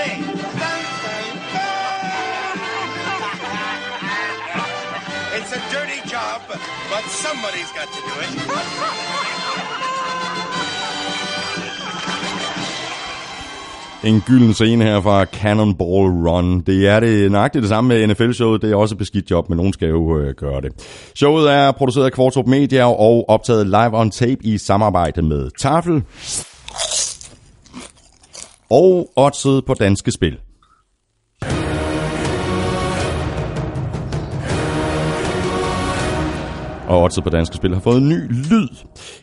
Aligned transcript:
sing. 0.00 0.24
Dun, 0.24 0.82
dun, 1.04 1.36
dun. 1.54 2.56
it's 5.38 5.52
a 5.58 5.60
dirty 5.74 6.00
job, 6.14 6.40
but 6.92 7.04
somebody's 7.24 7.72
got 7.78 7.88
to 7.96 8.00
do 8.08 8.14
it. 8.24 8.30
En 14.04 14.20
gylden 14.26 14.54
scene 14.54 14.84
her 14.84 15.00
fra 15.00 15.24
Cannonball 15.24 16.28
Run. 16.28 16.60
Det 16.60 16.88
er 16.88 17.00
det 17.00 17.32
nøjagtigt 17.32 17.62
det 17.62 17.68
samme 17.68 17.88
med 17.88 18.06
NFL-showet. 18.06 18.62
Det 18.62 18.70
er 18.72 18.76
også 18.76 18.94
et 18.94 18.98
beskidt 18.98 19.30
job, 19.30 19.48
men 19.48 19.56
nogen 19.56 19.72
skal 19.72 19.88
jo 19.88 20.18
øh, 20.18 20.34
gøre 20.34 20.60
det. 20.60 20.72
Showet 21.14 21.52
er 21.52 21.72
produceret 21.72 22.04
af 22.04 22.12
Kvartrup 22.12 22.46
Media 22.46 22.84
og 22.84 23.24
optaget 23.28 23.66
live 23.66 23.98
on 23.98 24.10
tape 24.10 24.38
i 24.40 24.58
samarbejde 24.58 25.22
med 25.22 25.50
Tafel 25.58 26.02
og 28.70 29.12
oddset 29.16 29.64
på 29.64 29.74
Danske 29.74 30.10
Spil. 30.10 30.38
og 36.90 37.02
Oddset 37.02 37.24
på 37.24 37.30
Danske 37.30 37.56
Spil 37.56 37.74
har 37.74 37.80
fået 37.80 37.96
en 37.96 38.08
ny 38.08 38.28
lyd. 38.28 38.68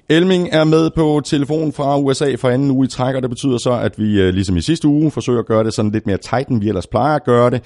Elming 0.09 0.49
er 0.51 0.63
med 0.63 0.89
på 0.89 1.21
telefon 1.25 1.73
fra 1.73 1.99
USA 1.99 2.35
for 2.35 2.49
anden 2.49 2.71
uge 2.71 2.85
i 2.85 2.89
træk, 2.89 3.15
og 3.15 3.21
det 3.21 3.29
betyder 3.29 3.57
så, 3.57 3.71
at 3.71 3.99
vi 3.99 4.21
øh, 4.21 4.33
ligesom 4.33 4.57
i 4.57 4.61
sidste 4.61 4.87
uge 4.87 5.11
forsøger 5.11 5.39
at 5.39 5.45
gøre 5.45 5.63
det 5.63 5.73
sådan 5.73 5.91
lidt 5.91 6.07
mere 6.07 6.17
tight, 6.17 6.47
end 6.47 6.59
vi 6.59 6.67
ellers 6.67 6.87
plejer 6.87 7.15
at 7.15 7.23
gøre 7.23 7.49
det. 7.49 7.63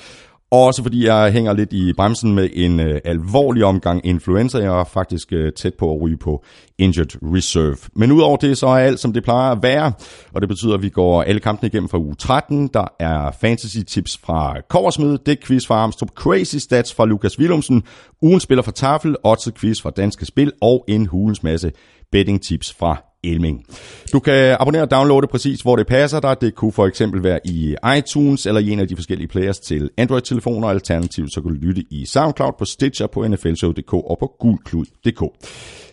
Også 0.52 0.84
fordi 0.84 1.06
jeg 1.06 1.32
hænger 1.32 1.54
lidt 1.54 1.74
i 1.74 1.94
bremsen 1.94 2.36
med 2.36 2.50
en 2.54 2.80
øh, 2.80 3.02
alvorlig 3.06 3.66
omgang 3.66 4.06
influenza. 4.06 4.58
Jeg 4.58 4.80
er 4.80 4.84
faktisk 4.84 5.34
øh, 5.34 5.54
tæt 5.54 5.74
på 5.74 5.94
at 5.94 6.02
ryge 6.02 6.18
på 6.18 6.44
injured 6.78 7.18
reserve. 7.24 7.78
Men 7.96 8.12
udover 8.12 8.38
det, 8.38 8.58
så 8.58 8.68
er 8.68 8.78
alt 8.78 9.00
som 9.00 9.14
det 9.14 9.24
plejer 9.24 9.52
at 9.52 9.64
være. 9.64 9.92
Og 10.34 10.42
det 10.42 10.50
betyder, 10.50 10.74
at 10.74 10.82
vi 10.82 10.90
går 10.90 11.24
alle 11.24 11.42
kampene 11.42 11.68
igennem 11.68 11.90
fra 11.90 11.98
uge 11.98 12.16
13. 12.16 12.68
Der 12.68 12.86
er 13.00 13.32
fantasy 13.42 13.78
tips 13.88 14.18
fra 14.18 14.56
Korsmed, 14.70 15.18
det 15.18 15.46
quiz 15.46 15.68
fra 15.68 15.76
Armstrong, 15.76 16.12
Crazy 16.16 16.56
Stats 16.56 16.94
fra 16.94 17.06
Lukas 17.06 17.40
Willumsen, 17.40 17.84
ugen 18.22 18.40
spiller 18.40 18.62
fra 18.62 18.72
Tafel, 18.72 19.16
Otze 19.24 19.52
quiz 19.52 19.82
fra 19.82 19.90
Danske 19.90 20.26
Spil 20.26 20.52
og 20.62 20.86
en 20.88 21.06
hulens 21.06 21.44
masse 21.44 21.72
betting 22.12 22.42
tips 22.42 22.74
fra 22.74 23.11
Elming. 23.24 23.66
Du 24.14 24.20
kan 24.20 24.58
abonnere 24.60 24.82
og 24.82 24.92
downloade 24.92 25.28
præcis, 25.28 25.62
hvor 25.62 25.76
det 25.76 25.88
passer 25.88 26.20
dig. 26.20 26.42
Det 26.42 26.56
kunne 26.56 26.72
for 26.72 26.88
eksempel 26.88 27.24
være 27.24 27.40
i 27.46 27.76
iTunes 27.98 28.46
eller 28.46 28.62
i 28.62 28.70
en 28.70 28.80
af 28.80 28.88
de 28.88 28.96
forskellige 28.96 29.28
players 29.28 29.60
til 29.60 29.90
Android-telefoner. 29.98 30.68
Alternativt 30.68 31.34
så 31.34 31.42
kan 31.42 31.52
du 31.52 31.58
lytte 31.62 31.84
i 31.90 32.06
SoundCloud, 32.06 32.54
på 32.60 32.66
Stitcher, 32.66 33.08
på 33.08 33.28
nflshow.dk 33.28 33.94
og 33.94 34.18
på 34.20 34.36
gulklud.dk. 34.40 35.24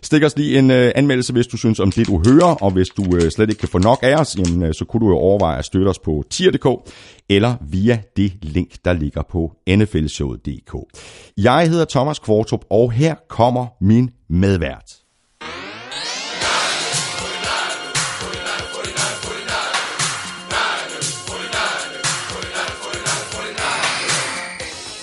Stik 0.01 0.23
os 0.23 0.37
lige 0.37 0.59
en 0.59 0.71
øh, 0.71 0.91
anmeldelse, 0.95 1.33
hvis 1.33 1.47
du 1.47 1.57
synes 1.57 1.79
om 1.79 1.91
det, 1.91 2.07
du 2.07 2.21
hører, 2.25 2.55
og 2.63 2.71
hvis 2.71 2.87
du 2.89 3.15
øh, 3.15 3.31
slet 3.31 3.49
ikke 3.49 3.59
kan 3.59 3.69
få 3.69 3.77
nok 3.77 3.99
af 4.01 4.15
os, 4.15 4.37
jamen, 4.37 4.63
øh, 4.63 4.73
så 4.73 4.85
kunne 4.85 5.05
du 5.05 5.09
jo 5.09 5.17
overveje 5.17 5.57
at 5.57 5.65
støtte 5.65 5.89
os 5.89 5.99
på 5.99 6.23
tier.dk 6.29 6.91
eller 7.29 7.55
via 7.61 7.99
det 8.17 8.33
link, 8.41 8.69
der 8.85 8.93
ligger 8.93 9.21
på 9.31 9.53
nflshowet.dk. 9.67 10.75
Jeg 11.37 11.69
hedder 11.69 11.85
Thomas 11.85 12.19
Kvartrup, 12.19 12.65
og 12.69 12.91
her 12.91 13.15
kommer 13.29 13.67
min 13.81 14.09
medvært. 14.29 14.98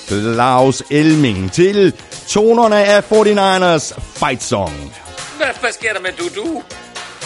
Claus 0.08 0.82
Elming 0.90 1.52
til 1.52 1.92
tonerne 2.28 2.84
af 2.84 3.00
49ers 3.12 4.00
Fight 4.24 4.42
Song. 4.42 4.94
Hvad, 5.36 5.46
hvad 5.60 5.72
sker 5.72 5.92
der 5.92 6.00
med 6.00 6.10
Dudu? 6.18 6.62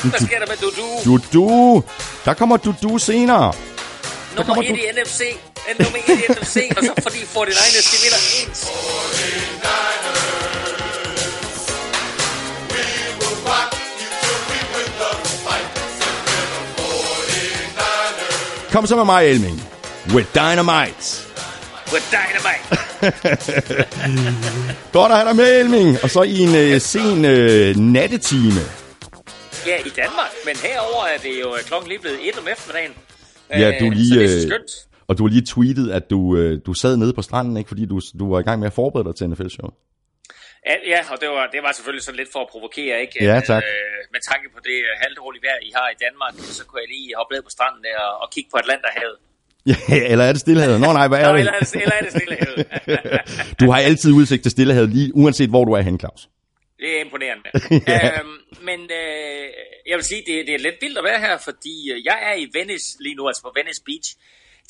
Hvad 0.03 0.21
sker 0.21 0.39
der 0.39 0.47
med 0.47 0.57
Dudu? 0.57 1.19
Dudu. 1.33 1.83
Der 2.25 2.35
kommer 2.35 2.57
Dudu 2.57 2.99
senere. 2.99 3.53
Nummer 4.37 4.55
kommer 4.55 4.63
1 4.63 4.69
du- 4.69 4.75
i 4.75 5.03
NFC. 5.05 5.21
Nummer 5.79 5.99
1 6.09 6.15
i 6.19 6.33
NFC, 6.33 6.57
og 6.77 6.85
så 6.85 6.93
fordi 7.03 7.19
49ers, 7.19 7.91
de 7.93 8.03
vinder 8.05 8.49
ens. 8.49 8.67
Kom 18.73 18.87
så 18.87 18.97
med 18.97 19.05
mig, 19.05 19.27
Elming. 19.27 19.63
With 20.15 20.29
Dynamite. 20.35 21.30
With 21.93 22.07
Dynamite. 22.17 22.65
Godt 24.99 25.13
at 25.13 25.19
have 25.19 25.29
dig 25.29 25.37
med, 25.37 25.61
Elming. 25.61 25.89
Og 26.05 26.09
så 26.11 26.23
i 26.23 26.39
en 26.47 26.55
øh, 26.65 26.81
sen 26.93 27.25
øh, 27.35 27.77
nattetime. 27.97 28.63
Ja, 29.71 29.77
i 29.89 29.93
Danmark, 30.03 30.33
men 30.47 30.55
herover 30.67 31.05
er 31.15 31.19
det 31.27 31.35
jo 31.45 31.49
øh, 31.57 31.61
klokken 31.69 31.89
lige 31.93 32.01
blevet 32.05 32.19
1 32.29 32.39
om 32.39 32.49
eftermiddagen. 32.55 32.95
Ja, 33.51 33.69
Øh, 33.69 33.81
du 33.81 33.87
Så 33.87 33.95
lige, 33.99 34.15
det 34.15 34.25
er 34.25 34.29
så 34.29 34.37
øh, 34.37 34.49
skønt. 34.51 34.71
Og 35.09 35.13
du 35.19 35.23
har 35.25 35.31
lige 35.37 35.47
tweetet, 35.55 35.87
at 35.99 36.05
du, 36.13 36.37
øh, 36.37 36.61
du 36.67 36.73
sad 36.83 36.97
nede 36.97 37.13
på 37.19 37.23
stranden, 37.29 37.57
ikke, 37.57 37.69
fordi 37.73 37.85
du, 37.93 37.97
du 38.21 38.25
var 38.33 38.39
i 38.41 38.47
gang 38.49 38.59
med 38.61 38.69
at 38.73 38.77
forberede 38.81 39.07
dig 39.09 39.15
til 39.19 39.25
NFL-show. 39.31 39.69
Ja, 40.71 40.77
ja, 40.93 41.01
og 41.13 41.17
det 41.23 41.29
var, 41.37 41.45
det 41.55 41.61
var 41.67 41.73
selvfølgelig 41.79 42.05
sådan 42.07 42.21
lidt 42.23 42.33
for 42.35 42.41
at 42.47 42.49
provokere, 42.55 42.95
ikke? 43.05 43.15
Ja, 43.31 43.37
tak. 43.51 43.63
Øh, 43.67 43.99
med 44.15 44.21
tanke 44.31 44.47
på 44.55 44.61
det 44.69 44.79
øh, 44.89 44.93
halvdårlige 45.03 45.43
vejr, 45.47 45.59
I 45.69 45.71
har 45.79 45.87
i 45.95 45.99
Danmark, 46.07 46.35
så 46.59 46.63
kunne 46.67 46.81
jeg 46.85 46.91
lige 46.95 47.07
hoppe 47.19 47.31
ned 47.35 47.43
på 47.49 47.53
stranden 47.57 47.81
der 47.87 47.97
og, 48.09 48.13
og 48.23 48.27
kigge 48.35 48.49
på 48.53 48.59
Atlanterhavet. 48.63 49.17
Ja, 49.67 49.77
eller 49.89 50.25
er 50.25 50.33
det 50.33 50.41
stillehavet? 50.41 50.81
Nå 50.81 50.93
nej, 50.93 51.09
hvad 51.09 51.19
er 51.21 51.27
Nå, 51.29 51.33
det? 51.33 51.39
eller, 51.39 51.53
er 51.53 51.59
det- 51.59 51.75
eller 51.83 51.93
er 52.01 52.03
det 52.05 52.11
stillehavet? 52.13 52.67
Du 53.61 53.71
har 53.71 53.79
altid 53.81 54.13
udsigt 54.13 54.43
til 54.43 54.51
stillehavet, 54.51 54.91
lige 54.91 55.11
uanset 55.15 55.49
hvor 55.51 55.65
du 55.65 55.73
er 55.73 55.81
hen, 55.81 55.99
Claus. 55.99 56.29
Det 56.79 56.97
er 56.97 57.05
imponerende. 57.05 57.49
øhm, 57.95 58.37
men 58.69 58.81
øh, 58.81 59.45
jeg 59.91 59.97
vil 59.97 60.05
sige, 60.05 60.23
det, 60.27 60.47
det 60.47 60.55
er 60.55 60.59
lidt 60.59 60.75
vildt 60.81 60.99
at 60.99 61.05
være 61.05 61.21
her, 61.21 61.39
fordi 61.39 61.75
øh, 61.93 62.05
jeg 62.05 62.19
er 62.29 62.35
i 62.43 62.47
Venice 62.59 62.87
lige 63.01 63.15
nu, 63.15 63.27
altså 63.29 63.43
på 63.43 63.53
Venice 63.59 63.83
Beach. 63.87 64.09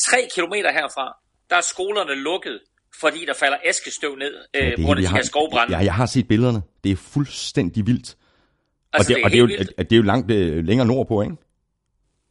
Tre 0.07 0.19
kilometer 0.35 0.73
herfra, 0.73 1.07
der 1.51 1.57
er 1.57 1.61
skolerne 1.61 2.15
lukket, 2.15 2.59
fordi 3.01 3.21
der 3.27 3.35
falder 3.35 3.57
askestøv 3.69 4.17
ned 4.17 4.35
øh, 4.57 4.67
det 4.67 4.75
på 4.77 4.83
grund 4.83 4.99
af 5.01 5.03
de 5.09 5.15
her 5.17 5.23
skovbrænde. 5.23 5.77
Ja, 5.77 5.85
jeg 5.85 5.95
har 5.95 6.07
set 6.07 6.29
billederne. 6.29 6.63
Det 6.85 6.93
er 6.93 6.97
fuldstændig 6.97 7.87
vildt. 7.87 8.09
og, 8.13 8.99
altså, 8.99 9.15
det, 9.15 9.25
og 9.25 9.31
det, 9.31 9.37
er 9.37 9.41
jo, 9.41 9.45
vildt. 9.47 9.79
det 9.79 9.93
er 9.93 9.97
jo 9.97 10.03
langt 10.03 10.31
øh, 10.31 10.65
længere 10.65 10.87
nordpå, 10.87 11.23
ikke? 11.23 11.35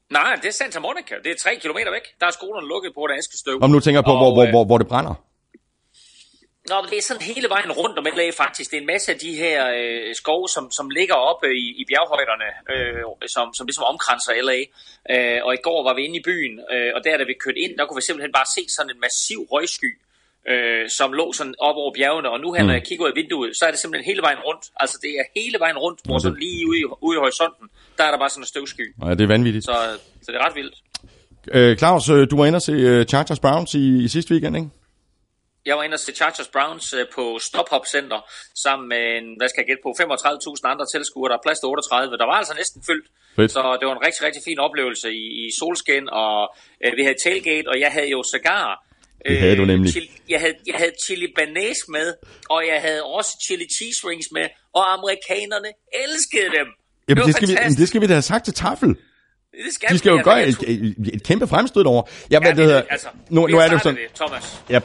Nej, 0.10 0.36
det 0.36 0.48
er 0.48 0.52
Santa 0.52 0.80
Monica. 0.80 1.16
Det 1.24 1.32
er 1.32 1.36
tre 1.36 1.56
kilometer 1.56 1.92
væk. 1.92 2.06
Der 2.20 2.26
er 2.28 2.32
skolerne 2.32 2.68
lukket 2.68 2.94
på 2.94 3.02
af 3.06 3.18
askestøv. 3.18 3.60
Om 3.62 3.70
nu 3.70 3.80
tænker 3.80 3.98
jeg 4.00 4.06
på, 4.06 4.12
hvor, 4.12 4.26
Og, 4.26 4.34
hvor, 4.34 4.44
øh, 4.44 4.50
hvor, 4.50 4.66
hvor 4.66 4.78
det 4.78 4.88
brænder. 4.88 5.16
Nå, 6.70 6.82
men 6.82 6.90
det 6.92 6.98
er 6.98 7.02
sådan 7.02 7.22
hele 7.22 7.50
vejen 7.50 7.72
rundt 7.72 7.98
om 8.00 8.06
LA 8.18 8.30
faktisk. 8.44 8.72
Det 8.72 8.78
er 8.78 8.82
en 8.82 8.92
masse 8.96 9.12
af 9.14 9.20
de 9.20 9.32
her 9.44 9.58
øh, 9.78 10.16
skove, 10.16 10.48
som, 10.56 10.72
som 10.72 10.90
ligger 10.90 11.16
oppe 11.16 11.48
i, 11.64 11.66
i 11.82 11.84
bjerghøjderne, 11.90 12.50
øh, 12.74 13.04
som, 13.36 13.54
som 13.58 13.66
ligesom 13.68 13.84
omkranser 13.92 14.32
LA. 14.48 14.60
Øh, 15.14 15.40
og 15.46 15.54
i 15.54 15.62
går 15.68 15.80
var 15.88 15.94
vi 15.94 16.02
inde 16.06 16.18
i 16.22 16.24
byen, 16.30 16.54
øh, 16.74 16.92
og 16.96 17.00
der 17.04 17.18
da 17.18 17.24
vi 17.24 17.36
kørte 17.44 17.60
ind, 17.60 17.78
der 17.78 17.86
kunne 17.86 18.00
vi 18.02 18.06
simpelthen 18.10 18.34
bare 18.40 18.50
se 18.56 18.62
sådan 18.76 18.92
en 18.94 19.00
massiv 19.06 19.40
røgsky, 19.52 19.92
øh, 20.52 20.90
som 20.98 21.14
lå 21.20 21.34
sådan 21.34 21.56
op 21.68 21.78
over 21.82 21.92
bjergene. 21.98 22.30
Og 22.34 22.40
nu 22.40 22.48
her, 22.54 22.64
når 22.64 22.74
jeg 22.74 22.86
kigger 22.88 23.06
ud 23.06 23.10
af 23.14 23.16
vinduet, 23.22 23.58
så 23.58 23.66
er 23.68 23.72
det 23.72 23.80
simpelthen 23.80 24.10
hele 24.12 24.22
vejen 24.28 24.42
rundt. 24.48 24.64
Altså 24.82 24.98
det 25.04 25.12
er 25.20 25.26
hele 25.40 25.58
vejen 25.60 25.78
rundt, 25.78 26.00
hvor 26.06 26.18
sådan 26.20 26.40
lige 26.40 26.68
ude 26.70 26.80
i, 26.80 26.86
ude 27.08 27.16
i 27.18 27.20
horisonten, 27.24 27.66
der 28.00 28.06
er 28.08 28.12
der 28.12 28.20
bare 28.24 28.30
sådan 28.30 28.44
en 28.44 28.48
støvsky. 28.54 28.86
Ja, 29.06 29.10
det 29.18 29.22
er 29.22 29.28
vanvittigt. 29.28 29.66
Så, 29.66 29.76
så 30.24 30.28
det 30.32 30.38
er 30.40 30.46
ret 30.48 30.56
vildt. 30.56 30.76
Øh, 31.54 31.78
Claus, 31.78 32.10
øh, 32.10 32.28
du 32.32 32.36
var 32.38 32.46
inde 32.46 32.58
og 32.62 32.62
se 32.62 32.72
øh, 32.72 33.06
Chargers 33.06 33.40
Browns 33.40 33.74
i, 33.74 34.04
i 34.06 34.08
sidste 34.08 34.32
weekend, 34.34 34.56
ikke? 34.56 34.70
Jeg 35.66 35.76
var 35.78 35.84
inde 35.84 35.96
og 36.00 36.00
se 36.00 36.12
Chargers 36.22 36.50
Browns 36.56 36.94
øh, 36.94 37.06
på 37.16 37.24
Stophop 37.48 37.86
Center 37.96 38.20
sammen 38.66 38.86
med, 38.94 39.04
en, 39.18 39.26
hvad 39.40 39.48
skal 39.50 39.62
jeg 39.62 39.68
gætte 39.70 39.84
på, 39.86 39.90
35.000 39.90 40.72
andre 40.74 40.86
tilskuere. 40.94 41.30
Der 41.32 41.38
er 41.38 41.46
plads 41.46 41.60
til 41.60 41.68
38. 41.68 42.18
Der 42.22 42.28
var 42.32 42.38
altså 42.42 42.56
næsten 42.62 42.80
fyldt. 42.90 43.08
Fedt. 43.36 43.52
Så 43.56 43.60
det 43.80 43.86
var 43.88 43.96
en 43.98 44.06
rigtig, 44.08 44.22
rigtig 44.28 44.42
fin 44.50 44.60
oplevelse 44.68 45.08
i, 45.24 45.26
i 45.44 45.46
solskin, 45.60 46.06
og 46.24 46.36
øh, 46.84 46.92
vi 46.98 47.04
havde 47.08 47.20
tailgate, 47.26 47.68
og 47.72 47.78
jeg 47.84 47.92
havde 47.96 48.10
jo 48.16 48.20
cigar. 48.34 48.66
Det 49.28 49.40
havde 49.44 49.58
du 49.62 49.66
nemlig. 49.74 49.92
Chili, 49.92 50.10
jeg, 50.34 50.40
havde, 50.44 50.56
jeg 50.72 50.78
havde 50.82 50.96
chili 51.06 51.28
banæs 51.38 51.80
med, 51.96 52.08
og 52.50 52.60
jeg 52.72 52.80
havde 52.86 53.04
også 53.18 53.32
chili 53.46 53.68
cheese 53.78 54.00
rings 54.10 54.30
med, 54.38 54.48
og 54.78 54.84
amerikanerne 54.98 55.72
elskede 56.06 56.50
dem. 56.60 56.68
Jamen, 57.10 57.22
var 57.22 57.26
det, 57.26 57.36
skal 57.36 57.48
vi, 57.48 57.76
det 57.76 57.88
skal 57.88 58.02
vi 58.02 58.08
da 58.08 58.14
have 58.14 58.22
sagt 58.22 58.46
til 58.46 58.54
Tafel. 58.54 58.90
det 58.90 58.98
skal 59.74 59.90
De 59.90 59.98
skal 59.98 60.10
jo 60.10 60.22
gøre 60.24 60.48
et, 60.48 60.58
et, 60.68 60.96
et 61.14 61.24
kæmpe 61.24 61.48
fremstød 61.48 61.86
over. 61.86 62.04
Ja, 62.32 62.40
Ja, 62.44 62.50
det 62.50 62.58
hedder, 62.58 62.82
altså, 62.90 63.08
nu, 63.30 63.48
nu 63.48 63.58
er 63.58 63.64
det 63.64 63.72
jo 63.72 63.80
sådan, 63.80 63.96
Det, 63.96 64.16
Thomas. 64.16 64.62
Ja, 64.70 64.80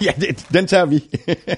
ja 0.06 0.12
det, 0.20 0.46
den 0.52 0.66
tager 0.66 0.84
vi. 0.84 1.04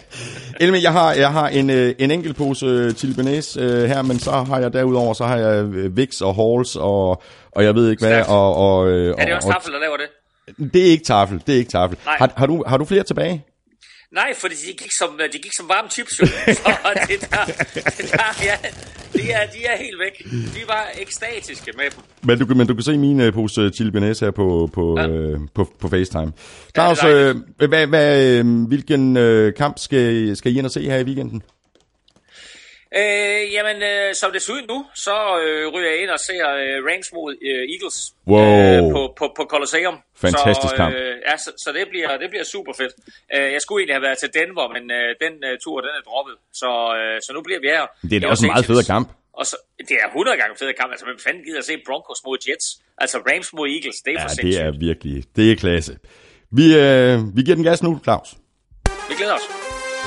Elme, 0.61 0.79
jeg 0.83 0.93
har, 0.93 1.13
jeg 1.13 1.33
har 1.33 1.49
en, 1.49 1.71
øh, 1.71 1.95
en 1.99 2.11
enkelt 2.11 2.37
pose 2.37 2.67
øh, 2.67 2.93
chili 2.93 3.15
bearnaise 3.15 3.61
øh, 3.61 3.85
her, 3.85 4.03
men 4.03 4.19
så 4.19 4.31
har 4.31 4.59
jeg 4.59 4.73
derudover, 4.73 5.15
så 5.15 5.25
har 5.25 5.37
jeg 5.37 5.65
øh, 5.65 5.97
Vicks 5.97 6.21
og 6.21 6.35
Halls 6.35 6.77
og, 6.77 7.23
og 7.53 7.65
jeg 7.65 7.75
ved 7.75 7.91
ikke 7.91 8.01
hvad. 8.01 8.13
Stærkt. 8.13 8.29
Og, 8.29 8.55
og, 8.55 8.89
øh, 8.89 9.15
Er 9.19 9.25
det 9.25 9.33
og, 9.33 9.37
også 9.37 9.49
Staffel, 9.49 9.73
der 9.73 9.81
laver 9.81 9.97
det? 9.97 10.07
og, 10.59 10.73
det 10.75 10.87
er 10.87 10.91
ikke 10.91 11.05
tafel, 11.05 11.43
det 11.47 11.55
er 11.55 11.59
ikke 11.59 11.71
tafel. 11.71 11.99
Har, 12.05 12.33
har, 12.37 12.47
du, 12.47 12.65
har 12.67 12.77
du 12.77 12.85
flere 12.85 13.03
tilbage? 13.03 13.45
Nej, 14.13 14.35
fordi 14.41 14.55
de 14.55 14.73
gik 14.73 14.93
som, 14.99 15.21
de 15.33 15.39
gik 15.39 15.53
som 15.57 15.69
varme 15.69 15.89
chips. 15.91 16.21
jo. 16.21 16.27
Så 16.55 16.73
det 17.09 17.21
der, 17.31 17.45
det 17.75 18.11
der 18.13 18.45
ja, 18.45 18.57
de, 19.13 19.31
er, 19.31 19.47
de 19.51 19.65
er 19.65 19.77
helt 19.77 19.99
væk. 19.99 20.31
De 20.55 20.61
var 20.69 20.89
ekstatiske 21.01 21.73
med 21.77 21.85
dem. 21.85 22.03
Men 22.23 22.39
du, 22.39 22.47
kan- 22.47 22.57
men 22.57 22.67
du 22.67 22.75
kan 22.75 22.83
se 22.83 22.99
min 22.99 23.21
øh, 23.21 23.33
pose 23.33 23.61
øh, 23.61 23.73
chili 23.73 23.91
bearnaise 23.91 24.25
her 24.25 24.31
på, 24.31 24.71
på, 24.73 24.95
Ja. 24.99 25.09
øh, 25.09 25.41
på, 25.55 25.73
på 25.81 25.89
FaceTime. 25.89 26.33
Claus, 26.75 26.99
det 26.99 27.11
er 27.11 27.35
øh, 27.61 27.69
hvad, 27.69 27.87
hvad, 27.87 28.39
øh, 28.39 28.67
hvilken 28.69 29.17
øh, 29.17 29.55
kamp 29.55 29.79
skal, 29.79 30.37
skal 30.37 30.53
I 30.53 30.59
ind 30.59 30.67
og 30.67 30.73
se 30.73 30.83
her 30.83 30.97
i 30.99 31.05
weekenden? 31.05 31.43
Øh, 33.01 33.43
jamen, 33.57 33.79
øh, 33.93 34.15
som 34.21 34.29
det 34.35 34.41
ser 34.43 34.53
ud 34.59 34.63
nu, 34.73 34.79
så 35.07 35.17
øh, 35.43 35.63
ryger 35.75 35.91
jeg 35.95 35.99
ind 36.03 36.11
og 36.17 36.21
ser 36.29 36.43
øh, 36.63 36.77
Rams 36.89 37.09
mod 37.17 37.31
øh, 37.51 37.63
Eagles 37.75 37.99
Wow. 38.33 38.41
øh, 38.43 38.83
på, 38.95 39.01
på, 39.19 39.25
på 39.39 39.43
Colosseum. 39.53 39.97
Fantastisk 40.25 40.71
så, 40.75 40.77
kamp. 40.83 40.95
Øh, 40.95 41.15
ja, 41.29 41.35
så, 41.45 41.51
så 41.65 41.69
det, 41.77 41.85
bliver, 41.93 42.11
det 42.23 42.29
bliver 42.33 42.47
super 42.55 42.73
fedt. 42.81 42.93
Øh, 43.35 43.47
jeg 43.55 43.61
skulle 43.65 43.79
egentlig 43.81 43.97
have 43.99 44.07
været 44.09 44.19
til 44.23 44.31
Denver, 44.39 44.67
men 44.77 44.85
øh, 44.99 45.09
den 45.25 45.35
øh, 45.49 45.55
tur, 45.65 45.77
den 45.87 45.93
er 45.99 46.03
droppet. 46.09 46.35
Så, 46.61 46.71
øh, 46.99 47.17
så 47.27 47.31
nu 47.37 47.41
bliver 47.47 47.61
vi 47.65 47.69
her. 47.77 47.85
Det 48.11 48.17
er 48.17 48.21
da 48.21 48.27
også 48.35 48.45
en 48.47 48.53
meget 48.55 48.67
federe 48.71 48.85
Angeles. 48.87 48.95
kamp. 48.97 49.09
Og 49.41 49.45
så, 49.51 49.57
det 49.89 49.97
er 50.05 50.09
100 50.09 50.37
gange 50.41 50.53
federe 50.61 50.77
kamp. 50.81 50.91
Altså, 50.95 51.07
hvem 51.09 51.19
fanden 51.27 51.43
gider 51.47 51.61
at 51.63 51.67
se 51.71 51.75
Broncos 51.87 52.21
mod 52.27 52.37
Jets? 52.47 52.67
Altså, 53.03 53.17
Rams 53.29 53.49
mod 53.59 53.67
Eagles, 53.77 53.99
det 54.05 54.13
er 54.15 54.19
for 54.25 54.29
Ja, 54.31 54.35
det 54.35 54.39
sindssygt. 54.41 54.67
er 54.67 54.73
virkelig, 54.89 55.17
det 55.37 55.45
er 55.53 55.57
klasse. 55.65 55.93
Vi, 56.59 56.65
øh, 56.85 57.15
vi 57.37 57.41
giver 57.47 57.57
den 57.61 57.67
gas 57.71 57.81
nu, 57.87 57.91
Claus. 58.07 58.29
Vi 59.09 59.15
glæder 59.21 59.35
os. 59.41 59.47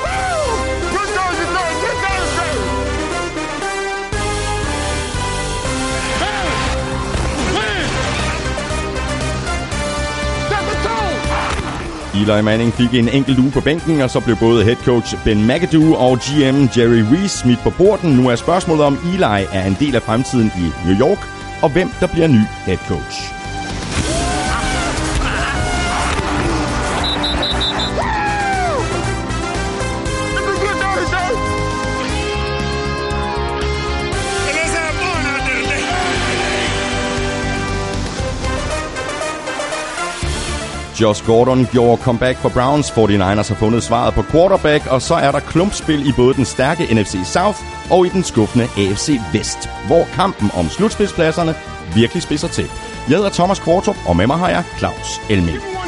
Good 0.03 0.38
Eli 12.21 12.41
Manning 12.41 12.73
fik 12.73 12.93
en 12.93 13.09
enkelt 13.09 13.39
uge 13.39 13.51
på 13.51 13.61
bænken, 13.61 14.01
og 14.01 14.09
så 14.09 14.19
blev 14.19 14.35
både 14.35 14.63
head 14.63 14.75
coach 14.75 15.15
Ben 15.23 15.47
McAdoo 15.47 15.93
og 15.93 16.17
GM 16.17 16.59
Jerry 16.77 17.03
Reese 17.11 17.37
smidt 17.37 17.59
på 17.59 17.69
borden. 17.69 18.11
Nu 18.11 18.29
er 18.29 18.35
spørgsmålet 18.35 18.85
om 18.85 18.99
Eli 19.13 19.45
er 19.51 19.65
en 19.67 19.77
del 19.79 19.95
af 19.95 20.01
fremtiden 20.01 20.51
i 20.57 20.87
New 20.87 20.99
York, 20.99 21.27
og 21.61 21.69
hvem 21.69 21.89
der 21.99 22.07
bliver 22.07 22.27
ny 22.27 22.41
head 22.65 22.77
Josh 41.01 41.25
Gordon 41.25 41.67
gjorde 41.71 42.01
comeback 42.01 42.37
for 42.37 42.49
Browns. 42.49 42.91
49ers 42.91 43.49
har 43.49 43.55
fundet 43.55 43.83
svaret 43.83 44.13
på 44.13 44.21
quarterback, 44.21 44.87
og 44.87 45.01
så 45.01 45.15
er 45.15 45.31
der 45.31 45.39
klumpspil 45.39 46.09
i 46.09 46.11
både 46.11 46.33
den 46.33 46.45
stærke 46.45 46.93
NFC 46.95 47.15
South 47.25 47.59
og 47.91 48.05
i 48.05 48.09
den 48.09 48.23
skuffende 48.23 48.67
AFC 48.77 49.19
Vest, 49.33 49.69
hvor 49.87 50.07
kampen 50.13 50.51
om 50.53 50.69
slutspidspladserne 50.69 51.55
virkelig 51.95 52.23
spidser 52.23 52.47
til. 52.47 52.67
Jeg 53.09 53.17
hedder 53.17 53.29
Thomas 53.29 53.59
Kvartrup, 53.59 53.97
og 54.07 54.15
med 54.17 54.27
mig 54.27 54.37
har 54.37 54.49
jeg 54.49 54.63
Claus 54.77 55.21
Elming. 55.29 55.78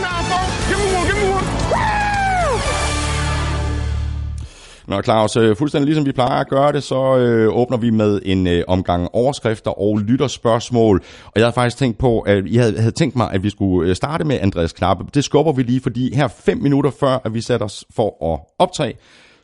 Nå 4.91 5.01
Claus, 5.01 5.35
øh, 5.35 5.55
fuldstændig 5.55 5.85
ligesom 5.85 6.05
vi 6.05 6.11
plejer 6.11 6.39
at 6.39 6.47
gøre 6.47 6.71
det, 6.71 6.83
så 6.83 7.17
øh, 7.17 7.57
åbner 7.57 7.77
vi 7.77 7.89
med 7.89 8.21
en 8.25 8.47
øh, 8.47 8.63
omgang 8.67 9.09
overskrifter 9.13 9.71
og 9.71 9.99
lytterspørgsmål. 9.99 11.03
Og 11.25 11.31
jeg 11.35 11.43
havde 11.43 11.53
faktisk 11.53 11.77
tænkt 11.77 11.97
på, 11.97 12.19
at 12.19 12.45
jeg 12.53 12.61
havde, 12.61 12.77
havde 12.77 12.91
tænkt 12.91 13.15
mig, 13.15 13.31
at 13.31 13.43
vi 13.43 13.49
skulle 13.49 13.89
øh, 13.89 13.95
starte 13.95 14.23
med 14.23 14.39
Andreas 14.41 14.73
Knappe. 14.73 15.05
Det 15.13 15.23
skubber 15.23 15.51
vi 15.51 15.63
lige, 15.63 15.81
fordi 15.81 16.15
her 16.15 16.27
fem 16.27 16.57
minutter 16.57 16.91
før, 16.91 17.17
at 17.25 17.33
vi 17.33 17.41
satte 17.41 17.63
os 17.63 17.85
for 17.95 18.33
at 18.33 18.39
optage, 18.59 18.93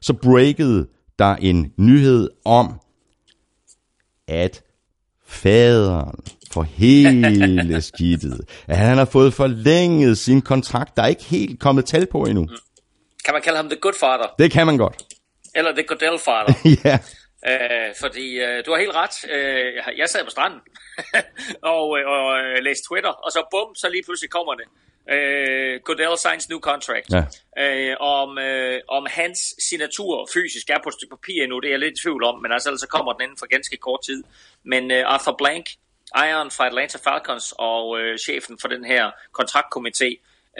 så 0.01 0.13
breakede 0.13 0.87
der 1.19 1.35
en 1.35 1.71
nyhed 1.77 2.29
om, 2.45 2.79
at 4.27 4.61
faderen 5.27 6.19
for 6.51 6.63
hele 6.63 7.81
skidtet, 7.95 8.41
at 8.67 8.77
han 8.77 8.97
har 8.97 9.05
fået 9.05 9.33
forlænget 9.33 10.17
sin 10.17 10.41
kontrakt. 10.41 10.97
Der 10.97 11.03
er 11.03 11.07
ikke 11.07 11.23
helt 11.23 11.59
kommet 11.59 11.85
tal 11.85 12.07
på 12.11 12.23
endnu. 12.23 12.47
Kan 13.25 13.33
man 13.33 13.41
kalde 13.41 13.57
ham 13.57 13.69
The 13.69 13.79
Good 13.81 13.93
Father? 13.99 14.27
Det 14.39 14.51
kan 14.51 14.65
man 14.65 14.77
godt. 14.77 15.16
Eller 15.57 15.71
The 15.71 15.83
Goodell 15.83 16.17
Father? 16.27 16.53
ja. 16.89 16.97
Øh, 17.49 17.95
fordi 18.01 18.25
øh, 18.45 18.65
du 18.65 18.71
har 18.71 18.79
helt 18.79 18.95
ret. 18.95 19.15
Øh, 19.35 19.75
jeg- 19.75 19.93
jeg 19.97 20.09
sad 20.09 20.23
på 20.23 20.29
stranden 20.29 20.59
og, 21.75 21.99
øh, 21.99 22.03
og 22.15 22.23
øh, 22.39 22.57
læste 22.63 22.83
Twitter, 22.89 23.09
og 23.25 23.31
så 23.31 23.41
bum, 23.51 23.75
så 23.75 23.89
lige 23.89 24.03
pludselig 24.03 24.29
kommer 24.37 24.53
det. 24.59 24.67
Øh, 25.15 25.79
Goodell 25.87 26.17
signs 26.17 26.49
new 26.49 26.59
contract. 26.59 27.07
Ja. 27.13 27.23
Øh, 27.63 27.95
om, 27.99 28.37
øh, 28.37 28.81
om 28.87 29.07
hans 29.09 29.39
signatur 29.69 30.27
fysisk 30.33 30.69
er 30.69 30.79
på 30.83 30.89
et 30.89 30.93
stykke 30.95 31.15
papir 31.15 31.43
endnu, 31.43 31.59
det 31.59 31.67
er 31.67 31.71
jeg 31.71 31.79
lidt 31.79 31.99
i 31.99 32.01
tvivl 32.03 32.23
om, 32.23 32.41
men 32.41 32.51
altså 32.51 32.77
så 32.77 32.87
kommer 32.87 33.13
den 33.13 33.21
inden 33.21 33.37
for 33.37 33.45
ganske 33.45 33.77
kort 33.77 33.99
tid. 34.05 34.23
Men 34.63 34.91
øh, 34.91 35.03
Arthur 35.13 35.35
Blank, 35.37 35.65
ejeren 36.15 36.51
fra 36.51 36.67
Atlanta 36.67 36.97
Falcons 37.03 37.53
og 37.57 37.99
øh, 37.99 38.17
chefen 38.17 38.57
for 38.61 38.67
den 38.67 38.85
her 38.85 39.11
kontraktkomité, 39.39 40.09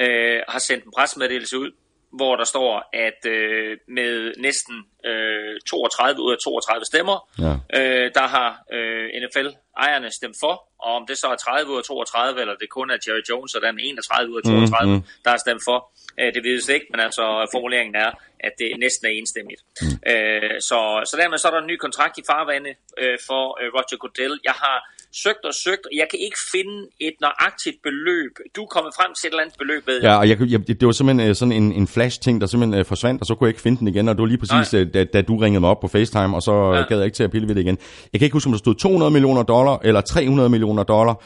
øh, 0.03 0.39
har 0.47 0.59
sendt 0.59 0.85
en 0.85 0.91
pressemeddelelse 0.97 1.57
ud, 1.57 1.71
hvor 2.11 2.35
der 2.35 2.43
står, 2.43 2.89
at 2.93 3.25
øh, 3.31 3.77
med 3.87 4.33
næsten 4.37 4.75
øh, 5.05 5.59
32 5.69 6.21
ud 6.21 6.31
af 6.31 6.37
32 6.37 6.85
stemmer, 6.85 7.17
Ja. 7.39 7.53
øh, 7.79 8.11
der 8.17 8.27
har 8.27 8.49
øh, 8.73 9.05
NFL-ejerne 9.21 10.11
stemt 10.11 10.37
for, 10.39 10.53
og 10.79 10.91
om 10.95 11.07
det 11.07 11.17
så 11.17 11.27
er 11.27 11.35
30 11.35 11.71
ud 11.71 11.77
af 11.77 11.83
32, 11.83 12.41
eller 12.41 12.55
det 12.55 12.69
kun 12.69 12.89
er 12.89 12.97
Jerry 13.07 13.21
Jones, 13.29 13.55
og 13.55 13.61
den 13.61 13.79
31 13.79 14.31
ud 14.31 14.37
af 14.37 14.43
32, 14.43 14.87
mm, 14.87 14.93
mm. 14.95 15.03
der 15.23 15.29
har 15.29 15.37
stemt 15.37 15.61
for, 15.67 15.91
øh, 16.19 16.33
det 16.33 16.43
vides 16.43 16.69
ikke, 16.69 16.85
men 16.91 16.99
altså 16.99 17.47
formuleringen 17.53 17.95
er, 17.95 18.11
at 18.39 18.53
det 18.59 18.69
næsten 18.79 19.07
er 19.07 19.11
enstemmigt. 19.11 19.61
Mm. 19.81 20.11
Øh, 20.11 20.61
så, 20.69 20.79
så 21.09 21.17
dermed 21.21 21.37
så 21.37 21.47
er 21.47 21.51
der 21.51 21.61
en 21.61 21.67
ny 21.73 21.77
kontrakt 21.85 22.17
i 22.17 22.23
farvande 22.31 22.71
øh, 22.97 23.17
for 23.27 23.43
øh, 23.61 23.67
Roger 23.75 23.97
Goodell. 24.03 24.39
Jeg 24.43 24.53
har 24.63 24.77
søgt 25.13 25.45
og 25.45 25.53
søgt, 25.53 25.85
og 25.85 25.91
jeg 25.95 26.07
kan 26.11 26.19
ikke 26.19 26.37
finde 26.51 26.87
et 26.99 27.13
nøjagtigt 27.21 27.77
beløb. 27.83 28.33
Du 28.55 28.61
er 28.63 28.67
kommet 28.67 28.93
frem 28.97 29.13
til 29.13 29.27
et 29.27 29.31
eller 29.31 29.43
andet 29.43 29.57
beløb, 29.57 29.87
ved 29.87 29.95
jeg. 29.95 30.03
Ja, 30.03 30.17
og 30.17 30.29
jeg, 30.29 30.37
jeg, 30.41 30.67
det 30.67 30.85
var 30.85 30.91
simpelthen 30.91 31.29
øh, 31.29 31.35
sådan 31.35 31.51
en, 31.51 31.71
en 31.71 31.87
flash-ting, 31.87 32.41
der 32.41 32.47
simpelthen 32.47 32.79
øh, 32.79 32.85
forsvandt, 32.85 33.21
og 33.21 33.25
så 33.27 33.35
kunne 33.35 33.45
jeg 33.45 33.49
ikke 33.49 33.61
finde 33.61 33.79
den 33.79 33.87
igen, 33.87 34.09
og 34.09 34.15
det 34.15 34.21
var 34.21 34.27
lige 34.27 34.37
præcis, 34.37 34.73
Nej. 34.73 34.81
øh, 34.81 34.93
da, 34.93 35.03
da 35.03 35.21
du 35.21 35.37
ringede 35.37 35.59
mig 35.61 35.69
op 35.69 35.79
på 35.79 35.87
FaceTime, 35.87 36.35
og 36.35 36.41
så. 36.41 36.73
Ja. 36.73 36.81
gad 36.81 36.97
jeg 36.97 37.05
ikke 37.05 37.15
til 37.15 37.23
at 37.23 37.31
pille 37.31 37.47
ved 37.47 37.55
det 37.55 37.61
igen. 37.61 37.77
Jeg 38.13 38.19
kan 38.19 38.25
ikke 38.25 38.33
huske, 38.33 38.47
om 38.47 38.51
der 38.51 38.59
stod 38.59 38.75
200 38.75 39.11
millioner 39.11 39.43
dollar, 39.43 39.79
eller 39.83 40.01
300 40.01 40.49
millioner 40.49 40.83
dollar, 40.83 41.23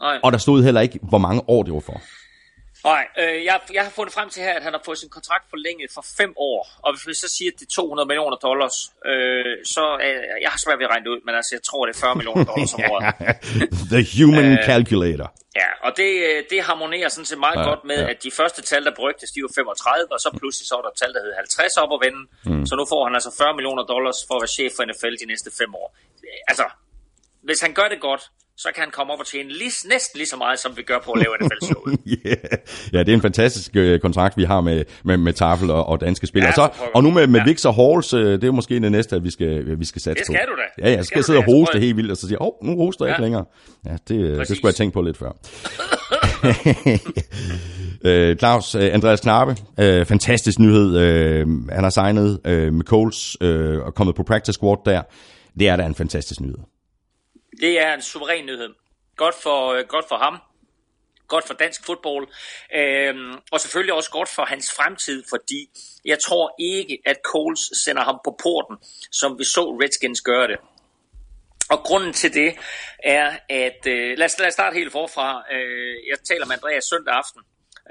Nej. 0.00 0.18
og 0.22 0.32
der 0.32 0.38
stod 0.38 0.62
heller 0.62 0.80
ikke, 0.80 0.98
hvor 1.02 1.18
mange 1.18 1.42
år 1.48 1.62
det 1.62 1.74
var 1.74 1.80
for. 1.80 2.00
Nej, 2.84 3.04
øh, 3.18 3.44
jeg, 3.44 3.60
jeg 3.72 3.82
har 3.84 3.90
fundet 3.90 4.14
frem 4.14 4.28
til 4.30 4.42
her, 4.42 4.54
at 4.54 4.62
han 4.62 4.72
har 4.72 4.82
fået 4.84 4.98
sin 4.98 5.08
kontrakt 5.08 5.44
forlænget 5.50 5.90
for 5.94 6.04
fem 6.20 6.32
år. 6.36 6.60
Og 6.84 6.88
hvis 6.94 7.06
vi 7.06 7.14
så 7.14 7.28
siger, 7.36 7.50
at 7.54 7.60
det 7.60 7.66
er 7.66 7.70
200 7.70 8.06
millioner 8.06 8.36
dollars, 8.48 8.76
øh, 9.10 9.56
så 9.74 9.84
øh, 10.06 10.22
jeg 10.44 10.50
har 10.54 10.60
svært 10.64 10.78
ved 10.78 10.86
at 10.88 10.90
regne 10.92 11.04
det 11.04 11.10
ud, 11.14 11.20
men 11.26 11.34
altså, 11.38 11.52
jeg 11.56 11.62
tror, 11.68 11.80
det 11.86 11.92
er 11.96 12.00
40 12.00 12.14
millioner 12.20 12.44
dollars 12.50 12.74
om 12.74 12.80
året. 12.92 13.02
The 13.94 14.02
human 14.18 14.48
Øh, 14.52 14.58
calculator. 14.70 15.28
Ja, 15.60 15.68
og 15.86 15.90
det, 16.00 16.10
øh, 16.28 16.38
det 16.50 16.58
harmonerer 16.70 17.08
sådan 17.08 17.28
set 17.30 17.38
meget 17.46 17.58
Ja, 17.60 17.68
godt 17.70 17.82
med, 17.90 17.98
ja. 17.98 18.02
ja. 18.04 18.10
at 18.12 18.18
de 18.26 18.30
første 18.40 18.60
tal, 18.70 18.82
der 18.88 18.92
brygtes, 19.00 19.28
de 19.34 19.40
var 19.46 19.52
35, 19.54 20.12
og 20.14 20.20
så 20.24 20.28
pludselig 20.40 20.66
så 20.68 20.74
var 20.78 20.82
der 20.86 20.92
et 20.94 20.98
tal, 21.02 21.10
der 21.14 21.20
hed 21.24 21.32
50 21.36 21.76
op 21.82 21.92
at 21.96 22.00
vende. 22.06 22.20
Mm. 22.48 22.66
Så 22.68 22.72
nu 22.80 22.84
får 22.92 23.00
han 23.06 23.14
altså 23.18 23.30
40 23.38 23.54
millioner 23.58 23.84
dollars 23.94 24.18
for 24.26 24.34
at 24.38 24.42
være 24.44 24.52
chef 24.58 24.72
for 24.76 24.82
NFL 24.88 25.14
de 25.22 25.26
næste 25.32 25.48
fem 25.60 25.70
år. 25.82 25.88
Altså, 26.50 26.66
hvis 27.48 27.60
han 27.64 27.72
gør 27.78 27.88
det 27.92 28.00
godt, 28.08 28.22
så 28.58 28.68
kan 28.74 28.80
han 28.82 28.90
komme 28.92 29.12
op 29.12 29.20
og 29.20 29.26
tjene 29.26 29.48
lige, 29.48 29.72
næsten 29.88 30.18
lige 30.18 30.26
så 30.28 30.36
meget, 30.36 30.58
som 30.58 30.72
vi 30.76 30.82
gør 30.82 30.98
på 31.04 31.10
at 31.12 31.18
lave 31.22 31.34
NFL-showet. 31.42 31.98
Yeah. 32.26 32.36
Ja, 32.92 32.98
det 32.98 33.08
er 33.08 33.14
en 33.14 33.22
fantastisk 33.22 33.70
øh, 33.76 34.00
kontrakt, 34.00 34.36
vi 34.36 34.44
har 34.44 34.60
med, 34.60 34.84
med, 35.04 35.16
med 35.16 35.32
Tafel 35.32 35.70
og, 35.70 35.86
og 35.86 36.00
danske 36.00 36.26
spillere. 36.26 36.48
Ja, 36.50 36.54
så, 36.54 36.68
og 36.94 37.02
nu 37.04 37.10
med, 37.10 37.26
med 37.26 37.40
Ja. 37.40 37.44
Victor 37.46 37.72
Halls, 37.92 38.14
øh, 38.14 38.32
det 38.40 38.44
er 38.44 38.50
måske 38.52 38.80
det 38.80 38.92
næste, 38.92 39.16
at 39.16 39.24
vi 39.24 39.30
skal, 39.30 39.78
vi 39.80 39.84
skal 39.84 40.02
satse 40.02 40.18
Det 40.20 40.26
på. 40.26 40.32
skal 40.32 40.46
du 40.46 40.52
da. 40.52 40.84
Ja, 40.86 40.90
ja, 40.90 40.96
Det 40.96 41.04
så 41.04 41.08
skal 41.08 41.18
jeg 41.18 41.24
sidde 41.24 41.38
og 41.38 41.44
hoste 41.44 41.78
helt 41.80 41.96
vildt, 41.96 42.10
og 42.10 42.16
så 42.16 42.26
sige, 42.28 42.42
åh, 42.42 42.46
oh, 42.48 42.66
nu 42.66 42.76
hoster 42.84 43.04
jeg 43.04 43.10
Ja. 43.10 43.14
ikke 43.16 43.22
længere. 43.22 43.44
Ja, 43.86 43.96
det, 44.08 44.14
øh, 44.24 44.38
det 44.38 44.46
skulle 44.46 44.66
jeg 44.68 44.74
tænke 44.74 44.94
på 44.94 45.02
lidt 45.02 45.16
før. 45.18 45.32
øh, 48.04 48.36
Claus, 48.36 48.74
Andreas 48.74 49.20
Knappe, 49.20 49.56
øh, 49.80 50.06
fantastisk 50.06 50.58
nyhed. 50.58 50.98
Øh, 50.98 51.46
han 51.70 51.82
har 51.84 51.90
signet 51.90 52.40
øh, 52.44 52.72
med 52.72 52.84
Coles 52.84 53.36
øh, 53.40 53.78
og 53.82 53.94
kommet 53.94 54.16
på 54.16 54.22
practice 54.22 54.52
squad 54.52 54.76
der. 54.86 55.02
Det 55.58 55.68
er 55.68 55.76
da 55.76 55.84
en 55.86 55.94
fantastisk 55.94 56.40
nyhed. 56.40 56.58
Det 57.60 57.80
er 57.80 57.94
en 57.94 58.02
suveræn 58.02 58.46
nyhed. 58.46 58.74
Godt 59.16 59.34
for, 59.34 59.72
øh, 59.72 59.84
godt 59.86 60.08
for 60.08 60.16
ham. 60.16 60.38
Godt 61.28 61.46
for 61.46 61.54
dansk 61.54 61.86
fodbold. 61.86 62.28
Øhm, 62.74 63.34
og 63.52 63.60
selvfølgelig 63.60 63.94
også 63.94 64.10
godt 64.10 64.28
for 64.28 64.44
hans 64.44 64.72
fremtid, 64.76 65.24
fordi 65.28 65.70
jeg 66.04 66.18
tror 66.18 66.54
ikke, 66.58 66.98
at 67.06 67.16
Coles 67.24 67.60
sender 67.84 68.02
ham 68.02 68.18
på 68.24 68.38
porten, 68.42 68.76
som 69.12 69.38
vi 69.38 69.44
så 69.44 69.78
Redskins 69.82 70.20
gøre 70.20 70.48
det. 70.48 70.58
Og 71.70 71.78
grunden 71.78 72.12
til 72.12 72.34
det 72.34 72.56
er, 73.04 73.36
at... 73.48 73.86
Øh, 73.86 74.18
lad, 74.18 74.26
os, 74.26 74.38
lad 74.38 74.46
os 74.46 74.52
starte 74.52 74.74
helt 74.74 74.92
forfra. 74.92 75.44
Øh, 75.52 75.96
jeg 76.10 76.18
taler 76.28 76.46
med 76.46 76.54
Andreas 76.54 76.84
søndag 76.84 77.14
aften. 77.14 77.42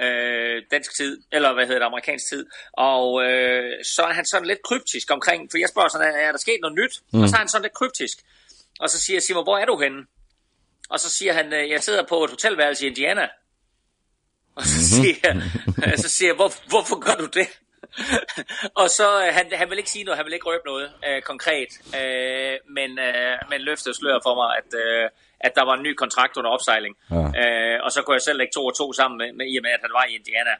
Øh, 0.05 0.63
dansk 0.71 0.97
tid, 0.97 1.21
eller 1.31 1.53
hvad 1.53 1.65
hedder 1.65 1.79
det, 1.79 1.85
amerikansk 1.85 2.25
tid. 2.29 2.45
Og 2.73 3.23
øh, 3.23 3.85
så 3.95 4.01
er 4.01 4.13
han 4.13 4.25
sådan 4.25 4.47
lidt 4.47 4.61
kryptisk 4.69 5.11
omkring, 5.11 5.47
for 5.51 5.57
jeg 5.57 5.69
spørger 5.69 5.89
sådan, 5.89 6.15
er 6.15 6.31
der 6.31 6.39
sket 6.39 6.59
noget 6.61 6.75
nyt? 6.81 6.93
Mm. 7.13 7.21
Og 7.21 7.29
så 7.29 7.35
er 7.35 7.39
han 7.39 7.47
sådan 7.47 7.65
lidt 7.67 7.73
kryptisk. 7.73 8.17
Og 8.79 8.89
så 8.89 9.01
siger 9.01 9.15
jeg, 9.15 9.23
Simon, 9.23 9.43
hvor 9.43 9.57
er 9.57 9.65
du 9.65 9.79
henne? 9.79 10.05
Og 10.89 10.99
så 10.99 11.09
siger 11.09 11.33
han, 11.33 11.53
øh, 11.53 11.69
jeg 11.69 11.83
sidder 11.83 12.03
på 12.09 12.23
et 12.23 12.29
hotelværelse 12.29 12.85
i 12.85 12.89
Indiana. 12.89 13.27
Og 14.55 14.63
så 14.63 14.89
siger 14.89 15.15
jeg, 15.23 15.99
så 15.99 16.09
siger 16.09 16.29
jeg 16.29 16.35
Hvor, 16.35 16.51
hvorfor 16.69 16.99
gør 16.99 17.15
du 17.23 17.25
det? 17.39 17.47
og 18.81 18.89
så, 18.89 19.07
øh, 19.23 19.33
han, 19.33 19.45
han 19.53 19.69
vil 19.69 19.77
ikke 19.77 19.89
sige 19.89 20.03
noget, 20.03 20.17
han 20.17 20.25
vil 20.25 20.33
ikke 20.33 20.49
røbe 20.51 20.65
noget 20.65 20.91
øh, 21.07 21.21
konkret, 21.21 21.71
øh, 21.99 22.55
men, 22.77 22.99
øh, 22.99 23.37
men 23.49 23.59
løftede 23.61 23.95
sløret 23.95 24.21
for 24.27 24.35
mig, 24.35 24.49
at, 24.59 24.69
øh, 24.83 25.09
at 25.39 25.51
der 25.55 25.63
var 25.65 25.75
en 25.75 25.83
ny 25.83 25.93
kontrakt 25.93 26.37
under 26.37 26.51
opsejling. 26.51 26.95
Ja. 27.11 27.25
Øh, 27.41 27.77
og 27.85 27.91
så 27.91 27.99
kunne 28.01 28.15
jeg 28.15 28.21
selv 28.21 28.37
lægge 28.37 28.53
to 28.55 28.65
og 28.65 28.77
to 28.77 28.93
sammen 28.93 29.17
med, 29.17 29.29
med, 29.37 29.45
i 29.53 29.57
og 29.57 29.63
med, 29.63 29.71
at 29.71 29.83
han 29.85 29.93
var 29.99 30.05
i 30.09 30.15
Indiana. 30.19 30.53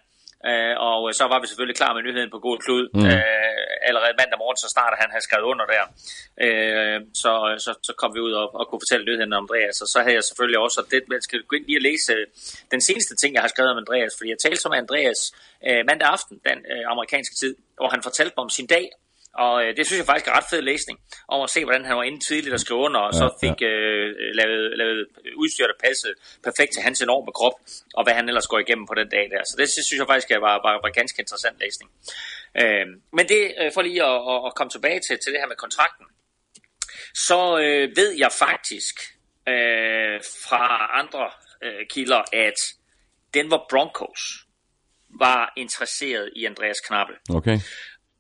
Øh, 0.46 0.76
og 0.88 1.00
så 1.20 1.24
var 1.32 1.40
vi 1.42 1.48
selvfølgelig 1.48 1.78
klar 1.82 1.94
med 1.94 2.02
nyheden 2.04 2.32
på 2.32 2.40
god 2.40 2.58
klud. 2.66 2.84
Mm. 2.94 3.06
Øh, 3.06 3.88
allerede 3.88 4.14
mandag 4.22 4.38
morgen, 4.44 4.58
så 4.58 4.68
starter 4.76 4.98
han, 5.02 5.10
han 5.16 5.22
skrevet 5.22 5.46
under 5.52 5.66
der. 5.74 5.84
Øh, 6.46 7.00
så, 7.24 7.32
så, 7.66 7.72
så 7.88 7.94
kom 8.02 8.12
vi 8.16 8.20
ud 8.28 8.34
og, 8.42 8.48
og 8.60 8.64
kunne 8.68 8.82
fortælle 8.84 9.06
nyheden 9.06 9.34
om 9.34 9.44
Andreas, 9.44 9.82
og 9.84 9.88
så 9.94 10.00
havde 10.04 10.16
jeg 10.20 10.24
selvfølgelig 10.24 10.60
også, 10.66 10.78
og 10.82 10.86
det, 10.92 11.02
man 11.14 11.22
skal 11.22 11.44
gå 11.50 11.56
ind 11.56 11.66
lige 11.66 11.80
og 11.82 11.86
læse 11.90 12.14
øh, 12.14 12.26
den 12.74 12.82
seneste 12.82 13.16
ting, 13.16 13.32
jeg 13.34 13.44
har 13.46 13.52
skrevet 13.54 13.72
om 13.72 13.78
Andreas, 13.84 14.14
fordi 14.18 14.30
jeg 14.30 14.40
talte 14.46 14.62
som 14.62 14.74
Andreas 14.84 15.22
øh, 15.68 15.82
mandag 15.90 16.08
aften, 16.16 16.36
den 16.50 16.58
øh, 16.74 16.84
amerikanske 16.94 17.36
tid, 17.42 17.54
hvor 17.78 17.90
han 17.90 18.02
fortalte 18.08 18.34
mig 18.38 18.44
om 18.44 18.50
sin 18.50 18.68
dag, 18.76 18.86
og 19.46 19.54
øh, 19.64 19.78
det 19.78 19.86
synes 19.86 20.00
jeg 20.00 20.06
faktisk 20.06 20.28
er 20.28 20.38
ret 20.38 20.50
fed 20.50 20.62
læsning, 20.62 21.00
om 21.28 21.42
at 21.42 21.50
se, 21.50 21.64
hvordan 21.66 21.86
han 21.86 21.98
var 21.98 22.04
inde 22.04 22.20
tidligt 22.30 22.54
og 22.54 22.60
skrive 22.60 22.80
under, 22.80 23.00
og 23.00 23.14
ja, 23.14 23.18
så 23.18 23.26
fik 23.44 23.62
ja. 23.62 23.68
øh, 23.68 24.08
lavet, 24.40 24.78
lavet 24.78 25.08
udstyr, 25.42 25.68
der 25.68 25.78
passede 25.88 26.14
perfekt 26.48 26.72
til 26.74 26.82
hans 26.88 27.02
enorme 27.02 27.32
krop, 27.40 27.58
og 27.98 28.04
hvad 28.04 28.14
han 28.14 28.30
ellers 28.30 28.48
går 28.48 28.60
igennem 28.60 28.88
på 28.88 28.96
den 29.00 29.10
dag 29.10 29.26
der. 29.34 29.42
Så 29.50 29.56
det 29.60 29.70
synes 29.70 30.00
jeg 30.00 30.08
faktisk 30.14 30.30
var, 30.48 30.56
var, 30.68 30.74
var 30.84 30.90
ganske 31.00 31.20
interessant 31.20 31.58
læsning. 31.64 31.90
Øh, 32.62 32.86
men 33.18 33.26
det, 33.32 33.42
øh, 33.62 33.72
for 33.74 33.82
lige 33.82 34.04
at, 34.04 34.20
at, 34.34 34.40
at 34.48 34.56
komme 34.58 34.72
tilbage 34.76 35.00
til, 35.08 35.16
til 35.24 35.32
det 35.34 35.40
her 35.42 35.52
med 35.54 35.60
kontrakten, 35.66 36.06
så 37.28 37.40
øh, 37.64 37.86
ved 38.00 38.12
jeg 38.24 38.32
faktisk 38.46 38.96
øh, 39.54 40.18
fra 40.48 40.64
andre 41.02 41.26
øh, 41.66 41.82
kilder, 41.94 42.22
at 42.34 42.60
Denver 43.34 43.62
Broncos 43.70 44.22
var 45.20 45.54
interesseret 45.58 46.30
i 46.36 46.46
Andreas 46.46 46.80
Knappe. 46.88 47.14
Okay. 47.30 47.60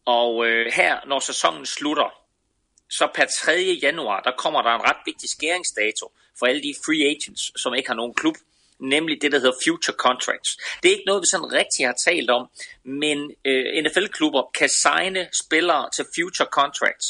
Og 0.07 0.47
øh, 0.47 0.71
her, 0.73 1.07
når 1.07 1.19
sæsonen 1.19 1.65
slutter, 1.65 2.09
så 2.89 3.07
per 3.15 3.25
3. 3.25 3.79
januar, 3.81 4.19
der 4.21 4.31
kommer 4.37 4.61
der 4.61 4.69
en 4.69 4.81
ret 4.89 5.01
vigtig 5.05 5.29
skæringsdato 5.29 6.05
for 6.39 6.45
alle 6.45 6.61
de 6.61 6.73
free 6.85 7.03
agents, 7.13 7.61
som 7.61 7.73
ikke 7.73 7.89
har 7.89 7.95
nogen 7.95 8.13
klub, 8.13 8.35
nemlig 8.79 9.21
det, 9.21 9.31
der 9.31 9.39
hedder 9.39 9.61
future 9.65 9.95
contracts. 9.95 10.57
Det 10.83 10.89
er 10.89 10.93
ikke 10.93 11.09
noget, 11.09 11.21
vi 11.21 11.27
sådan 11.27 11.53
rigtig 11.53 11.85
har 11.85 11.95
talt 12.07 12.29
om, 12.29 12.43
men 12.83 13.17
øh, 13.45 13.65
NFL-klubber 13.83 14.43
kan 14.59 14.69
signe 14.69 15.29
spillere 15.43 15.89
til 15.95 16.05
future 16.15 16.49
contracts 16.51 17.07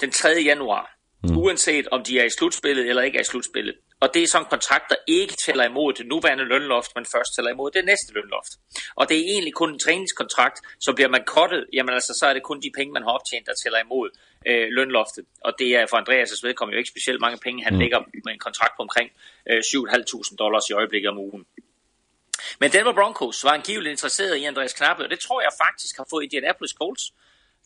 den 0.00 0.10
3. 0.10 0.28
januar, 0.28 0.96
mm. 1.22 1.36
uanset 1.36 1.88
om 1.88 2.04
de 2.04 2.18
er 2.18 2.24
i 2.24 2.30
slutspillet 2.30 2.88
eller 2.88 3.02
ikke 3.02 3.18
er 3.18 3.22
i 3.22 3.30
slutspillet. 3.32 3.76
Og 4.02 4.14
det 4.14 4.22
er 4.22 4.26
sådan 4.26 4.44
en 4.46 4.50
kontrakt, 4.50 4.86
der 4.90 4.96
ikke 5.06 5.34
tæller 5.44 5.64
imod 5.64 5.92
det 5.92 6.06
nuværende 6.06 6.44
lønloft, 6.44 6.90
men 6.96 7.04
først 7.14 7.30
tæller 7.34 7.50
imod 7.50 7.70
det 7.70 7.84
næste 7.84 8.10
lønloft. 8.16 8.52
Og 8.94 9.08
det 9.08 9.16
er 9.16 9.24
egentlig 9.34 9.54
kun 9.54 9.72
en 9.72 9.78
træningskontrakt, 9.78 10.58
så 10.80 10.90
bliver 10.96 11.08
man 11.16 11.24
kottet, 11.36 11.66
jamen 11.72 11.94
altså, 11.94 12.12
så 12.20 12.24
er 12.26 12.34
det 12.34 12.42
kun 12.42 12.60
de 12.60 12.70
penge, 12.78 12.92
man 12.92 13.02
har 13.02 13.12
optjent, 13.18 13.46
der 13.46 13.54
tæller 13.62 13.80
imod 13.86 14.08
øh, 14.48 14.66
lønloftet. 14.76 15.24
Og 15.46 15.52
det 15.58 15.68
er 15.76 15.86
for 15.90 15.96
Andreas' 16.02 16.46
vedkommende 16.46 16.74
jo 16.76 16.80
ikke 16.82 16.94
specielt 16.94 17.20
mange 17.20 17.38
penge. 17.44 17.64
Han 17.64 17.74
mm. 17.74 17.80
ligger 17.82 17.98
med 18.24 18.32
en 18.32 18.42
kontrakt 18.48 18.74
på 18.76 18.82
omkring 18.86 19.08
øh, 19.50 19.58
7.500 19.58 20.36
dollars 20.42 20.64
i 20.70 20.72
øjeblikket 20.72 21.10
om 21.10 21.18
ugen. 21.18 21.44
Men 22.60 22.72
Denver 22.72 22.92
Broncos 22.92 23.44
var 23.44 23.50
angiveligt 23.50 23.90
interesseret 23.90 24.36
i 24.36 24.44
Andreas 24.44 24.72
Knappe, 24.72 25.04
og 25.04 25.10
det 25.10 25.20
tror 25.20 25.40
jeg 25.40 25.52
faktisk 25.64 25.96
har 25.96 26.06
fået 26.10 26.22
Indianapolis 26.24 26.74
Colts 26.80 27.04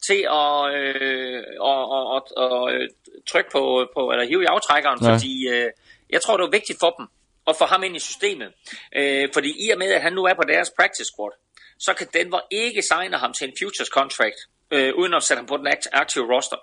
til 0.06 0.20
at, 0.40 0.56
øh, 0.74 1.42
og, 1.60 1.80
og, 1.96 2.04
og, 2.14 2.22
og, 2.36 2.72
øh, 2.72 2.88
trykke 3.30 3.50
på, 3.50 3.62
på, 3.94 4.10
eller 4.10 4.24
hive 4.26 4.42
i 4.42 4.46
aftrækkeren, 4.46 4.98
ja. 5.02 5.12
fordi 5.12 5.48
øh, 5.48 5.70
jeg 6.14 6.22
tror, 6.22 6.36
det 6.36 6.44
var 6.44 6.58
vigtigt 6.58 6.78
for 6.84 6.90
dem 6.98 7.06
at 7.50 7.56
få 7.56 7.64
ham 7.64 7.82
ind 7.84 7.96
i 7.96 7.98
systemet. 8.10 8.50
Øh, 8.96 9.28
fordi 9.34 9.50
i 9.66 9.70
og 9.70 9.78
med, 9.78 9.90
at 9.92 10.02
han 10.02 10.12
nu 10.12 10.22
er 10.24 10.34
på 10.34 10.46
deres 10.52 10.70
practice 10.78 11.10
squad, 11.12 11.34
så 11.78 11.94
kan 11.94 12.06
Denver 12.14 12.40
ikke 12.50 12.82
signe 12.82 13.16
ham 13.18 13.32
til 13.32 13.48
en 13.48 13.54
futures 13.60 13.88
contract, 13.88 14.38
øh, 14.70 14.94
uden 14.94 15.14
at 15.14 15.22
sætte 15.22 15.38
ham 15.40 15.46
på 15.46 15.56
den 15.56 15.66
aktive 15.92 16.34
roster. 16.34 16.56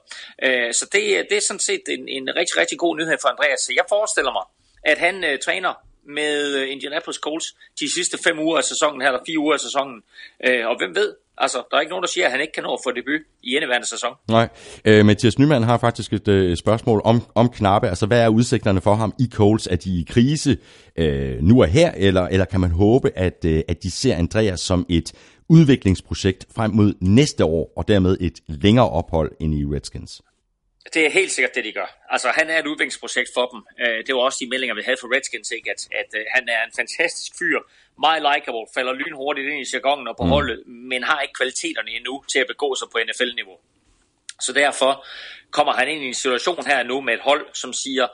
Øh, 0.43 0.73
så 0.73 0.85
det, 0.91 1.17
øh, 1.17 1.25
det 1.29 1.37
er 1.37 1.41
sådan 1.47 1.59
set 1.59 1.83
en, 1.87 2.07
en 2.07 2.25
rigtig, 2.35 2.57
rigtig 2.57 2.77
god 2.79 2.97
nyhed 2.97 3.17
for 3.21 3.29
Andreas. 3.29 3.59
Så 3.59 3.73
jeg 3.75 3.85
forestiller 3.89 4.31
mig, 4.31 4.45
at 4.91 4.97
han 4.97 5.23
øh, 5.23 5.39
træner 5.39 5.73
med 6.03 6.55
øh, 6.55 6.71
Indianapolis 6.71 7.17
Colts 7.17 7.47
de 7.79 7.93
sidste 7.93 8.17
fem 8.23 8.39
uger 8.39 8.57
af 8.57 8.63
sæsonen 8.63 9.01
her, 9.01 9.07
eller 9.07 9.23
fire 9.27 9.39
uger 9.39 9.53
af 9.53 9.59
sæsonen. 9.59 10.03
Øh, 10.45 10.67
og 10.67 10.77
hvem 10.77 10.95
ved, 10.95 11.15
Altså, 11.41 11.63
der 11.71 11.77
er 11.77 11.81
ikke 11.81 11.89
nogen, 11.89 12.03
der 12.03 12.09
siger, 12.09 12.25
at 12.25 12.31
han 12.31 12.41
ikke 12.41 12.53
kan 12.53 12.63
nå 12.63 12.73
at 12.73 12.79
få 12.85 12.91
debut 12.91 13.21
i 13.43 13.55
indeværende 13.55 13.87
sæson. 13.89 14.13
Nej. 14.29 14.49
Øh, 14.85 15.05
Mathias 15.05 15.39
Nyman 15.39 15.63
har 15.63 15.77
faktisk 15.77 16.13
et 16.13 16.27
øh, 16.27 16.57
spørgsmål 16.57 17.01
om, 17.03 17.21
om 17.35 17.49
Knappe. 17.49 17.87
Altså, 17.89 18.05
hvad 18.05 18.21
er 18.21 18.29
udsigterne 18.29 18.81
for 18.81 18.95
ham 18.95 19.13
i 19.19 19.29
Coles? 19.33 19.67
Er 19.67 19.75
de 19.75 19.89
i 19.89 20.05
krise 20.09 20.57
øh, 20.95 21.41
nu 21.41 21.61
og 21.61 21.67
her, 21.67 21.91
eller, 21.91 22.27
eller 22.27 22.45
kan 22.45 22.59
man 22.59 22.71
håbe, 22.71 23.11
at, 23.15 23.45
øh, 23.45 23.61
at 23.67 23.83
de 23.83 23.91
ser 23.91 24.15
Andreas 24.15 24.59
som 24.59 24.85
et 24.89 25.13
udviklingsprojekt 25.49 26.45
frem 26.55 26.71
mod 26.71 26.93
næste 27.01 27.45
år, 27.45 27.73
og 27.77 27.87
dermed 27.87 28.17
et 28.21 28.39
længere 28.47 28.89
ophold 28.89 29.31
end 29.39 29.53
i 29.53 29.65
Redskins? 29.65 30.21
Det 30.93 31.05
er 31.05 31.09
helt 31.09 31.31
sikkert 31.31 31.55
det, 31.55 31.63
de 31.65 31.71
gør. 31.71 31.89
Altså, 32.09 32.27
han 32.39 32.49
er 32.49 32.59
et 32.59 32.67
udviklingsprojekt 32.67 33.29
for 33.37 33.45
dem. 33.51 33.61
Øh, 33.83 33.97
det 34.05 34.15
var 34.15 34.21
også 34.21 34.37
de 34.41 34.49
meldinger, 34.49 34.75
vi 34.75 34.83
havde 34.85 34.97
fra 35.01 35.09
Redskins, 35.15 35.51
ikke? 35.57 35.69
At, 35.73 35.81
at 36.01 36.09
øh, 36.19 36.23
han 36.35 36.43
er 36.55 36.61
en 36.67 36.73
fantastisk 36.81 37.31
fyr, 37.39 37.57
meget 37.99 38.21
likable, 38.29 38.65
falder 38.73 38.93
lynhurtigt 38.93 39.47
ind 39.47 39.67
i 39.67 39.69
jargonen 39.73 40.07
og 40.07 40.17
på 40.17 40.23
mm. 40.23 40.29
holdet, 40.29 40.67
men 40.67 41.03
har 41.03 41.19
ikke 41.21 41.33
kvaliteterne 41.33 41.91
endnu 41.91 42.23
til 42.31 42.39
at 42.39 42.47
begå 42.47 42.75
sig 42.75 42.87
på 42.91 42.97
NFL-niveau. 43.07 43.57
Så 44.41 44.53
derfor 44.53 45.05
kommer 45.51 45.73
han 45.73 45.87
ind 45.89 46.03
i 46.03 46.07
en 46.07 46.13
situation 46.13 46.65
her 46.65 46.83
nu 46.83 47.01
med 47.01 47.13
et 47.13 47.19
hold, 47.19 47.47
som 47.53 47.73
siger, 47.73 48.07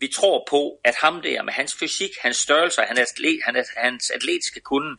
vi 0.00 0.08
tror 0.08 0.46
på, 0.50 0.80
at 0.84 0.94
ham 1.02 1.22
der 1.22 1.42
med 1.42 1.52
hans 1.52 1.76
fysik, 1.80 2.10
hans 2.22 2.36
størrelse, 2.36 2.80
hans, 2.80 3.00
atlet, 3.00 3.40
hans 3.76 4.10
atletiske 4.10 4.60
kunde, 4.60 4.96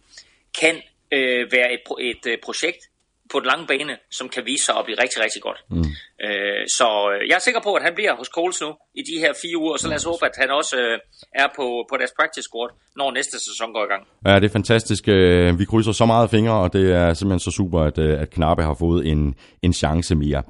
kan 0.59 0.81
øh, 1.11 1.51
være 1.51 1.73
et, 1.73 1.81
et, 1.99 2.33
et 2.33 2.39
projekt, 2.43 2.89
på 3.31 3.39
den 3.39 3.45
lange 3.45 3.67
bane, 3.67 3.97
som 4.11 4.29
kan 4.29 4.45
vise 4.45 4.65
sig 4.65 4.75
at 4.77 4.85
blive 4.85 5.01
rigtig, 5.01 5.23
rigtig 5.23 5.41
godt. 5.41 5.63
Mm. 5.69 5.83
Øh, 6.27 6.63
så 6.77 6.87
øh, 7.11 7.29
jeg 7.29 7.35
er 7.35 7.43
sikker 7.47 7.61
på, 7.67 7.71
at 7.73 7.83
han 7.83 7.93
bliver 7.95 8.13
hos 8.19 8.29
Coles 8.37 8.61
nu 8.61 8.71
i 8.99 9.01
de 9.09 9.15
her 9.23 9.33
fire 9.41 9.57
uger, 9.57 9.73
og 9.73 9.79
så 9.79 9.87
lad 9.87 9.97
os 10.01 10.03
håbe, 10.03 10.25
at 10.25 10.35
han 10.41 10.49
også 10.59 10.75
øh, 10.77 10.97
er 11.35 11.47
på, 11.57 11.65
på 11.89 11.95
deres 11.99 12.13
practice 12.19 12.47
squad, 12.49 12.69
når 12.95 13.11
næste 13.11 13.37
sæson 13.47 13.73
går 13.73 13.83
i 13.87 13.89
gang. 13.93 14.03
Ja, 14.27 14.35
det 14.39 14.47
er 14.49 14.55
fantastisk. 14.59 15.03
Øh, 15.07 15.59
vi 15.59 15.65
krydser 15.65 15.91
så 15.91 16.05
meget 16.05 16.29
fingre, 16.29 16.53
og 16.53 16.73
det 16.73 16.85
er 16.91 17.13
simpelthen 17.13 17.39
så 17.39 17.51
super, 17.51 17.79
at, 17.79 17.97
øh, 17.97 18.21
at 18.21 18.29
Knappe 18.29 18.63
har 18.63 18.73
fået 18.73 19.07
en, 19.07 19.35
en 19.61 19.73
chance 19.73 20.15
mere. 20.15 20.43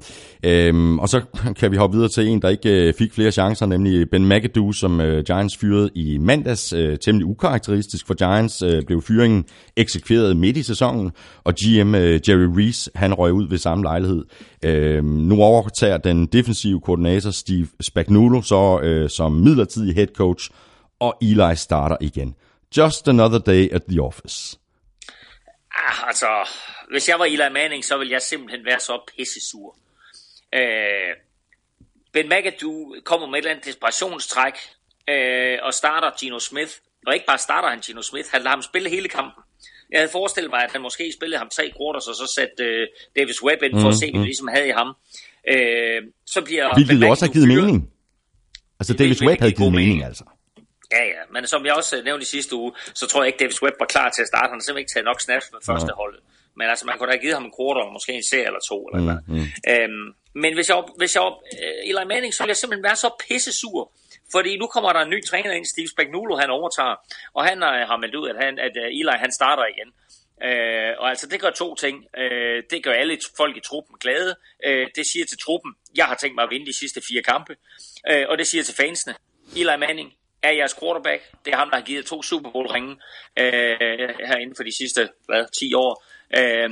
Øhm, 0.44 0.98
og 0.98 1.08
så 1.08 1.18
kan 1.58 1.70
vi 1.72 1.76
hoppe 1.76 1.96
videre 1.96 2.10
til 2.10 2.28
en, 2.28 2.42
der 2.42 2.48
ikke 2.48 2.94
fik 2.98 3.12
flere 3.14 3.30
chancer, 3.30 3.66
nemlig 3.66 4.10
Ben 4.10 4.28
McAdoo, 4.28 4.72
som 4.72 5.00
øh, 5.00 5.24
Giants 5.24 5.56
fyrede 5.60 5.90
i 5.94 6.18
mandags. 6.18 6.72
Øh, 6.72 6.98
temmelig 6.98 7.26
ukarakteristisk 7.26 8.06
for 8.06 8.14
Giants 8.14 8.62
øh, 8.62 8.82
blev 8.86 9.02
fyringen 9.02 9.44
eksekveret 9.76 10.36
midt 10.36 10.56
i 10.56 10.62
sæsonen, 10.62 11.12
og 11.44 11.54
GM 11.54 11.94
øh, 11.94 12.20
Jerry 12.28 12.48
Reese, 12.56 12.90
han 12.94 13.14
røg 13.14 13.32
ud 13.32 13.48
ved 13.48 13.58
samme 13.58 13.84
lejlighed. 13.84 14.24
Øh, 14.64 15.04
nu 15.04 15.42
overtager 15.60 15.98
den 15.98 16.26
defensive 16.26 16.80
koordinator 16.80 17.30
Steve 17.30 17.68
Spagnuolo 17.80 18.42
så 18.42 18.80
øh, 18.82 19.10
som 19.10 19.32
midlertidig 19.32 19.94
head 19.94 20.06
coach, 20.06 20.50
og 21.00 21.18
Eli 21.22 21.56
starter 21.56 21.96
igen. 22.00 22.36
Just 22.76 23.08
another 23.08 23.38
day 23.38 23.72
at 23.72 23.82
the 23.88 24.00
office. 24.00 24.58
Ah, 25.76 26.08
altså, 26.08 26.26
hvis 26.90 27.08
jeg 27.08 27.18
var 27.18 27.24
Eli 27.24 27.48
Manning, 27.52 27.84
så 27.84 27.98
ville 27.98 28.12
jeg 28.12 28.22
simpelthen 28.22 28.64
være 28.64 28.80
så 28.80 29.00
pissesur. 29.16 29.76
Øh, 30.54 31.12
ben 32.12 32.28
McAdoo 32.28 32.94
kommer 33.04 33.26
med 33.26 33.34
et 33.34 33.38
eller 33.38 33.50
andet 33.50 33.64
desperationstræk 33.64 34.54
øh, 35.08 35.58
og 35.62 35.74
starter 35.74 36.10
Gino 36.20 36.38
Smith. 36.38 36.72
Og 37.06 37.14
ikke 37.14 37.26
bare 37.26 37.38
starter 37.38 37.68
han 37.68 37.80
Gino 37.80 38.02
Smith, 38.02 38.28
han 38.32 38.40
lader 38.40 38.50
ham 38.50 38.62
spille 38.62 38.90
hele 38.90 39.08
kampen. 39.08 39.42
Jeg 39.92 40.00
havde 40.00 40.12
forestillet 40.12 40.50
mig, 40.50 40.64
at 40.64 40.72
han 40.72 40.80
måske 40.80 41.12
spillede 41.18 41.38
ham 41.38 41.48
tre 41.56 41.72
quarters, 41.76 42.08
og 42.08 42.14
så 42.14 42.32
satte 42.36 42.64
øh, 42.64 42.86
Davis 43.16 43.42
Webb 43.42 43.62
ind 43.62 43.72
for 43.72 43.88
mm, 43.88 43.94
at 43.94 43.94
se, 43.94 44.10
hvad 44.10 44.20
mm. 44.20 44.24
ligesom 44.24 44.48
havde 44.48 44.68
i 44.68 44.76
ham. 44.80 44.96
Øh, 45.48 46.02
så 46.26 46.40
bliver 46.44 46.74
Hvilket 46.74 47.06
jo 47.06 47.10
også 47.10 47.24
har 47.26 47.32
givet 47.32 47.48
fyret. 47.48 47.64
mening. 47.64 47.90
Altså 48.80 48.94
Davis 48.94 49.22
Webb 49.22 49.40
havde 49.40 49.52
givet 49.52 49.72
mening, 49.72 49.88
mening, 49.88 50.04
altså. 50.04 50.24
Ja, 50.92 51.04
ja, 51.14 51.22
men 51.32 51.46
som 51.46 51.66
jeg 51.66 51.74
også 51.74 52.02
nævnte 52.04 52.22
i 52.22 52.30
sidste 52.36 52.56
uge, 52.56 52.72
så 52.94 53.06
tror 53.06 53.22
jeg 53.22 53.28
ikke, 53.30 53.40
Davis 53.42 53.62
Webb 53.62 53.76
var 53.80 53.86
klar 53.86 54.08
til 54.10 54.22
at 54.22 54.28
starte. 54.32 54.48
Han 54.50 54.58
har 54.58 54.64
simpelthen 54.64 54.84
ikke 54.84 54.92
taget 54.94 55.08
nok 55.10 55.20
snaps 55.20 55.46
med 55.52 55.60
første 55.70 55.92
ja. 55.92 56.00
holdet. 56.02 56.20
Men 56.58 56.66
altså, 56.72 56.84
man 56.86 56.94
kunne 56.96 57.08
da 57.08 57.12
have 57.16 57.24
givet 57.24 57.36
ham 57.38 57.46
en 57.48 57.54
quarter, 57.58 57.92
måske 57.96 58.12
en 58.12 58.28
serie 58.32 58.48
eller 58.50 58.62
to. 58.70 58.78
Eller 58.86 59.16
mm, 59.26 59.34
mm. 59.34 59.46
Øhm, 59.72 60.06
men 60.42 60.50
hvis 60.56 60.68
jeg, 60.72 60.78
hvis 61.00 61.12
jeg 61.16 61.24
uh, 61.26 61.90
Eli 61.90 62.04
Manning, 62.12 62.32
så 62.34 62.38
ville 62.42 62.54
jeg 62.54 62.60
simpelthen 62.62 62.88
være 62.90 63.00
så 63.04 63.10
pisse 63.24 63.52
sur. 63.60 63.82
Fordi 64.34 64.50
nu 64.62 64.66
kommer 64.74 64.90
der 64.92 65.00
en 65.02 65.12
ny 65.14 65.20
træner 65.30 65.52
ind, 65.58 65.66
Steve 65.74 65.88
Spagnuolo, 65.94 66.34
han 66.42 66.50
overtager. 66.58 66.96
Og 67.36 67.42
han 67.48 67.58
uh, 67.68 67.80
har 67.90 67.96
meldt 68.02 68.16
ud, 68.20 68.26
at, 68.32 68.36
han, 68.44 68.52
at 68.66 68.74
uh, 68.82 68.98
Eli 69.00 69.14
han 69.24 69.32
starter 69.38 69.64
igen. 69.74 69.88
Øh, 70.44 70.94
og 70.98 71.10
altså, 71.10 71.26
det 71.26 71.40
gør 71.40 71.50
to 71.50 71.74
ting. 71.74 72.04
Øh, 72.18 72.62
det 72.70 72.84
gør 72.84 72.92
alle 72.92 73.18
folk 73.36 73.56
i 73.56 73.60
truppen 73.60 73.96
glade. 73.98 74.36
Øh, 74.66 74.88
det 74.94 75.06
siger 75.06 75.26
til 75.26 75.38
truppen, 75.38 75.74
jeg 75.96 76.06
har 76.06 76.14
tænkt 76.14 76.34
mig 76.34 76.44
at 76.44 76.50
vinde 76.50 76.66
de 76.66 76.78
sidste 76.78 77.02
fire 77.08 77.22
kampe. 77.22 77.56
Øh, 78.10 78.26
og 78.28 78.38
det 78.38 78.46
siger 78.46 78.64
til 78.64 78.74
fansene, 78.74 79.14
Eli 79.56 79.76
Manning, 79.78 80.12
er 80.42 80.50
jeres 80.50 80.74
quarterback. 80.80 81.22
Det 81.44 81.52
er 81.52 81.56
ham, 81.56 81.70
der 81.70 81.76
har 81.76 81.84
givet 81.84 82.06
to 82.06 82.22
Super 82.22 82.50
Bowl-ringe 82.50 82.96
øh, 83.36 84.08
herinde 84.26 84.54
for 84.56 84.62
de 84.62 84.76
sidste 84.76 85.08
hvad, 85.26 85.44
10 85.58 85.74
år. 85.74 86.04
Øh, 86.36 86.70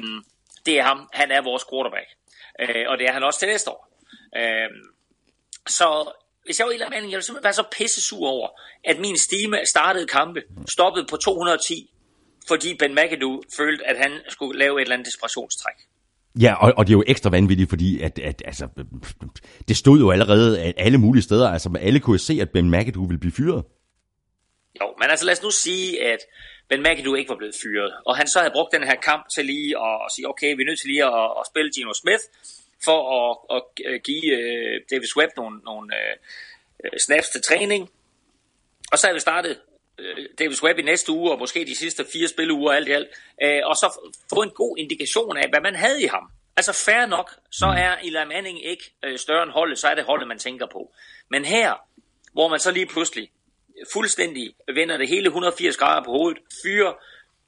det 0.66 0.78
er 0.78 0.82
ham. 0.82 1.08
Han 1.12 1.30
er 1.30 1.40
vores 1.40 1.64
quarterback. 1.72 2.08
Øh, 2.60 2.84
og 2.88 2.98
det 2.98 3.06
er 3.06 3.12
han 3.12 3.22
også 3.22 3.38
til 3.38 3.48
næste 3.48 3.70
år. 3.70 3.88
Øh, 4.36 4.68
så 5.66 6.12
hvis 6.44 6.58
jeg 6.58 6.66
var 6.66 6.72
Eli 6.72 6.84
Manning, 6.90 7.12
jeg 7.12 7.16
ville 7.16 7.24
simpelthen 7.24 7.44
være 7.44 7.52
så 7.52 7.64
pisse 7.78 8.00
sur 8.00 8.28
over, 8.28 8.48
at 8.84 8.98
min 8.98 9.18
stime 9.18 9.66
startede 9.66 10.06
kampe, 10.06 10.42
stoppede 10.68 11.06
på 11.10 11.16
210, 11.16 11.90
fordi 12.48 12.74
Ben 12.74 12.94
McAdoo 12.94 13.42
følte, 13.56 13.86
at 13.86 13.96
han 13.98 14.12
skulle 14.28 14.58
lave 14.58 14.76
et 14.76 14.82
eller 14.82 14.94
andet 14.94 15.06
desperationstræk. 15.06 15.74
Ja, 16.40 16.54
og, 16.54 16.72
og 16.76 16.86
det 16.86 16.92
er 16.92 16.96
jo 16.96 17.04
ekstra 17.06 17.30
vanvittigt, 17.30 17.68
fordi 17.68 18.00
at, 18.02 18.18
at, 18.18 18.42
altså, 18.44 18.68
det 19.68 19.76
stod 19.76 19.98
jo 19.98 20.10
allerede 20.10 20.62
at 20.62 20.74
alle 20.76 20.98
mulige 20.98 21.22
steder. 21.22 21.48
Altså, 21.48 21.78
alle 21.80 22.00
kunne 22.00 22.18
se, 22.18 22.38
at 22.40 22.50
Ben 22.50 22.70
McAdoo 22.70 23.02
ville 23.02 23.20
blive 23.20 23.32
fyret. 23.32 23.64
Jo, 24.80 24.94
men 24.98 25.10
altså 25.10 25.26
lad 25.26 25.32
os 25.32 25.42
nu 25.42 25.50
sige, 25.50 26.04
at 26.04 26.18
Ben 26.68 26.82
McAdoo 26.82 27.14
ikke 27.14 27.28
var 27.28 27.36
blevet 27.36 27.54
fyret. 27.62 27.92
Og 28.06 28.16
han 28.16 28.26
så 28.26 28.38
havde 28.38 28.52
brugt 28.52 28.72
den 28.72 28.84
her 28.84 28.94
kamp 28.94 29.28
til 29.34 29.44
lige 29.44 29.78
at, 29.86 29.94
at 30.04 30.12
sige, 30.14 30.28
okay, 30.28 30.56
vi 30.56 30.62
er 30.62 30.66
nødt 30.66 30.80
til 30.80 30.88
lige 30.88 31.04
at, 31.04 31.30
at 31.40 31.46
spille 31.50 31.70
Gino 31.74 31.92
Smith, 31.94 32.24
for 32.84 33.00
at, 33.18 33.32
at 33.56 34.02
give 34.02 34.26
uh, 34.38 34.74
Davis 34.90 35.16
Webb 35.16 35.32
nogle, 35.36 35.58
nogle 35.58 35.92
uh, 36.84 36.98
snaps 37.06 37.28
til 37.28 37.42
træning. 37.42 37.90
Og 38.92 38.98
så 38.98 39.06
har 39.06 39.14
vi 39.14 39.20
startet 39.20 39.58
Øh, 39.98 40.26
Davis 40.38 40.62
Webb 40.62 40.78
i 40.78 40.82
næste 40.82 41.12
uge, 41.12 41.32
og 41.32 41.38
måske 41.38 41.64
de 41.64 41.76
sidste 41.76 42.04
fire 42.12 42.28
spilleuger 42.28 42.72
alt 42.72 42.88
i 42.88 42.92
alt, 42.92 43.08
uh, 43.44 43.68
og 43.70 43.76
så 43.76 44.10
få 44.34 44.42
en 44.42 44.50
god 44.50 44.78
indikation 44.78 45.36
af, 45.36 45.48
hvad 45.48 45.60
man 45.60 45.74
havde 45.74 46.02
i 46.02 46.06
ham. 46.06 46.30
Altså 46.56 46.84
fair 46.84 47.06
nok, 47.06 47.30
så 47.50 47.66
er 47.66 47.96
Eli 48.02 48.24
Manning 48.28 48.66
ikke 48.66 48.94
uh, 49.06 49.16
større 49.16 49.42
end 49.42 49.50
holdet, 49.50 49.78
så 49.78 49.88
er 49.88 49.94
det 49.94 50.04
holdet, 50.04 50.28
man 50.28 50.38
tænker 50.38 50.66
på. 50.66 50.92
Men 51.30 51.44
her, 51.44 51.74
hvor 52.32 52.48
man 52.48 52.58
så 52.58 52.70
lige 52.70 52.86
pludselig 52.86 53.30
fuldstændig 53.92 54.54
vender 54.74 54.96
det 54.96 55.08
hele 55.08 55.26
180 55.26 55.76
grader 55.76 56.04
på 56.04 56.10
hovedet, 56.10 56.38
fyrer 56.62 56.92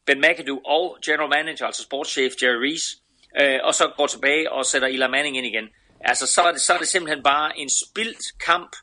Ben 0.06 0.20
McAdoo 0.20 0.60
og 0.64 0.98
general 1.04 1.28
manager, 1.28 1.66
altså 1.66 1.82
sportschef 1.82 2.32
Jerry 2.42 2.54
Reese, 2.54 2.96
øh, 3.40 3.58
og 3.62 3.74
så 3.74 3.92
går 3.96 4.06
tilbage 4.06 4.52
og 4.52 4.66
sætter 4.66 4.88
Eli 4.88 5.06
Manning 5.08 5.36
ind 5.36 5.46
igen. 5.46 5.68
Altså, 6.00 6.26
så 6.26 6.42
er 6.42 6.52
det, 6.52 6.60
så 6.60 6.72
er 6.72 6.78
det 6.78 6.88
simpelthen 6.88 7.22
bare 7.22 7.58
en 7.58 7.70
spildt 7.84 8.40
kamp, 8.46 8.76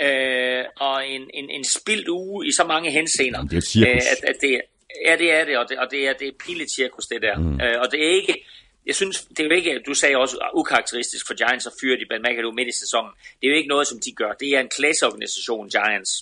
øh, 0.00 0.64
og 0.76 1.08
en, 1.08 1.30
en, 1.34 1.50
en 1.50 1.64
spildt 1.64 2.08
uge 2.08 2.46
i 2.46 2.52
så 2.52 2.64
mange 2.64 2.90
henseender. 2.90 3.44
Det 3.44 3.56
er 3.56 3.60
cirkus. 3.60 3.88
Øh, 3.88 4.12
at, 4.12 4.24
at 4.30 4.36
det, 4.40 4.60
ja, 5.06 5.16
det 5.16 5.32
er 5.32 5.44
det, 5.44 5.58
og 5.58 5.68
det, 5.68 5.78
og 5.78 5.90
det 5.90 6.08
er, 6.08 6.12
det 6.12 6.28
er 6.28 6.32
pillet 6.46 6.68
cirkus, 6.76 7.06
det 7.06 7.22
der. 7.22 7.38
Mm. 7.38 7.60
Øh, 7.60 7.80
og 7.80 7.92
det 7.92 8.06
er 8.06 8.10
ikke, 8.10 8.44
jeg 8.86 8.94
synes, 8.94 9.16
det 9.20 9.40
er 9.40 9.44
jo 9.44 9.50
ikke, 9.50 9.82
du 9.86 9.94
sagde 9.94 10.16
også 10.16 10.36
ukarakteristisk 10.54 11.26
for 11.26 11.34
Giants 11.34 11.66
at 11.66 11.72
fyre 11.80 11.96
de 11.96 12.18
McAdoo 12.24 12.52
midt 12.52 12.68
i 12.68 12.78
sæsonen. 12.82 13.12
Det 13.40 13.46
er 13.46 13.50
jo 13.50 13.56
ikke 13.56 13.68
noget, 13.68 13.86
som 13.86 14.00
de 14.00 14.12
gør. 14.12 14.32
Det 14.32 14.48
er 14.48 14.60
en 14.60 14.68
klasseorganisation, 14.68 15.70
Giants 15.70 16.12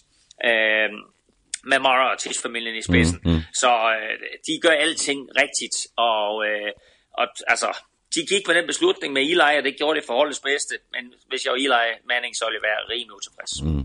øh, 0.45 0.91
med 1.71 1.79
Mara 1.79 2.13
og 2.13 2.19
Tish-familien 2.19 2.77
i 2.77 2.83
spidsen. 2.83 3.21
Mm, 3.25 3.31
mm. 3.31 3.41
Så 3.55 3.71
øh, 3.97 4.15
de 4.47 4.61
gør 4.63 4.75
alting 4.85 5.21
rigtigt, 5.43 5.77
og, 5.97 6.47
øh, 6.49 6.71
og 7.13 7.27
altså, 7.47 7.71
de 8.17 8.23
gik 8.33 8.43
med 8.49 8.55
den 8.59 8.67
beslutning 8.67 9.11
med 9.17 9.23
Eli, 9.23 9.53
og 9.59 9.65
det 9.65 9.75
gjorde 9.79 9.97
det 9.99 10.05
for 10.07 10.15
holdets 10.21 10.41
bedste. 10.41 10.75
Men 10.95 11.03
hvis 11.29 11.45
jeg 11.45 11.51
var 11.53 11.57
Eli 11.57 11.87
Manning, 12.11 12.33
så 12.37 12.45
ville 12.47 12.59
jeg 12.61 12.67
være 12.71 12.81
rimelig 12.93 13.15
utilfreds. 13.19 13.53
Mm. 13.63 13.85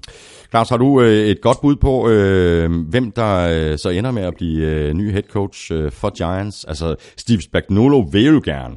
Claus, 0.52 0.70
har 0.70 0.78
du 0.78 1.02
øh, 1.02 1.28
et 1.34 1.42
godt 1.42 1.60
bud 1.62 1.76
på, 1.76 1.94
øh, 2.10 2.70
hvem 2.94 3.12
der 3.12 3.34
øh, 3.54 3.78
så 3.84 3.90
ender 3.90 4.12
med 4.12 4.24
at 4.24 4.36
blive 4.36 4.60
øh, 4.72 4.94
ny 4.94 5.12
head 5.12 5.28
coach 5.38 5.72
øh, 5.74 5.92
for 5.92 6.10
Giants? 6.10 6.66
Altså, 6.66 6.96
Steve 7.18 7.42
Spagnuolo 7.42 8.00
vil 8.12 8.26
jo 8.26 8.42
gerne. 8.46 8.76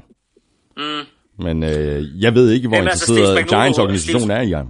Mm. 0.76 1.04
Men 1.38 1.56
øh, 1.62 2.22
jeg 2.24 2.34
ved 2.34 2.50
ikke, 2.50 2.68
hvor 2.68 2.76
Jamen, 2.76 2.88
altså, 2.88 3.12
interesseret 3.12 3.48
Giants 3.48 3.78
organisation 3.78 4.20
Steve... 4.20 4.34
er 4.38 4.42
i 4.42 4.50
ham. 4.50 4.68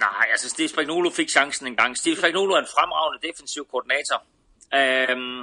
Nej, 0.00 0.26
altså 0.30 0.48
Steve 0.48 0.68
Spagnuolo 0.68 1.10
fik 1.10 1.28
chancen 1.30 1.66
en 1.66 1.76
gang. 1.76 1.96
Steve 1.96 2.16
Spagnuolo 2.16 2.52
er 2.54 2.58
en 2.58 2.72
fremragende 2.76 3.18
defensiv 3.28 3.62
koordinator. 3.72 4.18
Øhm, 4.80 5.40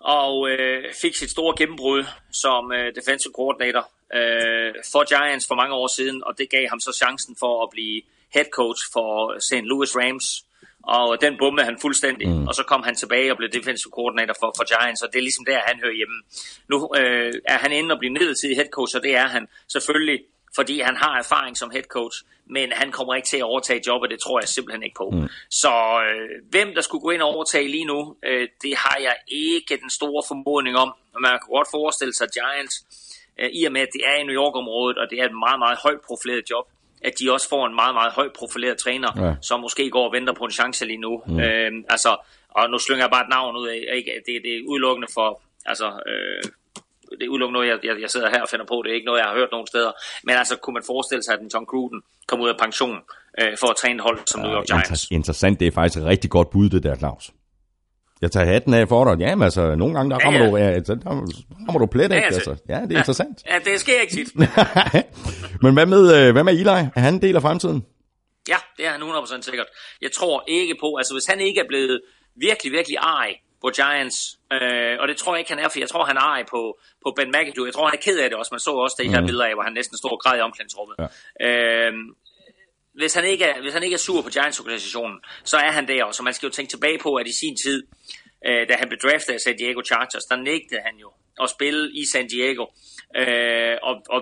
og 0.00 0.50
øh, 0.50 0.84
fik 1.02 1.14
sit 1.16 1.30
store 1.30 1.54
gennembrud 1.58 2.04
som 2.32 2.72
øh, 2.72 2.94
defensive 2.94 3.32
coordinator 3.36 3.90
øh, 4.14 4.74
for 4.92 5.02
Giants 5.12 5.46
for 5.48 5.54
mange 5.54 5.74
år 5.74 5.86
siden, 5.86 6.24
og 6.24 6.38
det 6.38 6.50
gav 6.50 6.68
ham 6.68 6.80
så 6.80 6.92
chancen 7.02 7.36
for 7.38 7.62
at 7.62 7.68
blive 7.70 8.02
head 8.34 8.48
coach 8.52 8.82
for 8.92 9.38
St. 9.48 9.66
Louis 9.70 9.96
Rams, 9.96 10.44
og 10.82 11.20
den 11.20 11.38
bummede 11.38 11.64
han 11.64 11.78
fuldstændig, 11.80 12.28
mm. 12.28 12.46
og 12.48 12.54
så 12.54 12.62
kom 12.62 12.82
han 12.82 12.94
tilbage 12.94 13.30
og 13.32 13.36
blev 13.36 13.50
defensive 13.50 13.92
coordinator 13.98 14.34
for, 14.40 14.52
for 14.56 14.64
Giants, 14.72 15.02
og 15.02 15.08
det 15.12 15.18
er 15.18 15.22
ligesom 15.22 15.44
der, 15.44 15.58
han 15.66 15.80
hører 15.82 15.96
hjemme. 16.00 16.16
Nu 16.68 16.76
øh, 16.98 17.32
er 17.52 17.58
han 17.58 17.72
inde 17.72 17.92
og 17.94 17.98
blive 17.98 18.12
midlertidig 18.12 18.56
head 18.56 18.70
coach, 18.78 18.96
og 18.96 19.02
det 19.02 19.16
er 19.16 19.28
han 19.28 19.48
selvfølgelig 19.68 20.20
fordi 20.54 20.80
han 20.80 20.96
har 20.96 21.18
erfaring 21.18 21.56
som 21.56 21.70
head 21.70 21.82
coach, 21.82 22.24
men 22.46 22.72
han 22.72 22.92
kommer 22.92 23.14
ikke 23.14 23.28
til 23.28 23.36
at 23.36 23.42
overtage 23.42 23.82
jobbet, 23.86 24.10
det 24.10 24.20
tror 24.20 24.40
jeg 24.40 24.48
simpelthen 24.48 24.82
ikke 24.82 24.96
på. 24.96 25.10
Mm. 25.10 25.28
Så 25.50 25.72
øh, 26.06 26.50
hvem 26.50 26.74
der 26.74 26.80
skulle 26.80 27.02
gå 27.02 27.10
ind 27.10 27.22
og 27.22 27.28
overtage 27.28 27.68
lige 27.68 27.84
nu, 27.84 28.16
øh, 28.22 28.48
det 28.62 28.76
har 28.76 28.98
jeg 29.00 29.16
ikke 29.28 29.78
den 29.82 29.90
store 29.90 30.22
formodning 30.28 30.76
om. 30.76 30.94
Man 31.20 31.30
kan 31.30 31.48
godt 31.56 31.68
forestille 31.70 32.14
sig 32.14 32.28
Giants, 32.36 32.76
øh, 33.38 33.50
i 33.52 33.64
og 33.64 33.72
med 33.72 33.80
at 33.80 33.88
det 33.92 34.02
er 34.06 34.14
i 34.20 34.24
New 34.24 34.34
York-området, 34.34 34.98
og 34.98 35.06
det 35.10 35.20
er 35.20 35.24
et 35.24 35.38
meget, 35.46 35.58
meget 35.58 35.78
højt 35.82 36.00
profileret 36.08 36.50
job, 36.50 36.66
at 37.02 37.12
de 37.20 37.32
også 37.32 37.48
får 37.48 37.66
en 37.66 37.74
meget, 37.74 37.94
meget 37.94 38.12
højt 38.12 38.32
profileret 38.32 38.78
træner, 38.78 39.10
ja. 39.16 39.34
som 39.42 39.60
måske 39.60 39.90
går 39.90 40.04
og 40.06 40.12
venter 40.12 40.32
på 40.32 40.44
en 40.44 40.50
chance 40.50 40.84
lige 40.86 41.00
nu. 41.06 41.22
Mm. 41.26 41.40
Øh, 41.40 41.72
altså, 41.88 42.16
og 42.48 42.70
nu 42.70 42.78
slynger 42.78 43.04
jeg 43.04 43.10
bare 43.10 43.22
et 43.22 43.28
navn 43.30 43.56
ud 43.56 43.68
af, 43.68 43.80
ikke? 43.98 44.12
Det, 44.26 44.42
det 44.44 44.52
er 44.56 44.62
udelukkende 44.68 45.08
for, 45.14 45.40
altså, 45.66 45.86
øh, 46.10 46.42
det 47.18 47.24
er 47.26 47.30
udelukkende 47.34 47.56
noget, 47.58 47.68
jeg, 47.72 47.78
jeg, 47.88 47.94
jeg 48.04 48.10
sidder 48.10 48.28
her 48.34 48.42
og 48.42 48.48
finder 48.48 48.66
på. 48.72 48.76
Det 48.84 48.90
er 48.90 48.94
ikke 48.94 49.08
noget, 49.10 49.20
jeg 49.20 49.28
har 49.30 49.36
hørt 49.40 49.52
nogen 49.52 49.66
steder. 49.66 49.92
Men 50.24 50.34
altså, 50.36 50.54
kunne 50.62 50.74
man 50.78 50.82
forestille 50.92 51.22
sig, 51.22 51.34
at 51.34 51.40
en 51.40 51.50
John 51.54 51.66
Gruden 51.66 52.02
kom 52.28 52.40
ud 52.40 52.48
af 52.48 52.56
pension 52.64 52.98
øh, 53.40 53.52
for 53.60 53.68
at 53.72 53.76
træne 53.76 54.00
hold 54.02 54.18
som 54.26 54.40
ja, 54.40 54.46
New 54.46 54.56
York 54.56 54.66
Giants? 54.66 55.04
Inter- 55.04 55.14
interessant. 55.18 55.60
Det 55.60 55.66
er 55.66 55.72
faktisk 55.80 55.98
et 56.02 56.06
rigtig 56.12 56.30
godt 56.30 56.50
bud, 56.50 56.68
det 56.68 56.82
der, 56.82 56.96
Claus. 56.96 57.24
Jeg 58.22 58.30
tager 58.32 58.46
hatten 58.46 58.74
af 58.74 58.88
for 58.88 59.04
dig. 59.04 59.20
Jamen 59.20 59.42
altså, 59.42 59.74
nogle 59.74 59.94
gange 59.94 60.10
der 60.10 60.18
rammer, 60.18 60.58
ja, 60.58 60.64
ja. 60.64 60.80
Du, 60.80 60.92
ja, 60.92 60.94
der 60.94 61.10
rammer 61.66 61.78
du 61.78 61.86
plet, 61.86 62.10
ja, 62.10 62.16
altså. 62.16 62.50
altså. 62.50 62.64
Ja, 62.68 62.74
det 62.74 62.82
er 62.82 62.86
ja, 62.90 62.98
interessant. 62.98 63.36
Ja, 63.50 63.58
det 63.64 63.80
sker 63.80 64.00
ikke 64.00 64.14
tit. 64.16 64.36
Men 65.62 65.74
hvad 65.74 65.86
med, 65.86 66.02
øh, 66.16 66.32
hvad 66.32 66.44
med 66.44 66.52
Eli? 66.52 66.78
Er 66.96 67.00
han 67.00 67.14
en 67.14 67.22
del 67.22 67.36
af 67.36 67.42
fremtiden? 67.42 67.84
Ja, 68.48 68.56
det 68.76 68.86
er 68.86 68.90
han 68.90 69.00
100% 69.02 69.42
sikkert. 69.42 69.66
Jeg 70.02 70.12
tror 70.12 70.44
ikke 70.48 70.74
på, 70.80 70.96
altså 70.96 71.14
hvis 71.14 71.26
han 71.26 71.40
ikke 71.40 71.60
er 71.60 71.68
blevet 71.68 72.00
virkelig, 72.36 72.72
virkelig 72.72 72.96
ej 72.96 73.28
på 73.62 73.68
Giants. 73.78 74.18
Øh, 74.52 74.96
og 75.00 75.08
det 75.08 75.16
tror 75.16 75.34
jeg 75.34 75.40
ikke, 75.40 75.52
han 75.54 75.64
er, 75.64 75.68
for 75.68 75.78
jeg 75.78 75.88
tror, 75.88 76.04
han 76.04 76.16
er 76.16 76.26
ej 76.36 76.42
på, 76.52 76.60
på 77.04 77.08
Ben 77.16 77.30
McAdoo. 77.34 77.64
Jeg 77.64 77.74
tror, 77.74 77.86
han 77.86 77.98
er 77.98 78.04
ked 78.06 78.18
af 78.18 78.28
det 78.30 78.38
også. 78.38 78.52
Man 78.54 78.60
så 78.60 78.70
også 78.70 78.96
det 78.98 79.10
her 79.10 79.20
mm. 79.20 79.26
billeder 79.26 79.46
af, 79.46 79.54
hvor 79.54 79.62
han 79.62 79.72
næsten 79.72 79.98
stod 79.98 80.10
og 80.10 80.20
græd 80.20 80.38
i 80.38 80.40
omklædningsrummet. 80.40 80.96
Ja. 80.98 81.06
Øh, 81.46 81.92
hvis 83.00 83.14
han, 83.14 83.24
ikke 83.24 83.44
er, 83.44 83.60
hvis 83.60 83.72
han 83.72 83.82
ikke 83.82 83.94
er 83.94 84.04
sur 84.08 84.22
på 84.22 84.28
Giants-organisationen, 84.28 85.18
så 85.44 85.56
er 85.56 85.70
han 85.70 85.88
der 85.88 86.04
også. 86.04 86.16
Så 86.16 86.22
man 86.22 86.34
skal 86.34 86.46
jo 86.46 86.52
tænke 86.52 86.70
tilbage 86.70 86.98
på, 86.98 87.14
at 87.14 87.26
i 87.26 87.32
sin 87.32 87.56
tid, 87.56 87.86
øh, 88.46 88.68
da 88.68 88.74
han 88.80 88.88
blev 88.88 88.98
draftet 89.04 89.32
af 89.34 89.40
San 89.40 89.56
Diego 89.56 89.82
Chargers, 89.90 90.24
der 90.30 90.36
nægtede 90.36 90.80
han 90.86 90.96
jo 91.04 91.10
at 91.42 91.50
spille 91.50 91.92
i 92.00 92.02
San 92.12 92.26
Diego, 92.28 92.64
øh, 93.16 93.76
og, 93.82 93.94
og, 94.16 94.20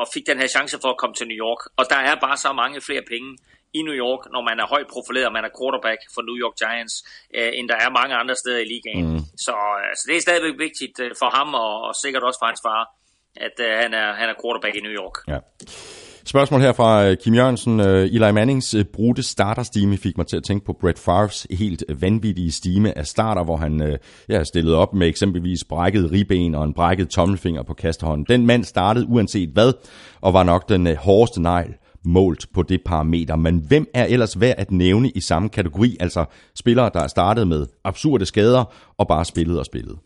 og 0.00 0.06
fik 0.14 0.26
den 0.26 0.38
her 0.38 0.46
chance 0.46 0.78
for 0.82 0.90
at 0.90 0.98
komme 0.98 1.14
til 1.14 1.26
New 1.26 1.40
York. 1.46 1.62
Og 1.76 1.84
der 1.90 1.96
er 1.96 2.14
bare 2.20 2.36
så 2.36 2.52
mange 2.52 2.80
flere 2.80 3.02
penge 3.12 3.38
i 3.78 3.80
New 3.88 3.96
York, 4.04 4.22
når 4.34 4.42
man 4.48 4.56
er 4.62 4.66
højt 4.74 4.88
profileret, 4.94 5.26
og 5.30 5.34
man 5.38 5.44
er 5.48 5.52
quarterback 5.58 6.00
for 6.14 6.22
New 6.28 6.38
York 6.42 6.54
Giants, 6.62 6.94
øh, 7.38 7.50
end 7.58 7.66
der 7.72 7.78
er 7.84 7.90
mange 8.00 8.14
andre 8.22 8.34
steder 8.42 8.60
i 8.64 8.68
ligaen. 8.72 9.06
Mm. 9.12 9.22
Så 9.46 9.52
altså, 9.90 10.04
det 10.08 10.16
er 10.16 10.22
stadigvæk 10.26 10.56
vigtigt 10.66 10.96
øh, 11.04 11.10
for 11.20 11.30
ham, 11.36 11.48
og, 11.64 11.72
og 11.86 11.92
sikkert 12.04 12.22
også 12.28 12.38
for 12.40 12.48
hans 12.50 12.62
far, 12.66 12.82
at 13.46 13.56
øh, 13.66 13.72
han, 13.82 13.90
er, 14.02 14.08
han 14.20 14.26
er 14.32 14.36
quarterback 14.42 14.74
i 14.76 14.82
New 14.86 14.94
York. 15.00 15.16
Ja. 15.32 15.38
Spørgsmål 16.34 16.60
her 16.60 16.72
fra 16.72 16.90
øh, 17.06 17.16
Kim 17.22 17.34
Jørgensen. 17.34 17.80
Eli 17.80 18.32
Mannings 18.32 18.76
brudte 18.94 19.22
starterstime 19.22 19.96
fik 19.96 20.16
mig 20.16 20.26
til 20.26 20.36
at 20.36 20.44
tænke 20.44 20.66
på 20.66 20.72
Brett 20.80 20.98
Favres 20.98 21.46
helt 21.50 21.84
vanvittige 22.00 22.52
stime 22.52 22.98
af 22.98 23.06
starter, 23.06 23.44
hvor 23.44 23.56
han 23.56 23.98
ja, 24.28 24.44
stillede 24.44 24.76
op 24.76 24.94
med 24.94 25.08
eksempelvis 25.08 25.64
brækket 25.64 26.12
ribben 26.12 26.54
og 26.54 26.64
en 26.64 26.74
brækket 26.74 27.08
tommelfinger 27.08 27.62
på 27.62 27.74
kastehånden. 27.74 28.26
Den 28.28 28.46
mand 28.46 28.64
startede 28.64 29.06
uanset 29.08 29.48
hvad, 29.48 29.72
og 30.20 30.32
var 30.32 30.42
nok 30.42 30.68
den 30.68 30.96
hårdeste 30.96 31.42
negl 31.42 31.74
målt 32.06 32.46
på 32.54 32.62
det 32.62 32.80
parameter. 32.84 33.36
Men 33.36 33.58
hvem 33.68 33.86
er 33.94 34.04
ellers 34.04 34.40
værd 34.40 34.54
at 34.58 34.70
nævne 34.70 35.10
i 35.10 35.20
samme 35.20 35.48
kategori, 35.48 35.96
altså 36.00 36.24
spillere, 36.54 36.90
der 36.94 37.00
er 37.00 37.06
startet 37.06 37.48
med 37.48 37.66
absurde 37.84 38.26
skader 38.26 38.64
og 38.98 39.08
bare 39.08 39.24
spillet 39.24 39.58
og 39.58 39.66
spillet? 39.66 39.98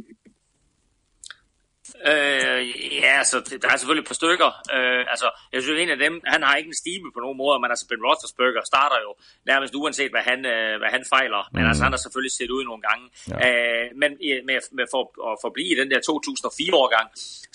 Øh, 2.08 2.60
ja, 3.02 3.12
altså, 3.22 3.36
der 3.62 3.68
er 3.72 3.76
selvfølgelig 3.76 4.04
et 4.06 4.10
par 4.12 4.20
stykker. 4.22 4.50
Øh, 4.76 5.02
altså, 5.14 5.28
jeg 5.52 5.62
synes, 5.62 5.78
en 5.80 5.90
af 5.96 6.00
dem, 6.06 6.14
han 6.34 6.40
har 6.42 6.54
ikke 6.56 6.70
en 6.74 6.80
stime 6.82 7.08
på 7.16 7.20
nogen 7.24 7.38
måde, 7.42 7.56
men 7.62 7.70
altså 7.72 7.86
Ben 7.90 8.04
Roethlisberger 8.06 8.62
starter 8.72 8.98
jo 9.06 9.10
nærmest 9.50 9.72
uanset, 9.80 10.10
hvad 10.14 10.24
han, 10.30 10.40
øh, 10.54 10.72
hvad 10.80 10.90
han 10.96 11.04
fejler. 11.14 11.42
Men 11.54 11.62
mm. 11.62 11.68
altså, 11.68 11.82
han 11.86 11.92
har 11.92 12.02
selvfølgelig 12.04 12.34
set 12.40 12.50
ud 12.56 12.62
nogle 12.70 12.82
gange. 12.88 13.04
Ja. 13.30 13.36
Øh, 13.46 13.86
men 14.02 14.10
med, 14.48 14.58
med 14.78 14.86
for 14.94 15.02
at 15.30 15.34
forblive 15.44 15.70
i 15.74 15.78
den 15.80 15.88
der 15.92 16.00
2004-årgang, 16.10 17.06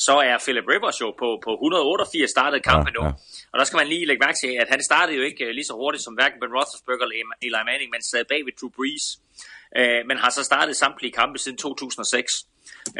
så 0.07 0.15
er 0.29 0.35
Philip 0.45 0.67
Rivers 0.73 0.97
jo 1.03 1.09
på, 1.21 1.27
på 1.45 1.51
188 1.53 2.29
startet 2.35 2.59
kampen 2.69 2.93
ja, 2.93 2.97
nu. 2.97 3.03
Ja. 3.05 3.11
Og 3.51 3.55
der 3.59 3.65
skal 3.67 3.77
man 3.81 3.87
lige 3.93 4.05
lægge 4.09 4.23
mærke 4.25 4.39
til, 4.43 4.51
at 4.63 4.67
han 4.73 4.81
startede 4.89 5.17
jo 5.19 5.23
ikke 5.29 5.43
øh, 5.45 5.51
lige 5.57 5.67
så 5.71 5.75
hurtigt 5.81 6.03
som 6.03 6.13
hverken 6.17 6.37
Ben 6.41 6.55
Roethlisberger 6.57 7.05
eller 7.05 7.15
Eli 7.47 7.61
Manning, 7.69 7.89
men 7.95 8.01
sad 8.11 8.23
bag 8.31 8.41
ved 8.47 8.53
Drew 8.59 8.71
Brees. 8.77 9.05
Øh, 9.79 10.01
men 10.07 10.17
har 10.23 10.31
så 10.37 10.43
startet 10.43 10.75
samtlige 10.83 11.13
kampe 11.21 11.37
siden 11.43 11.57
2006. 11.57 12.47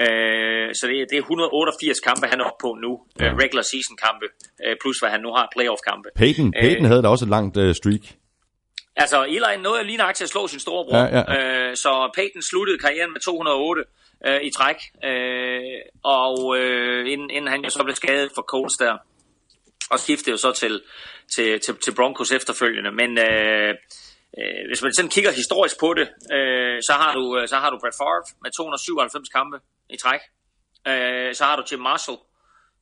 Øh, 0.03 0.75
så 0.75 0.83
det, 0.87 0.95
det 1.09 1.17
er 1.17 1.21
188 1.21 1.99
kampe, 1.99 2.27
han 2.27 2.39
er 2.39 2.45
oppe 2.49 2.61
på 2.61 2.77
nu. 2.83 2.91
Ja. 3.19 3.31
Uh, 3.31 3.37
regular 3.43 3.65
season 3.71 3.95
kampe, 4.05 4.27
uh, 4.65 4.75
plus 4.81 4.99
hvad 4.99 5.09
han 5.09 5.21
nu 5.25 5.31
har 5.37 5.45
playoff 5.55 5.81
kampe. 5.89 6.07
Peyton, 6.15 6.51
Peyton 6.61 6.85
uh, 6.85 6.89
havde 6.91 7.03
da 7.03 7.07
også 7.07 7.25
et 7.25 7.29
langt 7.29 7.57
uh, 7.57 7.73
streak. 7.81 8.05
Altså, 8.95 9.17
Eli 9.23 9.53
nåede 9.63 9.83
lige 9.83 9.97
nok 9.97 10.15
til 10.15 10.23
at 10.23 10.29
slå 10.29 10.47
sin 10.47 10.59
storebror. 10.59 10.97
Ja, 10.97 11.07
ja. 11.17 11.69
Uh, 11.69 11.73
så 11.83 11.91
Peyton 12.15 12.41
sluttede 12.41 12.77
karrieren 12.77 13.11
med 13.13 13.21
208 13.21 13.83
uh, 14.27 14.41
i 14.47 14.51
træk. 14.57 14.79
Uh, 15.09 15.79
og 16.03 16.33
uh, 16.45 17.11
inden, 17.11 17.29
inden 17.29 17.49
han 17.53 17.63
jo 17.63 17.69
så 17.69 17.83
blev 17.83 17.95
skadet 17.95 18.29
for 18.35 18.41
Colts 18.41 18.77
der. 18.77 18.95
Og 19.91 19.99
skiftede 19.99 20.31
jo 20.31 20.37
så 20.37 20.51
til, 20.51 20.81
til, 21.35 21.59
til, 21.59 21.75
til 21.83 21.95
Broncos 21.95 22.31
efterfølgende. 22.31 22.91
Men... 22.91 23.09
Uh, 23.17 23.75
Øh, 24.39 24.61
hvis 24.69 24.81
man 24.81 24.93
sådan 24.93 25.13
kigger 25.15 25.31
historisk 25.31 25.75
på 25.79 25.93
det, 25.93 26.07
øh, 26.35 26.77
så, 26.87 26.93
har 27.01 27.11
du, 27.17 27.23
øh, 27.37 27.47
så 27.47 27.55
har 27.55 27.69
du 27.69 27.77
Brett 27.81 27.97
Favre 28.01 28.23
med 28.43 28.51
297 28.51 29.29
kampe 29.29 29.57
i 29.89 29.97
træk. 30.03 30.21
Øh, 30.87 31.35
så 31.35 31.43
har 31.43 31.55
du 31.55 31.63
Jim 31.71 31.79
Marshall, 31.79 32.17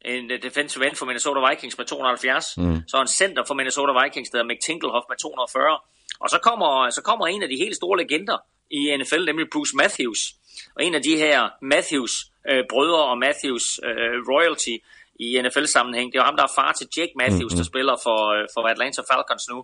en 0.05 0.31
uh, 0.31 0.37
defensive 0.47 0.87
end 0.87 0.95
for 0.95 1.05
Minnesota 1.05 1.39
Vikings 1.49 1.77
med 1.77 1.85
270. 1.85 2.57
Mm. 2.57 2.81
Så 2.87 3.01
en 3.01 3.07
center 3.07 3.43
for 3.47 3.53
Minnesota 3.53 3.91
Vikings, 4.03 4.29
der 4.29 4.37
hedder 4.37 4.47
Mick 4.51 4.61
Tinkelhoff 4.65 5.05
med 5.09 5.17
240. 5.17 5.79
Og 6.23 6.29
så 6.29 6.37
kommer, 6.47 6.89
så 6.89 7.01
kommer 7.01 7.27
en 7.27 7.43
af 7.43 7.49
de 7.49 7.57
helt 7.63 7.75
store 7.75 7.97
legender 8.01 8.37
i 8.71 8.81
NFL, 8.97 9.23
nemlig 9.25 9.45
Bruce 9.53 9.75
Matthews. 9.81 10.21
Og 10.75 10.83
en 10.83 10.95
af 10.95 11.01
de 11.01 11.15
her 11.23 11.49
Matthews 11.61 12.13
øh, 12.49 12.63
brødre 12.71 13.03
og 13.11 13.17
Matthews 13.17 13.65
øh, 13.87 14.15
royalty 14.31 14.75
i 15.25 15.41
NFL-sammenhæng, 15.43 16.07
det 16.11 16.17
er 16.19 16.23
ham, 16.23 16.37
der 16.39 16.43
er 16.43 16.53
far 16.59 16.71
til 16.79 16.87
Jake 16.97 17.13
Matthews, 17.21 17.51
mm-hmm. 17.51 17.57
der 17.57 17.71
spiller 17.71 17.95
for, 18.05 18.19
øh, 18.35 18.43
for 18.53 18.61
Atlanta 18.73 19.01
Falcons 19.11 19.45
nu, 19.51 19.57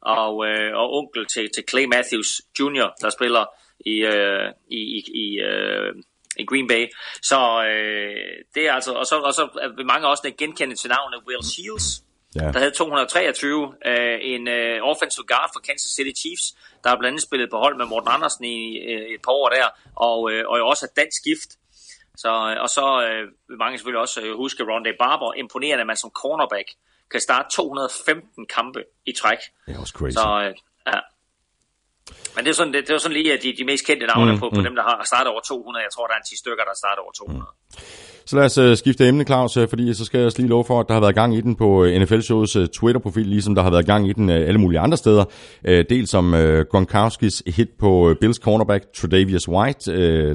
og, 0.00 0.46
øh, 0.46 0.76
og 0.76 0.92
onkel 0.92 1.26
til, 1.26 1.48
til 1.54 1.64
Clay 1.70 1.84
Matthews 1.84 2.40
Jr., 2.60 2.88
der 3.00 3.10
spiller 3.10 3.44
i, 3.86 3.94
øh, 3.94 4.52
i, 4.70 4.80
i, 4.96 5.00
i 5.14 5.40
øh, 5.40 5.94
i 6.38 6.44
Green 6.44 6.68
Bay. 6.68 6.86
Så 7.22 7.38
øh, 7.70 8.44
det 8.54 8.68
er 8.68 8.72
altså, 8.72 8.92
og 8.92 9.06
så, 9.06 9.16
og 9.16 9.34
så 9.34 9.70
vil 9.76 9.86
mange 9.86 10.08
også 10.08 10.32
genkende 10.38 10.76
til 10.76 10.90
navnet 10.90 11.18
Will 11.28 11.44
Shields, 11.44 11.88
ja. 12.34 12.52
der 12.52 12.58
havde 12.58 12.70
223, 12.70 13.74
øh, 13.86 14.18
en 14.22 14.48
øh, 14.48 14.82
offensive 14.82 15.26
guard 15.26 15.50
for 15.54 15.60
Kansas 15.60 15.92
City 15.96 16.20
Chiefs, 16.20 16.46
der 16.82 16.88
har 16.88 16.96
blandt 16.96 17.12
andet 17.12 17.22
spillet 17.22 17.50
på 17.50 17.58
hold 17.58 17.76
med 17.76 17.86
Morten 17.86 18.10
Andersen 18.12 18.44
i 18.44 18.78
øh, 18.78 19.06
et 19.14 19.22
par 19.24 19.32
år 19.32 19.48
der, 19.48 19.68
og, 19.96 20.32
øh, 20.32 20.42
og 20.48 20.56
også 20.72 20.86
et 20.86 20.96
dansk 20.96 21.20
gift. 21.24 21.50
Så, 22.16 22.32
øh, 22.50 22.56
og 22.64 22.68
så 22.76 22.86
øh, 23.06 23.22
vil 23.48 23.58
mange 23.58 23.78
selvfølgelig 23.78 24.00
også 24.00 24.20
øh, 24.20 24.36
huske 24.36 24.62
Rondé 24.62 24.92
Barber, 25.02 25.34
imponerende, 25.34 25.80
at 25.80 25.86
man 25.86 25.96
som 25.96 26.10
cornerback 26.20 26.68
kan 27.10 27.20
starte 27.20 27.48
215 27.56 28.46
kampe 28.46 28.84
i 29.06 29.12
træk. 29.12 29.38
Det 29.66 29.74
er 29.74 29.80
også 29.80 29.94
crazy. 29.98 30.14
Så, 30.14 30.26
øh, 30.44 30.54
ja. 30.90 31.00
Men 32.34 32.44
det 32.44 32.50
er 32.50 32.54
sådan, 32.54 32.72
det, 32.72 32.88
det 32.88 32.94
er 32.94 32.98
sådan 32.98 33.16
lige 33.18 33.38
de, 33.44 33.56
de 33.56 33.64
mest 33.64 33.86
kendte 33.86 34.06
navne 34.06 34.32
mm, 34.32 34.38
på, 34.38 34.46
på 34.50 34.60
mm. 34.60 34.66
dem, 34.66 34.74
der 34.74 34.82
har 34.82 35.04
startet 35.04 35.28
over 35.32 35.40
200. 35.40 35.82
Jeg 35.82 35.92
tror, 35.94 36.06
der 36.06 36.14
er 36.14 36.18
en 36.18 36.28
10 36.30 36.36
stykker, 36.42 36.64
der 36.64 36.74
starter 36.82 37.02
over 37.02 37.12
200. 37.12 37.40
Mm. 37.40 37.76
Så 38.28 38.36
lad 38.36 38.44
os 38.44 38.58
uh, 38.58 38.74
skifte 38.74 39.08
emne, 39.08 39.24
Claus, 39.24 39.56
øh, 39.56 39.68
fordi 39.68 39.94
så 39.94 40.04
skal 40.04 40.18
jeg 40.18 40.26
også 40.26 40.38
lige 40.38 40.48
love 40.48 40.64
for, 40.64 40.80
at 40.80 40.88
der 40.88 40.94
har 40.94 41.00
været 41.00 41.14
gang 41.14 41.36
i 41.36 41.40
den 41.40 41.54
på 41.54 41.84
øh, 41.84 41.96
uh, 41.96 42.02
NFL-shows 42.02 42.56
Twitter-profil, 42.72 43.26
ligesom 43.26 43.54
der 43.54 43.62
har 43.62 43.70
været 43.70 43.86
gang 43.86 44.08
i 44.08 44.12
den 44.12 44.30
alle 44.30 44.60
mulige 44.60 44.80
andre 44.80 44.96
steder. 44.96 45.24
Uh, 45.68 45.74
dels 45.90 46.10
som 46.10 46.34
uh, 46.34 46.40
Gronkowskis 46.70 47.42
hit 47.46 47.68
på 47.78 48.14
Bills 48.20 48.36
cornerback 48.36 48.84
Tredavious 48.96 49.48
White, 49.48 49.92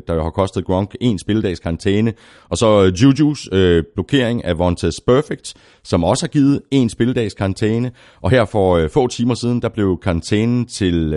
der 0.07 0.23
har 0.23 0.29
kostet 0.29 0.65
Gronk 0.65 0.95
en 1.01 1.19
spilledags 1.19 1.59
karantæne. 1.59 2.13
Og 2.49 2.57
så 2.57 2.91
Juju's 2.99 3.49
blokering 3.93 4.45
af 4.45 4.59
Vontaze 4.59 5.01
Perfect, 5.07 5.53
som 5.83 6.03
også 6.03 6.25
har 6.25 6.29
givet 6.29 6.61
en 6.71 6.89
spilledags 6.89 7.33
karantæne. 7.33 7.91
Og 8.21 8.29
her 8.29 8.45
for 8.45 8.87
få 8.87 9.07
timer 9.07 9.35
siden, 9.35 9.61
der 9.61 9.69
blev 9.69 9.99
karantænen 10.03 10.65
til 10.65 11.13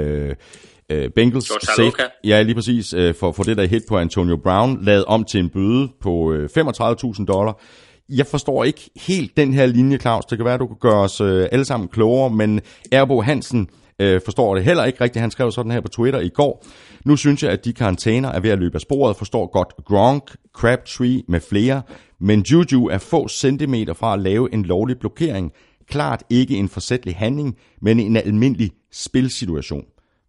øh, 0.91 1.11
Bengals 1.11 1.47
safe, 1.77 1.93
ja, 2.25 2.43
lige 2.43 2.55
præcis, 2.55 2.95
øh, 2.95 3.15
for, 3.15 3.33
for 3.33 3.43
det 3.43 3.57
der 3.57 3.67
hit 3.67 3.83
på 3.89 3.99
Antonio 3.99 4.37
Brown, 4.37 4.85
lavet 4.85 5.05
om 5.05 5.25
til 5.25 5.41
en 5.41 5.51
bøde 5.51 5.89
på 6.01 6.33
øh, 6.33 6.49
35.000 6.59 7.25
dollar. 7.25 7.61
Jeg 8.09 8.27
forstår 8.27 8.65
ikke 8.65 8.91
helt 8.97 9.37
den 9.37 9.55
her 9.55 9.67
linje, 9.67 9.99
Claus. 9.99 10.25
Det 10.25 10.39
kan 10.39 10.45
være, 10.45 10.59
du 10.59 10.67
kan 10.67 10.77
gøre 10.81 11.01
os 11.01 11.21
øh, 11.21 11.49
alle 11.53 11.65
sammen 11.65 11.89
klogere, 11.89 12.31
men 12.31 12.61
Erbo 12.93 13.21
Hansen 13.21 13.69
øh, 13.99 14.21
forstår 14.25 14.55
det 14.55 14.65
heller 14.65 14.85
ikke 14.85 15.01
rigtigt. 15.01 15.21
Han 15.21 15.31
skrev 15.31 15.53
sådan 15.53 15.73
her 15.73 15.81
på 15.81 15.89
Twitter 15.89 16.21
i 16.21 16.29
går. 16.29 16.67
Nu 17.05 17.17
synes 17.17 17.43
jeg, 17.43 17.51
at 17.51 17.65
de 17.65 17.73
karantæner 17.73 18.29
er 18.29 18.41
ved 18.41 18.51
at 18.51 18.59
løbe 18.59 18.75
af 18.75 18.81
sporet. 18.81 19.17
Forstår 19.17 19.47
godt 19.53 19.73
Gronk, 19.85 20.37
Crabtree 20.55 21.23
med 21.29 21.41
flere, 21.41 21.83
men 22.21 22.41
Juju 22.41 22.87
er 22.87 22.99
få 22.99 23.29
centimeter 23.29 23.95
fra 23.95 24.15
at 24.15 24.21
lave 24.21 24.55
en 24.55 24.65
lovlig 24.65 24.99
blokering. 24.99 25.53
Klart 25.89 26.23
ikke 26.31 26.57
en 26.57 26.69
forsætlig 26.69 27.17
handling, 27.17 27.57
men 27.83 28.01
en 28.01 28.17
almindelig 28.17 28.71
spilsituation. 28.93 29.85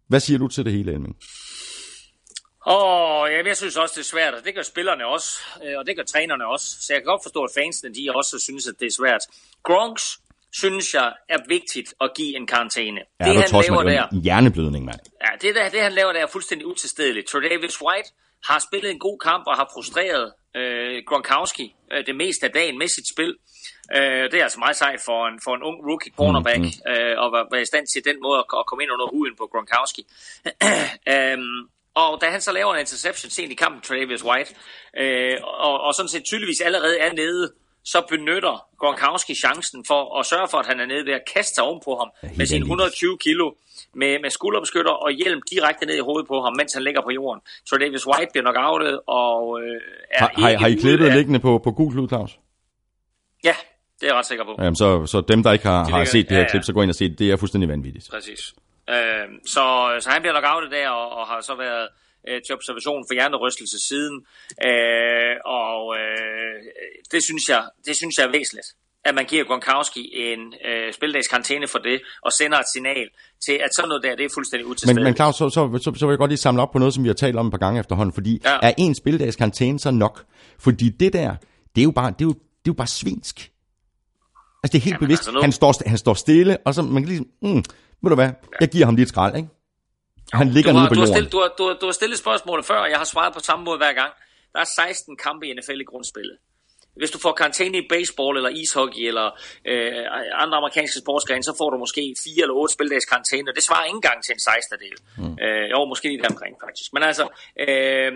Hvad 0.08 0.20
siger 0.20 0.38
du 0.38 0.48
til 0.48 0.64
det 0.64 0.72
hele, 0.72 0.92
Elming? 0.92 1.16
Åh, 2.66 3.22
oh, 3.22 3.30
jamen, 3.32 3.46
jeg 3.46 3.56
synes 3.56 3.76
også, 3.76 3.92
det 3.96 4.00
er 4.00 4.10
svært, 4.14 4.34
og 4.34 4.44
det 4.44 4.54
gør 4.54 4.62
spillerne 4.62 5.06
også, 5.06 5.28
øh, 5.64 5.78
og 5.78 5.86
det 5.86 5.96
gør 5.96 6.02
trænerne 6.02 6.46
også. 6.46 6.66
Så 6.80 6.86
jeg 6.92 7.00
kan 7.02 7.06
godt 7.06 7.22
forstå, 7.24 7.40
at 7.44 7.50
fansene 7.58 7.94
de 7.94 8.02
også 8.14 8.38
synes, 8.38 8.66
at 8.66 8.74
det 8.80 8.86
er 8.86 8.96
svært. 9.00 9.22
Gronks 9.62 10.20
synes 10.52 10.94
jeg 10.94 11.12
er 11.28 11.38
vigtigt 11.48 11.94
at 12.00 12.10
give 12.16 12.36
en 12.36 12.46
karantæne. 12.46 13.00
Ja, 13.20 13.24
det, 13.24 13.34
han 13.36 13.62
laver 13.68 13.82
der, 13.82 14.06
en 14.06 14.22
hjerneblødning, 14.22 14.84
mand. 14.84 15.00
Ja, 15.24 15.30
det, 15.42 15.54
der, 15.54 15.68
det 15.68 15.80
han 15.80 15.92
laver 15.92 16.12
der 16.12 16.20
er 16.20 16.26
fuldstændig 16.26 16.66
utilstedeligt. 16.66 17.32
Davis 17.32 17.82
White 17.82 18.08
har 18.48 18.58
spillet 18.58 18.90
en 18.90 18.98
god 18.98 19.18
kamp 19.18 19.44
og 19.46 19.56
har 19.56 19.70
frustreret 19.74 20.32
øh, 20.56 21.02
Gronkowski 21.08 21.74
øh, 21.92 22.06
det 22.06 22.16
meste 22.16 22.46
af 22.46 22.52
dagen 22.52 22.78
med 22.78 22.88
sit 22.88 23.08
spil. 23.14 23.36
Øh, 23.94 24.24
det 24.30 24.36
er 24.38 24.42
altså 24.42 24.58
meget 24.58 24.76
sejt 24.76 25.00
for 25.08 25.26
en, 25.28 25.40
for 25.44 25.54
en 25.54 25.62
ung 25.62 25.78
rookie 25.88 26.12
cornerback 26.18 26.58
mm, 26.58 26.64
mm. 26.64 26.90
Øh, 26.92 27.14
at 27.24 27.28
være, 27.34 27.46
være 27.52 27.62
i 27.62 27.70
stand 27.72 27.86
til 27.86 28.04
den 28.04 28.16
måde 28.22 28.38
at, 28.38 28.46
at 28.60 28.66
komme 28.66 28.82
ind 28.84 28.92
under 28.92 29.06
huden 29.14 29.34
på 29.40 29.44
Gronkowski. 29.52 30.02
øhm, 31.14 31.58
og 32.02 32.20
da 32.20 32.26
han 32.34 32.40
så 32.40 32.52
laver 32.52 32.74
en 32.74 32.80
interception 32.80 33.30
sent 33.30 33.52
i 33.52 33.54
kampen, 33.54 33.80
Travis 33.80 34.24
White, 34.24 34.50
øh, 35.02 35.36
og, 35.66 35.80
og 35.86 35.94
sådan 35.94 36.08
set 36.08 36.24
tydeligvis 36.24 36.60
allerede 36.60 36.98
er 36.98 37.12
nede, 37.12 37.52
så 37.84 37.98
benytter 38.08 38.56
Gronkowski 38.80 39.34
chancen 39.34 39.84
for 39.90 40.18
at 40.18 40.26
sørge 40.26 40.48
for, 40.48 40.58
at 40.58 40.66
han 40.66 40.80
er 40.80 40.86
nede 40.86 41.06
ved 41.06 41.12
at 41.12 41.24
kaste 41.34 41.54
sig 41.54 41.64
ovenpå 41.64 41.90
ham 42.00 42.10
med 42.36 42.46
sine 42.46 42.62
120 42.62 43.18
kilo 43.18 43.46
med, 43.94 44.12
med 44.22 44.30
skulderbeskytter 44.30 44.90
og 44.90 45.10
hjelm 45.10 45.40
direkte 45.50 45.86
ned 45.86 45.96
i 45.96 46.04
hovedet 46.08 46.28
på 46.28 46.40
ham, 46.44 46.52
mens 46.56 46.72
han 46.74 46.82
ligger 46.82 47.02
på 47.02 47.10
jorden. 47.10 47.40
Så 47.66 47.76
Davis 47.76 48.06
White 48.06 48.30
bliver 48.32 48.44
nok 48.44 48.56
outet 48.58 49.00
og 49.06 49.60
øh, 49.62 49.80
er 50.10 50.18
har, 50.18 50.30
har, 50.36 50.58
har 50.58 50.66
I 50.66 50.74
klippet 50.74 51.06
af... 51.06 51.14
liggende 51.16 51.40
på, 51.40 51.58
på 51.58 51.70
Google, 51.70 52.08
Claus? 52.08 52.38
Ja, 53.44 53.54
det 54.00 54.06
er 54.06 54.10
jeg 54.12 54.14
ret 54.14 54.26
sikker 54.26 54.44
på. 54.44 54.54
Jamen, 54.58 54.76
så, 54.76 55.06
så 55.06 55.20
dem, 55.20 55.42
der 55.42 55.52
ikke 55.52 55.66
har, 55.66 55.84
de 55.84 55.92
har 55.92 56.04
set 56.04 56.28
det 56.28 56.36
her 56.36 56.38
ja, 56.38 56.42
ja. 56.42 56.50
klip, 56.50 56.64
så 56.64 56.72
gå 56.72 56.82
ind 56.82 56.90
og 56.90 56.94
se 56.94 57.08
det. 57.08 57.18
Det 57.18 57.30
er 57.30 57.36
fuldstændig 57.36 57.68
vanvittigt. 57.68 58.08
Præcis. 58.10 58.54
Øh, 58.90 59.26
så, 59.54 59.64
så 60.00 60.08
han 60.10 60.20
bliver 60.22 60.34
nok 60.34 60.44
outet 60.54 60.70
der, 60.70 60.88
og, 60.88 61.06
og 61.18 61.26
har 61.26 61.40
så 61.40 61.54
været 61.54 61.88
øh, 62.28 62.38
til 62.46 62.54
observation 62.58 63.04
for 63.08 63.14
hjernerystelse 63.14 63.78
siden. 63.88 64.16
Øh, 64.68 65.34
og 65.60 65.80
øh, 66.00 66.56
det, 67.12 67.20
synes 67.28 67.44
jeg, 67.48 67.62
det 67.86 67.96
synes 67.96 68.14
jeg 68.18 68.24
er 68.28 68.32
væsentligt 68.38 68.68
at 69.08 69.14
man 69.14 69.24
giver 69.24 69.44
Gronkowski 69.44 70.02
en 70.14 70.40
øh, 70.68 70.92
spildags 70.92 71.28
karantæne 71.28 71.66
for 71.68 71.78
det, 71.78 72.00
og 72.22 72.32
sender 72.32 72.58
et 72.58 72.68
signal 72.74 73.08
til, 73.46 73.52
at 73.64 73.70
sådan 73.76 73.88
noget 73.88 74.02
der, 74.02 74.16
det 74.16 74.24
er 74.24 74.28
fuldstændig 74.34 74.66
utilstedeligt. 74.66 75.04
Men, 75.04 75.04
men 75.04 75.16
Claus, 75.16 75.36
så, 75.36 75.50
så, 75.50 75.78
så, 75.84 75.92
så 75.98 76.06
vil 76.06 76.12
jeg 76.12 76.18
godt 76.18 76.30
lige 76.30 76.38
samle 76.38 76.62
op 76.62 76.72
på 76.72 76.78
noget, 76.78 76.94
som 76.94 77.02
vi 77.04 77.08
har 77.08 77.14
talt 77.14 77.36
om 77.36 77.46
et 77.46 77.50
par 77.50 77.58
gange 77.58 77.80
efterhånden, 77.80 78.12
fordi 78.12 78.40
ja. 78.44 78.58
er 78.62 78.72
en 78.78 78.94
spildags 78.94 79.36
karantæne 79.36 79.78
så 79.78 79.90
nok? 79.90 80.24
Fordi 80.58 80.88
det 80.88 81.12
der, 81.12 81.34
det 81.74 81.80
er 81.80 81.84
jo 81.84 81.90
bare, 81.90 82.10
det 82.10 82.20
er 82.20 82.24
jo, 82.24 82.32
det 82.32 82.68
er 82.70 82.74
jo 82.74 82.78
bare 82.82 82.86
svinsk. 82.86 83.50
Altså 84.66 84.72
det 84.72 84.82
er 84.82 84.86
helt 84.90 84.94
Jamen, 84.94 85.06
bevidst. 85.06 85.20
Altså 85.20 85.32
nu... 85.32 85.40
han, 85.40 85.52
står, 85.52 85.72
han 85.92 85.98
står 85.98 86.14
stille, 86.14 86.58
og 86.66 86.74
så 86.74 86.80
man 86.82 87.02
kan 87.02 87.08
ligesom, 87.12 87.28
mm, 87.42 87.62
ved 88.02 88.10
du 88.12 88.18
hvad, 88.22 88.30
jeg 88.60 88.68
giver 88.74 88.86
ham 88.88 88.94
lige 88.96 89.06
et 89.08 89.12
skrald, 89.14 89.34
ikke? 89.36 89.48
Han 90.40 90.48
ligger 90.56 90.70
du 90.72 90.78
har, 90.78 90.82
nede 90.82 90.90
på 90.90 90.94
du. 90.94 91.00
Har 91.00 91.06
stillet, 91.16 91.32
du, 91.32 91.40
har, 91.44 91.50
du, 91.58 91.64
har, 91.68 91.74
du 91.82 91.86
har 91.90 91.96
stillet 92.00 92.18
spørgsmålet 92.24 92.64
før, 92.70 92.78
og 92.84 92.90
jeg 92.92 92.98
har 93.02 93.08
svaret 93.14 93.32
på 93.34 93.40
samme 93.48 93.62
måde 93.68 93.78
hver 93.82 93.94
gang. 94.00 94.12
Der 94.52 94.60
er 94.64 94.68
16 94.76 95.16
kampe 95.26 95.42
i 95.46 95.50
NFL 95.56 95.80
i 95.84 95.88
grundspillet. 95.92 96.36
Hvis 97.00 97.10
du 97.14 97.18
får 97.24 97.32
karantæne 97.40 97.76
i 97.78 97.84
baseball 97.94 98.34
eller 98.38 98.52
ishockey 98.62 99.02
eller 99.10 99.26
øh, 99.70 100.04
andre 100.44 100.56
amerikanske 100.60 100.98
sportsgrene, 101.04 101.44
så 101.50 101.54
får 101.60 101.68
du 101.72 101.76
måske 101.84 102.02
4 102.24 102.42
eller 102.44 102.54
8 102.54 102.74
spildags 102.76 103.06
karantæne, 103.12 103.46
og 103.50 103.54
det 103.58 103.64
svarer 103.68 103.84
ikke 103.88 104.00
engang 104.02 104.18
til 104.24 104.32
en 104.36 104.40
16. 104.40 104.78
del. 104.84 104.96
Mm. 105.20 105.34
Øh, 105.44 105.64
jo, 105.74 105.78
måske 105.92 106.06
lige 106.08 106.30
omkring 106.34 106.54
faktisk. 106.66 106.88
Men 106.94 107.02
altså, 107.10 107.24
øh, 107.64 108.12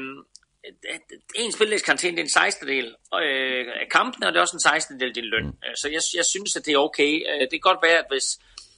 en 1.34 1.52
spildags 1.52 1.82
karantæne, 1.82 2.16
det 2.16 2.20
er 2.20 2.24
en 2.24 2.30
16. 2.30 2.68
del 2.68 2.86
øh, 3.14 3.66
af 3.82 3.88
kampen, 3.90 4.24
og 4.24 4.32
det 4.32 4.38
er 4.38 4.40
også 4.40 4.56
en 4.56 4.60
16. 4.60 5.00
del 5.00 5.08
af 5.08 5.14
din 5.14 5.24
løn. 5.24 5.46
Mm. 5.46 5.74
Så 5.74 5.88
jeg, 5.88 6.02
jeg 6.16 6.24
synes, 6.24 6.56
at 6.56 6.66
det 6.66 6.74
er 6.74 6.78
okay. 6.78 7.12
Øh, 7.30 7.40
det 7.40 7.50
kan 7.50 7.68
godt 7.70 7.82
være, 7.82 7.98
at 7.98 8.04
hvis, 8.10 8.26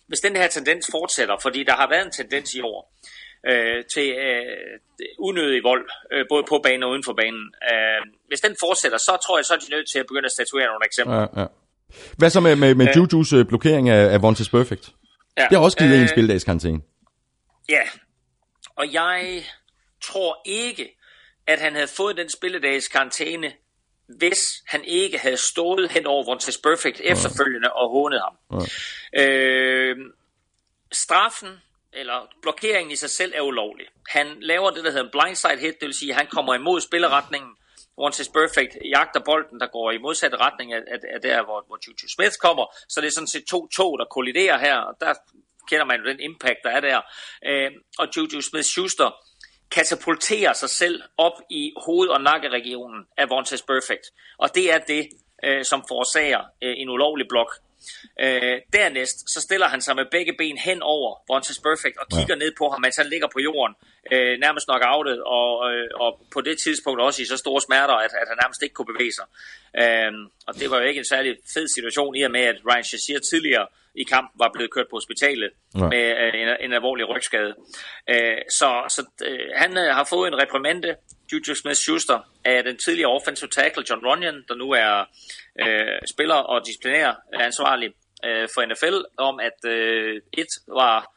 hvis 0.06 0.20
den 0.20 0.36
her 0.36 0.48
tendens 0.48 0.88
fortsætter, 0.90 1.36
fordi 1.42 1.64
der 1.64 1.72
har 1.72 1.88
været 1.88 2.06
en 2.06 2.12
tendens 2.12 2.54
i 2.54 2.60
år, 2.60 2.80
øh, 3.50 3.84
til 3.94 4.08
øh, 4.26 4.78
unødig 5.18 5.62
vold, 5.62 5.86
øh, 6.12 6.24
både 6.28 6.44
på 6.48 6.60
banen 6.62 6.82
og 6.82 6.90
uden 6.90 7.04
for 7.04 7.12
banen. 7.12 7.44
Øh, 7.70 8.00
hvis 8.28 8.40
den 8.40 8.54
fortsætter, 8.60 8.98
så 8.98 9.12
tror 9.24 9.38
jeg, 9.38 9.44
så 9.44 9.54
er 9.54 9.58
de 9.58 9.70
nødt 9.70 9.90
til 9.92 9.98
at 9.98 10.06
begynde 10.06 10.26
at 10.26 10.32
statuere 10.32 10.66
nogle 10.66 10.86
eksempler. 10.90 11.20
Ja, 11.20 11.40
ja. 11.40 11.46
Hvad 12.18 12.30
så 12.30 12.40
med, 12.40 12.56
med, 12.56 12.74
med 12.74 12.86
øh, 12.88 12.94
Juju's 12.96 13.36
øh, 13.36 13.46
blokering 13.46 13.88
af, 13.88 14.12
af 14.14 14.22
Vontaze 14.22 14.50
Perfect? 14.50 14.84
Ja, 15.38 15.46
det 15.50 15.58
har 15.58 15.64
også 15.64 15.78
givet 15.78 15.94
øh, 15.94 16.02
en 16.02 16.08
spildags 16.08 16.44
karantæne. 16.44 16.80
Ja, 17.68 17.82
og 18.76 18.92
jeg 18.92 19.42
tror 20.02 20.42
ikke, 20.44 20.98
at 21.46 21.60
han 21.60 21.74
havde 21.74 21.88
fået 21.88 22.16
den 22.16 22.28
spilledags 22.28 22.88
karantæne, 22.88 23.52
hvis 24.06 24.62
han 24.66 24.84
ikke 24.84 25.18
havde 25.18 25.36
stået 25.36 25.90
hen 25.90 26.06
over 26.06 26.24
Vontaze 26.24 26.60
Perfect 26.62 27.00
efterfølgende 27.04 27.72
og 27.72 27.90
hånet 27.90 28.20
ham. 28.20 28.60
Ja. 29.12 29.28
Øh, 29.28 29.96
straffen 30.92 31.62
eller 31.92 32.28
blokeringen 32.42 32.90
i 32.90 32.96
sig 32.96 33.10
selv 33.10 33.32
er 33.36 33.40
ulovlig. 33.40 33.86
Han 34.08 34.36
laver 34.40 34.70
det, 34.70 34.84
der 34.84 34.90
hedder 34.90 35.04
en 35.04 35.10
blindside 35.10 35.58
hit, 35.60 35.80
det 35.80 35.86
vil 35.86 35.94
sige, 35.94 36.10
at 36.10 36.16
han 36.16 36.26
kommer 36.26 36.54
imod 36.54 36.80
spilleretningen. 36.80 37.50
Once 37.96 38.22
is 38.22 38.28
perfect, 38.28 38.76
jagter 38.84 39.20
bolden, 39.20 39.60
der 39.60 39.66
går 39.66 39.90
i 39.90 39.98
modsatte 39.98 40.36
retning 40.36 40.72
af, 40.72 40.80
af, 40.94 40.98
af 41.14 41.20
der, 41.20 41.44
hvor, 41.44 41.64
hvor 41.66 41.78
Juju 41.86 42.08
Smith 42.16 42.36
kommer. 42.40 42.74
Så 42.88 43.00
det 43.00 43.06
er 43.06 43.10
sådan 43.10 43.26
set 43.34 43.44
to 43.50 43.68
tog, 43.76 43.98
der 43.98 44.04
kolliderer 44.04 44.58
her, 44.58 44.76
og 44.76 44.94
der 45.00 45.14
kender 45.68 45.84
man 45.84 46.00
jo 46.00 46.06
den 46.06 46.20
impact, 46.20 46.60
der 46.64 46.70
er 46.70 46.80
der. 46.80 47.00
Øh, 47.46 47.70
og 47.98 48.08
Juju 48.16 48.40
Smith-Schuster 48.40 49.08
katapulterer 49.72 50.52
sig 50.52 50.70
selv 50.70 51.02
op 51.16 51.32
i 51.50 51.72
hoved- 51.76 52.08
og 52.08 52.20
nakkeregionen 52.20 53.06
af 53.16 53.30
Vontaze 53.30 53.64
Perfect. 53.64 54.04
Og 54.38 54.54
det 54.54 54.72
er 54.74 54.78
det, 54.78 55.08
øh, 55.44 55.64
som 55.64 55.84
forårsager 55.88 56.40
øh, 56.62 56.74
en 56.76 56.88
ulovlig 56.88 57.26
blok. 57.28 57.52
Øh, 58.20 58.56
dernæst, 58.72 59.18
så 59.34 59.40
stiller 59.40 59.68
han 59.68 59.80
sig 59.80 59.96
med 59.96 60.06
begge 60.10 60.32
ben 60.38 60.58
hen 60.58 60.82
over 60.82 61.10
Vontaze 61.28 61.62
Perfect 61.62 61.96
og 62.02 62.06
kigger 62.16 62.36
ja. 62.36 62.44
ned 62.44 62.52
på 62.58 62.68
ham, 62.68 62.80
mens 62.80 62.96
han 62.96 63.06
ligger 63.06 63.28
på 63.32 63.40
jorden, 63.40 63.74
øh, 64.12 64.38
nærmest 64.44 64.68
nok 64.68 64.82
outet, 64.84 65.22
og, 65.22 65.50
øh, 65.72 65.88
og 65.94 66.10
på 66.32 66.40
det 66.40 66.56
tidspunkt 66.64 67.00
også 67.00 67.22
i 67.22 67.24
så 67.24 67.36
store 67.36 67.60
smerter, 67.60 67.94
at, 67.94 68.12
at 68.22 68.28
han 68.28 68.38
nærmest 68.42 68.62
ikke 68.62 68.74
kunne 68.74 68.92
bevæge 68.94 69.14
sig. 69.18 69.26
Øh, 69.82 70.12
og 70.46 70.54
det 70.60 70.70
var 70.70 70.78
jo 70.80 70.86
ikke 70.90 70.98
en 70.98 71.12
særlig 71.14 71.36
fed 71.54 71.68
situation 71.68 72.16
i 72.16 72.22
og 72.22 72.30
med, 72.30 72.44
at 72.52 72.56
Ryan 72.68 72.84
Shazier 72.84 73.20
tidligere 73.30 73.66
i 73.94 74.04
kamp 74.04 74.30
var 74.38 74.50
blevet 74.54 74.70
kørt 74.70 74.86
på 74.90 74.96
hospitalet 74.96 75.50
ja. 75.74 75.88
med 75.88 76.04
øh, 76.22 76.40
en, 76.40 76.48
en 76.60 76.72
alvorlig 76.72 77.08
rygskade. 77.08 77.54
Øh, 78.10 78.38
så 78.58 78.68
så 78.88 79.02
øh, 79.28 79.48
han 79.56 79.76
har 79.76 80.06
fået 80.10 80.28
en 80.28 80.38
reprimande, 80.42 80.96
Juju 81.32 81.54
Smith-Schuster, 81.54 82.18
af 82.44 82.64
den 82.64 82.76
tidligere 82.76 83.10
offensive 83.10 83.50
tackle 83.50 83.84
John 83.90 84.06
Runyon, 84.06 84.44
der 84.48 84.54
nu 84.54 84.70
er 84.70 85.04
øh, 85.62 85.98
spiller 86.10 86.34
og 86.34 86.66
disciplinær 86.66 87.12
ansvarlig 87.40 87.90
øh, 88.26 88.48
for 88.54 88.60
NFL, 88.70 88.98
om 89.18 89.40
at 89.40 89.70
øh, 89.70 90.20
et 90.32 90.52
var 90.68 91.12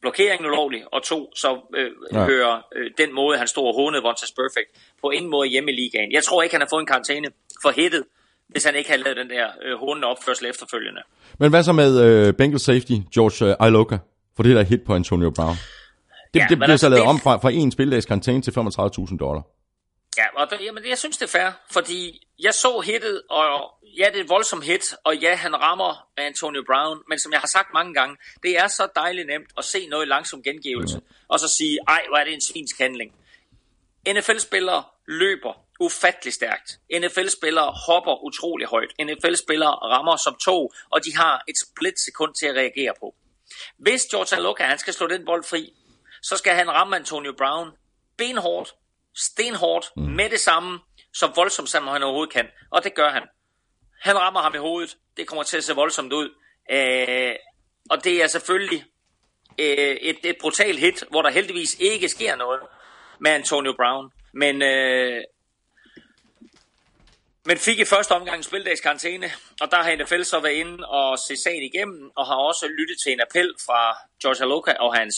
blokeringen 0.00 0.46
ulovlig, 0.46 0.82
og 0.94 1.02
to, 1.02 1.32
så 1.34 1.60
øh, 1.76 1.90
ja. 2.12 2.24
hører 2.24 2.54
øh, 2.76 2.90
den 2.98 3.14
måde, 3.14 3.38
han 3.38 3.48
stod 3.48 3.66
og 3.68 3.74
hånede 3.74 4.02
Vontaze 4.02 4.34
Perfect, 4.34 4.70
på 5.02 5.10
ingen 5.10 5.30
måde 5.30 5.48
hjemme 5.48 5.72
i 5.72 5.74
ligaen. 5.74 6.12
Jeg 6.12 6.24
tror 6.24 6.42
ikke, 6.42 6.54
han 6.54 6.60
har 6.60 6.68
fået 6.72 6.80
en 6.80 6.86
karantæne 6.86 7.28
for 7.62 7.70
hittet, 7.70 8.04
hvis 8.48 8.64
han 8.64 8.74
ikke 8.74 8.90
havde 8.90 9.02
lavet 9.02 9.16
den 9.16 9.30
der 9.30 9.46
øh, 9.62 9.78
hånende 9.78 10.08
opførsel 10.08 10.46
efterfølgende. 10.46 11.02
Men 11.38 11.50
hvad 11.50 11.62
så 11.62 11.72
med 11.72 12.00
øh, 12.00 12.34
Bengals 12.34 12.62
safety, 12.62 12.92
George 13.14 13.56
øh, 13.62 13.68
Iloka, 13.68 13.98
for 14.36 14.42
det 14.42 14.56
der 14.56 14.62
hit 14.62 14.80
på 14.86 14.94
Antonio 14.94 15.30
Brown? 15.30 15.56
Det, 16.34 16.40
ja, 16.40 16.46
det 16.48 16.58
bliver 16.58 16.76
så 16.76 16.88
lavet 16.88 17.02
det... 17.02 17.08
om 17.08 17.20
fra, 17.20 17.36
fra 17.36 17.50
en 17.50 17.72
spildags 17.72 18.06
karantæne 18.06 18.42
til 18.42 18.50
35.000 18.50 19.16
dollar. 19.18 19.42
Ja, 20.18 20.26
og 20.36 20.50
der, 20.50 20.56
jamen, 20.64 20.82
jeg 20.88 20.98
synes, 20.98 21.16
det 21.16 21.34
er 21.34 21.38
fair, 21.38 21.50
fordi 21.70 22.26
jeg 22.38 22.54
så 22.54 22.80
hittet, 22.80 23.22
og 23.30 23.44
ja, 23.98 24.06
det 24.12 24.18
er 24.20 24.24
et 24.24 24.28
voldsomt 24.28 24.64
hit, 24.64 24.94
og 25.04 25.16
ja, 25.16 25.34
han 25.34 25.56
rammer 25.56 26.08
Antonio 26.16 26.62
Brown, 26.66 26.98
men 27.08 27.18
som 27.18 27.32
jeg 27.32 27.40
har 27.40 27.46
sagt 27.46 27.68
mange 27.74 27.94
gange, 27.94 28.16
det 28.42 28.58
er 28.58 28.68
så 28.68 28.88
dejligt 28.96 29.26
nemt 29.26 29.50
at 29.58 29.64
se 29.64 29.86
noget 29.86 30.08
langsom 30.08 30.42
gengivelse, 30.42 30.98
mm. 30.98 31.04
og 31.28 31.40
så 31.40 31.48
sige, 31.58 31.78
ej, 31.88 32.02
hvor 32.08 32.16
er 32.16 32.24
det 32.24 32.34
en 32.34 32.40
svinsk 32.40 32.78
handling. 32.78 33.12
NFL-spillere 34.08 34.82
løber 35.06 35.65
ufattelig 35.80 36.34
stærkt. 36.34 36.78
NFL-spillere 36.92 37.74
hopper 37.86 38.24
utrolig 38.24 38.66
højt. 38.66 38.92
NFL-spillere 39.00 39.70
rammer 39.70 40.16
som 40.16 40.36
tog, 40.44 40.72
og 40.90 41.04
de 41.04 41.16
har 41.16 41.44
et 41.48 41.54
split 41.66 42.00
sekund 42.00 42.34
til 42.34 42.46
at 42.46 42.54
reagere 42.54 42.92
på. 43.00 43.14
Hvis 43.78 44.02
George 44.10 44.36
Aloka, 44.36 44.64
han 44.64 44.78
skal 44.78 44.94
slå 44.94 45.06
den 45.06 45.24
bold 45.24 45.44
fri, 45.44 45.72
så 46.22 46.36
skal 46.36 46.54
han 46.54 46.70
ramme 46.70 46.96
Antonio 46.96 47.32
Brown 47.38 47.70
benhårdt, 48.16 48.74
stenhårdt, 49.14 49.90
mm. 49.96 50.02
med 50.02 50.30
det 50.30 50.40
samme, 50.40 50.80
så 51.14 51.26
voldsomt 51.36 51.70
som 51.70 51.86
han 51.86 52.02
overhovedet 52.02 52.32
kan. 52.32 52.46
Og 52.70 52.84
det 52.84 52.94
gør 52.94 53.10
han. 53.10 53.22
Han 54.00 54.18
rammer 54.18 54.40
ham 54.40 54.54
i 54.54 54.58
hovedet. 54.58 54.96
Det 55.16 55.26
kommer 55.26 55.42
til 55.42 55.56
at 55.56 55.64
se 55.64 55.74
voldsomt 55.74 56.12
ud. 56.12 56.30
Øh, 56.70 57.34
og 57.90 58.04
det 58.04 58.22
er 58.22 58.26
selvfølgelig 58.26 58.84
øh, 59.58 59.96
et, 60.00 60.18
et 60.24 60.36
brutalt 60.40 60.78
hit, 60.78 61.04
hvor 61.10 61.22
der 61.22 61.30
heldigvis 61.30 61.76
ikke 61.80 62.08
sker 62.08 62.36
noget 62.36 62.60
med 63.20 63.30
Antonio 63.30 63.72
Brown. 63.72 64.10
Men, 64.34 64.62
øh, 64.62 65.22
men 67.46 67.58
fik 67.58 67.78
i 67.78 67.84
første 67.84 68.12
omgang 68.12 68.44
spildags 68.44 68.80
karantæne, 68.80 69.30
og 69.60 69.70
der 69.70 69.76
har 69.76 69.96
NFL 69.96 70.22
så 70.22 70.40
været 70.40 70.52
inde 70.52 70.86
og 70.88 71.18
se 71.18 71.36
sagen 71.36 71.62
igennem, 71.62 72.10
og 72.16 72.26
har 72.26 72.34
også 72.34 72.68
lyttet 72.78 72.96
til 73.04 73.12
en 73.12 73.20
appel 73.20 73.54
fra 73.66 73.96
George 74.22 74.42
Aloka 74.42 74.72
og 74.72 74.96
hans 74.96 75.16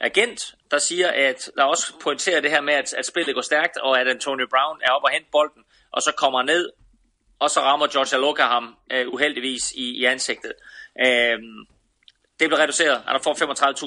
agent, 0.00 0.54
der 0.70 0.78
siger, 0.78 1.08
at 1.08 1.50
der 1.56 1.64
også 1.64 1.92
pointerer 2.02 2.40
det 2.40 2.50
her 2.50 2.60
med, 2.60 2.74
at, 2.74 2.92
at 2.92 3.06
spillet 3.06 3.34
går 3.34 3.42
stærkt, 3.42 3.76
og 3.76 4.00
at 4.00 4.08
Antonio 4.08 4.46
Brown 4.50 4.80
er 4.82 4.90
oppe 4.90 5.06
og 5.06 5.10
hente 5.10 5.28
bolden, 5.32 5.62
og 5.92 6.02
så 6.02 6.12
kommer 6.12 6.42
ned, 6.42 6.70
og 7.38 7.50
så 7.50 7.60
rammer 7.60 7.86
George 7.86 8.16
Aloka 8.16 8.42
ham 8.42 8.76
uh, 8.94 9.14
uheldigvis 9.14 9.72
i, 9.72 10.00
i 10.00 10.04
ansigtet. 10.04 10.52
Uh, 11.04 11.38
det 12.40 12.48
bliver 12.48 12.62
reduceret, 12.62 13.02
og 13.06 13.14
der 13.14 13.20
får 13.22 13.34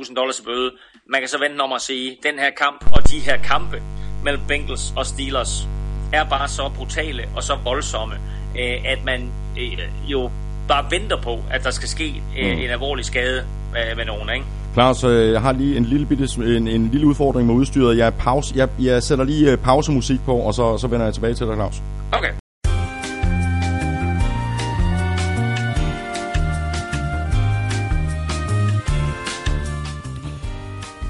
35.000 0.06 0.14
dollars 0.14 0.40
i 0.40 0.44
bøde. 0.44 0.78
Man 1.06 1.22
kan 1.22 1.28
så 1.28 1.38
vente 1.38 1.62
om 1.62 1.74
at 1.74 1.82
sige, 1.82 2.20
den 2.24 2.40
her 2.40 2.50
kamp 2.50 2.86
og 2.96 3.10
de 3.10 3.20
her 3.20 3.44
kampe 3.44 3.82
mellem 4.24 4.42
Bengals 4.48 4.94
og 4.98 5.06
Steelers 5.06 5.77
er 6.14 6.24
bare 6.24 6.48
så 6.48 6.70
brutale 6.78 7.24
og 7.36 7.44
så 7.44 7.58
voldsomme, 7.64 8.16
uh, 8.54 8.92
at 8.92 9.06
man 9.06 9.32
uh, 9.56 10.12
jo 10.12 10.32
bare 10.68 10.86
venter 10.90 11.22
på, 11.22 11.40
at 11.52 11.64
der 11.64 11.72
skal 11.72 11.90
ske 11.90 12.22
uh, 12.40 12.46
mm. 12.46 12.60
en 12.60 12.70
alvorlig 12.70 13.06
skade 13.06 13.44
uh, 13.70 13.98
med 13.98 14.06
nogen, 14.06 14.30
ikke? 14.30 14.46
Claus, 14.78 15.04
øh, 15.04 15.32
jeg 15.32 15.42
har 15.42 15.52
lige 15.52 15.78
en 15.78 15.86
lille, 15.86 16.06
bitte, 16.06 16.58
en, 16.58 16.68
en 16.68 16.90
lille 16.92 17.08
udfordring 17.08 17.48
med 17.48 17.56
udstyret. 17.56 17.98
Jeg, 17.98 18.14
pause, 18.14 18.54
jeg, 18.56 18.70
jeg 18.80 19.04
sætter 19.04 19.26
lige 19.26 19.52
øh, 19.52 19.58
pausemusik 19.58 20.20
på, 20.26 20.36
og 20.36 20.54
så, 20.54 20.78
så 20.78 20.88
vender 20.88 21.06
jeg 21.06 21.14
tilbage 21.14 21.34
til 21.34 21.48
dig, 21.48 21.56
Claus. 21.56 21.82
Okay. 22.12 22.32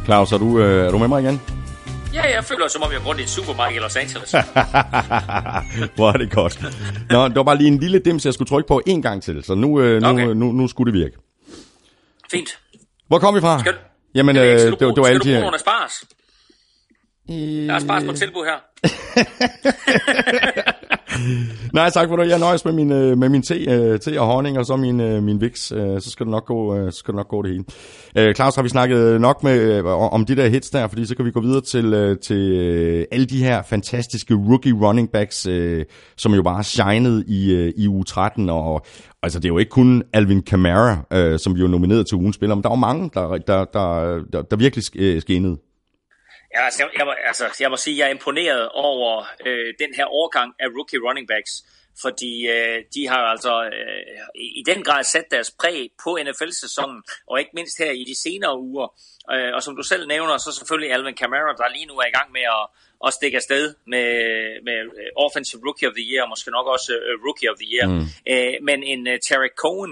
Claus, 0.06 0.32
er 0.32 0.38
du, 0.38 0.60
øh, 0.60 0.86
er 0.86 0.92
du 0.92 0.98
med 0.98 1.08
mig 1.08 1.24
igen? 1.24 1.57
Ja, 2.18 2.36
jeg 2.36 2.44
føler 2.44 2.68
som 2.68 2.84
om 2.84 2.92
jeg 2.92 2.98
er 2.98 3.06
rundt 3.06 3.22
i 3.22 3.24
et 3.24 3.30
supermarked 3.30 3.76
i 3.76 3.80
Los 3.80 3.96
Angeles. 3.96 4.32
Hvor 5.98 6.08
er 6.14 6.18
det 6.18 6.32
godt. 6.32 6.62
Nå, 7.10 7.28
det 7.28 7.36
var 7.36 7.44
bare 7.44 7.58
lige 7.58 7.68
en 7.68 7.80
lille 7.80 8.00
dims, 8.00 8.26
jeg 8.26 8.34
skulle 8.34 8.50
trykke 8.50 8.68
på 8.68 8.82
en 8.88 9.02
gang 9.02 9.24
til, 9.24 9.44
så 9.44 9.56
nu, 9.56 9.82
øh, 9.82 10.02
nu, 10.02 10.08
okay. 10.08 10.24
nu, 10.24 10.34
nu, 10.34 10.52
nu 10.52 10.68
skulle 10.68 10.94
det 10.94 11.00
virke. 11.00 11.18
Fint. 12.32 12.60
Hvor 13.08 13.20
kom 13.20 13.36
vi 13.36 13.42
fra? 13.42 13.60
Skal, 13.60 13.74
Jamen, 14.16 14.38
øh, 14.38 14.44
det, 14.44 14.60
skal, 14.60 14.72
du, 14.72 14.72
det, 14.72 14.80
det 14.80 14.88
var 14.88 15.04
skal 15.04 15.14
altid... 15.16 15.32
du 15.32 15.40
bruge 15.40 15.42
nogle 15.42 15.60
spars? 15.60 16.04
Der 17.28 17.74
er 17.76 17.80
spars 17.80 18.04
på 18.04 18.14
tilbud 18.14 18.46
her. 18.46 18.58
Nej, 21.74 21.90
tak 21.90 22.10
for 22.10 22.16
det. 22.16 22.30
Jeg 22.30 22.40
nøjes 22.40 22.66
med 22.66 22.74
min, 22.74 22.92
øh, 22.92 23.18
med 23.18 23.30
min 23.30 23.42
te, 23.42 23.56
øh, 23.56 24.00
te 24.00 24.22
og 24.22 24.28
honning, 24.28 24.58
og 24.58 24.66
så 24.66 24.76
min, 24.76 25.00
øh, 25.00 25.24
min 25.24 25.42
vix. 25.42 25.60
Så 26.00 26.08
skal 26.08 26.26
det 26.26 26.32
nok 26.32 26.46
gå, 26.46 26.92
så 26.92 26.98
skal 26.98 27.12
det 27.12 27.16
nok 27.16 27.28
gå 27.28 27.42
det 27.42 27.52
hele. 27.52 28.34
Claus, 28.34 28.56
har 28.56 28.64
vi 28.64 28.70
snakket 28.70 29.22
nok 29.22 29.44
med, 29.44 29.84
om 29.86 30.26
de 30.26 30.36
der 30.36 30.48
hits 30.48 30.70
der, 30.70 30.88
fordi 30.88 31.06
så 31.06 31.16
kan 31.16 31.26
vi 31.26 31.32
gå 31.32 31.42
videre 31.42 31.62
til, 31.62 32.18
til 32.24 33.06
alle 33.12 33.26
de 33.26 33.44
her 33.44 33.62
fantastiske 33.62 34.34
rookie 34.34 34.74
running 34.74 35.10
backs, 35.12 35.48
som 36.18 36.34
jo 36.34 36.42
bare 36.44 36.64
shined 36.64 37.24
i, 37.28 37.72
i 37.78 37.88
u 37.88 38.04
13, 38.04 38.50
og 38.50 38.86
altså 39.24 39.40
det 39.40 39.46
er 39.46 39.50
jo 39.50 39.58
ikke 39.58 39.70
kun 39.70 40.04
Alvin 40.14 40.42
Kamara, 40.42 41.38
som 41.38 41.56
vi 41.56 41.62
jo 41.62 41.68
nomineret 41.68 42.08
til 42.08 42.16
ugens 42.16 42.36
spiller, 42.36 42.56
men 42.56 42.64
der 42.64 42.70
er 42.70 42.76
mange, 42.76 43.10
der, 43.14 43.38
der, 43.48 43.66
der, 43.74 44.20
der, 44.34 44.42
der 44.42 44.56
virkelig 44.56 44.84
skinnede. 45.22 45.58
Ja, 46.56 46.66
altså, 46.66 46.84
jeg, 46.84 46.90
jeg, 46.98 47.06
må, 47.06 47.12
altså, 47.12 47.46
jeg 47.60 47.70
må 47.70 47.78
sige, 47.78 47.94
at 47.94 48.00
jeg 48.00 48.06
er 48.06 48.16
imponeret 48.18 48.70
over 48.70 49.26
øh, 49.46 49.74
den 49.80 49.92
her 49.98 50.06
årgang 50.22 50.54
af 50.60 50.68
rookie 50.78 51.00
running 51.08 51.28
backs, 51.28 51.54
fordi 52.02 52.34
øh, 52.56 52.78
de 52.96 53.08
har 53.08 53.24
altså 53.34 53.54
øh, 53.64 54.42
i 54.60 54.64
den 54.66 54.84
grad 54.84 55.04
sat 55.04 55.28
deres 55.32 55.52
præg 55.60 55.90
på 56.04 56.20
NFL-sæsonen, 56.26 57.04
og 57.28 57.40
ikke 57.40 57.52
mindst 57.54 57.78
her 57.80 57.92
i 57.92 58.04
de 58.10 58.16
senere 58.26 58.60
uger. 58.60 58.88
Øh, 59.34 59.52
og 59.56 59.64
som 59.64 59.76
du 59.76 59.84
selv 59.84 60.08
nævner, 60.08 60.38
så 60.38 60.52
selvfølgelig 60.58 60.92
Alvin 60.94 61.16
Kamara, 61.16 61.54
der 61.60 61.76
lige 61.76 61.86
nu 61.86 61.94
er 61.94 62.08
i 62.08 62.18
gang 62.18 62.32
med 62.32 62.46
at, 62.58 62.64
at 63.08 63.14
stikke 63.14 63.38
afsted 63.42 63.76
med, 63.94 64.08
med 64.68 64.78
øh, 65.00 65.26
Offensive 65.26 65.62
Rookie 65.68 65.88
of 65.90 65.94
the 66.00 66.06
Year, 66.10 66.24
og 66.24 66.30
måske 66.30 66.52
nok 66.52 66.68
også 66.76 66.92
uh, 66.94 67.26
Rookie 67.26 67.50
of 67.52 67.58
the 67.62 67.70
Year. 67.74 67.88
Mm. 67.92 68.06
Øh, 68.32 68.54
men 68.68 68.80
en 68.94 69.02
uh, 69.08 69.18
Tarek 69.28 69.56
Cohen, 69.64 69.92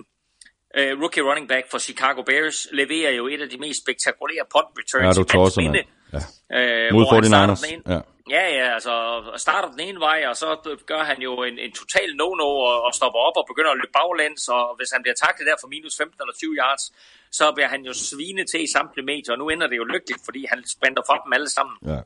uh, 0.79 0.93
rookie 1.03 1.23
running 1.29 1.47
back 1.53 1.65
for 1.71 1.79
Chicago 1.87 2.21
Bears, 2.29 2.57
leverer 2.79 3.11
jo 3.19 3.23
et 3.33 3.41
af 3.45 3.49
de 3.53 3.57
mest 3.65 3.79
spektakulære 3.83 4.45
punt 4.53 4.69
returns 4.79 5.17
ja, 5.17 5.61
i 5.61 5.67
minde. 5.67 5.83
Ja. 6.13 6.21
Øh, 6.57 6.93
Mod 6.93 7.05
49ers. 7.05 7.73
Ene, 7.73 7.81
ja. 7.93 7.99
ja, 8.35 8.43
ja, 8.59 8.73
altså 8.73 8.93
starter 9.37 9.69
den 9.71 9.79
ene 9.79 9.99
vej, 9.99 10.19
og 10.29 10.35
så 10.37 10.77
gør 10.85 11.03
han 11.03 11.21
jo 11.21 11.43
en, 11.43 11.59
en 11.59 11.71
total 11.81 12.09
no-no 12.21 12.49
og, 12.69 12.83
og 12.85 12.93
stopper 12.93 13.19
op 13.19 13.37
og 13.37 13.45
begynder 13.51 13.71
at 13.71 13.77
løbe 13.77 13.93
baglæns, 13.99 14.47
og 14.47 14.75
hvis 14.77 14.89
han 14.93 15.01
bliver 15.03 15.17
taklet 15.25 15.47
der 15.47 15.55
for 15.61 15.67
minus 15.67 15.97
15 15.97 16.21
eller 16.21 16.33
20 16.33 16.55
yards, 16.61 16.83
så 17.31 17.51
bliver 17.55 17.67
han 17.67 17.81
jo 17.89 17.93
svine 17.93 18.43
til 18.51 18.63
i 18.63 18.69
samtlige 18.75 19.05
medier, 19.05 19.31
og 19.35 19.39
nu 19.41 19.49
ender 19.49 19.67
det 19.67 19.77
jo 19.77 19.85
lykkeligt, 19.93 20.21
fordi 20.27 20.41
han 20.51 20.59
sprinter 20.75 21.03
fra 21.07 21.17
dem 21.23 21.33
alle 21.33 21.49
sammen 21.57 21.75
ja. 21.91 21.99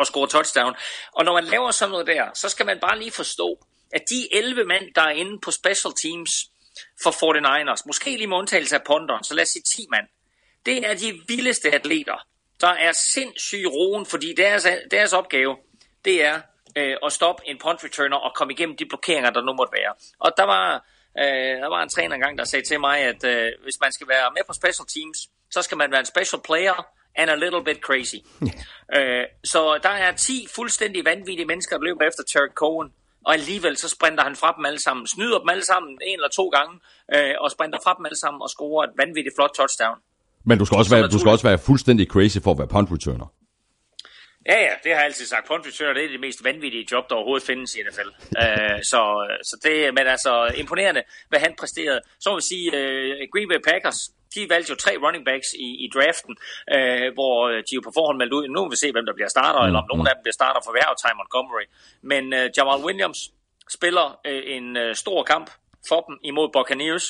og 0.00 0.06
scorer 0.06 0.26
touchdown. 0.26 0.74
Og 1.16 1.24
når 1.24 1.32
man 1.38 1.44
laver 1.44 1.70
sådan 1.70 1.90
noget 1.90 2.06
der, 2.06 2.24
så 2.34 2.48
skal 2.48 2.66
man 2.66 2.78
bare 2.86 2.98
lige 2.98 3.14
forstå, 3.22 3.48
at 3.92 4.02
de 4.10 4.20
11 4.32 4.64
mand, 4.64 4.84
der 4.94 5.02
er 5.02 5.14
inde 5.22 5.34
på 5.44 5.50
special 5.50 5.92
teams 6.02 6.30
for 7.02 7.10
49ers, 7.10 7.82
måske 7.86 8.10
lige 8.16 8.26
med 8.26 8.36
undtagelse 8.36 8.76
af 8.76 8.82
ponderen, 8.86 9.24
så 9.24 9.34
lad 9.34 9.42
os 9.42 9.48
sige 9.48 9.62
10 9.62 9.86
mand, 9.90 10.06
det 10.66 10.86
er 10.90 10.94
de 10.94 11.20
vildeste 11.28 11.74
atleter, 11.74 12.26
der 12.60 12.68
er 12.68 12.92
sindssyg 12.92 13.64
roen, 13.66 14.06
fordi 14.06 14.34
deres, 14.36 14.66
deres 14.90 15.12
opgave, 15.12 15.56
det 16.04 16.24
er 16.24 16.40
øh, 16.76 16.96
at 17.06 17.12
stoppe 17.12 17.42
en 17.46 17.58
punt 17.58 17.84
returner 17.84 18.16
og 18.16 18.34
komme 18.34 18.52
igennem 18.52 18.76
de 18.76 18.86
blokeringer, 18.86 19.30
der 19.30 19.42
nu 19.42 19.52
måtte 19.52 19.72
være. 19.72 19.94
Og 20.18 20.32
der 20.36 20.44
var, 20.44 20.74
øh, 21.18 21.56
der 21.62 21.68
var 21.68 21.82
en 21.82 21.88
træner 21.88 22.14
engang, 22.14 22.38
der 22.38 22.44
sagde 22.44 22.66
til 22.66 22.80
mig, 22.80 22.98
at 22.98 23.24
øh, 23.24 23.52
hvis 23.62 23.80
man 23.80 23.92
skal 23.92 24.08
være 24.08 24.30
med 24.36 24.42
på 24.46 24.52
special 24.52 24.86
teams, 24.94 25.18
så 25.50 25.62
skal 25.62 25.76
man 25.78 25.90
være 25.90 26.00
en 26.00 26.06
special 26.06 26.42
player 26.42 26.86
and 27.16 27.30
a 27.30 27.34
little 27.34 27.64
bit 27.64 27.80
crazy. 27.80 28.20
øh, 28.96 29.24
så 29.44 29.78
der 29.82 29.94
er 30.06 30.12
10 30.12 30.46
fuldstændig 30.54 31.04
vanvittige 31.04 31.46
mennesker, 31.46 31.76
der 31.76 31.84
løber 31.84 32.04
efter 32.08 32.22
Terry 32.22 32.52
Cohen, 32.54 32.92
og 33.26 33.32
alligevel 33.34 33.76
så 33.76 33.88
sprinter 33.88 34.24
han 34.24 34.36
fra 34.36 34.54
dem 34.56 34.64
alle 34.64 34.80
sammen, 34.80 35.06
snyder 35.06 35.38
dem 35.38 35.48
alle 35.48 35.64
sammen 35.64 35.98
en 36.04 36.18
eller 36.18 36.28
to 36.28 36.48
gange, 36.48 36.80
øh, 37.14 37.34
og 37.40 37.50
sprinter 37.50 37.78
fra 37.84 37.94
dem 37.96 38.06
alle 38.06 38.20
sammen 38.20 38.42
og 38.42 38.50
scorer 38.50 38.84
et 38.84 38.94
vanvittigt 38.96 39.36
flot 39.36 39.54
touchdown. 39.56 39.98
Men 40.44 40.58
du 40.58 40.64
skal, 40.64 40.76
også 40.78 40.94
være, 40.96 41.08
du 41.08 41.18
skal 41.18 41.30
også 41.30 41.48
være 41.48 41.58
fuldstændig 41.58 42.06
crazy 42.06 42.38
for 42.44 42.50
at 42.50 42.58
være 42.58 42.68
punt 42.68 42.90
returner. 42.92 43.26
Ja, 44.46 44.58
ja, 44.66 44.72
det 44.82 44.92
har 44.92 44.98
jeg 45.00 45.04
altid 45.10 45.26
sagt. 45.26 45.46
Punt 45.48 45.66
returner, 45.66 45.92
det 45.92 46.04
er 46.04 46.08
det 46.08 46.20
mest 46.20 46.44
vanvittige 46.44 46.86
job, 46.92 47.04
der 47.08 47.14
overhovedet 47.14 47.46
findes 47.46 47.74
i 47.76 47.78
NFL. 47.86 48.10
uh, 48.42 48.78
så, 48.92 49.00
så 49.48 49.54
det, 49.62 49.94
men 49.94 50.06
altså 50.06 50.32
imponerende, 50.56 51.02
hvad 51.28 51.40
han 51.40 51.54
præsterede. 51.60 52.00
Så 52.20 52.30
vil 52.30 52.36
vi 52.36 52.46
sige, 52.52 52.66
uh, 52.78 53.10
Green 53.32 53.48
Bay 53.52 53.60
Packers, 53.70 54.00
de 54.34 54.40
valgte 54.52 54.70
jo 54.70 54.76
tre 54.76 54.92
running 55.04 55.24
backs 55.30 55.48
i, 55.66 55.68
i 55.84 55.86
draften, 55.94 56.34
uh, 56.74 57.08
hvor 57.18 57.36
de 57.66 57.72
jo 57.78 57.80
på 57.84 57.92
forhånd 57.98 58.18
meldte 58.18 58.36
ud, 58.36 58.44
nu 58.48 58.60
vil 58.64 58.70
vi 58.74 58.80
se, 58.84 58.92
hvem 58.92 59.06
der 59.06 59.14
bliver 59.18 59.32
starter, 59.36 59.60
mm, 59.60 59.66
eller 59.68 59.80
om 59.82 59.86
mm. 59.86 59.92
nogen 59.92 60.06
af 60.10 60.14
dem 60.16 60.22
bliver 60.24 60.38
starter 60.40 60.60
for 60.64 60.72
hver 60.74 60.88
Ty 61.00 61.10
Montgomery. 61.20 61.66
Men 62.12 62.24
uh, 62.38 62.46
Jamal 62.56 62.80
Williams 62.86 63.20
spiller 63.76 64.06
uh, 64.30 64.42
en 64.56 64.66
uh, 64.82 64.90
stor 65.02 65.20
kamp 65.32 65.46
for 65.88 66.00
dem 66.06 66.14
imod 66.30 66.48
Buccaneers, 66.56 67.06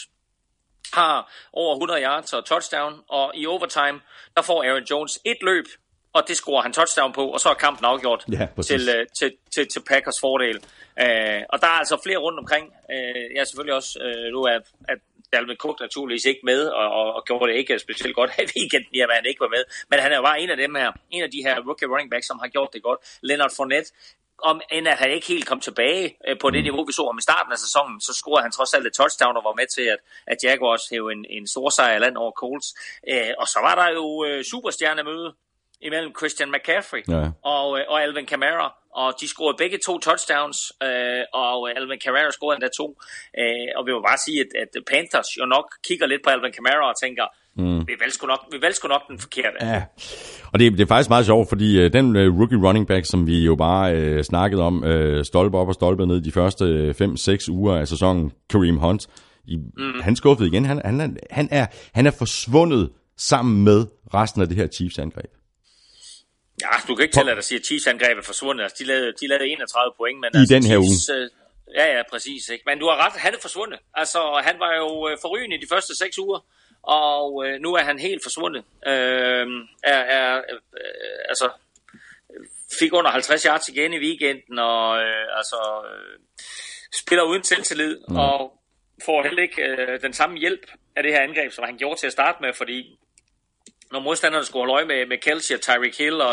har 0.93 1.33
over 1.53 1.75
100 1.75 2.03
yards 2.03 2.33
og 2.33 2.45
touchdown, 2.45 3.01
og 3.09 3.33
i 3.35 3.47
overtime, 3.47 4.01
der 4.37 4.43
får 4.43 4.65
Aaron 4.65 4.85
Jones 4.91 5.19
et 5.25 5.37
løb, 5.43 5.65
og 6.13 6.29
det 6.29 6.37
scorer 6.37 6.63
han 6.63 6.73
touchdown 6.73 7.13
på, 7.13 7.29
og 7.29 7.41
så 7.41 7.49
er 7.49 7.55
kampen 7.55 7.85
afgjort 7.85 8.25
ja, 8.33 8.47
til, 8.63 8.89
uh, 8.89 9.07
til, 9.19 9.33
til, 9.55 9.69
til 9.69 9.83
Packers 9.89 10.21
fordel. 10.21 10.57
Uh, 10.57 11.41
og 11.53 11.57
der 11.63 11.69
er 11.75 11.79
altså 11.83 11.97
flere 12.05 12.19
rundt 12.19 12.39
omkring. 12.39 12.67
Uh, 12.67 13.23
jeg 13.35 13.41
er 13.41 13.45
selvfølgelig 13.45 13.75
også, 13.75 13.93
uh, 14.05 14.33
nu 14.35 14.43
er 14.43 14.59
at 14.89 14.99
Dalvin 15.33 15.57
Cook 15.57 15.81
naturligvis 15.81 16.25
ikke 16.25 16.41
med, 16.45 16.61
og, 16.67 16.87
og, 16.99 17.07
og 17.17 17.23
gjorde 17.27 17.53
det 17.53 17.59
ikke 17.59 17.79
specielt 17.79 18.15
godt 18.15 18.31
i 18.43 18.45
weekenden, 18.57 18.93
jamen 18.95 19.15
han 19.17 19.27
ikke 19.27 19.41
var 19.41 19.53
med. 19.57 19.65
Men 19.91 19.99
han 19.99 20.13
er 20.13 20.17
jo 20.17 20.23
bare 20.23 20.41
en 20.41 20.51
af 20.51 20.57
dem 20.57 20.75
her, 20.75 20.93
en 21.11 21.23
af 21.23 21.31
de 21.31 21.41
her 21.47 21.57
rookie 21.67 21.89
running 21.93 22.11
backs, 22.11 22.27
som 22.27 22.39
har 22.43 22.49
gjort 22.49 22.71
det 22.73 22.83
godt. 22.83 23.01
Leonard 23.23 23.53
Fournette, 23.57 23.91
om 24.43 24.61
end 24.71 24.89
at 24.89 24.99
han 24.99 25.11
ikke 25.11 25.27
helt 25.27 25.47
kom 25.47 25.61
tilbage 25.61 26.17
på 26.41 26.51
det 26.51 26.63
niveau, 26.63 26.85
vi 26.87 26.93
så 26.93 27.03
om 27.03 27.19
i 27.19 27.23
starten 27.23 27.53
af 27.53 27.59
sæsonen, 27.59 28.01
så 28.01 28.13
scorede 28.15 28.43
han 28.43 28.53
trods 28.53 28.75
alt 28.75 28.87
et 28.87 28.93
touchdown 28.93 29.37
og 29.37 29.45
var 29.45 29.55
med 29.61 29.67
til, 29.77 29.87
at, 29.95 30.01
at 30.27 30.39
Jaguars 30.45 30.85
hævde 30.91 31.13
en, 31.13 31.25
en 31.31 31.47
stor 31.47 31.69
sejr 31.71 31.99
land 31.99 32.17
over 32.17 32.33
Colts. 32.41 32.69
Øh, 33.09 33.33
og 33.39 33.47
så 33.47 33.59
var 33.67 33.75
der 33.81 33.89
jo 33.99 34.25
øh, 34.25 34.45
superstjernemøde 34.45 35.35
imellem 35.81 36.13
Christian 36.19 36.51
McCaffrey 36.55 37.03
ja. 37.09 37.31
og, 37.43 37.67
og 37.93 38.03
Alvin 38.03 38.27
Kamara, 38.27 38.69
og 38.91 39.15
de 39.21 39.29
scorede 39.29 39.57
begge 39.59 39.79
to 39.87 39.99
touchdowns, 39.99 40.59
øh, 40.83 41.25
og 41.33 41.71
Alvin 41.71 42.01
Kamara 42.05 42.31
scorede 42.31 42.57
endda 42.57 42.69
to. 42.81 42.87
Øh, 43.39 43.71
og 43.77 43.87
vi 43.87 43.93
må 43.93 44.01
bare 44.01 44.19
sige, 44.27 44.41
at, 44.41 44.51
at 44.63 44.85
Panthers 44.91 45.31
jo 45.39 45.45
nok 45.45 45.67
kigger 45.89 46.07
lidt 46.07 46.23
på 46.25 46.31
Alvin 46.31 46.53
Kamara 46.53 46.89
og 46.89 47.01
tænker, 47.03 47.27
mm. 47.57 47.81
vi 47.89 47.93
valgte 48.01 48.27
nok, 48.27 48.41
vi 48.53 48.63
valgte 48.63 48.89
nok 48.89 49.03
den 49.09 49.19
forkerte. 49.19 49.57
Ja. 49.61 49.83
Og 50.53 50.59
det, 50.59 50.73
det 50.73 50.81
er 50.81 50.87
faktisk 50.87 51.09
meget 51.11 51.27
sjovt, 51.27 51.49
fordi 51.49 51.85
uh, 51.85 51.93
den 51.93 52.17
uh, 52.17 52.39
rookie 52.39 52.59
running 52.59 52.87
back, 52.87 53.07
som 53.07 53.27
vi 53.27 53.45
jo 53.45 53.57
bare 53.57 54.17
uh, 54.17 54.23
snakkede 54.23 54.63
om, 54.63 54.85
uh, 54.85 55.23
stolpe 55.25 55.59
op 55.59 55.69
og 55.69 55.75
stolpe 55.75 56.07
ned 56.07 56.21
de 56.21 56.33
første 56.33 56.95
5-6 57.03 57.51
uger 57.51 57.77
af 57.77 57.89
sæsonen, 57.89 58.33
Kareem 58.51 58.77
Hunt, 58.77 59.07
i, 59.45 59.57
mm. 59.57 60.01
han 60.01 60.17
skuffede 60.17 60.49
igen. 60.49 60.65
Han, 60.65 60.81
han, 60.85 61.19
han, 61.31 61.49
er, 61.51 61.67
han 61.95 62.07
er 62.07 62.11
forsvundet 62.11 62.91
sammen 63.17 63.65
med 63.65 63.87
resten 64.15 64.43
af 64.43 64.49
det 64.49 64.57
her 64.57 64.67
Chiefs-angreb. 64.67 65.31
Ja, 66.63 66.73
du 66.89 66.95
kan 66.95 67.03
ikke 67.03 67.15
tælle, 67.15 67.31
at 67.31 67.37
der 67.37 67.43
siger, 67.43 67.59
at 67.59 67.67
Chiefs-angrebet 67.67 68.21
er 68.23 68.27
forsvundet. 68.33 68.63
Altså, 68.65 68.77
de, 68.81 68.85
lavede, 68.91 69.13
de 69.21 69.27
lavede 69.27 69.47
31 69.49 69.93
point. 70.01 70.19
Men 70.23 70.31
I 70.35 70.39
altså, 70.39 70.55
den 70.55 70.65
her 70.71 70.79
Chiefs, 70.81 71.11
uge. 71.11 71.19
Øh, 71.19 71.31
ja, 71.79 71.87
ja, 71.97 72.03
præcis. 72.13 72.43
Ikke? 72.55 72.65
Men 72.69 72.77
du 72.83 72.87
har 72.91 72.97
ret, 73.05 73.15
han 73.27 73.33
er 73.35 73.41
forsvundet. 73.47 73.79
Altså, 73.95 74.21
han 74.49 74.57
var 74.65 74.73
jo 74.83 74.91
øh, 75.09 75.15
forrygende 75.25 75.57
i 75.57 75.61
de 75.65 75.69
første 75.75 75.93
seks 76.03 76.17
uger, 76.25 76.41
og 76.83 77.47
øh, 77.47 77.61
nu 77.61 77.75
er 77.75 77.83
han 77.83 77.99
helt 77.99 78.23
forsvundet. 78.23 78.65
Øh, 78.87 79.47
er, 79.83 80.01
er, 80.19 80.37
øh, 80.37 81.21
altså, 81.29 81.51
fik 82.79 82.93
under 82.93 83.11
50 83.11 83.43
yards 83.43 83.69
igen 83.69 83.93
i 83.93 83.99
weekenden, 83.99 84.59
og 84.59 84.99
øh, 85.03 85.27
altså, 85.37 85.87
øh, 85.91 86.19
spiller 86.95 87.25
uden 87.25 87.45
selvtillid, 87.45 87.99
mm. 88.09 88.17
og 88.17 88.61
får 89.05 89.23
heller 89.23 89.43
ikke 89.43 89.63
øh, 89.63 90.03
den 90.03 90.13
samme 90.13 90.39
hjælp 90.39 90.67
af 90.97 91.03
det 91.03 91.13
her 91.13 91.21
angreb, 91.21 91.53
som 91.53 91.65
han 91.65 91.77
gjorde 91.77 92.01
til 92.01 92.07
at 92.07 92.13
starte 92.13 92.39
med, 92.41 92.53
fordi 92.53 92.99
når 93.93 94.01
modstanderne 94.01 94.45
skulle 94.45 94.63
holde 94.63 94.75
øje 94.79 94.87
med, 94.93 95.01
med 95.13 95.19
Kelsey 95.27 95.55
og 95.57 95.61
Tyreek 95.61 95.97
Hill 95.99 96.21
og 96.29 96.33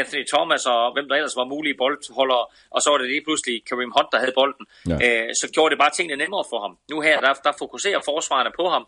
Anthony 0.00 0.24
Thomas 0.34 0.62
og 0.66 0.92
hvem 0.94 1.06
der 1.08 1.14
ellers 1.16 1.36
var 1.40 1.46
mulige 1.54 1.76
boldholdere, 1.82 2.44
og 2.74 2.78
så 2.82 2.88
var 2.90 2.98
det 2.98 3.08
lige 3.14 3.24
pludselig 3.26 3.54
Kareem 3.68 3.92
Hunt, 3.96 4.10
der 4.12 4.18
havde 4.22 4.34
bolden, 4.40 4.64
ja. 4.90 4.96
øh, 5.04 5.28
så 5.40 5.46
gjorde 5.54 5.70
det 5.72 5.78
bare 5.84 5.92
tingene 5.96 6.16
nemmere 6.22 6.44
for 6.52 6.58
ham. 6.64 6.72
Nu 6.92 6.96
her, 7.06 7.16
der, 7.24 7.32
der 7.46 7.52
fokuserer 7.62 8.00
forsvarerne 8.10 8.52
på 8.60 8.64
ham, 8.74 8.84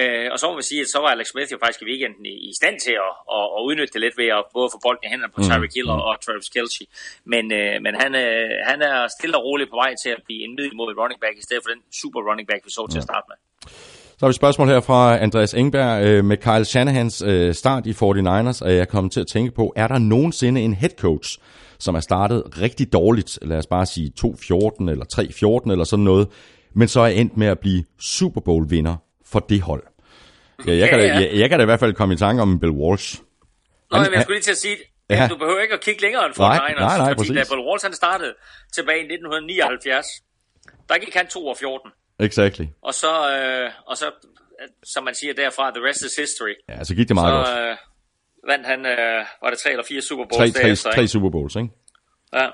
øh, 0.00 0.26
og 0.32 0.36
så 0.40 0.44
må 0.50 0.54
vi 0.60 0.64
sige, 0.70 0.80
at 0.84 0.88
så 0.94 0.98
var 1.04 1.10
Alex 1.14 1.26
Smith 1.32 1.52
jo 1.54 1.58
faktisk 1.62 1.82
i 1.82 1.88
weekenden 1.90 2.24
i, 2.32 2.34
i 2.50 2.52
stand 2.60 2.76
til 2.86 2.94
at, 3.06 3.12
at, 3.36 3.46
at 3.56 3.60
udnytte 3.68 3.92
det 3.94 4.00
lidt 4.04 4.16
ved 4.22 4.28
at 4.38 4.42
både 4.56 4.68
få 4.74 4.78
bolden 4.86 5.04
i 5.06 5.10
hænderne 5.12 5.32
på 5.36 5.40
mm. 5.40 5.46
Tyreek 5.48 5.72
Hill 5.76 5.88
og, 5.94 6.00
og 6.08 6.14
Travis 6.24 6.48
Kelsey. 6.54 6.84
Men, 7.32 7.44
øh, 7.58 7.76
men 7.84 7.92
han, 8.02 8.10
øh, 8.24 8.50
han 8.70 8.78
er 8.90 8.96
stille 9.16 9.36
og 9.38 9.44
roligt 9.48 9.70
på 9.70 9.78
vej 9.82 9.92
til 10.02 10.10
at 10.16 10.20
blive 10.26 10.42
en 10.46 10.52
middelmodig 10.58 10.96
running 11.02 11.20
back, 11.24 11.34
i 11.38 11.44
stedet 11.46 11.62
for 11.62 11.70
den 11.74 11.82
super 12.02 12.20
running 12.28 12.46
back, 12.50 12.60
vi 12.66 12.70
så 12.78 12.82
til 12.86 12.98
ja. 12.98 13.02
at 13.02 13.08
starte 13.10 13.26
med. 13.30 13.38
Så 14.18 14.26
har 14.26 14.28
vi 14.28 14.30
et 14.30 14.36
spørgsmål 14.36 14.68
her 14.68 14.80
fra 14.80 15.18
Andreas 15.18 15.54
Engberg. 15.54 16.04
Øh, 16.04 16.24
med 16.24 16.36
Kyle 16.36 16.64
Shanahans 16.64 17.22
øh, 17.22 17.54
start 17.54 17.86
i 17.86 17.90
49ers 17.90 18.64
er 18.64 18.70
jeg 18.70 18.88
kommet 18.88 19.12
til 19.12 19.20
at 19.20 19.26
tænke 19.26 19.54
på, 19.54 19.72
er 19.76 19.88
der 19.88 19.98
nogensinde 19.98 20.60
en 20.60 20.74
head 20.74 20.90
coach, 20.98 21.38
som 21.78 21.94
er 21.94 22.00
startet 22.00 22.42
rigtig 22.60 22.92
dårligt, 22.92 23.38
lad 23.42 23.58
os 23.58 23.66
bare 23.66 23.86
sige 23.86 24.12
2-14 24.20 24.90
eller 24.90 25.04
3-14 25.66 25.70
eller 25.70 25.84
sådan 25.84 26.04
noget, 26.04 26.28
men 26.74 26.88
så 26.88 27.00
er 27.00 27.06
endt 27.06 27.36
med 27.36 27.46
at 27.46 27.58
blive 27.58 27.84
Super 28.00 28.40
Bowl 28.40 28.70
vinder 28.70 28.96
for 29.24 29.40
det 29.40 29.60
hold. 29.60 29.82
Ja, 30.66 30.76
jeg, 30.76 30.88
kan 30.88 30.98
da, 30.98 31.04
jeg, 31.04 31.30
jeg 31.34 31.48
kan 31.48 31.58
da 31.58 31.62
i 31.62 31.64
hvert 31.64 31.80
fald 31.80 31.94
komme 31.94 32.14
i 32.14 32.16
tanke 32.16 32.42
om 32.42 32.60
Bill 32.60 32.72
Walsh. 32.72 33.20
Nå, 33.90 33.98
han, 33.98 34.12
jeg 34.14 34.22
skulle 34.22 34.36
lige 34.36 34.42
til 34.42 34.50
at 34.50 34.56
sige, 34.56 34.76
at 35.08 35.18
ja. 35.18 35.28
du 35.28 35.36
behøver 35.36 35.60
ikke 35.60 35.74
at 35.74 35.80
kigge 35.80 36.02
længere 36.02 36.26
end 36.26 36.34
49ers, 36.34 36.38
nej, 36.38 36.74
nej, 36.78 36.98
nej, 36.98 37.14
fordi 37.16 37.34
da 37.34 37.44
Bill 37.50 37.62
Walsh 37.68 37.84
han 37.86 37.94
startede 37.94 38.34
tilbage 38.74 38.98
i 38.98 39.06
1979, 39.14 40.06
der 40.88 40.98
gik 40.98 41.14
han 41.14 41.26
2 41.26 41.54
14. 41.54 41.90
Exactly. 42.20 42.64
Og 42.82 42.94
så, 42.94 43.12
øh, 43.32 43.70
og 43.86 43.96
så, 43.96 44.04
som 44.84 45.04
man 45.04 45.14
siger 45.14 45.34
derfra, 45.34 45.70
the 45.70 45.88
rest 45.88 46.04
is 46.04 46.16
history. 46.16 46.54
Ja, 46.68 46.84
så 46.84 46.94
gik 46.94 47.08
det 47.08 47.14
meget 47.14 47.46
så, 47.46 47.52
godt. 47.52 47.70
Øh, 47.70 47.76
vandt 48.48 48.66
han, 48.66 48.86
øh, 48.86 49.24
var 49.42 49.50
det 49.50 49.58
tre 49.58 49.70
eller 49.70 49.84
fire 49.88 50.02
Super 50.02 50.24
Bowls 50.24 50.52
tre, 50.52 50.60
tre, 50.60 50.68
derefter, 50.68 50.92
tre 50.92 51.06
Super 51.08 51.30
Bowls, 51.30 51.56
ikke? 51.56 51.68
Ja. 52.34 52.46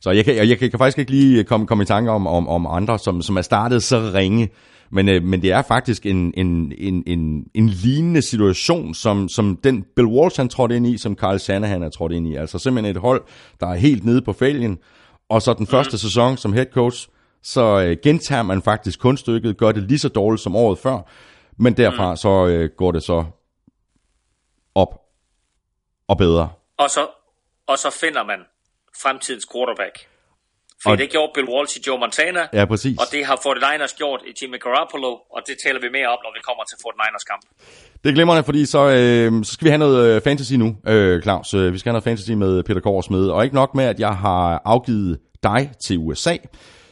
Så 0.00 0.10
jeg 0.10 0.24
kan, 0.24 0.36
jeg, 0.36 0.48
jeg 0.48 0.58
kan 0.58 0.78
faktisk 0.78 0.98
ikke 0.98 1.10
lige 1.10 1.44
komme, 1.44 1.66
komme 1.66 1.82
i 1.82 1.86
tanke 1.86 2.10
om, 2.10 2.26
om, 2.26 2.48
om 2.48 2.66
andre, 2.66 2.98
som, 2.98 3.22
som 3.22 3.36
er 3.36 3.42
startet 3.42 3.82
så 3.82 4.10
ringe. 4.14 4.50
Men, 4.92 5.08
øh, 5.08 5.22
men 5.22 5.42
det 5.42 5.52
er 5.52 5.62
faktisk 5.62 6.06
en, 6.06 6.34
en, 6.36 6.72
en, 6.78 7.02
en, 7.06 7.46
en 7.54 7.68
lignende 7.68 8.22
situation, 8.22 8.94
som, 8.94 9.28
som 9.28 9.56
den 9.56 9.84
Bill 9.96 10.08
Walsh 10.08 10.40
han 10.40 10.48
trådte 10.48 10.76
ind 10.76 10.86
i, 10.86 10.98
som 10.98 11.16
Carl 11.16 11.38
Shanahan 11.38 11.82
er 11.82 11.90
trådt 11.90 12.12
ind 12.12 12.28
i. 12.28 12.36
Altså 12.36 12.58
simpelthen 12.58 12.96
et 12.96 13.00
hold, 13.00 13.22
der 13.60 13.66
er 13.66 13.74
helt 13.74 14.04
nede 14.04 14.22
på 14.22 14.32
fælgen. 14.32 14.78
Og 15.28 15.42
så 15.42 15.54
den 15.54 15.66
første 15.66 15.94
mm. 15.94 15.98
sæson 15.98 16.36
som 16.36 16.52
head 16.52 16.66
coach, 16.72 17.08
så 17.42 17.80
øh, 17.80 17.96
gentager 18.02 18.42
man 18.42 18.62
faktisk 18.62 19.00
kunststykket, 19.00 19.56
gør 19.56 19.72
det 19.72 19.82
lige 19.82 19.98
så 19.98 20.08
dårligt 20.08 20.42
som 20.42 20.56
året 20.56 20.78
før, 20.78 20.98
men 21.58 21.76
derfra 21.76 22.10
mm. 22.10 22.16
så 22.16 22.46
øh, 22.46 22.70
går 22.76 22.92
det 22.92 23.02
så 23.02 23.24
op 24.74 25.00
og 26.08 26.18
bedre. 26.18 26.48
Og 26.76 26.90
så, 26.90 27.06
og 27.66 27.78
så 27.78 27.90
finder 28.00 28.24
man 28.24 28.38
fremtidens 29.02 29.46
quarterback. 29.52 30.06
For 30.82 30.90
og, 30.90 30.98
det 30.98 31.10
gjorde 31.10 31.30
Bill 31.34 31.48
Walsh 31.48 31.78
i 31.78 31.80
Joe 31.86 31.98
Montana, 31.98 32.42
ja, 32.52 32.64
præcis. 32.64 32.98
og 32.98 33.06
det 33.12 33.26
har 33.26 33.36
49ers 33.36 33.96
gjort 33.96 34.20
i 34.26 34.32
Jimmy 34.42 34.60
Garoppolo, 34.60 35.12
og 35.34 35.40
det 35.46 35.56
taler 35.64 35.80
vi 35.80 35.88
mere 35.98 36.08
om, 36.08 36.18
når 36.24 36.32
vi 36.36 36.40
kommer 36.48 36.64
til 36.70 36.76
49ers 36.84 37.24
kamp. 37.30 37.42
Det 38.02 38.10
er 38.10 38.14
glimrende, 38.14 38.44
fordi 38.44 38.66
så, 38.66 38.78
øh, 38.78 39.44
så 39.44 39.52
skal 39.52 39.64
vi 39.64 39.70
have 39.70 39.78
noget 39.78 40.16
øh, 40.16 40.22
fantasy 40.22 40.52
nu, 40.52 40.76
øh, 40.86 41.22
Claus. 41.22 41.54
Øh, 41.54 41.72
vi 41.72 41.78
skal 41.78 41.90
have 41.90 41.94
noget 41.94 42.04
fantasy 42.04 42.30
med 42.30 42.62
Peter 42.62 42.80
Kors 42.80 43.10
med, 43.10 43.28
og 43.28 43.44
ikke 43.44 43.54
nok 43.54 43.74
med, 43.74 43.84
at 43.84 44.00
jeg 44.00 44.16
har 44.16 44.62
afgivet 44.64 45.18
dig 45.42 45.70
til 45.84 45.98
USA, 45.98 46.36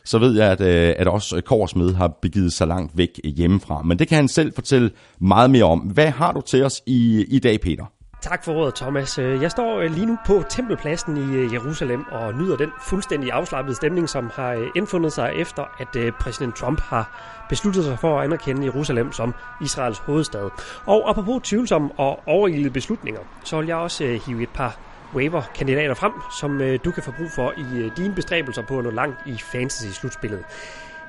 så 0.09 0.19
ved 0.19 0.37
jeg, 0.37 0.51
at, 0.51 0.61
øh, 0.61 0.95
at 0.99 1.09
også 1.09 1.41
Korsmed 1.41 1.95
har 1.95 2.09
begivet 2.23 2.53
sig 2.53 2.67
langt 2.67 2.99
væk 2.99 3.21
øh, 3.25 3.31
hjemmefra. 3.31 3.83
Men 3.83 3.99
det 3.99 4.09
kan 4.09 4.17
han 4.17 4.29
selv 4.29 4.53
fortælle 4.55 4.91
meget 5.21 5.51
mere 5.51 5.65
om. 5.65 5.79
Hvad 5.79 6.11
har 6.11 6.33
du 6.33 6.41
til 6.41 6.65
os 6.65 6.83
i, 6.87 7.25
i 7.29 7.39
dag, 7.39 7.61
Peter? 7.61 7.85
Tak 8.21 8.45
for 8.45 8.53
ordet, 8.53 8.75
Thomas. 8.75 9.19
Øh, 9.19 9.43
jeg 9.43 9.51
står 9.51 9.83
lige 9.83 10.07
nu 10.07 10.17
på 10.27 10.43
Tempelpladsen 10.49 11.17
i 11.17 11.53
Jerusalem 11.53 12.05
og 12.11 12.35
nyder 12.35 12.57
den 12.57 12.71
fuldstændig 12.83 13.33
afslappede 13.33 13.77
stemning, 13.77 14.09
som 14.09 14.31
har 14.35 14.71
indfundet 14.77 15.13
sig 15.13 15.33
efter, 15.37 15.65
at 15.79 16.15
præsident 16.21 16.57
Trump 16.57 16.81
har 16.81 17.21
besluttet 17.49 17.85
sig 17.85 17.99
for 17.99 18.19
at 18.19 18.25
anerkende 18.25 18.65
Jerusalem 18.65 19.13
som 19.13 19.35
Israels 19.63 19.99
hovedstad. 19.99 20.51
Og 20.87 21.11
apropos 21.11 21.41
tvivlsomme 21.45 21.91
og 21.97 22.21
overildede 22.27 22.71
beslutninger, 22.71 23.21
så 23.45 23.59
vil 23.59 23.67
jeg 23.67 23.77
også 23.77 24.21
hive 24.27 24.43
et 24.43 24.49
par 24.55 24.88
waiver-kandidater 25.15 25.95
frem, 25.95 26.13
som 26.41 26.61
øh, 26.61 26.79
du 26.85 26.91
kan 26.91 27.03
få 27.03 27.13
brug 27.13 27.31
for 27.31 27.55
i 27.57 27.79
øh, 27.79 27.91
dine 27.97 28.15
bestræbelser 28.15 28.63
på 28.63 28.79
at 28.79 28.85
nå 28.85 28.91
langt 28.91 29.19
i 29.27 29.33
fantasy-slutspillet. 29.39 30.45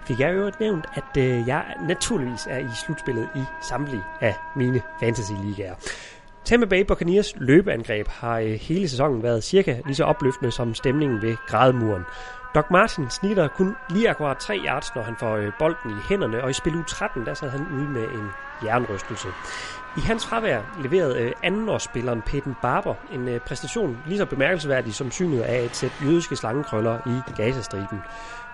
Fik 0.06 0.20
jeg 0.20 0.36
jo 0.36 0.52
nævnt, 0.60 0.86
at 0.94 1.18
øh, 1.18 1.48
jeg 1.48 1.64
naturligvis 1.88 2.48
er 2.50 2.58
i 2.58 2.70
slutspillet 2.86 3.30
i 3.36 3.44
samtlige 3.62 4.04
af 4.22 4.36
mine 4.56 4.82
fantasy-ligaer. 5.00 5.76
Tampa 6.46 6.66
Bay 6.66 6.82
Buccaneers 6.82 7.34
løbeangreb 7.38 8.08
har 8.08 8.40
øh, 8.40 8.52
hele 8.52 8.90
sæsonen 8.90 9.24
været 9.24 9.44
cirka 9.44 9.82
lige 9.86 9.96
så 9.96 10.04
opløftende 10.04 10.52
som 10.52 10.74
stemningen 10.74 11.22
ved 11.22 11.36
grædemuren. 11.48 12.04
Doc 12.56 12.66
Martin 12.72 13.10
snitter 13.10 13.48
kun 13.48 13.76
lige 13.90 14.10
akkurat 14.10 14.38
3 14.38 14.60
yards, 14.66 14.96
når 14.96 15.02
han 15.02 15.16
får 15.16 15.36
øh, 15.36 15.52
bolden 15.60 15.92
i 15.92 16.02
hænderne, 16.10 16.44
og 16.44 16.50
i 16.50 16.54
spil 16.54 16.76
u 16.76 16.84
13, 16.84 17.26
der 17.26 17.34
sad 17.34 17.50
han 17.50 17.68
ude 17.74 17.90
med 17.90 18.04
en 18.04 18.30
jernrystelse. 18.64 19.28
I 19.98 20.02
hans 20.02 20.26
fravær 20.26 20.62
leverede 20.82 21.20
øh, 21.20 21.32
andenårsspilleren 21.44 22.22
Peyton 22.22 22.56
Barber 22.62 22.94
en 23.12 23.28
øh, 23.28 23.40
præstation 23.40 23.98
lige 24.06 24.18
så 24.18 24.26
bemærkelsesværdig 24.26 24.94
som 24.94 25.12
synet 25.12 25.42
af 25.42 25.62
et 25.62 25.76
sæt 25.76 25.92
jødiske 26.04 26.36
slangekrøller 26.36 26.98
i 27.08 27.32
Gazastriben. 27.36 28.00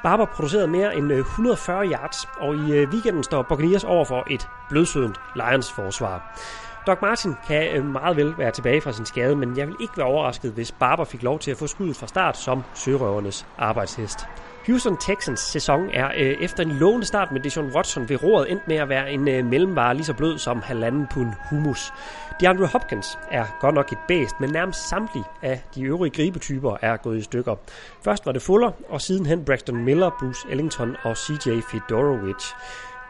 Barber 0.04 0.26
producerede 0.26 0.68
mere 0.68 0.96
end 0.96 1.12
øh, 1.12 1.20
140 1.20 1.88
yards, 1.88 2.28
og 2.40 2.56
i 2.56 2.74
øh, 2.74 2.90
weekenden 2.90 3.24
står 3.24 3.42
Buccaneers 3.42 3.84
over 3.84 4.06
for 4.06 4.24
et 4.30 4.50
blødsødent 4.70 5.18
Lions-forsvar. 5.36 6.40
Doc 6.88 6.98
Martin 7.02 7.36
kan 7.48 7.76
øh, 7.76 7.86
meget 7.86 8.18
vel 8.18 8.38
være 8.38 8.52
tilbage 8.52 8.82
fra 8.82 8.92
sin 8.92 9.06
skade, 9.06 9.36
men 9.36 9.58
jeg 9.58 9.68
vil 9.68 9.76
ikke 9.80 9.98
være 9.98 10.06
overrasket, 10.06 10.52
hvis 10.52 10.72
Barber 10.72 11.04
fik 11.04 11.24
lov 11.24 11.40
til 11.40 11.52
at 11.52 11.58
få 11.58 11.68
skuddet 11.68 11.98
fra 11.98 12.08
start 12.08 12.38
som 12.38 12.64
sørøvernes 12.74 13.48
arbejdshest. 13.58 14.20
Houston 14.68 14.98
Texans 14.98 15.40
sæson 15.40 15.90
er 15.94 16.08
øh, 16.08 16.38
efter 16.42 16.64
en 16.64 16.72
lovende 16.72 17.06
start 17.06 17.32
med 17.32 17.42
Deshaun 17.42 17.72
Watson 17.76 18.10
ved 18.10 18.24
roret 18.24 18.52
endt 18.52 18.68
med 18.68 18.76
at 18.76 18.90
være 18.90 19.12
en 19.12 19.28
øh, 19.28 19.46
mellemvare 19.46 19.94
lige 19.94 20.06
så 20.06 20.14
blød 20.14 20.38
som 20.38 20.62
halvanden 20.62 21.08
pund 21.14 21.34
humus. 21.50 21.94
DeAndre 22.40 22.68
Hopkins 22.68 23.20
er 23.32 23.46
godt 23.60 23.76
nok 23.76 23.92
et 23.92 23.98
bæst, 24.08 24.40
men 24.40 24.50
nærmest 24.50 24.90
samtlige 24.90 25.26
af 25.42 25.62
de 25.76 25.84
øvrige 25.84 26.12
gribetyper 26.12 26.78
er 26.82 26.98
gået 26.98 27.18
i 27.18 27.22
stykker. 27.22 27.56
Først 28.04 28.26
var 28.26 28.32
det 28.32 28.42
Fuller, 28.42 28.72
og 28.90 29.02
sidenhen 29.02 29.46
Braxton 29.46 29.84
Miller, 29.84 30.10
Bruce 30.20 30.48
Ellington 30.50 30.96
og 31.04 31.18
CJ 31.18 31.62
Fedorovic. 31.72 32.54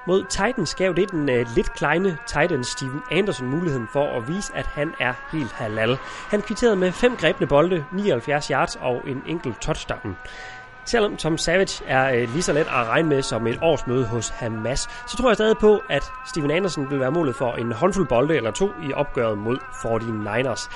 Mod 0.07 0.23
Titans 0.29 0.75
gav 0.75 0.93
det 0.95 1.11
den 1.11 1.29
uh, 1.29 1.55
lidt 1.55 1.73
kleine 1.73 2.17
Titan 2.27 2.63
Steven 2.63 3.01
Anderson 3.11 3.47
muligheden 3.47 3.87
for 3.93 4.05
at 4.17 4.27
vise, 4.27 4.51
at 4.55 4.65
han 4.65 4.93
er 4.99 5.13
helt 5.31 5.51
halal. 5.51 5.97
Han 6.29 6.41
kvitterede 6.41 6.75
med 6.75 6.91
fem 6.91 7.15
grebne 7.15 7.47
bolde, 7.47 7.85
79 7.93 8.47
yards 8.47 8.75
og 8.75 9.01
en 9.07 9.23
enkelt 9.27 9.61
touchdown. 9.61 10.17
Selvom 10.85 11.17
Tom 11.17 11.37
Savage 11.37 11.83
er 11.87 12.15
øh, 12.15 12.33
lige 12.33 12.41
så 12.41 12.53
let 12.53 12.59
at 12.59 12.87
regne 12.87 13.09
med 13.09 13.21
som 13.21 13.47
et 13.47 13.59
årsmøde 13.61 14.05
hos 14.05 14.29
Hamas, 14.29 14.79
så 15.07 15.17
tror 15.17 15.29
jeg 15.29 15.35
stadig 15.35 15.57
på, 15.57 15.81
at 15.89 16.03
Steven 16.27 16.51
Anderson 16.51 16.89
vil 16.89 16.99
være 16.99 17.11
målet 17.11 17.35
for 17.35 17.51
en 17.51 17.71
håndfuld 17.71 18.07
bolde 18.07 18.35
eller 18.35 18.51
to 18.51 18.69
i 18.89 18.93
opgøret 18.93 19.37
mod 19.37 19.57
49ers. 19.57 20.71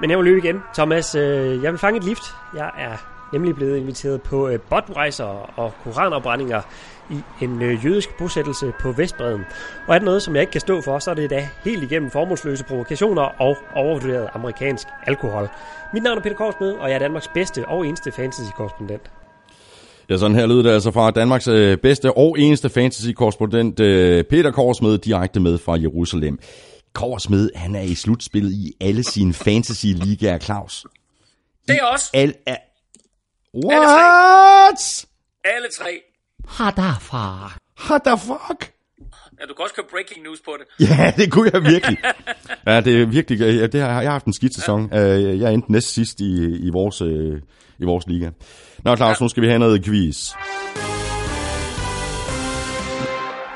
Men 0.00 0.10
jeg 0.10 0.18
vil 0.18 0.24
løbe 0.24 0.38
igen. 0.38 0.62
Thomas, 0.74 1.14
øh, 1.14 1.62
jeg 1.62 1.72
vil 1.72 1.78
fange 1.78 1.98
et 1.98 2.04
lift. 2.04 2.22
Jeg 2.54 2.70
er 2.78 2.96
nemlig 3.32 3.54
blevet 3.54 3.76
inviteret 3.76 4.22
på 4.22 4.48
øh, 4.48 4.58
botrejser 4.60 5.50
og 5.58 5.72
koranopbrændinger 5.84 6.62
i 7.10 7.22
en 7.40 7.62
øh, 7.62 7.84
jødisk 7.84 8.18
bosættelse 8.18 8.72
på 8.80 8.92
Vestbreden. 8.92 9.44
Og 9.88 9.94
er 9.94 9.98
det 9.98 10.04
noget, 10.04 10.22
som 10.22 10.34
jeg 10.34 10.40
ikke 10.40 10.50
kan 10.50 10.60
stå 10.60 10.80
for, 10.80 10.98
så 10.98 11.10
er 11.10 11.14
det 11.14 11.30
da 11.30 11.48
helt 11.64 11.82
igennem 11.82 12.10
formålsløse 12.10 12.64
provokationer 12.64 13.22
og 13.22 13.56
overvurderet 13.74 14.28
amerikansk 14.34 14.86
alkohol. 15.06 15.48
Mit 15.92 16.02
navn 16.02 16.18
er 16.18 16.22
Peter 16.22 16.36
Korsmed, 16.36 16.72
og 16.72 16.88
jeg 16.88 16.94
er 16.94 16.98
Danmarks 16.98 17.28
bedste 17.28 17.68
og 17.68 17.86
eneste 17.86 18.12
fantasy-korrespondent. 18.12 19.21
Ja, 20.10 20.16
sådan 20.16 20.36
her 20.36 20.46
lyder 20.46 20.62
det 20.62 20.70
altså 20.70 20.90
fra 20.90 21.10
Danmarks 21.10 21.48
øh, 21.48 21.78
bedste 21.78 22.12
og 22.16 22.38
eneste 22.38 22.68
fantasy-korrespondent 22.68 23.80
øh, 23.80 24.24
Peter 24.24 24.50
Korsmed, 24.50 24.98
direkte 24.98 25.40
med 25.40 25.58
fra 25.58 25.74
Jerusalem. 25.80 26.38
Korsmed, 26.92 27.50
han 27.54 27.74
er 27.74 27.80
i 27.80 27.94
slutspillet 27.94 28.52
i 28.52 28.72
alle 28.80 29.02
sine 29.04 29.32
fantasy-ligaer, 29.34 30.38
Claus. 30.38 30.86
Det 31.68 31.76
er 31.76 31.84
også. 31.84 32.10
Al 32.14 32.34
er... 32.46 32.56
Alle 33.54 33.66
What? 33.66 35.06
Alle 35.44 35.68
tre. 35.78 36.00
What 37.90 38.02
the 38.04 38.18
fuck? 38.18 38.72
Ja, 39.40 39.46
du 39.46 39.54
kan 39.54 39.62
også 39.62 39.74
køre 39.74 39.86
breaking 39.90 40.22
news 40.24 40.40
på 40.44 40.50
det. 40.58 40.66
Ja, 40.98 41.12
det 41.16 41.32
kunne 41.32 41.50
jeg 41.54 41.62
virkelig. 41.64 41.98
Ja, 42.66 42.80
det 42.80 43.02
er 43.02 43.06
virkelig. 43.06 43.38
Ja, 43.40 43.66
det 43.66 43.80
har, 43.80 43.88
jeg 43.88 43.96
har 44.10 44.10
haft 44.10 44.26
en 44.26 44.32
skidt 44.32 44.54
sæson. 44.54 44.94
Øh, 44.94 45.40
Jeg 45.40 45.46
er 45.48 45.50
enten 45.54 45.72
næst 45.72 45.88
sidst 45.92 46.20
i, 46.20 46.56
i, 46.66 46.70
vores, 46.72 47.00
i 47.78 47.84
vores 47.84 48.06
liga. 48.06 48.30
Nå, 48.84 48.96
Claus, 48.96 49.20
nu 49.20 49.28
skal 49.28 49.42
vi 49.42 49.46
have 49.48 49.58
noget 49.58 49.84
quiz. 49.84 50.32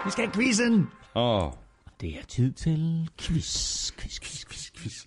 Vi 0.04 0.10
skal 0.10 0.24
have 0.24 0.32
quizzen. 0.34 0.86
Åh, 1.14 1.44
oh. 1.44 1.52
Det 2.00 2.08
er 2.10 2.24
tid 2.28 2.52
til 2.52 3.08
quiz, 3.20 3.92
quiz, 3.92 4.20
quiz, 4.20 4.44
quiz, 4.46 4.70
quiz. 4.76 5.06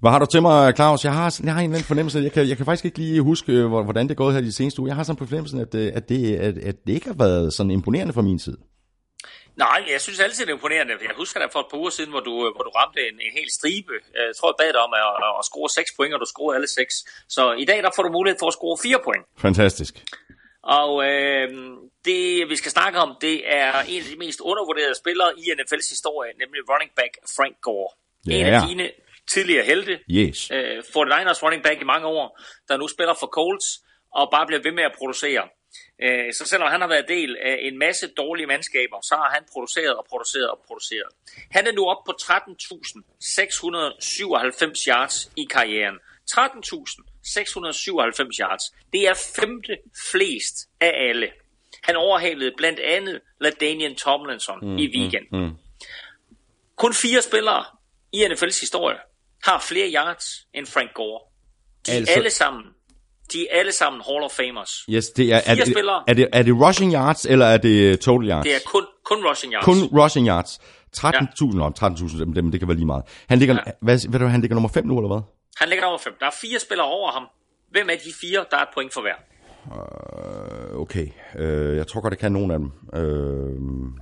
Hvad 0.00 0.10
har 0.10 0.18
du 0.18 0.26
til 0.32 0.42
mig, 0.42 0.72
Claus? 0.76 1.04
Jeg 1.04 1.14
har, 1.14 1.38
jeg 1.44 1.54
har 1.54 1.60
en 1.60 1.64
eller 1.64 1.76
anden 1.76 1.86
fornemmelse. 1.86 2.18
Jeg 2.18 2.32
kan, 2.32 2.48
jeg 2.48 2.56
kan 2.56 2.66
faktisk 2.66 2.84
ikke 2.84 2.98
lige 2.98 3.20
huske, 3.20 3.52
øh, 3.52 3.66
hvor- 3.68 3.82
hvordan 3.82 4.06
det 4.06 4.10
er 4.10 4.16
gået 4.16 4.34
her 4.34 4.40
de 4.40 4.52
seneste 4.52 4.80
uger. 4.80 4.88
Jeg 4.88 4.96
har 4.96 5.02
sådan 5.02 5.16
på 5.16 5.26
fornemmelsen, 5.26 5.60
at, 5.60 5.74
øh, 5.74 5.92
at, 5.94 6.08
det, 6.08 6.36
at, 6.36 6.58
at 6.58 6.74
det 6.86 6.92
ikke 6.92 7.06
har 7.06 7.14
været 7.14 7.52
sådan 7.52 7.70
imponerende 7.70 8.12
fra 8.12 8.22
min 8.22 8.38
side. 8.38 8.56
Nej, 9.56 9.84
jeg 9.90 10.00
synes 10.00 10.20
altid, 10.20 10.46
det 10.46 10.52
er 10.52 10.56
imponerende. 10.56 10.94
Jeg 11.02 11.14
husker 11.16 11.40
da 11.40 11.46
for 11.46 11.60
et 11.60 11.66
par 11.70 11.78
uger 11.78 11.90
siden, 11.90 12.10
hvor 12.10 12.20
du, 12.20 12.34
hvor 12.54 12.64
du 12.68 12.70
ramte 12.70 13.00
en, 13.08 13.14
en 13.14 13.32
hel 13.38 13.50
stribe. 13.50 13.92
Jeg 14.14 14.36
tror, 14.38 14.48
jeg 14.48 14.54
bad 14.58 14.72
dig 14.72 14.80
om 14.80 14.92
at, 14.92 15.00
at, 15.26 15.32
at 15.38 15.44
score 15.44 15.68
6 15.68 15.90
point, 15.96 16.14
og 16.14 16.20
du 16.20 16.26
scorede 16.26 16.56
alle 16.56 16.68
6. 16.68 17.04
Så 17.28 17.52
i 17.52 17.64
dag 17.64 17.82
der 17.82 17.90
får 17.96 18.02
du 18.02 18.10
mulighed 18.18 18.38
for 18.40 18.46
at 18.46 18.56
score 18.58 18.76
4 18.82 19.00
point. 19.06 19.24
Fantastisk. 19.38 19.94
Og 20.78 20.90
øh, 21.10 21.48
det, 22.04 22.48
vi 22.50 22.56
skal 22.56 22.70
snakke 22.70 22.98
om, 22.98 23.16
det 23.20 23.36
er 23.60 23.72
en 23.88 24.00
af 24.02 24.08
de 24.12 24.16
mest 24.18 24.40
undervurderede 24.40 24.94
spillere 24.94 25.30
i 25.38 25.42
NFL's 25.56 25.88
historie, 25.94 26.32
nemlig 26.42 26.60
running 26.72 26.90
back 26.96 27.12
Frank 27.36 27.54
Gore. 27.60 27.88
Ja. 28.26 28.32
En 28.36 28.46
af 28.46 28.68
dine 28.68 28.90
tidligere 29.34 29.64
helte. 29.64 29.98
Yes. 30.10 30.50
øh, 30.50 30.78
49ers 30.78 31.42
running 31.44 31.62
back 31.62 31.80
i 31.80 31.84
mange 31.84 32.06
år, 32.06 32.40
der 32.68 32.76
nu 32.76 32.88
spiller 32.88 33.14
for 33.20 33.26
Colts, 33.26 33.68
og 34.14 34.28
bare 34.34 34.46
bliver 34.46 34.62
ved 34.62 34.72
med 34.72 34.84
at 34.84 34.94
producere. 34.98 35.42
Øh, 36.02 36.32
så 36.32 36.44
selvom 36.44 36.70
han 36.70 36.80
har 36.80 36.88
været 36.88 37.08
del 37.08 37.36
af 37.36 37.58
en 37.60 37.78
masse 37.78 38.06
dårlige 38.06 38.46
mandskaber, 38.46 39.00
så 39.02 39.14
har 39.14 39.30
han 39.34 39.44
produceret 39.52 39.96
og 39.96 40.06
produceret 40.08 40.50
og 40.50 40.58
produceret. 40.66 41.08
Han 41.50 41.66
er 41.66 41.72
nu 41.72 41.86
oppe 41.86 42.10
på 42.10 42.16
13.697 42.22 44.88
yards 44.88 45.30
i 45.36 45.44
karrieren. 45.50 45.98
13.697 46.30 48.40
yards. 48.40 48.74
Det 48.92 49.08
er 49.08 49.14
femte 49.36 49.78
flest 50.10 50.68
af 50.80 51.08
alle. 51.08 51.28
Han 51.82 51.96
overhalede 51.96 52.52
blandt 52.56 52.80
andet 52.80 53.20
LaDainian 53.40 53.94
Tomlinson 53.94 54.58
mm, 54.62 54.78
i 54.78 54.96
weekenden. 54.96 55.28
Mm, 55.32 55.38
mm. 55.38 55.56
Kun 56.76 56.94
fire 56.94 57.22
spillere 57.22 57.64
i 58.12 58.24
NFL's 58.24 58.60
historie 58.60 58.98
har 59.44 59.64
flere 59.68 59.92
yards 59.94 60.46
end 60.54 60.66
Frank 60.66 60.94
Gore. 60.94 61.20
De 61.86 61.92
altså... 61.92 62.12
alle 62.12 62.30
sammen, 62.30 62.64
de 63.32 63.46
er 63.50 63.58
alle 63.58 63.72
sammen 63.72 64.02
Hall 64.08 64.22
of 64.24 64.30
Famers. 64.30 64.84
Yes, 64.90 65.08
det 65.08 65.32
er, 65.32 65.40
er, 65.46 65.54
det, 65.54 65.66
spillere. 65.66 66.02
er, 66.08 66.14
det, 66.14 66.28
er 66.32 66.42
det 66.42 66.54
rushing 66.54 66.92
yards, 66.94 67.24
eller 67.26 67.46
er 67.46 67.56
det 67.56 68.00
total 68.00 68.28
yards? 68.28 68.44
Det 68.46 68.54
er 68.54 68.58
kun, 68.66 68.84
kun 69.04 69.18
rushing 69.28 69.52
yards. 69.54 69.64
Kun 69.64 69.76
rushing 70.00 70.26
yards. 70.28 70.60
13.000, 70.96 71.62
ja. 71.62 71.68
13.000, 71.88 72.18
dem, 72.18 72.32
dem, 72.34 72.50
det 72.50 72.60
kan 72.60 72.68
være 72.68 72.76
lige 72.76 72.86
meget. 72.86 73.04
Han 73.28 73.38
ligger, 73.38 73.54
ja. 73.66 73.70
Hvad, 73.82 73.98
ved 74.10 74.20
du, 74.20 74.26
han 74.26 74.40
ligger 74.40 74.54
nummer 74.54 74.68
5 74.68 74.86
nu, 74.86 74.98
eller 74.98 75.08
hvad? 75.14 75.22
Han 75.56 75.68
ligger 75.68 75.84
over 75.84 75.98
fem. 75.98 76.12
Der 76.20 76.26
er 76.26 76.30
fire 76.40 76.58
spillere 76.58 76.86
over 76.86 77.10
ham. 77.12 77.22
Hvem 77.70 77.90
af 77.90 77.98
de 78.04 78.12
fire, 78.20 78.44
der 78.50 78.56
er 78.56 78.62
et 78.62 78.68
point 78.74 78.92
for 78.94 79.00
hver? 79.00 79.14
Øh, 79.76 80.80
Okay, 80.80 81.06
øh, 81.38 81.76
jeg 81.76 81.86
tror 81.86 82.00
godt, 82.00 82.12
jeg 82.12 82.18
kan 82.18 82.32
nogen 82.32 82.50
af 82.50 82.58
dem. 82.58 82.70
Øh, 82.94 83.02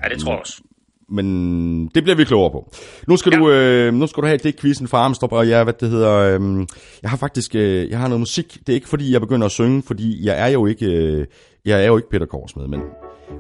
Ja, 0.05 0.09
det 0.15 0.21
tror 0.23 0.31
jeg 0.33 0.41
også. 0.41 0.63
Men 1.11 1.87
det 1.95 2.03
bliver 2.03 2.17
vi 2.17 2.25
klogere 2.25 2.51
på. 2.51 2.71
Nu 3.09 3.17
skal, 3.17 3.33
ja. 3.33 3.39
Du, 3.39 3.51
øh, 3.51 3.95
nu 3.95 4.07
skal 4.07 4.23
du 4.23 4.27
have 4.27 4.39
det 4.39 4.61
quizzen 4.61 4.89
fra 4.89 4.99
Armstrong, 4.99 5.33
og 5.33 5.49
jeg, 5.49 5.65
hvad 5.65 5.75
det 5.81 5.91
hedder, 5.91 6.17
øh, 6.17 6.67
jeg 7.03 7.11
har 7.11 7.17
faktisk, 7.17 7.55
øh, 7.55 7.91
jeg 7.91 7.99
har 7.99 8.09
noget 8.09 8.21
musik. 8.21 8.59
Det 8.67 8.69
er 8.69 8.75
ikke 8.75 8.89
fordi, 8.89 9.13
jeg 9.13 9.21
begynder 9.21 9.47
at 9.47 9.53
synge, 9.53 9.83
fordi 9.87 10.27
jeg 10.27 10.41
er 10.41 10.49
jo 10.49 10.67
ikke, 10.67 10.87
øh, 10.87 11.27
jeg 11.65 11.83
er 11.83 11.87
jo 11.87 11.97
ikke 11.97 12.11
Peter 12.11 12.27
Korsmed, 12.27 12.67
men, 12.67 12.81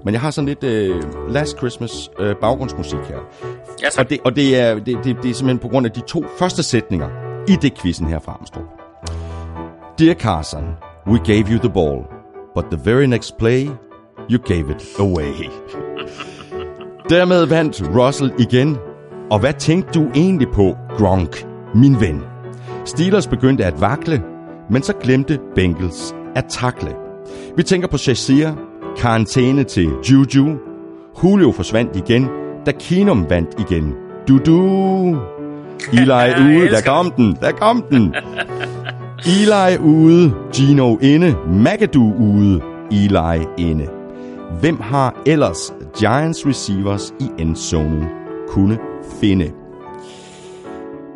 men 0.05 0.14
jeg 0.14 0.21
har 0.21 0.31
sådan 0.31 0.49
lidt 0.49 0.64
øh, 0.64 1.03
Last 1.29 1.59
Christmas 1.59 2.11
øh, 2.21 2.37
baggrundsmusik 2.41 2.99
her. 2.99 3.18
Ja, 3.83 3.89
tak. 3.91 4.05
Og, 4.05 4.11
det, 4.11 4.21
og 4.25 4.37
det, 4.37 4.59
er, 4.59 4.75
det, 4.75 4.87
det, 4.87 5.05
det 5.05 5.31
er 5.31 5.35
simpelthen 5.35 5.59
på 5.59 5.68
grund 5.68 5.87
af 5.87 5.93
de 5.93 6.01
to 6.01 6.25
første 6.39 6.62
sætninger 6.62 7.09
i 7.49 7.57
det 7.62 7.79
quizzen 7.79 8.07
her 8.07 8.18
fra 8.18 8.33
Armstrong. 8.33 8.66
Dear 9.99 10.14
Carson, 10.14 10.64
we 11.07 11.18
gave 11.18 11.45
you 11.53 11.59
the 11.59 11.71
ball, 11.71 12.05
but 12.55 12.64
the 12.71 12.91
very 12.91 13.07
next 13.07 13.39
play, 13.39 13.68
you 14.31 14.39
gave 14.39 14.71
it 14.71 14.87
away. 14.99 15.33
Dermed 17.11 17.47
vandt 17.47 17.83
Russell 17.97 18.33
igen. 18.39 18.77
Og 19.31 19.39
hvad 19.39 19.53
tænkte 19.53 20.01
du 20.01 20.11
egentlig 20.15 20.49
på, 20.49 20.77
Gronk, 20.99 21.47
min 21.75 22.01
ven? 22.01 22.21
Steelers 22.85 23.27
begyndte 23.27 23.65
at 23.65 23.81
vakle, 23.81 24.23
men 24.71 24.83
så 24.83 24.93
glemte 25.03 25.39
Bengals 25.55 26.15
at 26.35 26.45
takle. 26.49 26.95
Vi 27.57 27.63
tænker 27.63 27.89
på 27.89 27.99
Shazier, 27.99 28.55
karantæne 28.97 29.65
til 29.65 29.89
Juju. 30.11 30.59
Julio 31.25 31.53
forsvandt 31.53 31.97
igen, 31.97 32.29
da 32.67 32.73
Keenum 32.73 33.27
vandt 33.31 33.61
igen. 33.61 33.95
Du-du. 34.29 35.19
Eli 35.93 36.11
Jeg 36.13 36.41
ude, 36.41 36.69
der 36.69 36.83
kom 36.87 37.11
den, 37.11 37.37
der 37.41 37.53
kom 37.53 37.85
den. 37.91 38.15
Eli 39.27 39.79
ude, 39.79 40.35
Gino 40.55 40.97
inde, 40.97 41.37
McAdoo 41.47 42.15
ude, 42.19 42.61
Eli 42.91 43.47
inde. 43.59 43.87
Hvem 44.61 44.81
har 44.81 45.23
ellers 45.27 45.73
Giants 45.99 46.47
receivers 46.47 47.11
i 47.20 47.43
endzonen 47.43 48.09
kunne 48.49 48.78
finde? 49.20 49.55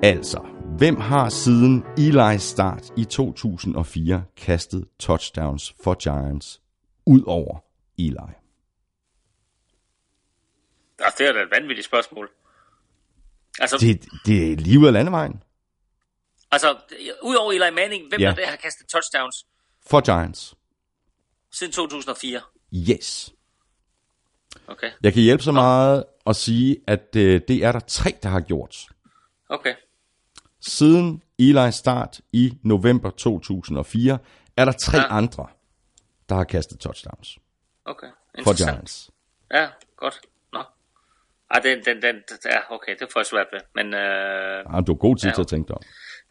Altså, 0.02 0.40
hvem 0.78 0.96
har 0.96 1.28
siden 1.28 1.82
Eli's 1.98 2.38
start 2.38 2.82
i 2.96 3.04
2004 3.04 4.24
kastet 4.36 4.84
touchdowns 4.98 5.74
for 5.84 5.94
Giants 5.94 6.60
ud 7.06 7.22
over 7.26 7.58
Eli? 7.98 8.14
Det 11.18 11.28
er 11.28 11.32
da 11.32 11.40
et 11.42 11.50
vanvittigt 11.50 11.86
spørgsmål. 11.86 12.30
Altså, 13.58 13.76
Det, 13.80 14.04
det 14.26 14.52
er 14.52 14.56
lige 14.56 14.78
ud 14.78 14.86
af 14.86 14.92
landevejen 14.92 15.42
altså 16.50 16.76
udover 17.22 17.52
Eli 17.52 17.74
Manning, 17.74 18.08
hvem 18.08 18.20
Ja. 18.20 18.34
der 18.36 18.46
har 18.46 18.56
kastet 18.56 18.86
touchdowns 18.88 19.46
for 19.86 20.00
Giants. 20.00 20.54
siden 21.52 21.72
2004? 21.72 22.40
Yes. 22.90 23.34
Okay, 24.68 24.90
Jeg 25.02 25.12
kan 25.12 25.22
hjælpe 25.22 25.42
så 25.44 25.52
meget 25.52 26.04
at 26.26 26.36
sige, 26.36 26.76
at 26.86 27.16
øh, 27.16 27.40
det 27.48 27.64
er 27.64 27.72
der 27.72 27.80
tre, 27.80 28.12
der 28.22 28.28
har 28.28 28.40
gjort. 28.40 28.76
okay. 29.48 29.74
Siden 30.68 31.22
Eli's 31.42 31.70
start 31.70 32.20
i 32.32 32.58
november 32.62 33.10
2004, 33.10 34.18
er 34.56 34.64
der 34.64 34.72
tre 34.72 34.96
ja. 34.96 35.02
Ja. 35.02 35.16
andre, 35.16 35.46
der 36.28 36.34
har 36.34 36.44
kastet 36.44 36.80
touchdowns 36.80 37.38
Okay, 37.84 38.06
for. 38.44 38.56
Giants. 38.56 39.10
Ja, 39.54 39.68
godt. 39.96 40.20
Nå. 40.52 40.62
Ej, 41.50 41.60
den, 41.60 41.78
den, 41.84 42.02
den, 42.02 42.16
ja, 42.44 42.74
okay, 42.74 42.96
det 43.00 43.08
får 43.12 43.20
jeg 43.20 43.26
svært 43.26 43.46
ved. 43.52 43.60
Men 43.74 43.94
øh, 43.94 44.76
Ah, 44.76 44.86
du 44.86 44.92
har 44.92 44.98
god 44.98 45.16
tid 45.16 45.28
Ja. 45.28 45.34
til 45.34 45.40
at 45.40 45.46
tænke 45.48 45.68
dig 45.68 45.76
om. 45.76 45.82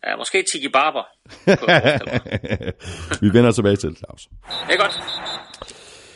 ja, 0.06 0.16
måske 0.16 0.46
Tiki 0.54 0.70
Barber. 0.70 1.04
Vi 3.24 3.34
vender 3.34 3.52
tilbage 3.52 3.76
til 3.76 3.90
det, 3.90 3.98
Claus. 3.98 4.28
Det 4.68 4.74
er 4.74 4.78
godt. 4.78 5.02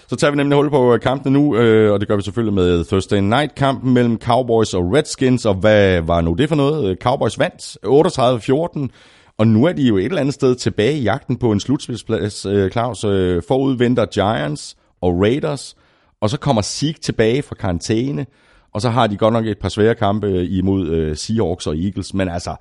Så 0.10 0.16
tager 0.16 0.32
vi 0.32 0.38
nemlig 0.38 0.56
hul 0.56 0.70
på 0.70 0.94
øh, 0.94 1.00
kampene 1.00 1.34
nu, 1.34 1.56
øh, 1.58 1.94
og 1.94 2.00
det 2.00 2.08
gør 2.08 2.16
vi 2.16 2.22
selvfølgelig 2.22 2.54
med 2.54 2.86
Thursday 2.86 3.18
Night-kampen 3.18 3.94
mellem 3.94 4.20
Cowboys 4.20 4.74
og 4.74 4.94
Redskins. 4.94 5.46
Og 5.46 5.54
hvad 5.54 6.02
var 6.02 6.22
nu 6.22 6.34
det 6.34 6.50
for 6.50 6.56
noget? 6.56 6.90
Øh, 6.90 6.98
Cowboys 6.98 7.40
vandt 7.40 7.78
38-14, 7.86 9.34
og 9.38 9.48
nu 9.48 9.66
er 9.66 9.74
de 9.74 9.82
jo 9.82 9.98
et 9.98 10.06
eller 10.06 10.22
andet 10.22 10.34
sted 10.34 10.56
tilbage 10.56 10.98
i 10.98 11.02
jagten 11.02 11.38
på 11.38 11.52
en 11.52 11.60
slutspilsplads, 11.60 12.46
øh, 12.46 12.72
Claus. 12.72 13.04
Øh, 13.04 13.44
forud 13.48 13.78
venter 13.78 14.06
Giants 14.06 14.78
og 15.02 15.22
Raiders, 15.22 15.76
og 16.22 16.30
så 16.30 16.40
kommer 16.40 16.62
Zeke 16.62 17.00
tilbage 17.00 17.42
fra 17.42 17.56
karantæne, 17.56 18.26
og 18.74 18.82
så 18.82 18.90
har 18.90 19.08
de 19.08 19.18
godt 19.18 19.34
nok 19.34 19.46
et 19.46 19.60
par 19.60 19.70
svære 19.70 19.96
kampe 19.96 20.28
øh, 20.28 20.46
imod 20.50 20.88
øh, 20.88 21.18
Seahawks 21.18 21.68
og 21.68 21.78
Eagles, 21.78 22.14
men 22.14 22.30
altså, 22.30 22.56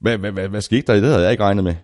hvad, 0.00 0.18
hvad, 0.18 0.32
hvad, 0.32 0.48
hvad 0.48 0.60
skete 0.60 0.82
der? 0.86 0.94
Det 0.94 1.04
havde 1.04 1.22
jeg 1.22 1.30
ikke 1.30 1.44
regnet 1.44 1.64
med. 1.64 1.74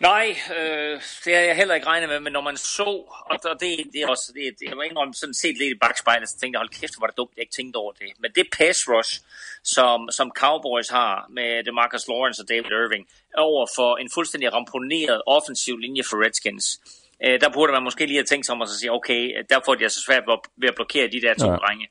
Nej, 0.00 0.36
øh, 0.56 1.00
det 1.24 1.34
har 1.34 1.40
jeg 1.40 1.56
heller 1.56 1.74
ikke 1.74 1.86
regnet 1.86 2.08
med, 2.08 2.20
men 2.20 2.32
når 2.32 2.40
man 2.40 2.56
så, 2.56 2.90
og 3.30 3.60
det, 3.60 3.70
det 3.92 4.02
er 4.02 4.08
også, 4.08 4.32
det, 4.34 4.58
det, 4.58 4.68
jeg 4.68 4.76
må 4.76 4.82
indrømme 4.82 5.14
sådan 5.14 5.34
set 5.34 5.58
lidt 5.58 5.76
i 5.76 5.78
bagspejlet, 5.82 6.28
så 6.28 6.38
tænkte 6.38 6.56
jeg, 6.56 6.60
hold 6.60 6.80
kæft, 6.80 6.98
hvor 6.98 7.06
det 7.06 7.16
dumt, 7.16 7.32
jeg 7.36 7.42
ikke 7.42 7.52
tænkte 7.52 7.76
over 7.76 7.92
det. 7.92 8.08
Men 8.18 8.30
det 8.34 8.46
pass 8.58 8.88
rush, 8.88 9.20
som, 9.62 10.08
som 10.12 10.32
Cowboys 10.36 10.88
har 10.88 11.26
med 11.30 11.64
DeMarcus 11.64 12.08
Lawrence 12.08 12.42
og 12.42 12.48
David 12.48 12.70
Irving, 12.70 13.08
over 13.36 13.66
for 13.76 13.96
en 13.96 14.10
fuldstændig 14.14 14.52
ramponeret 14.52 15.22
offensiv 15.26 15.76
linje 15.76 16.02
for 16.10 16.24
Redskins, 16.24 16.80
øh, 17.24 17.40
der 17.40 17.48
burde 17.52 17.72
man 17.72 17.82
måske 17.82 18.06
lige 18.06 18.16
have 18.16 18.30
tænkt 18.32 18.46
sig 18.46 18.52
om 18.52 18.62
at 18.62 18.68
sige, 18.68 18.92
okay, 18.92 19.22
der 19.50 19.60
får 19.64 19.74
de 19.74 19.84
altså 19.84 20.00
svært 20.06 20.24
ved 20.56 20.68
at 20.68 20.74
blokere 20.74 21.06
de 21.14 21.20
der 21.20 21.34
to 21.34 21.50
ja. 21.50 21.56
drenge. 21.56 21.86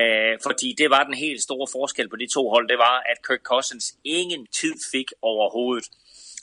Øh, 0.00 0.38
fordi 0.46 0.74
det 0.78 0.90
var 0.90 1.04
den 1.04 1.14
helt 1.14 1.42
store 1.42 1.66
forskel 1.72 2.08
på 2.08 2.16
de 2.16 2.26
to 2.34 2.50
hold, 2.50 2.68
det 2.68 2.78
var, 2.78 2.96
at 3.10 3.18
Kirk 3.26 3.42
Cousins 3.42 3.86
ingen 4.04 4.46
tid 4.46 4.74
fik 4.92 5.08
overhovedet. 5.22 5.86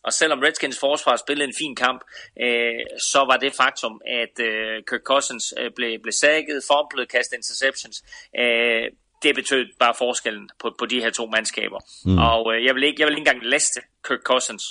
Og 0.05 0.13
selvom 0.13 0.39
Redskins 0.39 0.79
forsvar 0.79 1.15
spillede 1.15 1.47
en 1.47 1.55
fin 1.61 1.75
kamp, 1.75 2.01
øh, 2.43 2.81
så 3.11 3.19
var 3.29 3.37
det 3.37 3.53
faktum, 3.53 4.01
at 4.21 4.35
øh, 4.39 4.83
Kirk 4.89 5.03
Cousins 5.11 5.53
øh, 5.59 5.71
blev, 5.75 5.99
blev 6.03 6.11
sækket, 6.11 6.63
fumblet, 6.71 7.09
kastet 7.09 7.35
interceptions. 7.37 8.03
Øh, 8.39 8.85
det 9.23 9.35
betød 9.35 9.65
bare 9.79 9.93
forskellen 9.97 10.49
på, 10.59 10.75
på 10.79 10.85
de 10.85 11.01
her 11.03 11.09
to 11.09 11.25
mandskaber. 11.25 11.79
Mm. 12.05 12.17
Og 12.17 12.55
øh, 12.55 12.65
jeg, 12.65 12.75
vil 12.75 12.83
ikke, 12.83 13.01
jeg 13.01 13.07
vil 13.07 13.17
ikke 13.17 13.29
engang 13.29 13.45
læste 13.45 13.79
Kirk 14.07 14.23
Cousins 14.23 14.63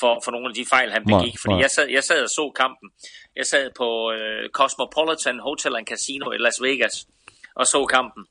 for, 0.00 0.20
for 0.24 0.30
nogle 0.30 0.48
af 0.48 0.54
de 0.54 0.66
fejl, 0.74 0.90
han 0.92 1.04
begik. 1.04 1.34
Fordi. 1.42 1.60
Jeg, 1.60 1.70
sad, 1.70 1.88
jeg 1.88 2.04
sad 2.04 2.22
og 2.22 2.30
så 2.30 2.52
kampen. 2.56 2.90
Jeg 3.36 3.46
sad 3.46 3.70
på 3.76 4.12
øh, 4.12 4.50
Cosmopolitan 4.50 5.38
Hotel 5.38 5.76
and 5.76 5.86
Casino 5.86 6.32
i 6.32 6.38
Las 6.38 6.62
Vegas 6.62 7.06
og 7.54 7.66
så 7.66 7.86
kampen. 7.86 8.24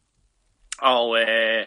Og 0.82 1.20
øh, 1.22 1.66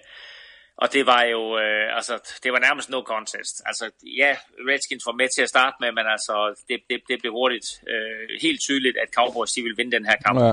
og 0.83 0.93
det 0.93 1.07
var 1.07 1.23
jo, 1.35 1.43
øh, 1.59 1.97
altså, 1.99 2.15
det 2.43 2.51
var 2.53 2.59
nærmest 2.59 2.91
no 2.91 3.01
contest. 3.13 3.55
Altså, 3.69 3.85
ja, 4.21 4.33
Redskins 4.69 5.07
var 5.07 5.17
med 5.21 5.29
til 5.35 5.43
at 5.43 5.49
starte 5.49 5.77
med, 5.81 5.91
men 5.99 6.07
altså, 6.15 6.35
det, 6.69 6.77
det, 6.91 6.99
det 7.09 7.17
blev 7.23 7.33
hurtigt 7.33 7.69
øh, 7.93 8.25
helt 8.45 8.61
tydeligt, 8.67 8.97
at 9.03 9.09
Cowboys 9.19 9.53
de 9.53 9.63
ville 9.63 9.77
vinde 9.77 9.93
den 9.97 10.07
her 10.11 10.17
kamp. 10.25 10.39
Ja. 10.41 10.53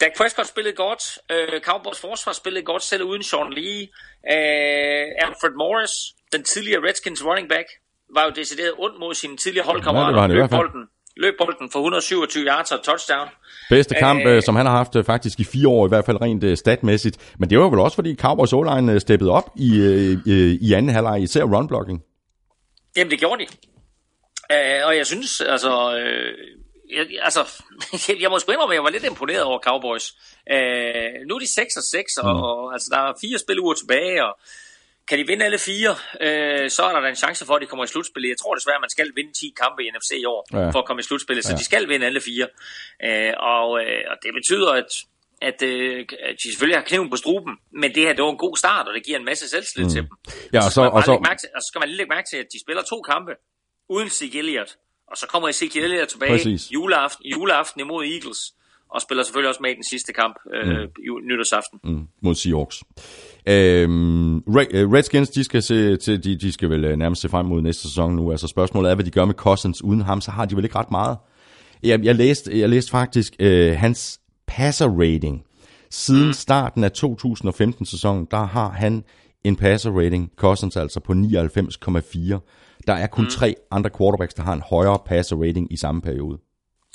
Dak 0.00 0.12
Prescott 0.18 0.48
spillede 0.48 0.76
godt. 0.86 1.02
Øh, 1.32 1.60
Cowboys 1.68 2.00
forsvar 2.00 2.32
spillede 2.32 2.64
godt, 2.64 2.82
selv 2.82 3.02
uden 3.02 3.22
Sean 3.22 3.52
Lee. 3.52 3.82
Øh, 4.34 5.06
Alfred 5.24 5.54
Morris, 5.62 5.94
den 6.32 6.42
tidligere 6.44 6.82
Redskins 6.88 7.24
running 7.24 7.48
back, 7.48 7.68
var 8.16 8.24
jo 8.24 8.30
decideret 8.30 8.72
ondt 8.78 8.98
mod 8.98 9.14
sine 9.14 9.36
tidligere 9.36 9.66
holdkammerater. 9.66 10.20
Ja, 10.20 10.26
løb 10.26 10.50
bolden, 10.50 10.84
løb 11.20 11.34
bolden 11.38 11.70
for 11.72 11.78
127 11.78 12.44
yards 12.46 12.72
og 12.72 12.82
touchdown. 12.82 13.28
Bedste 13.70 13.94
kamp, 13.94 14.26
øh, 14.26 14.42
som 14.42 14.56
han 14.56 14.66
har 14.66 14.76
haft 14.76 14.96
øh, 14.96 15.04
faktisk 15.04 15.40
i 15.40 15.44
fire 15.44 15.68
år, 15.68 15.86
i 15.86 15.88
hvert 15.88 16.04
fald 16.04 16.20
rent 16.22 16.58
statmæssigt. 16.58 17.34
Men 17.38 17.50
det 17.50 17.58
var 17.58 17.68
vel 17.68 17.78
også, 17.78 17.94
fordi 17.94 18.16
Cowboys 18.16 18.52
O-line 18.52 19.00
steppede 19.00 19.30
op 19.30 19.50
i, 19.56 19.70
uh, 19.80 20.32
i 20.68 20.72
anden 20.72 20.90
halvleg, 20.90 21.22
især 21.22 21.42
runblocking. 21.42 22.02
Jamen, 22.96 23.10
det 23.10 23.18
gjorde 23.18 23.44
de. 23.44 23.48
Uh, 24.54 24.86
og 24.86 24.96
jeg 24.96 25.06
synes, 25.06 25.40
altså... 25.40 25.72
Uh, 25.88 26.60
jeg, 26.96 27.06
altså, 27.22 27.42
jeg 28.22 28.30
må 28.30 28.38
sgu 28.38 28.52
indrømme, 28.52 28.74
at 28.74 28.76
jeg 28.76 28.84
var 28.84 28.90
lidt 28.90 29.04
imponeret 29.04 29.42
over 29.42 29.58
Cowboys. 29.68 30.06
Uh, 30.54 31.10
nu 31.28 31.34
er 31.34 31.38
de 31.38 31.54
6 31.54 31.76
og 31.76 31.82
6, 31.82 32.16
og, 32.16 32.34
mm. 32.34 32.42
og 32.42 32.72
altså, 32.72 32.88
der 32.94 33.00
er 33.00 33.12
fire 33.20 33.38
spiluger 33.38 33.74
tilbage, 33.74 34.24
og 34.26 34.32
kan 35.10 35.18
de 35.18 35.26
vinde 35.26 35.44
alle 35.44 35.58
fire, 35.58 35.92
øh, 36.26 36.70
så 36.76 36.82
er 36.82 36.92
der 37.00 37.08
en 37.08 37.20
chance 37.24 37.42
for, 37.46 37.54
at 37.54 37.62
de 37.62 37.66
kommer 37.66 37.84
i 37.84 37.90
slutspillet. 37.94 38.28
Jeg 38.28 38.38
tror 38.42 38.54
desværre, 38.54 38.78
at 38.80 38.84
man 38.86 38.94
skal 38.96 39.08
vinde 39.18 39.32
10 39.32 39.54
kampe 39.62 39.78
i 39.84 39.90
NFC 39.94 40.10
i 40.24 40.24
år, 40.24 40.40
ja. 40.52 40.70
for 40.74 40.78
at 40.82 40.86
komme 40.88 41.00
i 41.00 41.06
slutspillet, 41.08 41.44
så 41.44 41.52
ja. 41.52 41.58
de 41.58 41.64
skal 41.70 41.88
vinde 41.88 42.06
alle 42.06 42.20
fire. 42.20 42.46
Øh, 43.06 43.32
og, 43.54 43.68
øh, 43.82 44.02
og 44.10 44.16
det 44.22 44.30
betyder, 44.38 44.70
at, 44.80 44.90
at, 45.48 45.58
øh, 45.62 45.98
at 46.28 46.34
de 46.40 46.46
selvfølgelig 46.50 46.78
har 46.80 46.86
kniven 46.90 47.10
på 47.10 47.16
struben, 47.16 47.52
men 47.80 47.88
det 47.94 48.02
her 48.06 48.12
det 48.16 48.22
var 48.24 48.30
en 48.30 48.44
god 48.46 48.56
start, 48.56 48.88
og 48.88 48.94
det 48.94 49.02
giver 49.06 49.18
en 49.18 49.28
masse 49.30 49.48
selvtillid 49.48 49.86
mm. 49.86 49.92
til 49.94 50.00
dem. 50.02 50.10
Ja, 50.54 50.60
og, 50.66 50.72
så, 50.76 50.80
og, 50.96 51.02
så, 51.08 51.12
og, 51.12 51.26
så, 51.42 51.46
og 51.56 51.60
så 51.62 51.66
skal 51.70 51.78
man 51.82 51.88
lige 51.88 51.98
lægge 52.00 52.12
mærke 52.16 52.28
til, 52.32 52.38
at 52.44 52.48
de 52.52 52.58
spiller 52.64 52.82
to 52.92 52.98
kampe 53.12 53.32
uden 53.94 54.10
Sig 54.10 54.36
Elliott, 54.40 54.72
og 55.10 55.16
så 55.16 55.26
kommer 55.32 55.48
Ezekiel 55.48 55.84
Elliott 55.84 56.10
tilbage 56.10 56.32
Præcis. 56.32 56.62
juleaften, 56.76 57.24
juleaften 57.26 57.80
imod 57.80 58.04
Eagles, 58.04 58.40
og 58.94 59.02
spiller 59.02 59.22
selvfølgelig 59.24 59.48
også 59.48 59.62
med 59.62 59.70
i 59.70 59.74
den 59.74 59.84
sidste 59.84 60.12
kamp 60.12 60.36
øh, 60.54 60.68
mm. 60.68 61.26
nytårsaften. 61.28 61.78
Mm. 61.84 62.08
Mod 62.22 62.34
Seahawks. 62.34 62.82
Øhm, 63.50 64.38
Redskins, 64.38 65.30
de 65.30 65.44
skal, 65.44 65.62
se, 65.62 65.96
til, 65.96 66.24
de, 66.24 66.36
de 66.36 66.52
skal 66.52 66.70
vel 66.70 66.84
øh, 66.84 66.96
nærmest 66.96 67.22
se 67.22 67.28
frem 67.28 67.46
mod 67.46 67.62
næste 67.62 67.82
sæson 67.82 68.16
nu. 68.16 68.30
Altså 68.30 68.46
spørgsmålet 68.46 68.90
er, 68.90 68.94
hvad 68.94 69.04
de 69.04 69.10
gør 69.10 69.24
med 69.24 69.34
Cousins. 69.34 69.84
Uden 69.84 70.00
ham, 70.00 70.20
så 70.20 70.30
har 70.30 70.44
de 70.44 70.56
vel 70.56 70.64
ikke 70.64 70.78
ret 70.78 70.90
meget. 70.90 71.18
Jeg, 71.82 72.04
jeg, 72.04 72.14
læste, 72.14 72.58
jeg 72.58 72.68
læste 72.68 72.90
faktisk 72.90 73.34
øh, 73.38 73.76
hans 73.76 74.20
passer 74.46 74.88
rating. 74.88 75.42
Siden 75.90 76.34
starten 76.34 76.84
af 76.84 76.90
2015-sæsonen, 76.98 78.26
der 78.30 78.44
har 78.44 78.70
han 78.70 79.04
en 79.44 79.56
passer 79.56 79.90
rating, 79.90 80.30
Cousins 80.36 80.76
altså 80.76 81.00
på 81.00 81.12
99,4. 81.12 81.18
Der 82.86 82.94
er 82.94 83.06
kun 83.06 83.24
mm. 83.24 83.30
tre 83.30 83.54
andre 83.70 83.90
quarterbacks, 83.98 84.34
der 84.34 84.42
har 84.42 84.52
en 84.52 84.62
højere 84.70 84.98
passer 85.06 85.36
rating 85.36 85.72
i 85.72 85.76
samme 85.76 86.02
periode. 86.02 86.38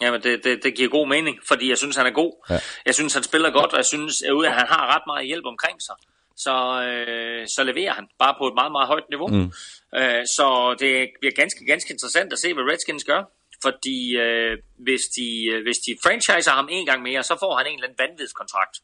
Jamen, 0.02 0.22
det, 0.22 0.40
det, 0.44 0.60
det 0.64 0.76
giver 0.76 0.90
god 0.90 1.08
mening, 1.08 1.38
fordi 1.48 1.70
jeg 1.70 1.78
synes, 1.78 1.96
han 1.96 2.06
er 2.06 2.12
god. 2.12 2.46
Ja. 2.50 2.60
Jeg 2.86 2.96
synes, 2.96 3.14
han 3.14 3.24
spiller 3.24 3.52
godt, 3.52 3.72
og 3.74 3.78
jeg 3.78 3.86
synes, 3.86 4.22
at 4.22 4.54
han 4.54 4.68
har 4.70 4.96
ret 4.96 5.04
meget 5.08 5.28
hjælp 5.28 5.46
omkring 5.46 5.82
sig. 5.82 5.96
Så, 6.38 6.56
øh, 6.88 7.48
så 7.56 7.64
leverer 7.64 7.94
han 7.94 8.08
bare 8.20 8.36
på 8.40 8.48
et 8.48 8.54
meget, 8.54 8.72
meget 8.72 8.88
højt 8.88 9.10
niveau. 9.10 9.28
Mm. 9.28 9.52
Øh, 10.00 10.24
så 10.38 10.76
det 10.80 11.10
bliver 11.20 11.36
ganske, 11.42 11.66
ganske 11.66 11.92
interessant 11.92 12.34
at 12.34 12.40
se, 12.40 12.54
hvad 12.54 12.64
Redskins 12.64 13.04
gør. 13.04 13.22
Fordi 13.62 14.18
øh, 14.18 14.58
hvis, 14.78 15.02
de, 15.18 15.28
øh, 15.52 15.64
hvis 15.64 15.78
de 15.86 15.92
franchiser 16.04 16.52
ham 16.52 16.68
en 16.72 16.86
gang 16.86 17.02
mere, 17.02 17.24
så 17.24 17.36
får 17.40 17.56
han 17.58 17.68
en 17.68 17.74
eller 17.74 17.88
anden 17.88 18.00
vanvidskontrakt 18.04 18.76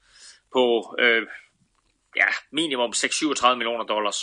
på 0.53 0.95
øh, 0.99 1.21
ja, 2.15 2.29
minimum 2.51 2.91
6-37 2.95 3.55
millioner 3.55 3.85
dollars. 3.93 4.19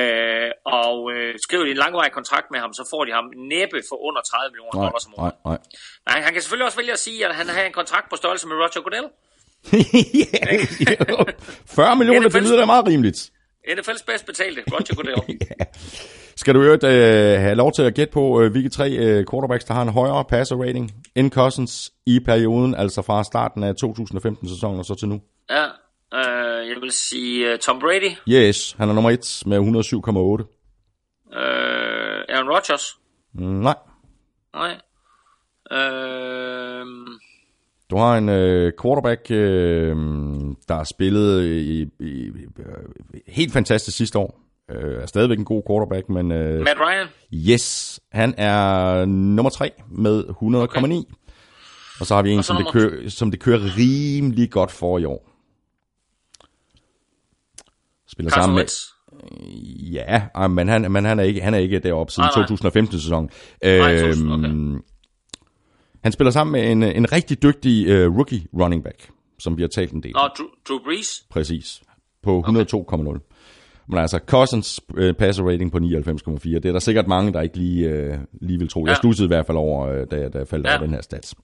Øh, 0.00 0.50
og 0.64 1.12
øh, 1.12 1.34
skriver 1.44 1.64
de 1.64 1.70
en 1.70 1.76
langvarig 1.76 2.12
kontrakt 2.12 2.50
med 2.50 2.60
ham, 2.60 2.72
så 2.72 2.84
får 2.92 3.04
de 3.04 3.12
ham 3.12 3.26
næppe 3.36 3.82
for 3.88 3.96
under 4.08 4.22
30 4.22 4.50
millioner 4.52 4.74
nej, 4.74 4.84
dollars 4.84 5.06
om 5.06 5.14
året. 5.18 5.34
Nej, 5.44 5.50
nej. 5.50 5.58
nej, 6.08 6.20
han 6.24 6.32
kan 6.32 6.42
selvfølgelig 6.42 6.66
også 6.66 6.78
vælge 6.78 6.92
at 6.92 6.98
sige, 6.98 7.26
at 7.26 7.34
han 7.34 7.48
har 7.48 7.62
en 7.62 7.72
kontrakt 7.72 8.10
på 8.10 8.16
størrelse 8.16 8.48
med 8.48 8.56
Roger 8.56 8.82
Goodell. 8.86 9.08
yeah, 9.72 11.26
40 11.66 11.96
millioner, 11.96 12.28
det 12.28 12.42
lyder 12.42 12.56
da 12.56 12.66
meget 12.66 12.86
rimeligt. 12.86 13.30
NFL's 13.68 14.04
bedst 14.06 14.26
betalte, 14.26 14.62
Roger 14.72 14.94
Goodell. 14.94 15.38
yeah. 15.42 15.66
Skal 16.36 16.54
du 16.54 16.62
øvrigt 16.62 16.84
øh, 16.84 17.40
have 17.40 17.54
lov 17.54 17.72
til 17.72 17.82
at 17.82 17.94
gætte 17.94 18.12
på, 18.12 18.42
øh, 18.42 18.50
hvilke 18.50 18.68
tre 18.68 18.90
øh, 18.90 19.26
quarterbacks, 19.30 19.64
der 19.64 19.74
har 19.74 19.82
en 19.82 19.88
højere 19.88 20.24
passer 20.24 20.56
rating 20.56 20.90
end 21.14 21.30
Cousins 21.30 21.92
i 22.06 22.20
perioden, 22.20 22.74
altså 22.74 23.02
fra 23.02 23.24
starten 23.24 23.62
af 23.62 23.72
2015-sæsonen 23.84 24.78
og 24.78 24.84
så 24.84 24.94
til 24.94 25.08
nu? 25.08 25.20
Ja, 25.50 25.64
Uh, 26.14 26.68
jeg 26.68 26.76
vil 26.80 26.90
sige 26.92 27.52
uh, 27.52 27.58
Tom 27.58 27.78
Brady. 27.80 28.10
Yes, 28.28 28.72
han 28.72 28.88
er 28.88 28.92
nummer 28.92 29.10
et 29.10 29.42
med 29.46 29.58
107,8. 29.58 29.60
Uh, 29.60 30.44
Aaron 32.28 32.50
Rodgers. 32.50 32.98
Nej. 33.34 33.74
Nej. 34.54 34.74
Uh, 35.70 36.86
du 37.92 37.96
har 37.96 38.16
en 38.16 38.28
uh, 38.28 38.72
quarterback, 38.82 39.20
uh, 39.30 39.36
der 40.68 40.74
har 40.74 40.84
spillet 40.84 41.44
i, 41.44 41.80
i, 42.00 42.30
uh, 42.58 42.64
helt 43.26 43.52
fantastisk 43.52 43.96
sidste 43.96 44.18
år. 44.18 44.40
Uh, 44.74 45.02
er 45.02 45.06
stadigvæk 45.06 45.38
en 45.38 45.44
god 45.44 45.62
quarterback, 45.70 46.08
men... 46.08 46.30
Uh, 46.30 46.64
Matt 46.64 46.80
Ryan? 46.80 47.06
Yes, 47.34 48.00
han 48.12 48.34
er 48.38 49.04
nummer 49.04 49.50
3 49.50 49.70
med 49.90 50.24
100,9. 50.24 50.34
Okay. 50.34 50.78
Og 52.00 52.06
så 52.06 52.14
har 52.14 52.22
vi 52.22 52.30
en, 52.30 52.42
som 52.42 52.56
det, 52.56 52.72
kører, 52.72 53.08
som 53.08 53.30
det 53.30 53.40
kører 53.40 53.60
rimelig 53.78 54.50
godt 54.50 54.70
for 54.70 54.98
i 54.98 55.04
år. 55.04 55.28
Spiller 58.08 58.30
Carson 58.30 58.42
sammen 58.42 58.56
Wentz. 58.56 58.74
med... 58.74 58.92
Ja, 59.92 60.22
ah, 60.34 60.50
men 60.50 60.68
han, 60.68 60.92
men 60.92 61.04
han, 61.04 61.18
er 61.18 61.22
ikke, 61.22 61.40
han 61.40 61.54
er 61.54 61.58
ikke 61.58 61.78
deroppe 61.78 62.12
siden 62.12 62.28
2015-sæson. 62.28 63.30
Øhm, 63.64 63.82
okay. 63.82 64.82
Han 66.02 66.12
spiller 66.12 66.30
sammen 66.30 66.52
med 66.52 66.72
en, 66.72 66.82
en 66.82 67.12
rigtig 67.12 67.42
dygtig 67.42 68.06
uh, 68.06 68.16
rookie 68.16 68.42
running 68.60 68.84
back, 68.84 69.10
som 69.38 69.56
vi 69.56 69.62
har 69.62 69.68
talt 69.68 69.92
en 69.92 70.02
del 70.02 70.16
om. 70.16 70.30
Drew, 70.38 70.46
Drew 70.68 70.78
Brees? 70.84 71.24
Præcis. 71.30 71.82
På 72.22 72.44
102,0. 72.46 72.74
Okay. 72.74 73.18
Men 73.88 73.98
altså, 73.98 74.20
Cousins 74.26 74.80
uh, 74.88 75.12
passer 75.12 75.44
rating 75.44 75.72
på 75.72 75.78
99,4. 75.78 76.48
Det 76.48 76.64
er 76.64 76.72
der 76.72 76.78
sikkert 76.78 77.06
mange, 77.06 77.32
der 77.32 77.40
ikke 77.40 77.56
lige, 77.56 78.10
uh, 78.12 78.18
lige 78.40 78.58
vil 78.58 78.68
tro. 78.68 78.84
Ja. 78.84 78.90
Jeg 78.90 78.96
stussede 78.96 79.26
i 79.26 79.28
hvert 79.28 79.46
fald 79.46 79.58
over, 79.58 79.88
uh, 79.88 80.06
da, 80.10 80.28
da 80.28 80.38
jeg 80.38 80.48
faldt 80.48 80.66
ja. 80.66 80.72
over 80.72 80.86
den 80.86 80.94
her 80.94 81.02
stats. 81.02 81.34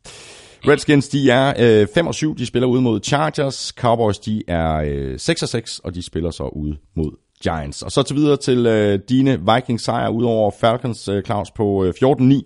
Redskins, 0.68 1.08
de 1.08 1.30
er 1.30 1.54
øh, 1.58 1.86
5 1.94 2.06
og 2.06 2.14
7, 2.14 2.36
de 2.36 2.46
spiller 2.46 2.66
ud 2.68 2.80
mod 2.80 3.00
Chargers. 3.02 3.72
Cowboys, 3.76 4.18
de 4.18 4.42
er 4.48 4.74
øh, 4.86 5.18
6 5.18 5.42
og 5.42 5.48
6, 5.48 5.78
og 5.78 5.94
de 5.94 6.02
spiller 6.02 6.30
så 6.30 6.42
ud 6.44 6.74
mod 6.96 7.10
Giants. 7.42 7.82
Og 7.82 7.92
så 7.92 8.02
til 8.02 8.16
videre 8.16 8.36
til 8.36 8.66
øh, 8.66 8.98
dine 9.08 9.40
Vikings 9.54 9.84
sejr 9.84 10.08
ud 10.08 10.24
over 10.24 10.50
Falcons, 10.60 11.08
øh, 11.08 11.22
Claus, 11.22 11.50
på 11.50 11.84
øh, 11.84 11.94
14-9. 12.04 12.42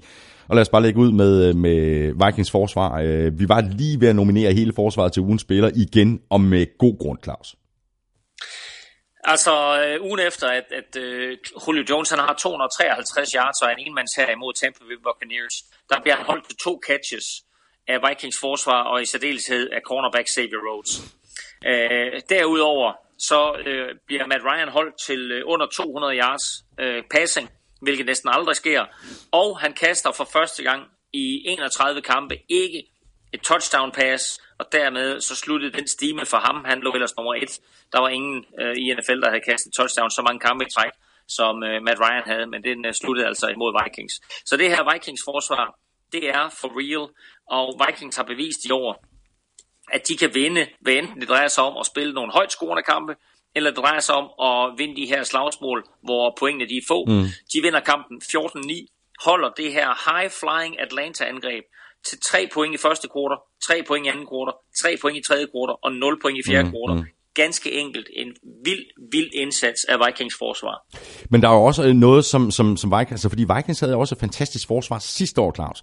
Og 0.48 0.56
lad 0.56 0.62
os 0.62 0.68
bare 0.68 0.82
lægge 0.82 1.00
ud 1.00 1.12
med, 1.12 1.48
øh, 1.48 1.56
med 1.56 1.78
Vikings 2.26 2.50
forsvar. 2.50 3.00
Øh, 3.00 3.38
vi 3.38 3.48
var 3.48 3.60
lige 3.60 4.00
ved 4.00 4.08
at 4.08 4.16
nominere 4.16 4.52
hele 4.52 4.72
forsvaret 4.72 5.12
til 5.12 5.22
ugens 5.22 5.42
spiller 5.42 5.70
igen, 5.74 6.22
og 6.30 6.40
med 6.40 6.78
god 6.78 6.98
grund, 6.98 7.18
Claus. 7.22 7.54
Altså, 9.24 9.54
øh, 9.82 10.02
ugen 10.02 10.20
efter, 10.20 10.46
at, 10.48 10.64
at 10.80 11.02
øh, 11.02 11.38
Julio 11.66 11.84
Jones 11.90 12.10
han 12.10 12.18
har 12.18 12.34
253 12.34 13.30
yards 13.32 13.62
og 13.62 13.68
er 13.68 13.74
en 13.74 13.86
enmands 13.86 14.14
her 14.16 14.30
imod 14.30 14.52
Tampa 14.60 14.84
Bay 14.88 14.98
Buccaneers, 15.06 15.56
der 15.90 16.00
bliver 16.02 16.16
han 16.16 16.26
holdt 16.26 16.44
til 16.48 16.56
to 16.64 16.80
catches 16.88 17.26
af 17.88 17.98
Vikings 18.08 18.38
forsvar, 18.40 18.82
og 18.82 19.02
i 19.02 19.06
særdeleshed 19.06 19.70
af 19.70 19.80
cornerback 19.88 20.28
Xavier 20.34 20.62
Rhodes. 20.66 20.92
Øh, 21.70 22.20
derudover 22.28 22.92
så 23.18 23.40
øh, 23.66 23.88
bliver 24.06 24.26
Matt 24.26 24.44
Ryan 24.44 24.68
holdt 24.68 24.94
til 25.06 25.32
øh, 25.32 25.42
under 25.46 25.66
200 25.66 26.16
yards 26.16 26.46
øh, 26.80 27.02
passing, 27.10 27.50
hvilket 27.82 28.06
næsten 28.06 28.28
aldrig 28.32 28.56
sker, 28.56 28.84
og 29.32 29.58
han 29.60 29.72
kaster 29.72 30.12
for 30.12 30.24
første 30.32 30.62
gang 30.62 30.82
i 31.12 31.42
31 31.46 32.02
kampe 32.02 32.38
ikke 32.48 32.82
et 33.32 33.40
touchdown 33.40 33.92
pass, 33.92 34.40
og 34.58 34.66
dermed 34.72 35.20
så 35.20 35.34
sluttede 35.36 35.72
den 35.72 35.88
stime 35.88 36.26
for 36.26 36.36
ham. 36.36 36.64
Han 36.64 36.80
lå 36.80 36.92
ellers 36.94 37.16
nummer 37.16 37.34
et. 37.34 37.60
Der 37.92 38.00
var 38.00 38.08
ingen 38.08 38.44
øh, 38.60 38.76
i 38.76 38.94
NFL, 38.94 39.20
der 39.20 39.28
havde 39.28 39.44
kastet 39.50 39.72
touchdown 39.72 40.10
så 40.10 40.22
mange 40.22 40.40
kampe 40.40 40.64
i 40.64 40.70
træk, 40.76 40.92
som 41.28 41.62
øh, 41.62 41.82
Matt 41.82 42.00
Ryan 42.00 42.22
havde, 42.26 42.46
men 42.46 42.64
den 42.64 42.86
øh, 42.86 42.92
sluttede 42.92 43.26
altså 43.26 43.46
imod 43.48 43.70
Vikings. 43.82 44.14
Så 44.48 44.56
det 44.56 44.68
her 44.68 44.92
Vikings 44.92 45.22
forsvar, 45.24 45.78
det 46.12 46.28
er 46.28 46.44
for 46.60 46.70
real, 46.80 47.04
og 47.56 47.66
Vikings 47.86 48.16
har 48.16 48.24
bevist 48.24 48.64
i 48.64 48.70
år, 48.70 49.04
at 49.92 50.08
de 50.08 50.16
kan 50.16 50.34
vinde, 50.34 50.66
hvad 50.80 50.92
enten 50.92 51.20
det 51.20 51.28
drejer 51.28 51.48
sig 51.48 51.64
om 51.64 51.76
at 51.76 51.86
spille 51.86 52.12
nogle 52.12 52.32
højt 52.32 52.52
scorende 52.52 52.82
kampe, 52.82 53.16
eller 53.56 53.70
det 53.70 53.78
drejer 53.78 54.00
sig 54.00 54.14
om 54.14 54.28
at 54.48 54.78
vinde 54.78 54.96
de 55.00 55.06
her 55.06 55.22
slagsmål, 55.22 55.84
hvor 56.02 56.36
pointene 56.40 56.68
de 56.68 56.76
er 56.76 56.86
få. 56.88 56.98
Mm. 57.04 57.26
De 57.52 57.58
vinder 57.62 57.80
kampen 57.80 58.16
14-9, 58.22 59.24
holder 59.26 59.50
det 59.60 59.72
her 59.72 59.88
high-flying 60.08 60.74
Atlanta-angreb 60.84 61.64
til 62.08 62.18
3 62.20 62.48
point 62.54 62.74
i 62.74 62.78
første 62.86 63.06
kvartal, 63.14 63.38
3 63.68 63.74
point 63.88 64.06
i 64.06 64.08
anden 64.08 64.26
kvartal, 64.30 64.54
3 64.82 64.96
point 65.02 65.18
i 65.18 65.22
tredje 65.28 65.46
kvartal 65.52 65.76
og 65.84 65.90
0 65.92 66.18
point 66.22 66.38
i 66.38 66.42
fjerde 66.48 66.68
mm, 66.68 66.74
kvartal. 66.74 66.96
Mm. 66.96 67.08
Ganske 67.34 67.72
enkelt 67.72 68.08
en 68.16 68.30
vild, 68.64 68.84
vild 69.12 69.30
indsats 69.42 69.84
af 69.84 69.96
Vikings 70.06 70.36
forsvar. 70.38 70.76
Men 71.30 71.42
der 71.42 71.48
er 71.48 71.52
jo 71.52 71.64
også 71.64 71.92
noget, 71.92 72.24
som, 72.24 72.50
som, 72.50 72.76
som 72.76 72.90
Vikings, 72.90 73.12
altså 73.12 73.28
fordi 73.28 73.44
Vikings 73.56 73.80
havde 73.80 73.96
også 73.96 74.14
et 74.14 74.20
fantastisk 74.20 74.68
forsvar 74.68 74.98
sidste 74.98 75.40
år, 75.40 75.52
Claus. 75.54 75.82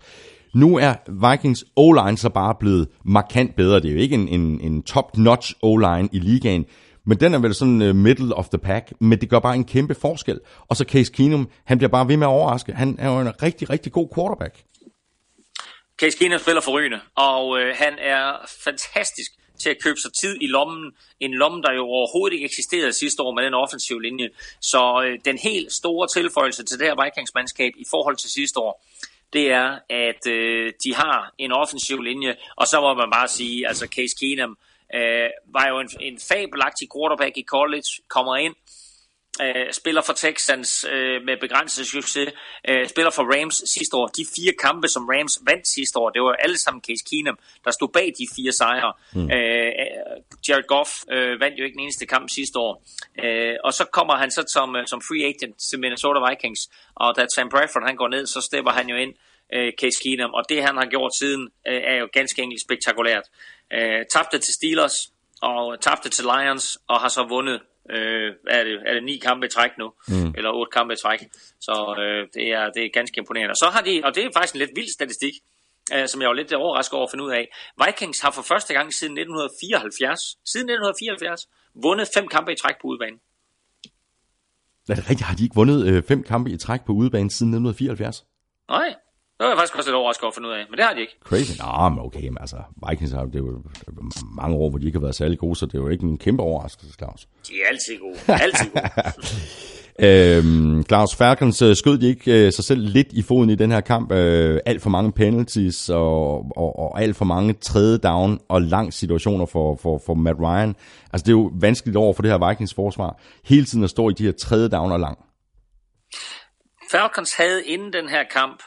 Nu 0.55 0.77
er 0.77 0.93
Vikings 1.29 1.65
O-line 1.75 2.17
så 2.17 2.29
bare 2.29 2.55
blevet 2.59 2.87
markant 3.05 3.55
bedre. 3.55 3.79
Det 3.79 3.89
er 3.89 3.93
jo 3.93 3.99
ikke 3.99 4.15
en, 4.15 4.27
en, 4.27 4.61
en 4.61 4.83
top-notch 4.83 5.53
O-line 5.61 6.09
i 6.11 6.19
ligaen, 6.19 6.65
men 7.05 7.19
den 7.19 7.33
er 7.33 7.39
vel 7.39 7.55
sådan 7.55 7.81
uh, 7.81 7.95
middle 7.95 8.35
of 8.35 8.49
the 8.49 8.57
pack, 8.57 8.93
men 8.99 9.21
det 9.21 9.29
gør 9.29 9.39
bare 9.39 9.55
en 9.55 9.65
kæmpe 9.65 9.95
forskel. 9.95 10.39
Og 10.67 10.75
så 10.75 10.85
Case 10.87 11.11
Keenum, 11.11 11.49
han 11.65 11.77
bliver 11.77 11.89
bare 11.89 12.07
ved 12.07 12.17
med 12.17 12.27
at 12.27 12.31
overraske. 12.31 12.73
Han 12.73 12.95
er 12.99 13.09
jo 13.09 13.19
en 13.19 13.43
rigtig, 13.43 13.69
rigtig 13.69 13.91
god 13.91 14.07
quarterback. 14.15 14.55
Case 16.01 16.17
Keenum 16.17 16.39
spiller 16.39 16.61
forrygende, 16.61 16.99
og 17.15 17.59
øh, 17.59 17.75
han 17.77 17.93
er 17.99 18.23
fantastisk 18.63 19.31
til 19.61 19.69
at 19.69 19.77
købe 19.83 19.99
sig 19.99 20.11
tid 20.21 20.37
i 20.41 20.47
lommen. 20.47 20.91
En 21.19 21.33
lomme, 21.33 21.61
der 21.61 21.73
jo 21.73 21.83
overhovedet 21.83 22.33
ikke 22.35 22.45
eksisterede 22.45 22.93
sidste 22.93 23.23
år 23.23 23.35
med 23.35 23.43
den 23.43 23.53
offensive 23.53 24.01
linje. 24.01 24.29
Så 24.61 25.03
øh, 25.05 25.19
den 25.25 25.37
helt 25.37 25.71
store 25.71 26.07
tilføjelse 26.07 26.63
til 26.63 26.79
det 26.79 26.87
her 26.87 27.03
Vikings-mandskab 27.03 27.73
i 27.77 27.85
forhold 27.89 28.17
til 28.17 28.29
sidste 28.29 28.59
år, 28.59 28.85
det 29.33 29.51
er, 29.51 29.79
at 29.89 30.27
øh, 30.27 30.73
de 30.83 30.95
har 30.95 31.33
en 31.37 31.51
offensiv 31.51 32.01
linje, 32.01 32.35
og 32.55 32.67
så 32.67 32.81
må 32.81 32.93
man 32.93 33.09
bare 33.13 33.27
sige, 33.27 33.67
altså 33.67 33.85
Case 33.85 34.15
Keenum 34.19 34.57
øh, 34.95 35.29
var 35.55 35.65
jo 35.71 35.79
en, 35.79 35.89
en 35.99 36.19
fabelagtig 36.29 36.87
quarterback 36.95 37.37
i 37.37 37.43
college, 37.43 37.89
kommer 38.07 38.35
ind, 38.35 38.55
øh, 39.41 39.73
spiller 39.73 40.01
for 40.01 40.13
Texans 40.13 40.85
øh, 40.89 41.21
med 41.27 41.37
begrænset 41.41 41.87
succes, 41.87 42.29
øh, 42.69 42.87
spiller 42.87 43.11
for 43.11 43.23
Rams 43.33 43.55
sidste 43.75 43.97
år. 43.97 44.07
De 44.07 44.25
fire 44.35 44.53
kampe, 44.65 44.87
som 44.87 45.03
Rams 45.13 45.39
vandt 45.49 45.67
sidste 45.67 45.99
år, 45.99 46.09
det 46.09 46.21
var 46.21 46.31
alle 46.31 46.57
sammen 46.57 46.81
Case 46.87 47.05
Keenum, 47.09 47.37
der 47.65 47.71
stod 47.71 47.89
bag 47.97 48.07
de 48.19 48.25
fire 48.35 48.51
sejre. 48.51 48.93
Mm. 49.13 49.31
Øh, 49.35 49.71
Jared 50.47 50.67
Goff 50.67 50.89
øh, 51.11 51.39
vandt 51.41 51.59
jo 51.59 51.63
ikke 51.63 51.77
den 51.77 51.83
eneste 51.83 52.05
kamp 52.05 52.29
sidste 52.29 52.59
år. 52.59 52.73
Øh, 53.23 53.55
og 53.63 53.73
så 53.73 53.85
kommer 53.85 54.15
han 54.15 54.31
så 54.31 54.43
som, 54.53 54.75
øh, 54.75 54.87
som 54.87 55.01
free 55.07 55.23
agent 55.31 55.55
til 55.69 55.79
Minnesota 55.79 56.19
Vikings, 56.29 56.61
og 56.95 57.09
da 57.17 57.25
Sam 57.35 57.49
Bradford 57.49 57.85
han 57.85 57.95
går 57.95 58.07
ned, 58.07 58.25
så 58.25 58.41
stepper 58.41 58.71
han 58.71 58.89
jo 58.89 58.95
ind, 58.95 59.13
øh, 59.55 59.71
Case 59.81 59.99
Keenum, 60.03 60.33
og 60.33 60.43
det 60.49 60.63
han 60.63 60.75
har 60.77 60.85
gjort 60.85 61.11
siden, 61.19 61.43
øh, 61.67 61.81
er 61.91 61.95
jo 62.01 62.07
ganske 62.13 62.41
enkelt 62.41 62.61
spektakulært. 62.67 63.25
Øh, 63.73 64.05
tabte 64.13 64.37
til 64.39 64.53
Steelers, 64.53 64.97
og 65.41 65.81
tabte 65.81 66.09
til 66.09 66.25
Lions, 66.25 66.77
og 66.87 66.99
har 66.99 67.09
så 67.09 67.23
vundet 67.29 67.59
øh, 67.89 68.33
er, 68.47 68.63
det, 68.63 68.73
er 68.87 68.93
det 68.93 69.03
ni 69.03 69.17
kampe 69.17 69.45
i 69.45 69.49
træk 69.49 69.71
nu, 69.77 69.87
mm. 70.07 70.33
eller 70.37 70.49
otte 70.49 70.71
kampe 70.77 70.93
i 70.93 70.97
træk. 71.03 71.19
Så 71.59 71.95
øh, 71.99 72.27
det, 72.33 72.45
er, 72.57 72.69
det 72.75 72.85
er 72.85 72.89
ganske 72.93 73.17
imponerende. 73.17 73.51
Og 73.51 73.57
så 73.63 73.65
har 73.65 73.81
de, 73.81 74.01
og 74.03 74.15
det 74.15 74.25
er 74.25 74.29
faktisk 74.33 74.55
en 74.55 74.59
lidt 74.59 74.71
vild 74.75 74.91
statistik, 74.93 75.33
øh, 75.93 76.07
som 76.07 76.21
jeg 76.21 76.27
var 76.29 76.33
lidt 76.33 76.53
overrasket 76.53 76.93
over 76.93 77.07
at 77.07 77.11
finde 77.11 77.25
ud 77.25 77.31
af. 77.31 77.45
Vikings 77.85 78.19
har 78.19 78.31
for 78.31 78.41
første 78.41 78.73
gang 78.73 78.93
siden 78.93 79.13
1974, 79.17 80.19
siden 80.45 80.69
1974, 80.69 81.47
vundet 81.75 82.07
fem 82.15 82.27
kampe 82.27 82.51
i 82.51 82.55
træk 82.55 82.75
på 82.81 82.87
udebane. 82.87 83.17
Er 84.89 84.95
det 84.95 85.09
rigtigt? 85.09 85.27
Har 85.29 85.35
de 85.35 85.43
ikke 85.43 85.55
vundet 85.55 85.87
øh, 85.87 86.03
fem 86.03 86.23
kampe 86.23 86.51
i 86.51 86.57
træk 86.57 86.81
på 86.85 86.91
udebane 86.91 87.29
siden 87.31 87.49
1974? 87.49 88.25
Nej, 88.69 88.95
det 89.39 89.45
var 89.45 89.51
jeg 89.51 89.57
faktisk 89.57 89.75
også 89.77 89.89
lidt 89.89 89.95
overrasket 89.95 90.23
over 90.23 90.31
at 90.31 90.35
finde 90.35 90.49
ud 90.49 90.53
af, 90.53 90.65
men 90.69 90.77
det 90.77 90.85
har 90.85 90.93
de 90.93 91.01
ikke. 91.01 91.15
Crazy. 91.23 91.51
Nå, 91.61 91.89
men 91.89 91.99
okay, 91.99 92.27
men 92.27 92.37
altså, 92.39 92.57
Vikings 92.89 93.11
har 93.11 93.25
det 93.25 93.35
er 93.35 93.39
jo 93.39 93.63
mange 94.35 94.57
år, 94.57 94.69
hvor 94.69 94.79
de 94.79 94.85
ikke 94.85 94.97
har 94.97 95.01
været 95.01 95.15
særlig 95.15 95.39
gode, 95.39 95.55
så 95.55 95.65
det 95.65 95.73
er 95.73 95.79
jo 95.79 95.89
ikke 95.89 96.03
en 96.03 96.17
kæmpe 96.17 96.43
overraskelse, 96.43 96.95
Claus. 96.97 97.27
De 97.47 97.53
er 97.61 97.67
altid 97.67 97.99
gode. 97.99 98.41
Altid 98.41 98.71
gode. 98.71 98.89
øhm, 100.37 100.83
Claus 100.83 101.15
Falcons 101.15 101.61
øh, 101.61 101.75
skød 101.75 101.97
de 101.97 102.07
ikke 102.07 102.45
øh, 102.45 102.53
sig 102.53 102.63
selv 102.63 102.81
lidt 102.81 103.07
i 103.11 103.21
foden 103.21 103.49
i 103.49 103.55
den 103.55 103.71
her 103.71 103.81
kamp. 103.81 104.11
Øh, 104.11 104.59
alt 104.65 104.81
for 104.81 104.89
mange 104.89 105.11
penalties 105.11 105.89
og, 105.89 106.35
og, 106.57 106.79
og 106.79 107.01
alt 107.01 107.15
for 107.15 107.25
mange 107.25 107.53
tredje 107.53 107.97
down 107.97 108.39
og 108.49 108.61
lang 108.61 108.93
situationer 108.93 109.45
for, 109.45 109.75
for, 109.75 110.01
for 110.05 110.13
Matt 110.13 110.39
Ryan. 110.39 110.75
Altså 111.13 111.25
det 111.25 111.27
er 111.27 111.37
jo 111.37 111.51
vanskeligt 111.53 111.97
over 111.97 112.13
for 112.13 112.21
det 112.21 112.31
her 112.31 112.49
Vikings 112.49 112.73
forsvar. 112.73 113.19
Hele 113.45 113.65
tiden 113.65 113.83
at 113.83 113.89
stå 113.89 114.09
i 114.09 114.13
de 114.13 114.25
her 114.25 114.33
tredje 114.41 114.69
down 114.69 114.91
og 114.91 114.99
lang. 114.99 115.17
Falcons 116.91 117.33
havde 117.33 117.65
inden 117.65 117.93
den 117.93 118.09
her 118.09 118.23
kamp 118.33 118.59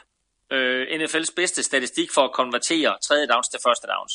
øh, 0.53 0.81
NFL's 0.99 1.33
bedste 1.35 1.63
statistik 1.63 2.09
for 2.13 2.21
at 2.21 2.31
konvertere 2.33 2.97
tredje 3.07 3.27
downs 3.27 3.47
til 3.47 3.59
første 3.67 3.87
downs. 3.87 4.13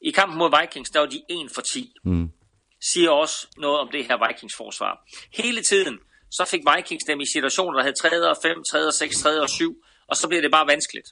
I 0.00 0.10
kampen 0.10 0.38
mod 0.38 0.60
Vikings, 0.60 0.90
der 0.90 1.00
var 1.00 1.06
de 1.06 1.22
1 1.28 1.50
for 1.54 1.60
10. 1.60 1.92
Mm. 2.04 2.30
Siger 2.92 3.10
også 3.10 3.46
noget 3.56 3.78
om 3.80 3.88
det 3.92 4.04
her 4.04 4.26
Vikings 4.26 4.54
forsvar. 4.56 5.06
Hele 5.34 5.62
tiden, 5.62 5.98
så 6.30 6.44
fik 6.44 6.60
Vikings 6.76 7.04
dem 7.04 7.20
i 7.20 7.26
situationer, 7.26 7.72
der 7.72 7.82
havde 7.82 7.96
3. 7.96 8.30
og 8.30 8.36
5, 8.42 8.64
3. 8.70 8.86
og 8.86 8.94
6, 8.94 9.22
3. 9.22 9.40
og 9.40 9.50
7, 9.50 9.76
og 10.08 10.16
så 10.16 10.28
bliver 10.28 10.42
det 10.42 10.50
bare 10.50 10.66
vanskeligt. 10.66 11.08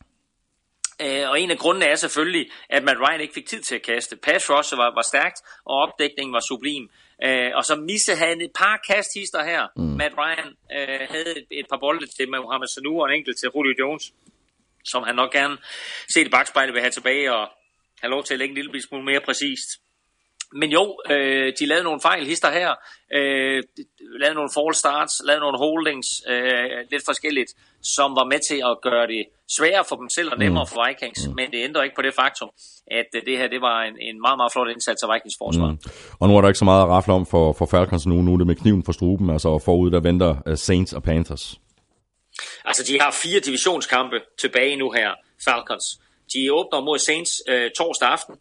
Øh, 1.02 1.30
og 1.30 1.40
en 1.40 1.50
af 1.50 1.58
grundene 1.58 1.86
er 1.86 1.94
selvfølgelig, 1.94 2.50
at 2.70 2.84
Matt 2.84 2.98
Ryan 3.00 3.20
ikke 3.20 3.34
fik 3.34 3.46
tid 3.46 3.62
til 3.62 3.74
at 3.74 3.82
kaste. 3.82 4.16
Pass 4.16 4.50
rush 4.50 4.76
var, 4.76 4.94
var 4.94 5.02
stærkt, 5.02 5.38
og 5.64 5.76
opdækningen 5.76 6.32
var 6.32 6.40
sublim. 6.40 6.90
Øh, 7.24 7.50
og 7.54 7.64
så 7.64 7.76
misse 7.76 8.14
han 8.14 8.40
et 8.40 8.52
par 8.58 8.76
kasthister 8.88 9.44
her. 9.44 9.66
Mm. 9.76 9.82
Matt 9.82 10.14
Ryan 10.18 10.48
øh, 10.76 11.08
havde 11.10 11.38
et, 11.38 11.46
et 11.50 11.66
par 11.70 11.78
bolde 11.78 12.06
til 12.06 12.30
med 12.30 12.38
Mohamed 12.38 12.68
Sanu 12.68 13.00
og 13.00 13.08
en 13.08 13.16
enkelt 13.18 13.38
til 13.38 13.50
Julio 13.54 13.74
Jones, 13.80 14.12
som 14.84 15.02
han 15.02 15.14
nok 15.14 15.32
gerne 15.32 15.56
set 16.08 16.26
i 16.26 16.30
bagspejlet 16.30 16.74
vil 16.74 16.82
have 16.82 16.90
tilbage 16.90 17.34
og 17.34 17.48
have 18.00 18.10
lov 18.10 18.24
til 18.24 18.34
at 18.34 18.38
lægge 18.38 18.52
en 18.58 18.64
lille 18.64 18.82
smule 18.82 19.04
mere 19.04 19.20
præcist. 19.20 19.68
Men 20.52 20.70
jo, 20.70 20.96
øh, 21.10 21.52
de 21.58 21.66
lavede 21.66 21.84
nogle 21.84 22.00
fejl 22.00 22.26
hister 22.26 22.50
her, 22.50 22.70
øh, 23.14 23.62
lavede 24.20 24.34
nogle 24.34 24.50
fall 24.54 24.74
starts, 24.74 25.22
lavede 25.24 25.40
nogle 25.40 25.58
holdings, 25.58 26.08
øh, 26.28 26.64
lidt 26.90 27.04
forskelligt, 27.04 27.50
som 27.82 28.16
var 28.16 28.24
med 28.24 28.40
til 28.48 28.60
at 28.70 28.76
gøre 28.82 29.06
det 29.06 29.24
sværere 29.56 29.84
for 29.88 29.96
dem 29.96 30.08
selv 30.08 30.32
og 30.32 30.38
nemmere 30.38 30.64
mm. 30.64 30.68
for 30.72 30.86
Vikings, 30.86 31.28
mm. 31.28 31.34
men 31.34 31.50
det 31.50 31.64
ændrer 31.64 31.82
ikke 31.82 31.96
på 31.96 32.02
det 32.02 32.14
faktum, 32.14 32.50
at 32.86 33.10
øh, 33.14 33.22
det 33.26 33.38
her 33.38 33.48
det 33.48 33.60
var 33.60 33.82
en, 33.82 33.96
en 34.08 34.20
meget, 34.20 34.38
meget 34.40 34.52
flot 34.52 34.68
indsats 34.68 35.02
af 35.02 35.08
Vikings 35.14 35.36
forsvar. 35.38 35.70
Mm. 35.70 35.78
Og 36.20 36.28
nu 36.28 36.36
er 36.36 36.40
der 36.40 36.48
ikke 36.48 36.58
så 36.64 36.64
meget 36.64 36.82
at 36.82 36.88
rafle 36.88 37.12
om 37.14 37.26
for, 37.26 37.52
for 37.52 37.66
Falcons 37.66 38.06
nu, 38.06 38.14
nu 38.22 38.32
er 38.34 38.38
det 38.38 38.46
med 38.46 38.56
kniven 38.56 38.84
for 38.84 38.92
struben, 38.92 39.30
altså 39.30 39.58
forud 39.58 39.90
der 39.90 40.00
venter 40.00 40.36
uh, 40.46 40.54
Saints 40.54 40.92
og 40.92 41.02
Panthers. 41.02 41.60
Altså 42.64 42.82
de 42.88 43.00
har 43.00 43.10
fire 43.22 43.40
divisionskampe 43.40 44.20
tilbage 44.40 44.76
nu 44.76 44.90
her, 44.90 45.10
Falcons. 45.44 45.84
De 46.34 46.52
åbner 46.52 46.80
mod 46.80 46.98
Saints 46.98 47.32
øh, 47.48 47.70
torsdag 47.78 48.08
aften, 48.08 48.34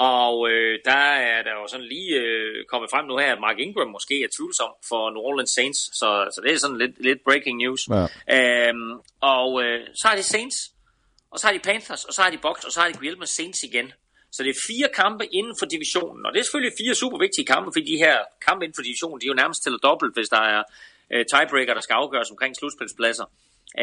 og 0.00 0.34
øh, 0.50 0.78
der 0.90 1.04
er 1.32 1.42
der 1.46 1.54
jo 1.60 1.64
sådan 1.72 1.88
lige 1.94 2.12
øh, 2.22 2.64
kommet 2.70 2.90
frem 2.92 3.04
nu 3.06 3.16
her, 3.22 3.32
at 3.32 3.40
Mark 3.46 3.58
Ingram 3.58 3.90
måske 3.96 4.16
er 4.24 4.30
tvivlsom 4.36 4.72
for 4.88 5.02
New 5.14 5.22
Orleans 5.28 5.52
Saints, 5.58 5.80
så, 6.00 6.08
så 6.34 6.38
det 6.44 6.50
er 6.52 6.58
sådan 6.64 6.80
lidt, 6.82 6.94
lidt 7.08 7.20
breaking 7.28 7.56
news. 7.62 7.82
Ja. 7.96 8.04
Øhm, 8.36 8.92
og 9.36 9.48
øh, 9.64 9.80
så 10.00 10.04
har 10.08 10.16
de 10.20 10.22
Saints, 10.34 10.58
og 11.32 11.36
så 11.38 11.44
har 11.46 11.54
de 11.56 11.66
Panthers, 11.68 12.02
og 12.08 12.12
så 12.14 12.20
har 12.22 12.30
de 12.34 12.38
Bucks, 12.46 12.64
og 12.66 12.72
så 12.72 12.78
har 12.80 12.88
de 12.88 12.98
Guillermo 13.02 13.26
Saints 13.26 13.60
igen. 13.68 13.88
Så 14.34 14.38
det 14.44 14.50
er 14.54 14.60
fire 14.70 14.88
kampe 15.02 15.24
inden 15.38 15.54
for 15.60 15.66
divisionen, 15.74 16.22
og 16.26 16.30
det 16.32 16.38
er 16.38 16.44
selvfølgelig 16.46 16.76
fire 16.82 16.94
super 17.02 17.18
vigtige 17.26 17.46
kampe, 17.52 17.68
fordi 17.74 17.84
de 17.92 17.98
her 18.04 18.16
kampe 18.46 18.60
inden 18.64 18.78
for 18.78 18.86
divisionen, 18.88 19.20
de 19.20 19.26
er 19.26 19.32
jo 19.34 19.40
nærmest 19.42 19.60
til 19.62 19.72
dobbelt, 19.88 20.12
hvis 20.16 20.30
der 20.36 20.42
er 20.54 20.62
øh, 21.12 21.22
tiebreaker, 21.32 21.74
der 21.78 21.84
skal 21.86 21.94
afgøres 22.02 22.30
omkring 22.34 22.52
slutspilspladser. 22.56 23.26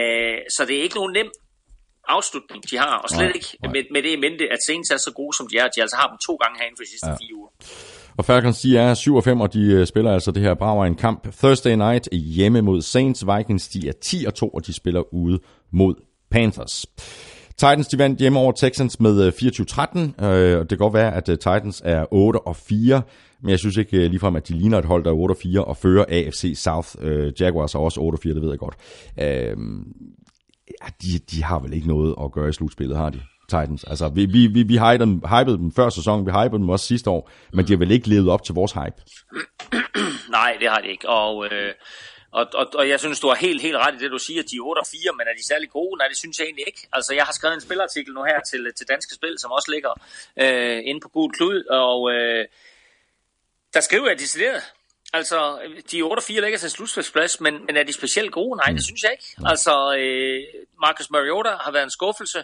Øh, 0.01 0.39
så 0.55 0.61
det 0.67 0.75
er 0.77 0.83
ikke 0.87 0.99
nogen 1.01 1.13
nem 1.19 1.29
afslutning, 2.15 2.59
de 2.69 2.77
har, 2.77 2.95
og 3.03 3.09
slet 3.09 3.29
nej, 3.29 3.37
ikke 3.39 3.51
nej. 3.61 3.71
Med, 3.73 3.81
med 3.93 4.01
det 4.05 4.11
i 4.17 4.19
mente, 4.25 4.43
at 4.55 4.59
Saints 4.67 4.89
er 4.95 4.97
så 5.07 5.11
gode, 5.19 5.33
som 5.37 5.45
de 5.51 5.55
er. 5.61 5.67
De 5.75 5.81
altså 5.81 5.97
har 6.01 6.07
dem 6.11 6.17
to 6.27 6.33
gange 6.41 6.55
herinde 6.59 6.77
for 6.79 6.83
de 6.87 6.91
sidste 6.93 7.09
ja. 7.09 7.15
fire 7.21 7.35
uger. 7.39 7.51
Og 8.17 8.25
Falcons, 8.25 8.61
de 8.61 8.77
er 8.77 8.93
7 8.93 9.15
og 9.15 9.23
5, 9.23 9.41
og 9.41 9.53
de 9.53 9.61
øh, 9.61 9.87
spiller 9.87 10.11
altså 10.11 10.31
det 10.31 10.43
her 10.43 10.53
brager 10.53 10.85
en 10.85 10.95
kamp 10.95 11.27
Thursday 11.37 11.75
night 11.75 12.09
hjemme 12.11 12.61
mod 12.61 12.81
Saints. 12.81 13.25
Vikings, 13.27 13.67
de 13.67 13.87
er 13.87 13.93
10 14.01 14.25
og 14.27 14.33
2, 14.35 14.47
og 14.47 14.67
de 14.67 14.73
spiller 14.73 15.13
ude 15.13 15.39
mod 15.71 15.95
Panthers. 16.31 16.85
Titans, 17.49 17.87
de 17.87 17.97
vandt 17.97 18.19
hjemme 18.19 18.39
over 18.39 18.51
Texans 18.51 18.99
med 18.99 19.31
24-13, 19.33 20.25
øh, 20.25 20.51
øh, 20.51 20.59
og 20.59 20.61
det 20.61 20.69
kan 20.69 20.77
godt 20.77 20.93
være, 20.93 21.13
at 21.13 21.23
Titans 21.25 21.81
er 21.85 22.05
8 22.11 22.37
og 22.37 22.55
4, 22.55 23.01
men 23.41 23.49
jeg 23.49 23.59
synes 23.59 23.77
ikke 23.77 24.07
ligefrem, 24.07 24.35
at 24.35 24.47
de 24.47 24.53
ligner 24.53 24.77
et 24.77 24.85
hold, 24.85 25.03
der 25.03 25.09
er 25.09 25.15
8 25.15 25.33
og 25.33 25.37
4 25.37 25.63
og 25.63 25.77
fører 25.77 26.05
AFC 26.09 26.53
South. 26.55 26.89
Jaguars 27.39 27.75
er 27.75 27.79
også 27.79 27.99
8 27.99 28.15
og 28.15 28.19
4, 28.23 28.33
det 28.33 28.41
ved 28.41 28.49
jeg 28.49 28.59
godt 28.59 28.75
ja, 30.81 30.87
de, 31.01 31.19
de 31.19 31.43
har 31.43 31.59
vel 31.59 31.73
ikke 31.73 31.87
noget 31.87 32.15
at 32.23 32.31
gøre 32.31 32.49
i 32.49 32.53
slutspillet, 32.53 32.97
har 32.97 33.09
de? 33.09 33.21
Titans. 33.49 33.83
Altså, 33.83 34.09
vi, 34.09 34.25
vi, 34.25 34.47
vi, 34.47 34.63
vi 34.63 34.77
hypede, 34.77 34.99
dem, 34.99 35.21
hypede 35.33 35.57
dem 35.57 35.71
før 35.71 35.89
sæsonen, 35.89 36.25
vi 36.25 36.31
hypede 36.31 36.61
dem 36.61 36.69
også 36.69 36.85
sidste 36.85 37.09
år, 37.09 37.31
men 37.53 37.67
de 37.67 37.73
har 37.73 37.77
vel 37.77 37.91
ikke 37.91 38.09
levet 38.09 38.29
op 38.29 38.43
til 38.43 38.55
vores 38.55 38.71
hype. 38.71 38.99
Nej, 40.37 40.57
det 40.59 40.69
har 40.69 40.81
de 40.81 40.87
ikke. 40.87 41.09
Og, 41.09 41.45
øh, 41.45 41.73
og, 42.31 42.45
og, 42.53 42.65
og 42.73 42.89
jeg 42.89 42.99
synes, 42.99 43.19
du 43.19 43.27
har 43.27 43.35
helt, 43.35 43.61
helt 43.61 43.77
ret 43.77 43.95
i 43.95 44.03
det, 44.03 44.11
du 44.11 44.17
siger. 44.17 44.43
De 44.43 44.55
er 44.57 44.67
8 44.69 44.79
og 44.79 44.87
4, 44.87 45.13
men 45.17 45.25
er 45.27 45.35
de 45.39 45.47
særlig 45.47 45.69
gode? 45.69 45.97
Nej, 45.97 46.07
det 46.07 46.17
synes 46.17 46.39
jeg 46.39 46.45
egentlig 46.45 46.67
ikke. 46.67 46.87
Altså, 46.93 47.13
jeg 47.13 47.23
har 47.23 47.33
skrevet 47.33 47.55
en 47.55 47.61
spilartikel 47.61 48.13
nu 48.13 48.23
her 48.23 48.39
til, 48.51 48.61
til 48.77 48.87
Danske 48.87 49.13
Spil, 49.15 49.35
som 49.39 49.51
også 49.51 49.71
ligger 49.75 49.91
øh, 50.43 50.79
inde 50.89 50.99
på 51.01 51.09
Gul 51.09 51.31
Klud, 51.37 51.63
og 51.63 52.11
øh, 52.13 52.45
der 53.73 53.81
skriver 53.81 54.07
jeg 54.07 54.19
decideret, 54.19 54.61
Altså, 55.13 55.59
de 55.91 56.01
8 56.01 56.19
og 56.19 56.23
4 56.23 56.41
ligger 56.41 56.57
til 56.57 56.69
slutspilsplads, 56.69 57.41
men, 57.41 57.65
men 57.65 57.77
er 57.77 57.83
de 57.83 57.93
specielt 57.93 58.31
gode? 58.31 58.57
Nej, 58.57 58.71
det 58.71 58.83
synes 58.83 59.03
jeg 59.03 59.11
ikke. 59.11 59.35
Altså, 59.45 59.95
øh, 59.99 60.43
Marcus 60.81 61.09
Mariota 61.09 61.49
har 61.49 61.71
været 61.71 61.83
en 61.83 61.89
skuffelse. 61.89 62.43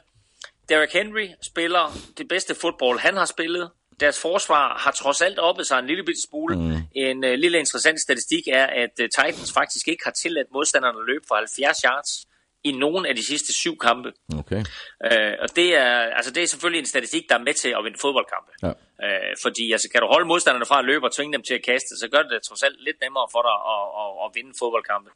Derrick 0.69 0.93
Henry 0.93 1.27
spiller 1.41 1.97
det 2.17 2.27
bedste 2.27 2.55
fodbold, 2.55 2.99
han 2.99 3.17
har 3.17 3.25
spillet. 3.25 3.69
Deres 3.99 4.21
forsvar 4.21 4.77
har 4.77 4.91
trods 4.91 5.21
alt 5.21 5.39
oppet 5.39 5.67
sig 5.67 5.79
en 5.79 5.87
lille 5.87 6.03
bitte 6.03 6.21
smule. 6.21 6.55
Mm. 6.55 6.77
En 6.95 7.23
uh, 7.23 7.29
lille 7.29 7.59
interessant 7.59 7.99
statistik 8.01 8.47
er, 8.47 8.65
at 8.65 8.93
uh, 8.99 9.05
Titans 9.05 9.53
faktisk 9.53 9.87
ikke 9.87 10.03
har 10.03 10.11
tilladt 10.11 10.47
modstanderne 10.53 10.99
at 10.99 11.05
løbe 11.07 11.25
for 11.27 11.35
70 11.35 11.81
yards 11.81 12.25
i 12.63 12.71
nogen 12.71 13.05
af 13.05 13.15
de 13.15 13.25
sidste 13.25 13.53
syv 13.53 13.77
kampe. 13.77 14.13
Okay. 14.39 14.61
Uh, 15.07 15.33
og 15.43 15.55
det 15.55 15.75
er, 15.75 15.93
altså, 16.17 16.31
det 16.31 16.43
er 16.43 16.47
selvfølgelig 16.47 16.79
en 16.79 16.85
statistik, 16.85 17.23
der 17.29 17.35
er 17.35 17.43
med 17.47 17.53
til 17.53 17.69
at 17.77 17.83
vinde 17.83 17.97
fodboldkampe. 18.01 18.51
Ja. 18.63 18.71
Uh, 19.05 19.33
fordi 19.41 19.71
altså, 19.71 19.89
kan 19.89 20.01
du 20.01 20.07
holde 20.07 20.27
modstanderne 20.27 20.65
fra 20.65 20.79
at 20.79 20.85
løbe 20.85 21.05
og 21.05 21.11
tvinge 21.11 21.33
dem 21.33 21.43
til 21.43 21.53
at 21.53 21.63
kaste, 21.65 21.91
så 22.01 22.07
gør 22.11 22.21
det, 22.21 22.31
det 22.31 22.43
trods 22.43 22.63
alt 22.63 22.83
lidt 22.87 22.97
nemmere 23.01 23.27
for 23.31 23.41
dig 23.47 23.57
at, 23.73 23.85
at, 24.01 24.11
at 24.23 24.29
vinde 24.35 24.53
fodboldkampe. 24.61 25.09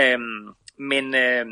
uh, 0.00 0.20
men... 0.90 1.04
Uh, 1.24 1.46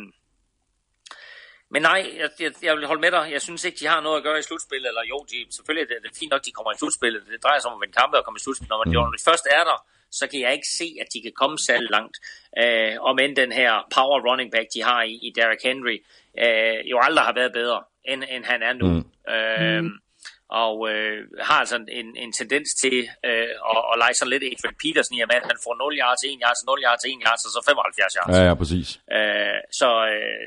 men 1.74 1.82
nej, 1.82 2.00
jeg, 2.20 2.30
jeg, 2.40 2.52
jeg 2.62 2.72
vil 2.76 2.86
holde 2.90 3.04
med 3.06 3.12
dig. 3.16 3.24
Jeg 3.36 3.42
synes 3.42 3.64
ikke, 3.64 3.78
de 3.80 3.86
har 3.86 4.00
noget 4.00 4.16
at 4.16 4.24
gøre 4.26 4.38
i 4.38 4.46
slutspillet. 4.48 4.88
Eller 4.88 5.04
jo, 5.12 5.18
de, 5.30 5.36
selvfølgelig 5.56 5.82
er 5.84 5.90
det, 5.90 6.02
det 6.04 6.10
er 6.14 6.18
fint 6.22 6.32
nok, 6.34 6.44
de 6.46 6.52
kommer 6.56 6.72
i 6.72 6.78
slutspillet. 6.80 7.20
Det 7.32 7.44
drejer 7.44 7.60
sig 7.60 7.68
om 7.70 7.76
at 7.78 7.82
vinde 7.82 7.96
kampe 8.00 8.14
og 8.18 8.24
komme 8.24 8.38
i 8.40 8.44
slutspillet. 8.44 8.72
Når, 8.72 8.78
man, 8.82 8.88
mm. 8.88 9.10
når 9.12 9.24
først 9.30 9.46
er 9.58 9.64
der, 9.70 9.76
så 10.18 10.26
kan 10.30 10.40
jeg 10.40 10.52
ikke 10.52 10.68
se, 10.78 10.88
at 11.00 11.06
de 11.14 11.22
kan 11.22 11.32
komme 11.40 11.58
særlig 11.58 11.90
langt. 11.90 12.16
Øh, 12.62 12.94
om 13.00 13.18
end 13.18 13.36
den 13.36 13.52
her 13.52 13.72
power 13.94 14.18
running 14.28 14.50
back, 14.52 14.68
de 14.74 14.82
har 14.82 15.02
i, 15.02 15.14
i 15.26 15.32
Derrick 15.36 15.62
Henry, 15.62 15.96
øh, 16.44 16.90
jo 16.90 16.96
aldrig 17.02 17.24
har 17.24 17.34
været 17.34 17.52
bedre, 17.52 17.82
end, 18.04 18.24
end 18.30 18.44
han 18.44 18.62
er 18.62 18.72
nu. 18.72 18.86
Mm. 18.86 19.32
Øh, 19.34 19.84
og 20.48 20.90
øh, 20.90 21.18
har 21.40 21.58
altså 21.60 21.76
en, 21.88 22.16
en 22.16 22.32
tendens 22.32 22.74
til 22.74 22.98
øh, 23.28 23.48
at, 23.70 23.80
at 23.92 23.98
lege 24.02 24.14
sådan 24.14 24.30
lidt 24.30 24.44
Adrian 24.44 24.76
Peterson 24.82 25.16
i, 25.16 25.20
at 25.20 25.28
han 25.32 25.58
får 25.64 25.74
0 25.84 25.98
yards, 25.98 26.22
1 26.24 26.38
yards, 26.42 26.60
0 26.66 26.82
yards, 26.84 27.04
1 27.04 27.10
yards, 27.26 27.44
og 27.46 27.50
så 27.54 27.60
75 27.66 28.14
yards. 28.18 28.36
Ja, 28.36 28.44
ja, 28.48 28.54
præcis. 28.54 28.88
Øh, 29.16 29.58
så 29.80 29.88
øh, 30.12 30.46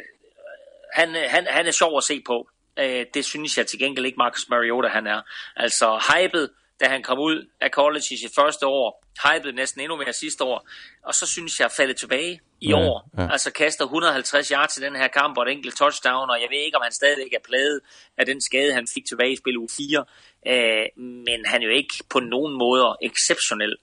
han, 0.93 1.07
han, 1.33 1.47
han 1.49 1.67
er 1.67 1.71
sjov 1.71 1.97
at 1.97 2.03
se 2.03 2.21
på. 2.25 2.37
Øh, 2.79 3.05
det 3.13 3.25
synes 3.25 3.57
jeg 3.57 3.67
til 3.67 3.79
gengæld 3.79 4.05
ikke 4.05 4.17
Marcus 4.17 4.49
Mariota 4.49 4.87
han 4.87 5.07
er. 5.07 5.21
Altså 5.55 5.87
hypet, 6.09 6.49
da 6.79 6.87
han 6.87 7.03
kom 7.03 7.19
ud 7.19 7.45
af 7.61 7.69
college 7.69 8.05
i 8.11 8.17
sit 8.17 8.31
første 8.35 8.65
år, 8.67 9.03
hypet 9.25 9.55
næsten 9.55 9.81
endnu 9.81 9.95
mere 9.97 10.13
sidste 10.13 10.43
år, 10.43 10.67
og 11.03 11.13
så 11.15 11.25
synes 11.27 11.59
jeg 11.59 11.71
faldet 11.77 11.97
tilbage 11.97 12.39
i 12.61 12.67
Ja, 12.69 12.75
år. 12.75 13.09
ja. 13.17 13.31
Altså 13.31 13.51
kaster 13.51 13.83
150 13.85 14.47
yards 14.49 14.73
til 14.73 14.83
den 14.83 14.95
her 14.95 15.07
kamp 15.07 15.37
og 15.37 15.43
et 15.43 15.51
enkelt 15.51 15.77
touchdown, 15.77 16.29
og 16.29 16.41
jeg 16.41 16.47
ved 16.51 16.57
ikke, 16.65 16.77
om 16.77 16.83
han 16.83 16.91
stadigvæk 16.91 17.33
er 17.33 17.43
plaget 17.49 17.79
af 18.17 18.25
den 18.25 18.41
skade, 18.41 18.73
han 18.73 18.87
fik 18.93 19.05
tilbage 19.05 19.31
i 19.31 19.35
spil 19.35 19.57
uge 19.57 19.69
4. 19.77 20.05
Øh, 20.47 20.85
men 21.05 21.45
han 21.45 21.61
er 21.61 21.65
jo 21.65 21.71
ikke 21.71 21.93
på 22.09 22.19
nogen 22.19 22.57
måder 22.57 22.95
exceptionel. 23.01 23.75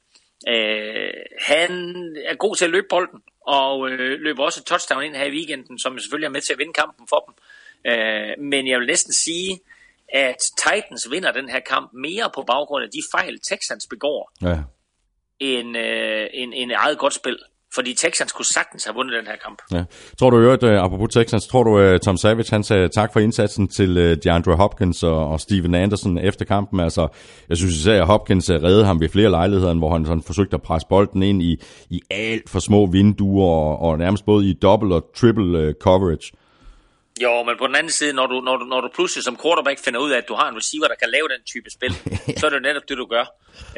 Øh, 0.48 1.12
han 1.40 1.70
er 2.26 2.34
god 2.34 2.56
til 2.56 2.64
at 2.64 2.70
løbe 2.70 2.86
bolden, 2.90 3.22
og 3.46 3.90
øh, 3.90 4.20
løber 4.20 4.44
også 4.44 4.60
et 4.60 4.66
touchdown 4.66 5.04
ind 5.04 5.16
her 5.16 5.24
i 5.24 5.30
weekenden, 5.30 5.78
som 5.78 5.98
selvfølgelig 5.98 6.26
er 6.26 6.30
med 6.30 6.40
til 6.40 6.52
at 6.52 6.58
vinde 6.58 6.72
kampen 6.72 7.08
for 7.08 7.20
dem. 7.26 7.34
Øh, 7.92 8.32
men 8.38 8.68
jeg 8.68 8.78
vil 8.78 8.86
næsten 8.86 9.12
sige, 9.12 9.60
at 10.14 10.36
Titans 10.64 11.04
vinder 11.10 11.32
den 11.32 11.48
her 11.48 11.60
kamp 11.72 11.90
mere 12.06 12.30
på 12.34 12.44
baggrund 12.46 12.82
af 12.84 12.90
de 12.96 13.02
fejl, 13.14 13.34
Texans 13.50 13.86
begår, 13.90 14.20
Ja. 14.42 14.58
end, 15.40 15.76
øh, 15.76 16.26
end, 16.34 16.52
end 16.56 16.70
eget 16.76 16.98
godt 16.98 17.14
spil. 17.14 17.38
Fordi 17.74 17.94
Texans 17.94 18.32
kunne 18.32 18.44
sagtens 18.44 18.84
have 18.84 18.94
vundet 18.94 19.14
den 19.18 19.26
her 19.26 19.36
kamp. 19.36 19.58
Ja. 19.72 19.84
Tror 20.18 20.30
du 20.30 20.38
i 20.38 20.42
øvrigt, 20.42 20.62
uh, 20.62 20.70
apropos 20.70 21.08
Texans, 21.14 21.46
tror 21.46 21.62
du 21.62 21.92
uh, 21.92 21.98
Tom 21.98 22.16
Savage, 22.16 22.50
han 22.50 22.64
sagde 22.64 22.88
tak 22.88 23.12
for 23.12 23.20
indsatsen 23.20 23.68
til 23.68 23.90
uh, 23.98 24.16
DeAndre 24.24 24.56
Hopkins 24.56 25.02
og, 25.02 25.28
og 25.28 25.40
Steven 25.40 25.74
Anderson 25.74 26.18
efter 26.18 26.44
kampen. 26.44 26.80
Altså, 26.80 27.08
jeg 27.48 27.56
synes 27.56 27.74
især, 27.74 28.00
at 28.00 28.06
Hopkins 28.06 28.50
reddede 28.50 28.84
ham 28.84 29.00
ved 29.00 29.08
flere 29.08 29.30
lejligheder, 29.30 29.74
hvor 29.74 29.92
han 29.92 30.06
sådan 30.06 30.22
forsøgte 30.22 30.54
at 30.54 30.62
presse 30.62 30.88
bolden 30.88 31.22
ind 31.22 31.42
i, 31.42 31.56
i 31.90 32.00
alt 32.10 32.50
for 32.50 32.58
små 32.58 32.86
vinduer 32.86 33.48
og, 33.50 33.78
og 33.78 33.98
nærmest 33.98 34.24
både 34.24 34.46
i 34.50 34.52
double 34.52 34.94
og 34.94 35.10
triple 35.16 35.74
coverage. 35.80 36.32
Jo, 37.22 37.42
men 37.42 37.54
på 37.58 37.66
den 37.66 37.76
anden 37.80 37.94
side, 37.98 38.12
når 38.12 38.26
du, 38.26 38.36
når, 38.40 38.56
du, 38.56 38.64
når 38.64 38.80
du 38.80 38.88
pludselig 38.88 39.24
som 39.24 39.36
quarterback 39.42 39.78
finder 39.84 40.00
ud 40.00 40.10
af, 40.14 40.18
at 40.18 40.28
du 40.30 40.34
har 40.40 40.46
en 40.48 40.56
receiver, 40.60 40.88
der 40.92 40.98
kan 41.02 41.10
lave 41.16 41.28
den 41.34 41.42
type 41.52 41.70
spil, 41.76 41.94
så 42.38 42.42
er 42.46 42.50
det 42.50 42.58
jo 42.60 42.68
netop 42.68 42.86
det, 42.88 42.96
du 43.02 43.06
gør. 43.14 43.26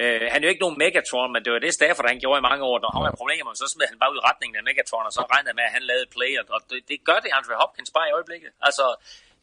Uh, 0.03 0.22
han 0.32 0.39
er 0.41 0.47
jo 0.47 0.53
ikke 0.55 0.64
nogen 0.66 0.78
Megatron, 0.82 1.32
men 1.34 1.41
det 1.45 1.51
var 1.53 1.59
det 1.59 1.72
Stafford, 1.80 2.07
han 2.14 2.20
gjorde 2.24 2.39
i 2.43 2.47
mange 2.51 2.64
år. 2.70 2.76
Når 2.84 2.91
han 2.95 3.03
var 3.07 3.14
problemer, 3.20 3.51
så 3.55 3.66
smed 3.72 3.87
han 3.93 3.99
bare 4.03 4.12
ud 4.12 4.18
i 4.22 4.26
retningen 4.30 4.57
af 4.61 4.64
Megatron, 4.68 5.07
og 5.09 5.12
så 5.16 5.22
regnede 5.32 5.55
med, 5.59 5.64
at 5.68 5.72
han 5.76 5.82
lavede 5.91 6.09
play, 6.16 6.32
og 6.55 6.61
det, 6.70 6.80
det 6.91 6.99
gør 7.09 7.18
det 7.24 7.30
Andre 7.39 7.55
Hopkins 7.62 7.91
bare 7.97 8.07
i 8.11 8.12
øjeblikket. 8.18 8.51
Altså, 8.68 8.87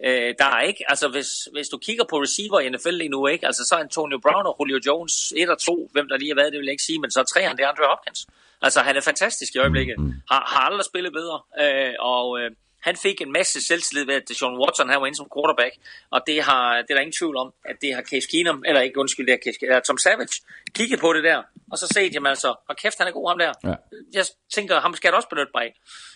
uh, 0.07 0.29
der 0.41 0.49
er 0.57 0.61
ikke, 0.69 0.83
altså 0.93 1.07
hvis, 1.15 1.31
hvis 1.55 1.67
du 1.73 1.77
kigger 1.87 2.05
på 2.11 2.15
receiver 2.25 2.59
i 2.59 2.69
NFL 2.73 2.95
lige 3.01 3.13
nu, 3.15 3.19
ikke? 3.33 3.45
Altså, 3.49 3.61
så 3.67 3.71
er 3.77 3.81
Antonio 3.87 4.17
Brown 4.25 4.45
og 4.49 4.55
Julio 4.59 4.79
Jones 4.87 5.15
1 5.37 5.49
og 5.55 5.59
2, 5.59 5.89
hvem 5.93 6.07
der 6.09 6.17
lige 6.21 6.31
har 6.33 6.39
været, 6.41 6.51
det 6.53 6.59
vil 6.59 6.69
jeg 6.69 6.77
ikke 6.77 6.89
sige, 6.89 6.99
men 7.03 7.09
så 7.11 7.19
er 7.23 7.27
træerne, 7.33 7.55
det 7.57 7.63
er 7.65 7.71
Andre 7.73 7.85
Hopkins. 7.93 8.21
Altså, 8.65 8.79
han 8.87 8.93
er 8.99 9.03
fantastisk 9.11 9.51
i 9.55 9.59
øjeblikket. 9.65 9.95
Har, 10.31 10.41
har 10.53 10.61
aldrig 10.69 10.85
spillet 10.91 11.11
bedre, 11.19 11.37
uh, 11.63 11.93
og... 12.13 12.27
Uh, 12.41 12.49
han 12.87 12.95
fik 13.05 13.21
en 13.21 13.31
masse 13.31 13.57
selvtillid 13.67 14.05
ved, 14.05 14.15
at 14.15 14.25
Deshaun 14.29 14.59
Watson 14.61 14.89
han 14.89 15.01
var 15.01 15.07
inde 15.07 15.17
som 15.17 15.29
quarterback, 15.35 15.73
og 16.15 16.19
det, 16.27 16.37
har, 16.47 16.63
det 16.81 16.89
er 16.89 16.95
der 16.95 17.05
ingen 17.05 17.19
tvivl 17.19 17.37
om, 17.43 17.49
at 17.65 17.75
det 17.81 17.95
har 17.95 18.01
Case 18.01 18.27
Keenum, 18.31 18.63
eller 18.67 18.81
ikke 18.81 18.99
undskyld, 18.99 19.27
det 19.27 19.33
er 19.33 19.41
Case, 19.45 19.59
eller 19.61 19.79
Tom 19.79 19.97
Savage, 19.97 20.35
kigget 20.77 20.99
på 20.99 21.13
det 21.13 21.23
der, 21.23 21.39
og 21.71 21.77
så 21.77 21.87
set, 21.93 22.13
jamen 22.13 22.29
altså, 22.35 22.49
og 22.69 22.75
kæft, 22.77 22.97
han 22.97 23.07
er 23.07 23.11
god 23.11 23.29
ham 23.29 23.37
der. 23.43 23.53
Ja. 23.69 23.75
Jeg 24.13 24.25
tænker, 24.55 24.79
ham 24.79 24.93
skal 24.95 25.07
jeg 25.07 25.13
da 25.13 25.17
også 25.17 25.29
benytte 25.29 25.51
mig 25.55 25.63
af. 25.63 25.73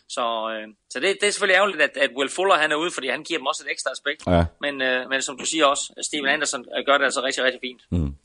Så, 0.09 0.25
øh, 0.53 0.67
så 0.89 0.99
det, 0.99 1.17
det 1.21 1.27
er 1.27 1.31
selvfølgelig 1.31 1.57
ærgerligt, 1.57 1.81
at, 1.81 1.97
at 2.05 2.09
Will 2.17 2.29
Fuller 2.29 2.55
han 2.55 2.71
er 2.71 2.75
ude, 2.75 2.91
fordi 2.93 3.07
han 3.07 3.23
giver 3.23 3.39
dem 3.39 3.45
også 3.45 3.63
et 3.65 3.71
ekstra 3.71 3.91
aspekt. 3.91 4.27
Ja. 4.27 4.45
Men, 4.61 4.81
øh, 4.81 5.09
men 5.09 5.21
som 5.21 5.37
du 5.37 5.45
siger 5.45 5.65
også, 5.65 5.83
Steven 6.07 6.25
Anderson 6.25 6.65
øh, 6.77 6.85
gør 6.85 6.97
det 6.97 7.05
altså 7.05 7.21
rigtig, 7.23 7.43
rigtig 7.43 7.61
fint. 7.67 7.81
Mm. 7.91 8.15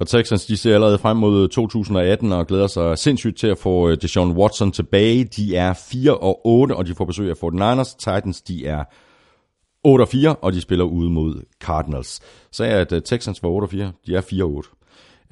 Og 0.00 0.08
Texans, 0.08 0.46
de 0.46 0.56
ser 0.56 0.74
allerede 0.74 0.98
frem 0.98 1.16
mod 1.16 1.48
2018 1.48 2.32
og 2.32 2.46
glæder 2.46 2.66
sig 2.66 2.98
sindssygt 2.98 3.38
til 3.38 3.46
at 3.46 3.58
få 3.58 3.90
øh, 3.90 3.96
Deshaun 4.02 4.36
Watson 4.36 4.72
tilbage. 4.72 5.24
De 5.24 5.56
er 5.56 5.74
4 5.90 6.16
og 6.16 6.46
8, 6.46 6.72
og 6.72 6.86
de 6.86 6.94
får 6.94 7.04
besøg 7.04 7.30
af 7.30 7.42
49ers. 7.42 7.96
Titans, 7.98 8.42
de 8.42 8.66
er 8.66 8.84
8 9.84 10.02
og 10.02 10.08
4, 10.08 10.34
og 10.34 10.52
de 10.52 10.60
spiller 10.60 10.84
ude 10.84 11.10
mod 11.10 11.42
Cardinals. 11.60 12.20
Så 12.52 12.64
er 12.64 12.80
at 12.80 12.92
øh, 12.92 13.02
Texans 13.02 13.42
var 13.42 13.48
8 13.48 13.64
og 13.64 13.70
4, 13.70 13.92
de 14.06 14.16
er 14.16 14.20
4 14.20 14.44
og 14.44 14.50
8. 14.50 14.68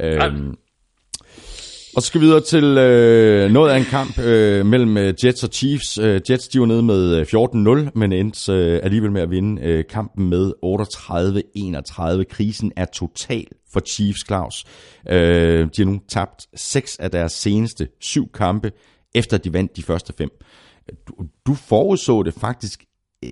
Øhm, 0.01 0.57
og 1.97 2.03
så 2.03 2.07
skal 2.07 2.21
vi 2.21 2.27
videre 2.27 2.41
til 2.41 2.65
øh, 2.65 3.51
noget 3.51 3.71
af 3.71 3.77
en 3.77 3.85
kamp 3.85 4.19
øh, 4.19 4.67
mellem 4.67 4.97
øh, 4.97 5.15
Jets 5.25 5.45
og 5.45 5.51
Chiefs. 5.53 5.99
Øh, 5.99 6.21
Jets 6.31 6.49
de 6.49 6.61
var 6.61 6.67
nede 6.67 6.83
med 6.83 7.17
øh, 7.17 7.87
14-0, 7.87 7.91
men 7.95 8.13
endte 8.13 8.53
øh, 8.53 8.81
alligevel 8.83 9.13
med 9.13 9.23
at 9.23 9.31
vinde 9.31 9.63
øh, 9.63 9.85
kampen 9.91 10.29
med 10.29 10.53
38-31. 12.23 12.25
Krisen 12.31 12.73
er 12.77 12.85
total 12.85 13.47
for 13.73 13.81
Chiefs, 13.81 14.27
Claus. 14.27 14.65
Øh, 15.09 15.69
de 15.77 15.83
har 15.83 15.85
nu 15.85 16.01
tabt 16.09 16.47
seks 16.55 16.97
af 16.97 17.11
deres 17.11 17.33
seneste 17.33 17.89
syv 18.01 18.33
kampe, 18.33 18.73
efter 19.15 19.39
de 19.39 19.53
vandt 19.53 19.77
de 19.77 19.83
første 19.83 20.13
fem. 20.19 20.31
Du, 21.09 21.15
du 21.47 21.55
forudså 21.55 22.23
det 22.23 22.35
faktisk 22.35 22.85
øh, 23.25 23.31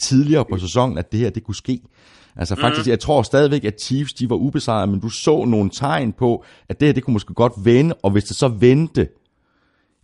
tidligere 0.00 0.44
på 0.50 0.58
sæsonen, 0.58 0.98
at 0.98 1.12
det 1.12 1.20
her 1.20 1.30
det 1.30 1.44
kunne 1.44 1.54
ske. 1.54 1.80
Altså 2.38 2.56
faktisk, 2.56 2.86
mm. 2.86 2.90
jeg 2.90 3.00
tror 3.00 3.22
stadigvæk, 3.22 3.64
at 3.64 3.80
Chiefs 3.80 4.12
de 4.12 4.30
var 4.30 4.36
ubesejrede, 4.36 4.86
men 4.86 5.00
du 5.00 5.08
så 5.08 5.44
nogle 5.44 5.70
tegn 5.70 6.12
på, 6.12 6.44
at 6.68 6.80
det 6.80 6.88
her 6.88 6.92
det 6.92 7.04
kunne 7.04 7.12
måske 7.12 7.34
godt 7.34 7.52
vende, 7.64 7.94
og 8.02 8.10
hvis 8.10 8.24
det 8.24 8.36
så 8.36 8.48
vendte, 8.48 9.08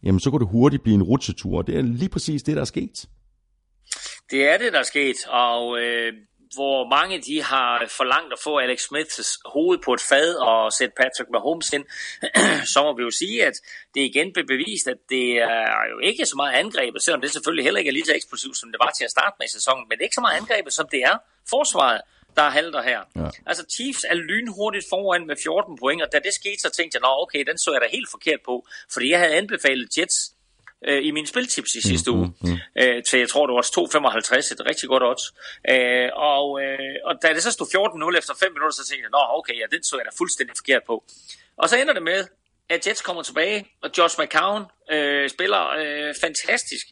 jamen 0.02 0.20
så 0.20 0.30
kunne 0.30 0.40
det 0.40 0.48
hurtigt 0.48 0.82
blive 0.82 0.94
en 0.94 1.02
rutsjetur, 1.02 1.62
det 1.62 1.76
er 1.76 1.82
lige 1.82 2.08
præcis 2.08 2.42
det, 2.42 2.56
der 2.56 2.60
er 2.60 2.66
sket. 2.66 3.06
Det 4.30 4.52
er 4.52 4.58
det, 4.58 4.72
der 4.72 4.78
er 4.78 4.82
sket, 4.94 5.16
og 5.28 5.78
øh, 5.80 6.12
hvor 6.58 6.78
mange 6.96 7.16
de 7.28 7.36
har 7.42 7.70
forlangt 8.00 8.32
at 8.32 8.40
få 8.46 8.52
Alex 8.58 8.80
Smiths 8.88 9.38
hoved 9.54 9.78
på 9.84 9.90
et 9.98 10.00
fad 10.10 10.34
og 10.34 10.72
sætte 10.78 10.94
Patrick 11.00 11.28
Mahomes 11.32 11.72
ind, 11.76 11.84
så 12.72 12.78
må 12.86 12.90
vi 12.96 13.02
jo 13.08 13.10
sige, 13.10 13.46
at 13.48 13.56
det 13.94 14.00
igen 14.10 14.28
blev 14.34 14.46
bevist, 14.54 14.86
at 14.94 15.00
det 15.14 15.26
er 15.56 15.82
jo 15.92 15.98
ikke 16.08 16.26
så 16.26 16.36
meget 16.36 16.54
angrebet, 16.62 17.02
selvom 17.02 17.20
det 17.20 17.30
selvfølgelig 17.32 17.64
heller 17.64 17.80
ikke 17.80 17.90
er 17.92 17.98
lige 17.98 18.10
så 18.10 18.14
eksplosivt, 18.14 18.56
som 18.60 18.68
det 18.72 18.78
var 18.84 18.92
til 18.98 19.04
at 19.08 19.14
starte 19.16 19.34
med 19.38 19.46
i 19.46 19.52
sæsonen, 19.58 19.84
men 19.86 19.92
det 19.94 20.02
er 20.02 20.08
ikke 20.10 20.20
så 20.20 20.26
meget 20.26 20.40
angrebet, 20.40 20.72
som 20.78 20.86
det 20.94 21.00
er 21.10 21.16
forsvaret, 21.54 22.00
der 22.36 22.50
halter 22.50 22.82
her. 22.82 23.00
Ja. 23.16 23.28
Altså 23.46 23.64
Chiefs 23.74 24.04
er 24.08 24.14
lynhurtigt 24.14 24.86
foran 24.88 25.26
med 25.26 25.36
14 25.42 25.78
point, 25.78 26.02
og 26.02 26.08
da 26.12 26.18
det 26.18 26.34
skete, 26.34 26.60
så 26.60 26.70
tænkte 26.70 26.96
jeg, 26.96 27.00
nå 27.00 27.12
okay, 27.22 27.44
den 27.46 27.58
så 27.58 27.72
jeg 27.72 27.80
da 27.80 27.88
helt 27.96 28.10
forkert 28.10 28.40
på, 28.44 28.66
fordi 28.92 29.10
jeg 29.10 29.18
havde 29.18 29.34
anbefalet 29.34 29.98
Jets 29.98 30.34
øh, 30.88 31.06
i 31.08 31.10
mine 31.10 31.26
spiltips 31.26 31.74
i 31.74 31.82
sidste 31.90 32.10
mm, 32.10 32.16
uge, 32.18 32.26
mm, 32.40 32.58
øh, 32.80 33.02
til 33.02 33.18
jeg 33.18 33.28
tror 33.28 33.46
det 33.46 33.52
var 33.52 33.62
også 33.64 33.74
2,55, 33.80 34.52
et 34.52 34.66
rigtig 34.70 34.88
godt 34.88 35.02
odds. 35.02 35.24
Øh, 35.72 36.10
og, 36.14 36.46
øh, 36.62 36.94
og 37.04 37.14
da 37.22 37.28
det 37.34 37.42
så 37.42 37.50
stod 37.50 37.66
14-0 38.14 38.18
efter 38.18 38.34
5 38.34 38.52
minutter, 38.52 38.74
så 38.80 38.84
tænkte 38.88 39.04
jeg, 39.06 39.10
nå 39.10 39.22
okay, 39.38 39.54
ja, 39.60 39.66
den 39.76 39.82
så 39.84 39.96
jeg 39.96 40.04
da 40.04 40.10
fuldstændig 40.18 40.54
forkert 40.56 40.82
på. 40.86 41.04
Og 41.56 41.68
så 41.68 41.76
ender 41.76 41.94
det 41.94 42.02
med, 42.02 42.20
at 42.68 42.86
Jets 42.86 43.02
kommer 43.02 43.22
tilbage, 43.22 43.66
og 43.82 43.90
Josh 43.98 44.20
McCown 44.20 44.62
øh, 44.90 45.30
spiller 45.30 45.62
øh, 45.80 46.14
fantastisk. 46.20 46.86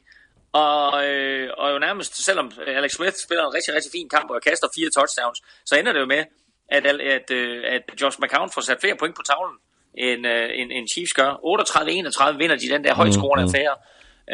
Og, 0.53 1.07
øh, 1.07 1.51
og 1.59 1.73
jo 1.73 1.79
nærmest, 1.79 2.25
selvom 2.25 2.53
Alex 2.67 2.93
Smith 2.93 3.17
spiller 3.25 3.45
en 3.47 3.55
rigtig, 3.55 3.75
rigtig 3.75 3.93
fin 3.93 4.09
kamp 4.09 4.31
og 4.31 4.43
kaster 4.43 4.69
fire 4.77 4.91
touchdowns, 4.91 5.39
så 5.67 5.77
ender 5.79 5.93
det 5.93 6.01
jo 6.01 6.07
med, 6.07 6.25
at, 6.69 6.87
at, 6.87 7.01
at, 7.01 7.31
øh, 7.31 7.65
at 7.75 7.83
Josh 8.01 8.19
McCown 8.21 8.51
får 8.55 8.61
sat 8.61 8.81
flere 8.81 8.97
point 9.01 9.17
på 9.17 9.23
tavlen, 9.31 9.57
end, 9.95 10.27
øh, 10.27 10.49
end, 10.59 10.69
end 10.73 10.89
Chiefs 10.95 11.13
gør. 11.13 11.31
38-31 12.35 12.39
vinder 12.39 12.57
de 12.57 12.69
den 12.75 12.85
der 12.85 12.95
højt 12.95 13.15
scorende 13.15 13.45
mm. 13.45 13.49
affære. 13.49 13.77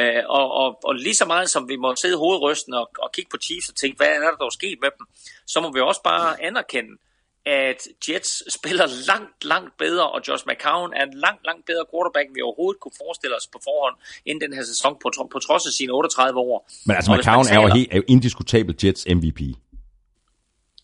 Øh, 0.01 0.23
og, 0.29 0.47
og, 0.53 0.69
og 0.85 0.95
lige 0.95 1.15
så 1.15 1.25
meget 1.25 1.51
som 1.51 1.69
vi 1.69 1.77
må 1.77 1.95
sidde 1.95 2.17
hovedrysten 2.19 2.75
og, 2.75 2.91
og 2.99 3.13
kigge 3.13 3.31
på 3.31 3.39
Chiefs 3.47 3.69
og 3.69 3.77
tænke, 3.77 3.97
hvad 3.97 4.07
er 4.07 4.21
der 4.21 4.37
dog 4.45 4.53
sket 4.53 4.79
med 4.81 4.91
dem, 4.99 5.07
så 5.47 5.61
må 5.61 5.73
vi 5.73 5.81
også 5.81 6.03
bare 6.03 6.43
anerkende, 6.43 6.93
at 7.47 7.81
Jets 8.09 8.43
spiller 8.59 8.87
langt, 9.07 9.45
langt 9.45 9.77
bedre, 9.79 10.11
og 10.11 10.21
Josh 10.29 10.45
McCown 10.49 10.93
er 10.95 11.05
en 11.05 11.15
langt, 11.15 11.47
langt 11.47 11.67
bedre 11.67 11.85
quarterback, 11.93 12.29
vi 12.35 12.41
overhovedet 12.43 12.81
kunne 12.81 12.93
forestille 13.05 13.37
os 13.37 13.47
på 13.53 13.59
forhånd 13.65 13.97
inden 14.27 14.41
den 14.51 14.57
her 14.57 14.65
sæson, 14.65 14.97
på, 15.03 15.09
tro- 15.11 15.27
på 15.35 15.39
trods 15.39 15.67
af 15.67 15.73
sine 15.73 15.93
38 15.93 16.39
år. 16.39 16.69
Men 16.87 16.97
altså, 16.97 17.13
Og 17.13 17.19
McCown 17.19 17.47
er 17.47 17.55
jo, 17.55 17.61
taler- 17.63 17.75
helt, 17.75 17.93
er 17.93 17.97
jo 17.97 18.03
indiskutabelt 18.09 18.85
Jets 18.85 19.07
MVP. 19.17 19.41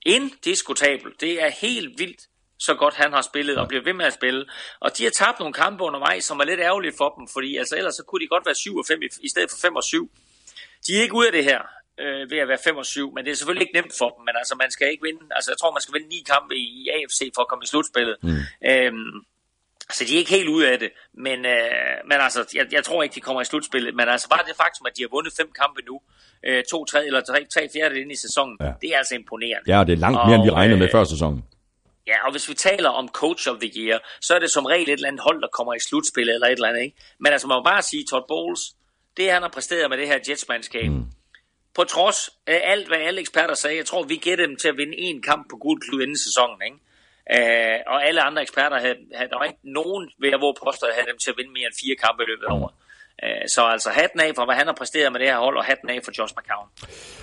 indiskutabel. 0.06 1.12
Det 1.20 1.42
er 1.42 1.50
helt 1.50 1.98
vildt, 1.98 2.20
så 2.58 2.74
godt 2.74 2.94
han 2.94 3.12
har 3.12 3.22
spillet 3.22 3.56
og 3.56 3.68
bliver 3.68 3.84
ved 3.84 3.92
med 3.92 4.04
at 4.06 4.12
spille. 4.12 4.46
Og 4.80 4.98
de 4.98 5.02
har 5.04 5.10
tabt 5.10 5.38
nogle 5.38 5.52
kampe 5.54 5.84
undervejs, 5.84 6.24
som 6.24 6.40
er 6.40 6.44
lidt 6.44 6.60
ærgerligt 6.60 6.96
for 6.96 7.14
dem, 7.18 7.28
fordi 7.32 7.56
altså, 7.56 7.76
ellers 7.76 7.94
så 7.94 8.02
kunne 8.08 8.20
de 8.24 8.28
godt 8.28 8.46
være 8.46 8.54
7 8.54 8.76
og 8.76 8.84
5 8.88 9.02
i, 9.02 9.08
i 9.22 9.28
stedet 9.28 9.50
for 9.50 9.58
5 9.62 9.76
og 9.76 9.84
7. 9.84 10.10
De 10.86 10.96
er 10.98 11.02
ikke 11.02 11.14
ude 11.14 11.26
af 11.26 11.32
det 11.32 11.44
her 11.44 11.60
øh, 12.02 12.30
ved 12.30 12.38
at 12.38 12.48
være 12.48 12.58
5 12.64 12.76
og 12.76 12.86
7, 12.86 13.12
men 13.14 13.24
det 13.24 13.30
er 13.30 13.34
selvfølgelig 13.36 13.66
ikke 13.66 13.78
nemt 13.80 13.94
for 13.98 14.08
dem, 14.14 14.22
men 14.28 14.34
altså 14.40 14.54
man 14.62 14.70
skal 14.70 14.86
ikke 14.92 15.02
vinde, 15.08 15.20
altså 15.36 15.50
jeg 15.50 15.58
tror 15.58 15.70
man 15.76 15.80
skal 15.84 15.94
vinde 15.94 16.08
ni 16.08 16.20
kampe 16.32 16.54
i, 16.56 16.66
i 16.82 16.88
AFC 16.96 17.20
for 17.34 17.42
at 17.42 17.48
komme 17.48 17.62
i 17.64 17.66
slutspillet. 17.72 18.16
Mm. 18.22 18.40
Øhm, 18.70 19.14
så 19.96 20.04
de 20.04 20.14
er 20.14 20.18
ikke 20.18 20.30
helt 20.38 20.48
ude 20.48 20.64
af 20.72 20.78
det, 20.78 20.90
men, 21.26 21.38
øh, 21.46 21.94
men 22.10 22.18
altså, 22.26 22.40
jeg, 22.54 22.66
jeg 22.72 22.84
tror 22.84 23.02
ikke, 23.02 23.14
de 23.14 23.20
kommer 23.20 23.42
i 23.42 23.44
slutspillet, 23.44 23.94
men 23.94 24.08
altså 24.08 24.28
bare 24.28 24.42
det 24.48 24.56
faktum, 24.56 24.86
at 24.86 24.96
de 24.96 25.02
har 25.02 25.08
vundet 25.16 25.32
fem 25.40 25.48
kampe 25.62 25.80
nu, 25.90 26.00
øh, 26.46 26.62
to, 26.70 26.84
tre 26.84 27.06
eller 27.06 27.20
tre, 27.20 27.38
tre 27.54 27.68
fjerde 27.74 28.00
ind 28.00 28.12
i 28.12 28.16
sæsonen, 28.16 28.56
Ja. 28.60 28.72
det 28.82 28.88
er 28.92 28.98
altså 28.98 29.14
imponerende. 29.14 29.72
Ja, 29.72 29.78
og 29.80 29.86
det 29.86 29.92
er 29.92 29.96
langt 30.06 30.18
mere, 30.26 30.34
end 30.34 30.44
vi 30.44 30.50
Og, 30.50 30.56
regnede 30.56 30.78
med 30.78 30.86
øh, 30.86 30.92
før 30.92 31.04
sæsonen. 31.04 31.44
Ja, 32.06 32.26
og 32.26 32.30
hvis 32.32 32.48
vi 32.48 32.54
taler 32.54 32.90
om 32.90 33.08
coach 33.08 33.48
of 33.50 33.56
the 33.60 33.70
year, 33.76 33.98
så 34.20 34.34
er 34.34 34.38
det 34.38 34.50
som 34.50 34.64
regel 34.66 34.88
et 34.88 34.92
eller 34.92 35.08
andet 35.08 35.22
hold, 35.22 35.42
der 35.42 35.48
kommer 35.48 35.74
i 35.74 35.78
slutspillet 35.88 36.34
eller 36.34 36.46
et 36.46 36.52
eller 36.52 36.68
andet, 36.68 36.82
ikke? 36.82 36.96
Men 37.20 37.32
altså, 37.32 37.46
man 37.48 37.56
må 37.56 37.62
bare 37.62 37.82
sige, 37.82 38.04
Todd 38.10 38.24
Bowles, 38.28 38.60
det 39.16 39.30
han 39.32 39.42
har 39.42 39.48
præsteret 39.48 39.90
med 39.90 39.98
det 39.98 40.06
her 40.06 40.18
Jetsmandskab, 40.28 40.90
mm 40.90 41.04
på 41.76 41.84
trods 41.84 42.30
af 42.46 42.60
alt, 42.64 42.88
hvad 42.88 42.98
alle 42.98 43.20
eksperter 43.20 43.54
sagde, 43.54 43.76
jeg 43.76 43.86
tror, 43.86 44.02
vi 44.02 44.16
gætter 44.16 44.46
dem 44.46 44.56
til 44.56 44.68
at 44.68 44.76
vinde 44.76 44.96
en 44.98 45.22
kamp 45.22 45.50
på 45.50 45.56
gul 45.56 45.80
klud 45.80 46.02
inden 46.02 46.18
sæsonen, 46.18 46.62
ikke? 46.64 46.78
Uh, 47.34 47.92
og 47.92 48.06
alle 48.06 48.22
andre 48.22 48.42
eksperter 48.42 48.78
havde, 48.78 48.96
havde 49.14 49.30
der 49.30 49.38
var 49.38 49.44
ikke 49.44 49.58
nogen 49.62 50.10
ved 50.18 50.30
at 50.32 50.40
våge 50.40 50.54
påstå, 50.64 50.86
at 50.86 50.94
have 50.94 51.06
dem 51.10 51.18
til 51.18 51.30
at 51.30 51.36
vinde 51.36 51.52
mere 51.52 51.66
end 51.66 51.74
fire 51.82 51.96
kampe 51.96 52.22
i 52.22 52.26
løbet 52.26 52.44
af 52.48 52.52
året. 52.52 52.74
Øh, 53.22 53.48
så 53.54 53.60
altså 53.72 53.88
hatten 53.92 54.20
af 54.20 54.30
for, 54.36 54.44
hvad 54.44 54.54
han 54.54 54.66
har 54.66 54.74
præsteret 54.78 55.12
med 55.12 55.20
det 55.20 55.28
her 55.28 55.38
hold, 55.38 55.56
og 55.56 55.64
hatten 55.64 55.90
af 55.90 55.98
for 56.04 56.12
Josh 56.18 56.34
McCown. 56.38 56.66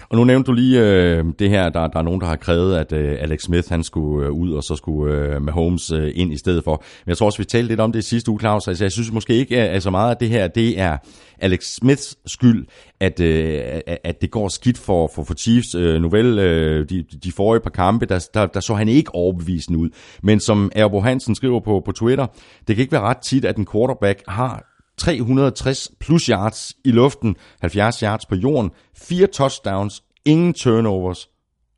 Og 0.10 0.18
nu 0.18 0.24
nævnte 0.24 0.48
du 0.48 0.54
lige 0.54 0.80
øh, 0.82 1.26
det 1.40 1.50
her, 1.50 1.70
der, 1.70 1.88
der 1.88 2.00
er 2.00 2.04
nogen, 2.04 2.22
der 2.22 2.28
har 2.28 2.36
krævet, 2.36 2.78
at 2.78 2.92
øh, 2.94 3.18
Alex 3.22 3.42
Smith 3.42 3.70
han 3.70 3.84
skulle 3.84 4.26
øh, 4.28 4.32
ud, 4.32 4.54
og 4.54 4.64
så 4.64 4.76
skulle 4.76 5.16
øh, 5.16 5.42
Mahomes 5.42 5.92
øh, 5.92 6.12
ind 6.16 6.34
i 6.34 6.38
stedet 6.38 6.64
for. 6.64 6.84
Men 7.06 7.10
jeg 7.10 7.18
tror 7.18 7.26
også, 7.26 7.38
vi 7.38 7.46
talte 7.46 7.68
lidt 7.68 7.80
om 7.80 7.92
det 7.92 8.00
i 8.00 8.02
sidste 8.10 8.32
uge, 8.32 8.40
Claus. 8.40 8.68
Altså, 8.68 8.84
jeg 8.84 8.92
synes 8.92 9.12
måske 9.12 9.34
ikke, 9.34 9.58
at 9.58 9.84
så 9.84 9.90
meget 9.90 10.12
at 10.16 10.20
det 10.20 10.30
her, 10.30 10.48
det 10.48 10.80
er 10.80 10.98
Alex 11.40 11.64
Smiths 11.64 12.18
skyld, 12.26 12.66
at, 13.00 13.20
øh, 13.20 13.62
at- 13.88 13.98
at 14.04 14.22
det 14.22 14.32
går 14.32 14.48
skidt 14.48 14.78
for, 14.78 15.12
for, 15.16 15.24
for 15.24 15.34
Chiefs. 15.34 15.76
Øh, 15.76 16.02
nu 16.02 16.10
vel, 16.10 16.40
øh, 16.40 16.90
de, 16.90 17.04
de 17.24 17.32
forrige 17.32 17.62
par 17.62 17.70
kampe, 17.70 18.06
der, 18.06 18.28
der, 18.34 18.46
der 18.46 18.60
så 18.60 18.74
han 18.74 18.88
ikke 18.90 19.16
overbevisende 19.16 19.80
ud. 19.80 19.90
Men 20.24 20.40
som 20.40 20.72
Erbo 20.76 21.00
Hansen 21.00 21.36
skriver 21.36 21.60
på, 21.60 21.82
på 21.86 21.92
Twitter, 21.92 22.28
det 22.68 22.76
kan 22.76 22.82
ikke 22.82 22.92
være 22.92 23.02
ret 23.02 23.18
tit, 23.18 23.46
at 23.46 23.58
en 23.58 23.68
quarterback 23.72 24.24
har 24.28 24.64
360 25.02 25.92
plus 26.00 26.26
yards 26.26 26.74
i 26.86 26.92
luften, 26.92 27.36
70 27.62 28.00
yards 28.00 28.26
på 28.26 28.36
jorden, 28.36 28.72
fire 29.08 29.28
touchdowns, 29.28 30.04
ingen 30.26 30.54
turnovers 30.54 31.30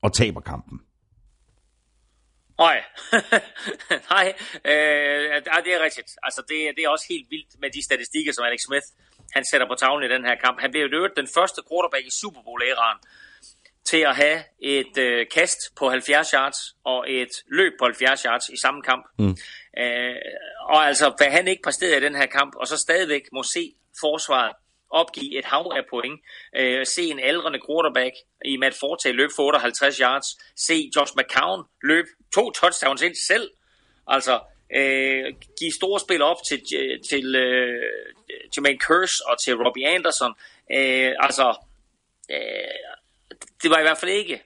og 0.02 0.14
taber 0.14 0.42
kampen. 0.42 0.80
Nej, 2.58 2.84
nej, 4.14 4.28
øh, 4.72 5.24
ja, 5.52 5.58
det 5.66 5.72
er 5.78 5.82
rigtigt. 5.88 6.10
Altså, 6.28 6.42
det, 6.50 6.58
det 6.76 6.82
er 6.84 6.90
også 6.90 7.06
helt 7.10 7.28
vildt 7.34 7.52
med 7.62 7.70
de 7.76 7.82
statistikker, 7.84 8.32
som 8.34 8.46
Alex 8.46 8.62
Smith 8.68 8.88
han 9.36 9.44
sætter 9.52 9.68
på 9.68 9.76
tavlen 9.76 10.04
i 10.10 10.14
den 10.16 10.24
her 10.26 10.36
kamp. 10.44 10.56
Han 10.64 10.72
blev 10.72 10.82
jo 10.82 11.10
den 11.22 11.28
første 11.38 11.62
quarterback 11.70 12.06
i 12.12 12.14
Super 12.22 12.42
Bowl-æraen 12.48 13.00
til 13.86 13.98
at 13.98 14.16
have 14.16 14.44
et 14.62 14.98
øh, 14.98 15.26
kast 15.32 15.58
på 15.76 15.90
70 15.90 16.30
yards 16.30 16.58
og 16.84 17.12
et 17.12 17.30
løb 17.52 17.74
på 17.80 17.86
70 17.86 18.22
yards 18.22 18.50
i 18.50 18.58
samme 18.62 18.82
kamp. 18.82 19.06
Mm. 19.20 19.38
Øh, 19.78 20.16
og 20.70 20.88
altså, 20.88 21.14
hvad 21.18 21.28
han 21.28 21.48
ikke 21.48 21.64
præsterede 21.64 21.98
i 21.98 22.06
den 22.08 22.16
her 22.16 22.26
kamp, 22.26 22.56
og 22.56 22.68
så 22.68 22.78
stadigvæk 22.78 23.22
må 23.34 23.44
se 23.44 23.74
forsvaret 24.00 24.54
opgive 24.90 25.38
et 25.40 25.46
hav 25.46 25.72
af 25.78 25.84
point, 25.90 26.20
øh, 26.56 26.86
se 26.86 27.04
en 27.04 27.20
aldrende 27.20 27.60
quarterback 27.68 28.16
i 28.46 28.58
Matt 28.58 28.76
Forte 28.80 29.12
løb 29.12 29.30
for 29.36 29.44
58 29.44 29.98
yards, 29.98 30.28
se 30.68 30.92
Josh 30.96 31.14
McCown 31.18 31.64
løb 31.84 32.06
to 32.36 32.52
touchdowns 32.52 33.02
ind 33.02 33.16
selv, 33.28 33.52
altså 34.08 34.40
øh, 34.76 35.26
give 35.60 35.72
store 35.72 36.00
spil 36.00 36.22
op 36.22 36.38
til, 36.48 36.60
til 37.10 37.36
øh, 37.36 37.84
Jermaine 38.56 38.80
Curse 38.80 39.18
og 39.30 39.36
til 39.44 39.54
Robbie 39.56 39.88
Anderson, 39.88 40.34
øh, 40.78 41.14
altså 41.20 41.48
øh, 42.32 42.94
det 43.64 43.72
var 43.72 43.80
i 43.80 43.86
hvert 43.88 43.98
fald 43.98 44.12
ikke 44.12 44.42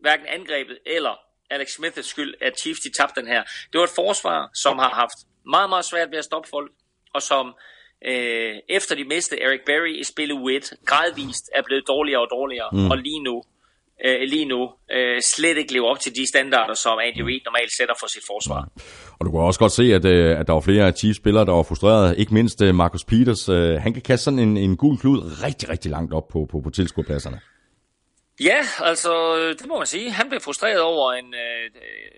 hverken 0.00 0.26
angrebet 0.26 0.78
eller 0.86 1.14
Alex 1.50 1.68
Smiths 1.76 2.08
skyld, 2.08 2.34
at 2.40 2.52
Chiefs 2.60 2.80
de 2.80 2.90
tabte 2.98 3.20
den 3.20 3.28
her. 3.28 3.42
Det 3.70 3.78
var 3.78 3.84
et 3.84 3.98
forsvar, 4.02 4.50
som 4.54 4.78
har 4.78 4.92
haft 5.02 5.18
meget, 5.54 5.70
meget 5.70 5.84
svært 5.84 6.10
ved 6.10 6.18
at 6.18 6.24
stoppe 6.24 6.48
folk, 6.56 6.70
og 7.14 7.22
som 7.22 7.46
øh, 8.10 8.54
efter 8.68 8.94
de 8.94 9.04
mistede 9.04 9.42
Eric 9.42 9.60
Berry 9.66 9.94
i 10.02 10.04
spillet 10.04 10.34
u 10.34 10.48
1, 10.48 10.72
gradvist 10.86 11.46
er 11.54 11.62
blevet 11.62 11.84
dårligere 11.88 12.20
og 12.20 12.28
dårligere, 12.30 12.68
mm. 12.72 12.90
og 12.90 12.96
lige 12.98 13.22
nu 13.22 13.42
øh, 14.04 14.20
lige 14.34 14.44
nu 14.44 14.60
øh, 14.96 15.20
slet 15.34 15.56
ikke 15.58 15.72
lever 15.72 15.88
op 15.92 16.00
til 16.00 16.12
de 16.18 16.28
standarder, 16.28 16.74
som 16.74 16.98
Andy 17.06 17.22
Reid 17.28 17.40
normalt 17.44 17.72
sætter 17.78 17.94
for 18.00 18.08
sit 18.14 18.22
forsvar. 18.32 18.62
Og 19.18 19.26
du 19.26 19.30
kan 19.30 19.40
også 19.40 19.60
godt 19.60 19.72
se, 19.72 19.94
at, 19.98 20.04
øh, 20.04 20.40
at 20.40 20.46
der 20.46 20.52
var 20.52 20.60
flere 20.60 20.86
af 20.86 20.94
Chiefs-spillere, 20.94 21.44
der 21.44 21.52
var 21.52 21.62
frustrerede. 21.62 22.18
Ikke 22.18 22.34
mindst 22.34 22.62
øh, 22.62 22.74
Marcus 22.74 23.04
Peters. 23.04 23.48
Øh, 23.48 23.80
han 23.84 23.92
kan 23.92 24.02
kaste 24.02 24.24
sådan 24.24 24.38
en, 24.38 24.56
en 24.56 24.76
gul 24.76 24.98
klud 24.98 25.18
rigtig, 25.44 25.68
rigtig 25.68 25.90
langt 25.90 26.14
op 26.14 26.28
på, 26.28 26.46
på, 26.50 26.60
på 26.64 26.70
tilskuerpladserne. 26.70 27.40
Ja, 28.40 28.66
altså, 28.78 29.12
det 29.58 29.66
må 29.66 29.78
man 29.78 29.86
sige. 29.86 30.10
Han 30.10 30.28
blev 30.28 30.40
frustreret 30.40 30.80
over 30.80 31.12
en, 31.12 31.34
øh, 31.34 31.70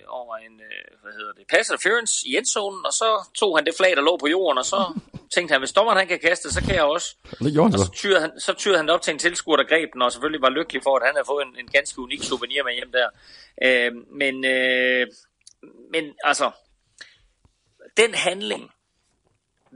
over 0.09 0.37
en 0.37 0.61
øh, 0.61 1.01
hvad 1.03 1.13
hedder 1.13 1.33
det, 1.33 1.47
pass 1.51 1.71
interference 1.71 2.29
i 2.29 2.37
endzonen, 2.37 2.87
og 2.87 2.93
så 2.93 3.29
tog 3.35 3.57
han 3.59 3.67
det 3.67 3.75
flag, 3.77 3.97
der 3.97 4.03
lå 4.03 4.17
på 4.17 4.27
jorden, 4.27 4.59
og 4.59 4.65
så 4.65 5.01
tænkte 5.35 5.53
han, 5.53 5.61
hvis 5.61 5.73
dommeren 5.73 5.99
han 5.99 6.09
kan 6.09 6.19
kaste, 6.21 6.53
så 6.53 6.61
kan 6.61 6.75
jeg 6.75 6.85
også. 6.85 7.17
Og 7.23 7.45
det 7.45 7.53
gjorde 7.53 7.71
han 7.71 7.81
Og 7.81 7.87
så. 7.87 7.93
tyrede 7.93 8.21
han, 8.21 8.41
så 8.41 8.53
tyrede 8.53 8.79
han 8.79 8.91
op 8.91 9.03
til 9.03 9.13
en 9.13 9.19
tilskuer, 9.19 9.57
der 9.57 9.65
greb 9.65 9.93
den, 9.93 10.03
og 10.03 10.13
selvfølgelig 10.13 10.43
var 10.43 10.51
lykkelig 10.51 10.83
for, 10.83 10.97
at 10.97 11.07
han 11.07 11.15
havde 11.15 11.27
fået 11.27 11.47
en, 11.47 11.57
en 11.59 11.67
ganske 11.67 12.01
unik 12.01 12.23
souvenir 12.23 12.65
med 12.65 12.75
hjem 12.75 12.93
der. 12.93 13.09
Øh, 13.63 13.93
men, 14.21 14.45
øh, 14.45 15.07
men 15.93 16.05
altså, 16.25 16.51
den 17.97 18.15
handling 18.15 18.71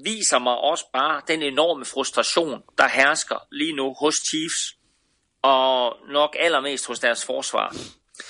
viser 0.04 0.38
mig 0.38 0.56
også 0.56 0.84
bare 0.92 1.22
den 1.28 1.42
enorme 1.42 1.84
frustration, 1.84 2.62
der 2.78 2.88
hersker 2.88 3.46
lige 3.50 3.72
nu 3.72 3.94
hos 4.00 4.14
Chiefs, 4.14 4.75
og 5.46 5.96
nok 6.08 6.36
allermest 6.38 6.86
hos 6.86 7.00
deres 7.00 7.24
forsvar. 7.24 7.76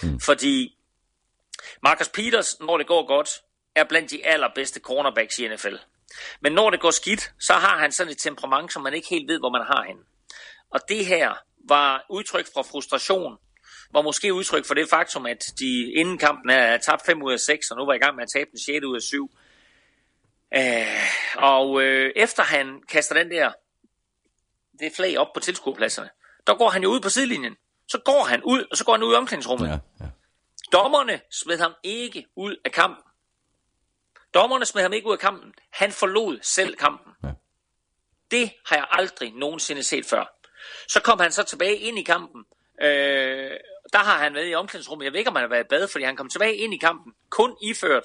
Mm. 0.03 0.21
Fordi 0.21 0.79
Marcus 1.83 2.09
Peters, 2.09 2.61
når 2.61 2.79
det 2.79 2.87
går 2.87 3.07
godt, 3.07 3.29
er 3.75 3.85
blandt 3.85 4.11
de 4.11 4.27
allerbedste 4.27 4.81
cornerbacks 4.81 5.39
i 5.39 5.49
NFL. 5.49 5.77
Men 6.41 6.53
når 6.53 6.71
det 6.71 6.81
går 6.81 6.91
skidt, 6.91 7.33
så 7.41 7.53
har 7.53 7.79
han 7.79 7.93
sådan 7.93 8.13
et 8.13 8.19
temperament, 8.19 8.73
som 8.73 8.83
man 8.83 8.95
ikke 8.95 9.09
helt 9.09 9.29
ved, 9.29 9.39
hvor 9.39 9.51
man 9.51 9.63
har 9.67 9.85
hende. 9.87 10.03
Og 10.71 10.81
det 10.89 11.07
her 11.07 11.35
var 11.69 12.07
udtryk 12.11 12.47
fra 12.55 12.63
frustration, 12.63 13.39
var 13.93 14.03
måske 14.03 14.35
udtryk 14.35 14.67
for 14.67 14.75
det 14.75 14.89
faktum, 14.91 15.27
at 15.27 15.45
de 15.59 15.93
inden 15.93 16.19
kampen 16.19 16.51
er 16.51 16.77
tabt 16.77 17.07
5 17.07 17.23
ud 17.23 17.33
af 17.33 17.41
6, 17.41 17.71
og 17.71 17.77
nu 17.77 17.87
var 17.87 17.95
i 17.95 17.99
gang 17.99 18.17
med 18.17 18.23
at 18.23 18.31
tabe 18.35 18.51
den 18.51 18.59
6 18.59 18.85
ud 18.85 18.97
af 18.97 19.03
7. 19.03 19.31
Øh, 20.57 20.87
og 21.37 21.83
øh, 21.83 22.13
efter 22.17 22.43
han 22.43 22.83
kaster 22.89 23.15
den 23.15 23.31
der 23.31 23.53
det 24.81 24.93
flag 24.97 25.19
op 25.19 25.33
på 25.35 25.41
tilskuerpladserne, 25.41 26.11
der 26.47 26.55
går 26.55 26.71
han 26.71 26.83
jo 26.83 26.89
ud 26.89 27.01
på 27.01 27.09
sidelinjen. 27.09 27.57
Så 27.89 27.99
går 28.05 28.25
han 28.25 28.43
ud, 28.43 28.65
og 28.71 28.77
så 28.77 28.85
går 28.85 28.93
han 28.93 29.03
ud 29.03 29.13
i 29.13 29.17
omklædningsrummet. 29.17 29.69
Ja, 29.69 29.79
ja. 30.01 30.11
Dommerne 30.73 31.21
smed 31.31 31.59
ham 31.59 31.75
ikke 31.83 32.27
ud 32.37 32.57
af 32.65 32.73
kampen. 32.73 33.03
Dommerne 34.35 34.65
smed 34.65 34.83
ham 34.83 34.93
ikke 34.93 35.07
ud 35.07 35.13
af 35.13 35.19
kampen. 35.19 35.55
Han 35.71 35.93
forlod 35.93 36.39
selv 36.43 36.77
kampen. 36.77 37.13
Ja. 37.25 37.33
Det 38.31 38.53
har 38.67 38.77
jeg 38.77 38.87
aldrig 38.91 39.33
nogensinde 39.33 39.83
set 39.83 40.07
før. 40.07 40.25
Så 40.89 41.01
kom 41.03 41.21
han 41.21 41.33
så 41.33 41.43
tilbage 41.43 41.77
ind 41.77 41.99
i 41.99 42.03
kampen. 42.03 42.45
Øh, 42.83 43.51
der 43.93 43.99
har 43.99 44.19
han 44.19 44.35
været 44.35 44.51
i 44.51 44.55
omklædningsrummet. 44.55 45.05
Jeg 45.05 45.13
ved 45.13 45.19
ikke, 45.19 45.31
om 45.31 45.37
han 45.37 45.43
har 45.43 45.49
været 45.49 45.65
i 45.65 45.69
bad, 45.69 45.89
fordi 45.89 46.05
han 46.05 46.17
kom 46.17 46.29
tilbage 46.29 46.57
ind 46.57 46.75
i 46.75 46.77
kampen. 46.77 47.13
Kun 47.31 47.57
iført 47.63 48.03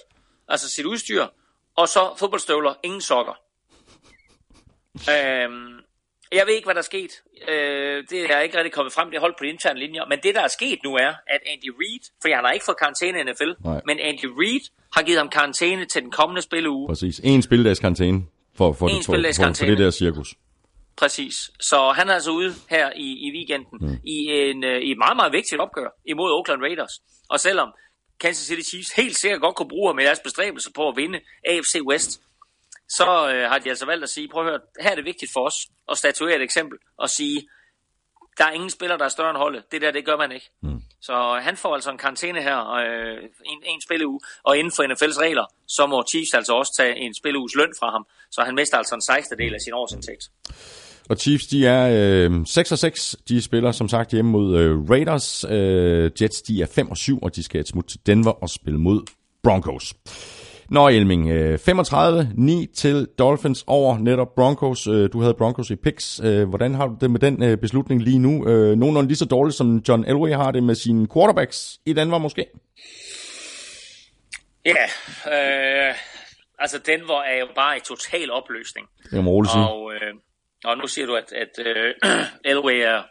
altså 0.47 0.69
sit 0.69 0.85
udstyr. 0.85 1.27
Og 1.75 1.87
så 1.87 2.15
fodboldstøvler. 2.19 2.73
Ingen 2.83 3.01
sokker. 3.01 3.33
Øhm, 5.11 5.80
jeg 6.31 6.43
ved 6.47 6.53
ikke, 6.53 6.65
hvad 6.65 6.75
der 6.75 6.81
er 6.81 6.91
sket. 6.93 7.11
Øh, 7.47 8.03
det 8.09 8.19
er 8.31 8.39
ikke 8.39 8.57
rigtig 8.57 8.73
kommet 8.73 8.93
frem. 8.93 9.09
Det 9.09 9.17
er 9.17 9.21
holdt 9.21 9.37
på 9.37 9.43
de 9.43 9.49
interne 9.49 9.79
linjer. 9.79 10.03
Men 10.09 10.19
det, 10.23 10.35
der 10.35 10.41
er 10.41 10.47
sket 10.47 10.79
nu, 10.83 10.91
er, 10.95 11.13
at 11.27 11.41
Andy 11.51 11.69
Reid, 11.81 12.03
for 12.21 12.35
han 12.35 12.43
har 12.45 12.51
ikke 12.51 12.65
fået 12.65 12.79
karantæne 12.79 13.19
i 13.19 13.23
NFL, 13.23 13.51
Nej. 13.65 13.81
men 13.85 13.99
Andy 13.99 14.25
Reid 14.41 14.65
har 14.95 15.01
givet 15.03 15.17
ham 15.17 15.29
karantæne 15.29 15.85
til 15.85 16.01
den 16.01 16.11
kommende 16.11 16.41
spilleuge. 16.41 16.87
Præcis. 16.87 17.21
En 17.23 17.41
spildags 17.41 17.79
karantæne 17.79 18.19
for, 18.57 18.73
for, 18.73 18.87
En 18.87 18.95
det, 18.95 19.05
for, 19.05 19.11
spilledags 19.11 19.37
for, 19.39 19.53
for 19.53 19.65
det 19.65 19.77
der 19.77 19.91
cirkus. 19.91 20.35
præcis. 20.97 21.35
Så 21.59 21.93
han 21.95 22.09
er 22.09 22.13
altså 22.13 22.31
ude 22.31 22.53
her 22.69 22.91
i, 22.95 23.07
i 23.27 23.31
weekenden 23.35 23.77
mm. 23.81 23.97
i, 24.05 24.17
en, 24.49 24.63
øh, 24.63 24.81
i 24.81 24.91
et 24.91 24.97
meget, 24.97 25.15
meget 25.15 25.33
vigtigt 25.33 25.61
opgør 25.61 25.89
imod 26.07 26.31
Oakland 26.31 26.61
Raiders. 26.61 26.93
Og 27.29 27.39
selvom 27.39 27.69
Kansas 28.19 28.47
City 28.47 28.69
Chiefs 28.69 28.91
helt 28.91 29.17
sikkert 29.17 29.41
godt 29.41 29.55
kunne 29.55 29.69
bruge 29.69 29.89
ham 29.89 29.99
i 29.99 30.03
deres 30.03 30.19
bestræbelser 30.19 30.71
på 30.75 30.87
at 30.89 30.97
vinde 30.97 31.19
AFC 31.49 31.75
West, 31.89 32.21
så 32.97 33.31
øh, 33.33 33.49
har 33.51 33.59
de 33.59 33.69
altså 33.69 33.85
valgt 33.85 34.03
at 34.03 34.09
sige, 34.09 34.27
prøv 34.27 34.43
at 34.43 34.49
høre, 34.49 34.59
her 34.81 34.91
er 34.91 34.95
det 34.95 35.05
vigtigt 35.05 35.31
for 35.33 35.45
os 35.47 35.57
at 35.91 35.97
statuere 35.97 36.35
et 36.35 36.41
eksempel 36.41 36.77
og 36.97 37.09
sige, 37.09 37.47
der 38.37 38.45
er 38.45 38.51
ingen 38.51 38.69
spiller, 38.69 38.97
der 38.97 39.05
er 39.05 39.09
større 39.09 39.29
end 39.29 39.37
holdet. 39.37 39.63
Det 39.71 39.81
der, 39.81 39.91
det 39.91 40.05
gør 40.05 40.17
man 40.17 40.31
ikke. 40.31 40.49
Mm. 40.61 40.81
Så 41.01 41.39
han 41.41 41.57
får 41.57 41.73
altså 41.75 41.91
en 41.91 41.97
karantæne 41.97 42.41
her, 42.41 42.59
øh, 42.73 43.17
en, 43.45 43.59
en 43.65 43.81
spilleuge, 43.81 44.19
og 44.43 44.57
inden 44.57 44.73
for 44.75 44.83
NFL's 44.83 45.19
regler, 45.21 45.45
så 45.67 45.87
må 45.87 46.03
Chiefs 46.09 46.33
altså 46.33 46.53
også 46.53 46.73
tage 46.77 46.95
en 46.97 47.13
spilleuges 47.13 47.55
løn 47.55 47.73
fra 47.79 47.91
ham. 47.91 48.05
Så 48.31 48.41
han 48.41 48.55
mister 48.55 48.77
altså 48.77 48.95
en 48.95 49.01
16. 49.01 49.37
del 49.37 49.53
af 49.53 49.61
sin 49.61 49.73
årsindtægt. 49.73 50.23
Og 51.09 51.17
Chiefs, 51.17 51.47
de 51.47 51.67
er 51.67 51.83
øh, 52.29 52.45
6 52.45 52.71
og 52.71 52.79
6. 52.79 53.15
De 53.29 53.41
spiller 53.41 53.71
som 53.71 53.89
sagt 53.89 54.11
hjemme 54.11 54.31
mod 54.31 54.57
øh, 54.59 54.89
Raiders. 54.89 55.45
Øh, 55.49 56.11
Jets, 56.21 56.41
de 56.41 56.61
er 56.61 56.67
5 56.75 56.89
og 56.89 56.97
7, 56.97 57.19
og 57.19 57.35
de 57.35 57.43
skal 57.43 57.61
et 57.61 57.67
smut 57.67 57.85
til 57.85 57.99
Denver 58.05 58.31
og 58.31 58.49
spille 58.49 58.79
mod 58.79 59.01
Broncos. 59.43 59.93
Nå, 60.71 60.87
Elming, 60.87 61.29
35-9 61.29 61.31
øh, 61.31 62.67
til 62.75 63.07
Dolphins 63.19 63.63
over 63.67 63.97
netop 63.97 64.35
Broncos. 64.35 64.87
Øh, 64.87 65.09
du 65.13 65.21
havde 65.21 65.33
Broncos 65.33 65.69
i 65.69 65.75
picks. 65.75 66.21
Øh, 66.23 66.49
hvordan 66.49 66.73
har 66.73 66.87
du 66.87 66.97
det 67.01 67.11
med 67.11 67.19
den 67.19 67.59
beslutning 67.59 68.01
lige 68.01 68.19
nu? 68.19 68.31
Nogenlunde 68.75 69.07
lige 69.07 69.17
så 69.17 69.25
dårligt, 69.25 69.57
som 69.57 69.77
John 69.87 70.05
Elway 70.05 70.31
har 70.31 70.51
det 70.51 70.63
med 70.63 70.75
sine 70.75 71.07
quarterbacks 71.13 71.79
i 71.85 71.93
Denver 71.93 72.17
måske? 72.17 72.45
Ja, 74.65 74.83
øh, 75.33 75.95
altså 76.59 76.77
Denver 76.85 77.21
er 77.21 77.39
jo 77.39 77.47
bare 77.55 77.77
i 77.77 77.79
total 77.79 78.31
opløsning. 78.31 78.87
Det 79.11 79.23
må 79.23 79.45
sige. 79.45 79.67
Og, 79.67 79.93
øh, 79.93 80.13
og 80.63 80.77
nu 80.77 80.87
siger 80.87 81.05
du, 81.05 81.15
at, 81.15 81.33
at 81.33 81.65
øh, 81.65 81.93
Elway 82.51 82.79
er 82.79 83.01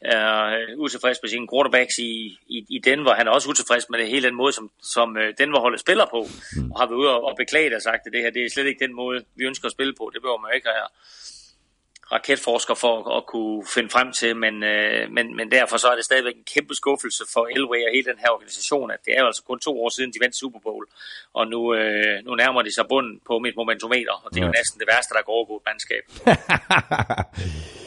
er 0.00 0.44
øh, 0.44 0.78
utilfreds 0.78 1.18
med 1.22 1.30
sine 1.30 1.48
quarterbacks 1.52 1.98
i, 1.98 2.38
i, 2.46 2.66
i 2.68 2.78
Denver. 2.78 3.14
Han 3.14 3.26
er 3.26 3.30
også 3.30 3.48
utilfreds 3.50 3.90
med 3.90 3.98
det 3.98 4.08
hele 4.08 4.28
den 4.28 4.36
måde, 4.36 4.52
som, 4.52 4.70
som 4.82 5.16
øh, 5.16 5.34
Denver-holdet 5.38 5.80
spiller 5.80 6.06
på, 6.10 6.26
mm. 6.56 6.72
og 6.72 6.80
har 6.80 6.86
været 6.86 6.98
ude 6.98 7.10
og, 7.10 7.36
beklaget 7.36 7.74
og 7.74 7.82
sagt, 7.82 8.06
at 8.06 8.12
det 8.12 8.22
her 8.22 8.30
det 8.30 8.44
er 8.44 8.50
slet 8.50 8.66
ikke 8.66 8.84
den 8.86 8.94
måde, 8.94 9.24
vi 9.34 9.44
ønsker 9.44 9.66
at 9.66 9.72
spille 9.72 9.94
på. 9.98 10.10
Det 10.14 10.22
behøver 10.22 10.38
man 10.38 10.52
ikke 10.54 10.68
have 10.68 10.88
raketforsker 12.12 12.74
for 12.74 13.16
at, 13.16 13.26
kunne 13.26 13.66
finde 13.74 13.90
frem 13.90 14.12
til, 14.12 14.36
men, 14.36 14.62
øh, 14.62 15.10
men, 15.10 15.36
men 15.36 15.50
derfor 15.50 15.76
så 15.76 15.88
er 15.88 15.96
det 15.96 16.04
stadigvæk 16.04 16.36
en 16.36 16.48
kæmpe 16.54 16.74
skuffelse 16.74 17.24
for 17.32 17.46
Elway 17.46 17.80
og 17.86 17.92
hele 17.94 18.10
den 18.12 18.18
her 18.18 18.30
organisation, 18.30 18.90
at 18.90 19.00
det 19.04 19.12
er 19.16 19.20
jo 19.20 19.26
altså 19.26 19.42
kun 19.42 19.60
to 19.60 19.82
år 19.84 19.88
siden, 19.88 20.12
de 20.12 20.18
vandt 20.22 20.36
Super 20.36 20.60
Bowl, 20.62 20.86
og 21.34 21.46
nu, 21.46 21.74
øh, 21.74 22.24
nu 22.24 22.34
nærmer 22.34 22.62
de 22.62 22.74
sig 22.74 22.84
bunden 22.88 23.20
på 23.26 23.38
mit 23.38 23.56
momentometer, 23.56 24.12
og 24.24 24.34
det 24.34 24.40
er 24.40 24.46
jo 24.46 24.52
næsten 24.60 24.80
det 24.80 24.88
værste, 24.92 25.14
der 25.14 25.22
går 25.22 25.44
på 25.44 25.54
et 25.56 25.62
mandskab. 25.68 26.04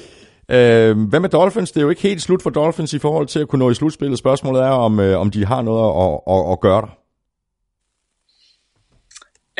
Øh, 0.55 1.09
hvad 1.09 1.19
med 1.19 1.29
Dolphins? 1.29 1.71
Det 1.71 1.79
er 1.79 1.81
jo 1.81 1.89
ikke 1.89 2.01
helt 2.01 2.21
slut 2.21 2.43
for 2.43 2.49
Dolphins 2.49 2.93
i 2.93 2.99
forhold 2.99 3.27
til 3.27 3.39
at 3.39 3.47
kunne 3.47 3.59
nå 3.59 3.71
i 3.71 3.73
slutspillet. 3.73 4.19
Spørgsmålet 4.19 4.61
er, 4.61 4.69
om, 4.87 4.99
øh, 4.99 5.19
om 5.19 5.31
de 5.31 5.45
har 5.45 5.61
noget 5.61 5.83
at, 6.03 6.13
at, 6.33 6.51
at 6.51 6.59
gøre 6.59 6.81
der. 6.81 6.91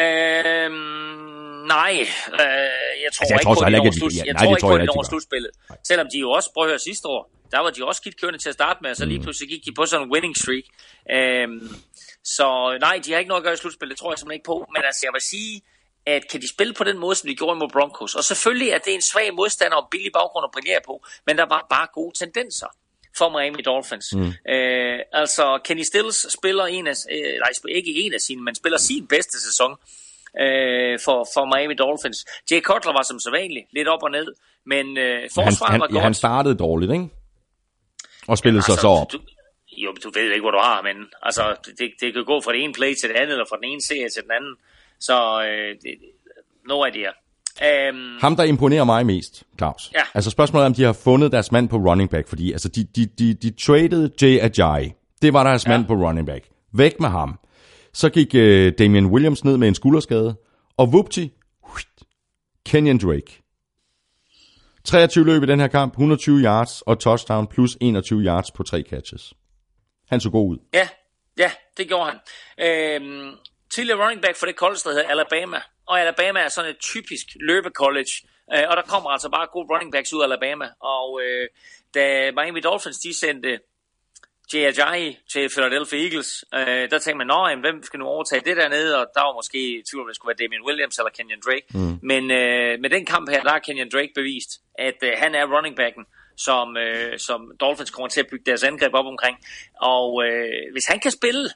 Øhm, 0.05 1.67
nej, 1.75 1.93
øh, 2.41 2.47
jeg 3.03 3.11
tror 3.13 3.23
altså, 3.23 3.33
jeg 3.33 3.39
ikke 3.39 3.45
tror, 3.45 3.55
på, 3.55 3.65
at 3.65 3.71
de 3.71 3.77
når, 3.77 3.91
slut, 3.99 4.13
jeg, 4.25 4.35
tror 4.37 4.77
ikke 4.77 4.91
på, 4.91 4.95
når 4.95 5.09
slutspillet. 5.11 5.51
Selvom 5.87 6.07
de 6.13 6.19
jo 6.19 6.29
også, 6.31 6.49
prøv 6.53 6.63
at 6.63 6.69
høre, 6.69 6.79
sidste 6.79 7.07
år, 7.07 7.21
der 7.51 7.59
var 7.59 7.69
de 7.69 7.85
også 7.89 7.99
skidt 8.01 8.21
kørende 8.21 8.39
til 8.39 8.49
at 8.49 8.57
starte 8.59 8.79
med, 8.81 8.89
og 8.89 8.97
så 8.97 9.05
lige 9.05 9.19
mm. 9.19 9.23
pludselig 9.23 9.49
gik 9.49 9.65
de 9.65 9.71
på 9.79 9.85
sådan 9.85 10.05
en 10.05 10.11
winning 10.13 10.35
streak. 10.43 10.65
Øhm, 11.15 11.67
så 12.35 12.47
nej, 12.85 12.95
de 13.03 13.11
har 13.11 13.19
ikke 13.19 13.31
noget 13.33 13.41
at 13.41 13.45
gøre 13.47 13.53
i 13.53 13.61
slutspillet, 13.63 13.93
det 13.93 13.99
tror 13.99 14.11
jeg 14.11 14.17
simpelthen 14.19 14.39
ikke 14.39 14.51
på. 14.53 14.57
Men 14.73 14.81
altså, 14.89 15.01
jeg 15.07 15.13
vil 15.15 15.23
sige, 15.33 15.53
at 16.06 16.28
kan 16.32 16.41
de 16.41 16.49
spille 16.49 16.74
på 16.74 16.84
den 16.84 16.97
måde, 16.97 17.16
som 17.16 17.28
de 17.28 17.36
gjorde 17.36 17.60
mod 17.60 17.70
Broncos? 17.70 18.16
Og 18.16 18.24
selvfølgelig 18.24 18.70
er 18.70 18.78
det 18.78 18.93
en 18.93 19.02
svag 19.02 19.34
modstander 19.34 19.78
og 19.78 19.88
billig 19.91 20.12
baggrund 20.14 20.43
at 20.43 20.52
brillere 20.52 20.80
på, 20.86 21.06
men 21.28 21.38
der 21.38 21.45
var 21.45 21.68
bare 21.70 21.88
gode 21.93 22.18
tendenser 22.18 22.68
for 23.18 23.30
Miami 23.30 23.62
Dolphins. 23.62 24.08
Mm. 24.14 24.34
Øh, 24.54 24.99
altså, 25.14 25.60
Kenny 25.66 25.84
Stills 25.84 26.34
spiller 26.34 26.66
en 26.66 26.88
af, 26.88 26.95
øh, 27.12 27.34
nej, 27.43 27.52
ikke 27.70 27.91
en 28.06 28.14
af 28.14 28.22
sine, 28.22 28.43
men 28.43 28.56
spiller 28.56 28.78
sin 28.78 29.08
bedste 29.08 29.41
sæson 29.41 29.72
øh, 30.39 30.99
for, 31.06 31.28
for 31.34 31.43
Miami 31.56 31.74
Dolphins. 31.74 32.26
Jay 32.52 32.62
Cutler 32.62 32.93
var 32.93 33.04
som 33.04 33.20
sædvanligt 33.20 33.66
lidt 33.74 33.88
op 33.88 34.04
og 34.04 34.12
ned, 34.12 34.28
men 34.66 34.97
øh, 34.97 35.30
forsvaret 35.36 35.72
han, 35.72 35.80
var 35.82 35.88
godt. 35.88 35.97
Ja, 35.97 36.04
han 36.04 36.14
startede 36.14 36.56
dårligt, 36.56 36.91
ikke? 36.91 37.10
Og 38.28 38.38
spillede 38.38 38.64
ja, 38.68 38.72
altså, 38.72 38.74
sig 38.74 38.82
så 38.82 38.88
op. 38.88 39.12
Du, 39.12 39.20
jo, 39.78 39.91
du 40.04 40.10
ved 40.14 40.32
ikke, 40.32 40.41
hvor 40.41 40.52
du 40.52 40.64
har, 40.70 40.82
men 40.82 40.97
altså, 41.22 41.43
det, 41.80 41.91
det 42.02 42.14
kan 42.14 42.26
gå 42.26 42.41
fra 42.41 42.54
det 42.54 42.64
ene 42.64 42.74
play 42.74 42.93
til 43.02 43.10
det 43.10 43.16
andet, 43.16 43.32
eller 43.32 43.45
fra 43.49 43.56
den 43.56 43.64
ene 43.72 43.82
serie 43.82 44.10
til 44.10 44.24
den 44.24 44.32
anden. 44.32 44.56
Så 45.02 45.43
øh, 45.43 45.76
no 46.68 46.86
idea. 46.86 47.10
Um, 47.89 48.18
Ham, 48.22 48.36
der 48.36 48.43
imponerer 48.43 48.84
mig 48.84 49.06
mest, 49.06 49.43
Claus. 49.58 49.91
Ja. 49.93 50.02
Altså 50.14 50.30
spørgsmålet 50.30 50.64
er, 50.64 50.66
om 50.66 50.74
de 50.74 50.84
har 50.84 50.93
fundet 50.93 51.32
deres 51.32 51.52
mand 51.52 51.70
på 51.70 51.78
running 51.78 52.10
back, 52.10 52.28
fordi 52.28 52.52
altså, 52.52 52.70
de, 52.70 52.84
de, 52.84 53.06
de, 53.06 53.34
de 53.34 53.52
traded 53.52 54.10
Jay 54.22 54.39
Ajayi. 54.39 54.93
Det 55.22 55.34
var 55.34 55.43
deres 55.43 55.66
ja. 55.66 55.72
mand 55.72 55.86
på 55.86 55.93
running 55.93 56.28
back. 56.28 56.45
Væk 56.74 56.99
med 56.99 57.10
ham. 57.10 57.39
Så 57.93 58.10
gik 58.10 58.36
uh, 58.36 58.74
Damian 58.80 59.06
Williams 59.06 59.43
ned 59.43 59.58
med 59.58 59.68
en 59.68 59.76
skulderskade, 59.76 60.36
og 60.78 60.88
whoopty, 60.88 61.26
Kenyon 62.66 62.97
Drake. 62.97 63.41
23 64.86 65.26
løb 65.26 65.43
i 65.43 65.45
den 65.45 65.60
her 65.60 65.68
kamp, 65.68 65.93
120 65.93 66.43
yards 66.43 66.82
og 66.82 66.99
touchdown 66.99 67.47
plus 67.47 67.78
21 67.82 68.22
yards 68.22 68.52
på 68.52 68.64
tre 68.64 68.84
catches. 68.89 69.34
Han 70.10 70.20
så 70.20 70.30
god 70.30 70.49
ud. 70.49 70.58
Ja, 70.74 70.88
ja, 71.38 71.52
det 71.78 71.88
gjorde 71.88 72.12
han. 72.12 72.20
Øhm, 72.60 73.36
tidligere 73.76 74.03
running 74.03 74.22
back 74.22 74.36
for 74.38 74.45
det 74.45 74.55
college, 74.55 74.82
der 74.84 74.89
hedder 74.89 75.09
Alabama. 75.09 75.61
Og 75.86 76.01
Alabama 76.01 76.39
er 76.39 76.49
sådan 76.49 76.72
et 76.72 76.80
typisk 76.80 77.26
løbecollege. 77.39 78.28
Øh, 78.53 78.63
og 78.69 78.78
der 78.78 78.82
kommer 78.82 79.09
altså 79.09 79.30
bare 79.30 79.47
gode 79.53 79.67
running 79.72 79.91
backs 79.91 80.13
ud 80.13 80.22
af 80.22 80.26
Alabama. 80.26 80.67
Og 80.80 81.22
øh, 81.24 81.47
da 81.93 82.32
Miami 82.32 82.59
Dolphins 82.59 82.99
de 82.99 83.13
sendte 83.13 83.59
Jay 84.53 84.63
Ajayi 84.72 85.17
til 85.34 85.49
Philadelphia 85.49 85.99
Eagles, 85.99 86.45
øh, 86.53 86.89
der 86.91 86.99
tænkte 86.99 87.17
man, 87.17 87.28
Nå, 87.28 87.55
hvem 87.61 87.84
skal 87.84 87.99
nu 87.99 88.05
overtage 88.05 88.41
det 88.45 88.57
dernede? 88.57 88.99
Og 88.99 89.05
der 89.15 89.22
var 89.22 89.34
måske 89.34 89.84
tvivl 89.89 90.01
om, 90.01 90.07
det 90.07 90.15
skulle 90.15 90.34
være 90.34 90.45
Damian 90.45 90.65
Williams 90.67 90.97
eller 90.97 91.11
Kenyon 91.17 91.41
Drake. 91.45 91.65
Mm. 91.74 91.99
Men 92.11 92.32
øh, 92.32 92.80
med 92.82 92.89
den 92.89 93.05
kamp 93.05 93.30
her, 93.30 93.41
der 93.43 93.49
har 93.49 93.59
Kenyon 93.59 93.89
Drake 93.93 94.11
bevist, 94.15 94.51
at 94.76 94.99
øh, 95.03 95.11
han 95.17 95.36
er 95.36 95.45
running 95.55 95.76
backen, 95.76 96.05
som, 96.38 96.78
øh, 96.78 97.19
som 97.19 97.39
Dolphins 97.59 97.91
kommer 97.91 98.09
til 98.09 98.19
at 98.19 98.30
bygge 98.32 98.45
deres 98.45 98.63
angreb 98.63 98.93
op 98.93 99.05
omkring. 99.05 99.38
Og 99.82 100.26
øh, 100.26 100.72
hvis 100.72 100.86
han 100.86 100.99
kan 100.99 101.11
spille, 101.11 101.49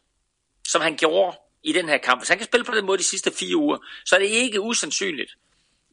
som 0.67 0.81
han 0.81 0.95
gjorde 0.97 1.37
i 1.65 1.71
den 1.71 1.89
her 1.89 1.97
kamp. 1.97 2.21
Hvis 2.21 2.29
han 2.29 2.37
kan 2.37 2.47
spille 2.47 2.63
på 2.63 2.75
den 2.75 2.85
måde 2.85 2.97
de 2.97 3.03
sidste 3.03 3.31
fire 3.31 3.55
uger, 3.55 3.77
så 4.05 4.15
er 4.15 4.19
det 4.19 4.27
ikke 4.27 4.61
usandsynligt, 4.61 5.31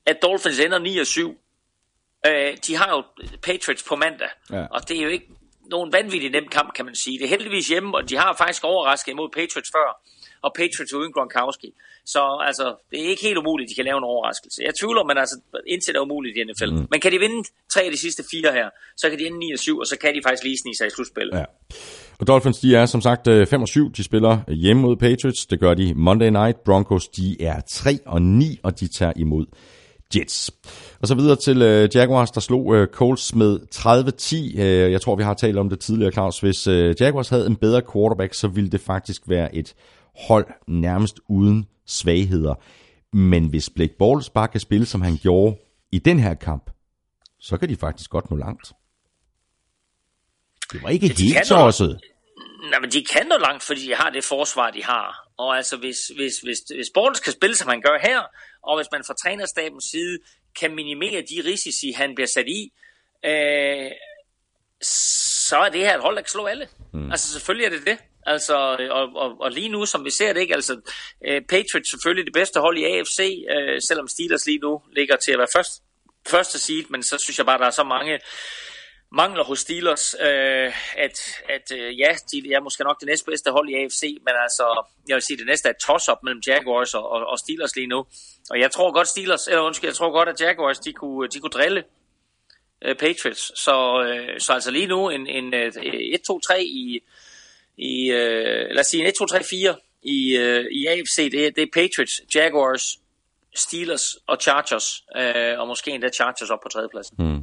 at 0.07 0.19
Dolphins 0.23 0.59
ender 0.59 0.79
9 0.79 0.99
og 0.99 1.07
7. 1.07 1.39
Øh, 2.27 2.57
de 2.67 2.77
har 2.77 2.91
jo 2.91 3.05
Patriots 3.43 3.83
på 3.83 3.97
mandag, 3.97 4.29
ja. 4.51 4.67
og 4.67 4.89
det 4.89 4.99
er 4.99 5.03
jo 5.03 5.09
ikke 5.09 5.29
nogen 5.71 5.93
vanvittig 5.93 6.31
nem 6.31 6.49
kamp, 6.49 6.75
kan 6.75 6.85
man 6.85 6.95
sige. 6.95 7.19
Det 7.19 7.25
er 7.25 7.29
heldigvis 7.29 7.69
hjemme, 7.69 7.97
og 7.97 8.09
de 8.09 8.17
har 8.17 8.35
faktisk 8.37 8.65
overrasket 8.65 9.13
imod 9.13 9.29
Patriots 9.29 9.71
før, 9.73 10.03
og 10.43 10.51
Patriots 10.59 10.93
uden 10.99 11.13
Gronkowski. 11.13 11.71
Så 12.15 12.23
altså, 12.49 12.67
det 12.91 12.99
er 13.05 13.09
ikke 13.13 13.23
helt 13.29 13.39
umuligt, 13.39 13.67
at 13.67 13.71
de 13.71 13.75
kan 13.75 13.85
lave 13.85 13.99
en 13.99 14.05
overraskelse. 14.13 14.63
Jeg 14.69 14.75
tvivler, 14.81 15.05
men 15.05 15.17
altså, 15.19 15.37
indtil 15.67 15.91
det 15.93 15.99
er 15.99 16.07
umuligt 16.09 16.37
i 16.37 16.45
NFL. 16.49 16.71
Mm. 16.73 16.87
Men 16.91 17.01
kan 17.01 17.13
de 17.13 17.19
vinde 17.19 17.41
tre 17.73 17.81
af 17.83 17.91
de 17.91 17.99
sidste 18.07 18.23
fire 18.31 18.53
her, 18.53 18.69
så 18.97 19.11
kan 19.11 19.19
de 19.19 19.27
ende 19.27 19.39
9 19.39 19.53
og 19.53 19.59
7, 19.59 19.79
og 19.79 19.87
så 19.87 19.97
kan 20.03 20.15
de 20.15 20.21
faktisk 20.27 20.45
lige 20.45 20.59
snige 20.63 20.77
sig 20.77 20.87
i 20.87 20.91
slutspillet. 20.91 21.35
Ja. 21.39 21.45
Og 22.21 22.27
Dolphins, 22.27 22.59
de 22.59 22.77
er 22.77 22.87
som 22.87 23.01
sagt 23.01 23.25
5 23.25 23.49
øh, 23.53 23.61
og 23.61 23.69
7. 23.69 23.93
De 23.93 24.05
spiller 24.05 24.53
hjemme 24.53 24.83
mod 24.83 24.97
Patriots. 24.97 25.47
Det 25.47 25.61
gør 25.61 25.75
de 25.75 25.95
Monday 25.95 26.31
Night. 26.31 26.65
Broncos, 26.65 27.09
de 27.09 27.43
er 27.43 27.61
3 27.69 27.99
og 28.07 28.23
9, 28.23 28.59
og 28.63 28.81
de 28.81 28.89
tager 28.89 29.13
imod 29.17 29.47
Jets. 30.17 30.51
Og 31.01 31.09
så 31.09 31.15
videre 31.15 31.37
til 31.37 31.57
uh, 31.57 31.97
Jaguars, 31.97 32.31
der 32.31 32.41
slog 32.41 32.67
uh, 32.67 32.85
Colts 32.87 33.35
med 33.35 33.59
30-10. 33.75 34.61
Uh, 34.61 34.93
jeg 34.93 35.01
tror, 35.01 35.17
vi 35.17 35.23
har 35.23 35.35
talt 35.35 35.59
om 35.59 35.69
det 35.69 35.81
tidligere, 35.81 36.13
Claus. 36.13 36.41
Hvis 36.41 36.69
uh, 36.69 37.01
Jaguars 37.01 37.29
havde 37.29 37.47
en 37.47 37.57
bedre 37.57 37.83
quarterback, 37.93 38.35
så 38.35 38.49
ville 38.49 38.71
det 38.71 38.81
faktisk 38.81 39.23
være 39.27 39.55
et 39.55 39.75
hold 40.15 40.47
nærmest 40.69 41.21
uden 41.29 41.67
svagheder. 41.87 42.55
Men 43.13 43.49
hvis 43.49 43.71
Blake 43.71 43.95
Bortles 43.99 44.31
bare 44.31 44.49
kan 44.49 44.61
spille, 44.61 44.87
som 44.87 45.03
han 45.03 45.17
gjorde 45.17 45.57
i 45.93 45.99
den 45.99 46.19
her 46.19 46.35
kamp, 46.35 46.71
så 47.41 47.57
kan 47.57 47.69
de 47.69 47.77
faktisk 47.77 48.11
godt 48.11 48.31
nå 48.31 48.37
langt. 48.37 48.73
Det 50.73 50.83
var 50.83 50.89
ikke 50.89 51.09
de 51.09 51.23
helt 51.23 51.47
tosset. 51.47 52.01
Nej, 52.71 52.81
men 52.81 52.91
de 52.91 53.05
kan 53.05 53.27
nå 53.27 53.37
langt, 53.37 53.63
fordi 53.63 53.87
de 53.87 53.95
har 53.95 54.11
det 54.11 54.25
forsvar, 54.25 54.71
de 54.71 54.85
har. 54.85 55.29
Og 55.39 55.57
altså, 55.57 55.77
hvis, 55.77 55.99
hvis, 56.17 56.39
hvis, 56.39 56.59
hvis 56.75 56.91
Bortles 56.95 57.21
kan 57.21 57.33
spille, 57.33 57.57
som 57.57 57.69
han 57.69 57.81
gør 57.81 57.99
her, 58.03 58.21
og 58.63 58.79
hvis 58.79 58.89
man 58.93 59.05
fra 59.07 59.15
trænerstabens 59.23 59.85
side 59.85 60.19
kan 60.61 60.75
minimere 60.75 61.21
de 61.21 61.43
risici, 61.45 61.93
han 61.93 62.15
bliver 62.15 62.29
sat 62.29 62.49
i, 62.49 62.73
øh, 63.25 63.91
så 65.49 65.57
er 65.57 65.69
det 65.69 65.81
her 65.81 65.95
et 65.97 66.03
hold, 66.03 66.17
der 66.17 66.23
kan 66.23 66.29
slå 66.29 66.47
alle. 66.47 66.69
Mm. 66.93 67.11
Altså, 67.11 67.33
selvfølgelig 67.33 67.67
er 67.67 67.71
det 67.71 67.87
det. 67.87 67.99
Altså, 68.27 68.57
og, 68.91 69.09
og, 69.15 69.41
og 69.41 69.51
lige 69.51 69.69
nu, 69.69 69.87
som 69.87 70.05
vi 70.05 70.11
ser 70.11 70.33
det 70.33 70.41
ikke, 70.41 70.55
altså 70.55 70.81
øh, 71.27 71.43
Patriots 71.43 71.91
selvfølgelig 71.91 72.27
det 72.27 72.35
bedste 72.35 72.61
hold 72.61 72.79
i 72.79 72.85
AFC, 72.85 73.45
øh, 73.51 73.81
selvom 73.81 74.09
Steelers 74.09 74.47
lige 74.47 74.59
nu 74.59 74.83
ligger 74.93 75.17
til 75.17 75.33
at 75.33 75.39
være 75.39 75.55
først, 75.57 75.83
første 76.27 76.59
seed, 76.59 76.85
men 76.91 77.03
så 77.03 77.19
synes 77.19 77.39
jeg 77.39 77.47
bare, 77.47 77.59
der 77.59 77.67
er 77.67 77.71
så 77.71 77.85
mange 77.85 78.21
mangler 79.13 79.45
hos 79.45 79.61
Steelers, 79.61 80.15
øh, 80.21 80.73
at, 80.97 81.17
at 81.49 81.67
øh, 81.79 81.99
ja, 81.99 82.17
de 82.33 82.53
er 82.53 82.61
måske 82.61 82.85
nok 82.85 83.01
det 83.01 83.07
næstbedste 83.07 83.51
hold 83.51 83.69
i 83.69 83.75
AFC, 83.75 84.03
men 84.03 84.35
altså, 84.43 84.87
jeg 85.09 85.15
vil 85.15 85.23
sige, 85.23 85.37
det 85.37 85.47
næste 85.47 85.69
er 85.69 85.73
et 85.73 85.79
toss-up 85.87 86.19
mellem 86.23 86.43
Jaguars 86.47 86.95
og, 86.95 87.11
og, 87.11 87.27
og 87.27 87.39
Steelers 87.39 87.77
lige 87.77 87.87
nu. 87.87 88.07
Og 88.51 88.61
jeg 88.61 88.71
tror 88.71 88.93
godt 88.93 89.09
Steelers, 89.09 89.47
eller 89.47 89.63
undskyld, 89.63 89.89
jeg 89.89 89.97
tror 89.97 90.13
godt, 90.13 90.29
at 90.29 90.41
Jaguars, 90.41 90.79
de 90.79 90.93
kunne, 90.93 91.29
de 91.29 91.39
kunne 91.41 91.51
drille 91.51 91.85
øh, 92.85 92.97
Patriots. 92.97 93.63
Så, 93.65 94.03
øh, 94.07 94.41
så 94.41 94.53
altså 94.53 94.71
lige 94.71 94.87
nu 94.87 95.09
en, 95.09 95.27
en 95.27 95.55
øh, 95.55 95.73
en 95.83 96.15
1-2-3 96.31 96.57
i, 96.59 97.03
i 97.79 98.11
øh, 98.11 98.67
lad 98.71 98.81
os 98.81 98.87
sige 98.87 99.05
en 99.07 99.13
1-2-3-4 99.21 100.01
i, 100.03 100.37
øh, 100.37 100.65
i 100.73 100.87
AFC. 100.87 101.31
Det, 101.31 101.47
er- 101.47 101.51
det 101.51 101.63
er 101.63 101.67
Patriots, 101.73 102.21
Jaguars, 102.35 102.99
Steelers 103.57 104.17
og 104.27 104.37
Chargers. 104.41 105.05
Øh, 105.17 105.61
og 105.61 105.67
måske 105.69 105.91
endda 105.91 106.09
Chargers 106.15 106.51
op 106.51 106.59
på 106.63 106.69
tredjepladsen. 106.73 107.17
Mm. 107.19 107.43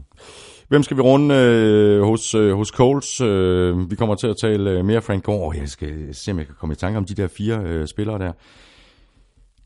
Hvem 0.68 0.84
skal 0.84 0.98
vi 0.98 1.02
runde 1.02 1.36
øh, 1.36 2.02
hos, 2.02 2.36
øh, 2.36 2.52
hos 2.54 2.68
Coles? 2.68 3.22
Øh, 3.22 3.92
vi 3.92 3.96
kommer 3.96 4.16
til 4.16 4.28
at 4.28 4.36
tale 4.42 4.72
øh, 4.72 4.86
mere 4.86 5.02
Frank 5.02 5.24
Gore. 5.24 5.58
Jeg 5.58 5.70
skal 5.70 6.16
se, 6.16 6.32
om 6.32 6.38
jeg 6.38 6.46
kan 6.46 6.56
komme 6.60 6.74
i 6.74 6.76
tanke 6.76 6.98
om 6.98 7.06
de 7.06 7.14
der 7.16 7.28
fire 7.28 7.62
øh, 7.66 7.88
spillere 7.88 8.20
der. 8.20 8.32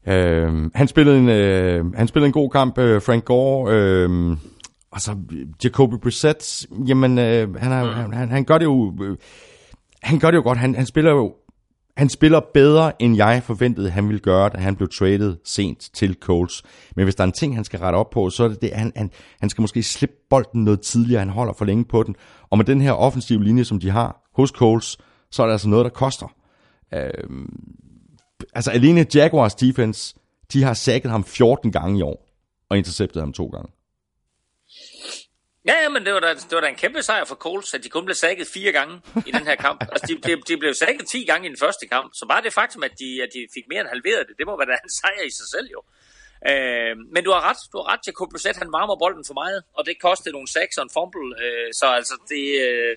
Øh, 0.07 0.71
han, 0.75 0.87
spillede 0.87 1.17
en, 1.17 1.29
øh, 1.29 1.93
han 1.93 2.07
spillede 2.07 2.27
en 2.27 2.33
god 2.33 2.49
kamp, 2.49 2.77
øh, 2.77 3.01
Frank 3.01 3.25
Gore. 3.25 3.73
Øh, 3.75 4.09
og 4.91 5.01
så 5.01 5.15
Jacoby 5.63 5.93
Brissett, 6.03 6.65
jamen 6.87 7.17
øh, 7.17 7.55
han, 7.55 7.71
er, 7.71 7.85
han, 7.91 8.13
han, 8.13 8.29
han 8.31 8.45
gør 8.45 8.57
det 8.57 8.65
jo... 8.65 8.93
Øh, 9.03 9.17
han 10.03 10.19
gør 10.19 10.31
det 10.31 10.37
jo 10.37 10.43
godt. 10.43 10.57
Han, 10.57 10.75
han 10.75 10.85
spiller 10.85 11.11
jo 11.11 11.33
han 11.97 12.09
spiller 12.09 12.39
bedre, 12.53 13.01
end 13.01 13.15
jeg 13.15 13.43
forventede, 13.43 13.89
han 13.89 14.07
ville 14.07 14.19
gøre, 14.19 14.49
da 14.49 14.57
han 14.57 14.75
blev 14.75 14.89
traded 14.89 15.37
sent 15.45 15.89
til 15.93 16.17
Colts. 16.21 16.63
Men 16.95 17.03
hvis 17.03 17.15
der 17.15 17.23
er 17.23 17.27
en 17.27 17.31
ting, 17.31 17.55
han 17.55 17.63
skal 17.63 17.79
rette 17.79 17.95
op 17.95 18.09
på, 18.09 18.29
så 18.29 18.43
er 18.43 18.47
det 18.47 18.61
det, 18.61 18.69
at 18.69 18.79
han, 18.79 18.91
han, 18.95 19.11
han 19.39 19.49
skal 19.49 19.61
måske 19.61 19.83
slippe 19.83 20.15
bolden 20.29 20.63
noget 20.63 20.81
tidligere. 20.81 21.19
Han 21.19 21.29
holder 21.29 21.53
for 21.53 21.65
længe 21.65 21.85
på 21.85 22.03
den. 22.03 22.15
Og 22.49 22.57
med 22.57 22.65
den 22.65 22.81
her 22.81 22.91
offensive 22.91 23.43
linje, 23.43 23.63
som 23.63 23.79
de 23.79 23.89
har 23.89 24.29
hos 24.35 24.49
Colts, 24.49 24.97
så 25.31 25.41
er 25.43 25.47
det 25.47 25.51
altså 25.53 25.69
noget, 25.69 25.83
der 25.83 25.89
koster. 25.89 26.35
Øh, 26.93 27.47
altså 28.53 28.71
alene 28.71 29.05
Jaguars 29.15 29.55
defense, 29.55 30.15
de 30.53 30.63
har 30.63 30.73
sækket 30.73 31.11
ham 31.11 31.23
14 31.23 31.71
gange 31.71 31.99
i 31.99 32.01
år, 32.01 32.29
og 32.69 32.77
interceptet 32.77 33.21
ham 33.21 33.33
to 33.33 33.45
gange. 33.45 33.71
Ja, 35.65 35.75
ja, 35.83 35.89
men 35.89 36.05
det 36.05 36.13
var, 36.13 36.19
da, 36.19 36.33
det 36.33 36.51
var 36.51 36.61
da 36.61 36.67
en 36.67 36.75
kæmpe 36.75 37.01
sejr 37.03 37.25
for 37.25 37.35
Coles, 37.35 37.73
at 37.73 37.83
de 37.83 37.89
kun 37.89 38.05
blev 38.05 38.15
sækket 38.15 38.47
fire 38.47 38.71
gange 38.71 39.01
i 39.27 39.31
den 39.31 39.45
her 39.47 39.55
kamp. 39.55 39.81
Altså, 39.91 40.05
de, 40.07 40.15
de, 40.27 40.41
de 40.41 40.57
blev 40.57 40.73
sækket 40.73 41.07
10 41.07 41.25
gange 41.25 41.45
i 41.47 41.49
den 41.49 41.57
første 41.59 41.87
kamp, 41.87 42.11
så 42.13 42.25
bare 42.29 42.41
det 42.41 42.53
faktum, 42.53 42.83
at 42.83 42.99
de, 42.99 43.23
at 43.23 43.29
de 43.33 43.47
fik 43.53 43.63
mere 43.69 43.81
end 43.81 43.89
halveret 43.89 44.27
det, 44.27 44.35
det 44.37 44.45
må 44.47 44.57
være 44.57 44.67
da 44.71 44.77
en 44.83 44.89
sejr 44.99 45.23
i 45.25 45.29
sig 45.39 45.47
selv 45.53 45.67
jo. 45.75 45.81
Øh, 46.49 46.95
men 47.13 47.23
du 47.23 47.31
har 47.31 47.41
ret, 47.49 47.61
du 47.71 47.77
har 47.77 47.87
ret, 47.93 48.07
Jacob 48.07 48.29
Brissett, 48.31 48.57
han 48.57 48.71
varmer 48.77 48.95
bolden 49.03 49.25
for 49.29 49.33
meget, 49.33 49.63
og 49.77 49.85
det 49.85 50.01
kostede 50.01 50.33
nogle 50.35 50.47
sacks 50.47 50.77
og 50.77 50.83
en 50.83 50.93
fumble, 50.97 51.29
øh, 51.43 51.69
så 51.79 51.85
altså 51.99 52.15
det, 52.29 52.45
øh, 52.67 52.93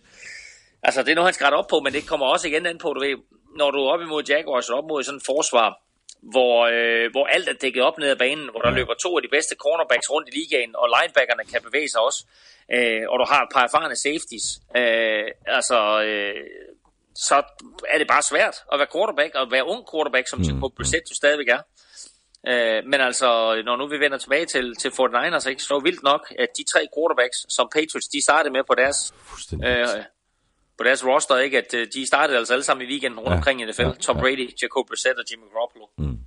altså 0.82 1.02
det 1.02 1.10
er 1.10 1.14
noget, 1.14 1.30
han 1.30 1.34
skal 1.34 1.44
rette 1.44 1.60
op 1.60 1.68
på, 1.70 1.80
men 1.84 1.92
det 1.92 2.08
kommer 2.10 2.26
også 2.26 2.48
igen 2.48 2.66
an 2.66 2.78
på, 2.78 2.88
du 2.92 3.00
ved, 3.00 3.16
når 3.60 3.70
du 3.70 3.78
er 3.78 3.92
op 3.94 4.00
imod 4.00 4.22
Jaguars 4.28 4.70
og 4.70 4.78
op 4.78 4.88
mod 4.88 5.02
sådan 5.02 5.16
et 5.16 5.26
forsvar, 5.32 5.68
hvor, 6.32 6.56
øh, 6.72 7.10
hvor 7.10 7.26
alt 7.26 7.48
er 7.48 7.52
dækket 7.52 7.82
op 7.82 7.98
ned 7.98 8.08
ad 8.08 8.16
banen, 8.16 8.48
hvor 8.50 8.60
der 8.60 8.70
løber 8.70 8.94
to 8.94 9.16
af 9.16 9.22
de 9.22 9.28
bedste 9.36 9.54
cornerbacks 9.54 10.10
rundt 10.10 10.28
i 10.28 10.36
ligaen, 10.38 10.76
og 10.76 10.86
linebackerne 10.94 11.44
kan 11.52 11.62
bevæge 11.62 11.88
sig 11.88 12.00
også, 12.00 12.20
øh, 12.74 13.02
og 13.08 13.18
du 13.18 13.24
har 13.32 13.42
et 13.42 13.48
par 13.54 13.64
erfarne 13.64 13.96
safeties, 13.96 14.46
øh, 14.76 15.28
altså, 15.46 15.78
øh, 16.08 16.44
så 17.14 17.36
er 17.88 17.98
det 17.98 18.08
bare 18.08 18.22
svært 18.22 18.56
at 18.72 18.78
være 18.78 18.92
quarterback, 18.94 19.34
og 19.34 19.50
være 19.50 19.66
ung 19.66 19.82
quarterback, 19.92 20.28
som 20.28 20.38
mm. 20.38 20.60
Brissett 20.76 21.10
jo 21.10 21.14
stadigvæk 21.14 21.48
er. 21.48 21.62
Øh, 22.50 22.84
men 22.90 23.00
altså, 23.00 23.28
når 23.64 23.76
nu 23.76 23.86
vi 23.86 24.00
vender 24.00 24.18
tilbage 24.18 24.46
til, 24.46 24.76
til 24.76 24.88
49ers, 24.88 25.48
ikke, 25.48 25.62
så 25.62 25.74
er 25.74 25.78
det 25.78 25.84
vildt 25.84 26.02
nok, 26.02 26.32
at 26.38 26.48
de 26.58 26.64
tre 26.72 26.82
quarterbacks, 26.96 27.38
som 27.56 27.68
Patriots, 27.72 28.08
de 28.08 28.22
startede 28.22 28.52
med 28.52 28.64
på 28.70 28.74
deres, 28.74 29.14
øh, 29.52 30.04
på 30.78 30.84
deres 30.84 31.06
roster, 31.06 31.38
ikke, 31.38 31.58
at 31.58 31.74
øh, 31.74 31.86
de 31.94 32.06
startede 32.06 32.38
altså 32.38 32.52
alle 32.52 32.64
sammen 32.64 32.86
i 32.86 32.90
weekenden 32.90 33.18
rundt 33.20 33.30
Ja, 33.30 33.36
omkring 33.36 33.60
i 33.60 33.64
NFL. 33.64 33.82
ja, 33.82 33.90
Tom 34.00 34.16
ja. 34.16 34.22
Brady, 34.22 34.50
Jacob 34.62 34.86
Brissett 34.88 35.14
og 35.18 35.24
Jimmy 35.30 35.44
Garoppolo. 35.52 35.86
Mm. 35.98 36.18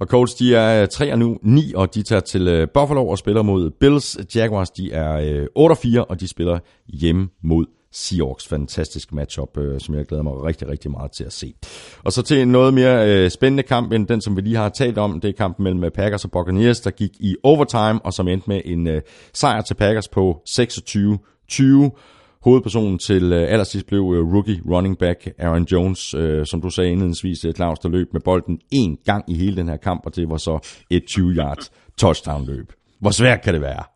Og 0.00 0.06
Colts, 0.06 0.34
de 0.34 0.54
er 0.54 0.86
3 0.86 1.12
og 1.12 1.18
nu 1.18 1.38
9, 1.42 1.72
og 1.74 1.94
de 1.94 2.02
tager 2.02 2.20
til 2.20 2.48
øh, 2.48 2.68
Buffalo 2.74 3.08
og 3.08 3.18
spiller 3.18 3.42
mod 3.42 3.70
Bills. 3.70 4.18
Jaguars, 4.34 4.70
de 4.70 4.92
er 4.92 5.12
øh, 5.40 5.46
8 5.54 5.72
og 5.72 5.78
4, 5.78 6.04
og 6.04 6.20
de 6.20 6.28
spiller 6.28 6.58
hjemme 6.86 7.28
mod 7.42 7.66
Seahawks. 7.92 8.46
Fantastisk 8.48 9.12
matchup, 9.12 9.58
øh, 9.58 9.80
som 9.80 9.94
jeg 9.94 10.06
glæder 10.06 10.22
mig 10.22 10.42
rigtig, 10.42 10.68
rigtig 10.68 10.90
meget 10.90 11.12
til 11.12 11.24
at 11.24 11.32
se. 11.32 11.54
Og 12.04 12.12
så 12.12 12.22
til 12.22 12.40
en 12.40 12.48
noget 12.48 12.74
mere 12.74 13.08
øh, 13.24 13.30
spændende 13.30 13.62
kamp, 13.62 13.92
end 13.92 14.06
den, 14.08 14.20
som 14.20 14.36
vi 14.36 14.40
lige 14.40 14.56
har 14.56 14.68
talt 14.68 14.98
om. 14.98 15.20
Det 15.20 15.28
er 15.28 15.32
kampen 15.32 15.64
mellem 15.64 15.84
øh, 15.84 15.90
Packers 15.90 16.24
og 16.24 16.30
Buccaneers, 16.30 16.80
der 16.80 16.90
gik 16.90 17.10
i 17.20 17.36
overtime, 17.42 18.00
og 18.04 18.12
som 18.12 18.28
endte 18.28 18.48
med 18.50 18.60
en 18.64 18.86
øh, 18.86 19.02
sejr 19.34 19.60
til 19.60 19.74
Packers 19.74 20.08
på 20.08 20.42
26-20. 20.48 22.15
Hovedpersonen 22.46 22.98
til 22.98 23.32
øh, 23.32 23.52
allersidst 23.52 23.86
blev 23.86 24.14
øh, 24.16 24.34
rookie 24.34 24.62
running 24.70 24.98
back 24.98 25.28
Aaron 25.38 25.64
Jones, 25.72 26.14
øh, 26.14 26.46
som 26.46 26.60
du 26.60 26.70
sagde 26.70 26.90
indledningsvis, 26.90 27.44
øh, 27.44 27.54
Claus, 27.54 27.78
der 27.78 27.88
løb 27.88 28.12
med 28.12 28.20
bolden 28.20 28.58
én 28.74 29.02
gang 29.04 29.24
i 29.28 29.34
hele 29.34 29.56
den 29.56 29.68
her 29.68 29.76
kamp, 29.76 30.02
og 30.06 30.16
det 30.16 30.28
var 30.28 30.36
så 30.36 30.58
et 30.90 31.02
20-yard 31.10 31.68
touchdown 31.96 32.46
løb. 32.46 32.72
Hvor 33.00 33.10
svært 33.10 33.42
kan 33.42 33.54
det 33.54 33.62
være? 33.62 33.95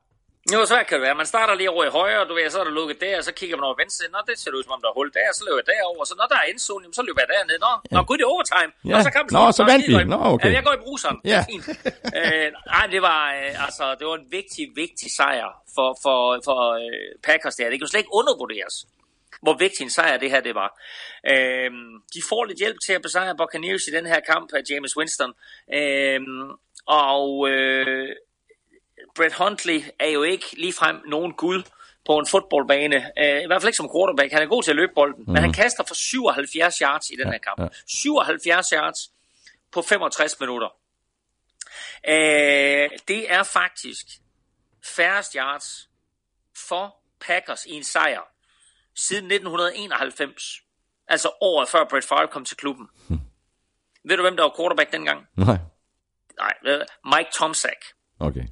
Jo, 0.55 0.61
så 0.71 0.77
kan 0.89 0.95
det 0.99 1.03
være. 1.07 1.15
Man 1.23 1.27
starter 1.27 1.55
lige 1.61 1.71
over 1.75 1.85
i 1.85 1.93
højre, 1.99 2.23
du 2.29 2.35
ved, 2.35 2.51
så 2.51 2.61
er 2.61 2.65
der 2.65 2.75
lukket 2.81 3.01
der, 3.01 3.15
og 3.19 3.25
så 3.29 3.33
kigger 3.41 3.57
man 3.57 3.65
over 3.69 3.77
venstre. 3.83 4.05
Nå, 4.15 4.19
det 4.29 4.39
ser 4.39 4.51
ud 4.59 4.63
som 4.67 4.73
om, 4.77 4.81
der 4.85 4.89
er 4.93 4.97
hul 5.01 5.11
der, 5.19 5.29
så 5.39 5.43
løber 5.47 5.61
jeg 5.63 5.69
derover. 5.75 6.03
Så 6.11 6.15
når 6.21 6.27
der 6.33 6.39
er 6.43 6.47
endzone, 6.53 6.85
så 6.99 7.03
løber 7.09 7.21
jeg 7.25 7.29
derned. 7.35 7.57
Nå, 7.67 7.73
ja. 7.91 7.97
nå 7.97 8.03
gud, 8.09 8.17
det 8.19 8.25
er 8.29 8.33
overtime. 8.37 8.71
Ja. 8.85 8.93
Nå, 8.93 8.97
så 9.07 9.11
kan 9.15 9.21
Nå, 9.39 9.45
så 9.59 9.63
vandt 9.71 9.85
vi. 9.91 9.95
Nå, 10.15 10.19
okay. 10.35 10.49
Ja, 10.49 10.53
jeg 10.59 10.65
går 10.69 10.75
i 10.79 10.83
bruseren. 10.87 11.19
Ja. 11.33 11.39
Det 11.39 11.47
fint. 11.53 11.65
øh, 12.19 12.49
nej, 12.75 12.85
det 12.95 13.01
var, 13.09 13.23
øh, 13.39 13.65
altså, 13.67 13.85
det 13.99 14.05
var 14.11 14.17
en 14.25 14.29
vigtig, 14.39 14.65
vigtig 14.83 15.09
sejr 15.19 15.49
for, 15.75 15.89
for, 16.05 16.19
for 16.47 16.59
øh, 16.83 17.09
Packers 17.27 17.55
der. 17.59 17.65
Det 17.71 17.77
kan 17.79 17.87
jo 17.87 17.93
slet 17.93 18.03
ikke 18.05 18.17
undervurderes 18.21 18.77
hvor 19.43 19.57
vigtig 19.65 19.85
en 19.85 19.91
sejr 19.91 20.17
det 20.17 20.31
her 20.31 20.41
det 20.41 20.55
var. 20.55 20.71
Øhm, 21.33 21.93
de 22.15 22.21
får 22.29 22.45
lidt 22.45 22.59
hjælp 22.59 22.77
til 22.87 22.93
at 22.93 23.03
besejre 23.03 23.37
Buccaneers 23.37 23.83
i 23.89 23.97
den 23.97 24.07
her 24.07 24.21
kamp 24.21 24.53
af 24.53 24.63
James 24.71 24.97
Winston. 24.97 25.33
Øhm, 25.75 26.51
og 26.87 27.49
øh, 27.51 28.09
Brett 29.17 29.35
Huntley 29.35 29.83
er 29.99 30.09
jo 30.09 30.23
ikke 30.23 30.47
ligefrem 30.57 30.97
nogen 31.07 31.33
gud 31.33 31.63
på 32.07 32.19
en 32.19 32.27
fodboldbane. 32.27 32.97
Uh, 32.97 33.43
I 33.43 33.47
hvert 33.47 33.63
fald 33.63 33.69
ikke 33.69 33.77
som 33.77 33.91
quarterback. 33.97 34.33
Han 34.33 34.43
er 34.43 34.47
god 34.47 34.63
til 34.63 34.71
at 34.71 34.77
løbe 34.77 34.93
bolden, 34.95 35.25
mm. 35.27 35.33
men 35.33 35.43
han 35.43 35.53
kaster 35.53 35.85
for 35.85 35.95
77 35.95 36.79
yards 36.79 37.11
i 37.11 37.17
den 37.17 37.33
her 37.33 37.39
kamp. 37.39 37.61
ja. 37.61 37.69
77 37.87 38.69
yards 38.73 39.11
på 39.73 39.83
65 39.83 40.41
minutter. 40.41 40.69
Uh, 42.09 42.99
det 43.09 43.33
er 43.33 43.43
faktisk 43.43 44.07
færrest 44.85 45.33
yards 45.33 45.89
for 46.57 46.97
Packers 47.27 47.67
i 47.67 47.73
en 47.73 47.85
sejr 47.85 48.21
siden 48.95 49.31
1991. 49.31 50.63
Altså 51.09 51.31
året 51.41 51.69
før 51.69 51.85
Brett 51.85 52.07
Favre 52.07 52.29
kom 52.29 52.45
til 52.45 52.57
klubben. 52.57 52.87
Hmm. 53.09 53.21
Ved 54.05 54.17
du, 54.17 54.23
hvem 54.23 54.37
der 54.37 54.43
var 54.43 54.55
quarterback 54.59 54.93
dengang? 54.93 55.27
Nej. 55.37 55.59
Nej, 56.39 56.55
Mike 57.05 57.31
Tomczak 57.39 57.83
Okay. 58.21 58.47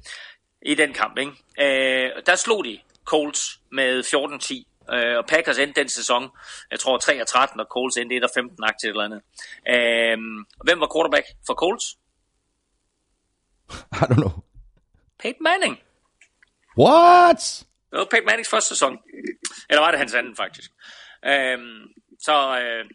I 0.61 0.75
den 0.75 0.93
kamp. 0.93 1.17
Ikke? 1.17 1.31
Øh, 1.59 2.11
der 2.25 2.35
slog 2.35 2.65
de 2.65 2.79
Colts 3.05 3.59
med 3.71 4.03
14-10. 4.03 4.93
Øh, 4.93 5.17
og 5.17 5.25
Packers 5.25 5.57
endte 5.57 5.81
den 5.81 5.89
sæson, 5.89 6.29
jeg 6.71 6.79
tror 6.79 6.97
3 6.97 7.25
13, 7.25 7.59
og 7.59 7.65
Colts 7.69 7.97
endte 7.97 8.15
1 8.15 8.23
15 8.35 8.63
aktivt 8.63 8.91
eller 8.91 9.03
andet. 9.03 9.21
Øh, 9.67 10.17
hvem 10.63 10.79
var 10.79 10.89
quarterback 10.95 11.25
for 11.47 11.53
Colts? 11.53 11.85
I 14.01 14.05
don't 14.09 14.15
know. 14.15 14.31
Peyton 15.19 15.43
Manning. 15.43 15.79
What? 16.77 17.65
Det 17.91 17.99
var 17.99 18.07
Peyton 18.11 18.25
Mannings 18.25 18.49
første 18.49 18.69
sæson. 18.69 18.97
Eller 19.69 19.81
var 19.81 19.91
det 19.91 19.99
hans 19.99 20.13
anden, 20.13 20.35
faktisk. 20.35 20.71
Øhm, 21.25 21.87
så... 22.19 22.59
Øh, 22.61 22.85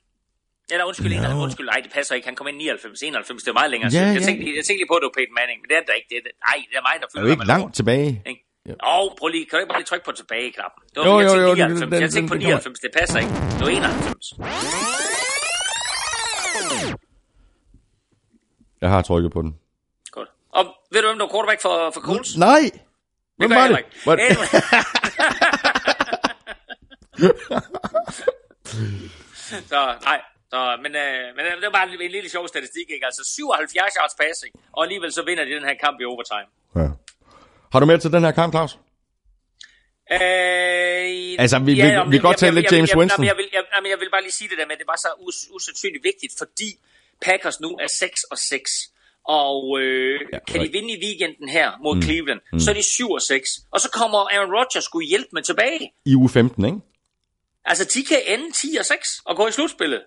eller 0.72 0.84
undskyld, 0.90 1.12
No. 1.20 1.28
no. 1.34 1.42
undskyld, 1.46 1.66
nej, 1.72 1.80
det 1.84 1.90
passer 1.96 2.12
ikke. 2.16 2.26
Han 2.30 2.36
kom 2.38 2.46
ind 2.50 2.56
i 2.62 2.64
99, 2.64 3.02
91, 3.02 3.42
det 3.42 3.50
var 3.54 3.58
meget 3.60 3.70
længere 3.74 3.88
Ja, 3.92 3.98
siden. 3.98 4.06
ja. 4.08 4.12
Jeg, 4.18 4.22
tænkte, 4.28 4.42
jeg 4.58 4.64
tænkte 4.66 4.80
lige 4.82 4.90
på, 4.92 4.96
at 4.98 5.00
det 5.02 5.08
var 5.10 5.16
Peyton 5.18 5.34
Manning, 5.40 5.58
men 5.62 5.66
det 5.70 5.76
er 5.80 5.82
det 5.88 5.94
ikke. 6.00 6.08
Det 6.12 6.16
er, 6.20 6.24
det- 6.26 6.36
nej, 6.48 6.58
det 6.70 6.76
er 6.80 6.84
mig, 6.88 6.94
der 7.02 7.06
Er 7.08 7.12
følger 7.14 7.28
jo 7.28 7.34
ikke 7.36 7.46
langt 7.54 7.70
tilbage. 7.80 8.10
Ikke? 8.30 8.40
Åh, 8.92 9.06
prøv 9.18 9.28
lige, 9.34 9.44
kan 9.48 9.54
du 9.56 9.60
ikke 9.62 9.72
bare 9.72 9.80
lige 9.82 9.90
trykke 9.90 10.06
på 10.10 10.14
tilbage-knappen? 10.20 10.80
Det 10.92 10.96
var, 11.00 11.04
Jo, 11.08 11.14
jeg 11.20 11.26
jo, 11.26 11.32
tænkte 11.32 11.48
jo, 11.48 11.54
99. 11.54 11.80
den- 11.82 11.92
den- 11.92 12.02
jeg 12.04 12.10
tænkte 12.16 12.28
på 12.32 12.34
den- 12.34 12.42
den 12.42 12.48
99, 12.48 12.80
det 12.84 12.90
passer 12.98 13.18
ikke. 13.22 13.32
Det 13.58 13.62
var 13.66 13.72
91. 13.78 14.26
Jeg 18.82 18.90
har 18.94 19.00
trykket 19.08 19.30
på 19.36 19.40
den. 19.46 19.52
Godt. 20.16 20.28
Og 20.58 20.62
ved 20.92 21.00
du, 21.02 21.06
hvem 21.08 21.18
der 21.18 21.24
var 21.26 21.32
quarterback 21.34 21.60
for, 21.66 21.74
for 21.94 22.00
Colts? 22.08 22.30
Nej! 22.48 22.62
Hvem 23.38 23.50
var 23.50 23.66
det? 23.68 23.78
det? 24.04 24.12
Anyway. 24.28 24.48
så, 29.70 29.80
nej. 30.04 30.20
Så, 30.54 30.60
men, 30.84 30.92
øh, 31.04 31.24
men 31.36 31.42
det 31.60 31.66
var 31.68 31.74
bare 31.78 31.86
en, 31.94 32.00
en 32.08 32.10
lille 32.16 32.28
sjov 32.34 32.44
statistik, 32.54 32.86
ikke? 32.94 33.06
Altså 33.10 33.22
77 33.36 33.94
yards 34.00 34.14
passing, 34.22 34.52
og 34.76 34.80
alligevel 34.84 35.12
så 35.12 35.22
vinder 35.28 35.44
de 35.44 35.50
den 35.58 35.64
her 35.70 35.76
kamp 35.84 35.96
i 36.02 36.04
overtime. 36.12 36.48
Ja. 36.80 36.88
Har 37.72 37.78
du 37.80 37.86
mere 37.90 37.98
til 38.04 38.12
den 38.16 38.22
her 38.26 38.34
kamp, 38.40 38.50
Claus? 38.54 38.72
Øh, 40.12 40.18
Altså, 41.44 41.58
vi- 41.58 41.64
vi- 41.64 41.78
jamen, 41.80 42.12
vi 42.12 42.16
kan 42.16 42.22
godt 42.28 42.34
jeg- 42.34 42.38
tale 42.44 42.54
lidt 42.54 42.64
jeg- 42.64 42.72
James 42.76 42.90
jeg- 42.90 42.98
Winston. 42.98 43.24
Jeg 43.30 43.36
vil, 43.36 43.48
jeg, 43.52 43.62
jamen, 43.74 43.90
jeg 43.90 43.98
vil 44.00 44.10
bare 44.14 44.22
lige 44.22 44.32
sige 44.40 44.48
det 44.48 44.58
der 44.58 44.66
med, 44.66 44.72
at 44.72 44.78
det 44.78 44.86
var 44.86 44.98
så 45.06 45.10
us, 45.26 45.36
usandsynligt 45.56 46.04
vigtigt, 46.10 46.32
fordi 46.38 46.68
Packers 47.26 47.60
nu 47.60 47.70
er 47.84 47.86
6 47.86 48.22
og 48.32 48.38
6. 48.38 48.70
Og 49.40 49.80
øh, 49.80 50.20
Ja, 50.20 50.26
ja, 50.32 50.38
kan 50.48 50.60
de 50.64 50.68
vinde 50.76 50.90
i 50.96 50.98
weekenden 51.06 51.48
her 51.48 51.68
mod 51.84 51.94
mm. 51.96 52.02
Cleveland, 52.02 52.40
mm. 52.52 52.60
så 52.60 52.70
er 52.70 52.74
de 52.74 52.82
7 52.82 53.10
og 53.10 53.22
6. 53.22 53.48
Og 53.74 53.80
så 53.80 53.88
kommer 53.90 54.18
Aaron 54.34 54.52
Rodgers 54.58 54.84
skulle 54.84 55.08
hjælpe 55.08 55.28
med 55.32 55.42
tilbage. 55.42 55.92
I 56.06 56.14
uge 56.14 56.28
15, 56.30 56.64
ikke? 56.64 56.78
Altså, 57.64 57.84
de 57.94 58.04
kan 58.04 58.20
ende 58.26 58.52
10 58.52 58.76
og 58.80 58.84
6 58.86 59.08
og 59.24 59.36
gå 59.36 59.48
i 59.48 59.52
slutspillet. 59.52 60.02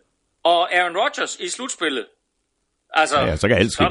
Og 0.48 0.74
Aaron 0.76 0.98
Rodgers 0.98 1.36
i 1.40 1.50
slutspillet. 1.50 2.06
Altså, 2.94 3.20
Ja, 3.20 3.36
så 3.36 3.48
kan 3.48 3.58
alt 3.58 3.72
ske. 3.72 3.84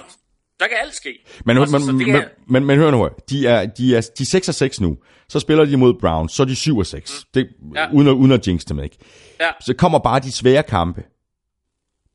Der 0.60 0.66
kan 0.68 0.76
alt 0.80 0.94
ske. 0.94 1.18
Men, 1.44 1.58
Altså, 1.58 1.78
men, 1.78 1.86
så 1.86 1.92
men, 1.92 2.14
er- 2.16 2.28
men, 2.46 2.64
men 2.64 2.78
hør 2.78 2.90
nu 2.90 3.02
her. 3.02 3.08
De 3.30 3.46
er, 3.46 3.66
de, 3.66 3.96
er, 3.96 4.00
de 4.18 4.22
er 4.22 4.26
6 4.26 4.48
og 4.48 4.54
6 4.54 4.80
nu. 4.80 4.98
Så 5.28 5.40
spiller 5.40 5.64
de 5.64 5.76
mod 5.76 5.94
Browns. 6.00 6.32
Så 6.32 6.42
er 6.42 6.46
de 6.46 6.56
7 6.56 6.78
og 6.78 6.86
6. 6.86 7.24
Det, 7.34 7.48
Ja. 7.74 7.88
uden, 7.92 8.08
at, 8.08 8.12
uden 8.12 8.32
at 8.32 8.46
jinx 8.48 8.62
dem, 8.64 8.80
ikke? 8.80 8.96
Ja. 9.40 9.50
Så 9.60 9.74
kommer 9.74 9.98
bare 9.98 10.20
de 10.20 10.32
svære 10.32 10.62
kampe. 10.62 11.04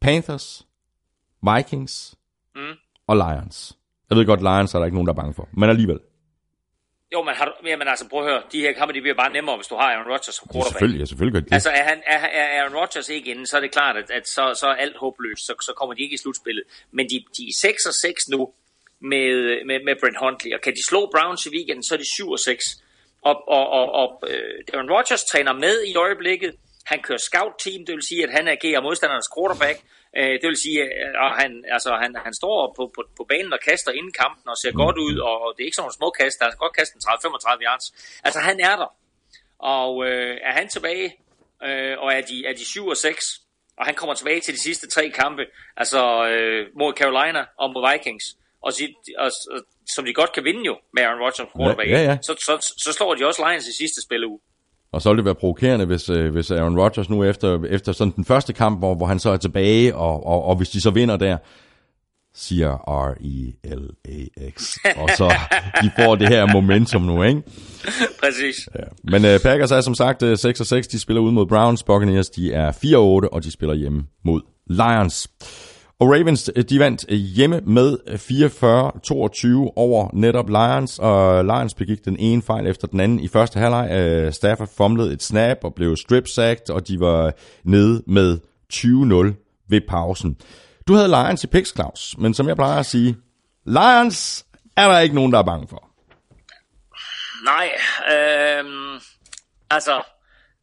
Panthers, 0.01 0.67
Vikings 1.55 2.15
Mm. 2.55 2.61
og 3.07 3.15
Lions. 3.15 3.77
Jeg 4.09 4.17
ved 4.17 4.25
godt, 4.25 4.41
Lions 4.41 4.73
er 4.73 4.79
der 4.79 4.85
ikke 4.85 4.95
nogen, 4.95 5.07
der 5.07 5.13
er 5.13 5.17
bange 5.17 5.33
for. 5.33 5.49
Men 5.53 5.69
alligevel. 5.69 5.99
Jo, 7.13 7.23
men, 7.23 7.33
har 7.35 7.45
du, 7.45 7.53
jamen, 7.67 7.87
altså, 7.87 8.05
prøv 8.09 8.19
at 8.23 8.29
høre. 8.31 8.41
De 8.51 8.59
her 8.61 8.71
kampe, 8.73 8.93
de 8.93 9.01
bliver 9.01 9.15
bare 9.15 9.33
nemmere, 9.33 9.55
hvis 9.55 9.67
du 9.67 9.75
har 9.75 9.87
Aaron 9.93 10.11
Rodgers 10.13 10.35
som 10.35 10.45
Ja, 10.47 10.53
quarterback. 10.53 10.73
selvfølgelig, 10.73 10.99
ja, 10.99 11.05
selvfølgelig 11.05 11.33
gør 11.33 11.39
de 11.39 11.45
det. 11.45 11.53
Altså, 11.53 11.69
er, 11.69 11.83
han, 11.91 11.99
er, 12.05 12.17
er 12.39 12.47
Aaron 12.61 12.75
Rodgers 12.75 13.09
ikke 13.09 13.31
inde, 13.31 13.47
så 13.47 13.57
er 13.57 13.61
det 13.61 13.71
klart, 13.71 13.95
at, 13.97 14.11
at 14.11 14.27
så, 14.27 14.43
så 14.61 14.65
er 14.67 14.75
alt 14.85 14.97
håbløst. 14.97 15.45
Så, 15.47 15.53
så 15.67 15.73
kommer 15.77 15.93
de 15.95 16.01
ikke 16.01 16.13
i 16.13 16.17
slutspillet. 16.17 16.63
Men 16.91 17.05
de, 17.11 17.15
de 17.37 17.43
er 17.49 17.55
6 17.61 17.85
og 17.85 17.93
6 17.93 18.29
nu 18.29 18.41
med, 19.11 19.27
med, 19.65 19.77
med 19.87 19.95
Brent 20.01 20.17
Huntley. 20.23 20.51
Og 20.55 20.61
kan 20.61 20.73
de 20.73 20.83
slå 20.89 21.01
Browns 21.15 21.45
i 21.45 21.49
weekenden, 21.55 21.83
så 21.83 21.93
er 21.95 21.97
de 22.03 22.09
7 22.13 22.31
og 22.31 22.39
6. 22.39 22.65
Og, 23.29 23.35
og, 23.57 23.65
og, 23.79 23.85
og 24.01 24.09
øh, 24.29 24.53
Aaron 24.73 24.91
Rodgers 24.95 25.23
træner 25.23 25.53
med 25.53 25.75
i 25.91 25.95
øjeblikket. 25.95 26.51
Han 26.85 26.99
kører 27.07 27.17
scout-team, 27.29 27.85
det 27.85 27.93
vil 27.95 28.03
sige, 28.09 28.23
at 28.27 28.31
han 28.37 28.47
agerer 28.47 28.81
modstandernes 28.81 29.29
quarterback. 29.37 29.77
Øh, 30.17 30.33
det 30.41 30.47
vil 30.49 30.57
sige, 30.65 30.77
at 30.83 31.31
han, 31.41 31.51
altså, 31.75 31.91
han, 32.03 32.11
han 32.25 32.33
står 32.33 32.73
på, 32.77 32.83
på, 32.95 33.01
på 33.17 33.23
banen 33.31 33.53
og 33.53 33.59
kaster 33.67 33.91
inden 33.91 34.13
kampen 34.21 34.49
og 34.49 34.57
ser 34.57 34.71
godt 34.83 34.97
ud, 34.97 35.15
og 35.29 35.39
det 35.53 35.61
er 35.63 35.67
ikke 35.69 35.75
sådan 35.75 35.85
nogle 35.87 35.99
små 35.99 36.09
kast, 36.19 36.39
der 36.39 36.49
kan 36.49 36.63
godt 36.65 36.75
kaste 36.79 36.95
en 36.95 37.01
30-35 37.01 37.67
yards. 37.67 37.85
Altså, 38.23 38.39
han 38.39 38.59
er 38.59 38.75
der. 38.81 38.89
Og 39.59 40.05
øh, 40.07 40.37
er 40.47 40.53
han 40.59 40.67
tilbage, 40.69 41.07
øh, 41.67 41.95
og 42.03 42.13
er 42.17 42.21
de, 42.21 42.45
er 42.49 42.53
de 42.53 42.65
7 42.65 42.87
og 42.87 42.97
6, 42.97 43.41
og 43.77 43.85
han 43.85 43.95
kommer 43.95 44.13
tilbage 44.15 44.41
til 44.41 44.53
de 44.53 44.59
sidste 44.59 44.89
tre 44.89 45.09
kampe, 45.09 45.43
altså 45.77 46.01
øh, 46.27 46.67
mod 46.79 46.93
Carolina 46.93 47.45
og 47.57 47.73
mod 47.73 47.91
Vikings, 47.91 48.25
og, 48.61 48.73
si, 48.73 48.95
og, 49.17 49.31
og 49.51 49.61
som 49.95 50.05
de 50.05 50.13
godt 50.13 50.33
kan 50.33 50.43
vinde 50.43 50.63
jo 50.65 50.75
med 50.93 51.03
Aaron 51.03 51.21
Rodgers 51.25 51.49
quarterback, 51.57 51.89
Ja, 51.89 51.97
ja, 51.97 52.03
ja. 52.03 52.17
Så, 52.21 52.33
så, 52.47 52.73
så 52.77 52.93
slår 52.93 53.15
de 53.15 53.25
også 53.25 53.45
Lions 53.47 53.67
i 53.67 53.75
sidste 53.81 54.01
spilleuge. 54.01 54.39
Og 54.93 55.01
så 55.01 55.09
vil 55.09 55.17
det 55.17 55.25
være 55.25 55.35
provokerende, 55.35 55.85
hvis, 55.85 56.09
øh, 56.09 56.31
hvis 56.31 56.51
Aaron 56.51 56.79
Rodgers 56.79 57.09
nu 57.09 57.23
efter, 57.23 57.63
efter 57.63 57.91
sådan 57.91 58.13
den 58.15 58.25
første 58.25 58.53
kamp, 58.53 58.79
hvor, 58.79 58.95
hvor 58.95 59.05
han 59.05 59.19
så 59.19 59.29
er 59.29 59.37
tilbage, 59.37 59.95
og, 59.95 60.25
og, 60.25 60.43
og 60.43 60.55
hvis 60.55 60.69
de 60.69 60.81
så 60.81 60.89
vinder 60.89 61.17
der, 61.17 61.37
siger 62.33 62.77
R-E-L-A-X. 62.87 64.77
Og 64.97 65.09
så 65.17 65.33
de 65.81 65.91
får 65.99 66.15
det 66.15 66.29
her 66.29 66.45
momentum 66.53 67.01
nu, 67.01 67.23
ikke? 67.23 67.41
Præcis. 68.23 68.69
Ja. 68.75 68.83
Men 69.03 69.25
øh, 69.25 69.39
Packers 69.39 69.71
er 69.71 69.81
som 69.81 69.95
sagt 69.95 70.23
øh, 70.23 70.37
6 70.37 70.59
og 70.59 70.65
6. 70.65 70.87
De 70.87 70.99
spiller 70.99 71.21
ud 71.21 71.31
mod 71.31 71.45
Browns. 71.45 71.83
Buccaneers 71.83 72.29
de 72.29 72.53
er 72.53 72.71
4 72.71 72.97
og 72.97 73.07
8, 73.07 73.33
og 73.33 73.43
de 73.43 73.51
spiller 73.51 73.75
hjemme 73.75 74.03
mod 74.25 74.41
Lions. 74.67 75.29
Og 76.01 76.07
Ravens, 76.07 76.51
øh, 76.55 76.63
de 76.63 76.79
vandt 76.79 77.05
øh, 77.09 77.17
hjemme 77.17 77.61
med 77.61 77.97
øh, 78.07 78.15
44-22 78.15 79.73
over 79.75 80.09
netop 80.13 80.49
Lions, 80.49 80.99
og 80.99 81.45
Lions 81.45 81.73
begik 81.73 82.05
den 82.05 82.19
ene 82.19 82.41
fejl 82.41 82.67
efter 82.67 82.87
den 82.87 82.99
anden 82.99 83.19
i 83.19 83.27
første 83.27 83.59
halvleg. 83.59 84.33
Stafford 84.33 84.69
fumlede 84.77 85.13
et 85.13 85.23
snap 85.23 85.57
og 85.63 85.75
blev 85.75 85.97
strip-sacked, 85.97 86.69
og 86.69 86.87
de 86.87 86.99
var 86.99 87.33
nede 87.63 88.03
med 88.07 88.39
20-0 88.73 89.65
ved 89.69 89.81
pausen. 89.89 90.37
Du 90.87 90.93
havde 90.93 91.07
Lions 91.07 91.43
i 91.43 91.47
picks, 91.47 91.73
Claus, 91.75 92.15
men 92.17 92.33
som 92.33 92.47
jeg 92.47 92.55
plejer 92.55 92.79
at 92.79 92.85
sige, 92.85 93.17
Lions 93.65 94.45
er 94.77 94.87
der 94.87 94.99
ikke 94.99 95.15
nogen, 95.15 95.31
der 95.31 95.39
er 95.39 95.43
bange 95.43 95.67
for. 95.67 95.89
Nej, 97.45 97.69
øh, 98.13 98.65
altså, 99.69 100.03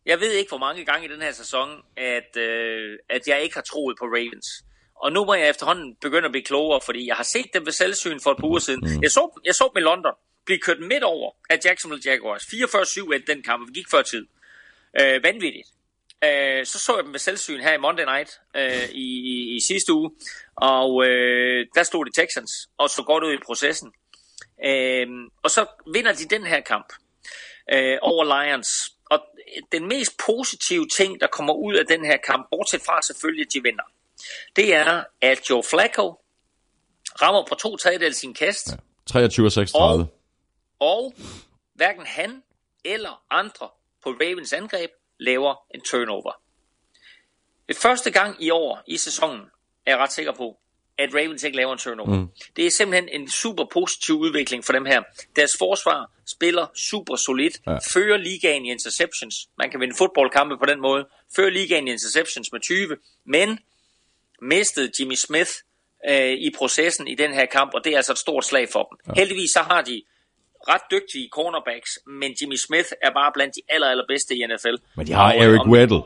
jeg 0.07 0.21
ved 0.21 0.33
ikke, 0.33 0.49
hvor 0.49 0.59
mange 0.59 0.85
gange 0.85 1.09
i 1.09 1.13
den 1.13 1.23
her 1.23 1.33
sæson, 1.33 1.69
at, 1.97 2.37
øh, 2.37 2.99
at 3.11 3.21
jeg 3.27 3.41
ikke 3.43 3.55
har 3.55 3.63
troet 3.63 3.97
på 4.01 4.05
Ravens. 4.05 4.68
Og 5.01 5.13
nu 5.13 5.25
må 5.25 5.35
jeg 5.35 5.49
efterhånden 5.49 5.97
begynde 6.01 6.25
at 6.25 6.33
blive 6.33 6.45
klogere, 6.45 6.81
fordi 6.81 7.07
jeg 7.07 7.17
har 7.17 7.25
set 7.25 7.47
dem 7.55 7.67
ved 7.67 7.73
selvsyn 7.73 8.21
for 8.21 8.31
et 8.31 8.37
par 8.37 8.47
uger 8.47 8.59
siden. 8.59 8.81
Mm. 8.83 9.03
Jeg, 9.03 9.11
så, 9.11 9.41
jeg 9.45 9.55
så 9.55 9.71
dem 9.75 9.81
i 9.83 9.85
London 9.85 10.15
blive 10.45 10.59
kørt 10.59 10.81
midt 10.81 11.03
over 11.03 11.31
af 11.51 11.59
Jacksonville 11.65 12.03
Jaguars. 12.11 12.43
44-7 12.43 13.13
endte 13.13 13.35
den 13.35 13.43
kamp, 13.43 13.69
vi 13.69 13.73
gik 13.73 13.91
før 13.91 14.03
tid. 14.03 14.27
Øh, 15.01 15.23
vanvittigt. 15.23 15.69
Øh, 16.25 16.67
så 16.67 16.79
så 16.79 16.97
jeg 16.97 17.05
dem 17.05 17.13
ved 17.13 17.19
selvsyn 17.19 17.61
her 17.61 17.73
i 17.73 17.77
Monday 17.77 18.05
Night 18.05 18.41
øh, 18.57 18.89
i, 18.91 19.07
i, 19.33 19.57
i 19.57 19.61
sidste 19.61 19.93
uge, 19.93 20.11
og 20.57 21.07
øh, 21.07 21.67
der 21.75 21.83
stod 21.83 22.05
de 22.05 22.21
Texans 22.21 22.53
og 22.79 22.91
så 22.91 23.03
godt 23.03 23.25
ud 23.25 23.33
i 23.33 23.45
processen. 23.47 23.93
Øh, 24.65 25.07
og 25.43 25.51
så 25.51 25.67
vinder 25.95 26.13
de 26.13 26.25
den 26.25 26.47
her 26.47 26.61
kamp 26.61 26.93
øh, 27.73 27.99
over 28.03 28.25
Lions. 28.25 28.69
Og 29.11 29.21
den 29.73 29.89
mest 29.89 30.13
positive 30.27 30.87
ting, 30.89 31.21
der 31.21 31.27
kommer 31.27 31.55
ud 31.55 31.75
af 31.75 31.87
den 31.87 32.05
her 32.05 32.17
kamp, 32.17 32.47
bortset 32.51 32.83
fra 32.87 33.03
selvfølgelig, 33.03 33.47
at 33.47 33.53
de 33.53 33.63
vinder, 33.63 33.85
det 34.57 34.75
er, 34.75 35.05
at 35.21 35.51
Joe 35.51 35.63
Flacco 35.71 36.15
rammer 37.23 37.45
på 37.49 37.55
to 37.55 37.77
tredjedel 37.77 38.15
sin 38.15 38.35
kast, 38.35 38.69
23-36. 39.11 39.71
Og- 39.75 40.15
og 40.81 41.15
hverken 41.75 42.07
han 42.07 42.43
eller 42.85 43.23
andre 43.31 43.69
på 44.03 44.11
Ravens 44.11 44.53
angreb 44.53 44.91
laver 45.21 45.55
en 45.75 45.81
turnover. 45.91 46.33
Det 47.69 47.77
første 47.77 48.11
gang 48.11 48.43
i 48.45 48.51
år 48.51 48.83
i 48.87 48.97
sæsonen, 48.97 49.41
er 49.87 49.91
jeg 49.91 49.99
ret 49.99 50.13
sikker 50.13 50.33
på, 50.33 50.59
at 50.99 51.15
Ravens 51.15 51.43
ikke 51.43 51.57
laver 51.57 51.73
en 51.73 51.79
turnover. 51.79 52.17
Mm. 52.21 52.29
Det 52.57 52.67
er 52.67 52.71
simpelthen 52.71 53.09
en 53.21 53.31
super 53.31 53.65
positiv 53.73 54.15
udvikling 54.15 54.65
for 54.65 54.73
dem 54.73 54.85
her. 54.85 55.03
Deres 55.37 55.57
forsvar 55.59 56.11
spiller 56.27 56.67
super 56.75 57.17
solidt, 57.17 57.61
Ja. 57.67 57.73
ja. 57.73 57.79
fører 57.93 58.17
ligaen 58.17 58.65
i 58.67 58.71
interceptions. 58.71 59.35
Man 59.59 59.71
kan 59.71 59.81
vinde 59.81 59.95
fodboldkampe 59.99 60.59
på 60.59 60.67
den 60.67 60.81
måde. 60.81 61.07
Fører 61.37 61.51
ligaen 61.51 61.89
i 61.89 61.91
interceptions 61.91 62.53
med 62.53 62.61
20, 62.61 62.97
men 63.27 63.59
mistede 64.43 64.91
Jimmy 65.01 65.15
Smith 65.15 65.51
øh, 66.11 66.33
i 66.33 66.51
processen 66.59 67.09
i 67.09 67.15
den 67.15 67.33
her 67.33 67.47
kamp, 67.47 67.75
og 67.75 67.85
det 67.85 67.93
er 67.93 67.97
altså 67.97 68.13
et 68.13 68.19
stort 68.19 68.45
slag 68.45 68.69
for 68.73 68.83
dem. 68.91 68.99
Ja. 69.07 69.21
Heldigvis 69.21 69.51
så 69.51 69.61
har 69.63 69.83
de 69.83 70.03
ret 70.69 70.83
dygtige 70.91 71.29
cornerbacks, 71.33 71.91
men 72.07 72.37
Jimmy 72.41 72.57
Smith 72.57 72.89
er 73.03 73.11
bare 73.11 73.31
blandt 73.35 73.55
de 73.55 73.61
aller, 73.69 73.87
allerbedste 73.89 74.35
i 74.37 74.47
NFL. 74.47 74.75
Men 74.97 75.07
de 75.07 75.13
har 75.13 75.25
Og, 75.35 75.39
Eric 75.39 75.67
Weddle. 75.67 76.03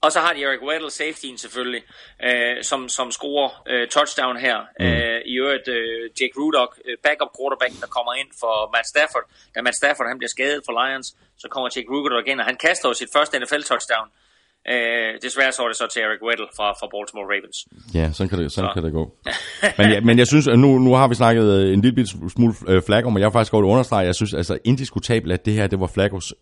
og 0.00 0.12
så 0.12 0.20
har 0.20 0.32
de 0.34 0.42
Eric 0.42 0.62
Weddle, 0.62 0.90
safetyen 0.90 1.38
selvfølgelig, 1.38 1.82
øh, 2.24 2.64
som, 2.64 2.88
som 2.88 3.10
scorer 3.10 3.62
øh, 3.68 3.88
touchdown 3.88 4.36
her. 4.36 4.58
Mm. 4.80 4.84
Øh, 4.86 5.20
I 5.26 5.32
øvrigt 5.38 5.68
øh, 5.68 6.10
Jake 6.20 6.34
Rudock, 6.38 6.72
øh, 6.84 6.96
backup 7.02 7.30
quarterback, 7.38 7.72
der 7.80 7.86
kommer 7.86 8.14
ind 8.14 8.28
for 8.40 8.70
Matt 8.76 8.86
Stafford. 8.88 9.24
Da 9.54 9.62
Matt 9.62 9.76
Stafford 9.76 10.06
han 10.08 10.18
bliver 10.18 10.28
skadet 10.36 10.62
for 10.66 10.72
Lions, 10.86 11.06
så 11.38 11.48
kommer 11.48 11.68
Jake 11.76 11.88
Rudock 11.90 12.26
ind, 12.28 12.40
og 12.40 12.46
han 12.46 12.56
kaster 12.56 12.88
jo 12.88 12.94
sit 12.94 13.08
første 13.16 13.38
NFL-touchdown. 13.38 14.08
Øh, 14.08 14.25
desværre 15.22 15.52
så 15.52 15.68
det 15.68 15.76
så 15.76 15.86
til 15.92 16.02
Eric 16.02 16.22
Weddle 16.22 16.46
fra, 16.56 16.72
fra 16.72 16.86
Baltimore 16.94 17.26
Ravens. 17.32 17.58
Ja, 17.94 18.12
sådan 18.12 18.28
kan 18.28 18.38
det, 18.38 18.52
sådan 18.52 18.70
kan 18.74 18.82
det 18.84 18.92
gå. 18.92 19.04
Men, 19.78 19.90
ja, 19.90 20.00
men 20.00 20.18
jeg 20.18 20.26
synes, 20.26 20.48
at 20.48 20.58
nu, 20.58 20.78
nu 20.78 20.94
har 20.94 21.08
vi 21.08 21.14
snakket 21.14 21.44
øh, 21.54 21.74
en 21.74 21.80
lille 21.80 21.94
bit 21.94 22.08
smule 22.08 22.54
øh, 22.68 22.82
Flacco, 22.82 23.10
men 23.10 23.18
jeg 23.20 23.26
vil 23.26 23.32
faktisk 23.32 23.52
godt 23.52 23.64
understrege, 23.64 24.06
jeg 24.06 24.14
synes 24.14 24.34
altså 24.34 24.58
indiskutabelt, 24.64 25.32
at 25.32 25.46
det 25.46 25.54
her, 25.54 25.66
det 25.66 25.80
var 25.80 25.90
Flaccos 25.94 26.34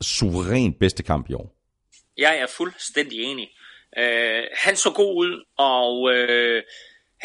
suverænt 0.00 0.78
bedste 0.78 1.02
kamp 1.02 1.30
i 1.30 1.34
år. 1.34 1.54
Jeg 2.18 2.38
er 2.42 2.46
fuldstændig 2.56 3.18
enig. 3.22 3.48
Øh, 3.98 4.42
han 4.64 4.76
så 4.76 4.90
god 4.90 5.16
ud, 5.16 5.44
og 5.58 6.12
øh, 6.14 6.62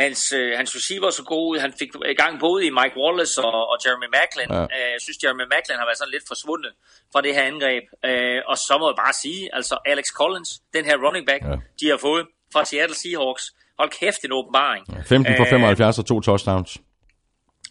hans, 0.04 0.22
øh, 0.40 0.50
hans 0.60 0.72
receiver 0.78 1.10
så 1.20 1.24
god 1.34 1.44
ud. 1.52 1.58
Han 1.66 1.74
fik 1.80 1.90
i 2.14 2.18
gang 2.22 2.34
både 2.40 2.60
i 2.68 2.70
Mike 2.80 2.96
Wallace 3.04 3.36
og, 3.50 3.60
og 3.72 3.78
Jeremy 3.86 4.10
Macklin. 4.18 4.50
Ja. 4.58 4.64
Øh, 4.76 4.88
jeg 4.96 5.02
synes, 5.06 5.18
Jeremy 5.24 5.46
Macklin 5.54 5.78
har 5.82 5.88
været 5.90 6.00
sådan 6.02 6.14
lidt 6.16 6.26
forsvundet 6.34 6.72
fra 7.14 7.20
det 7.26 7.32
her 7.38 7.44
angreb. 7.52 7.84
Øh, 8.10 8.40
og 8.52 8.58
så 8.68 8.74
må 8.82 8.86
jeg 8.92 8.98
bare 9.06 9.16
sige, 9.24 9.42
altså 9.58 9.76
Alex 9.92 10.06
Collins, 10.20 10.50
den 10.76 10.84
her 10.90 10.96
running 11.06 11.26
back, 11.32 11.42
Ja. 11.52 11.56
de 11.80 11.86
har 11.94 12.00
fået 12.08 12.24
fra 12.54 12.62
Seattle 12.70 12.98
Seahawks. 13.04 13.46
Hold 13.80 13.92
kæft, 14.02 14.22
en 14.28 14.32
åbenbaring. 14.40 14.84
15 15.08 15.34
for 15.40 15.44
Øh, 15.46 15.50
75 15.50 16.00
og 16.00 16.06
to 16.06 16.16
touchdowns. 16.22 16.72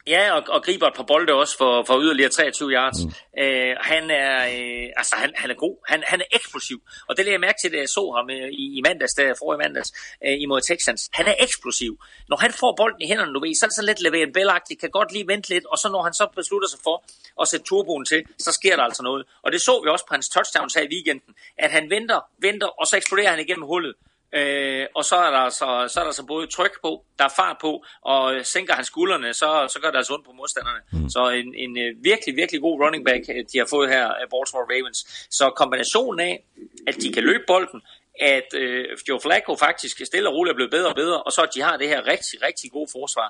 Ja, 0.07 0.33
og, 0.33 0.43
og 0.49 0.63
griber 0.63 0.87
et 0.87 0.95
par 0.95 1.03
bolde 1.03 1.33
også 1.33 1.59
for, 1.59 1.85
for 1.87 2.01
yderligere 2.01 2.31
23 2.31 2.71
yards. 2.71 3.05
Mm. 3.05 3.43
Øh, 3.43 3.77
han 3.81 4.11
er 4.11 4.37
øh, 4.47 4.87
altså 4.97 5.17
han, 5.17 5.33
han 5.35 5.51
er 5.51 5.55
god. 5.55 5.77
Han, 5.89 6.03
han 6.07 6.21
er 6.21 6.25
eksplosiv. 6.33 6.79
Og 7.09 7.17
det 7.17 7.25
lagde 7.25 7.33
jeg 7.33 7.41
mærke 7.41 7.59
til, 7.63 7.73
da 7.73 7.79
jeg 7.79 7.89
så 7.89 8.13
ham 8.17 8.31
øh, 8.31 8.49
i, 8.63 8.79
i 8.79 8.81
mandags, 8.81 9.15
der 9.15 9.55
i 9.55 9.59
mandags, 9.65 9.91
øh, 10.27 10.37
imod 10.45 10.61
Texans. 10.61 11.11
Han 11.13 11.27
er 11.27 11.35
eksplosiv. 11.41 11.93
Når 12.29 12.37
han 12.37 12.53
får 12.53 12.75
bolden 12.77 13.01
i 13.03 13.07
hænderne, 13.07 13.35
du 13.35 13.41
ved, 13.41 13.55
så 13.55 13.65
er 13.67 13.69
det 13.69 13.77
så 13.77 13.83
lidt 13.91 14.01
leveret 14.03 14.33
bælagtigt, 14.35 14.81
kan 14.81 14.91
godt 14.91 15.13
lige 15.13 15.27
vente 15.27 15.49
lidt, 15.49 15.67
og 15.67 15.79
så 15.79 15.89
når 15.89 16.03
han 16.03 16.15
så 16.15 16.27
beslutter 16.37 16.69
sig 16.69 16.81
for 16.83 16.97
at 17.43 17.49
sætte 17.49 17.67
turboen 17.67 18.05
til, 18.05 18.21
så 18.39 18.53
sker 18.53 18.77
der 18.77 18.83
altså 18.83 19.03
noget. 19.03 19.27
Og 19.43 19.53
det 19.53 19.61
så 19.61 19.81
vi 19.85 19.89
også 19.91 20.07
på 20.09 20.15
hans 20.15 20.29
touchdowns 20.29 20.75
her 20.75 20.83
i 20.83 20.91
weekenden, 20.95 21.35
at 21.59 21.71
han 21.71 21.91
venter, 21.91 22.21
venter, 22.39 22.67
og 22.67 22.87
så 22.87 22.97
eksploderer 22.97 23.31
han 23.31 23.41
igennem 23.41 23.67
hullet. 23.67 23.95
Øh, 24.33 24.87
og 24.95 25.05
så 25.05 25.17
er, 25.17 25.31
der 25.31 25.49
så, 25.49 25.91
så 25.93 26.01
er 26.01 26.05
der 26.05 26.11
så 26.13 26.25
både 26.27 26.47
tryk 26.47 26.81
på, 26.83 27.05
der 27.19 27.25
er 27.25 27.35
fart 27.37 27.57
på, 27.61 27.85
og 28.03 28.47
sænker 28.47 28.75
han 28.75 28.85
skuldrene, 28.85 29.35
så, 29.35 29.69
så 29.73 29.79
gør 29.83 29.91
det 29.91 29.97
altså 29.97 30.15
ondt 30.15 30.27
på 30.27 30.33
modstanderne. 30.33 30.81
Mm. 30.93 31.11
Så 31.11 31.29
en, 31.29 31.55
en 31.55 31.79
øh, 31.79 32.05
virkelig, 32.05 32.37
virkelig 32.37 32.61
god 32.61 32.81
running 32.85 33.05
back, 33.05 33.23
øh, 33.29 33.45
de 33.53 33.59
har 33.59 33.67
fået 33.71 33.89
her 33.89 34.07
af 34.07 34.27
Baltimore 34.33 34.67
Ravens. 34.73 35.27
Så 35.31 35.51
kombinationen 35.57 36.21
af, 36.21 36.45
at 36.87 36.95
de 37.03 37.13
kan 37.13 37.23
løbe 37.23 37.45
bolden, 37.47 37.83
at 38.21 38.49
øh, 38.55 38.85
Joe 39.09 39.21
Flacco 39.21 39.57
faktisk 39.57 40.07
stille 40.07 40.29
og 40.29 40.35
roligt 40.35 40.53
er 40.53 40.57
blevet 40.57 40.71
bedre 40.71 40.89
og 40.89 40.95
bedre, 40.95 41.23
og 41.23 41.33
så 41.33 41.43
at 41.43 41.55
de 41.55 41.61
har 41.63 41.77
det 41.77 41.89
her 41.89 42.07
rigtig, 42.07 42.43
rigtig 42.43 42.71
gode 42.71 42.89
forsvar, 42.93 43.29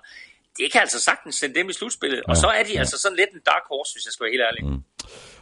det 0.59 0.73
kan 0.73 0.81
altså 0.81 1.01
sagtens 1.01 1.35
sende 1.35 1.55
dem 1.55 1.71
i 1.71 1.73
slutspillet. 1.73 2.23
Og 2.29 2.37
så 2.37 2.47
er 2.47 2.63
de 2.63 2.79
altså 2.79 2.99
sådan 2.99 3.17
lidt 3.17 3.31
en 3.35 3.41
dark 3.47 3.63
horse, 3.71 3.95
hvis 3.95 4.05
jeg 4.07 4.13
skal 4.13 4.25
være 4.25 4.33
helt 4.33 4.47
ærlig. 4.49 4.63
Mm. 4.67 4.83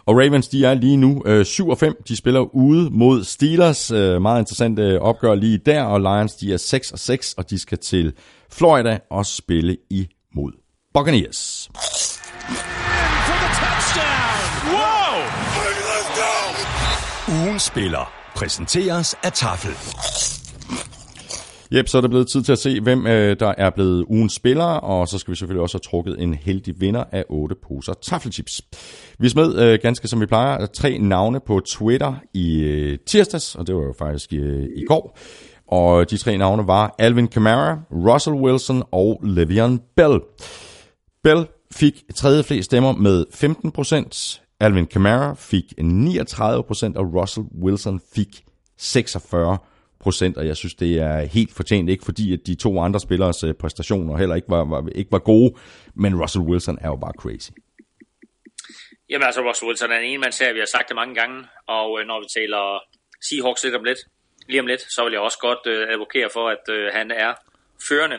Og 0.06 0.16
Ravens, 0.16 0.48
de 0.48 0.64
er 0.64 0.74
lige 0.74 0.96
nu 0.96 1.22
øh, 1.26 1.44
7 1.44 1.68
og 1.68 1.78
5. 1.78 2.02
De 2.08 2.16
spiller 2.16 2.40
ude 2.54 2.90
mod 2.90 3.24
Steelers. 3.24 3.90
Øh, 3.90 4.22
meget 4.22 4.40
interessant 4.40 4.78
øh, 4.78 5.00
opgør 5.00 5.34
lige 5.34 5.58
der. 5.58 5.82
Og 5.82 6.00
Lions, 6.00 6.34
de 6.34 6.52
er 6.52 6.56
6 6.56 6.92
og 6.92 6.98
6, 6.98 7.34
og 7.34 7.50
de 7.50 7.58
skal 7.58 7.78
til 7.78 8.12
Florida 8.52 8.98
og 9.10 9.26
spille 9.26 9.76
imod 9.90 10.52
Buccaneers. 10.94 11.70
Ugen 17.28 17.60
spiller 17.60 18.12
præsenteres 18.34 19.16
af 19.22 19.32
Tafel. 19.32 19.70
Jep, 21.72 21.88
så 21.88 21.96
er 21.96 22.00
det 22.00 22.10
blevet 22.10 22.28
tid 22.28 22.42
til 22.42 22.52
at 22.52 22.58
se, 22.58 22.80
hvem 22.80 23.06
øh, 23.06 23.36
der 23.40 23.54
er 23.58 23.70
blevet 23.70 24.04
ugens 24.08 24.32
spiller, 24.32 24.64
og 24.64 25.08
så 25.08 25.18
skal 25.18 25.30
vi 25.30 25.36
selvfølgelig 25.36 25.62
også 25.62 25.76
have 25.76 25.90
trukket 25.90 26.22
en 26.22 26.34
heldig 26.34 26.80
vinder 26.80 27.04
af 27.12 27.24
8 27.28 27.54
poser 27.62 27.92
taffelchips. 28.02 28.62
Vi 29.18 29.28
smed 29.28 29.58
øh, 29.58 29.78
ganske 29.82 30.08
som 30.08 30.20
vi 30.20 30.26
plejer 30.26 30.66
tre 30.66 30.98
navne 30.98 31.40
på 31.46 31.60
Twitter 31.60 32.14
i 32.34 32.60
øh, 32.60 32.98
tirsdags, 33.06 33.54
og 33.54 33.66
det 33.66 33.74
var 33.74 33.82
jo 33.82 33.94
faktisk 33.98 34.32
øh, 34.32 34.64
i 34.76 34.84
går. 34.88 35.18
Og 35.68 36.10
de 36.10 36.16
tre 36.16 36.36
navne 36.36 36.66
var 36.66 36.94
Alvin 36.98 37.28
Kamara, 37.28 37.78
Russell 37.90 38.36
Wilson 38.36 38.82
og 38.92 39.22
Le'Veon 39.24 39.94
Bell. 39.96 40.20
Bell 41.22 41.46
fik 41.74 42.04
tredje 42.14 42.42
flest 42.42 42.64
stemmer 42.64 42.92
med 42.92 43.24
15%, 43.34 44.40
Alvin 44.60 44.86
Kamara 44.86 45.34
fik 45.38 45.64
39%, 45.80 45.82
og 46.96 47.14
Russell 47.14 47.46
Wilson 47.62 48.00
fik 48.14 48.44
46 48.78 49.58
procent, 50.04 50.36
og 50.36 50.44
jeg 50.46 50.56
synes, 50.56 50.74
det 50.74 50.92
er 51.08 51.16
helt 51.36 51.52
fortjent, 51.58 51.90
ikke 51.90 52.04
fordi 52.04 52.32
at 52.32 52.40
de 52.46 52.54
to 52.54 52.70
andre 52.86 53.00
spillers 53.00 53.44
øh, 53.44 53.54
præstationer 53.54 54.16
heller 54.16 54.34
ikke 54.40 54.50
var, 54.56 54.64
var, 54.64 54.80
ikke 55.00 55.12
var 55.12 55.18
gode, 55.32 55.50
men 56.02 56.20
Russell 56.22 56.44
Wilson 56.44 56.78
er 56.80 56.88
jo 56.88 56.96
bare 56.96 57.12
crazy. 57.22 57.50
Jamen 59.10 59.26
altså, 59.26 59.40
Russell 59.48 59.68
Wilson 59.68 59.90
er 59.90 59.98
en 59.98 60.08
ene, 60.10 60.20
man 60.26 60.32
ser, 60.32 60.52
vi 60.52 60.58
har 60.58 60.70
sagt 60.76 60.88
det 60.88 60.96
mange 60.96 61.14
gange, 61.20 61.38
og 61.76 61.88
øh, 61.98 62.06
når 62.10 62.18
vi 62.22 62.28
taler 62.38 62.62
Seahawks 63.26 63.64
lidt 63.64 63.74
om 63.74 63.84
lidt, 63.84 64.00
lige 64.48 64.60
om 64.60 64.66
lidt, 64.66 64.82
så 64.94 65.00
vil 65.04 65.12
jeg 65.12 65.20
også 65.20 65.38
godt 65.48 65.62
øh, 65.72 65.92
advokere 65.94 66.28
for, 66.36 66.44
at 66.54 66.64
øh, 66.76 66.84
han 66.98 67.06
er 67.10 67.32
førende 67.88 68.18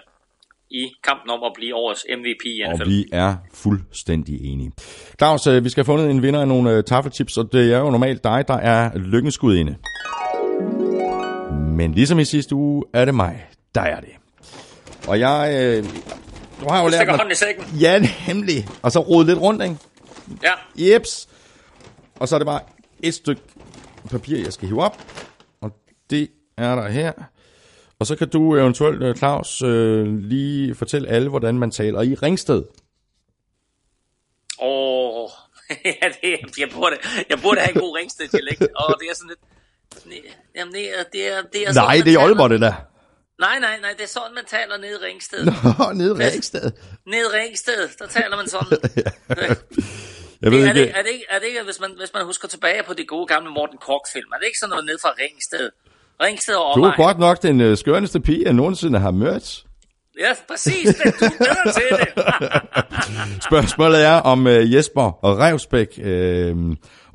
i 0.71 0.83
kampen 1.03 1.29
om 1.29 1.43
at 1.43 1.51
blive 1.55 1.75
årets 1.75 2.05
MVP 2.19 2.43
i 2.45 2.63
NFL. 2.69 2.81
Og 2.81 2.89
vi 2.89 3.05
er 3.11 3.35
fuldstændig 3.53 4.35
enige. 4.51 4.71
Claus, 5.19 5.47
øh, 5.47 5.63
vi 5.63 5.69
skal 5.69 5.81
have 5.81 5.91
fundet 5.93 6.11
en 6.11 6.21
vinder 6.21 6.41
af 6.41 6.47
nogle 6.47 6.71
øh, 6.71 6.83
taffelchips, 6.83 7.37
og 7.37 7.49
det 7.51 7.73
er 7.73 7.79
jo 7.79 7.89
normalt 7.89 8.23
dig, 8.23 8.43
der 8.47 8.57
er 8.57 8.97
lykkenskud 8.97 9.55
inde. 9.55 9.75
Men 11.75 11.93
ligesom 11.93 12.19
i 12.19 12.25
sidste 12.25 12.55
uge, 12.55 12.83
er 12.93 13.05
det 13.05 13.15
mig, 13.15 13.49
der 13.75 13.81
er 13.81 13.99
det. 13.99 14.09
Og 15.07 15.19
jeg... 15.19 15.55
Øh, 15.59 15.83
du 16.61 16.69
har 16.69 16.83
jo 16.83 16.87
lært 16.87 17.07
mig... 17.07 17.15
hånden 17.15 17.31
i 17.31 17.35
sækken. 17.35 17.65
Ja, 17.79 17.99
nemlig. 18.27 18.67
Og 18.81 18.91
så 18.91 18.99
rode 18.99 19.25
lidt 19.25 19.39
rundt, 19.39 19.63
ikke? 19.63 19.77
Ja, 20.43 20.53
Jeps. 20.75 21.29
Og 22.15 22.27
så 22.27 22.35
er 22.35 22.39
det 22.39 22.45
bare 22.45 22.61
et 23.03 23.13
stykke 23.13 23.41
papir, 24.11 24.37
jeg 24.37 24.53
skal 24.53 24.67
hive 24.67 24.83
op. 24.83 24.97
Og 25.61 25.71
det 26.09 26.29
er 26.57 26.75
der 26.75 26.87
her. 26.87 27.11
Og 27.99 28.05
så 28.05 28.15
kan 28.15 28.29
du 28.29 28.55
eventuelt, 28.55 29.03
øh, 29.03 29.15
Claus, 29.15 29.61
øh, 29.61 30.17
lige 30.17 30.75
fortælle 30.75 31.07
alle, 31.07 31.29
hvordan 31.29 31.59
man 31.59 31.71
taler 31.71 32.01
i 32.01 32.13
Ringsted. 32.13 32.63
Åh, 34.61 35.29
ja, 35.85 36.07
det, 36.21 36.57
jeg, 36.59 36.69
burde, 36.73 36.97
jeg 37.29 37.39
burde 37.41 37.59
have 37.61 37.75
en 37.75 37.81
god 37.81 37.97
ringsted 37.97 38.27
dialekt 38.27 38.61
og 38.61 38.95
det 38.99 39.07
er 39.09 39.15
sådan 39.15 39.29
lidt... 39.29 39.39
Nej, 40.05 40.17
Jamen, 40.55 40.73
det 40.73 40.99
er, 40.99 41.03
det 41.13 41.27
er, 41.33 41.41
det 41.53 41.61
er 41.67 41.73
sådan, 41.73 41.87
Nej, 41.87 41.93
det 41.95 42.01
er 42.01 42.03
taler- 42.05 42.19
Aalborg, 42.19 42.49
det 42.49 42.61
der. 42.61 42.73
Nej, 43.39 43.59
nej, 43.59 43.79
nej, 43.81 43.89
det 43.97 44.03
er 44.03 44.07
sådan, 44.07 44.33
man 44.35 44.45
taler 44.47 44.77
nede 44.77 44.91
i 45.01 45.05
Ringsted. 45.05 45.45
Nå, 45.79 45.91
nede 45.93 46.09
i 46.09 46.29
Ringsted. 46.29 46.71
Nede 47.07 47.21
i 47.21 47.37
Ringsted, 47.37 47.89
der 47.99 48.07
taler 48.07 48.35
man 48.37 48.47
sådan. 48.47 48.77
Jeg 50.41 50.51
ved 50.51 50.59
er, 50.63 50.67
ikke... 50.69 50.79
det, 50.81 50.89
er, 50.97 51.01
det 51.01 51.09
ikke, 51.13 51.25
er 51.29 51.39
det 51.39 51.47
ikke, 51.47 51.63
hvis 51.63 51.79
man, 51.79 51.91
hvis 51.99 52.13
man 52.13 52.25
husker 52.25 52.47
tilbage 52.47 52.83
på 52.83 52.93
de 52.93 53.05
gode 53.05 53.27
gamle 53.27 53.49
Morten 53.51 53.77
Kork-film, 53.77 54.29
er 54.33 54.37
det 54.37 54.45
ikke 54.45 54.59
sådan 54.59 54.69
noget 54.69 54.85
ned 54.85 54.97
fra 55.01 55.09
Ringsted? 55.21 55.69
Ringsted 56.23 56.55
og 56.55 56.75
Du 56.75 56.83
er 56.83 56.95
godt 56.95 57.19
nok 57.19 57.41
den 57.43 57.61
øh, 57.61 57.77
skørneste 57.77 58.19
pige, 58.19 58.43
jeg 58.45 58.53
nogensinde 58.53 58.99
har 58.99 59.11
mødt. 59.11 59.63
Ja, 60.19 60.33
præcis. 60.47 60.87
Det, 60.95 61.13
du 61.19 61.25
er 61.25 61.71
til 61.71 61.97
det. 61.99 62.07
Spørgsmålet 63.49 64.05
er, 64.05 64.11
om 64.13 64.47
øh, 64.47 64.73
Jesper 64.73 65.25
og 65.25 65.39
Revsbæk 65.39 65.99
øh, 66.03 66.55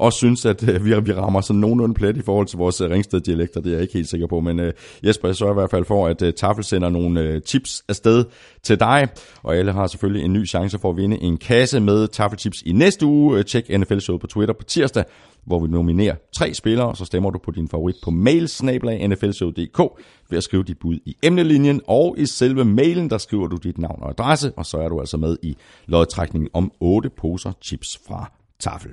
også 0.01 0.17
synes, 0.17 0.47
at 0.47 0.69
øh, 0.69 0.85
vi, 0.85 1.01
vi 1.01 1.13
rammer 1.13 1.41
sådan 1.41 1.61
nogenlunde 1.61 1.95
plet 1.95 2.17
i 2.17 2.23
forhold 2.23 2.47
til 2.47 2.59
vores 2.59 2.81
øh, 2.81 2.91
Ringsted-dialekter. 2.91 3.61
Det 3.61 3.71
er 3.71 3.75
jeg 3.75 3.83
ikke 3.83 3.95
helt 3.95 4.09
sikker 4.09 4.27
på, 4.27 4.41
men 4.41 4.61
øh, 4.61 4.73
Jesper, 5.05 5.29
jeg 5.29 5.37
sørger 5.37 5.53
i 5.53 5.55
hvert 5.55 5.71
fald 5.71 5.85
for, 5.85 6.07
at 6.07 6.23
øh, 6.23 6.33
Tafel 6.33 6.65
sender 6.65 6.89
nogle 6.89 7.21
øh, 7.21 7.43
tips 7.43 7.83
afsted 7.89 8.25
til 8.63 8.81
dig. 8.81 9.09
Og 9.43 9.57
alle 9.57 9.73
har 9.73 9.87
selvfølgelig 9.87 10.25
en 10.25 10.33
ny 10.33 10.47
chance 10.49 10.79
for 10.79 10.91
at 10.91 10.97
vinde 10.97 11.19
en 11.19 11.37
kasse 11.37 11.81
med 11.81 12.09
Tafelchips 12.09 12.63
i 12.63 12.73
næste 12.73 13.07
uge. 13.07 13.39
Øh, 13.39 13.45
tjek 13.45 13.69
NFL-showet 13.69 14.21
på 14.21 14.27
Twitter 14.27 14.55
på 14.55 14.65
tirsdag, 14.65 15.05
hvor 15.45 15.61
vi 15.61 15.69
nominerer 15.69 16.15
tre 16.33 16.55
spillere, 16.55 16.89
og 16.89 16.97
så 16.97 17.05
stemmer 17.05 17.31
du 17.31 17.39
på 17.39 17.51
din 17.51 17.69
favorit 17.69 17.97
på 18.03 18.11
mailsnablag.nflshow.dk 18.11 20.03
ved 20.31 20.39
at 20.39 20.45
skrive 20.45 20.63
dit 20.63 20.79
bud 20.79 20.99
i 21.05 21.17
emnelinjen, 21.23 21.81
og 21.87 22.15
i 22.19 22.27
selve 22.27 22.65
mailen, 22.65 23.11
der 23.11 23.19
skriver 23.19 23.47
du 23.47 23.57
dit 23.57 23.79
navn 23.79 23.99
og 24.03 24.11
adresse, 24.11 24.53
og 24.57 24.67
så 24.67 24.79
er 24.79 24.89
du 24.89 25.01
altså 25.01 25.17
med 25.17 25.37
i 25.43 25.57
lodtrækningen 25.87 26.51
om 26.53 26.73
otte 26.81 27.11
poser 27.11 27.53
chips 27.63 28.01
fra 28.07 28.33
Tafel. 28.61 28.91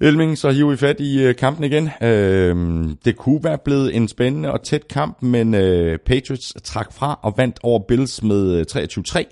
Elming, 0.00 0.38
så 0.38 0.50
hiver 0.50 0.70
vi 0.70 0.76
fat 0.76 1.00
i 1.00 1.22
øh, 1.22 1.36
kampen 1.36 1.64
igen. 1.64 1.90
Øh, 2.02 2.56
det 3.04 3.16
kunne 3.16 3.44
være 3.44 3.58
blevet 3.64 3.96
en 3.96 4.08
spændende 4.08 4.52
og 4.52 4.62
tæt 4.62 4.88
kamp, 4.88 5.22
men 5.22 5.54
øh, 5.54 5.98
Patriots 5.98 6.52
trak 6.64 6.92
fra 6.92 7.18
og 7.22 7.34
vandt 7.36 7.58
over 7.62 7.78
Bills 7.88 8.22
med 8.22 8.66
øh, 8.76 8.84
23-3. 9.08 9.24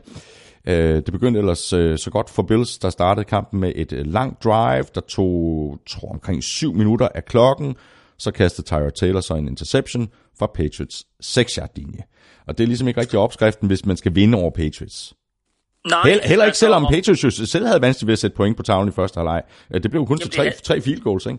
Øh, 0.67 0.97
det 0.97 1.13
begyndte 1.13 1.41
ellers 1.41 1.73
øh, 1.73 1.99
så 1.99 2.11
godt 2.11 2.31
for 2.31 2.43
Bills, 2.43 2.79
der 2.79 2.91
startede 2.91 3.25
kampen 3.25 3.61
med 3.61 3.73
et 3.77 3.93
øh, 3.93 4.07
langt 4.07 4.45
drive, 4.45 4.85
der 4.95 5.01
tog 5.01 5.79
tror, 5.89 6.09
omkring 6.09 6.43
7 6.43 6.75
minutter 6.75 7.09
af 7.15 7.25
klokken. 7.25 7.77
Så 8.19 8.31
kastede 8.31 8.67
Tyra 8.67 8.91
Taylor 8.91 9.21
så 9.21 9.35
en 9.35 9.49
interception 9.49 10.09
fra 10.39 10.47
Patriots 10.47 11.07
6-yard-linje. 11.25 12.03
Og 12.47 12.59
det 12.59 12.65
er 12.65 12.69
ligesom 12.69 12.89
ikke 12.89 13.01
rigtig 13.01 13.19
opskriften, 13.19 13.67
hvis 13.69 13.87
man 13.87 13.97
skal 13.97 14.15
vinde 14.15 14.39
over 14.39 14.51
Patriots. 14.51 15.15
Nej, 15.87 16.03
Heller, 16.09 16.27
heller 16.29 16.45
ikke 16.45 16.49
altså, 16.49 16.61
selvom 16.61 16.85
og- 16.85 16.91
Patriots 16.93 17.25
jo 17.25 17.47
selv 17.47 17.67
havde 17.67 17.81
vanskeligt 17.83 18.07
ved 18.07 18.13
at 18.13 18.19
sætte 18.19 18.37
point 18.37 18.57
på 18.57 18.63
tavlen 18.63 18.89
i 18.89 18.93
første 18.93 19.17
halvleg. 19.19 19.43
Øh, 19.75 19.83
Det 19.83 19.91
blev 19.91 20.01
jo 20.01 20.07
kun 20.07 20.19
til 20.19 20.31
tre, 20.31 20.45
det 20.45 20.55
tre 20.63 20.81
field 20.81 21.01
goals, 21.01 21.27
ikke? 21.27 21.39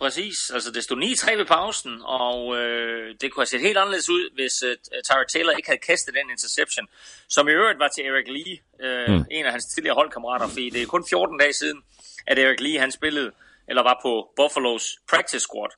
Præcis, 0.00 0.50
altså 0.54 0.70
det 0.70 0.82
stod 0.84 0.96
9-3 0.96 1.36
ved 1.38 1.44
pausen, 1.46 1.92
og 2.04 2.56
øh, 2.58 3.14
det 3.20 3.32
kunne 3.32 3.40
have 3.40 3.46
set 3.46 3.60
helt 3.60 3.78
anderledes 3.78 4.10
ud, 4.10 4.34
hvis 4.34 4.62
øh, 4.62 4.76
Tyra 5.06 5.24
Taylor 5.32 5.52
ikke 5.52 5.68
havde 5.68 5.80
kastet 5.90 6.14
den 6.14 6.30
interception, 6.30 6.86
som 7.28 7.48
i 7.48 7.50
øvrigt 7.50 7.78
var 7.78 7.88
til 7.88 8.04
Eric 8.06 8.28
Lee, 8.36 8.54
øh, 8.86 9.08
mm. 9.16 9.24
en 9.30 9.44
af 9.46 9.52
hans 9.52 9.64
tidligere 9.64 9.94
holdkammerater, 9.94 10.48
fordi 10.48 10.70
det 10.70 10.82
er 10.82 10.86
kun 10.86 11.04
14 11.10 11.38
dage 11.38 11.52
siden, 11.52 11.78
at 12.26 12.38
Eric 12.38 12.60
Lee 12.60 12.78
han 12.78 12.92
spillede, 12.92 13.30
eller 13.68 13.82
var 13.82 13.96
på 14.02 14.12
Buffalo's 14.40 14.86
practice 15.12 15.40
squad. 15.48 15.72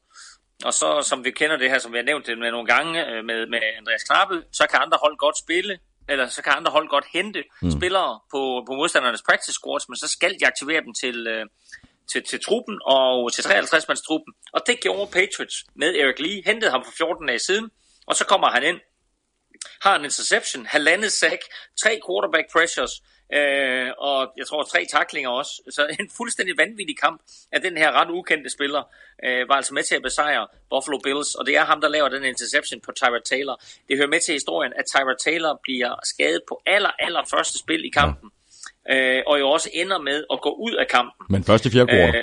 Og 0.65 0.73
så, 0.81 0.89
som 1.11 1.25
vi 1.25 1.31
kender 1.31 1.57
det 1.57 1.71
her, 1.71 1.79
som 1.79 1.93
vi 1.93 1.99
har 1.99 2.05
nævnt 2.05 2.27
det 2.27 2.39
med 2.39 2.51
nogle 2.51 2.67
gange 2.75 3.07
øh, 3.11 3.25
med, 3.25 3.47
med 3.47 3.59
Andreas 3.79 4.03
Knappe, 4.09 4.43
så 4.53 4.67
kan 4.71 4.79
andre 4.85 4.99
hold 5.05 5.17
godt 5.17 5.39
spille, 5.45 5.79
eller 6.09 6.29
så 6.29 6.43
kan 6.43 6.53
andre 6.57 6.71
hold 6.71 6.89
godt 6.89 7.05
hente 7.13 7.45
mm. 7.63 7.71
spillere 7.71 8.21
på, 8.31 8.65
på 8.67 8.73
modstandernes 8.75 9.23
practice 9.29 9.53
squads, 9.53 9.89
men 9.89 9.97
så 9.97 10.09
skal 10.09 10.33
de 10.41 10.47
aktivere 10.47 10.81
dem 10.81 10.95
til, 11.03 11.27
øh, 11.27 11.47
til, 12.13 12.23
til 12.31 12.45
truppen 12.47 12.81
og 12.85 13.33
til 13.33 13.43
53-mands 13.43 14.03
truppen. 14.09 14.33
Og 14.53 14.61
det 14.67 14.81
gjorde 14.81 15.11
Patriots 15.13 15.57
med 15.75 15.95
Eric 15.95 16.19
Lee, 16.19 16.43
hentede 16.47 16.71
ham 16.71 16.85
for 16.85 16.93
14 16.97 17.27
dage 17.27 17.39
siden, 17.39 17.71
og 18.07 18.15
så 18.17 18.25
kommer 18.25 18.51
han 18.51 18.63
ind, 18.63 18.81
har 19.83 19.97
en 19.97 20.05
interception, 20.05 20.67
halvandet 20.67 21.13
sack, 21.13 21.43
tre 21.83 22.01
quarterback 22.07 22.47
pressures, 22.53 22.93
øh, 23.33 23.89
og 23.99 24.33
jeg 24.37 24.47
tror 24.47 24.63
tre 24.63 24.87
taklinger 24.91 25.31
også. 25.31 25.63
Så 25.71 25.87
en 26.01 26.11
fuldstændig 26.17 26.55
vanvittig 26.59 26.99
kamp 26.99 27.21
af 27.53 27.61
den 27.61 27.77
her 27.77 27.93
ret 27.93 28.11
ukendte 28.11 28.51
spiller, 28.51 28.83
øh, 29.25 29.49
var 29.49 29.55
altså 29.55 29.75
med 29.75 29.83
til 29.83 29.95
at 29.95 30.03
besejre 30.03 30.47
Buffalo 30.71 30.99
Bills, 30.99 31.35
og 31.35 31.47
det 31.47 31.57
er 31.57 31.65
ham, 31.65 31.81
der 31.81 31.89
laver 31.89 32.09
den 32.09 32.25
interception 32.25 32.81
på 32.81 32.93
Tyra 32.93 33.21
Taylor. 33.25 33.63
Det 33.89 33.97
hører 33.97 34.09
med 34.09 34.21
til 34.21 34.33
historien, 34.33 34.73
at 34.77 34.85
Tyra 34.87 35.15
Taylor 35.25 35.61
bliver 35.63 35.95
skadet 36.05 36.43
på 36.49 36.63
aller, 36.67 36.91
aller 36.99 37.23
første 37.31 37.59
spil 37.59 37.85
i 37.85 37.91
kampen, 38.01 38.31
øh, 38.91 39.23
og 39.27 39.41
jo 39.41 39.51
også 39.51 39.71
ender 39.73 39.99
med 39.99 40.25
at 40.33 40.41
gå 40.41 40.51
ud 40.51 40.73
af 40.73 40.87
kampen. 40.89 41.27
Men 41.31 41.45
først 41.45 41.67
i 41.67 41.71
fjerde. 41.71 41.93
Øh, 41.93 42.15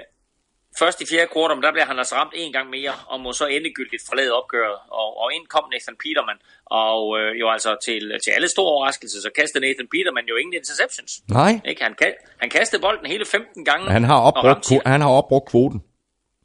først 0.79 1.01
i 1.01 1.05
fjerde 1.11 1.29
kvartal, 1.33 1.61
der 1.61 1.71
bliver 1.71 1.85
han 1.85 1.97
altså 1.97 2.15
ramt 2.15 2.33
en 2.35 2.53
gang 2.53 2.69
mere, 2.69 2.93
og 3.07 3.19
må 3.19 3.33
så 3.33 3.45
endegyldigt 3.45 4.03
forlade 4.09 4.31
opgøret. 4.39 4.77
Og, 4.99 5.09
og 5.21 5.27
ind 5.35 5.45
kom 5.47 5.65
Nathan 5.73 5.95
Peterman, 6.03 6.39
og 6.65 7.19
øh, 7.19 7.39
jo 7.41 7.45
altså 7.55 7.71
til, 7.85 8.03
til 8.23 8.31
alle 8.37 8.49
store 8.55 8.71
overraskelser, 8.75 9.19
så 9.21 9.29
kastede 9.39 9.61
Nathan 9.65 9.87
Peterman 9.93 10.25
jo 10.31 10.35
ingen 10.35 10.53
interceptions. 10.53 11.11
Nej, 11.29 11.53
Ikke? 11.65 11.83
Han, 11.83 11.95
han 12.41 12.49
kastede 12.49 12.81
bolden 12.81 13.05
hele 13.05 13.25
15 13.25 13.65
gange. 13.65 13.91
han 13.97 14.03
har, 14.03 14.19
opbrugt, 14.29 14.65
sin, 14.65 14.81
han 14.85 15.01
har 15.01 15.09
opbrugt 15.09 15.49
kvoten. 15.49 15.79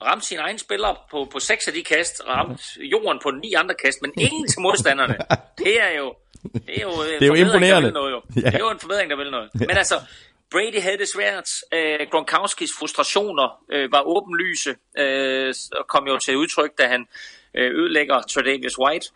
ramte 0.09 0.27
sin 0.27 0.39
egen 0.39 0.59
spiller 0.59 0.93
på, 1.11 1.19
på 1.33 1.39
seks 1.41 1.69
af 1.69 1.75
de 1.75 1.83
kast, 1.83 2.15
ramte 2.29 2.63
jorden 2.95 3.19
på 3.23 3.31
ni 3.31 3.51
andre 3.53 3.75
kast, 3.85 3.99
men 4.03 4.13
ingen 4.27 4.49
til 4.49 4.61
modstanderne. 4.61 5.17
Det 5.65 5.75
er 5.83 5.93
jo, 6.01 6.15
det 6.67 6.77
er 6.77 6.83
jo, 6.83 6.91
en 6.91 7.21
Det 7.21 7.23
er 7.23 7.27
jo 7.27 7.35
imponerende. 7.35 7.91
Noget, 7.91 8.13
jo. 8.13 8.21
Ja. 8.37 8.41
Det 8.41 8.55
er 8.55 8.59
jo 8.59 8.71
en 8.71 8.79
forbedring, 8.79 9.11
der 9.11 9.17
vil 9.17 9.31
noget. 9.31 9.51
Men 9.55 9.71
altså, 9.71 9.95
Brady 10.53 10.81
havde 10.81 10.99
det 10.99 11.09
svært. 11.09 11.49
Øh, 11.73 12.07
Gronkowskis 12.11 12.71
frustrationer 12.79 13.65
øh, 13.73 13.93
var 13.93 14.03
åbenlyse 14.03 14.75
øh, 14.99 15.55
og 15.73 15.87
kom 15.89 16.07
jo 16.09 16.19
til 16.19 16.37
udtryk, 16.37 16.71
da 16.79 16.87
han 16.87 17.07
øh, 17.55 17.71
ødelægger 17.81 18.23
Tredavious 18.23 18.79
White. 18.79 19.07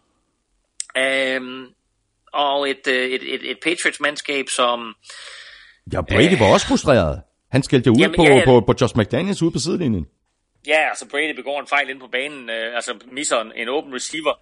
Øh, 0.99 1.41
og 2.33 2.71
et, 2.71 2.87
øh, 2.87 3.11
et, 3.11 3.35
et, 3.35 3.51
et 3.51 3.59
Patriots-mandskab, 3.63 4.45
som... 4.49 4.95
Ja, 5.93 6.01
Brady 6.01 6.39
var 6.39 6.53
også 6.53 6.67
frustreret. 6.67 7.23
Han 7.51 7.63
skældte 7.63 7.91
ud 7.91 7.97
Jamen, 7.97 8.17
på, 8.17 8.23
ja, 8.23 8.37
ja. 8.37 8.45
på, 8.45 8.61
på 8.61 8.75
Josh 8.81 8.99
McDaniels 8.99 9.43
ude 9.43 9.53
på 9.53 9.59
sidelinjen. 9.59 10.07
Ja, 10.67 10.89
altså 10.89 11.09
Brady 11.09 11.35
begår 11.37 11.61
en 11.61 11.67
fejl 11.67 11.91
ind 11.91 12.01
på 12.01 12.09
banen, 12.13 12.51
øh, 12.51 12.75
altså 12.75 12.95
misser 13.13 13.41
en, 13.41 13.53
en 13.57 13.69
open 13.69 13.95
receiver, 13.95 14.35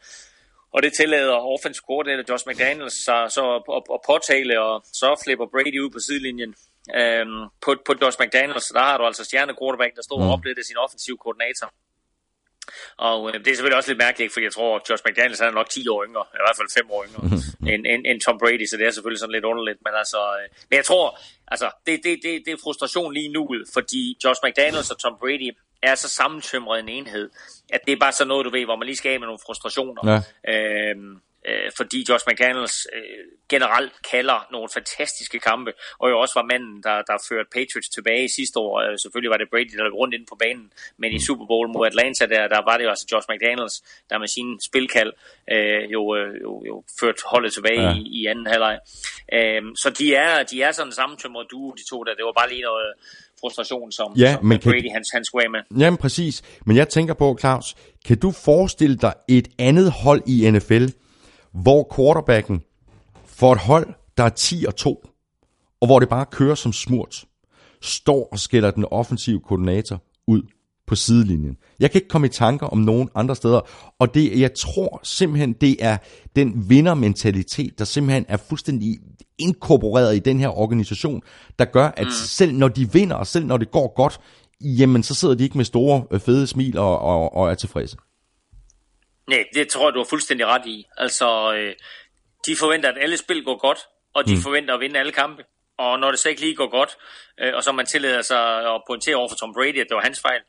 og 0.74 0.82
det 0.82 0.92
tillader 1.00 1.36
offensive 1.54 1.84
coordinator 1.86 2.24
Josh 2.28 2.44
McDaniels 2.48 2.94
så, 3.06 3.16
så 3.36 3.42
at, 3.76 3.82
at 3.94 4.00
påtale, 4.10 4.54
og 4.60 4.84
så 5.00 5.20
flipper 5.24 5.46
Brady 5.54 5.80
ud 5.84 5.90
på 5.90 5.98
sidelinjen. 6.06 6.54
Øhm, 6.94 7.42
på, 7.64 7.70
på 7.86 7.92
Josh 8.02 8.18
McDaniels, 8.20 8.66
der 8.66 8.80
har 8.80 8.98
du 8.98 9.04
altså 9.04 9.24
stjerne 9.24 9.54
quarterback, 9.60 9.96
der 9.96 10.02
står 10.02 10.18
mm. 10.18 10.24
og 10.24 10.32
oplever 10.32 10.62
sin 10.62 10.76
offensiv 10.76 11.18
koordinator. 11.18 11.72
Og 12.96 13.28
øh, 13.28 13.34
det 13.34 13.48
er 13.48 13.54
selvfølgelig 13.54 13.76
også 13.76 13.90
lidt 13.90 13.98
mærkeligt, 14.06 14.32
fordi 14.32 14.44
jeg 14.44 14.52
tror, 14.52 14.76
at 14.76 14.90
Josh 14.90 15.02
McDaniels 15.06 15.38
han 15.38 15.48
er 15.48 15.52
nok 15.52 15.70
10 15.70 15.88
år 15.88 16.04
yngre, 16.04 16.24
i 16.34 16.42
hvert 16.44 16.56
fald 16.56 16.68
5 16.78 16.90
år 16.90 17.04
yngre, 17.06 17.22
end, 17.72 17.86
end, 17.86 18.02
end 18.06 18.20
Tom 18.20 18.38
Brady, 18.38 18.66
så 18.66 18.76
det 18.76 18.86
er 18.86 18.90
selvfølgelig 18.90 19.20
sådan 19.20 19.32
lidt 19.32 19.44
underligt. 19.44 19.78
Men, 19.84 19.92
altså, 20.02 20.20
øh, 20.38 20.46
men 20.70 20.76
jeg 20.76 20.84
tror, 20.84 21.18
altså, 21.48 21.70
det, 21.86 22.00
det, 22.04 22.12
det, 22.24 22.32
det 22.46 22.52
er 22.52 22.64
frustration 22.64 23.14
lige 23.14 23.28
nu, 23.28 23.42
fordi 23.76 24.18
Josh 24.24 24.40
McDaniels 24.44 24.90
og 24.90 24.98
Tom 24.98 25.16
Brady 25.20 25.50
er 25.82 25.94
så 25.94 26.08
sammentømret 26.08 26.80
en 26.80 26.88
enhed, 26.88 27.30
at 27.72 27.80
det 27.86 27.92
er 27.92 27.96
bare 27.96 28.12
sådan 28.12 28.28
noget, 28.28 28.44
du 28.44 28.50
ved, 28.50 28.64
hvor 28.64 28.76
man 28.76 28.86
lige 28.86 28.96
skal 28.96 29.12
af 29.12 29.20
med 29.20 29.26
nogle 29.26 29.44
frustrationer. 29.46 30.02
Ja. 30.12 30.18
Øhm, 30.52 31.20
øh, 31.48 31.70
fordi 31.76 31.98
Josh 32.08 32.24
McDaniels 32.28 32.76
øh, 32.96 33.24
generelt 33.48 33.92
kalder 34.12 34.38
nogle 34.54 34.68
fantastiske 34.74 35.38
kampe, 35.48 35.70
og 36.02 36.06
jo 36.10 36.16
også 36.22 36.34
var 36.40 36.46
manden, 36.52 36.74
der, 36.86 36.96
der 37.10 37.16
førte 37.28 37.48
Patriots 37.56 37.88
tilbage 37.96 38.26
sidste 38.38 38.56
år. 38.66 38.72
Øh, 38.84 38.94
selvfølgelig 39.02 39.30
var 39.34 39.40
det 39.42 39.48
Brady, 39.52 39.72
der 39.78 39.84
løb 39.84 39.92
rundt 40.02 40.14
inde 40.14 40.26
på 40.32 40.36
banen, 40.44 40.66
men 41.00 41.08
i 41.12 41.20
Super 41.26 41.46
Bowl 41.50 41.66
mod 41.74 41.86
Atlanta, 41.90 42.22
der, 42.34 42.42
der 42.54 42.60
var 42.68 42.76
det 42.76 42.84
jo 42.86 42.90
altså 42.94 43.06
Josh 43.12 43.26
McDaniels, 43.30 43.76
der 44.10 44.16
med 44.22 44.28
sin 44.36 44.48
spilkald 44.68 45.12
øh, 45.54 45.82
jo, 45.96 46.02
øh, 46.18 46.32
jo, 46.44 46.52
jo 46.70 46.74
førte 47.00 47.20
holdet 47.32 47.52
tilbage 47.58 47.82
Ja. 47.88 47.94
i, 47.98 48.02
i 48.18 48.26
anden 48.32 48.46
halvleg. 48.52 48.76
Øh, 49.36 49.62
så 49.82 49.88
de 49.98 50.06
er, 50.24 50.32
de 50.50 50.56
er 50.62 50.72
sådan 50.72 50.92
sammentømret 51.00 51.46
duo, 51.50 51.70
de 51.80 51.84
to 51.90 51.96
der. 52.04 52.14
Det 52.18 52.24
var 52.24 52.32
bare 52.40 52.50
lige 52.54 52.62
noget 52.62 52.88
frustration, 53.40 53.92
som, 53.92 54.12
Ja, 54.16 54.32
som 54.34 54.44
men 54.44 54.58
kan- 54.58 54.72
Brady 54.72 54.90
han, 54.92 55.04
han 55.12 55.24
skulle 55.24 55.44
af 55.44 55.50
med. 55.50 55.60
Jamen 55.80 55.96
præcis. 55.98 56.42
Men 56.66 56.76
jeg 56.76 56.88
tænker 56.88 57.14
på, 57.14 57.36
Claus, 57.40 57.74
kan 58.06 58.18
du 58.18 58.30
forestille 58.30 58.96
dig 58.96 59.14
et 59.28 59.48
andet 59.58 59.92
hold 59.92 60.22
i 60.26 60.50
NFL, 60.50 60.84
hvor 61.52 61.92
quarterbacken 61.96 62.62
for 63.24 63.52
et 63.52 63.58
hold, 63.58 63.94
der 64.16 64.24
er 64.24 64.28
10 64.28 64.64
og 64.68 64.76
2, 64.76 65.04
og 65.80 65.86
hvor 65.86 65.98
det 65.98 66.08
bare 66.08 66.26
kører 66.30 66.54
som 66.54 66.72
smurt, 66.72 67.24
står 67.82 68.28
og 68.32 68.38
skælder 68.38 68.70
den 68.70 68.84
offensive 68.90 69.40
koordinator 69.40 70.02
ud 70.26 70.42
på 70.86 70.94
sidelinjen. 70.94 71.56
Jeg 71.80 71.90
kan 71.90 71.98
ikke 71.98 72.08
komme 72.08 72.26
i 72.26 72.30
tanker 72.30 72.66
om 72.66 72.78
nogen 72.78 73.08
andre 73.14 73.36
steder, 73.36 73.60
og 73.98 74.14
det, 74.14 74.40
jeg 74.40 74.50
tror 74.54 75.00
simpelthen, 75.02 75.52
det 75.52 75.76
er 75.80 75.96
den 76.36 76.70
vindermentalitet, 76.70 77.78
der 77.78 77.84
simpelthen 77.84 78.24
er 78.28 78.36
fuldstændig 78.36 78.98
inkorporeret 79.38 80.16
i 80.16 80.18
den 80.18 80.40
her 80.40 80.58
organisation, 80.58 81.22
der 81.58 81.64
gør, 81.64 81.86
at 81.96 82.06
mm. 82.06 82.12
selv 82.12 82.54
når 82.54 82.68
de 82.68 82.92
vinder, 82.92 83.16
og 83.16 83.26
selv 83.26 83.46
når 83.46 83.56
det 83.56 83.70
går 83.70 83.94
godt, 83.96 84.20
jamen 84.60 85.02
så 85.02 85.14
sidder 85.14 85.34
de 85.34 85.44
ikke 85.44 85.56
med 85.56 85.64
store, 85.64 86.04
øh, 86.10 86.20
fede 86.20 86.46
smil 86.46 86.78
og, 86.78 86.98
og, 86.98 87.36
og 87.36 87.50
er 87.50 87.54
tilfredse. 87.54 87.96
Nej, 89.28 89.44
det 89.54 89.68
tror 89.68 89.88
jeg, 89.88 89.94
du 89.94 89.98
har 89.98 90.04
fuldstændig 90.10 90.46
ret 90.46 90.66
i. 90.66 90.86
Altså, 90.96 91.54
øh, 91.54 91.74
de 92.46 92.56
forventer, 92.56 92.88
at 92.88 92.98
alle 93.00 93.16
spil 93.16 93.44
går 93.44 93.56
godt, 93.56 93.78
og 94.14 94.26
de 94.26 94.34
mm. 94.34 94.42
forventer 94.42 94.74
at 94.74 94.80
vinde 94.80 95.00
alle 95.00 95.12
kampe. 95.12 95.44
Og 95.78 95.98
når 95.98 96.10
det 96.10 96.20
så 96.20 96.28
ikke 96.28 96.40
lige 96.40 96.54
går 96.54 96.70
godt, 96.70 96.98
øh, 97.40 97.54
og 97.54 97.64
så 97.64 97.72
man 97.72 97.86
tillader 97.86 98.22
sig 98.22 98.74
at 98.74 98.82
pointere 98.86 99.16
over 99.16 99.28
for 99.28 99.36
Tom 99.36 99.54
Brady, 99.54 99.80
at 99.80 99.86
det 99.88 99.96
var 99.96 100.02
hans 100.02 100.20
fejl, 100.20 100.42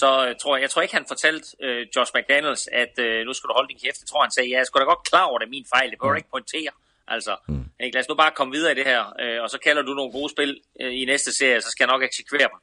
så 0.00 0.26
øh, 0.26 0.34
tror 0.40 0.56
jeg, 0.56 0.62
jeg 0.62 0.70
tror 0.70 0.82
ikke, 0.82 0.94
han 0.94 1.04
fortalte 1.08 1.46
øh, 1.62 1.86
Josh 1.96 2.12
McDaniels, 2.14 2.68
at 2.72 2.94
øh, 2.98 3.26
nu 3.26 3.32
skal 3.32 3.48
du 3.48 3.54
holde 3.54 3.68
din 3.68 3.78
kæft. 3.84 4.00
Jeg 4.02 4.08
tror, 4.10 4.22
han 4.22 4.30
sagde, 4.30 4.48
ja, 4.50 4.56
jeg 4.56 4.66
skulle 4.66 4.80
da 4.84 4.88
godt 4.90 5.08
klar 5.10 5.24
over, 5.24 5.38
det 5.38 5.46
er 5.46 5.56
min 5.58 5.66
fejl. 5.74 5.90
Det 5.90 5.98
behøver 5.98 6.14
du 6.14 6.22
ikke 6.22 6.34
pointere. 6.36 6.72
Altså, 7.08 7.36
mm. 7.48 7.64
ikke? 7.84 7.94
lad 7.94 8.02
os 8.02 8.08
nu 8.08 8.14
bare 8.14 8.32
komme 8.38 8.52
videre 8.56 8.72
i 8.72 8.74
det 8.74 8.86
her, 8.92 9.02
øh, 9.22 9.42
og 9.42 9.50
så 9.50 9.58
kalder 9.66 9.82
du 9.82 9.92
nogle 9.94 10.12
gode 10.12 10.30
spil 10.34 10.60
øh, 10.80 10.92
i 11.00 11.04
næste 11.04 11.30
serie, 11.38 11.60
så 11.60 11.70
skal 11.70 11.84
jeg 11.84 11.92
nok 11.92 12.02
eksekvere 12.02 12.48
dem. 12.52 12.60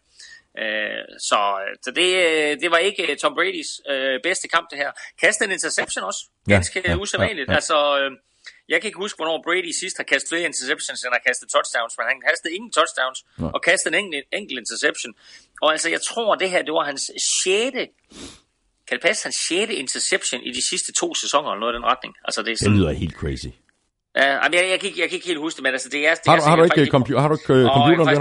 Øh, 0.60 1.02
så 1.30 1.40
så 1.84 1.91
det, 1.91 2.10
øh, 2.28 2.52
det 2.61 2.72
var 2.72 2.78
ikke 2.78 3.11
øh, 3.11 3.18
Tom 3.18 3.34
Bradys 3.36 3.72
øh, 3.91 4.19
bedste 4.23 4.48
kamp, 4.48 4.65
det 4.72 4.78
her. 4.78 4.91
Kastede 5.22 5.48
en 5.49 5.53
interception 5.53 6.03
også. 6.03 6.22
Ja, 6.48 6.53
Ganske 6.53 6.82
ja, 6.86 6.95
usædvanligt. 6.95 7.48
ja, 7.48 7.52
ja. 7.52 7.56
Altså, 7.56 7.78
øh, 7.99 8.11
jeg 8.69 8.82
kan 8.82 8.88
ikke 8.88 8.98
huske, 9.06 9.18
hvornår 9.18 9.41
Brady 9.48 9.72
sidst 9.82 9.98
har 9.98 10.03
kastet 10.03 10.30
flere 10.30 10.45
interceptions, 10.52 10.99
end 11.03 11.14
har 11.18 11.23
kastet 11.30 11.48
touchdowns, 11.56 11.94
men 11.98 12.06
han 12.11 12.18
kastede 12.28 12.53
ingen 12.57 12.72
touchdowns, 12.78 13.19
Ja. 13.40 13.45
og 13.56 13.60
kastede 13.69 13.91
en 13.98 14.03
enkelt, 14.06 14.26
enkelt 14.40 14.57
interception. 14.64 15.11
Og 15.61 15.72
altså, 15.72 15.90
jeg 15.95 16.02
tror, 16.10 16.36
det 16.36 16.49
her, 16.53 16.61
det 16.68 16.73
var 16.73 16.84
hans 16.91 17.03
sjette, 17.44 17.84
kan 18.88 18.94
det 18.98 19.02
passe, 19.07 19.22
hans 19.28 19.36
sjette 19.48 19.73
interception 19.76 20.41
i 20.41 20.52
de 20.57 20.64
sidste 20.69 20.91
to 21.02 21.07
sæsoner, 21.15 21.49
eller 21.49 21.60
noget 21.60 21.73
i 21.73 21.78
den 21.80 21.86
retning. 21.86 22.14
Altså, 22.28 22.40
det 22.41 22.48
er 22.48 22.52
Det 22.52 22.60
sådan, 22.60 22.78
lyder 22.78 22.91
helt 22.91 23.15
crazy. 23.22 23.52
Ja, 24.15 24.26
jamen, 24.34 24.53
jeg, 24.60 24.69
jeg, 24.73 24.80
kan 24.80 24.88
ikke, 24.90 24.99
jeg 25.02 25.10
kan 25.10 25.15
ikke 25.15 25.28
helt 25.28 25.40
huske 25.40 25.57
det, 25.57 25.64
men 25.64 25.72
altså, 25.78 25.90
det 25.90 26.07
er... 26.07 26.14
Det 26.15 26.28
Har 26.28 26.38
er 26.38 26.41
har 26.41 26.56
du 26.56 26.64
ikke, 26.64 26.72
faktisk 26.73 26.91
lige- 26.94 26.98
compu- 26.98 27.19
har 27.22 27.28
du 27.28 27.36
ikke 27.40 27.53
øh, 27.53 27.65
computeren 27.78 28.07
jeg 28.10 28.18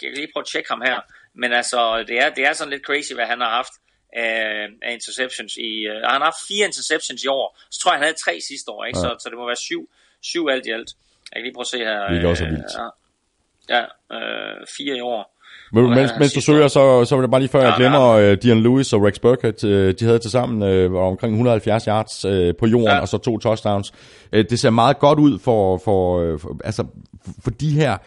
kan 0.00 0.12
lige 0.20 0.28
prøve 0.34 0.42
at 0.42 0.48
tjekke 0.52 0.68
ham 0.74 0.80
her. 0.88 0.98
Men 1.34 1.52
altså, 1.52 2.04
det 2.08 2.16
er, 2.18 2.28
det 2.36 2.44
er 2.48 2.52
sådan 2.52 2.70
lidt 2.70 2.82
crazy, 2.86 3.12
hvad 3.14 3.26
han 3.26 3.40
har 3.40 3.50
haft 3.50 3.72
af, 4.12 4.66
af 4.82 4.92
interceptions 4.92 5.56
i... 5.56 5.70
Uh, 5.88 5.94
han 5.94 6.20
har 6.20 6.24
haft 6.30 6.42
fire 6.48 6.64
interceptions 6.66 7.24
i 7.24 7.28
år. 7.28 7.58
Så 7.70 7.80
tror 7.80 7.90
jeg, 7.90 7.98
han 7.98 8.04
havde 8.06 8.18
tre 8.24 8.34
sidste 8.50 8.70
år, 8.70 8.84
ikke? 8.84 8.98
Ja. 8.98 9.02
Så, 9.02 9.16
så 9.22 9.28
det 9.30 9.38
må 9.38 9.46
være 9.46 9.56
syv, 9.68 9.88
syv 10.20 10.48
alt 10.50 10.66
i 10.66 10.70
alt. 10.70 10.90
Jeg 11.32 11.36
kan 11.38 11.42
lige 11.42 11.54
prøve 11.54 11.68
at 11.68 11.74
se 11.74 11.78
her. 11.78 12.28
Også 12.28 12.44
er 12.44 12.48
øh, 12.48 12.54
vildt. 12.54 12.72
Ja, 13.72 13.76
ja 13.76 13.82
øh, 14.16 14.66
fire 14.76 14.96
i 14.96 15.00
år. 15.00 15.32
Men, 15.74 15.90
mens, 15.90 16.12
mens 16.18 16.32
du 16.32 16.40
søger, 16.40 16.68
så, 16.68 17.04
så 17.04 17.14
var 17.14 17.22
det 17.22 17.30
bare 17.30 17.40
lige 17.40 17.50
før, 17.50 17.60
jeg 17.60 17.68
Ja, 17.70 17.76
glemmer, 17.76 18.08
øh, 18.08 18.38
Dion 18.42 18.62
Lewis 18.62 18.92
og 18.92 19.02
Rex 19.02 19.18
Burkhead, 19.18 19.64
øh, 19.64 19.94
de 20.00 20.04
havde 20.04 20.18
til 20.18 20.30
sammen 20.30 20.62
øh, 20.62 20.94
omkring 20.94 21.32
170 21.32 21.84
yards 21.84 22.24
øh, 22.24 22.54
på 22.58 22.66
jorden, 22.66 22.86
Ja. 22.86 23.00
og 23.00 23.08
så 23.08 23.18
to 23.18 23.38
touchdowns. 23.38 23.92
Øh, 24.32 24.44
det 24.50 24.60
ser 24.60 24.70
meget 24.70 24.98
godt 24.98 25.18
ud 25.18 25.38
for, 25.38 25.78
for, 25.84 26.20
øh, 26.20 26.38
for, 26.38 26.56
altså, 26.64 26.84
for 27.44 27.50
de 27.50 27.70
her 27.70 27.98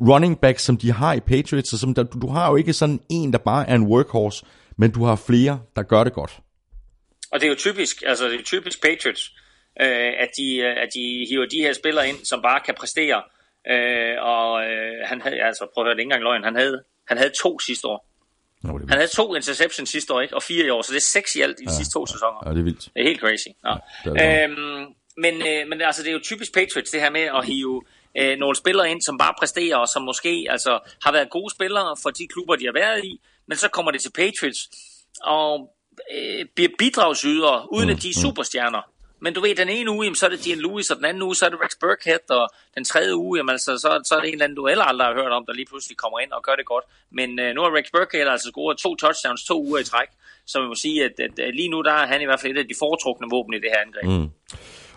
running 0.00 0.40
backs, 0.40 0.62
som 0.62 0.76
de 0.76 0.92
har 0.92 1.12
i 1.12 1.20
Patriots, 1.20 1.72
og 1.72 1.78
som 1.78 1.94
der, 1.94 2.02
du, 2.02 2.28
har 2.28 2.50
jo 2.50 2.56
ikke 2.56 2.72
sådan 2.72 3.00
en, 3.10 3.32
der 3.32 3.38
bare 3.38 3.68
er 3.68 3.74
en 3.74 3.86
workhorse, 3.86 4.46
men 4.76 4.90
du 4.90 5.04
har 5.04 5.16
flere, 5.16 5.60
der 5.76 5.82
gør 5.82 6.04
det 6.04 6.12
godt. 6.12 6.32
Og 7.32 7.40
det 7.40 7.46
er 7.46 7.50
jo 7.50 7.56
typisk, 7.56 8.02
altså 8.06 8.28
det 8.28 8.40
er 8.40 8.44
typisk 8.44 8.82
Patriots, 8.82 9.32
øh, 9.80 10.12
at, 10.24 10.28
de, 10.38 10.56
øh, 10.56 10.82
at 10.82 10.88
de 10.94 11.26
hiver 11.28 11.46
de 11.46 11.56
her 11.56 11.72
spillere 11.72 12.08
ind, 12.08 12.24
som 12.24 12.42
bare 12.42 12.60
kan 12.60 12.74
præstere. 12.78 13.22
Øh, 13.70 14.16
og 14.20 14.64
øh, 14.64 14.94
han 15.04 15.20
havde, 15.20 15.42
altså 15.42 15.66
prøv 15.74 15.84
at 15.84 15.86
høre, 15.86 15.94
det 15.94 16.00
ikke 16.00 16.06
engang 16.06 16.22
løgn, 16.22 16.44
han 16.44 16.54
havde, 16.54 16.82
han 17.08 17.16
havde 17.16 17.32
to 17.42 17.58
sidste 17.58 17.88
år. 17.88 18.08
Nå, 18.62 18.78
Han 18.78 18.98
havde 19.00 19.10
to 19.16 19.34
interceptions 19.34 19.90
sidste 19.90 20.14
år, 20.14 20.20
ikke? 20.20 20.34
og 20.34 20.42
fire 20.42 20.66
i 20.66 20.70
år, 20.70 20.82
så 20.82 20.92
det 20.92 20.96
er 20.96 21.08
seks 21.12 21.34
i 21.34 21.40
alt 21.40 21.56
i 21.60 21.64
de 21.64 21.76
sidste 21.76 21.92
to 21.92 22.06
sæsoner. 22.06 22.38
Ja, 22.46 22.50
det 22.50 22.58
er 22.58 22.62
vildt. 22.62 22.84
Det 22.94 23.00
er 23.02 23.04
helt 23.04 23.20
crazy. 23.20 23.48
Ja. 23.66 23.74
det 24.04 24.20
er 24.20 24.44
det 24.46 24.50
øhm, 24.50 24.94
men, 25.16 25.34
øh, 25.34 25.68
men 25.68 25.80
altså, 25.80 26.02
det 26.02 26.08
er 26.08 26.12
jo 26.12 26.20
typisk 26.22 26.54
Patriots, 26.54 26.90
det 26.90 27.00
her 27.00 27.10
med 27.10 27.20
at 27.20 27.46
hive 27.46 27.82
øh, 28.18 28.38
nogle 28.38 28.56
spillere 28.56 28.90
ind, 28.90 29.02
som 29.02 29.18
bare 29.18 29.34
præsterer, 29.38 29.76
og 29.76 29.88
som 29.88 30.02
måske 30.02 30.46
altså, 30.50 30.78
har 31.04 31.12
været 31.12 31.30
gode 31.30 31.50
spillere 31.54 31.96
for 32.02 32.10
de 32.10 32.26
klubber, 32.26 32.56
de 32.56 32.64
har 32.64 32.72
været 32.72 33.04
i, 33.04 33.20
men 33.46 33.58
så 33.58 33.68
kommer 33.68 33.90
det 33.90 34.00
til 34.00 34.12
Patriots, 34.12 34.70
og 35.22 35.74
øh, 36.14 36.46
bliver 36.54 36.70
bidragsydere, 36.78 37.72
uden 37.72 37.90
at 37.90 38.02
de 38.02 38.08
er 38.08 38.20
superstjerner. 38.22 38.82
Men 39.24 39.34
du 39.34 39.40
ved, 39.40 39.54
den 39.54 39.68
ene 39.68 39.90
uge, 39.90 40.04
jamen, 40.04 40.16
så 40.16 40.26
er 40.26 40.30
det 40.30 40.44
Dian 40.44 40.58
Lewis, 40.58 40.90
og 40.90 40.96
den 40.96 41.04
anden 41.04 41.22
uge, 41.22 41.34
så 41.36 41.46
er 41.46 41.50
det 41.50 41.60
Rex 41.60 41.70
Burkhead, 41.80 42.30
og 42.30 42.50
den 42.74 42.84
tredje 42.84 43.16
uge, 43.16 43.38
jamen, 43.38 43.50
altså, 43.50 43.78
så, 43.78 44.00
så 44.04 44.14
er 44.14 44.20
det 44.20 44.28
en 44.28 44.32
eller 44.32 44.44
anden, 44.44 44.56
du 44.56 44.66
heller 44.66 44.84
aldrig 44.84 45.06
har 45.06 45.14
hørt 45.14 45.32
om, 45.32 45.46
der 45.46 45.52
lige 45.52 45.66
pludselig 45.66 45.96
kommer 45.96 46.20
ind 46.20 46.32
og 46.32 46.42
gør 46.42 46.56
det 46.56 46.66
godt. 46.66 46.84
Men 47.10 47.38
øh, 47.38 47.54
nu 47.54 47.60
har 47.62 47.76
Rex 47.76 47.86
Burkhead 47.92 48.28
altså 48.28 48.48
scoret 48.50 48.78
to 48.78 48.96
touchdowns 48.96 49.44
to 49.44 49.62
uger 49.62 49.78
i 49.78 49.84
træk, 49.84 50.08
så 50.46 50.60
man 50.60 50.68
må 50.68 50.74
sige, 50.74 51.04
at, 51.04 51.20
at, 51.20 51.38
at 51.38 51.54
lige 51.54 51.68
nu 51.68 51.82
der 51.82 51.92
er 51.92 52.06
han 52.06 52.22
i 52.22 52.24
hvert 52.24 52.40
fald 52.40 52.52
et 52.52 52.58
af 52.58 52.68
de 52.68 52.74
foretrukne 52.78 53.26
våben 53.30 53.54
i 53.54 53.60
det 53.64 53.70
her 53.74 53.80
angreb. 53.86 54.04
Mm. 54.04 54.30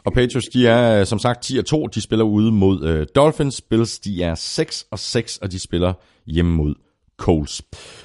Og 0.05 0.13
Patriots, 0.13 0.47
de 0.47 0.67
er 0.67 0.99
øh, 0.99 1.05
som 1.05 1.19
sagt 1.19 1.43
10 1.43 1.57
og 1.57 1.65
2. 1.65 1.87
De 1.87 2.01
spiller 2.01 2.25
ude 2.25 2.51
mod 2.51 2.83
øh, 2.83 3.07
Dolphins. 3.15 3.61
Bills, 3.61 3.99
de 3.99 4.23
er 4.23 4.35
6 4.35 4.85
og 4.91 4.99
6, 4.99 5.37
og 5.37 5.51
de 5.51 5.59
spiller 5.59 5.93
hjemme 6.25 6.55
mod 6.55 6.75
Coles. 7.17 7.61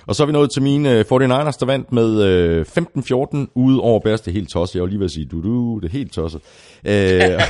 Og 0.06 0.14
så 0.14 0.22
er 0.22 0.26
vi 0.26 0.32
nået 0.32 0.50
til 0.50 0.62
mine 0.62 0.90
øh, 0.90 1.00
49ers, 1.00 1.58
der 1.60 1.64
vandt 1.66 1.92
med 1.92 2.22
øh, 2.22 2.66
15-14 2.78 3.52
ude 3.54 3.80
over 3.80 4.00
Bears. 4.00 4.20
Det 4.20 4.30
er 4.30 4.32
helt 4.32 4.48
tosset. 4.48 4.74
Jeg 4.74 4.82
var 4.82 4.88
lige 4.88 4.98
ved 4.98 5.04
at 5.04 5.10
sige, 5.10 5.26
du, 5.26 5.42
du, 5.42 5.78
det 5.78 5.88
er 5.88 5.92
helt 5.92 6.12
tosset. 6.12 6.40
Øh, 6.84 7.40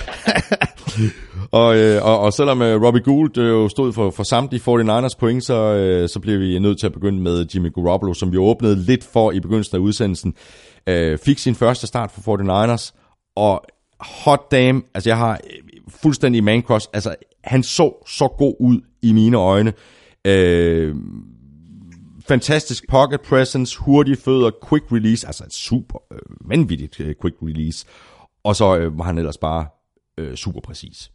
og, 1.60 1.77
øh, 1.77 2.05
og, 2.05 2.20
og 2.20 2.32
selvom 2.32 2.62
øh, 2.62 2.82
Robbie 2.82 3.02
Gould 3.02 3.39
øh, 3.39 3.48
jo 3.48 3.68
stod 3.68 3.93
for, 3.93 4.10
for 4.10 4.22
samtlige 4.22 4.62
49ers 4.62 5.18
point, 5.18 5.44
så, 5.44 5.55
øh, 5.55 6.09
så 6.09 6.20
blev 6.20 6.40
vi 6.40 6.59
nødt 6.59 6.78
til 6.78 6.86
at 6.86 6.93
begynde 6.93 7.20
med 7.20 7.47
Jimmy 7.55 7.74
Garoppolo, 7.74 8.14
som 8.14 8.32
vi 8.32 8.36
åbnede 8.36 8.77
lidt 8.77 9.05
for 9.05 9.32
i 9.32 9.40
begyndelsen 9.40 9.77
af 9.77 9.81
udsendelsen. 9.81 10.35
Øh, 10.86 11.18
fik 11.18 11.39
sin 11.39 11.55
første 11.55 11.86
start 11.86 12.10
for 12.10 12.36
49ers, 12.36 12.93
og 13.36 13.64
hot 14.01 14.51
damn, 14.51 14.85
altså 14.94 15.10
jeg 15.10 15.18
har 15.18 15.32
øh, 15.32 15.72
fuldstændig 15.89 16.44
man 16.44 16.62
altså 16.93 17.14
han 17.44 17.62
så 17.62 18.05
så 18.06 18.28
god 18.28 18.55
ud 18.60 18.81
i 19.02 19.12
mine 19.12 19.36
øjne. 19.36 19.72
Øh, 20.24 20.97
fantastisk 22.28 22.89
pocket 22.89 23.20
presence, 23.20 23.78
hurtige 23.78 24.16
fødder, 24.16 24.51
quick 24.68 24.93
release, 24.93 25.27
altså 25.27 25.44
et 25.44 25.52
super 25.52 25.98
øh, 26.12 26.18
vanvittigt 26.51 27.01
øh, 27.01 27.14
quick 27.22 27.36
release. 27.43 27.86
Og 28.44 28.56
så 28.56 28.77
øh, 28.77 28.98
var 28.98 29.05
han 29.05 29.18
ellers 29.18 29.39
bare 29.39 29.66
øh, 30.18 30.35
super 30.35 30.60
præcis. 30.60 31.10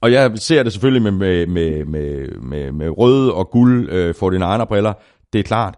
Og 0.00 0.12
jeg 0.12 0.38
ser 0.38 0.62
det 0.62 0.72
selvfølgelig 0.72 1.02
med, 1.02 1.12
med, 1.12 1.46
med, 1.46 1.84
med, 1.84 2.28
med, 2.40 2.72
med 2.72 2.98
røde 2.98 3.34
og 3.34 3.50
guld 3.50 3.90
øh, 3.90 4.14
49er 4.14 4.64
briller, 4.64 4.92
det 5.32 5.38
er 5.38 5.42
klart. 5.42 5.74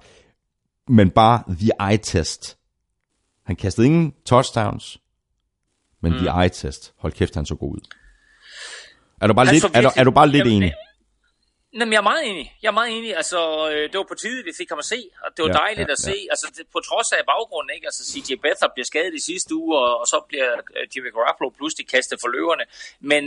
Men 0.88 1.10
bare 1.10 1.42
the 1.48 1.70
eye 1.90 1.98
test. 1.98 2.58
Han 3.46 3.56
kastede 3.56 3.86
ingen 3.86 4.12
touchdowns, 4.26 4.98
men 6.02 6.12
mm. 6.12 6.18
the 6.18 6.42
eye 6.42 6.48
test. 6.48 6.92
Hold 6.96 7.12
kæft, 7.12 7.34
han 7.34 7.46
så 7.46 7.54
god 7.54 7.72
ud. 7.76 7.80
Er 9.20 9.26
du 9.26 9.34
bare, 9.34 9.46
Han 9.46 9.54
lidt, 9.54 9.64
er 9.64 9.82
du, 9.82 9.90
er 9.96 10.04
du 10.04 10.10
bare 10.10 10.28
lidt 10.28 10.46
Jamen, 10.46 10.62
enig? 10.62 10.72
Jamen, 11.78 11.92
jeg 11.92 11.98
er 11.98 12.08
meget 12.12 12.24
enig. 12.30 12.46
Jeg 12.62 12.68
er 12.68 12.76
meget 12.80 12.90
enig. 12.98 13.16
Altså, 13.16 13.40
øh, 13.72 13.82
det 13.90 13.96
var 13.98 14.08
på 14.08 14.14
tide, 14.14 14.44
vi 14.44 14.52
fik 14.60 14.68
ham 14.68 14.78
at 14.78 14.84
se, 14.84 15.00
og 15.24 15.28
det 15.36 15.42
var 15.44 15.48
Ja, 15.48 15.58
dejligt 15.64 15.88
ja, 15.88 15.92
at 15.92 15.98
se. 15.98 16.16
Altså, 16.32 16.46
det, 16.56 16.64
på 16.74 16.80
trods 16.88 17.12
af 17.12 17.22
baggrunden, 17.32 17.70
ikke? 17.76 17.86
Altså, 17.90 18.02
CJ 18.10 18.30
Beathard 18.42 18.72
bliver 18.74 18.88
skadet 18.92 19.14
i 19.14 19.22
sidste 19.30 19.54
uge, 19.54 19.78
og, 19.78 20.00
og 20.00 20.06
så 20.06 20.18
bliver 20.28 20.50
øh, 20.76 20.84
Jimmy 20.92 21.10
Garoppolo 21.16 21.48
pludselig 21.58 21.88
kastet 21.88 22.18
for 22.22 22.28
løverne. 22.28 22.64
Men 23.00 23.22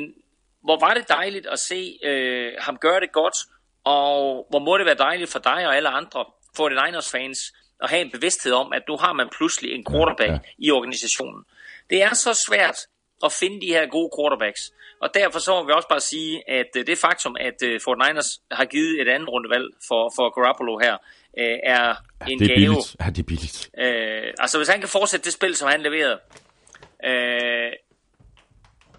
hvor 0.65 0.77
var 0.85 0.93
det 0.93 1.05
dejligt 1.09 1.47
at 1.55 1.59
se 1.59 1.99
øh, 2.03 2.51
ham 2.59 2.77
gøre 2.77 2.99
det 2.99 3.11
godt, 3.11 3.37
og 3.83 4.45
hvor 4.49 4.59
må 4.59 4.77
det 4.77 4.85
være 4.85 5.01
dejligt 5.07 5.31
for 5.31 5.39
dig 5.39 5.67
og 5.67 5.75
alle 5.77 5.89
andre, 5.89 6.25
for 6.55 6.69
det 6.69 6.77
Niners 6.85 7.11
fans, 7.11 7.39
at 7.83 7.89
have 7.89 8.01
en 8.01 8.11
bevidsthed 8.11 8.53
om, 8.53 8.73
at 8.73 8.83
nu 8.87 8.97
har 8.97 9.13
man 9.13 9.29
pludselig 9.37 9.71
en 9.71 9.85
quarterback 9.91 10.29
ja, 10.29 10.33
ja. 10.33 10.39
i 10.57 10.71
organisationen. 10.71 11.43
Det 11.89 12.03
er 12.03 12.13
så 12.13 12.33
svært 12.47 12.77
at 13.25 13.31
finde 13.39 13.61
de 13.61 13.67
her 13.67 13.85
gode 13.87 14.09
quarterbacks. 14.17 14.61
Og 15.01 15.09
derfor 15.13 15.39
så 15.39 15.51
må 15.51 15.65
vi 15.67 15.71
også 15.75 15.87
bare 15.87 15.99
sige, 15.99 16.49
at 16.49 16.69
øh, 16.77 16.87
det 16.87 16.97
faktum, 16.97 17.35
at 17.39 17.57
øh, 17.63 17.79
Fort 17.83 17.97
Niners 18.07 18.29
har 18.51 18.65
givet 18.65 19.01
et 19.01 19.07
andet 19.09 19.29
rundevalg 19.29 19.67
for, 19.87 20.11
for 20.15 20.25
Garoppolo 20.41 20.77
her, 20.77 20.93
øh, 21.37 21.57
er 21.63 21.95
en 22.27 22.39
Det 22.39 22.45
er 22.45 22.47
gave. 22.47 22.55
billigt. 22.57 22.95
Ja, 23.01 23.05
det 23.09 23.19
er 23.19 23.23
billigt. 23.23 23.69
Øh, 23.79 24.33
altså 24.39 24.57
hvis 24.57 24.67
han 24.67 24.79
kan 24.79 24.89
fortsætte 24.89 25.25
det 25.25 25.33
spil, 25.33 25.55
som 25.55 25.69
han 25.69 25.81
leverede 25.81 26.19
øh, 27.09 27.71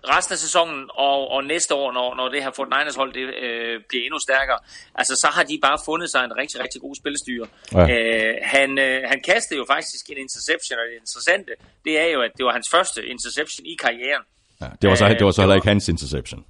resten 0.08 0.32
af 0.32 0.38
sæsonen 0.38 0.90
og, 1.08 1.30
og 1.30 1.44
næste 1.44 1.74
år, 1.74 1.92
når, 1.92 2.14
når 2.14 2.28
det 2.28 2.42
her 2.42 2.50
Fort 2.50 2.68
Niners 2.74 2.96
hold 2.96 3.12
det, 3.18 3.24
øh, 3.44 3.80
bliver 3.88 4.04
endnu 4.04 4.18
stærkere, 4.28 4.58
altså 4.94 5.14
så 5.16 5.28
har 5.36 5.44
de 5.50 5.58
bare 5.62 5.78
fundet 5.84 6.10
sig 6.10 6.24
en 6.24 6.36
rigtig, 6.36 6.60
rigtig 6.64 6.80
god 6.80 6.94
spillestyre. 7.00 7.46
Ja. 7.72 7.84
Øh, 7.94 8.34
han, 8.42 8.78
øh, 8.78 9.00
han 9.12 9.18
kastede 9.30 9.58
jo 9.60 9.64
faktisk 9.74 10.04
en 10.12 10.18
interception, 10.26 10.78
og 10.78 10.84
det 10.88 10.96
interessante, 11.04 11.52
det 11.84 11.94
er 12.04 12.08
jo, 12.14 12.20
at 12.26 12.32
det 12.36 12.44
var 12.46 12.52
hans 12.52 12.68
første 12.74 13.06
interception 13.14 13.66
i 13.72 13.74
karrieren. 13.84 14.24
Ja, 14.60 14.68
det 14.82 14.90
var 14.90 14.96
så, 14.96 15.04
Øh, 15.04 15.10
det 15.18 15.24
var 15.24 15.30
så 15.30 15.40
heller 15.40 15.54
ikke 15.54 15.68
hans 15.68 15.88
interception. 15.88 16.44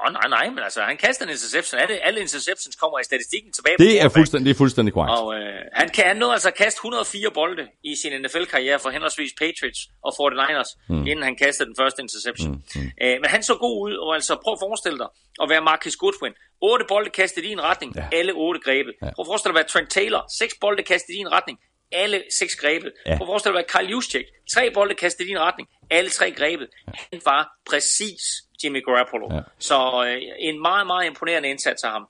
Åh, 0.00 0.06
oh, 0.06 0.12
nej, 0.12 0.28
nej, 0.28 0.46
men 0.54 0.58
altså, 0.58 0.80
han 0.82 0.96
kaster 0.96 1.24
en 1.24 1.30
interception. 1.30 1.80
Alle, 1.80 1.94
alle 2.06 2.20
interceptions 2.20 2.76
kommer 2.76 2.98
i 2.98 3.04
statistikken 3.04 3.52
tilbage. 3.52 3.76
Det 3.78 4.00
er 4.02 4.08
fuldstændig, 4.08 4.44
det 4.46 4.54
er 4.54 4.58
fuldstændig 4.58 4.92
korrekt. 4.94 5.10
Og 5.18 5.34
øh, 5.34 5.60
han 5.72 5.88
kan 5.88 6.04
han 6.06 6.16
nåede 6.16 6.32
altså 6.32 6.48
at 6.48 6.54
kaste 6.54 6.78
104 6.78 7.30
bolde 7.34 7.64
i 7.84 7.92
sin 8.02 8.12
NFL-karriere 8.22 8.78
for 8.78 8.90
henholdsvis 8.90 9.32
Patriots 9.42 9.80
og 10.06 10.12
49ers, 10.20 10.70
mm. 10.88 11.06
inden 11.06 11.22
han 11.28 11.36
kastede 11.36 11.66
den 11.68 11.76
første 11.80 12.02
interception. 12.02 12.50
Mm. 12.50 12.80
Mm. 12.80 12.90
Øh, 13.02 13.16
men 13.20 13.28
han 13.34 13.42
så 13.42 13.54
god 13.54 13.76
ud, 13.86 13.94
og 14.04 14.14
altså 14.14 14.32
prøv 14.44 14.52
at 14.52 14.60
forestille 14.66 14.98
dig 14.98 15.08
at 15.42 15.46
være 15.52 15.62
Marcus 15.70 15.96
Goodwin. 15.96 16.32
8 16.62 16.84
bolde 16.88 17.10
kastet 17.10 17.44
i 17.44 17.52
en 17.52 17.62
retning, 17.62 17.90
Ja. 17.96 18.00
ja. 18.12 18.18
alle 18.18 18.32
8 18.32 18.60
grebet. 18.66 18.94
Ja. 19.02 19.10
Prøv 19.14 19.22
at 19.24 19.26
forestille 19.32 19.52
dig 19.54 19.60
at 19.60 19.62
være 19.64 19.70
Trent 19.74 19.90
Taylor. 19.90 20.22
6 20.38 20.54
bolde 20.60 20.82
kastet 20.82 21.14
i 21.14 21.18
en 21.26 21.32
retning, 21.32 21.58
alle 21.92 22.22
6 22.38 22.56
grebet. 22.56 22.92
Ja. 23.06 23.10
Ja. 23.10 23.16
Prøv 23.16 23.24
at 23.26 23.30
forestille 23.32 23.54
dig 23.56 23.64
at 23.64 23.66
være 23.74 23.82
Kyle 23.84 23.90
Juszczyk. 23.92 24.26
3 24.54 24.70
bolde 24.74 24.94
kastet 24.94 25.26
i 25.28 25.30
en 25.30 25.40
retning, 25.46 25.68
alle 25.90 26.10
3 26.10 26.30
grebet. 26.40 26.68
Han 27.12 27.20
var 27.24 27.42
præcis 27.70 28.22
Jimmy 28.64 28.84
Garoppolo. 28.84 29.34
Ja. 29.34 29.40
Så 29.58 29.74
øh, 30.06 30.22
en 30.38 30.62
meget, 30.62 30.86
meget 30.86 31.06
imponerende 31.06 31.48
indsats 31.48 31.82
af 31.84 31.90
ham. 31.90 32.06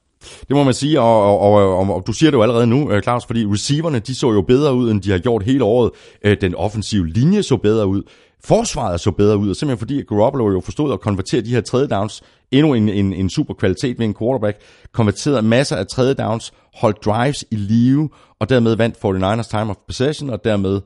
Det 0.48 0.56
må 0.56 0.64
man 0.64 0.74
sige, 0.74 1.00
og, 1.00 1.22
og, 1.22 1.40
og, 1.40 1.78
og, 1.78 1.94
og 1.94 2.06
du 2.06 2.12
siger 2.12 2.30
det 2.30 2.36
jo 2.36 2.42
allerede 2.42 2.66
nu, 2.66 2.90
øh, 2.92 3.02
Claus, 3.02 3.26
fordi 3.26 3.46
receiverne, 3.46 3.98
de 3.98 4.14
så 4.14 4.32
jo 4.32 4.42
bedre 4.42 4.74
ud, 4.74 4.90
end 4.90 5.02
de 5.02 5.10
har 5.10 5.18
gjort 5.18 5.42
hele 5.42 5.64
året. 5.64 5.90
Øh, 6.24 6.36
Den 6.40 6.54
offensive 6.54 7.06
linje 7.06 7.42
så 7.42 7.56
bedre 7.56 7.86
ud. 7.86 8.02
Forsvaret 8.44 9.00
så 9.00 9.10
bedre 9.10 9.36
ud, 9.36 9.50
og 9.50 9.56
simpelthen 9.56 9.78
fordi 9.78 10.02
Garoppolo 10.02 10.50
jo 10.50 10.60
forstod 10.60 10.92
at 10.92 11.00
konvertere 11.00 11.40
de 11.40 11.50
her 11.50 11.60
tredje 11.60 11.88
downs, 11.88 12.22
endnu 12.50 12.74
en, 12.74 12.88
en, 12.88 13.12
en 13.12 13.30
super 13.30 13.54
kvalitet 13.54 13.98
ved 13.98 14.06
en 14.06 14.14
quarterback, 14.14 14.58
konverterede 14.92 15.42
masser 15.42 15.76
af 15.76 15.86
tredje 15.86 16.14
downs, 16.14 16.52
holdt 16.74 17.04
drives 17.04 17.44
i 17.50 17.56
live, 17.56 18.08
og 18.38 18.48
dermed 18.48 18.76
vandt 18.76 18.96
49ers 18.96 19.50
time 19.50 19.70
of 19.70 19.76
possession, 19.86 20.30
og 20.30 20.44
dermed 20.44 20.80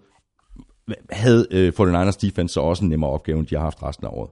havde 1.10 1.46
øh, 1.50 1.72
49ers 1.80 2.18
defense 2.20 2.54
så 2.54 2.60
også 2.60 2.84
en 2.84 2.90
nemmere 2.90 3.10
opgave, 3.10 3.38
end 3.38 3.46
de 3.46 3.54
har 3.54 3.62
haft 3.62 3.82
resten 3.82 4.06
af 4.06 4.10
året. 4.12 4.30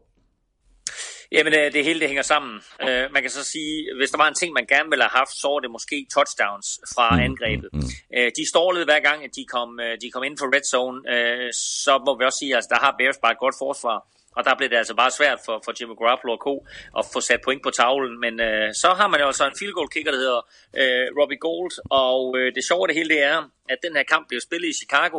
Jamen, 1.33 1.53
øh, 1.55 1.73
det 1.73 1.85
hele 1.85 2.01
det 2.01 2.09
hænger 2.09 2.23
sammen. 2.23 2.55
Øh, 2.83 3.05
man 3.13 3.23
kan 3.23 3.31
så 3.31 3.45
sige, 3.45 3.73
hvis 3.99 4.11
der 4.11 4.19
var 4.19 4.29
en 4.29 4.35
ting, 4.35 4.53
man 4.53 4.67
gerne 4.67 4.89
ville 4.91 5.05
have 5.05 5.19
haft, 5.21 5.35
så 5.41 5.49
var 5.49 5.61
det 5.61 5.71
måske 5.71 6.07
touchdowns 6.15 6.69
fra 6.95 7.07
mm, 7.11 7.23
angrebet. 7.29 7.69
Mm, 7.73 7.79
mm. 7.79 8.17
Øh, 8.17 8.31
de 8.39 8.49
stålede 8.49 8.85
hver 8.85 9.01
gang, 9.01 9.25
at 9.25 9.31
de 9.37 9.45
kom, 9.55 9.81
øh, 9.81 9.95
de 10.03 10.11
kom 10.11 10.25
ind 10.25 10.39
for 10.39 10.47
red 10.55 10.65
zone. 10.75 10.99
Øh, 11.15 11.53
så 11.85 11.93
må 12.07 12.19
vi 12.19 12.25
også 12.25 12.39
sige, 12.39 12.53
at 12.53 12.57
altså, 12.57 12.71
der 12.75 12.81
har 12.85 12.95
Bears 12.99 13.19
bare 13.23 13.33
et 13.33 13.39
godt 13.39 13.57
forsvar. 13.65 13.99
Og 14.37 14.45
der 14.45 14.55
blev 14.59 14.69
det 14.71 14.77
altså 14.77 14.95
bare 14.95 15.11
svært 15.11 15.39
for, 15.47 15.57
for 15.65 15.73
Jimmy 15.81 15.95
Garoppolo 16.01 16.33
og 16.33 16.43
Co. 16.47 16.55
at 16.99 17.05
få 17.13 17.21
sat 17.21 17.41
point 17.45 17.63
på 17.63 17.71
tavlen. 17.71 18.21
Men 18.25 18.35
øh, 18.41 18.69
så 18.83 18.89
har 18.99 19.09
man 19.09 19.21
jo 19.21 19.27
altså 19.27 19.45
en 19.47 19.57
field 19.59 19.75
goal 19.79 19.89
kicker, 19.89 20.13
der 20.13 20.19
hedder 20.25 20.41
øh, 20.81 21.07
Robbie 21.19 21.43
Gold. 21.47 21.75
Og 22.05 22.21
øh, 22.39 22.55
det 22.55 22.63
sjove 22.65 22.83
af 22.85 22.89
det 22.89 22.97
hele 22.97 23.11
det 23.15 23.23
er, 23.33 23.39
at 23.73 23.79
den 23.87 23.97
her 23.97 24.05
kamp 24.13 24.25
blev 24.29 24.41
spillet 24.41 24.69
i 24.69 24.79
Chicago, 24.81 25.19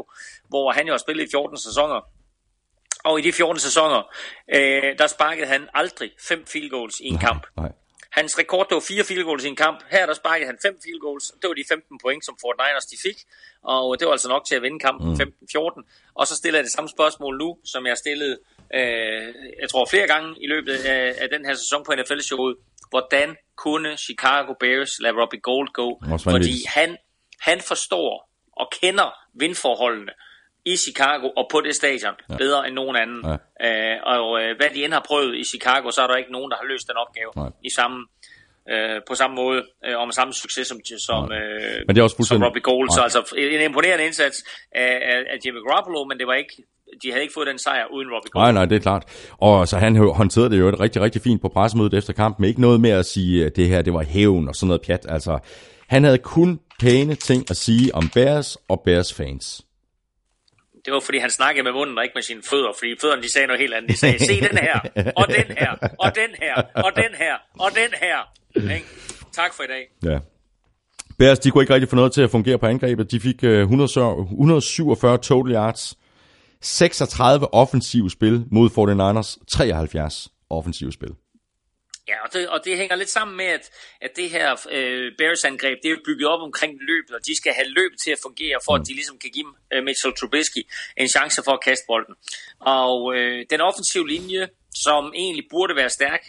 hvor 0.51 0.71
han 0.71 0.85
jo 0.87 0.93
har 0.93 1.03
spillet 1.05 1.23
i 1.27 1.31
14 1.31 1.57
sæsoner. 1.57 1.99
Og 3.03 3.19
i 3.19 3.21
de 3.21 3.33
14 3.33 3.59
sæsoner, 3.59 4.01
øh, 4.55 4.97
der 4.97 5.07
sparkede 5.07 5.47
han 5.47 5.69
aldrig 5.73 6.11
fem 6.27 6.45
field 6.45 6.69
goals 6.69 6.99
i 6.99 7.07
en 7.07 7.17
kamp. 7.17 7.47
Nej. 7.57 7.71
Hans 8.11 8.39
rekord, 8.39 8.65
det 8.69 8.75
var 8.75 8.85
fire 8.87 9.03
field 9.03 9.23
goals 9.23 9.43
i 9.43 9.47
en 9.47 9.55
kamp. 9.55 9.79
Her 9.91 10.05
der 10.05 10.13
sparkede 10.13 10.47
han 10.51 10.57
fem 10.65 10.75
field 10.83 10.99
goals. 10.99 11.25
Det 11.41 11.47
var 11.47 11.53
de 11.53 11.63
15 11.69 11.99
point, 12.03 12.25
som 12.25 12.35
Fort 12.41 12.55
Niners 12.61 12.85
de 12.85 12.97
fik. 13.07 13.17
Og 13.63 13.99
det 13.99 14.05
var 14.05 14.11
altså 14.11 14.29
nok 14.29 14.45
til 14.45 14.55
at 14.55 14.61
vinde 14.61 14.79
kampen 14.79 15.07
mm. 15.09 15.13
15-14. 15.13 16.13
Og 16.19 16.27
så 16.27 16.35
stiller 16.35 16.59
jeg 16.59 16.63
det 16.63 16.71
samme 16.71 16.89
spørgsmål 16.89 17.37
nu, 17.37 17.57
som 17.65 17.85
jeg 17.85 17.97
stillede, 17.97 18.37
øh, 18.73 19.27
jeg 19.61 19.69
tror 19.71 19.85
flere 19.93 20.07
gange 20.07 20.29
i 20.43 20.47
løbet 20.47 20.73
af, 20.73 21.15
af 21.23 21.27
den 21.29 21.45
her 21.45 21.53
sæson 21.53 21.83
på 21.85 21.91
NFL-showet. 21.97 22.55
Hvordan 22.89 23.35
kunne 23.55 23.97
Chicago 23.97 24.53
Bears 24.59 24.99
lade 24.99 25.15
Robbie 25.21 25.39
Gold 25.39 25.69
gå? 25.73 25.89
Fordi 26.33 26.55
han, 26.67 26.97
han 27.39 27.61
forstår 27.61 28.29
og 28.61 28.67
kender 28.81 29.09
vindforholdene 29.33 30.13
i 30.65 30.75
Chicago 30.85 31.27
og 31.39 31.45
på 31.51 31.61
det 31.61 31.75
stadion 31.75 32.15
ja. 32.29 32.37
bedre 32.37 32.67
end 32.67 32.75
nogen 32.75 32.95
anden. 33.03 33.21
Ja. 33.29 33.35
Øh, 33.67 33.97
og 34.13 34.25
øh, 34.41 34.49
hvad 34.57 34.69
de 34.75 34.83
end 34.85 34.93
har 34.93 35.05
prøvet 35.07 35.35
i 35.41 35.43
Chicago, 35.43 35.91
så 35.91 36.01
er 36.01 36.07
der 36.07 36.15
ikke 36.15 36.31
nogen, 36.31 36.51
der 36.51 36.57
har 36.57 36.67
løst 36.71 36.87
den 36.87 36.97
opgave 37.03 37.31
Nej. 37.35 37.49
i 37.63 37.69
samme, 37.77 37.97
øh, 38.71 38.97
på 39.09 39.15
samme 39.15 39.35
måde 39.35 39.59
øh, 39.85 39.99
og 39.99 40.05
med 40.07 40.13
samme 40.13 40.33
succes 40.33 40.67
som, 40.67 40.77
som, 41.07 41.31
øh, 41.31 41.77
Men 41.87 41.91
det 41.95 41.99
er 42.01 42.03
også 42.03 42.23
som 42.29 42.43
Robbie 42.43 42.61
Gold. 42.69 42.89
Så 42.97 43.01
altså 43.07 43.21
en 43.37 43.61
imponerende 43.69 44.05
indsats 44.05 44.37
af, 44.71 44.93
af, 45.11 45.17
af 45.33 45.37
Jimmy 45.45 45.59
Garoppolo, 45.67 46.03
men 46.09 46.17
det 46.19 46.27
var 46.27 46.33
ikke, 46.33 46.55
de 47.03 47.07
havde 47.11 47.23
ikke 47.25 47.33
fået 47.33 47.47
den 47.47 47.59
sejr 47.59 47.85
uden 47.95 48.09
Robbie 48.13 48.29
Gold. 48.31 48.43
Nej, 48.43 48.51
nej, 48.51 48.65
det 48.65 48.75
er 48.75 48.79
klart. 48.89 49.03
Og 49.37 49.67
så 49.67 49.77
han 49.77 49.95
hå- 49.95 50.13
håndterede 50.13 50.49
det 50.49 50.59
jo 50.59 50.67
et 50.69 50.79
rigtig, 50.79 51.01
rigtig 51.01 51.21
fint 51.21 51.41
på 51.41 51.49
pressemødet 51.49 51.93
efter 51.93 52.13
kampen. 52.13 52.41
Men 52.41 52.47
ikke 52.49 52.61
noget 52.61 52.81
med 52.81 52.89
at 52.89 53.05
sige, 53.05 53.45
at 53.45 53.55
det 53.55 53.67
her 53.67 53.81
det 53.81 53.93
var 53.93 54.03
hævn 54.03 54.47
og 54.47 54.55
sådan 54.55 54.67
noget 54.67 54.81
pjat. 54.81 55.05
Altså, 55.09 55.39
han 55.87 56.03
havde 56.03 56.17
kun 56.17 56.59
pæne 56.79 57.15
ting 57.15 57.45
at 57.49 57.57
sige 57.57 57.95
om 57.95 58.09
Bears 58.13 58.57
og 58.69 58.81
Bears 58.85 59.13
fans. 59.13 59.65
Det 60.85 60.93
var 60.93 60.99
fordi 60.99 61.17
han 61.17 61.29
snakkede 61.29 61.63
med 61.63 61.71
munden 61.71 61.97
og 61.97 62.03
ikke 62.03 62.15
med 62.15 62.23
sine 62.23 62.41
fødder, 62.49 62.71
fordi 62.79 62.95
fødderne 63.01 63.23
de 63.23 63.31
sagde 63.31 63.47
noget 63.47 63.59
helt 63.59 63.73
andet. 63.73 63.89
De 63.91 63.97
sagde, 63.97 64.19
se 64.25 64.41
den 64.41 64.57
her, 64.57 64.79
og 65.15 65.27
den 65.27 65.57
her, 65.57 65.71
og 65.99 66.15
den 66.15 66.31
her, 66.41 66.55
og 66.85 66.91
den 66.95 67.13
her, 67.13 67.35
og 67.59 67.71
den 67.75 67.91
her. 68.01 68.17
Ikke? 68.75 68.87
Tak 69.33 69.53
for 69.53 69.63
i 69.63 69.67
dag. 69.67 70.11
Ja. 70.11 70.19
Bears, 71.17 71.39
de 71.39 71.51
kunne 71.51 71.63
ikke 71.63 71.73
rigtig 71.73 71.89
få 71.89 71.95
noget 71.95 72.11
til 72.11 72.21
at 72.21 72.29
fungere 72.31 72.57
på 72.57 72.65
angrebet. 72.65 73.11
De 73.11 73.19
fik 73.19 73.43
øh, 73.43 73.61
147 73.61 75.17
total 75.17 75.53
yards, 75.53 75.97
36 76.61 77.53
offensive 77.53 78.11
spil 78.11 78.45
mod 78.51 78.69
49ers, 78.69 79.45
73 79.47 80.29
offensive 80.49 80.91
spil. 80.91 81.09
Ja, 82.07 82.23
og 82.23 82.33
det, 82.33 82.49
og 82.49 82.65
det 82.65 82.77
hænger 82.77 82.95
lidt 82.95 83.09
sammen 83.09 83.37
med, 83.37 83.45
at, 83.45 83.69
at 84.01 84.11
det 84.15 84.29
her 84.29 84.67
øh, 84.69 85.11
Bears-angreb, 85.17 85.77
det 85.83 85.91
er 85.91 85.97
bygget 86.05 86.27
op 86.27 86.41
omkring 86.41 86.73
løbet, 86.81 87.15
og 87.15 87.25
de 87.25 87.37
skal 87.37 87.53
have 87.53 87.67
løbet 87.67 87.97
til 88.03 88.11
at 88.11 88.19
fungere, 88.21 88.59
for 88.65 88.75
at 88.75 88.81
de 88.87 88.93
ligesom 88.93 89.17
kan 89.19 89.29
give 89.29 89.53
øh, 89.73 89.83
Mitchell 89.83 90.13
Trubisky 90.15 90.61
en 90.97 91.07
chance 91.07 91.41
for 91.45 91.51
at 91.51 91.63
kaste 91.63 91.85
bolden. 91.87 92.15
Og 92.59 93.15
øh, 93.15 93.45
den 93.49 93.61
offensive 93.61 94.07
linje, 94.07 94.47
som 94.75 95.13
egentlig 95.15 95.45
burde 95.49 95.75
være 95.75 95.89
stærk, 95.89 96.23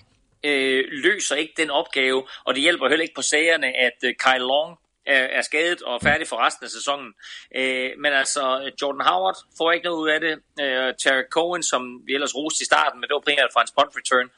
øh, 0.44 0.84
løser 0.90 1.36
ikke 1.36 1.54
den 1.56 1.70
opgave, 1.70 2.26
og 2.44 2.54
det 2.54 2.62
hjælper 2.62 2.88
heller 2.88 3.02
ikke 3.02 3.14
på 3.14 3.22
sagerne, 3.22 3.66
at 3.66 3.98
øh, 4.04 4.14
Kyle 4.24 4.46
Long 4.52 4.78
er, 5.06 5.24
er 5.38 5.42
skadet 5.42 5.82
og 5.82 6.02
færdig 6.02 6.28
for 6.28 6.36
resten 6.46 6.64
af 6.64 6.70
sæsonen. 6.70 7.14
Øh, 7.56 7.90
men 7.98 8.12
altså, 8.12 8.70
Jordan 8.82 9.06
Howard 9.08 9.36
får 9.58 9.72
ikke 9.72 9.84
noget 9.84 10.02
ud 10.02 10.08
af 10.08 10.20
det. 10.20 10.34
Øh, 10.64 10.94
Terry 11.02 11.24
Cohen, 11.30 11.62
som 11.62 11.82
vi 12.06 12.14
ellers 12.14 12.36
roste 12.36 12.62
i 12.62 12.64
starten, 12.64 13.00
men 13.00 13.08
det 13.08 13.14
var 13.14 13.20
primært 13.28 13.52
fra 13.52 13.60
hans 13.60 13.74
punt 13.78 13.96
return, 14.00 14.28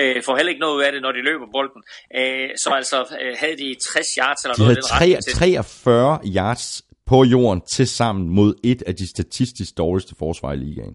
øh, 0.00 0.22
får 0.22 0.36
heller 0.36 0.50
ikke 0.50 0.60
noget 0.60 0.76
ud 0.76 0.82
af 0.82 0.92
det, 0.92 1.02
når 1.02 1.12
de 1.12 1.22
løber 1.22 1.46
bolden. 1.52 1.82
Øh, 2.16 2.50
så 2.56 2.70
altså, 2.70 3.16
øh, 3.20 3.36
havde 3.38 3.56
de 3.56 3.76
60 3.80 4.06
yards 4.18 4.44
eller 4.44 4.54
De 4.54 4.60
noget 4.62 4.76
havde 4.76 4.94
retning 4.94 5.14
tre- 5.14 5.20
til- 5.22 5.32
43 5.38 6.20
yards 6.36 6.82
på 7.06 7.24
jorden 7.24 7.60
til 7.60 7.88
sammen 7.88 8.28
mod 8.28 8.54
et 8.64 8.82
af 8.82 8.94
de 8.96 9.08
statistisk 9.08 9.76
dårligste 9.78 10.14
forsvar 10.18 10.52
i 10.52 10.56
ligaen. 10.56 10.94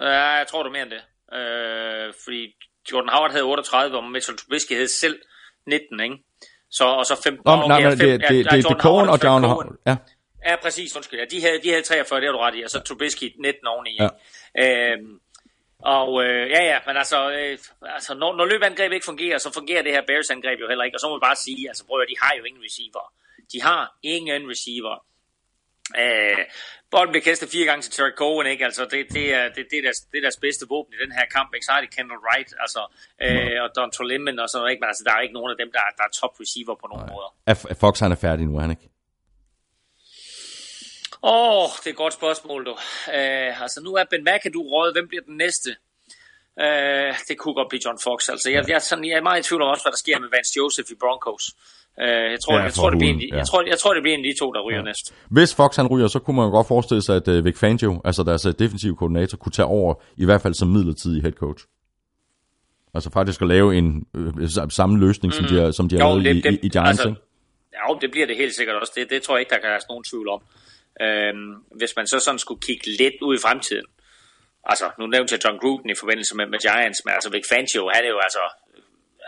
Ja, 0.00 0.06
jeg 0.40 0.46
tror, 0.50 0.62
du 0.62 0.70
mere 0.70 0.82
end 0.82 0.90
det. 0.90 1.02
Øh, 1.38 2.12
fordi 2.24 2.54
Jordan 2.92 3.08
Howard 3.12 3.30
havde 3.30 3.44
38, 3.44 3.96
og 3.96 4.04
Mitchell 4.10 4.38
Trubisky 4.38 4.72
havde 4.72 4.88
selv 4.88 5.18
19, 5.66 6.00
ikke? 6.00 6.16
Så, 6.70 6.84
og 6.84 7.06
så 7.06 7.20
15. 7.24 7.42
Nå, 7.44 7.52
okay, 7.52 7.68
nej, 7.68 7.80
nej, 7.82 7.90
det, 7.90 8.00
ja, 8.00 8.04
det, 8.06 8.22
ja, 8.22 8.28
det, 8.28 8.44
det, 8.44 8.52
Jordan 8.52 8.72
det 8.76 8.82
Cohen 8.82 9.08
og 9.08 9.22
Down 9.22 9.42
Cohen. 9.42 9.68
Ja, 9.86 9.96
Ja, 10.46 10.56
præcis, 10.62 10.96
undskyld. 10.96 11.18
Ja, 11.20 11.24
de, 11.36 11.40
havde, 11.40 11.60
de 11.62 11.68
havde 11.70 11.82
43, 11.82 12.20
det 12.20 12.26
har 12.28 12.32
du 12.32 12.38
ret 12.38 12.54
i, 12.58 12.62
og 12.62 12.70
så 12.70 12.80
Trubisky 12.80 13.24
19 13.40 13.66
oveni. 13.66 13.98
Ja. 14.00 14.08
Øhm, 14.92 15.18
og 15.84 16.24
øh, 16.24 16.50
ja, 16.54 16.62
ja, 16.70 16.78
men 16.86 16.96
altså, 16.96 17.18
øh, 17.30 17.58
altså 17.96 18.14
når, 18.14 18.36
når 18.36 18.44
løbeangreb 18.44 18.92
ikke 18.92 19.10
fungerer, 19.12 19.38
så 19.38 19.50
fungerer 19.58 19.82
det 19.82 19.92
her 19.92 20.02
Bears-angreb 20.10 20.60
jo 20.60 20.68
heller 20.68 20.84
ikke. 20.84 20.96
Og 20.96 21.00
så 21.00 21.08
må 21.08 21.16
vi 21.18 21.26
bare 21.28 21.40
sige, 21.46 21.68
altså 21.70 21.82
prøv 21.86 22.00
at 22.00 22.12
de 22.12 22.18
har 22.24 22.32
jo 22.38 22.44
ingen 22.44 22.62
receiver. 22.68 23.04
De 23.52 23.58
har 23.68 23.82
ingen 24.02 24.42
receiver. 24.52 24.96
Øh, 26.02 26.44
bolden 26.92 27.12
bliver 27.12 27.26
kastet 27.30 27.48
fire 27.54 27.66
gange 27.68 27.82
til 27.82 27.92
Terry 27.92 28.14
Cohen, 28.22 28.46
ikke? 28.52 28.64
Altså, 28.68 28.82
det, 28.92 29.00
det, 29.16 29.26
er, 29.38 29.44
det, 29.54 29.62
det, 29.70 29.76
er 29.80 29.84
deres, 29.88 30.00
det 30.10 30.16
er 30.18 30.24
deres 30.28 30.40
bedste 30.46 30.64
våben 30.72 30.92
i 30.96 30.98
den 31.04 31.12
her 31.18 31.26
kamp, 31.36 31.50
ikke? 31.54 31.66
Så 31.66 31.72
har 31.72 31.80
de 31.84 31.94
Kendall 31.96 32.20
Wright, 32.26 32.50
altså, 32.64 32.82
øh, 33.24 33.56
og 33.64 33.68
Don 33.76 33.90
Toleman 33.96 34.38
og 34.42 34.48
sådan 34.48 34.60
noget, 34.60 34.70
ikke? 34.72 34.82
Men 34.82 34.90
altså, 34.92 35.02
der 35.06 35.12
er 35.16 35.20
ikke 35.26 35.36
nogen 35.38 35.50
af 35.54 35.58
dem, 35.62 35.70
der, 35.76 35.82
er, 35.88 35.92
der 35.98 36.04
er 36.08 36.12
top 36.20 36.34
receiver 36.42 36.74
på 36.82 36.86
nogen 36.92 37.06
måder. 37.12 37.30
Er, 37.52 37.56
er 37.72 37.76
Fox, 37.82 37.94
han 38.04 38.12
er 38.16 38.20
færdig 38.26 38.44
nu, 38.46 38.56
er 38.58 38.64
han 38.66 38.74
ikke? 38.76 38.88
Åh, 41.26 41.62
oh, 41.62 41.68
det 41.80 41.86
er 41.86 41.90
et 41.90 41.96
godt 42.04 42.14
spørgsmål, 42.20 42.60
du. 42.66 42.70
Uh, 42.70 43.62
altså, 43.64 43.78
nu 43.84 43.90
er 43.94 44.04
Ben 44.10 44.24
McAdoo 44.28 44.64
røget. 44.74 44.94
Hvem 44.94 45.08
bliver 45.08 45.24
den 45.30 45.36
næste? 45.44 45.70
Uh, 46.64 47.12
det 47.28 47.34
kunne 47.38 47.54
godt 47.60 47.68
blive 47.70 47.82
John 47.86 47.98
Fox. 48.06 48.18
Altså, 48.34 48.50
jeg, 48.50 48.60
jeg, 48.68 48.82
sådan, 48.82 49.04
jeg 49.04 49.16
er 49.20 49.26
meget 49.28 49.40
i 49.40 49.48
tvivl 49.48 49.62
om 49.62 49.68
også, 49.74 49.84
hvad 49.84 49.92
der 49.96 50.02
sker 50.04 50.16
med 50.24 50.28
Vance 50.34 50.52
Joseph 50.58 50.88
i 50.94 50.96
Broncos. 51.02 51.44
Uh, 52.02 52.26
jeg, 52.34 52.40
tror, 52.44 52.54
ja, 52.56 52.62
jeg, 52.68 52.74
tror, 52.78 52.90
det 52.90 52.98
bliver 52.98 53.14
en, 53.14 53.20
ja. 53.20 53.36
jeg, 53.36 53.46
tror, 53.46 53.62
jeg 53.72 53.78
tror, 53.78 53.94
det 53.94 54.02
bliver 54.02 54.16
en 54.18 54.24
af 54.24 54.28
de 54.32 54.38
to, 54.42 54.46
der 54.52 54.60
ryger 54.66 54.82
ja. 54.82 54.90
næst. 54.90 55.04
Hvis 55.36 55.50
Fox 55.54 55.70
han 55.80 55.86
ryger, 55.92 56.08
så 56.08 56.18
kunne 56.18 56.36
man 56.36 56.44
jo 56.48 56.52
godt 56.58 56.68
forestille 56.74 57.02
sig, 57.02 57.16
at 57.20 57.28
uh, 57.28 57.44
Vic 57.44 57.56
Fangio, 57.62 58.00
altså 58.04 58.22
deres 58.22 58.46
uh, 58.46 58.52
defensive 58.62 58.96
koordinator, 58.96 59.36
kunne 59.38 59.52
tage 59.58 59.70
over, 59.78 59.92
i 60.16 60.24
hvert 60.24 60.42
fald 60.44 60.54
som 60.54 60.68
midlertidig 60.68 61.22
head 61.22 61.36
coach. 61.44 61.64
Altså 62.94 63.10
faktisk 63.10 63.42
at 63.42 63.48
lave 63.48 63.76
en 63.76 64.06
øh, 64.14 64.48
samme 64.70 64.94
løsning, 65.04 65.30
mm. 65.34 65.36
som 65.38 65.44
de 65.44 65.54
har, 65.60 65.70
som 65.70 65.88
de 65.88 65.98
har 65.98 66.08
jo, 66.08 66.18
lavet 66.18 66.44
det, 66.44 66.52
i, 66.52 66.54
i, 66.54 66.58
i 66.62 66.68
Giants, 66.68 67.00
altså? 67.00 67.14
Ja, 67.76 67.94
det 68.00 68.10
bliver 68.10 68.26
det 68.26 68.36
helt 68.36 68.54
sikkert 68.54 68.76
også. 68.76 68.92
Det, 68.96 69.10
det 69.10 69.22
tror 69.22 69.34
jeg 69.36 69.40
ikke, 69.40 69.50
der 69.54 69.60
kan 69.60 69.70
være 69.70 69.80
nogen 69.88 70.04
tvivl 70.04 70.28
om. 70.28 70.40
Øhm, 71.02 71.52
hvis 71.78 71.92
man 71.96 72.06
så 72.06 72.18
sådan 72.20 72.38
skulle 72.38 72.60
kigge 72.60 72.86
lidt 73.00 73.22
ud 73.22 73.34
i 73.36 73.42
fremtiden. 73.46 73.86
Altså, 74.66 74.86
nu 74.98 75.06
nævnte 75.06 75.32
jeg 75.34 75.44
John 75.44 75.58
Gruden 75.58 75.90
i 75.90 75.94
forbindelse 75.94 76.36
med, 76.36 76.46
med 76.46 76.58
Giants, 76.58 77.00
men 77.04 77.14
altså 77.14 77.30
Vic 77.30 77.46
Fangio, 77.48 77.90
han 77.94 78.04
er 78.04 78.08
jo 78.08 78.18
altså, 78.18 78.42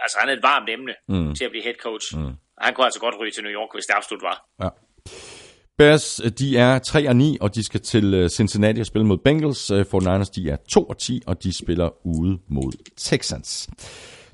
altså 0.03 0.17
han 0.21 0.29
er 0.29 0.33
et 0.33 0.43
varmt 0.43 0.69
emne 0.71 0.95
mm. 1.09 1.35
til 1.35 1.45
at 1.45 1.51
blive 1.51 1.65
head 1.65 1.79
coach. 1.87 2.17
Mm. 2.17 2.33
Han 2.59 2.75
kunne 2.75 2.85
altså 2.85 3.01
godt 3.01 3.15
ryge 3.21 3.33
til 3.33 3.43
New 3.43 3.53
York, 3.53 3.71
hvis 3.75 3.87
det 3.87 3.95
absolut 3.95 4.23
var. 4.23 4.37
Ja. 4.63 4.69
Bears, 5.79 6.21
de 6.39 6.59
er 6.59 6.79
3 6.79 7.09
og 7.09 7.17
9, 7.17 7.39
og 7.41 7.55
de 7.55 7.65
skal 7.65 7.81
til 7.81 8.15
øh, 8.15 8.29
Cincinnati 8.29 8.81
og 8.81 8.87
spille 8.87 9.07
mod 9.07 9.19
Bengals. 9.19 9.71
Øh, 9.71 9.87
for 9.91 10.01
Niners, 10.01 10.31
de 10.31 10.51
er 10.51 10.57
2 10.73 10.85
og 10.85 10.99
10, 10.99 11.23
og 11.27 11.43
de 11.43 11.59
spiller 11.59 12.07
ude 12.07 12.39
mod 12.49 12.73
Texans. 12.97 13.69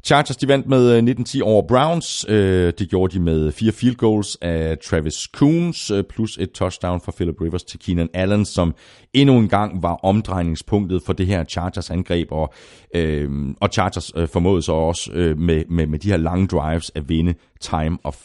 Chargers 0.04 0.36
de 0.36 0.48
vandt 0.48 0.66
med 0.66 1.08
øh, 1.08 1.14
19-10 1.18 1.42
over 1.42 1.62
Browns. 1.68 2.26
Øh, 2.28 2.72
det 2.78 2.88
gjorde 2.90 3.14
de 3.14 3.20
med 3.20 3.52
fire 3.52 3.72
field 3.72 3.96
goals 3.96 4.36
af 4.40 4.78
Travis 4.78 5.28
Coons, 5.32 5.90
øh, 5.90 6.04
plus 6.04 6.38
et 6.38 6.52
touchdown 6.52 7.00
fra 7.00 7.12
Philip 7.16 7.40
Rivers 7.40 7.64
til 7.64 7.80
Keenan 7.80 8.08
Allen, 8.14 8.44
som 8.44 8.74
endnu 9.12 9.38
en 9.38 9.48
gang 9.48 9.82
var 9.82 9.94
omdrejningspunktet 9.94 11.02
for 11.06 11.12
det 11.12 11.26
her 11.26 11.44
Chargers 11.44 11.90
angreb. 11.90 12.32
Og, 12.32 12.54
øh, 12.94 13.30
og 13.60 13.68
Chargers 13.72 14.12
øh, 14.16 14.28
formåede 14.28 14.62
så 14.62 14.72
også 14.72 15.12
øh, 15.12 15.38
med, 15.38 15.64
med, 15.70 15.86
med 15.86 15.98
de 15.98 16.08
her 16.08 16.16
lange 16.16 16.46
drives 16.46 16.90
at 16.94 17.08
vinde 17.08 17.34
time 17.60 17.98
of 18.04 18.16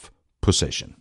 possession 0.41 0.93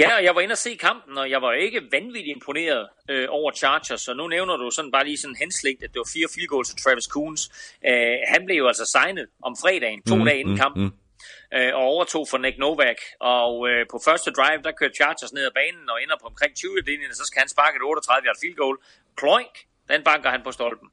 ja, 0.00 0.16
og 0.16 0.24
jeg 0.24 0.34
var 0.34 0.40
inde 0.40 0.52
og 0.52 0.58
se 0.58 0.74
kampen, 0.74 1.18
og 1.18 1.30
jeg 1.30 1.42
var 1.42 1.52
ikke 1.52 1.80
vanvittigt 1.92 2.36
imponeret 2.36 2.88
øh, 3.10 3.26
over 3.30 3.52
Chargers, 3.52 4.08
og 4.08 4.16
nu 4.16 4.28
nævner 4.28 4.56
du 4.56 4.70
sådan 4.70 4.90
bare 4.90 5.04
lige 5.04 5.16
sådan 5.18 5.36
henslægt, 5.36 5.82
at 5.84 5.90
det 5.92 5.98
var 5.98 6.10
fire 6.14 6.28
field 6.34 6.48
goals 6.48 6.68
til 6.68 6.78
Travis 6.82 7.04
Coons. 7.04 7.42
Øh, 7.86 8.16
han 8.32 8.44
blev 8.46 8.56
jo 8.56 8.66
altså 8.66 8.86
signet 8.94 9.26
om 9.42 9.56
fredagen, 9.62 10.02
to 10.02 10.16
mm, 10.16 10.24
dage 10.24 10.38
inden 10.40 10.54
mm, 10.54 10.60
kampen. 10.60 10.84
Mm. 10.84 11.56
Øh, 11.56 11.74
og 11.74 11.82
overtog 11.94 12.28
for 12.30 12.38
Nick 12.38 12.58
Novak. 12.58 13.00
Og 13.20 13.68
øh, 13.68 13.86
på 13.90 14.00
første 14.04 14.30
drive, 14.30 14.62
der 14.62 14.72
kørte 14.72 14.94
Chargers 14.94 15.32
ned 15.32 15.44
ad 15.50 15.54
banen 15.60 15.90
og 15.90 16.02
ender 16.02 16.16
på 16.22 16.26
omkring 16.32 16.52
20-linjen, 16.58 17.10
og 17.10 17.16
så 17.16 17.24
skal 17.24 17.40
han 17.40 17.48
sparke 17.48 17.76
et 17.76 17.84
38-yard 17.90 18.38
field 18.42 18.56
goal. 18.62 18.76
Kloink, 19.16 19.54
den 19.90 20.00
banker 20.04 20.30
han 20.30 20.42
på 20.46 20.52
stolpen. 20.52 20.88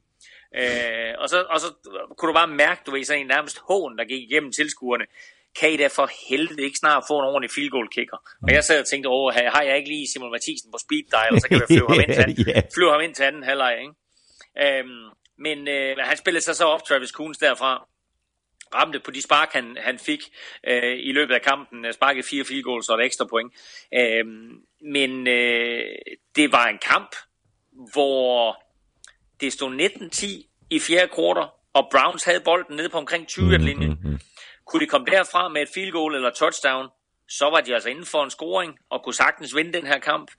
Øh, 0.59 1.13
og, 1.21 1.29
så, 1.29 1.37
og 1.53 1.59
så 1.59 1.69
kunne 2.17 2.29
du 2.29 2.33
bare 2.33 2.47
mærke, 2.47 2.81
du 2.85 2.91
ved, 2.91 3.03
sådan 3.03 3.21
en 3.21 3.27
nærmest 3.27 3.57
hån, 3.69 3.97
der 3.97 4.05
gik 4.05 4.21
igennem 4.29 4.51
tilskuerne 4.51 5.05
kan 5.59 5.73
I 5.73 5.77
da 5.77 5.87
for 5.87 6.09
helvede 6.29 6.63
ikke 6.63 6.77
snart 6.77 7.03
få 7.09 7.19
en 7.19 7.25
ordentlig 7.25 7.51
field 7.55 7.69
goal 7.69 7.87
kicker? 7.87 8.17
Og 8.43 8.51
jeg 8.53 8.63
sad 8.63 8.79
og 8.79 8.87
tænkte, 8.87 9.09
åh, 9.09 9.33
har 9.33 9.61
jeg 9.61 9.77
ikke 9.77 9.89
lige 9.89 10.07
Simon 10.07 10.31
Mathisen 10.31 10.71
på 10.71 10.77
speed 10.85 11.05
dial, 11.15 11.41
så 11.41 11.47
kan 11.47 11.57
vi 11.59 11.65
flyve 11.73 11.89
ham 11.89 11.99
ind 11.99 12.13
til 12.13 12.21
anden, 12.21 12.45
yeah. 12.49 12.63
flyve 12.75 12.91
ham 12.91 13.01
ind 13.01 13.15
til 13.15 13.23
anden 13.23 13.43
halvleg, 13.43 13.77
ikke? 13.81 13.93
Øhm, 14.63 15.05
men 15.37 15.67
øh, 15.67 15.97
han 15.99 16.17
spillede 16.17 16.43
sig 16.45 16.55
så 16.55 16.65
op, 16.65 16.83
Travis 16.83 17.09
Coons 17.09 17.37
derfra, 17.37 17.87
ramte 18.75 18.99
på 18.99 19.11
de 19.11 19.21
spark, 19.21 19.53
han, 19.53 19.77
han 19.79 19.99
fik 19.99 20.21
øh, 20.67 20.97
i 20.99 21.11
løbet 21.11 21.33
af 21.33 21.41
kampen, 21.41 21.93
sparkede 21.93 22.27
fire 22.27 22.45
field 22.45 22.63
goals 22.63 22.89
og 22.89 22.99
et 22.99 23.05
ekstra 23.05 23.25
point. 23.25 23.53
Øhm, 23.93 24.51
men 24.93 25.27
øh, 25.27 25.83
det 26.35 26.51
var 26.51 26.67
en 26.67 26.79
kamp, 26.91 27.15
hvor 27.93 28.63
det 29.41 29.53
stod 29.53 29.75
19-10 29.75 30.67
i 30.69 30.79
fjerde 30.79 31.07
kvartal, 31.07 31.49
og 31.73 31.87
Browns 31.91 32.23
havde 32.23 32.39
bolden 32.39 32.75
nede 32.75 32.89
på 32.89 32.97
omkring 32.97 33.27
20-linjen. 33.31 33.89
Mm-hmm. 33.89 34.19
Kunne 34.65 34.79
de 34.79 34.87
komme 34.87 35.07
derfra 35.07 35.47
med 35.47 35.61
et 35.61 35.69
field 35.73 35.91
goal 35.91 36.15
eller 36.15 36.29
touchdown, 36.29 36.87
så 37.29 37.49
var 37.49 37.61
de 37.61 37.73
altså 37.73 37.89
inden 37.89 38.05
for 38.05 38.23
en 38.23 38.29
scoring 38.29 38.79
og 38.89 39.03
kunne 39.03 39.13
sagtens 39.13 39.55
vinde 39.55 39.73
den 39.73 39.87
her 39.87 39.99
kamp. 39.99 40.31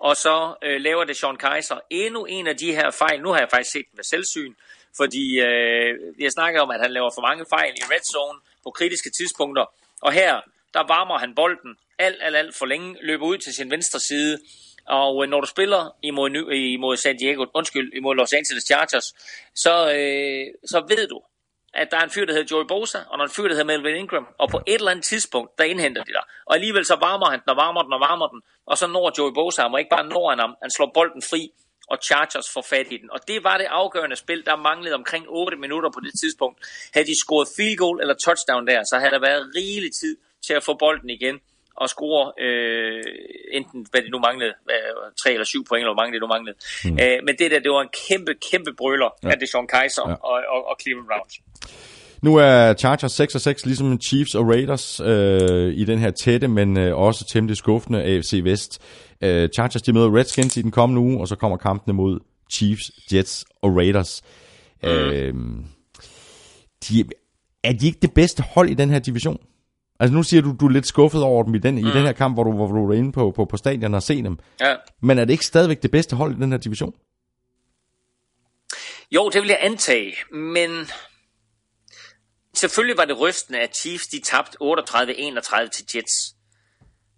Og 0.00 0.16
så 0.16 0.54
øh, 0.62 0.80
laver 0.80 1.04
det 1.04 1.16
Sean 1.16 1.36
Kaiser 1.36 1.80
endnu 1.90 2.24
en 2.24 2.46
af 2.46 2.56
de 2.56 2.72
her 2.72 2.90
fejl. 2.90 3.22
Nu 3.22 3.28
har 3.28 3.38
jeg 3.38 3.48
faktisk 3.50 3.72
set 3.72 3.86
den 3.90 3.96
ved 3.96 4.04
selvsyn, 4.04 4.54
fordi 4.96 5.40
øh, 5.40 5.94
jeg 6.18 6.32
snakker 6.32 6.60
om, 6.60 6.70
at 6.70 6.80
han 6.80 6.90
laver 6.90 7.10
for 7.14 7.22
mange 7.22 7.44
fejl 7.50 7.72
i 7.76 7.82
red 7.92 8.04
zone 8.12 8.38
på 8.64 8.70
kritiske 8.70 9.10
tidspunkter. 9.18 9.64
Og 10.02 10.12
her, 10.12 10.40
der 10.74 10.86
varmer 10.86 11.18
han 11.18 11.34
bolden 11.34 11.76
alt, 11.98 12.16
alt, 12.20 12.36
alt 12.36 12.54
for 12.54 12.66
længe, 12.66 12.96
løber 13.02 13.26
ud 13.26 13.38
til 13.38 13.54
sin 13.54 13.70
venstre 13.70 14.00
side. 14.00 14.38
Og 14.86 15.24
øh, 15.24 15.30
når 15.30 15.40
du 15.40 15.46
spiller 15.46 15.96
imod, 16.02 16.52
imod 16.52 16.96
San 16.96 17.16
Diego, 17.16 17.46
undskyld, 17.54 17.92
imod 17.94 18.14
Los 18.14 18.32
Angeles 18.32 18.64
Chargers, 18.64 19.14
så, 19.54 19.74
øh, 19.94 20.46
så 20.64 20.84
ved 20.88 21.08
du, 21.08 21.22
at 21.74 21.88
der 21.90 21.96
er 21.96 22.04
en 22.04 22.10
fyr, 22.10 22.24
der 22.24 22.32
hedder 22.32 22.56
Joey 22.56 22.66
Bosa, 22.68 22.98
og 22.98 23.18
der 23.18 23.24
er 23.24 23.28
en 23.28 23.34
fyr, 23.36 23.42
der 23.42 23.54
hedder 23.54 23.64
Melvin 23.64 23.96
Ingram, 23.96 24.26
og 24.38 24.48
på 24.50 24.60
et 24.66 24.74
eller 24.74 24.90
andet 24.90 25.04
tidspunkt, 25.04 25.58
der 25.58 25.64
indhenter 25.64 26.04
de 26.04 26.12
der. 26.12 26.24
Og 26.46 26.54
alligevel 26.54 26.84
så 26.84 26.96
varmer 27.00 27.30
han 27.30 27.40
den, 27.40 27.50
og 27.50 27.56
varmer 27.56 27.82
den, 27.82 27.92
og 27.92 28.00
varmer 28.00 28.28
den, 28.28 28.40
og 28.66 28.78
så 28.78 28.86
når 28.86 29.12
Joey 29.18 29.32
Bosa 29.34 29.62
ham, 29.62 29.72
og 29.72 29.80
ikke 29.80 29.90
bare 29.90 30.06
når 30.06 30.30
han 30.30 30.38
ham, 30.38 30.56
han 30.62 30.70
slår 30.70 30.90
bolden 30.94 31.22
fri, 31.30 31.50
og 31.88 31.98
Chargers 32.04 32.48
får 32.54 32.62
fat 32.62 32.86
i 32.90 32.96
den. 32.96 33.10
Og 33.10 33.28
det 33.28 33.44
var 33.44 33.58
det 33.58 33.64
afgørende 33.64 34.16
spil, 34.16 34.46
der 34.46 34.56
manglede 34.56 34.94
omkring 34.94 35.24
8 35.28 35.56
minutter 35.56 35.90
på 35.90 36.00
det 36.00 36.12
tidspunkt. 36.20 36.58
Havde 36.94 37.06
de 37.06 37.20
scoret 37.20 37.48
field 37.56 37.76
goal 37.76 38.00
eller 38.00 38.14
touchdown 38.14 38.66
der, 38.66 38.82
så 38.90 38.98
havde 38.98 39.10
der 39.10 39.20
været 39.20 39.52
rigelig 39.56 39.92
tid 40.00 40.16
til 40.46 40.54
at 40.54 40.64
få 40.64 40.74
bolden 40.74 41.10
igen 41.10 41.40
og 41.82 41.88
score 41.88 42.22
øh, 42.44 43.02
enten, 43.58 43.86
hvad 43.90 44.00
det 44.02 44.10
nu 44.10 44.18
manglede, 44.28 44.54
øh, 44.74 44.92
tre 45.22 45.30
eller 45.36 45.48
syv 45.52 45.62
point, 45.68 45.82
eller 45.82 45.94
hvor 45.94 46.02
mange 46.02 46.12
det 46.14 46.20
nu 46.24 46.30
manglede. 46.34 46.56
Mm. 46.84 46.98
Øh, 47.02 47.18
men 47.26 47.34
det 47.38 47.46
der, 47.50 47.60
det 47.64 47.70
var 47.76 47.82
en 47.88 47.94
kæmpe, 48.08 48.32
kæmpe 48.50 48.72
brøler 48.80 49.10
ja. 49.22 49.30
af 49.30 49.36
det 49.40 49.48
Sean 49.48 49.66
Kaiser 49.66 50.06
ja. 50.08 50.14
og, 50.30 50.36
og, 50.54 50.60
og 50.70 50.74
Cleveland 50.82 51.08
Browns. 51.10 51.34
Nu 52.22 52.36
er 52.36 52.74
Chargers 52.74 53.12
6 53.12 53.34
og 53.34 53.40
6, 53.40 53.66
ligesom 53.66 54.00
Chiefs 54.00 54.34
og 54.34 54.48
Raiders 54.48 55.00
øh, 55.00 55.74
i 55.74 55.84
den 55.84 55.98
her 55.98 56.10
tætte, 56.10 56.48
men 56.48 56.78
øh, 56.78 56.98
også 56.98 57.24
temmelig 57.32 57.56
skuffende 57.56 58.02
AFC 58.02 58.40
Vest. 58.44 58.82
Øh, 59.20 59.48
Chargers 59.54 59.82
de 59.82 59.92
møder 59.92 60.16
Redskins 60.16 60.56
i 60.56 60.62
den 60.62 60.70
kommende 60.70 61.00
uge, 61.02 61.20
og 61.20 61.28
så 61.28 61.36
kommer 61.36 61.56
kampene 61.56 61.94
mod 61.94 62.20
Chiefs, 62.52 62.90
Jets 63.12 63.44
og 63.62 63.76
Raiders. 63.76 64.22
Mm. 64.82 64.88
Øh, 64.88 65.34
de, 66.88 67.04
er 67.64 67.72
de 67.72 67.86
ikke 67.86 67.98
det 68.02 68.14
bedste 68.14 68.42
hold 68.42 68.68
i 68.68 68.74
den 68.74 68.90
her 68.90 68.98
division? 68.98 69.40
Altså 70.00 70.14
nu 70.14 70.22
siger 70.22 70.42
du, 70.42 70.56
du 70.60 70.66
er 70.66 70.70
lidt 70.70 70.86
skuffet 70.86 71.22
over 71.22 71.44
dem 71.44 71.54
i 71.54 71.58
den, 71.58 71.74
mm. 71.74 71.86
i 71.86 71.90
den 71.90 72.06
her 72.06 72.12
kamp, 72.12 72.36
hvor 72.36 72.44
du, 72.44 72.52
hvor 72.52 72.66
du 72.66 72.90
er 72.90 72.94
inde 72.94 73.12
på, 73.12 73.30
på, 73.30 73.44
på 73.44 73.56
stadion 73.56 73.94
og 73.94 74.02
se 74.02 74.22
dem. 74.22 74.38
Ja. 74.60 74.76
Men 75.02 75.18
er 75.18 75.24
det 75.24 75.32
ikke 75.32 75.46
stadigvæk 75.46 75.82
det 75.82 75.90
bedste 75.90 76.16
hold 76.16 76.36
i 76.36 76.40
den 76.40 76.50
her 76.50 76.58
division? 76.58 76.94
Jo, 79.10 79.28
det 79.28 79.42
vil 79.42 79.48
jeg 79.48 79.58
antage, 79.60 80.14
men 80.32 80.90
selvfølgelig 82.54 82.98
var 82.98 83.04
det 83.04 83.20
rystende, 83.20 83.60
at 83.60 83.76
Chiefs 83.76 84.06
de 84.06 84.20
tabte 84.20 84.58
38-31 84.62 85.68
til 85.68 85.86
Jets. 85.94 86.34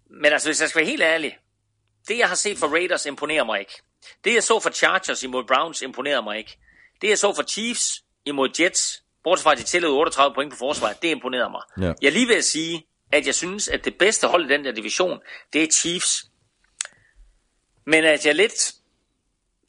Men 0.09 0.33
altså, 0.33 0.47
hvis 0.47 0.61
jeg 0.61 0.69
skal 0.69 0.79
være 0.79 0.89
helt 0.89 1.01
ærlig, 1.01 1.37
det 2.07 2.17
jeg 2.17 2.27
har 2.27 2.35
set 2.35 2.57
for 2.57 2.67
Raiders 2.67 3.05
imponerer 3.05 3.43
mig 3.43 3.59
ikke. 3.59 3.81
Det 4.23 4.33
jeg 4.33 4.43
så 4.43 4.59
for 4.59 4.69
Chargers 4.69 5.23
imod 5.23 5.43
Browns 5.43 5.81
imponerer 5.81 6.21
mig 6.21 6.37
ikke. 6.37 6.57
Det 7.01 7.09
jeg 7.09 7.17
så 7.17 7.33
for 7.35 7.43
Chiefs 7.43 8.03
imod 8.25 8.49
Jets 8.59 9.03
bortset 9.23 9.43
fra 9.43 9.51
at 9.51 9.57
de 9.57 9.63
tillod 9.63 9.91
38 9.91 10.35
point 10.35 10.51
på 10.51 10.57
forsvaret, 10.57 11.01
det 11.01 11.07
imponerede 11.07 11.49
mig. 11.49 11.61
Ja. 11.87 11.93
Jeg 12.01 12.11
lige 12.11 12.27
vil 12.27 12.43
sige, 12.43 12.85
at 13.11 13.25
jeg 13.25 13.35
synes, 13.35 13.67
at 13.67 13.85
det 13.85 13.97
bedste 13.97 14.27
hold 14.27 14.45
i 14.45 14.53
den 14.53 14.65
der 14.65 14.71
division, 14.71 15.19
det 15.53 15.63
er 15.63 15.67
Chiefs. 15.67 16.25
Men 17.85 18.03
at 18.03 18.25
jeg 18.25 18.35
lidt 18.35 18.73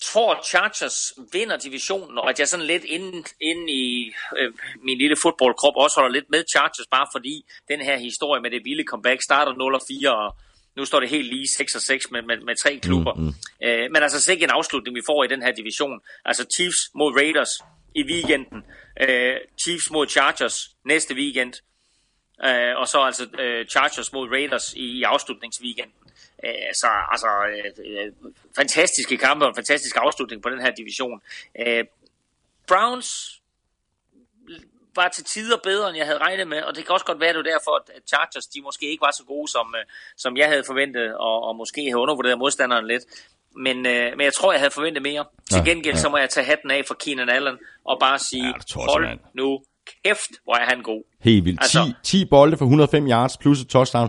tror, 0.03 0.35
at 0.35 0.47
Chargers 0.47 1.13
vinder 1.33 1.57
divisionen, 1.57 2.19
og 2.19 2.31
at 2.31 2.39
jeg 2.39 2.49
sådan 2.49 2.67
lidt 2.67 2.85
inde, 2.85 3.25
inde 3.41 3.73
i 3.73 4.13
øh, 4.39 4.53
min 4.83 4.99
lille 4.99 5.17
fodboldkrop 5.23 5.75
også 5.77 6.01
holder 6.01 6.13
lidt 6.13 6.31
med 6.31 6.45
Chargers, 6.53 6.87
bare 6.91 7.07
fordi 7.13 7.45
den 7.69 7.81
her 7.81 7.99
historie 7.99 8.43
med 8.43 8.51
det 8.51 8.65
vilde 8.65 8.85
comeback 8.85 9.23
starter 9.23 9.53
0 9.53 9.75
og 9.75 9.81
4, 9.89 10.17
og 10.17 10.37
nu 10.77 10.85
står 10.85 11.01
det 11.01 11.09
helt 11.09 11.27
lige 11.27 11.49
6 11.57 11.75
og 11.75 11.83
6 11.83 12.11
med, 12.11 12.23
med, 12.23 12.37
med 12.37 12.57
tre 12.57 12.79
klubber. 12.79 13.15
Mm, 13.15 13.23
mm. 13.23 13.35
Øh, 13.63 13.91
men 13.93 14.03
altså 14.03 14.33
ikke 14.33 14.45
en 14.45 14.51
afslutning, 14.51 14.97
vi 14.97 15.03
får 15.07 15.25
i 15.25 15.29
den 15.29 15.43
her 15.43 15.53
division. 15.53 16.01
Altså 16.25 16.47
Chiefs 16.55 16.91
mod 16.95 17.17
Raiders 17.17 17.51
i 17.95 18.03
weekenden. 18.03 18.63
Øh, 19.01 19.37
Chiefs 19.59 19.91
mod 19.91 20.07
Chargers 20.09 20.77
næste 20.85 21.15
weekend. 21.15 21.55
Øh, 22.45 22.77
og 22.77 22.89
så 22.89 23.01
altså 23.01 23.29
øh, 23.39 23.67
Chargers 23.67 24.13
mod 24.13 24.29
Raiders 24.29 24.73
i, 24.73 24.99
i 24.99 25.03
afslutningsweekenden. 25.03 25.95
Øh, 26.45 26.75
så 26.75 26.89
altså 27.11 27.29
øh, 27.51 28.05
øh, 28.05 28.13
fantastiske 28.57 29.17
kampe 29.17 29.45
og 29.45 29.49
en 29.49 29.55
fantastisk 29.55 29.97
afslutning 29.97 30.43
på 30.43 30.51
den 30.51 30.61
her 30.61 30.71
division. 30.71 31.23
Øh, 31.59 31.85
Browns 32.69 33.43
var 34.95 35.09
til 35.09 35.25
tider 35.25 35.57
bedre, 35.57 35.89
end 35.89 35.97
jeg 35.97 36.07
havde 36.07 36.19
regnet 36.19 36.49
med, 36.49 36.63
og 36.63 36.77
det 36.77 36.87
kan 36.87 36.93
også 36.93 37.07
godt 37.07 37.21
være, 37.21 37.29
at 37.29 37.35
det 37.35 37.45
var 37.45 37.51
derfor, 37.51 37.77
at 37.77 38.03
Chargers 38.07 38.47
de 38.47 38.63
måske 38.63 38.91
ikke 38.91 39.01
var 39.01 39.11
så 39.11 39.25
gode, 39.25 39.49
som, 39.51 39.75
øh, 39.79 39.85
som 40.17 40.37
jeg 40.37 40.49
havde 40.49 40.65
forventet, 40.67 41.17
og, 41.17 41.43
og 41.43 41.57
måske 41.57 41.81
havde 41.85 42.03
undervurderet 42.05 42.39
modstanderen 42.39 42.87
lidt. 42.87 43.05
Men, 43.57 43.87
øh, 43.87 44.11
men 44.17 44.21
jeg 44.25 44.33
tror, 44.39 44.53
jeg 44.53 44.61
havde 44.61 44.71
forventet 44.71 45.03
mere. 45.03 45.25
Til 45.51 45.57
Ja, 45.57 45.71
gengæld 45.71 45.95
ja. 45.95 46.01
så 46.01 46.09
må 46.09 46.17
jeg 46.17 46.31
tage 46.31 46.47
hatten 46.47 46.71
af 46.71 46.83
for 46.87 46.95
Keenan 47.05 47.29
Allen 47.29 47.57
og 47.85 47.97
bare 48.01 48.19
sige, 48.19 48.43
Ja, 48.47 48.53
jeg 48.75 48.85
hold 48.87 49.05
simpelthen. 49.05 49.19
nu 49.37 49.59
kæft, 50.05 50.31
hvor 50.45 50.55
er 50.55 50.67
han 50.67 50.83
god. 50.83 51.03
Helt 51.21 51.45
vildt. 51.45 51.61
10, 51.61 51.63
Altså- 51.79 51.93
10 52.03 52.25
bolde 52.25 52.57
for 52.57 52.65
105 52.65 53.09
yards 53.09 53.37
plus 53.37 53.61
et 53.61 53.69
touchdown. 53.69 54.09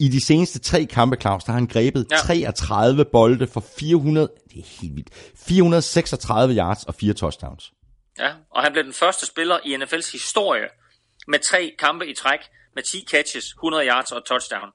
I 0.00 0.08
de 0.08 0.24
seneste 0.26 0.58
tre 0.58 0.84
kampe, 0.84 1.16
Claus, 1.20 1.44
der 1.44 1.52
har 1.52 1.58
han 1.58 1.66
grebet 1.68 2.06
Ja. 2.10 2.16
33 2.16 3.04
bolde 3.04 3.46
for 3.46 3.64
400, 3.78 4.28
det 4.54 4.58
er 4.58 4.66
helt 4.80 4.96
vildt, 4.96 5.08
436 5.46 6.54
yards 6.56 6.84
og 6.84 6.94
fire 6.94 7.12
touchdowns. 7.12 7.72
Ja, 8.18 8.32
og 8.50 8.62
han 8.62 8.72
blev 8.72 8.84
den 8.84 8.92
første 8.92 9.26
spiller 9.26 9.58
i 9.64 9.74
NFL's 9.74 10.12
historie 10.12 10.68
med 11.28 11.38
tre 11.38 11.74
kampe 11.78 12.06
i 12.06 12.14
træk 12.14 12.38
med 12.74 12.82
10 12.82 13.04
catches, 13.10 13.44
100 13.44 13.86
yards 13.86 14.12
og 14.12 14.24
touchdown. 14.26 14.68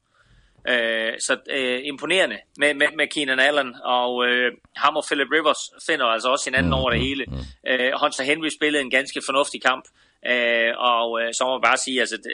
Øh, 0.67 1.13
så 1.19 1.37
øh, 1.49 1.79
imponerende 1.83 2.37
med, 2.57 2.73
med, 2.73 2.87
med 2.97 3.07
Keenan 3.07 3.39
Allen, 3.39 3.75
og 3.83 4.27
øh, 4.27 4.51
ham 4.75 4.95
og 4.95 5.03
Philip 5.07 5.27
Rivers 5.31 5.63
finder 5.87 6.05
altså 6.05 6.29
også 6.29 6.49
hinanden 6.49 6.69
mm, 6.69 6.79
over 6.79 6.89
det 6.89 6.99
hele. 6.99 7.25
Mm. 7.27 7.33
Øh, 7.67 7.91
Hunter 8.01 8.23
Henry 8.23 8.49
spillede 8.57 8.83
en 8.83 8.89
ganske 8.89 9.21
fornuftig 9.25 9.61
kamp, 9.61 9.85
øh, 10.31 10.71
og 10.77 11.21
øh, 11.21 11.33
så 11.33 11.41
må 11.45 11.51
man 11.51 11.61
bare 11.61 11.77
sige, 11.77 11.99
altså 11.99 12.17
det, 12.17 12.31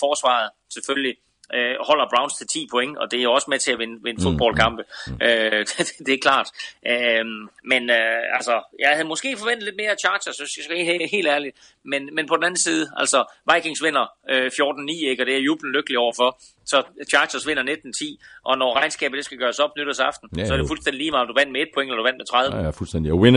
forsvaret 0.00 0.50
selvfølgelig 0.74 1.16
øh, 1.54 1.74
holder 1.88 2.06
Browns 2.12 2.34
til 2.34 2.46
10 2.46 2.68
point, 2.70 2.98
og 2.98 3.10
det 3.10 3.22
er 3.22 3.28
også 3.28 3.50
med 3.50 3.58
til 3.58 3.72
at 3.72 3.78
vinde, 3.78 3.96
vinde 4.02 4.22
fodboldkampe. 4.22 4.82
Mm. 5.06 5.18
Øh, 5.22 5.60
det, 5.70 5.92
det 6.06 6.14
er 6.14 6.22
klart. 6.28 6.48
Øh, 6.92 7.24
men 7.72 7.82
øh, 7.90 8.36
altså, 8.36 8.54
jeg 8.78 8.90
havde 8.96 9.08
måske 9.08 9.36
forventet 9.38 9.64
lidt 9.64 9.76
mere 9.76 9.90
af 9.90 10.00
Chargers, 10.04 10.38
jeg 10.40 10.48
skal 10.48 10.76
være 10.76 10.84
helt, 10.84 11.10
helt 11.10 11.28
ærligt. 11.28 11.56
Men, 11.84 12.02
men 12.14 12.26
på 12.28 12.36
den 12.36 12.44
anden 12.44 12.58
side, 12.58 12.86
altså 12.96 13.24
Vikings 13.54 13.82
vinder 13.82 14.06
øh, 14.30 14.46
14-9, 14.46 15.10
ikke, 15.10 15.22
og 15.22 15.26
det 15.26 15.34
er 15.36 15.40
jublen 15.40 15.72
lykkelig 15.72 15.98
overfor. 15.98 16.40
Så 16.66 16.82
Chargers 17.10 17.46
vinder 17.46 17.62
19-10, 17.62 18.40
og 18.44 18.58
når 18.58 18.76
regnskabet 18.76 19.16
det 19.16 19.24
skal 19.24 19.38
gøres 19.38 19.58
op 19.58 19.70
nytårsaften, 19.78 20.28
Ja, 20.36 20.46
så 20.46 20.52
er 20.52 20.58
det 20.58 20.68
fuldstændig 20.68 20.98
lige 20.98 21.10
meget, 21.10 21.22
om 21.22 21.28
du 21.28 21.34
vandt 21.40 21.52
med 21.52 21.60
et 21.60 21.68
point, 21.74 21.88
eller 21.90 22.02
du 22.02 22.06
vandt 22.08 22.18
med 22.22 22.26
30. 22.26 22.56
Ja, 22.56 22.64
ja, 22.64 22.70
fuldstændig. 22.70 23.12
A 23.12 23.14
win 23.14 23.34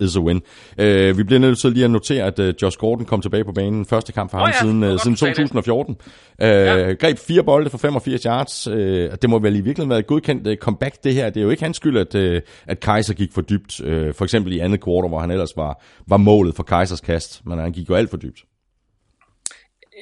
is 0.00 0.16
a 0.16 0.20
win. 0.20 0.40
Uh, 0.82 1.18
vi 1.18 1.22
bliver 1.28 1.38
nødt 1.38 1.60
til 1.60 1.72
lige 1.72 1.84
at 1.84 1.90
notere, 1.90 2.24
at 2.24 2.38
uh, 2.38 2.48
Josh 2.62 2.78
Gordon 2.78 3.06
kom 3.06 3.22
tilbage 3.22 3.44
på 3.44 3.52
banen. 3.52 3.86
Første 3.86 4.12
kamp 4.12 4.30
for 4.30 4.38
Åh 4.38 4.42
ham 4.42 4.50
ja, 4.50 4.60
siden, 4.60 4.80
godt, 4.80 5.00
siden 5.00 5.14
du 5.14 5.18
sagde 5.18 5.34
det. 5.34 5.48
2014. 5.48 5.96
Uh, 6.00 6.46
ja. 6.46 6.92
Greb 6.92 7.18
fire 7.18 7.44
bolde 7.44 7.70
for 7.70 7.78
85 7.78 8.22
yards. 8.22 8.68
Uh, 8.68 8.74
det 9.22 9.30
må 9.30 9.38
vel 9.38 9.56
i 9.56 9.60
virkeligheden 9.60 9.90
være 9.90 9.98
et 9.98 10.06
godkendt 10.06 10.46
uh, 10.46 10.54
comeback, 10.54 11.04
det 11.04 11.14
her. 11.14 11.30
Det 11.30 11.40
er 11.40 11.44
jo 11.44 11.50
ikke 11.50 11.62
hans 11.62 11.76
skyld, 11.76 11.98
at, 11.98 12.14
uh, 12.14 12.40
at 12.66 12.80
Kaiser 12.80 13.14
gik 13.14 13.32
for 13.34 13.40
dybt. 13.40 13.80
Uh, 13.80 14.14
for 14.14 14.24
eksempel 14.24 14.52
i 14.52 14.58
andet 14.58 14.80
kvartal, 14.80 15.08
hvor 15.08 15.18
han 15.18 15.30
ellers 15.30 15.56
var, 15.56 15.82
var 16.06 16.16
målet 16.16 16.56
for 16.56 16.62
Kaisers 16.62 17.00
kast. 17.00 17.46
Men 17.46 17.58
han 17.58 17.69
gik 17.72 17.88
jo 17.88 17.94
alt 17.94 18.10
for 18.10 18.16
dybt. 18.16 18.40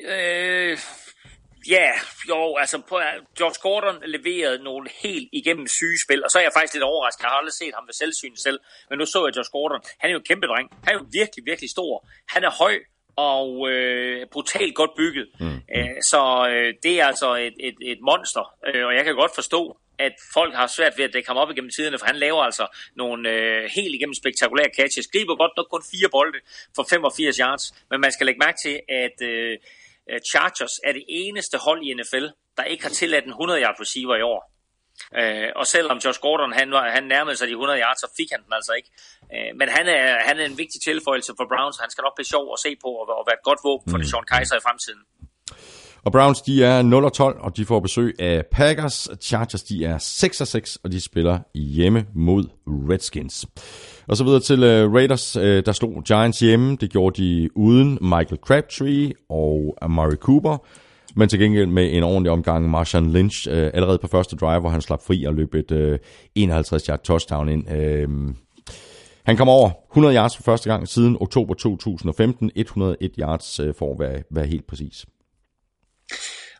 Øh, 0.04 0.78
ja, 1.68 1.90
jo, 2.28 2.56
altså 2.56 2.76
på, 2.88 2.96
George 3.38 3.58
Gordon 3.62 3.96
leverede 4.14 4.64
nogle 4.64 4.90
helt 5.02 5.28
igennem 5.32 5.66
syge 5.66 5.98
spil, 6.06 6.24
og 6.24 6.30
så 6.30 6.38
er 6.38 6.42
jeg 6.42 6.52
faktisk 6.56 6.74
lidt 6.74 6.84
overrasket. 6.84 7.22
Jeg 7.22 7.30
har 7.30 7.38
aldrig 7.38 7.52
set 7.52 7.74
ham 7.74 7.86
ved 7.86 7.94
selvsyn 7.94 8.36
selv, 8.36 8.58
men 8.88 8.98
nu 8.98 9.04
så 9.06 9.26
jeg 9.26 9.34
George 9.34 9.52
Gordon. 9.52 9.80
Han 10.00 10.10
er 10.10 10.12
jo 10.12 10.18
en 10.18 10.28
kæmpe 10.30 10.46
dreng. 10.46 10.68
Han 10.84 10.90
er 10.94 10.98
jo 10.98 11.06
virkelig, 11.20 11.42
virkelig 11.50 11.70
stor. 11.70 12.08
Han 12.34 12.44
er 12.44 12.52
høj 12.62 12.74
og 13.16 13.70
øh, 13.70 14.26
brutalt 14.32 14.74
godt 14.74 14.90
bygget. 14.96 15.28
Mm. 15.40 15.60
Øh, 15.76 15.96
så 16.10 16.20
øh, 16.52 16.74
det 16.82 17.00
er 17.00 17.06
altså 17.06 17.34
et, 17.34 17.56
et, 17.68 17.76
et 17.80 18.00
monster, 18.10 18.44
øh, 18.68 18.86
og 18.86 18.94
jeg 18.94 19.04
kan 19.04 19.14
godt 19.14 19.34
forstå, 19.34 19.62
at 19.98 20.14
folk 20.32 20.54
har 20.54 20.66
svært 20.66 20.98
ved 20.98 21.04
at 21.04 21.12
dække 21.12 21.28
ham 21.28 21.36
op 21.36 21.50
igennem 21.50 21.70
tiderne, 21.70 21.98
for 21.98 22.06
han 22.06 22.16
laver 22.16 22.42
altså 22.42 22.66
nogle 22.96 23.30
øh, 23.30 23.70
helt 23.76 23.94
igennem 23.94 24.14
spektakulære 24.14 24.70
catches. 24.76 25.06
Griber 25.12 25.36
godt 25.36 25.52
nok 25.56 25.66
kun 25.70 25.82
fire 25.92 26.08
bolde 26.16 26.38
for 26.76 26.86
85 26.90 27.36
yards, 27.36 27.64
men 27.90 28.00
man 28.00 28.12
skal 28.12 28.26
lægge 28.26 28.38
mærke 28.46 28.58
til, 28.64 28.80
at 28.88 29.16
øh, 29.22 29.58
Chargers 30.30 30.74
er 30.84 30.92
det 30.92 31.04
eneste 31.08 31.56
hold 31.58 31.80
i 31.86 31.94
NFL, 31.94 32.26
der 32.56 32.64
ikke 32.64 32.82
har 32.82 32.90
tilladt 32.90 33.24
en 33.24 33.32
100-yard 33.32 33.80
receiver 33.80 34.16
i 34.16 34.22
år. 34.22 34.58
Øh, 35.20 35.50
og 35.60 35.66
selvom 35.66 35.98
Josh 36.04 36.20
Gordon 36.20 36.52
han, 36.52 36.72
han 36.96 37.04
nærmede 37.04 37.36
sig 37.36 37.46
de 37.48 37.52
100 37.52 37.80
yards, 37.80 38.00
så 38.00 38.08
fik 38.16 38.30
han 38.34 38.42
den 38.44 38.52
altså 38.58 38.72
ikke. 38.78 38.90
Øh, 39.34 39.50
men 39.58 39.68
han 39.76 39.86
er, 39.88 40.04
han 40.28 40.36
er 40.40 40.44
en 40.44 40.58
vigtig 40.62 40.80
tilføjelse 40.88 41.32
for 41.38 41.46
Browns. 41.52 41.78
Han 41.84 41.90
skal 41.90 42.02
nok 42.02 42.16
blive 42.16 42.32
sjov 42.34 42.44
at 42.54 42.58
se 42.64 42.70
på 42.84 42.90
og, 43.00 43.04
og 43.20 43.24
være 43.28 43.38
et 43.40 43.46
godt 43.48 43.60
våben 43.68 43.86
for 43.92 43.98
mm. 43.98 44.08
Sean 44.10 44.26
Kaiser 44.32 44.56
i 44.56 44.64
fremtiden. 44.66 45.02
Og 46.04 46.12
Browns, 46.12 46.42
de 46.42 46.64
er 46.64 46.82
0-12, 47.36 47.44
og 47.44 47.56
de 47.56 47.64
får 47.64 47.80
besøg 47.80 48.14
af 48.18 48.44
Packers. 48.50 49.08
Chargers, 49.20 49.62
de 49.62 49.84
er 49.84 49.98
6-6, 49.98 50.76
og 50.84 50.92
de 50.92 51.00
spiller 51.00 51.38
hjemme 51.54 52.04
mod 52.14 52.44
Redskins. 52.66 53.46
Og 54.08 54.16
så 54.16 54.24
videre 54.24 54.40
til 54.40 54.58
uh, 54.58 54.94
Raiders, 54.94 55.36
uh, 55.36 55.42
der 55.42 55.72
slog 55.72 56.02
Giants 56.04 56.38
hjemme. 56.38 56.76
Det 56.80 56.90
gjorde 56.90 57.22
de 57.22 57.48
uden 57.56 57.98
Michael 58.00 58.38
Crabtree 58.46 59.12
og 59.28 59.76
Amari 59.82 60.16
Cooper. 60.16 60.66
Men 61.16 61.28
til 61.28 61.38
gengæld 61.38 61.66
med 61.66 61.92
en 61.92 62.02
ordentlig 62.02 62.32
omgang 62.32 62.70
Marshawn 62.70 63.10
Lynch 63.10 63.48
uh, 63.48 63.54
allerede 63.56 63.98
på 63.98 64.06
første 64.06 64.36
drive, 64.36 64.60
hvor 64.60 64.70
han 64.70 64.80
slap 64.80 65.02
fri 65.02 65.24
og 65.24 65.34
løb 65.34 65.54
et 65.54 65.70
uh, 65.70 65.94
51-yard 66.38 67.02
touchdown 67.04 67.48
ind. 67.48 67.64
Uh, 67.70 68.34
han 69.24 69.36
kom 69.36 69.48
over 69.48 69.70
100 69.90 70.16
yards 70.16 70.36
for 70.36 70.42
første 70.42 70.70
gang 70.70 70.88
siden 70.88 71.16
oktober 71.20 71.54
2015. 71.54 72.50
101 72.56 73.10
yards 73.18 73.60
uh, 73.60 73.74
for 73.78 73.92
at 73.92 74.00
være, 74.00 74.22
være 74.30 74.46
helt 74.46 74.66
præcis. 74.66 75.06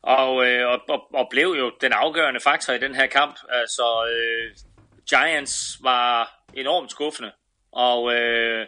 Og, 0.03 0.47
øh, 0.47 0.69
og, 0.69 0.81
og, 0.89 1.15
og 1.15 1.29
blev 1.31 1.55
jo 1.59 1.73
den 1.81 1.93
afgørende 1.93 2.41
faktor 2.41 2.73
i 2.73 2.79
den 2.79 2.95
her 2.95 3.07
kamp. 3.07 3.37
Altså, 3.49 4.09
øh, 4.13 4.57
Giants 5.09 5.79
var 5.83 6.39
enormt 6.55 6.91
skuffende. 6.91 7.33
Og 7.73 8.15
øh, 8.15 8.67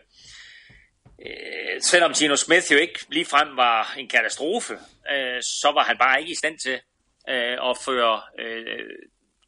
øh, 1.27 1.81
selvom 1.81 2.13
Gino 2.13 2.37
Smith 2.37 2.73
jo 2.73 2.77
ikke 2.77 2.99
ligefrem 3.09 3.57
var 3.57 3.95
en 3.99 4.09
katastrofe, 4.09 4.75
øh, 5.13 5.43
så 5.43 5.71
var 5.75 5.85
han 5.85 5.99
bare 5.99 6.21
ikke 6.21 6.33
i 6.33 6.35
stand 6.35 6.59
til 6.59 6.81
øh, 7.29 7.71
at 7.71 7.77
føre 7.85 8.21
øh, 8.39 8.89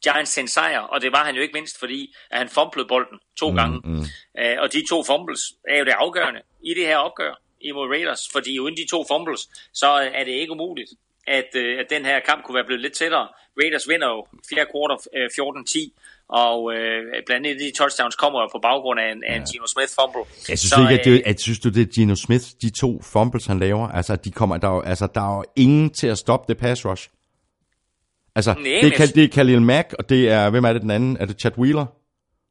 Giants 0.03 0.33
til 0.33 0.41
en 0.41 0.47
sejr. 0.47 0.79
Og 0.79 1.01
det 1.01 1.11
var 1.11 1.25
han 1.25 1.35
jo 1.35 1.41
ikke 1.41 1.53
mindst, 1.53 1.79
fordi 1.79 2.13
at 2.31 2.37
han 2.37 2.49
fumblede 2.49 2.87
bolden 2.87 3.19
to 3.39 3.49
mm, 3.49 3.55
gange. 3.55 3.81
Mm. 3.83 4.05
Øh, 4.39 4.57
og 4.59 4.73
de 4.73 4.83
to 4.89 5.03
fumbles 5.03 5.41
er 5.69 5.77
jo 5.77 5.85
det 5.85 5.91
afgørende 5.91 6.41
i 6.63 6.73
det 6.73 6.85
her 6.85 6.97
opgør 6.97 7.41
imod 7.61 7.87
Raiders. 7.87 8.21
Fordi 8.31 8.59
uden 8.59 8.77
de 8.77 8.89
to 8.91 9.05
fumbles, 9.07 9.41
så 9.73 9.87
er 9.87 10.23
det 10.23 10.31
ikke 10.31 10.51
umuligt, 10.51 10.89
at, 11.27 11.49
øh, 11.55 11.79
at 11.79 11.85
den 11.89 12.05
her 12.05 12.19
kamp 12.19 12.43
kunne 12.43 12.55
være 12.55 12.65
blevet 12.65 12.81
lidt 12.81 12.93
tættere. 12.93 13.27
Raiders 13.61 13.89
vinder 13.89 14.07
jo 14.07 14.25
fjerde 14.49 14.69
kvartal 14.71 14.97
øh, 15.17 15.29
14-10, 15.29 16.25
og 16.27 16.73
øh, 16.75 17.03
blandt 17.25 17.47
andet 17.47 17.59
de 17.59 17.71
touchdowns 17.77 18.15
kommer 18.15 18.41
jo 18.41 18.47
på 18.55 18.59
baggrund 18.61 18.99
af 18.99 19.11
en, 19.11 19.23
af 19.23 19.35
en 19.35 19.43
Gino 19.51 19.67
Smith 19.67 19.91
fumble. 19.99 20.23
Jeg 20.49 20.59
synes 20.59 20.71
Så, 20.71 20.81
ikke, 20.81 21.01
at 21.01 21.07
øh, 21.07 21.13
det, 21.13 21.21
at, 21.25 21.39
synes 21.41 21.59
du, 21.59 21.69
det 21.69 21.81
er 21.81 21.85
Gino 21.95 22.15
Smith, 22.15 22.45
de 22.61 22.69
to 22.69 23.01
fumbles, 23.01 23.45
han 23.45 23.59
laver, 23.59 23.87
altså, 23.87 24.15
de 24.15 24.31
kommer, 24.31 24.57
der, 24.57 24.67
er 24.69 24.73
jo- 24.75 24.81
altså, 24.81 25.07
der 25.15 25.21
er 25.31 25.35
jo 25.37 25.43
ingen 25.55 25.89
til 25.89 26.07
at 26.07 26.17
stoppe 26.17 26.53
det 26.53 26.57
pass 26.61 26.85
rush. 26.85 27.09
Altså, 28.35 28.53
Nej, 28.53 28.63
det, 28.63 28.85
er, 28.85 28.89
Kal- 28.97 29.13
det 29.15 29.23
er 29.23 29.27
Khalil 29.27 29.61
Mack, 29.61 29.93
og 29.99 30.09
det 30.09 30.29
er, 30.29 30.49
hvem 30.49 30.63
er 30.63 30.73
det 30.73 30.81
den 30.81 30.91
anden? 30.91 31.17
Er 31.19 31.25
det 31.25 31.39
Chad 31.41 31.57
Wheeler, 31.57 31.85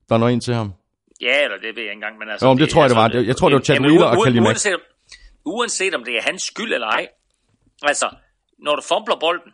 der 0.09 0.19
når 0.19 0.29
ind 0.29 0.41
til 0.41 0.55
ham? 0.55 0.73
Ja, 1.21 1.45
eller 1.45 1.57
det 1.57 1.63
ved 1.67 1.73
jeg 1.75 1.83
ikke 1.83 1.93
engang, 1.93 2.19
men 2.19 2.29
altså... 2.31 2.47
Jo, 2.47 2.53
men 2.53 2.61
det 2.61 2.69
tror 2.71 2.83
jeg, 2.83 2.91
det 2.91 2.97
var. 2.97 3.05
altså, 3.05 3.19
Jeg 3.21 3.37
tror, 3.37 3.49
det 3.49 3.57
var 3.57 3.63
Chad 3.63 3.77
jamen, 3.77 3.91
Wheeler 3.91 4.07
og 4.07 4.25
Khalil 4.25 4.43
Mack. 4.43 4.49
Uanset, 4.51 4.77
uanset 5.45 5.95
om 5.95 6.05
det 6.05 6.17
er 6.17 6.23
hans 6.23 6.43
skyld 6.43 6.73
eller 6.75 6.87
ej, 6.87 7.09
altså, 7.83 8.07
når 8.63 8.75
du 8.77 8.83
fumbler 8.83 9.17
bolden 9.17 9.53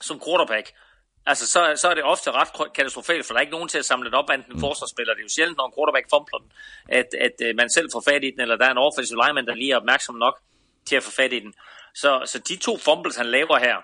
som 0.00 0.20
quarterback, 0.24 0.66
altså, 1.26 1.44
så, 1.46 1.60
så 1.80 1.86
er 1.90 1.94
det 1.94 2.04
ofte 2.04 2.30
ret 2.30 2.50
katastrofalt, 2.76 3.26
for 3.26 3.32
der 3.32 3.38
er 3.38 3.46
ikke 3.46 3.56
nogen 3.58 3.68
til 3.68 3.78
at 3.78 3.84
samle 3.84 4.06
det 4.10 4.18
op, 4.20 4.30
enten 4.30 4.52
en 4.52 4.60
forsvarsspiller. 4.60 5.12
Det 5.14 5.20
er 5.20 5.28
jo 5.28 5.34
sjældent, 5.36 5.56
når 5.58 5.66
en 5.66 5.74
quarterback 5.76 6.06
fumbler 6.14 6.38
den, 6.42 6.50
at, 6.98 7.08
at 7.26 7.36
øh, 7.46 7.50
man 7.60 7.68
selv 7.76 7.88
får 7.94 8.02
fat 8.10 8.22
i 8.28 8.30
den, 8.32 8.40
eller 8.44 8.56
der 8.56 8.66
er 8.66 8.74
en 8.76 8.84
offensive 8.88 9.18
lineman, 9.22 9.46
der 9.46 9.54
lige 9.54 9.72
er 9.72 9.78
opmærksom 9.82 10.16
nok 10.26 10.36
til 10.88 10.96
at 10.96 11.02
få 11.02 11.12
fat 11.20 11.32
i 11.38 11.40
den. 11.44 11.52
Så, 12.02 12.10
så 12.30 12.36
de 12.48 12.56
to 12.56 12.72
fumbles, 12.86 13.16
han 13.16 13.28
laver 13.36 13.56
her, 13.66 13.76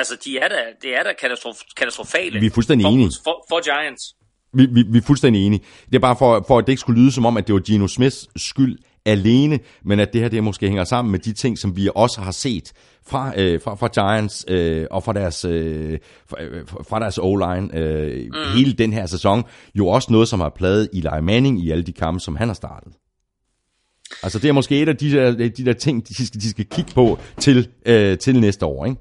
altså, 0.00 0.14
de 0.24 0.38
er 0.38 0.48
da, 0.48 0.60
det 0.82 0.90
er 0.98 1.02
da 1.02 1.12
katastrof, 1.12 1.56
katastrofale. 1.76 2.40
Vi 2.40 2.46
er 2.46 2.56
fuldstændig 2.58 2.84
enige. 2.86 3.10
For, 3.24 3.36
for 3.50 3.58
Giants. 3.68 4.04
Vi, 4.58 4.66
vi, 4.66 4.82
vi 4.92 4.98
er 4.98 5.06
fuldstændig 5.06 5.46
enige. 5.46 5.64
Det 5.90 5.94
er 5.94 6.04
bare 6.08 6.16
for, 6.22 6.44
for, 6.48 6.58
at 6.58 6.66
det 6.66 6.72
ikke 6.72 6.80
skulle 6.80 7.00
lyde 7.00 7.12
som 7.12 7.26
om, 7.26 7.36
at 7.36 7.46
det 7.46 7.54
var 7.54 7.60
Gino 7.60 7.88
Smiths 7.88 8.28
skyld 8.48 8.78
alene, 9.06 9.58
men 9.84 10.00
at 10.00 10.12
det 10.12 10.20
her 10.20 10.28
det 10.28 10.44
måske 10.44 10.66
hænger 10.66 10.84
sammen 10.84 11.12
med 11.12 11.18
de 11.18 11.32
ting, 11.32 11.58
som 11.58 11.76
vi 11.76 11.88
også 11.94 12.20
har 12.20 12.30
set 12.30 12.72
fra, 13.06 13.32
øh, 13.36 13.60
fra, 13.60 13.74
fra 13.74 13.88
Giants 13.88 14.44
øh, 14.48 14.86
og 14.90 15.02
fra 15.02 15.12
deres, 15.12 15.44
øh, 15.44 15.98
fra, 16.30 16.42
øh, 16.42 16.64
fra 16.88 17.00
deres 17.00 17.18
O-line 17.18 17.78
øh, 17.78 18.26
mm. 18.26 18.56
hele 18.56 18.72
den 18.72 18.92
her 18.92 19.06
sæson. 19.06 19.44
Jo 19.74 19.88
også 19.88 20.12
noget, 20.12 20.28
som 20.28 20.40
har 20.40 20.52
pladet 20.56 20.88
Eli 20.92 21.20
Manning 21.22 21.64
i 21.64 21.70
alle 21.70 21.84
de 21.84 21.92
kampe, 21.92 22.20
som 22.20 22.36
han 22.36 22.48
har 22.48 22.54
startet. 22.54 22.92
Altså 24.22 24.38
det 24.38 24.48
er 24.48 24.52
måske 24.52 24.82
et 24.82 24.88
af 24.88 24.96
de 24.96 25.12
der, 25.12 25.30
de 25.32 25.64
der 25.64 25.72
ting, 25.72 26.08
de 26.08 26.26
skal, 26.26 26.40
de 26.40 26.50
skal 26.50 26.64
kigge 26.64 26.92
på 26.94 27.18
til, 27.38 27.68
øh, 27.86 28.18
til 28.18 28.40
næste 28.40 28.66
år, 28.66 28.86
ikke? 28.86 29.00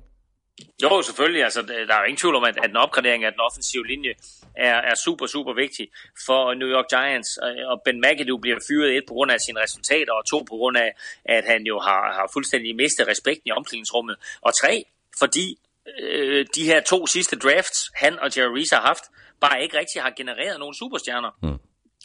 Jo, 0.84 1.02
selvfølgelig. 1.02 1.44
Altså, 1.44 1.62
der 1.62 1.94
er 1.96 2.00
jo 2.00 2.04
ingen 2.04 2.18
tvivl 2.18 2.36
om, 2.36 2.44
at, 2.44 2.58
at 2.64 2.70
en 2.70 2.76
opgradering 2.78 3.24
af 3.24 3.32
den 3.32 3.40
offensive 3.42 3.88
linje 3.88 4.14
er, 4.58 4.76
er 4.76 4.96
super, 5.06 5.28
super 5.28 5.54
vigtig 5.54 5.88
for 6.26 6.54
New 6.54 6.68
York 6.68 6.86
Giants. 6.90 7.38
Og- 7.38 7.56
Og 7.72 7.82
Ben 7.86 8.02
McAdoo 8.02 8.38
bliver 8.38 8.60
fyret 8.68 8.98
et 8.98 9.04
på 9.08 9.14
grund 9.14 9.32
af 9.32 9.40
sine 9.42 9.60
resultater, 9.64 10.14
og 10.14 10.26
to 10.30 10.38
på 10.40 10.56
grund 10.56 10.78
af, 10.78 10.92
at 11.26 11.44
han 11.48 11.62
jo 11.64 11.80
har, 11.80 12.14
har 12.14 12.30
fuldstændig 12.34 12.76
mistet 12.76 13.08
respekten 13.08 13.48
i 13.48 13.52
omklædningsrummet. 13.52 14.16
Og 14.42 14.54
tre, 14.54 14.86
fordi 15.20 15.60
øh, 16.00 16.46
de 16.56 16.64
her 16.66 16.82
to 16.82 17.08
sidste 17.08 17.36
drafts, 17.40 17.92
han 17.96 18.20
og 18.20 18.38
Jerry 18.38 18.52
Reese 18.58 18.76
har 18.76 18.82
haft, 18.82 19.04
bare 19.42 19.64
ikke 19.64 19.78
rigtig 19.80 20.02
har 20.02 20.14
genereret 20.18 20.60
nogle 20.60 20.76
superstjerner. 20.76 21.32
Mm. 21.44 21.58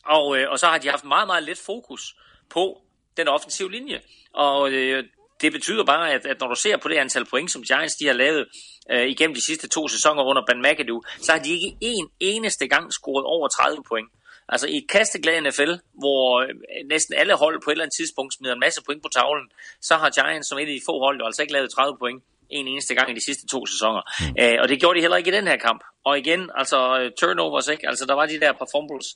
Og, 0.05 0.39
øh, 0.39 0.51
og 0.51 0.59
så 0.59 0.67
har 0.67 0.79
de 0.79 0.89
haft 0.89 1.05
meget, 1.05 1.27
meget 1.27 1.43
lidt 1.43 1.59
fokus 1.59 2.17
på 2.51 2.83
den 3.17 3.29
offensive 3.29 3.71
linje. 3.71 4.01
Og 4.33 4.73
øh, 4.73 5.05
det 5.41 5.53
betyder 5.53 5.85
bare, 5.85 6.13
at, 6.13 6.27
at 6.27 6.41
når 6.41 6.49
du 6.49 6.55
ser 6.55 6.77
på 6.77 6.89
det 6.89 6.97
antal 6.97 7.25
point, 7.25 7.51
som 7.51 7.63
Giants 7.63 7.95
de 7.95 8.07
har 8.07 8.13
lavet 8.13 8.47
øh, 8.91 9.07
igennem 9.07 9.35
de 9.35 9.45
sidste 9.47 9.69
to 9.69 9.89
sæsoner 9.89 10.23
under 10.23 10.43
Ben 10.47 10.63
McAdoo, 10.63 11.03
så 11.21 11.33
har 11.33 11.39
de 11.39 11.53
ikke 11.53 11.77
en 11.81 12.09
eneste 12.21 12.69
gang 12.69 12.93
scoret 12.93 13.25
over 13.25 13.49
30 13.49 13.83
point. 13.89 14.09
Altså 14.49 14.67
i 14.67 14.77
et 14.77 14.89
kasteglad 14.89 15.41
NFL, 15.41 15.73
hvor 16.03 16.41
øh, 16.41 16.49
næsten 16.91 17.15
alle 17.15 17.35
hold 17.35 17.63
på 17.65 17.71
et 17.71 17.75
eller 17.75 17.85
andet 17.85 17.97
tidspunkt 18.01 18.35
smider 18.35 18.55
en 18.55 18.61
masse 18.61 18.81
point 18.87 19.03
på 19.03 19.09
tavlen, 19.17 19.49
så 19.81 19.95
har 19.97 20.11
Giants 20.11 20.49
som 20.49 20.59
et 20.59 20.63
af 20.63 20.75
de 20.79 20.81
få 20.87 20.99
hold 20.99 21.21
jo 21.21 21.27
altså 21.27 21.43
ikke 21.43 21.53
lavet 21.53 21.71
30 21.71 21.99
point 21.99 22.23
en 22.51 22.67
eneste 22.69 22.95
gang 22.95 23.11
i 23.11 23.15
de 23.15 23.25
sidste 23.29 23.45
to 23.53 23.67
sæsoner. 23.67 24.03
Mm. 24.21 24.35
Æ, 24.39 24.59
og 24.63 24.69
det 24.69 24.81
gjorde 24.81 24.97
de 24.97 25.01
heller 25.05 25.17
ikke 25.17 25.31
i 25.33 25.37
den 25.39 25.47
her 25.47 25.57
kamp. 25.57 25.81
Og 26.09 26.19
igen, 26.19 26.41
altså 26.61 26.79
turnovers, 27.21 27.69
ikke? 27.69 27.89
Altså 27.91 28.05
der 28.09 28.15
var 28.15 28.27
de 28.27 28.41
der 28.41 28.53
par 28.61 28.69
fumbles 28.75 29.09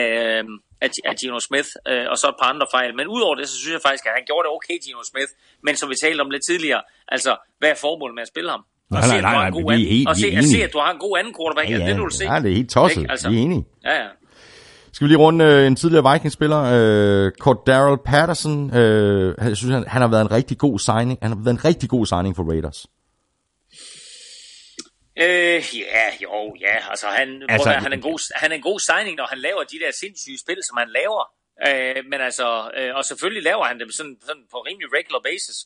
øh, 0.00 0.42
af, 0.84 0.90
af 1.10 1.14
Gino 1.20 1.38
Smith, 1.48 1.70
øh, 1.90 2.06
og 2.12 2.16
så 2.18 2.26
et 2.28 2.38
par 2.42 2.48
andre 2.54 2.66
fejl. 2.76 2.90
Men 2.98 3.06
udover 3.16 3.34
det, 3.34 3.48
så 3.48 3.56
synes 3.60 3.72
jeg 3.72 3.82
faktisk, 3.88 4.06
at 4.06 4.12
han 4.18 4.24
gjorde 4.28 4.44
det 4.46 4.52
okay, 4.58 4.76
Gino 4.84 5.02
Smith. 5.10 5.30
Men 5.66 5.76
som 5.76 5.86
vi 5.92 5.96
talte 6.04 6.20
om 6.26 6.30
lidt 6.34 6.44
tidligere, 6.50 6.82
altså 7.14 7.32
hvad 7.58 7.70
er 7.74 7.78
formålet 7.86 8.14
med 8.18 8.22
at 8.26 8.30
spille 8.34 8.50
ham? 8.50 8.62
Nej, 8.90 9.00
nej, 9.00 9.20
nej, 9.20 9.50
nej, 9.50 9.76
vi 9.76 9.84
er 9.84 9.88
helt 9.96 10.08
og 10.08 10.16
se, 10.16 10.26
enige. 10.26 10.38
at 10.38 10.44
se, 10.54 10.58
at 10.68 10.72
du 10.72 10.78
har 10.84 10.90
en 10.96 11.02
god 11.06 11.18
anden 11.18 11.34
quarterback, 11.38 11.66
ja, 11.70 11.72
ja, 11.72 11.78
det 11.78 11.84
er 11.84 11.88
det, 11.88 11.96
du 12.02 12.06
vil 12.08 12.16
se. 12.20 12.24
Ja, 12.32 12.36
det 12.42 12.50
er 12.52 12.56
helt 12.60 12.70
tosset. 12.70 13.00
Ikke? 13.00 13.10
Altså, 13.12 13.28
vi 13.30 13.36
er 13.36 13.42
enige. 13.46 13.64
Ja, 13.88 13.94
ja. 14.02 14.08
Skal 14.96 15.04
vi 15.04 15.08
lige 15.08 15.24
runde 15.26 15.44
øh, 15.44 15.66
en 15.66 15.76
tidligere 15.76 16.12
Vikings-spiller, 16.12 16.62
øh, 16.76 17.32
Cort 17.44 17.60
Darrell 17.66 17.98
Patterson. 18.10 18.76
Øh, 18.80 19.34
jeg 19.50 19.56
synes, 19.56 19.72
han, 19.74 19.84
han 19.94 20.00
har 20.02 20.10
været 20.14 20.24
en 20.28 20.32
rigtig 20.38 20.58
god 20.58 20.78
signing. 20.88 21.18
Han 21.22 21.30
har 21.32 21.38
været 21.44 21.56
en 21.58 21.64
rigtig 21.70 21.88
god 21.94 22.06
signing 22.06 22.36
for 22.36 22.44
Raiders. 22.52 22.80
Øh, 25.24 25.60
ja, 25.96 26.06
jo, 26.24 26.34
ja, 26.66 26.76
altså 26.92 27.06
han, 27.18 27.28
Altså, 27.42 27.52
altså, 27.54 27.70
han, 27.84 27.92
er 27.92 27.96
en 27.96 28.06
god, 28.10 28.18
han 28.42 28.48
er 28.52 28.56
en 28.56 28.66
god 28.70 28.80
signing, 28.88 29.14
når 29.20 29.26
han 29.32 29.40
laver 29.46 29.62
de 29.72 29.78
der 29.82 29.90
sindssyge 30.02 30.38
spil, 30.44 30.60
som 30.68 30.76
han 30.82 30.90
laver. 30.98 31.22
Øh, 31.66 32.00
men 32.10 32.18
altså, 32.28 32.46
øh, 32.78 32.90
og 32.98 33.02
selvfølgelig 33.10 33.42
laver 33.50 33.64
han 33.70 33.80
dem 33.82 33.90
sådan, 33.98 34.16
sådan 34.28 34.44
på 34.52 34.58
rimelig 34.68 34.88
regular 34.98 35.22
basis. 35.28 35.56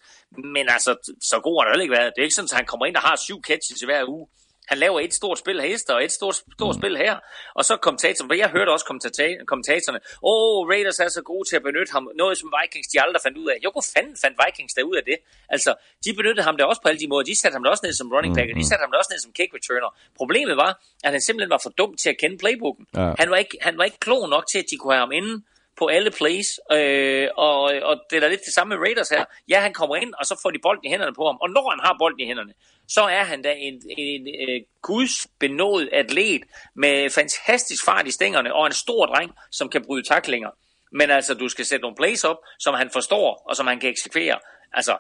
Men 0.57 0.65
altså, 0.77 0.91
så 1.31 1.37
god 1.47 1.55
har 1.57 1.63
det 1.65 1.73
heller 1.73 1.87
ikke 1.87 1.99
været. 1.99 2.13
Det 2.15 2.21
er 2.21 2.29
ikke 2.29 2.39
sådan, 2.41 2.53
at 2.53 2.61
han 2.61 2.71
kommer 2.71 2.87
ind 2.87 2.97
og 3.01 3.05
har 3.09 3.17
syv 3.27 3.39
catches 3.51 3.83
i 3.83 3.89
hver 3.91 4.03
uge. 4.15 4.27
Han 4.71 4.79
laver 4.79 5.01
et 5.01 5.15
stort 5.15 5.39
spil 5.39 5.61
her, 5.61 5.79
og 5.89 6.05
et 6.05 6.13
stort, 6.13 6.37
stort 6.59 6.75
spil 6.81 6.97
her. 6.97 7.15
Og 7.55 7.63
så 7.65 7.77
kommentatoren, 7.77 8.29
for 8.31 8.35
jeg 8.43 8.49
hørte 8.57 8.71
også 8.77 8.87
kommentator- 8.91 9.45
kommentatorerne, 9.51 10.01
åh, 10.23 10.31
oh, 10.33 10.69
Raiders 10.71 10.99
er 10.99 11.09
så 11.09 11.23
gode 11.23 11.45
til 11.49 11.57
at 11.57 11.63
benytte 11.69 11.93
ham. 11.93 12.05
Noget, 12.23 12.39
som 12.39 12.49
Vikings 12.57 12.89
de 12.93 12.97
aldrig 13.05 13.21
fandt 13.27 13.37
ud 13.43 13.49
af. 13.53 13.57
Jo, 13.65 13.71
hvor 13.77 13.85
fanden 13.95 14.17
fandt 14.23 14.37
Vikings 14.45 14.75
der 14.75 14.83
ud 14.83 14.97
af 15.01 15.05
det? 15.11 15.17
Altså, 15.55 15.71
de 16.05 16.11
benyttede 16.19 16.45
ham 16.49 16.57
der 16.57 16.65
også 16.65 16.83
på 16.83 16.89
alle 16.89 17.01
de 17.05 17.09
måder. 17.09 17.25
De 17.33 17.39
satte 17.41 17.55
ham 17.57 17.63
der 17.65 17.71
også 17.71 17.85
ned 17.87 17.93
som 18.01 18.13
running 18.15 18.35
back, 18.37 18.49
og 18.53 18.57
de 18.61 18.67
satte 18.69 18.83
ham 18.85 18.91
der 18.93 18.99
også 18.99 19.13
ned 19.13 19.21
som 19.27 19.33
kick 19.39 19.51
returner. 19.59 19.91
Problemet 20.21 20.57
var, 20.57 20.71
at 21.05 21.11
han 21.15 21.21
simpelthen 21.21 21.51
var 21.51 21.61
for 21.63 21.71
dum 21.71 21.97
til 22.03 22.09
at 22.15 22.19
kende 22.23 22.37
playbooken. 22.39 22.87
Ja. 22.95 23.13
Han, 23.19 23.31
var 23.31 23.37
ikke, 23.37 23.57
han 23.61 23.79
var 23.79 23.85
ikke 23.85 24.01
klog 24.07 24.29
nok 24.29 24.45
til, 24.53 24.59
at 24.59 24.67
de 24.71 24.77
kunne 24.77 24.93
have 24.93 25.05
ham 25.07 25.13
inde 25.13 25.33
på 25.81 25.87
alle 25.87 26.11
plays, 26.11 26.49
øh, 26.77 27.29
og, 27.37 27.61
og 27.89 27.95
det 28.11 28.17
er 28.17 28.21
da 28.21 28.29
lidt 28.29 28.45
det 28.49 28.55
samme 28.55 28.69
med 28.75 28.83
Raiders 28.87 29.09
her. 29.09 29.25
Ja, 29.49 29.59
han 29.61 29.73
kommer 29.73 29.97
ind, 29.97 30.13
og 30.19 30.25
så 30.27 30.35
får 30.43 30.51
de 30.51 30.59
bolden 30.67 30.85
i 30.85 30.89
hænderne 30.89 31.15
på 31.15 31.25
ham, 31.27 31.39
og 31.41 31.49
når 31.51 31.71
han 31.71 31.81
har 31.87 31.97
bolden 31.99 32.21
i 32.21 32.27
hænderne, 32.27 32.53
så 32.89 33.03
er 33.03 33.25
han 33.25 33.43
da 33.43 33.53
en, 33.59 33.75
en, 33.99 34.27
en, 34.27 34.49
en 34.49 34.65
gudsbenået 34.83 35.89
atlet 35.93 36.43
med 36.75 37.11
fantastisk 37.11 37.85
fart 37.85 38.07
i 38.07 38.11
stængerne, 38.11 38.55
og 38.55 38.67
en 38.67 38.73
stor 38.73 39.07
dreng, 39.07 39.31
som 39.51 39.69
kan 39.69 39.85
bryde 39.85 40.09
taklinger. 40.09 40.51
Men 40.93 41.11
altså, 41.11 41.35
du 41.35 41.49
skal 41.49 41.65
sætte 41.65 41.83
nogle 41.83 41.97
plays 41.97 42.25
op, 42.25 42.37
som 42.59 42.75
han 42.75 42.91
forstår, 42.93 43.43
og 43.49 43.57
som 43.57 43.67
han 43.67 43.81
kan 43.81 43.91
eksekvere. 43.91 44.39
Altså, 44.73 44.97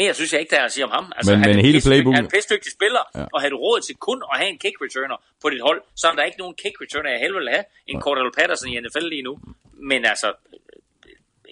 mere 0.00 0.14
synes 0.14 0.32
jeg 0.32 0.40
ikke, 0.42 0.50
der 0.54 0.60
er 0.60 0.64
at 0.70 0.72
sige 0.72 0.84
om 0.88 0.92
ham. 0.98 1.06
Altså, 1.16 1.30
Men- 1.32 1.40
han 1.42 1.48
men 1.50 1.58
er 1.58 1.62
hele 1.68 1.78
pisse- 1.78 1.88
playbooken- 1.90 2.14
Han 2.18 2.24
er 2.24 2.28
en 2.28 2.34
pissdygtig 2.36 2.72
spiller, 2.78 3.02
Ja. 3.14 3.20
ja. 3.20 3.26
og 3.34 3.38
har 3.42 3.48
du 3.54 3.56
råd 3.66 3.80
til 3.80 3.94
kun 4.08 4.18
at 4.32 4.36
have 4.40 4.50
en 4.54 4.58
kick 4.64 4.76
returner 4.84 5.16
på 5.42 5.46
dit 5.50 5.62
hold, 5.68 5.80
så 6.00 6.04
er 6.10 6.14
der 6.18 6.24
ikke 6.28 6.38
nogen 6.38 6.54
kick 6.62 6.74
returner, 6.84 7.10
jeg 7.14 7.20
helvede 7.24 7.40
vil 7.44 7.48
have. 7.56 7.64
En 7.92 8.00
Cordell 8.04 8.30
Patterson 8.38 8.68
i 8.72 8.80
NFL 8.84 9.06
lige 9.14 9.22
nu. 9.28 9.32
Men 9.90 10.00
altså, 10.12 10.28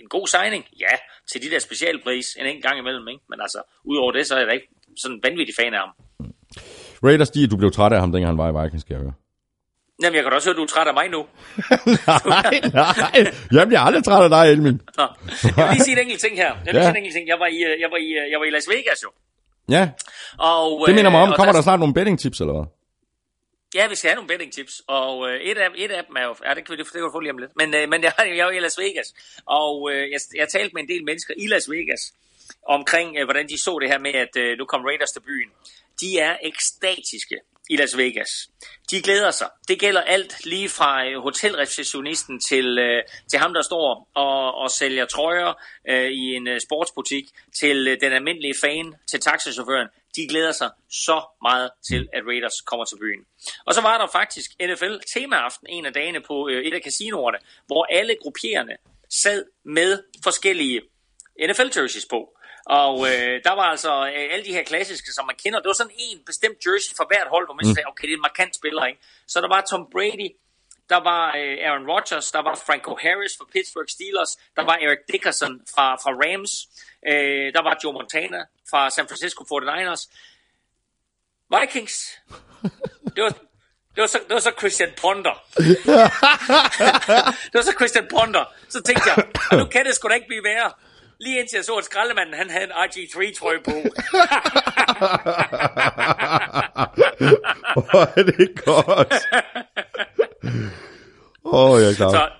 en 0.00 0.08
god 0.08 0.26
signing, 0.34 0.62
ja, 0.84 0.94
til 1.30 1.38
de 1.42 1.50
der 1.50 1.58
special 1.58 1.96
plays 2.04 2.26
en 2.40 2.46
enkelt 2.46 2.64
gang 2.66 2.78
imellem, 2.78 3.08
ikke? 3.08 3.22
Men 3.30 3.38
altså, 3.40 3.60
udover 3.84 4.12
det, 4.12 4.26
så 4.26 4.34
er 4.34 4.38
jeg 4.38 4.46
da 4.48 4.52
ikke 4.52 4.68
sådan 5.02 5.16
en 5.16 5.22
vanvittig 5.22 5.54
fan 5.60 5.74
af 5.74 5.80
ham. 5.84 5.92
Raiders, 7.04 7.30
de, 7.30 7.46
du 7.52 7.56
blev 7.56 7.70
træt 7.70 7.92
af 7.92 8.00
ham, 8.00 8.12
dengang 8.12 8.28
han 8.32 8.38
var 8.38 8.48
i 8.52 8.64
Vikings, 8.64 8.82
skal 8.84 8.94
jeg 8.94 9.02
høre. 9.02 9.12
Jamen, 10.02 10.14
jeg 10.16 10.22
kan 10.24 10.32
også 10.32 10.48
høre, 10.48 10.54
at 10.54 10.56
du 10.56 10.62
er 10.62 10.66
træt 10.66 10.86
af 10.88 10.94
mig 10.94 11.08
nu. 11.08 11.20
nej, 12.06 12.60
nej. 12.74 13.32
Jeg 13.52 13.66
bliver 13.66 13.80
aldrig 13.80 14.04
træt 14.04 14.22
af 14.24 14.30
dig, 14.30 14.52
Elmin. 14.52 14.80
Nå. 14.96 15.06
Jeg 15.42 15.52
vil 15.56 15.64
lige 15.72 15.84
sige 15.84 15.92
en 15.92 16.02
enkelt 16.04 16.20
ting 16.20 16.36
her. 16.36 16.52
Jeg 16.66 16.74
vil 16.74 16.80
Ja. 16.80 16.82
sige 16.82 16.90
en 16.90 16.96
enkelt 16.96 17.14
ting. 17.14 17.28
Jeg 17.28 17.38
var 17.40 17.46
i, 17.46 17.58
øh, 17.68 17.80
jeg 17.82 17.88
var 17.90 17.96
i, 17.96 18.08
øh, 18.20 18.30
jeg 18.32 18.38
var 18.40 18.46
i 18.46 18.50
Las 18.50 18.68
Vegas 18.68 18.98
jo. 19.06 19.10
Ja, 19.76 19.88
Og, 20.38 20.84
det 20.86 20.94
minder 20.94 21.10
mig 21.10 21.20
om. 21.20 21.28
øh, 21.30 21.36
Kommer 21.36 21.52
der 21.52 21.62
snart 21.62 21.78
nogle 21.78 21.94
betting 21.94 22.18
tips, 22.20 22.40
eller 22.40 22.54
hvad? 22.54 22.66
Ja, 23.74 23.84
vi 23.88 23.94
skal 23.94 24.08
have 24.10 24.14
nogle 24.20 24.28
betting 24.32 24.52
tips, 24.52 24.74
og 24.88 25.28
øh, 25.28 25.40
et, 25.40 25.58
af, 25.58 25.68
et 25.84 25.90
af 25.90 26.02
dem 26.08 26.16
er 26.20 26.24
jo, 26.28 26.34
ja, 26.46 26.50
det 26.54 26.62
kan 26.64 26.72
vi 26.72 26.76
det 26.82 26.92
kan 26.92 27.00
du 27.02 27.10
få 27.16 27.20
lige 27.20 27.32
om 27.36 27.38
lidt, 27.38 27.52
men, 27.60 27.68
øh, 27.74 27.88
men 27.92 28.02
jeg, 28.06 28.12
jeg 28.38 28.44
er 28.44 28.48
jo 28.50 28.50
i 28.58 28.60
Las 28.66 28.78
Vegas, 28.84 29.08
og 29.60 29.72
øh, 29.92 30.02
jeg, 30.14 30.20
jeg 30.40 30.48
talte 30.48 30.70
med 30.74 30.82
en 30.82 30.88
del 30.88 31.02
mennesker 31.10 31.34
i 31.44 31.46
Las 31.52 31.66
Vegas, 31.74 32.02
omkring 32.76 33.08
øh, 33.18 33.24
hvordan 33.28 33.46
de 33.52 33.56
så 33.66 33.72
det 33.82 33.88
her 33.92 33.98
med, 34.06 34.14
at 34.24 34.34
øh, 34.42 34.50
nu 34.58 34.64
kom 34.72 34.80
Raiders 34.88 35.10
til 35.16 35.22
byen. 35.30 35.50
De 36.00 36.18
er 36.18 36.36
ekstatiske 36.42 37.36
i 37.70 37.76
Las 37.76 37.96
Vegas. 37.96 38.50
De 38.90 39.02
glæder 39.02 39.30
sig. 39.30 39.48
Det 39.68 39.80
gælder 39.80 40.00
alt 40.00 40.44
lige 40.44 40.68
fra 40.68 41.06
øh, 41.06 41.22
hotelreceptionisten 41.22 42.40
til, 42.40 42.78
øh, 42.78 43.02
til 43.30 43.38
ham, 43.38 43.54
der 43.54 43.62
står 43.62 44.08
og, 44.14 44.54
og 44.54 44.70
sælger 44.70 45.06
trøjer 45.06 45.52
øh, 45.88 46.10
i 46.10 46.34
en 46.34 46.48
øh, 46.48 46.60
sportsbutik, 46.60 47.24
til 47.60 47.88
øh, 47.88 48.00
den 48.00 48.12
almindelige 48.12 48.54
fan, 48.60 48.94
til 49.10 49.20
taxichaufføren. 49.20 49.88
De 50.16 50.28
glæder 50.28 50.52
sig 50.52 50.70
så 50.90 51.22
meget 51.42 51.70
til, 51.88 52.08
at 52.12 52.22
Raiders 52.26 52.60
kommer 52.60 52.84
til 52.84 52.96
byen. 52.96 53.24
Og 53.66 53.74
så 53.74 53.80
var 53.80 53.98
der 53.98 54.06
faktisk 54.06 54.50
NFL 54.60 54.96
temaaften 55.14 55.66
en 55.70 55.86
af 55.86 55.92
dagene 55.92 56.20
på 56.20 56.48
øh, 56.48 56.62
et 56.64 56.74
af 56.74 56.80
casinoerne, 56.84 57.38
hvor 57.66 57.86
alle 57.90 58.16
grupperende 58.22 58.76
sad 59.22 59.44
med 59.64 60.02
forskellige 60.24 60.80
NFL-jerseys 61.48 62.06
på. 62.10 62.37
Og 62.68 62.94
øh, 63.10 63.34
der 63.44 63.54
var 63.60 63.66
altså 63.74 63.92
øh, 64.06 64.32
alle 64.32 64.44
de 64.44 64.52
her 64.52 64.62
klassiske, 64.62 65.12
som 65.12 65.26
man 65.26 65.36
kender. 65.42 65.58
Det 65.60 65.66
var 65.66 65.72
sådan 65.82 65.98
en 65.98 66.18
bestemt 66.26 66.58
jersey 66.66 66.92
for 66.96 67.06
hvert 67.10 67.28
hold, 67.34 67.46
hvor 67.46 67.54
man 67.60 67.64
mm. 67.66 67.74
sagde, 67.74 67.86
okay, 67.92 68.04
det 68.08 68.12
er 68.12 68.20
en 68.22 68.28
markant 68.30 68.54
spiller, 68.60 68.84
ikke? 68.90 69.00
Så 69.26 69.40
der 69.40 69.48
var 69.48 69.60
Tom 69.70 69.84
Brady, 69.94 70.30
der 70.92 71.00
var 71.10 71.22
øh, 71.40 71.56
Aaron 71.66 71.86
Rodgers, 71.92 72.26
der 72.36 72.42
var 72.48 72.54
Franco 72.66 72.92
Harris 73.02 73.34
fra 73.38 73.46
Pittsburgh 73.52 73.90
Steelers, 73.96 74.32
der 74.56 74.64
var 74.70 74.76
Eric 74.84 75.02
Dickerson 75.12 75.52
fra, 75.74 75.86
fra 76.02 76.12
Rams, 76.22 76.52
øh, 77.10 77.46
der 77.56 77.62
var 77.66 77.74
Joe 77.84 77.92
Montana 77.92 78.40
fra 78.70 78.90
San 78.90 79.06
Francisco 79.10 79.40
49ers. 79.52 80.02
Vikings, 81.54 81.94
det 83.14 83.22
var, 83.24 83.32
det 83.94 84.00
var, 84.04 84.06
så, 84.06 84.18
det 84.28 84.34
var 84.34 84.44
så 84.48 84.52
Christian 84.58 84.92
Ponder. 85.02 85.36
det 87.50 87.54
var 87.58 87.62
så 87.70 87.74
Christian 87.80 88.06
Ponder. 88.10 88.44
Så 88.68 88.82
tænkte 88.82 89.04
jeg, 89.10 89.16
"Ah, 89.50 89.58
nu 89.58 89.64
kan 89.64 89.86
det 89.86 89.94
sgu 89.94 90.08
da 90.08 90.14
ikke 90.14 90.26
blive 90.26 90.44
værre. 90.44 90.72
Lige 91.20 91.38
indtil 91.40 91.56
jeg 91.56 91.64
så, 91.64 91.74
at 91.74 91.84
skraldemanden 91.84 92.34
han 92.34 92.50
havde 92.50 92.64
en 92.64 92.72
RG3-trøje 92.72 93.60
på. 93.64 93.70
Hvor 97.90 98.18
er 98.18 98.22
det 98.22 98.64
godt. 98.64 99.14
Åh, 101.44 101.70
oh, 101.70 101.80
jeg 101.82 101.90
er 101.90 101.94
klar. 101.94 102.10
Så, 102.10 102.30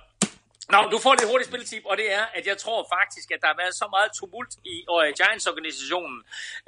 Nå, 0.71 0.79
du 0.91 0.97
får 0.97 1.13
lidt 1.13 1.29
hurtigt 1.31 1.49
spilletip, 1.49 1.83
og 1.85 1.97
det 1.97 2.13
er, 2.13 2.25
at 2.37 2.47
jeg 2.47 2.57
tror 2.57 2.87
faktisk, 2.97 3.31
at 3.31 3.39
der 3.41 3.47
har 3.47 3.57
været 3.63 3.75
så 3.81 3.87
meget 3.95 4.09
tumult 4.17 4.53
i 4.73 4.75
uh, 4.93 5.07
Giants-organisationen, 5.19 6.17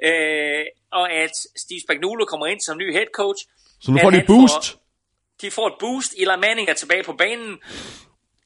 øh, 0.08 0.64
og 1.00 1.12
at 1.12 1.34
Steve 1.64 1.80
Spagnuolo 1.84 2.24
kommer 2.24 2.46
ind 2.46 2.60
som 2.60 2.78
ny 2.78 2.92
head 2.92 3.10
coach. 3.20 3.40
Så 3.80 3.90
nu 3.90 3.98
får 4.02 4.10
de 4.10 4.24
boost. 4.26 4.64
Får, 4.70 4.78
de 5.42 5.50
får 5.50 5.66
et 5.72 5.76
boost. 5.80 6.12
Eli 6.22 6.36
Manning 6.44 6.68
er 6.68 6.74
tilbage 6.74 7.04
på 7.04 7.12
banen. 7.12 7.58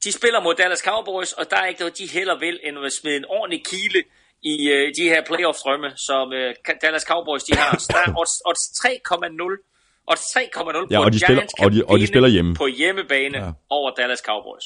De 0.03 0.11
spiller 0.11 0.41
mod 0.43 0.53
Dallas 0.61 0.79
Cowboys, 0.89 1.31
og 1.39 1.45
der 1.51 1.57
er 1.57 1.65
ikke 1.71 1.79
noget, 1.79 1.97
de 1.97 2.07
heller 2.17 2.35
vil, 2.39 2.59
end 2.63 2.75
at 2.85 2.93
smide 3.01 3.17
en 3.17 3.25
ordentlig 3.29 3.61
kile 3.71 3.99
i 4.51 4.55
uh, 4.73 4.85
de 4.97 5.03
her 5.11 5.21
playoff-drømme, 5.29 5.89
som 6.07 6.25
uh, 6.27 6.75
Dallas 6.83 7.01
Cowboys 7.11 7.43
de 7.43 7.53
har. 7.61 7.77
Så 7.83 7.87
der 7.93 8.11
er 8.11 8.15
odds, 8.21 8.35
odds 8.49 8.59
3,0 8.59 10.03
odds 10.11 10.21
3,0 10.21 10.87
Ja, 10.91 10.99
på, 10.99 11.03
og 11.05 11.13
de 11.13 11.19
spiller- 11.19 11.43
og 11.59 11.71
de- 11.71 11.83
og 11.87 11.99
de 11.99 12.07
spiller 12.07 12.29
hjemme. 12.29 12.55
på 12.55 12.67
hjemmebane 12.67 13.37
Ja. 13.37 13.45
ja. 13.45 13.51
over 13.69 13.91
Dallas 13.97 14.19
Cowboys. 14.29 14.65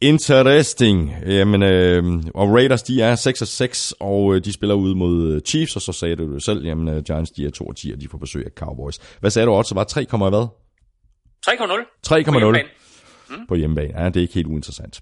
Interesting. 0.00 1.14
Jamen, 1.26 1.62
øh, 1.62 2.04
og 2.34 2.48
Raiders, 2.54 2.82
de 2.82 3.02
er 3.02 3.14
6 3.14 3.42
og 3.42 3.48
6, 3.48 3.94
og 4.00 4.34
øh, 4.34 4.44
de 4.44 4.52
spiller 4.52 4.74
ud 4.74 4.94
mod 4.94 5.32
øh, 5.32 5.40
Chiefs, 5.40 5.76
og 5.76 5.82
så 5.82 5.92
sagde 5.92 6.16
du 6.16 6.34
det 6.34 6.42
selv, 6.42 6.64
jamen 6.66 6.88
øh, 6.96 7.02
Giants, 7.02 7.30
de 7.30 7.46
er 7.46 7.50
2 7.50 7.64
og 7.66 7.76
10, 7.76 7.92
og 7.92 8.00
de 8.00 8.08
får 8.10 8.18
besøg 8.18 8.44
af 8.46 8.50
Cowboys. 8.56 8.98
Hvad 9.20 9.30
sagde 9.30 9.46
du 9.46 9.52
også? 9.52 9.74
Var 9.74 9.84
3, 9.84 10.06
hvad? 10.10 10.46
3,0 11.48 11.52
3,0 12.08 12.66
mm. 13.30 13.36
på 13.48 13.54
hjemmebane. 13.54 14.00
Ja, 14.00 14.06
det 14.06 14.16
er 14.16 14.20
ikke 14.20 14.34
helt 14.34 14.46
uinteressant. 14.46 15.00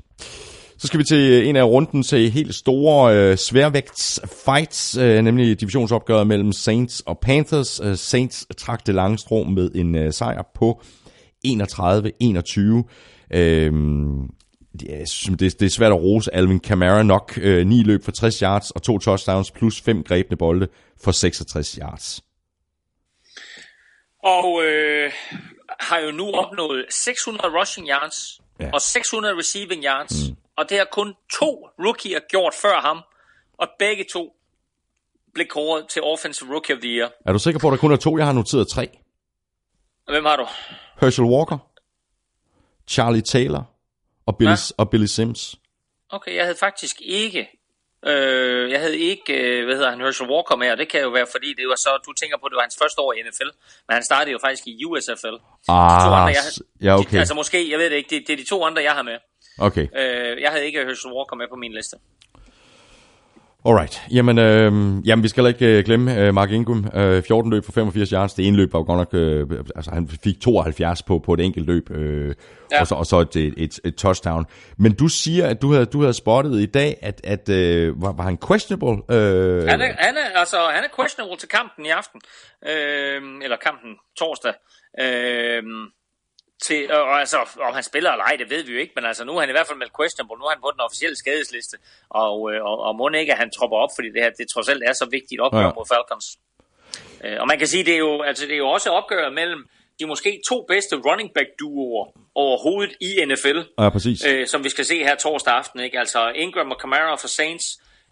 Så 0.78 0.86
skal 0.86 0.98
vi 0.98 1.04
til 1.04 1.30
øh, 1.30 1.48
en 1.48 1.56
af 1.56 1.64
runden 1.64 2.02
til 2.02 2.30
helt 2.30 2.54
store 2.54 3.16
øh, 3.16 3.36
sværvægts 3.36 4.20
fights, 4.44 4.96
øh, 4.96 5.22
nemlig 5.22 5.60
divisionsopgøret 5.60 6.26
mellem 6.26 6.52
Saints 6.52 7.00
og 7.00 7.18
Panthers. 7.18 7.80
Øh, 7.80 7.96
Saints 7.96 8.46
trak 8.56 8.86
det 8.86 8.94
lange 8.94 9.18
strå 9.18 9.44
med 9.44 9.70
en 9.74 9.94
øh, 9.94 10.12
sejr 10.12 10.42
på 10.54 10.82
31-21. 11.46 12.60
Øh, 13.34 13.72
det, 14.80 15.60
det, 15.60 15.62
er 15.62 15.68
svært 15.68 15.92
at 15.92 16.00
rose 16.00 16.34
Alvin 16.34 16.60
Kamara 16.60 17.02
nok. 17.02 17.38
Øh, 17.42 17.66
9 17.66 17.82
løb 17.82 18.04
for 18.04 18.12
60 18.12 18.38
yards 18.38 18.70
og 18.70 18.82
to 18.82 18.98
touchdowns 18.98 19.50
plus 19.50 19.80
fem 19.80 20.02
grebne 20.02 20.36
bolde 20.36 20.68
for 21.04 21.10
66 21.10 21.78
yards. 21.82 22.24
Og 24.24 24.62
øh, 24.64 25.12
har 25.80 25.98
jo 25.98 26.10
nu 26.10 26.30
opnået 26.32 26.86
600 26.90 27.60
rushing 27.60 27.88
yards 27.88 28.40
Ja. 28.60 28.70
og 28.74 28.80
600 28.80 29.36
receiving 29.38 29.84
yards. 29.84 30.28
Mm. 30.30 30.36
Og 30.56 30.68
det 30.70 30.78
har 30.78 30.84
kun 30.92 31.14
to 31.40 31.68
rookier 31.84 32.20
gjort 32.30 32.54
før 32.62 32.80
ham. 32.80 33.00
og 33.58 33.68
begge 33.78 34.04
to 34.12 34.36
blev 35.34 35.46
kåret 35.46 35.88
til 35.88 36.02
Offensive 36.02 36.50
Rookie 36.52 36.74
of 36.76 36.80
the 36.80 36.90
Year. 36.90 37.10
Er 37.26 37.32
du 37.32 37.38
sikker 37.38 37.60
på, 37.60 37.68
at 37.68 37.72
der 37.72 37.78
kun 37.78 37.92
er 37.92 37.96
to? 37.96 38.18
Jeg 38.18 38.26
har 38.26 38.32
noteret 38.32 38.68
tre. 38.68 38.98
Hvem 40.10 40.24
har 40.24 40.36
du? 40.36 40.46
Herschel 41.00 41.24
Walker, 41.24 41.58
Charlie 42.88 43.22
Taylor 43.22 43.62
og 44.26 44.36
Billy, 44.38 44.50
Ja. 44.50 44.56
og 44.78 44.90
Billy 44.90 45.06
Sims. 45.06 45.56
Okay, 46.10 46.34
jeg 46.36 46.44
havde 46.44 46.56
faktisk 46.60 46.96
ikke... 47.00 47.48
Øh, 48.06 48.70
jeg 48.70 48.80
havde 48.80 48.98
ikke, 48.98 49.32
øh, 49.32 49.64
hvad 49.64 49.74
hedder 49.74 49.90
han, 49.90 50.00
Herschel 50.00 50.30
Walker 50.30 50.56
med, 50.56 50.70
og 50.70 50.78
det 50.78 50.88
kan 50.88 51.00
jo 51.00 51.10
være, 51.18 51.26
fordi 51.34 51.48
det 51.58 51.64
var 51.68 51.78
så, 51.86 51.90
du 52.06 52.12
tænker 52.12 52.36
på, 52.38 52.48
det 52.48 52.56
var 52.56 52.62
hans 52.62 52.78
første 52.82 53.00
år 53.00 53.12
i 53.12 53.18
NFL, 53.26 53.50
men 53.86 53.92
han 53.98 54.02
startede 54.02 54.32
jo 54.32 54.38
faktisk 54.46 54.62
i 54.66 54.84
USFL. 54.84 55.36
Ah, 55.68 56.00
to 56.04 56.10
andre, 56.18 56.32
jeg, 56.38 56.44
ja, 56.86 56.92
okay. 56.98 57.10
De, 57.10 57.18
altså 57.18 57.34
måske, 57.34 57.70
jeg 57.70 57.78
ved 57.78 57.90
det 57.90 57.96
ikke, 57.96 58.10
det, 58.10 58.26
det 58.26 58.32
er 58.32 58.36
de 58.36 58.48
to 58.52 58.64
andre, 58.64 58.82
jeg 58.82 58.92
har 58.92 59.02
med. 59.02 59.18
Okay, 59.58 59.86
Øh, 60.00 60.42
jeg 60.42 60.50
havde 60.50 60.64
ikke 60.66 60.78
Herschel 60.78 61.12
Walker 61.16 61.36
med 61.36 61.46
på 61.48 61.56
min 61.56 61.72
liste. 61.72 61.96
Alright. 63.64 64.02
Jamen, 64.10 64.38
øh, 64.38 64.72
jamen 65.08 65.22
vi 65.22 65.28
skal 65.28 65.44
heller 65.44 65.54
ikke 65.54 65.78
øh, 65.78 65.84
glemme 65.84 66.18
øh, 66.18 66.34
Mark 66.34 66.50
Ingram. 66.50 66.90
Øh, 66.94 67.22
14 67.22 67.50
løb 67.50 67.64
for 67.64 67.72
85 67.72 68.10
yards. 68.10 68.34
Det 68.34 68.48
ene 68.48 68.56
løb 68.56 68.72
var 68.72 68.78
jo 68.78 68.84
godt 68.84 68.98
nok... 68.98 69.14
Øh, 69.14 69.64
altså, 69.76 69.90
han 69.90 70.08
fik 70.24 70.40
72 70.40 71.02
på, 71.02 71.18
på 71.18 71.34
et 71.34 71.40
enkelt 71.40 71.66
løb, 71.66 71.90
øh, 71.90 72.34
ja. 72.72 72.80
Og, 72.80 72.86
så, 72.86 72.94
og 72.94 73.06
så 73.06 73.20
et, 73.20 73.36
et, 73.36 73.54
et, 73.56 73.80
et 73.84 73.96
touchdown. 73.96 74.46
Men 74.78 74.94
du 74.94 75.08
siger, 75.08 75.46
at 75.46 75.62
du 75.62 75.72
havde, 75.72 75.86
du 75.86 76.00
havde 76.00 76.14
spottet 76.14 76.60
i 76.60 76.66
dag, 76.66 76.98
at, 77.02 77.20
at 77.24 77.48
øh, 77.48 78.02
var, 78.02 78.12
var 78.12 78.24
han 78.24 78.38
questionable? 78.48 79.16
Øh, 79.16 79.68
Han 79.68 79.80
er, 79.80 79.92
han 79.98 80.16
er, 80.16 80.38
altså, 80.38 80.56
han 80.56 80.84
er 80.84 80.88
questionable 81.00 81.36
til 81.36 81.48
kampen 81.48 81.86
i 81.86 81.88
aften, 81.88 82.20
øh, 82.66 83.22
eller 83.42 83.56
kampen 83.56 83.90
torsdag. 84.18 84.54
Øh, 85.00 85.62
til, 86.66 86.92
og, 86.92 87.02
og 87.02 87.20
altså, 87.20 87.36
om 87.68 87.74
han 87.74 87.82
spiller 87.82 88.10
eller 88.12 88.24
ej, 88.24 88.36
det 88.36 88.50
ved 88.50 88.62
vi 88.62 88.72
jo 88.72 88.78
ikke, 88.78 88.92
men 88.96 89.04
altså, 89.04 89.24
nu 89.24 89.32
er 89.36 89.40
han 89.40 89.48
i 89.48 89.52
hvert 89.52 89.66
fald 89.66 89.78
meldt 89.78 89.92
questionable. 90.00 90.38
Nu 90.40 90.44
er 90.44 90.50
han 90.50 90.60
på 90.66 90.70
den 90.74 90.80
officielle 90.80 91.16
skadesliste, 91.16 91.76
og, 92.10 92.52
øh, 92.52 92.64
og, 92.64 92.76
og 92.86 92.96
må 92.96 93.08
ikke, 93.08 93.32
at 93.32 93.38
han 93.38 93.50
tropper 93.58 93.76
op, 93.84 93.88
fordi 93.96 94.08
det 94.14 94.22
her, 94.22 94.30
det 94.30 94.46
trods 94.54 94.68
alt 94.68 94.82
er 94.86 94.92
så 94.92 95.06
vigtigt 95.10 95.40
opgør 95.40 95.60
Ja. 95.60 95.72
mod 95.78 95.86
Falcons. 95.94 96.26
Øh, 97.24 97.36
og 97.40 97.46
man 97.46 97.58
kan 97.58 97.66
sige, 97.66 97.84
det 97.84 97.94
er 97.94 97.98
jo, 97.98 98.22
altså, 98.22 98.46
det 98.46 98.52
er 98.54 98.62
jo 98.66 98.68
også 98.68 98.90
opgøret 98.90 99.32
mellem 99.34 99.66
de 100.00 100.06
måske 100.06 100.40
to 100.48 100.64
bedste 100.68 100.96
running 100.96 101.30
back 101.34 101.48
duoer 101.60 102.04
overhovedet 102.34 102.92
i 103.00 103.24
NFL 103.24 103.58
Ja, 103.78 103.88
præcis. 103.88 104.24
øh, 104.26 104.46
som 104.46 104.64
vi 104.64 104.68
skal 104.68 104.84
se 104.84 104.98
her 105.04 105.14
torsdag 105.16 105.54
aften. 105.54 105.80
Ikke? 105.80 105.98
Altså 105.98 106.32
Ingram 106.34 106.70
og 106.70 106.78
Kamara 106.80 107.14
for 107.16 107.28
Saints, 107.28 107.64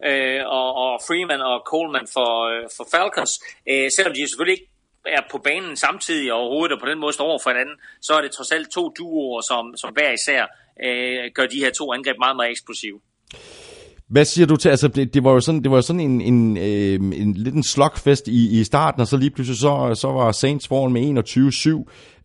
øh, 0.05 0.41
og, 0.47 0.75
og 0.75 1.01
Freeman 1.07 1.41
og 1.41 1.63
Coleman 1.67 2.07
for, 2.13 2.31
øh, 2.51 2.65
for 2.77 2.87
Falcons. 2.95 3.31
Øh, 3.71 3.91
selvom 3.97 4.15
de 4.15 4.29
selvfølgelig 4.31 4.61
ikke 4.61 4.72
er 5.07 5.21
på 5.31 5.39
banen 5.39 5.77
samtidig 5.77 6.33
overhovedet, 6.33 6.73
og 6.75 6.81
på 6.81 6.87
den 6.87 6.99
måde 6.99 7.13
står 7.13 7.25
over 7.25 7.39
for 7.43 7.51
hinanden, 7.51 7.77
så 8.01 8.15
er 8.15 8.21
det 8.21 8.33
trods 8.33 8.53
alt 8.53 8.71
to 8.71 8.89
duoer, 8.99 9.41
som, 9.41 9.77
som 9.77 9.93
hver 9.93 10.11
især 10.11 10.47
øh, 10.85 11.31
gør 11.35 11.47
de 11.47 11.59
her 11.59 11.71
to 11.71 11.93
angreb 11.93 12.19
meget, 12.19 12.37
meget 12.37 12.51
eksplosive. 12.51 13.01
Hvad 14.13 14.25
siger 14.25 14.47
du 14.47 14.57
til, 14.57 14.69
altså 14.69 14.89
det, 14.89 15.15
det 15.15 15.25
var 15.25 15.33
jo 15.33 15.41
sådan, 15.41 15.63
det 15.63 15.71
var 15.71 15.77
jo 15.77 15.83
sådan 15.83 16.01
en, 16.01 16.21
en, 16.21 16.57
øh, 16.57 16.95
en 16.95 17.35
lidt 17.35 17.55
en 17.55 17.63
slugfest 17.63 18.29
i, 18.29 18.61
i 18.61 18.65
starten, 18.65 19.01
og 19.01 19.07
så 19.07 19.17
lige 19.17 19.31
pludselig 19.31 19.59
så, 19.59 19.95
så 19.95 20.09
var 20.09 20.33
Saints 20.33 20.69
foran 20.69 20.93
med 20.93 21.19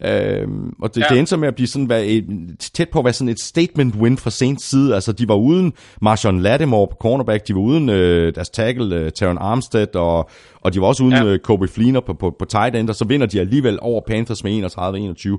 21-7, 0.02 0.08
øh, 0.08 0.48
og 0.82 0.96
det, 0.96 1.02
ja. 1.02 1.06
Det 1.10 1.18
endte 1.18 1.30
så 1.30 1.38
med 1.38 1.48
at 1.48 1.56
blive 1.56 1.68
sådan, 1.68 1.86
hvad, 1.86 2.04
et, 2.06 2.26
tæt 2.74 2.90
på 2.90 3.00
at 3.00 3.06
være 3.06 3.14
sådan 3.14 3.30
et 3.30 3.40
statement 3.40 3.96
win 3.96 4.18
fra 4.18 4.30
Saints 4.30 4.70
side, 4.70 4.96
altså 4.96 5.12
de 5.12 5.28
var 5.28 5.36
uden 5.36 5.74
Marshawn 6.02 6.42
Lattimore 6.42 6.88
på 6.88 6.98
cornerback, 7.00 7.48
de 7.48 7.54
var 7.54 7.62
uden 7.62 7.90
øh, 7.90 8.36
deres 8.36 8.50
tackle, 8.50 8.96
øh, 8.96 9.12
Taron 9.12 9.38
Armstead, 9.38 9.96
og, 9.96 10.30
og 10.62 10.74
de 10.74 10.82
var 10.82 10.88
også 10.88 11.04
uden. 11.04 11.14
Ja. 11.14 11.26
øh, 11.26 11.40
Kobe 11.40 11.68
Fleener 11.68 12.00
på, 12.00 12.14
på, 12.14 12.36
på 12.40 12.46
tight 12.46 12.76
end, 12.76 12.90
og 12.90 12.96
så 12.96 13.06
vinder 13.06 13.28
de 13.28 13.40
alligevel 13.40 13.80
over 13.82 14.02
Panthers 14.08 14.44
med 14.44 14.66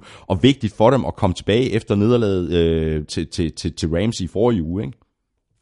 31-21, 0.02 0.24
og 0.26 0.42
vigtigt 0.42 0.74
for 0.76 0.90
dem 0.90 1.04
at 1.04 1.16
komme 1.16 1.34
tilbage 1.34 1.72
efter 1.72 1.94
nederlaget 1.94 2.52
øh, 2.52 3.06
til, 3.06 3.26
til, 3.26 3.52
til, 3.52 3.72
til 3.72 3.88
Rams 3.88 4.20
i 4.20 4.26
forrige 4.26 4.62
uge, 4.62 4.84
ikke? 4.84 4.98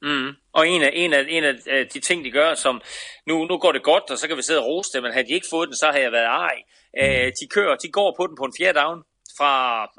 Mm. 0.02 0.28
Og 0.56 0.68
en 0.68 0.82
af, 0.82 0.90
en, 0.94 1.12
af, 1.12 1.24
en 1.28 1.44
af 1.44 1.54
øh, 1.66 1.86
de 1.94 2.00
ting, 2.00 2.24
de 2.24 2.30
gør, 2.30 2.54
som 2.54 2.80
nu, 3.26 3.44
nu 3.44 3.58
går 3.58 3.72
det 3.72 3.82
godt, 3.82 4.10
og 4.10 4.18
så 4.18 4.28
kan 4.28 4.36
vi 4.36 4.42
sidde 4.42 4.60
og 4.60 4.66
rose 4.66 4.90
det, 4.92 5.02
men 5.02 5.12
havde 5.12 5.26
de 5.26 5.32
ikke 5.32 5.46
fået 5.50 5.68
den, 5.68 5.76
så 5.76 5.86
havde 5.86 6.02
jeg 6.02 6.12
været 6.12 6.26
ej. 6.26 6.56
Øh, 7.00 7.32
de 7.40 7.46
kører, 7.50 7.76
de 7.76 7.90
går 7.90 8.14
på 8.16 8.26
den 8.26 8.36
på 8.36 8.44
en 8.44 8.52
fjerde 8.58 8.78
down, 8.80 9.02
fra 9.38 9.52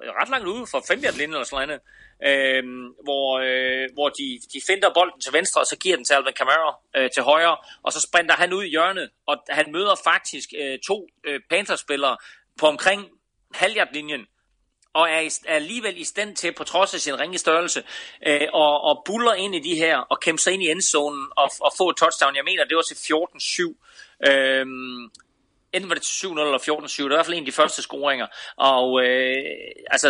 øh, 0.03 0.09
ret 0.09 0.29
langt 0.29 0.47
ude, 0.47 0.67
fra 0.71 0.81
5 0.87 0.99
eller 1.19 1.43
sådan 1.43 1.67
noget, 1.67 1.81
øh, 2.29 2.63
hvor, 3.03 3.27
øh, 3.47 3.89
hvor 3.93 4.09
de, 4.09 4.39
de 4.53 4.59
finder 4.67 4.93
bolden 4.93 5.21
til 5.21 5.33
venstre, 5.33 5.61
og 5.61 5.67
så 5.67 5.77
giver 5.77 5.95
den 5.95 6.05
til 6.05 6.13
Alvin 6.13 6.33
Kamara 6.33 6.71
øh, 6.97 7.09
til 7.15 7.23
højre, 7.23 7.57
og 7.83 7.93
så 7.93 7.99
sprinter 8.07 8.35
han 8.35 8.53
ud 8.53 8.63
i 8.63 8.69
hjørnet, 8.69 9.09
og 9.27 9.35
han 9.49 9.71
møder 9.71 9.95
faktisk 10.03 10.49
øh, 10.61 10.79
to 10.87 11.07
øh, 11.27 11.39
Panthers-spillere 11.49 12.17
på 12.59 12.67
omkring 12.67 13.01
halvhjertlinjen, 13.53 14.25
og 14.97 15.09
er, 15.09 15.39
alligevel 15.47 15.97
i 15.97 16.03
stand 16.03 16.35
til, 16.35 16.51
på 16.53 16.63
trods 16.63 16.93
af 16.93 16.99
sin 16.99 17.19
ringe 17.19 17.37
størrelse, 17.37 17.83
øh, 18.27 18.47
og, 18.53 18.81
og 18.81 19.03
buller 19.05 19.33
ind 19.33 19.55
i 19.55 19.59
de 19.59 19.75
her, 19.75 19.97
og 19.97 20.19
kæmpe 20.19 20.41
sig 20.41 20.53
ind 20.53 20.63
i 20.63 20.71
endzonen, 20.71 21.27
og, 21.37 21.49
og 21.61 21.71
få 21.77 21.89
et 21.89 21.97
touchdown. 21.97 22.35
Jeg 22.35 22.43
mener, 22.43 22.65
det 22.65 22.75
var 22.75 22.81
til 22.81 22.95
14-7. 22.95 24.31
Øhm, 24.31 25.09
enten 25.73 25.89
var 25.89 25.95
det 25.95 26.03
til 26.03 26.27
7-0 26.27 26.29
eller 26.29 26.57
14-7. 26.57 27.03
Det 27.03 27.03
var 27.03 27.11
i 27.11 27.15
hvert 27.15 27.25
fald 27.25 27.37
en 27.37 27.43
af 27.43 27.45
de 27.45 27.51
første 27.61 27.81
scoringer. 27.81 28.27
Og 28.57 29.03
øh, 29.03 29.35
altså, 29.87 30.07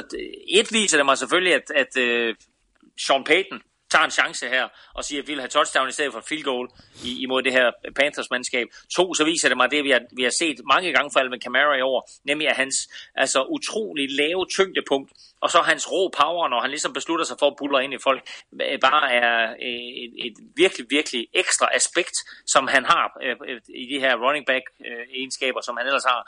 et 0.47 0.73
viser 0.73 0.97
det 0.97 1.05
mig 1.05 1.17
selvfølgelig, 1.17 1.53
at, 1.53 1.71
at 1.75 1.97
øh, 1.97 2.35
Sean 2.97 3.23
Payton 3.23 3.61
tager 3.91 4.05
en 4.05 4.11
chance 4.11 4.49
her 4.49 4.67
og 4.93 5.03
siger, 5.03 5.21
at 5.21 5.27
vi 5.27 5.33
vil 5.33 5.41
have 5.41 5.49
touchdown 5.49 5.89
i 5.89 5.91
stedet 5.91 6.13
for 6.13 6.21
field 6.29 6.43
goal 6.43 6.67
i, 7.03 7.23
imod 7.23 7.43
det 7.43 7.53
her 7.53 7.71
Panthers-mandskab. 7.95 8.67
To, 8.95 9.13
så 9.13 9.23
viser 9.23 9.47
det 9.49 9.57
mig 9.57 9.71
det, 9.71 9.83
vi 9.83 9.89
har, 9.89 10.01
vi 10.11 10.23
har 10.23 10.33
set 10.39 10.57
mange 10.73 10.93
gange 10.93 11.09
for 11.13 11.29
med 11.29 11.39
Kamara 11.39 11.75
i 11.77 11.81
år, 11.81 12.09
nemlig 12.23 12.47
at 12.49 12.55
hans 12.55 12.75
altså, 13.15 13.39
utrolig 13.43 14.11
lave 14.11 14.45
tyngdepunkt, 14.55 15.11
og 15.41 15.49
så 15.49 15.57
hans 15.57 15.91
rå 15.91 16.09
power, 16.21 16.47
når 16.47 16.61
han 16.61 16.69
ligesom 16.69 16.93
beslutter 16.93 17.25
sig 17.25 17.37
for 17.39 17.47
at 17.47 17.55
buller 17.59 17.79
ind 17.79 17.93
i 17.93 17.97
folk, 18.03 18.21
øh, 18.61 18.79
bare 18.79 19.13
er 19.13 19.51
øh, 19.67 19.89
et, 20.03 20.13
et 20.25 20.35
virkelig, 20.55 20.85
virkelig 20.89 21.27
ekstra 21.33 21.67
aspekt, 21.75 22.17
som 22.47 22.67
han 22.67 22.85
har 22.85 23.05
øh, 23.23 23.35
øh 23.49 23.61
i 23.83 23.85
de 23.93 23.99
her 23.99 24.13
running 24.25 24.45
back-egenskaber, 24.45 25.61
som 25.61 25.77
han 25.77 25.85
ellers 25.87 26.07
har. 26.11 26.21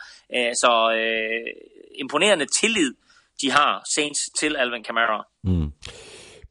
Så 0.63 0.71
øh, 0.99 1.47
imponerende 1.95 2.45
tillid, 2.45 2.93
de 3.41 3.51
har 3.51 3.81
Saints 3.95 4.21
til 4.39 4.55
Alvin 4.55 4.83
Kamara. 4.83 5.27
Mm. 5.43 5.71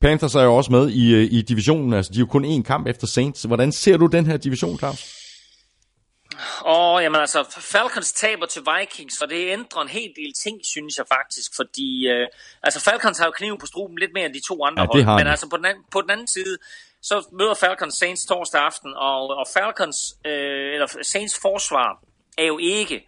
Panthers 0.01 0.35
er 0.35 0.43
jo 0.43 0.57
også 0.57 0.73
med 0.73 0.91
i, 0.91 1.15
øh, 1.15 1.29
i 1.33 1.43
divisionen, 1.43 1.93
altså 1.93 2.13
de 2.13 2.19
er 2.19 2.21
jo 2.21 2.27
kun 2.27 2.45
én 2.45 2.63
kamp 2.63 2.87
efter 2.87 3.07
Saints. 3.07 3.43
Hvordan 3.43 3.73
ser 3.73 3.97
du 3.97 4.07
den 4.07 4.27
her 4.27 4.37
division, 4.37 4.79
Claus? 4.79 5.15
Og 6.61 7.03
jamen 7.03 7.21
altså, 7.21 7.61
Falcons 7.61 8.13
taber 8.13 8.47
til 8.47 8.63
Vikings, 8.63 9.23
og 9.23 9.29
det 9.29 9.53
ændrer 9.53 9.83
en 9.83 9.89
hel 9.89 10.13
del 10.17 10.33
ting, 10.43 10.61
synes 10.65 10.99
jeg 10.99 11.07
faktisk, 11.17 11.51
fordi 11.57 12.09
øh, 12.09 12.27
altså 12.63 12.81
Falcons 12.81 13.19
har 13.19 13.27
jo 13.27 13.31
kniven 13.31 13.59
på 13.59 13.67
struben 13.67 13.99
lidt 13.99 14.11
mere 14.15 14.27
end 14.27 14.35
de 14.35 14.41
to 14.49 14.65
andre 14.65 14.83
Ja, 14.95 15.03
hold, 15.05 15.21
men 15.21 15.27
altså 15.27 15.49
på 15.49 15.57
den, 15.57 15.65
anden, 15.65 15.85
på 15.93 16.01
den 16.01 16.11
anden 16.11 16.29
side, 16.29 16.59
så 17.03 17.29
møder 17.33 17.55
Falcons 17.55 17.95
Saints 17.95 18.27
torsdag 18.27 18.61
aften, 18.61 18.95
og, 18.97 19.29
og 19.29 19.47
Falcons, 19.57 19.97
øh, 20.27 20.75
eller 20.75 20.87
Saints 21.03 21.39
forsvar 21.43 22.03
er 22.39 22.45
jo 22.45 22.59
ikke 22.59 23.07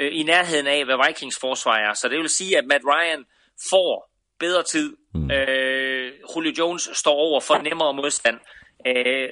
øh, 0.00 0.10
i 0.12 0.22
nærheden 0.22 0.66
af, 0.66 0.84
hvad 0.84 1.06
Vikings 1.06 1.38
forsvar 1.40 1.76
er, 1.76 1.94
så 1.94 2.08
det 2.08 2.18
vil 2.18 2.28
sige, 2.28 2.58
at 2.58 2.64
Matt 2.66 2.84
Ryan 2.84 3.24
får 3.70 4.10
bedre 4.38 4.62
tid. 4.62 4.96
Mm. 5.14 5.30
Øh, 5.30 6.12
Julio 6.36 6.52
Jones 6.58 6.88
står 6.92 7.14
over 7.14 7.40
for 7.40 7.58
nemmere 7.58 7.94
modstand. 7.94 8.36
Øh, 8.86 9.28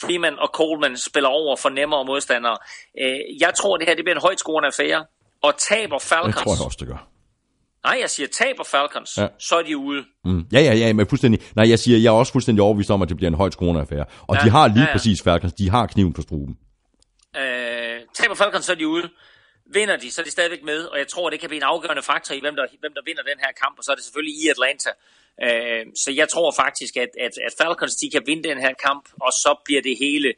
Freeman 0.00 0.38
og 0.38 0.48
Coleman 0.52 0.96
spiller 0.96 1.28
over 1.28 1.56
for 1.56 1.68
nemmere 1.68 2.04
modstandere. 2.04 2.58
Øh, 3.00 3.18
jeg 3.40 3.52
tror, 3.60 3.76
det 3.76 3.86
her 3.88 3.94
det 3.94 4.04
bliver 4.04 4.16
en 4.16 4.22
højt 4.22 4.38
scorende 4.38 4.66
affære. 4.66 5.04
Og 5.42 5.54
taber 5.68 5.98
Det 5.98 6.06
Falcons... 6.08 6.34
tror 6.36 6.54
jeg 6.56 6.64
også, 6.64 6.76
det 6.80 6.88
gør. 6.88 7.08
Nej, 7.84 7.98
jeg 8.00 8.10
siger, 8.10 8.26
taber 8.28 8.64
Falcons, 8.64 9.18
Ja. 9.18 9.26
så 9.38 9.56
er 9.58 9.62
de 9.62 9.76
ude. 9.76 10.04
Mm. 10.24 10.44
Ja, 10.52 10.60
ja, 10.60 10.74
ja, 10.74 10.92
men 10.92 11.06
fuldstændig. 11.06 11.40
Nej, 11.56 11.68
jeg 11.70 11.78
siger, 11.78 11.98
jeg 11.98 12.06
er 12.08 12.12
også 12.18 12.32
fuldstændig 12.32 12.62
overbevist 12.62 12.90
om, 12.90 13.02
at 13.02 13.08
det 13.08 13.16
bliver 13.16 13.30
en 13.30 13.36
højt 13.36 13.52
skruende 13.52 13.80
affære. 13.80 14.04
Og 14.26 14.36
ja, 14.36 14.40
de 14.44 14.50
har 14.50 14.68
lige 14.68 14.80
ja. 14.80 14.86
ja. 14.86 14.92
præcis 14.92 15.22
Falcons, 15.22 15.52
de 15.52 15.70
har 15.70 15.86
kniven 15.86 16.12
på 16.12 16.22
struben. 16.22 16.56
Øh, 17.36 18.00
taber 18.14 18.34
Falcons, 18.34 18.64
så 18.64 18.72
er 18.72 18.76
de 18.76 18.88
ude. 18.88 19.08
Vinder 19.76 19.96
de, 19.96 20.10
så 20.10 20.20
er 20.20 20.24
de 20.24 20.30
stadigvæk 20.30 20.62
med, 20.62 20.80
og 20.92 20.98
jeg 20.98 21.08
tror, 21.08 21.30
det 21.30 21.40
kan 21.40 21.48
blive 21.48 21.62
en 21.64 21.70
afgørende 21.74 22.02
faktor 22.02 22.34
i, 22.34 22.40
hvem 22.40 22.56
der, 22.56 22.66
hvem 22.80 22.94
der 22.94 23.02
vinder 23.08 23.22
den 23.22 23.38
her 23.44 23.52
kamp, 23.62 23.74
og 23.78 23.84
så 23.84 23.90
er 23.92 23.96
det 23.96 24.04
selvfølgelig 24.04 24.34
i 24.42 24.44
Atlanta. 24.54 24.90
Øh, 25.46 25.82
så 26.02 26.10
jeg 26.20 26.28
tror 26.34 26.48
faktisk, 26.62 26.96
at, 26.96 27.12
at, 27.26 27.34
at 27.46 27.52
Falcons 27.60 27.94
de 28.02 28.10
kan 28.14 28.22
vinde 28.26 28.44
den 28.50 28.58
her 28.58 28.74
kamp, 28.86 29.04
og 29.26 29.32
så 29.42 29.50
bliver 29.66 29.82
det 29.82 29.94
hele 30.06 30.30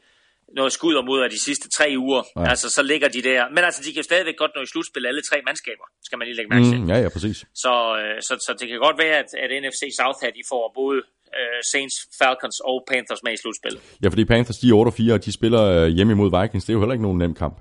noget 0.59 0.73
skud 0.73 1.05
mod 1.11 1.21
af 1.27 1.31
de 1.31 1.41
sidste 1.49 1.67
tre 1.77 1.95
uger. 1.99 2.23
Ja. 2.37 2.51
Altså, 2.51 2.67
så 2.71 2.83
ligger 2.83 3.09
de 3.09 3.23
der. 3.23 3.41
Men 3.55 3.63
altså, 3.69 3.81
de 3.85 3.89
kan 3.93 4.01
jo 4.03 4.03
stadigvæk 4.03 4.37
godt 4.37 4.53
nå 4.57 4.63
i 4.63 4.67
slutspil 4.67 5.07
alle 5.07 5.23
tre 5.23 5.37
mandskaber, 5.47 5.87
skal 6.07 6.19
man 6.19 6.27
lige 6.29 6.37
lægge 6.37 6.51
mærke 6.55 6.67
til. 6.73 6.81
Mm, 6.81 6.89
ja, 6.93 6.99
ja, 7.05 7.09
præcis. 7.09 7.39
Så, 7.55 7.73
øh, 8.01 8.17
så, 8.27 8.35
så 8.47 8.51
det 8.61 8.69
kan 8.69 8.79
godt 8.87 8.99
være, 9.05 9.17
at, 9.23 9.31
at 9.43 9.49
NFC 9.63 9.83
South 10.01 10.19
her, 10.23 10.31
de 10.39 10.43
får 10.53 10.73
både 10.81 10.99
øh, 11.39 11.61
Saints, 11.73 11.97
Falcons 12.21 12.59
og 12.71 12.77
Panthers 12.91 13.23
med 13.25 13.33
i 13.33 13.37
slutspillet. 13.43 13.81
Ja, 14.03 14.09
fordi 14.09 14.25
Panthers, 14.25 14.59
de 14.59 14.69
er 14.69 14.75
8 14.75 14.89
og 14.89 14.95
4, 14.95 15.15
og 15.15 15.25
de 15.25 15.33
spiller 15.33 15.63
øh, 15.77 15.89
hjemme 15.97 16.13
imod 16.17 16.31
Vikings. 16.41 16.65
Det 16.65 16.71
er 16.73 16.75
jo 16.77 16.81
heller 16.81 16.97
ikke 16.97 17.07
nogen 17.09 17.19
nem 17.19 17.35
kamp. 17.35 17.57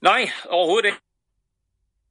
Nej, 0.00 0.30
overhovedet 0.48 0.86
ikke. 0.86 0.98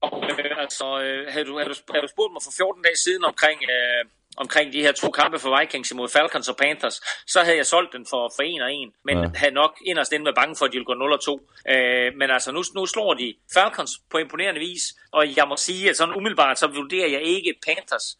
Og, 0.01 0.23
øh, 0.23 0.57
altså, 0.57 0.99
øh, 1.01 1.27
havde, 1.33 1.45
du, 1.45 1.57
havde, 1.57 1.69
du, 1.69 1.75
havde 1.93 2.01
du 2.01 2.07
spurgt 2.07 2.33
mig 2.33 2.41
for 2.43 2.51
14 2.57 2.83
dage 2.83 2.97
siden 2.97 3.23
omkring, 3.23 3.61
øh, 3.63 4.05
omkring 4.37 4.73
de 4.73 4.81
her 4.81 4.91
to 4.91 5.11
kampe 5.11 5.39
for 5.39 5.59
Vikings 5.59 5.91
imod 5.91 6.09
Falcons 6.09 6.49
og 6.49 6.57
Panthers, 6.57 7.01
så 7.27 7.39
havde 7.43 7.57
jeg 7.57 7.65
solgt 7.65 7.93
den 7.93 8.05
for, 8.09 8.31
for 8.35 8.43
en 8.43 8.61
og 8.61 8.73
en, 8.73 8.93
men 9.05 9.17
Ja. 9.17 9.29
havde 9.35 9.53
nok 9.53 9.73
inderst 9.85 10.11
inde 10.13 10.25
været 10.25 10.35
bange 10.35 10.55
for, 10.55 10.65
at 10.65 10.71
de 10.71 10.75
ville 10.77 10.85
gå 10.85 10.93
0 10.93 11.11
og 11.13 11.21
2. 11.25 11.49
Øh, 11.69 12.13
men 12.15 12.31
altså, 12.31 12.51
nu, 12.51 12.63
nu 12.75 12.85
slår 12.85 13.13
de 13.13 13.35
Falcons 13.53 13.91
på 14.11 14.17
imponerende 14.17 14.59
vis, 14.59 14.83
og 15.11 15.37
jeg 15.37 15.47
må 15.47 15.55
sige, 15.57 15.89
at 15.89 15.97
sådan 15.97 16.15
umiddelbart, 16.15 16.59
så 16.59 16.67
vurderer 16.67 17.09
jeg 17.09 17.21
ikke 17.21 17.53
Panthers 17.65 18.17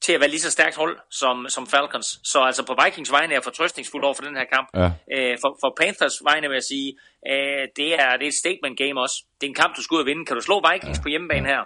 til 0.00 0.12
at 0.12 0.20
være 0.20 0.30
lige 0.30 0.40
så 0.40 0.50
stærkt 0.50 0.76
hold 0.76 0.98
som, 1.10 1.46
som 1.48 1.66
Falcons. 1.66 2.08
Så 2.24 2.38
altså 2.40 2.62
på 2.66 2.74
Vikings 2.84 3.12
vegne 3.12 3.32
er 3.32 3.36
jeg 3.36 3.44
fortrøstningsfuld 3.44 4.04
over 4.04 4.14
for 4.14 4.22
den 4.22 4.36
her 4.36 4.44
kamp. 4.54 4.68
Ja. 4.74 4.88
Øh, 5.14 5.38
for, 5.42 5.50
for 5.62 5.70
Panthers 5.80 6.16
vegne 6.30 6.48
vil 6.48 6.54
jeg 6.60 6.68
sige, 6.74 6.88
øh, 7.32 7.64
det, 7.78 7.88
er, 8.02 8.10
det 8.18 8.24
er 8.28 8.32
et 8.34 8.40
statement 8.44 8.78
game 8.82 8.96
også. 9.04 9.16
Det 9.40 9.44
er 9.46 9.50
en 9.54 9.60
kamp, 9.62 9.76
du 9.76 9.82
skal 9.82 9.94
ud 9.94 10.00
og 10.00 10.06
vinde. 10.06 10.24
Kan 10.26 10.36
du 10.36 10.42
slå 10.42 10.56
Vikings 10.68 10.98
ja. 10.98 11.02
på 11.02 11.08
hjemmebane 11.08 11.46
her? 11.52 11.62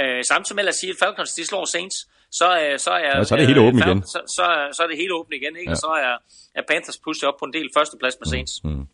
Øh, 0.00 0.24
samtidig 0.24 0.56
med 0.56 0.68
at 0.74 0.78
sige, 0.80 0.90
at 0.94 0.98
Falcons 1.02 1.32
de 1.32 1.46
slår 1.46 1.64
Saints, 1.64 1.96
så, 2.40 2.48
øh, 2.62 2.78
så 2.78 2.90
er, 2.90 3.12
Ja, 3.18 3.24
så 3.24 3.34
er 3.34 3.38
det 3.38 3.46
helt 3.46 3.62
øh, 3.62 3.66
åbent 3.66 3.84
igen. 3.86 4.02
Så, 4.02 4.20
så, 4.36 4.44
så 4.76 4.80
er 4.82 4.88
det 4.90 4.96
helt 5.02 5.12
åbent 5.18 5.34
igen, 5.40 5.56
ikke? 5.60 5.70
Ja. 5.70 5.74
og 5.74 5.76
så 5.76 5.90
er, 6.06 6.14
er 6.58 6.62
Panthers 6.70 6.98
pushet 7.04 7.24
op 7.28 7.38
på 7.38 7.44
en 7.44 7.52
del 7.52 7.66
førsteplads 7.76 8.14
med 8.20 8.26
Saints. 8.32 8.52
Mm. 8.64 8.84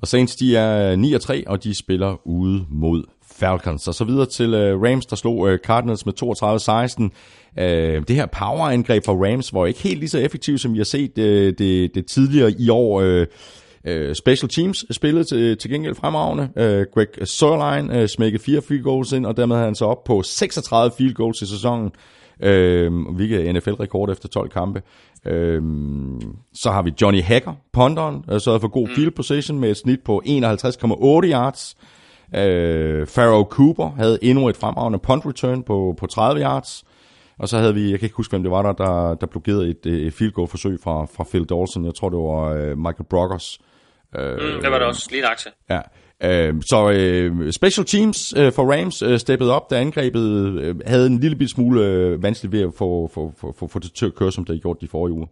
Og 0.00 0.06
Saints, 0.08 0.36
de 0.36 0.56
er 0.56 0.96
9 0.96 1.14
og 1.14 1.20
3, 1.20 1.44
og 1.46 1.64
de 1.64 1.74
spiller 1.74 2.26
ude 2.26 2.66
mod 2.70 3.04
Falcons. 3.40 3.88
Og 3.88 3.94
så 3.94 4.04
videre 4.04 4.26
til 4.26 4.54
uh, 4.54 4.82
Rams, 4.82 5.06
der 5.06 5.16
slog 5.16 5.38
uh, 5.38 5.56
Cardinals 5.56 6.06
med 6.06 6.12
32-16. 6.22 7.02
Uh, 7.02 8.06
det 8.08 8.16
her 8.16 8.26
powerangreb 8.26 9.04
fra 9.04 9.12
Rams 9.12 9.54
var 9.54 9.66
ikke 9.66 9.82
helt 9.82 9.98
lige 9.98 10.08
så 10.08 10.18
effektivt, 10.18 10.60
som 10.60 10.72
vi 10.72 10.78
har 10.78 10.84
set 10.84 11.18
uh, 11.18 11.24
det, 11.24 11.94
det 11.94 12.06
tidligere 12.06 12.52
i 12.58 12.68
år. 12.68 13.02
Uh, 13.02 13.26
Uh, 13.88 14.12
special 14.14 14.48
Teams 14.48 14.84
spillede 14.90 15.24
til, 15.24 15.56
til 15.56 15.70
gengæld 15.70 15.94
fremragende. 15.94 16.42
Uh, 16.42 16.94
Greg 16.94 17.28
Sørlein 17.28 18.00
uh, 18.00 18.06
smækkede 18.06 18.42
fire 18.42 18.62
field 18.62 18.82
goals 18.82 19.12
ind, 19.12 19.26
og 19.26 19.36
dermed 19.36 19.56
havde 19.56 19.66
han 19.66 19.74
så 19.74 19.84
op 19.84 20.04
på 20.04 20.22
36 20.22 20.92
field 20.98 21.14
goals 21.14 21.42
i 21.42 21.46
sæsonen, 21.46 21.90
uh, 22.46 23.14
hvilket 23.14 23.48
er 23.48 23.52
NFL-rekord 23.52 24.10
efter 24.10 24.28
12 24.28 24.50
kampe. 24.50 24.82
Uh, 25.26 25.62
så 26.54 26.70
har 26.70 26.82
vi 26.82 26.92
Johnny 27.02 27.22
Hacker, 27.22 27.52
ponderen, 27.72 28.24
uh, 28.32 28.38
så 28.38 28.58
for 28.58 28.68
god 28.68 28.88
field 28.88 29.10
position 29.10 29.58
med 29.58 29.70
et 29.70 29.76
snit 29.76 30.00
på 30.04 30.22
51,8 30.26 30.32
yards. 31.32 31.76
Uh, 31.78 31.86
Pharaoh 33.06 33.44
Cooper 33.44 33.90
havde 33.90 34.18
endnu 34.22 34.48
et 34.48 34.56
fremragende 34.56 34.98
punt 34.98 35.26
return 35.26 35.62
på, 35.62 35.94
på 35.98 36.06
30 36.06 36.40
yards. 36.40 36.84
Og 37.38 37.48
så 37.48 37.58
havde 37.58 37.74
vi, 37.74 37.90
jeg 37.90 37.98
kan 37.98 38.06
ikke 38.06 38.16
huske, 38.16 38.32
hvem 38.32 38.42
det 38.42 38.50
var 38.50 38.62
der, 38.62 38.72
der, 38.72 39.14
der 39.14 39.26
blokerede 39.26 39.68
et, 39.68 39.86
et 39.86 40.12
field 40.12 40.32
goal 40.32 40.48
forsøg 40.48 40.78
fra, 40.82 41.04
fra 41.04 41.24
Phil 41.24 41.44
Dawson. 41.44 41.84
Jeg 41.84 41.94
tror, 41.94 42.08
det 42.08 42.18
var 42.18 42.72
uh, 42.72 42.78
Michael 42.78 43.06
Brockers. 43.10 43.58
Mm, 44.14 44.60
det 44.62 44.70
var 44.70 44.78
det 44.78 44.86
også, 44.86 45.08
lige 45.10 45.26
aktie. 45.26 45.50
Ja. 45.70 45.80
Øh, 46.22 46.54
så 46.62 46.90
øh, 46.90 47.52
special 47.52 47.86
teams 47.86 48.34
øh, 48.36 48.52
for 48.52 48.72
Rams 48.72 49.02
øh, 49.02 49.18
steppede 49.18 49.54
op, 49.54 49.70
da 49.70 49.80
angrebet 49.80 50.58
øh, 50.60 50.76
havde 50.86 51.06
en 51.06 51.18
lille 51.18 51.36
bit 51.36 51.50
smule 51.50 51.84
øh, 51.84 52.22
vanskeligt 52.22 52.52
ved 52.52 52.60
at 52.60 52.74
få, 52.78 53.10
få, 53.14 53.32
få, 53.36 53.54
få, 53.58 53.66
få 53.66 53.78
det 53.78 53.92
til 53.92 54.06
at 54.06 54.14
køre, 54.14 54.32
som 54.32 54.44
det 54.44 54.48
havde 54.48 54.60
gjort 54.60 54.80
de 54.80 54.88
forrige 54.88 55.14
uger. 55.14 55.26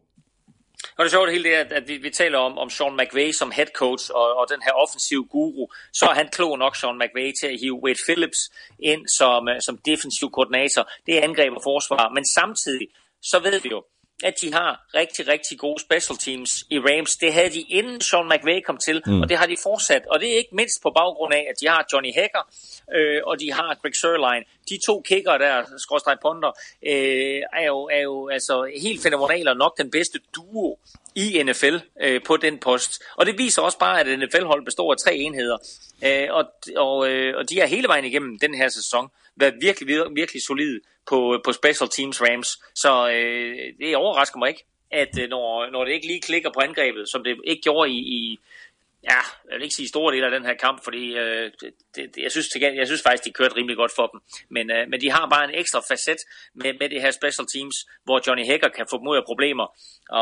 Og 0.99 1.05
det 1.05 1.09
er 1.09 1.17
sjovt 1.17 1.27
det 1.27 1.33
hele 1.37 1.49
det, 1.49 1.55
at, 1.55 1.73
at 1.73 1.89
vi, 1.89 1.97
vi 1.97 2.11
taler 2.11 2.39
om, 2.39 2.59
om 2.59 2.71
Sean 2.71 2.97
McVay 2.97 3.33
som 3.33 3.51
head 3.51 3.71
coach 3.75 4.11
og, 4.15 4.37
og 4.39 4.47
den 4.49 4.63
her 4.63 4.73
offensive 4.73 5.25
guru. 5.25 5.67
Så 5.93 6.05
er 6.11 6.15
han 6.15 6.29
klog 6.29 6.59
nok, 6.59 6.77
Sean 6.77 6.99
McVay, 6.99 7.33
til 7.41 7.47
at 7.47 7.61
hive 7.61 7.83
Wade 7.85 7.99
Phillips 8.07 8.41
ind 8.79 9.03
som, 9.19 9.49
øh, 9.49 9.61
som 9.67 9.79
defensiv 9.91 10.31
koordinator. 10.31 10.91
Det 11.07 11.19
er 11.19 11.23
angreb 11.23 11.53
og 11.53 11.63
forsvar. 11.63 12.09
Men 12.17 12.25
samtidig, 12.39 12.87
så 13.23 13.39
ved 13.39 13.61
vi 13.61 13.69
jo, 13.69 13.83
at 14.25 14.35
de 14.41 14.53
har 14.53 14.87
rigtig, 14.95 15.29
rigtig 15.29 15.59
gode 15.59 15.81
special 15.83 16.19
teams 16.19 16.67
i 16.71 16.79
Rams. 16.79 17.17
Det 17.17 17.33
havde 17.33 17.51
de 17.51 17.61
inden 17.61 18.01
Sean 18.01 18.29
McVay 18.29 18.61
kom 18.67 18.79
til, 18.79 19.03
mm. 19.07 19.21
og 19.21 19.29
det 19.29 19.37
har 19.39 19.47
de 19.47 19.57
fortsat. 19.63 20.03
Og 20.11 20.21
det 20.21 20.33
er 20.33 20.37
ikke 20.37 20.55
mindst 20.57 20.83
på 20.83 20.91
baggrund 20.91 21.35
af, 21.35 21.47
at 21.51 21.61
de 21.61 21.69
har 21.69 21.87
Johnny 21.93 22.15
Hacker, 22.15 22.45
øh, 22.95 23.21
og 23.27 23.41
de 23.41 23.53
har 23.53 23.79
Greg 23.83 23.97
Sørlein. 23.97 24.43
De 24.69 24.79
to 24.87 25.01
kicker 25.01 25.39
der, 25.39 25.65
skråstrej 25.79 26.17
ponder, 26.23 26.49
øh, 26.87 27.43
er, 27.53 27.67
jo, 27.67 27.79
er 27.85 28.01
jo 28.01 28.29
altså 28.29 28.71
helt 28.81 29.03
fænomenale 29.03 29.51
og 29.51 29.57
nok 29.57 29.79
den 29.79 29.91
bedste 29.91 30.19
duo 30.37 30.79
i 31.15 31.43
NFL 31.43 31.77
øh, 32.01 32.21
på 32.27 32.37
den 32.37 32.59
post. 32.59 33.03
Og 33.17 33.27
det 33.27 33.39
viser 33.39 33.63
også 33.63 33.79
bare, 33.79 34.01
at 34.01 34.19
NFL-hold 34.19 34.65
består 34.65 34.93
af 34.93 34.99
tre 34.99 35.15
enheder. 35.15 35.59
Øh, 36.05 36.29
og, 36.31 36.45
og, 36.77 37.11
øh, 37.11 37.37
og 37.37 37.51
de 37.51 37.61
er 37.61 37.67
hele 37.67 37.89
vejen 37.89 38.05
igennem 38.05 38.39
den 38.39 38.55
her 38.55 38.69
sæson 38.69 39.11
været 39.41 39.55
virkelig, 39.61 39.89
virkelig, 39.89 40.43
solid 40.43 40.67
solide 40.69 40.81
på, 41.09 41.41
på 41.45 41.53
special 41.53 41.89
teams 41.97 42.23
Rams. 42.23 42.49
Så 42.75 43.11
øh, 43.15 43.57
det 43.81 43.97
overrasker 43.97 44.39
mig 44.39 44.49
ikke, 44.49 44.65
at 44.91 45.19
øh, 45.21 45.29
når, 45.29 45.71
når 45.71 45.85
det 45.85 45.93
ikke 45.93 46.07
lige 46.07 46.21
klikker 46.21 46.51
på 46.55 46.61
angrebet, 46.61 47.05
som 47.13 47.25
det 47.25 47.37
ikke 47.45 47.63
gjorde 47.63 47.91
i, 47.91 47.99
i 47.99 48.39
ja, 49.11 49.21
jeg 49.49 49.55
vil 49.57 49.63
ikke 49.63 49.75
sige 49.75 49.89
store 49.89 50.15
dele 50.15 50.27
af 50.27 50.31
den 50.31 50.45
her 50.45 50.55
kamp, 50.55 50.85
fordi 50.85 51.05
øh, 51.23 51.51
det, 51.61 51.71
det, 51.97 52.23
jeg, 52.23 52.31
synes, 52.31 52.49
til, 52.49 52.61
jeg 52.63 52.87
synes 52.87 53.03
faktisk, 53.03 53.25
de 53.25 53.33
kørte 53.33 53.57
rimelig 53.57 53.77
godt 53.77 53.93
for 53.97 54.07
dem. 54.13 54.21
Men, 54.51 54.71
øh, 54.71 54.89
men 54.91 55.01
de 55.01 55.11
har 55.11 55.29
bare 55.35 55.45
en 55.45 55.55
ekstra 55.55 55.81
facet 55.91 56.21
med, 56.55 56.73
med 56.81 56.89
det 56.89 57.01
her 57.01 57.11
special 57.11 57.47
teams, 57.55 57.77
hvor 58.05 58.19
Johnny 58.27 58.45
Hacker 58.51 58.69
kan 58.69 58.87
få 58.91 58.97
dem 58.99 59.09
ud 59.09 59.17
af 59.17 59.25
problemer, 59.31 59.67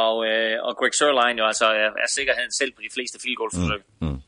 og, 0.02 0.14
øh, 0.28 0.56
og 0.66 0.76
Greg 0.78 0.94
Sørlein 0.94 1.38
jo 1.38 1.47
altså 1.47 1.66
er, 1.66 1.90
er 2.05 2.09
sikkerheden 2.16 2.52
selv 2.60 2.72
på 2.72 2.80
de 2.86 2.94
fleste 2.94 3.18
field 3.22 3.36
goal 3.36 3.51
forsøg. 3.55 3.80
Mm. 4.01 4.06
mm. 4.09 4.20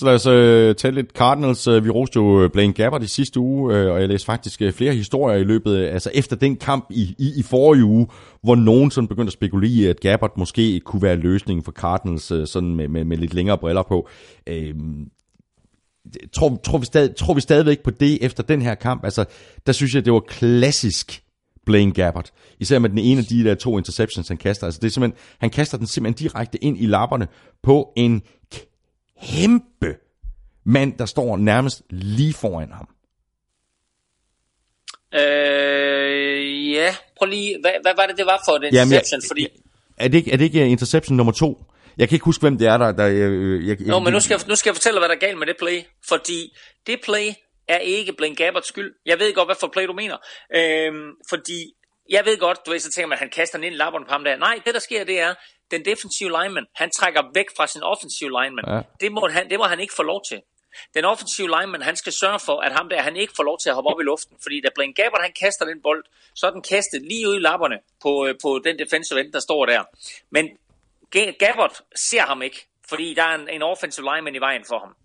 Så 0.00 0.06
lad 0.06 0.14
os 0.14 0.26
øh, 0.26 0.74
tale 0.74 0.94
lidt 0.94 1.10
Cardinals. 1.12 1.66
Øh, 1.66 1.84
Vi 1.84 1.90
roste 1.90 2.16
jo 2.16 2.42
øh, 2.44 2.50
Blaine 2.50 2.72
Gabbert 2.72 3.02
i 3.02 3.06
sidste 3.06 3.40
uge, 3.40 3.74
øh, 3.76 3.92
og 3.92 4.00
jeg 4.00 4.08
læste 4.08 4.26
faktisk 4.26 4.62
øh, 4.62 4.72
flere 4.72 4.94
historier 4.94 5.36
i 5.38 5.44
løbet, 5.44 5.76
af- 5.76 5.92
altså 5.92 6.10
efter 6.14 6.36
den 6.36 6.56
kamp 6.56 6.86
i, 6.90 7.14
i, 7.18 7.32
i 7.36 7.42
forrige 7.42 7.84
uge, 7.84 8.06
hvor 8.42 8.54
nogen 8.54 8.90
sådan 8.90 9.08
begyndte 9.08 9.28
at 9.28 9.32
spekulere 9.32 9.90
at 9.90 10.00
Gabbert 10.00 10.30
måske 10.36 10.80
kunne 10.80 11.02
være 11.02 11.16
løsningen 11.16 11.64
for 11.64 11.72
Cardinals, 11.72 12.30
øh, 12.30 12.46
sådan 12.46 12.74
med, 12.76 12.88
med, 12.88 13.04
med 13.04 13.16
lidt 13.16 13.34
længere 13.34 13.58
briller 13.58 13.82
på. 13.82 14.08
Øh, 14.46 14.74
tror, 16.32 16.60
tror, 16.64 16.78
vi 16.78 16.86
stadig, 16.86 17.16
tror 17.16 17.34
vi 17.34 17.40
stadigvæk 17.40 17.82
på 17.84 17.90
det 17.90 18.18
efter 18.24 18.42
den 18.42 18.62
her 18.62 18.74
kamp? 18.74 19.04
Altså, 19.04 19.24
der 19.66 19.72
synes 19.72 19.94
jeg, 19.94 20.04
det 20.04 20.12
var 20.12 20.20
klassisk 20.28 21.22
Blaine 21.66 21.92
Gabbert. 21.92 22.30
Især 22.60 22.78
med 22.78 22.90
den 22.90 22.98
ene 22.98 23.18
af 23.18 23.24
de 23.24 23.44
der 23.44 23.54
to 23.54 23.78
interceptions, 23.78 24.28
han 24.28 24.36
kaster. 24.36 24.64
Altså, 24.66 24.78
det 24.82 24.86
er 24.86 24.90
simpelthen, 24.92 25.20
han 25.40 25.50
kaster 25.50 25.78
den 25.78 25.86
simpelthen 25.86 26.26
direkte 26.28 26.64
ind 26.64 26.78
i 26.78 26.86
lapperne 26.86 27.28
på 27.62 27.92
en 27.96 28.22
kæmpe 29.22 29.96
mand, 30.64 30.98
der 30.98 31.06
står 31.06 31.36
nærmest 31.36 31.82
lige 31.90 32.34
foran 32.34 32.72
ham. 32.72 32.88
Øh, 35.14 36.72
ja, 36.72 36.94
prøv 37.18 37.26
lige, 37.28 37.56
hvad, 37.60 37.72
hvad 37.82 37.92
var 37.96 38.06
det, 38.06 38.16
det 38.18 38.26
var 38.26 38.42
for 38.48 38.56
en 38.56 38.62
Jamen, 38.74 38.92
jeg- 38.92 38.98
interception? 39.00 39.22
Fordi, 39.28 39.46
Er 39.98 40.08
det, 40.08 40.18
ikke, 40.18 40.32
er 40.32 40.36
det 40.36 40.44
ikke 40.44 40.68
interception 40.68 41.16
nummer 41.16 41.32
to? 41.32 41.64
Jeg 41.98 42.08
kan 42.08 42.16
ikke 42.16 42.24
huske, 42.24 42.42
hvem 42.42 42.58
det 42.58 42.66
er, 42.66 42.76
der... 42.78 42.92
der 42.92 43.06
øh, 43.08 43.68
jeg, 43.68 43.80
jeg, 43.80 43.86
Nå, 43.86 43.98
men 43.98 44.12
nu 44.12 44.20
skal, 44.20 44.34
jeg, 44.40 44.48
nu 44.48 44.54
skal 44.54 44.70
jeg 44.70 44.76
fortælle 44.76 44.98
hvad 45.00 45.08
der 45.08 45.14
er 45.14 45.18
galt 45.18 45.38
med 45.38 45.46
det 45.46 45.56
play. 45.58 45.82
Fordi 46.08 46.56
det 46.86 47.00
play 47.04 47.28
er 47.68 47.78
ikke 47.78 48.12
Blaine 48.12 48.36
Gabberts 48.36 48.68
skyld. 48.68 48.92
Jeg 49.06 49.18
ved 49.18 49.34
godt, 49.34 49.48
hvad 49.48 49.56
for 49.60 49.70
play 49.72 49.86
du 49.86 49.92
mener. 49.92 50.16
Øhm, 50.56 51.10
fordi 51.28 51.72
jeg 52.10 52.24
ved 52.24 52.38
godt, 52.38 52.58
du 52.66 52.70
ved, 52.70 52.78
så 52.78 52.90
tænker 52.90 53.06
man, 53.06 53.16
at 53.16 53.20
han 53.20 53.30
kaster 53.30 53.58
den 53.58 53.64
ind 53.64 53.74
i 53.74 53.78
lapperne 53.78 54.04
på 54.06 54.12
ham 54.12 54.24
der. 54.24 54.36
Nej, 54.36 54.60
det 54.64 54.74
der 54.74 54.80
sker, 54.80 55.04
det 55.04 55.20
er, 55.20 55.34
den 55.70 55.84
defensive 55.84 56.28
lineman, 56.28 56.66
han 56.74 56.90
trækker 56.90 57.22
væk 57.34 57.46
fra 57.56 57.66
sin 57.66 57.82
offensive 57.82 58.30
lineman. 58.42 58.64
Ja. 58.68 58.80
Det, 59.00 59.12
må 59.12 59.28
han, 59.28 59.50
det 59.50 59.58
må 59.58 59.64
han 59.64 59.80
ikke 59.80 59.94
få 59.96 60.02
lov 60.02 60.22
til. 60.30 60.40
Den 60.94 61.04
offensive 61.04 61.46
lineman, 61.46 61.82
han 61.82 61.96
skal 61.96 62.12
sørge 62.12 62.40
for, 62.40 62.60
at 62.60 62.72
ham 62.72 62.88
der, 62.88 63.02
han 63.02 63.16
ikke 63.16 63.32
får 63.36 63.42
lov 63.42 63.58
til 63.62 63.68
at 63.68 63.74
hoppe 63.74 63.90
op 63.90 64.00
i 64.00 64.04
luften. 64.04 64.36
Fordi 64.42 64.60
da 64.60 64.68
Blaine 64.74 64.94
Gabbert, 64.94 65.22
han 65.22 65.32
kaster 65.40 65.64
den 65.64 65.82
bold, 65.82 66.04
så 66.34 66.46
er 66.46 66.50
den 66.50 66.62
kastet 66.62 67.02
lige 67.02 67.28
ud 67.28 67.36
i 67.36 67.38
lapperne 67.38 67.78
på, 68.02 68.26
øh, 68.26 68.34
på 68.42 68.60
den 68.64 68.78
defensive 68.78 69.20
end, 69.20 69.32
der 69.32 69.40
står 69.40 69.66
der. 69.66 69.82
Men 70.30 70.48
Ga- 71.16 71.36
Gabbert 71.44 71.82
ser 72.08 72.22
ham 72.22 72.42
ikke, 72.42 72.68
fordi 72.88 73.14
der 73.14 73.22
er 73.22 73.34
en, 73.34 73.48
en 73.48 73.62
offensive 73.62 74.06
lineman 74.14 74.34
i 74.34 74.38
vejen 74.38 74.64
for 74.68 74.78
ham. 74.78 74.96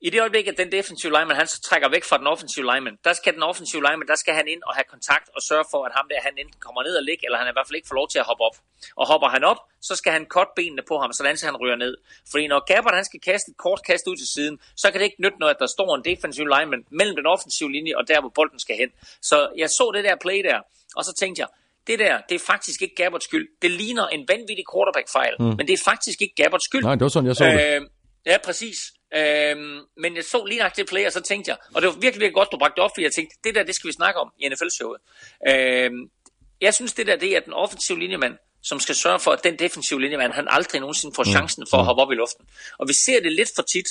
I 0.00 0.10
det 0.10 0.20
øjeblik, 0.20 0.46
at 0.46 0.56
den 0.56 0.72
defensive 0.72 1.12
lineman, 1.12 1.36
han 1.36 1.46
så 1.46 1.60
trækker 1.60 1.88
væk 1.88 2.04
fra 2.04 2.18
den 2.18 2.26
offensive 2.26 2.64
lineman, 2.70 2.96
der 3.04 3.12
skal 3.12 3.34
den 3.34 3.42
offensive 3.42 3.82
lineman, 3.86 4.08
der 4.08 4.14
skal 4.14 4.34
han 4.34 4.48
ind 4.48 4.62
og 4.66 4.74
have 4.74 4.84
kontakt 4.94 5.26
og 5.36 5.42
sørge 5.42 5.64
for, 5.70 5.84
at 5.84 5.92
ham 5.94 6.06
der, 6.10 6.16
han 6.22 6.32
enten 6.38 6.60
kommer 6.60 6.82
ned 6.82 6.94
og 6.96 7.02
ligge, 7.02 7.22
eller 7.26 7.38
han 7.38 7.48
i 7.48 7.54
hvert 7.56 7.66
fald 7.68 7.76
ikke 7.76 7.88
får 7.88 7.98
lov 8.00 8.08
til 8.08 8.18
at 8.18 8.26
hoppe 8.30 8.42
op. 8.48 8.56
Og 8.96 9.06
hopper 9.06 9.28
han 9.28 9.44
op, 9.44 9.60
så 9.80 9.96
skal 9.96 10.12
han 10.12 10.24
cut 10.36 10.48
benene 10.56 10.82
på 10.88 10.98
ham, 10.98 11.12
sådan 11.12 11.36
så 11.36 11.46
han 11.46 11.56
ryger 11.56 11.76
ned. 11.76 11.94
Fordi 12.30 12.46
når 12.46 12.60
Gabbert, 12.70 12.94
han 12.94 13.04
skal 13.04 13.20
kaste 13.20 13.50
et 13.50 13.56
kort 13.56 13.80
kast 13.88 14.04
ud 14.10 14.16
til 14.16 14.28
siden, 14.34 14.58
så 14.76 14.90
kan 14.90 14.98
det 15.00 15.04
ikke 15.04 15.22
nytte 15.24 15.38
noget, 15.38 15.54
at 15.54 15.60
der 15.60 15.66
står 15.66 15.88
en 15.94 16.04
defensive 16.04 16.48
lineman 16.54 16.84
mellem 16.90 17.16
den 17.16 17.26
offensive 17.26 17.72
linje 17.72 17.92
og 17.96 18.08
der, 18.08 18.20
hvor 18.20 18.32
bolden 18.38 18.58
skal 18.58 18.76
hen. 18.76 18.90
Så 19.22 19.36
jeg 19.56 19.68
så 19.70 19.92
det 19.94 20.04
der 20.04 20.16
play 20.16 20.40
der, 20.48 20.58
og 20.96 21.04
så 21.04 21.12
tænkte 21.20 21.40
jeg, 21.40 21.48
det 21.86 21.98
der, 21.98 22.20
det 22.28 22.34
er 22.34 22.44
faktisk 22.46 22.82
ikke 22.82 22.94
Gabberts 22.94 23.24
skyld. 23.24 23.48
Det 23.62 23.70
ligner 23.70 24.06
en 24.06 24.28
vanvittig 24.28 24.64
quarterback-fejl, 24.72 25.34
mm. 25.38 25.44
men 25.44 25.66
det 25.68 25.72
er 25.72 25.82
faktisk 25.84 26.22
ikke 26.22 26.34
Gabberts 26.42 26.64
skyld. 26.64 26.82
Nej, 26.82 26.94
det 26.94 27.00
var 27.00 27.08
sådan, 27.08 27.26
jeg 27.26 27.36
så 27.36 27.44
det. 27.44 27.76
Øh, 27.76 27.82
ja, 28.26 28.36
præcis. 28.44 28.78
Øhm, 29.16 29.80
men 29.96 30.16
jeg 30.16 30.24
så 30.24 30.44
lige 30.44 30.60
nok 30.62 30.76
det 30.76 30.88
play, 30.88 31.06
og 31.06 31.12
så 31.12 31.20
tænkte 31.20 31.48
jeg, 31.48 31.58
og 31.74 31.82
det 31.82 31.88
var 31.88 31.94
virkelig, 31.94 32.20
virkelig 32.20 32.34
godt, 32.34 32.48
du 32.52 32.58
bragte 32.58 32.76
det 32.76 32.84
op, 32.84 32.90
fordi 32.94 33.04
jeg 33.04 33.12
tænkte, 33.12 33.36
det 33.44 33.54
der, 33.54 33.62
det 33.62 33.74
skal 33.74 33.88
vi 33.88 33.92
snakke 33.92 34.20
om 34.20 34.32
i 34.38 34.48
NFL-showet. 34.48 35.00
Øhm, 35.48 36.10
jeg 36.60 36.74
synes, 36.74 36.92
det 36.92 37.06
der, 37.06 37.16
det 37.16 37.36
er 37.36 37.40
den 37.40 37.52
offensive 37.52 37.98
linjemand, 37.98 38.34
som 38.62 38.80
skal 38.80 38.94
sørge 38.94 39.20
for, 39.20 39.30
at 39.30 39.44
den 39.44 39.58
defensive 39.58 40.00
linjemand, 40.00 40.32
han 40.32 40.46
aldrig 40.50 40.80
nogensinde 40.80 41.14
får 41.14 41.24
chancen 41.24 41.66
for 41.70 41.76
at 41.76 41.84
hoppe 41.84 42.02
op 42.02 42.12
i 42.12 42.14
luften. 42.14 42.46
Og 42.78 42.88
vi 42.88 42.92
ser 42.92 43.20
det 43.20 43.32
lidt 43.32 43.50
for 43.56 43.62
tit, 43.62 43.86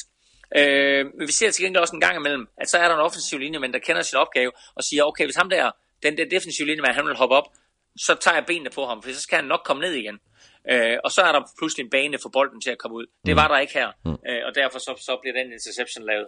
øh, 0.57 1.05
men 1.17 1.27
vi 1.27 1.31
ser 1.31 1.51
til 1.51 1.63
gengæld 1.63 1.81
også 1.81 1.95
en 1.95 2.01
gang 2.01 2.15
imellem, 2.15 2.47
at 2.57 2.69
så 2.69 2.77
er 2.77 2.87
der 2.87 2.95
en 2.95 3.01
offensiv 3.01 3.39
linjemand, 3.39 3.73
der 3.73 3.79
kender 3.79 4.01
sin 4.01 4.17
opgave, 4.17 4.51
og 4.75 4.83
siger, 4.83 5.03
okay, 5.03 5.25
hvis 5.25 5.35
ham 5.35 5.49
der, 5.49 5.71
den 6.03 6.17
der 6.17 6.25
defensive 6.25 6.67
linjemand, 6.67 6.93
han 6.93 7.05
vil 7.05 7.15
hoppe 7.15 7.35
op, 7.35 7.47
så 7.97 8.15
tager 8.15 8.35
jeg 8.35 8.45
benene 8.45 8.69
på 8.69 8.85
ham, 8.85 9.03
for 9.03 9.13
så 9.13 9.21
skal 9.21 9.35
han 9.35 9.45
nok 9.45 9.61
komme 9.65 9.81
ned 9.81 9.93
igen. 9.93 10.19
Øh, 10.71 10.97
og 11.03 11.11
så 11.11 11.21
er 11.21 11.31
der 11.31 11.41
pludselig 11.59 11.83
en 11.83 11.89
bane 11.89 12.17
for 12.21 12.29
bolden 12.29 12.61
til 12.61 12.69
at 12.69 12.77
komme 12.77 12.97
ud. 12.97 13.05
Det 13.25 13.35
var 13.35 13.47
der 13.47 13.57
ikke 13.57 13.73
her, 13.73 13.87
øh, 14.07 14.41
og 14.47 14.55
derfor 14.55 14.79
så, 14.79 14.93
så 14.97 15.17
bliver 15.21 15.33
den 15.43 15.51
interception 15.53 16.05
lavet. 16.05 16.27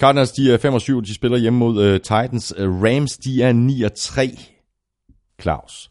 Cardinals, 0.00 0.32
de 0.32 0.52
er 0.54 0.58
5 0.58 0.74
og 0.74 0.80
7, 0.80 1.02
de 1.04 1.14
spiller 1.14 1.38
hjemme 1.38 1.58
mod 1.58 1.86
uh, 1.92 1.94
Titans. 2.00 2.54
Uh, 2.58 2.82
Rams, 2.84 3.16
de 3.16 3.42
er 3.42 3.52
9 3.52 3.82
og 3.82 3.94
3, 3.94 4.28
Claus. 5.42 5.90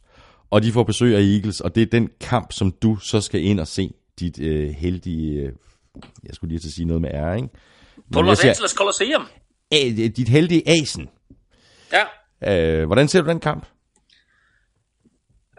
Og 0.50 0.64
de 0.64 0.72
får 0.72 0.84
besøg 0.84 1.16
af 1.16 1.22
Eagles, 1.22 1.62
og 1.62 1.76
det 1.76 1.82
er 1.84 1.86
den 1.86 2.10
kamp, 2.22 2.52
som 2.52 2.72
du 2.72 2.96
så 2.98 3.22
skal 3.22 3.42
ind 3.44 3.60
og 3.60 3.68
se. 3.68 3.92
Dit 4.20 4.40
uh, 4.40 4.70
heldige, 4.76 5.44
uh, 5.48 5.54
jeg 6.24 6.34
skulle 6.36 6.50
lige 6.52 6.60
til 6.60 6.68
at 6.68 6.74
sige 6.74 6.86
noget 6.86 7.02
med 7.02 7.10
ære, 7.14 7.36
ikke? 7.36 7.50
Men 7.96 8.04
På 8.14 8.22
Los 8.22 8.38
siger, 8.38 8.52
Angeles 8.52 8.72
Coliseum. 8.72 9.26
"Æ, 9.72 9.92
dit 10.08 10.30
heldige 10.30 10.64
asen. 10.70 11.10
Ja. 12.42 12.82
Uh, 12.82 12.86
hvordan 12.86 13.08
ser 13.08 13.22
du 13.22 13.30
den 13.30 13.40
kamp? 13.40 13.68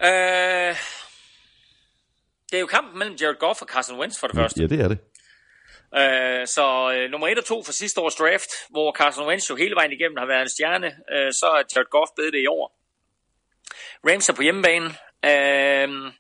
Øh, 0.05 0.75
det 2.53 2.59
er 2.59 2.61
jo 2.61 2.67
kampen 2.67 2.99
mellem 2.99 3.17
Jared 3.21 3.39
Goff 3.39 3.63
og 3.63 3.69
Carson 3.69 3.99
Wentz 3.99 4.21
for 4.21 4.27
det 4.27 4.37
første. 4.37 4.61
Ja, 4.63 4.67
det 4.67 4.81
er 4.81 4.89
det. 4.89 4.99
Øh, 6.01 6.47
så 6.47 6.93
øh, 6.97 7.11
nummer 7.11 7.29
1 7.29 7.39
og 7.39 7.45
2 7.45 7.63
for 7.65 7.73
sidste 7.73 8.01
års 8.01 8.15
draft, 8.15 8.51
hvor 8.71 8.93
Carson 8.99 9.27
Wentz 9.29 9.51
jo 9.51 9.57
hele 9.57 9.75
vejen 9.75 9.93
igennem 9.93 10.17
har 10.17 10.27
været 10.27 10.43
en 10.43 10.49
stjerne, 10.49 10.87
øh, 10.87 11.33
så 11.33 11.47
er 11.47 11.63
Jared 11.77 11.91
Goff 11.91 12.11
blevet 12.17 12.33
det 12.33 12.41
i 12.43 12.47
år. 12.47 12.79
Rams 14.11 14.29
er 14.29 14.33
på 14.35 14.43
hjemmebane. 14.43 14.87
Øh, 15.25 16.13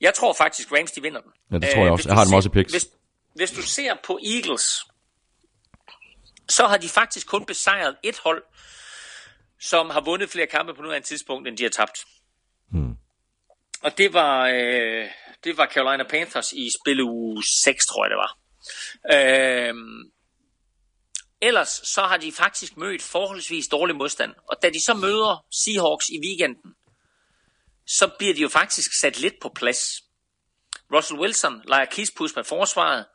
jeg 0.00 0.14
tror 0.14 0.32
faktisk, 0.32 0.72
Rams 0.72 0.90
de 0.92 1.02
vinder 1.02 1.20
den. 1.20 1.30
Ja, 1.52 1.58
det 1.58 1.68
tror 1.74 1.80
jeg 1.80 1.86
Øh, 1.86 1.92
også. 1.92 2.02
hvis 2.02 2.06
Jeg 2.10 2.14
har 2.16 2.24
dem 2.24 2.34
også 2.34 2.48
i 2.48 2.52
picks. 2.52 2.72
Hvis, 2.72 2.86
hvis 3.34 3.50
du 3.50 3.62
ser 3.62 3.94
på 4.04 4.18
Eagles, 4.34 4.84
så 6.48 6.66
har 6.66 6.76
de 6.76 6.88
faktisk 6.88 7.26
kun 7.26 7.44
besejret 7.46 7.96
et 8.02 8.18
hold, 8.24 8.42
som 9.60 9.90
har 9.90 10.00
vundet 10.00 10.30
flere 10.30 10.46
kampe 10.46 10.74
på 10.74 10.82
nuværende 10.82 11.06
tidspunkt, 11.08 11.48
end 11.48 11.56
de 11.56 11.62
har 11.62 11.70
tabt. 11.70 12.04
Hmm. 12.70 12.94
Og 13.84 13.98
det 13.98 14.12
var, 14.12 14.48
øh, 14.48 15.10
det 15.44 15.56
var 15.56 15.66
Carolina 15.66 16.04
Panthers 16.04 16.52
i 16.52 16.70
spil 16.80 17.00
uge 17.00 17.42
6, 17.64 17.86
tror 17.86 18.04
jeg 18.04 18.10
det 18.10 18.18
var. 18.18 18.38
Øh, 19.14 19.74
ellers 21.40 21.68
så 21.68 22.02
har 22.02 22.16
de 22.16 22.32
faktisk 22.32 22.76
mødt 22.76 23.02
forholdsvis 23.02 23.68
dårlig 23.68 23.96
modstand. 23.96 24.34
Og 24.48 24.56
da 24.62 24.70
de 24.70 24.84
så 24.84 24.94
møder 24.94 25.46
Seahawks 25.50 26.08
i 26.08 26.18
weekenden, 26.26 26.74
så 27.86 28.10
bliver 28.18 28.34
de 28.34 28.40
jo 28.40 28.48
faktisk 28.48 29.00
sat 29.00 29.18
lidt 29.18 29.34
på 29.42 29.48
plads. 29.48 30.02
Russell 30.94 31.20
Wilson 31.20 31.62
leger 31.68 31.84
kispus 31.84 32.36
med 32.36 32.44
forsvaret, 32.44 33.06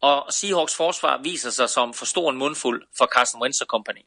og 0.00 0.32
Seahawks 0.32 0.76
forsvar 0.76 1.22
viser 1.22 1.50
sig 1.50 1.70
som 1.70 1.94
for 1.94 2.06
stor 2.06 2.30
en 2.30 2.38
mundfuld 2.38 2.82
for 2.98 3.06
Carson 3.06 3.42
Wentz 3.42 3.62
company. 3.66 4.02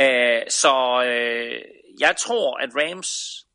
Øh, 0.00 0.42
så 0.50 1.02
øh, 1.06 1.60
jeg 2.00 2.16
tror, 2.16 2.58
at 2.58 2.70
Rams 2.74 3.45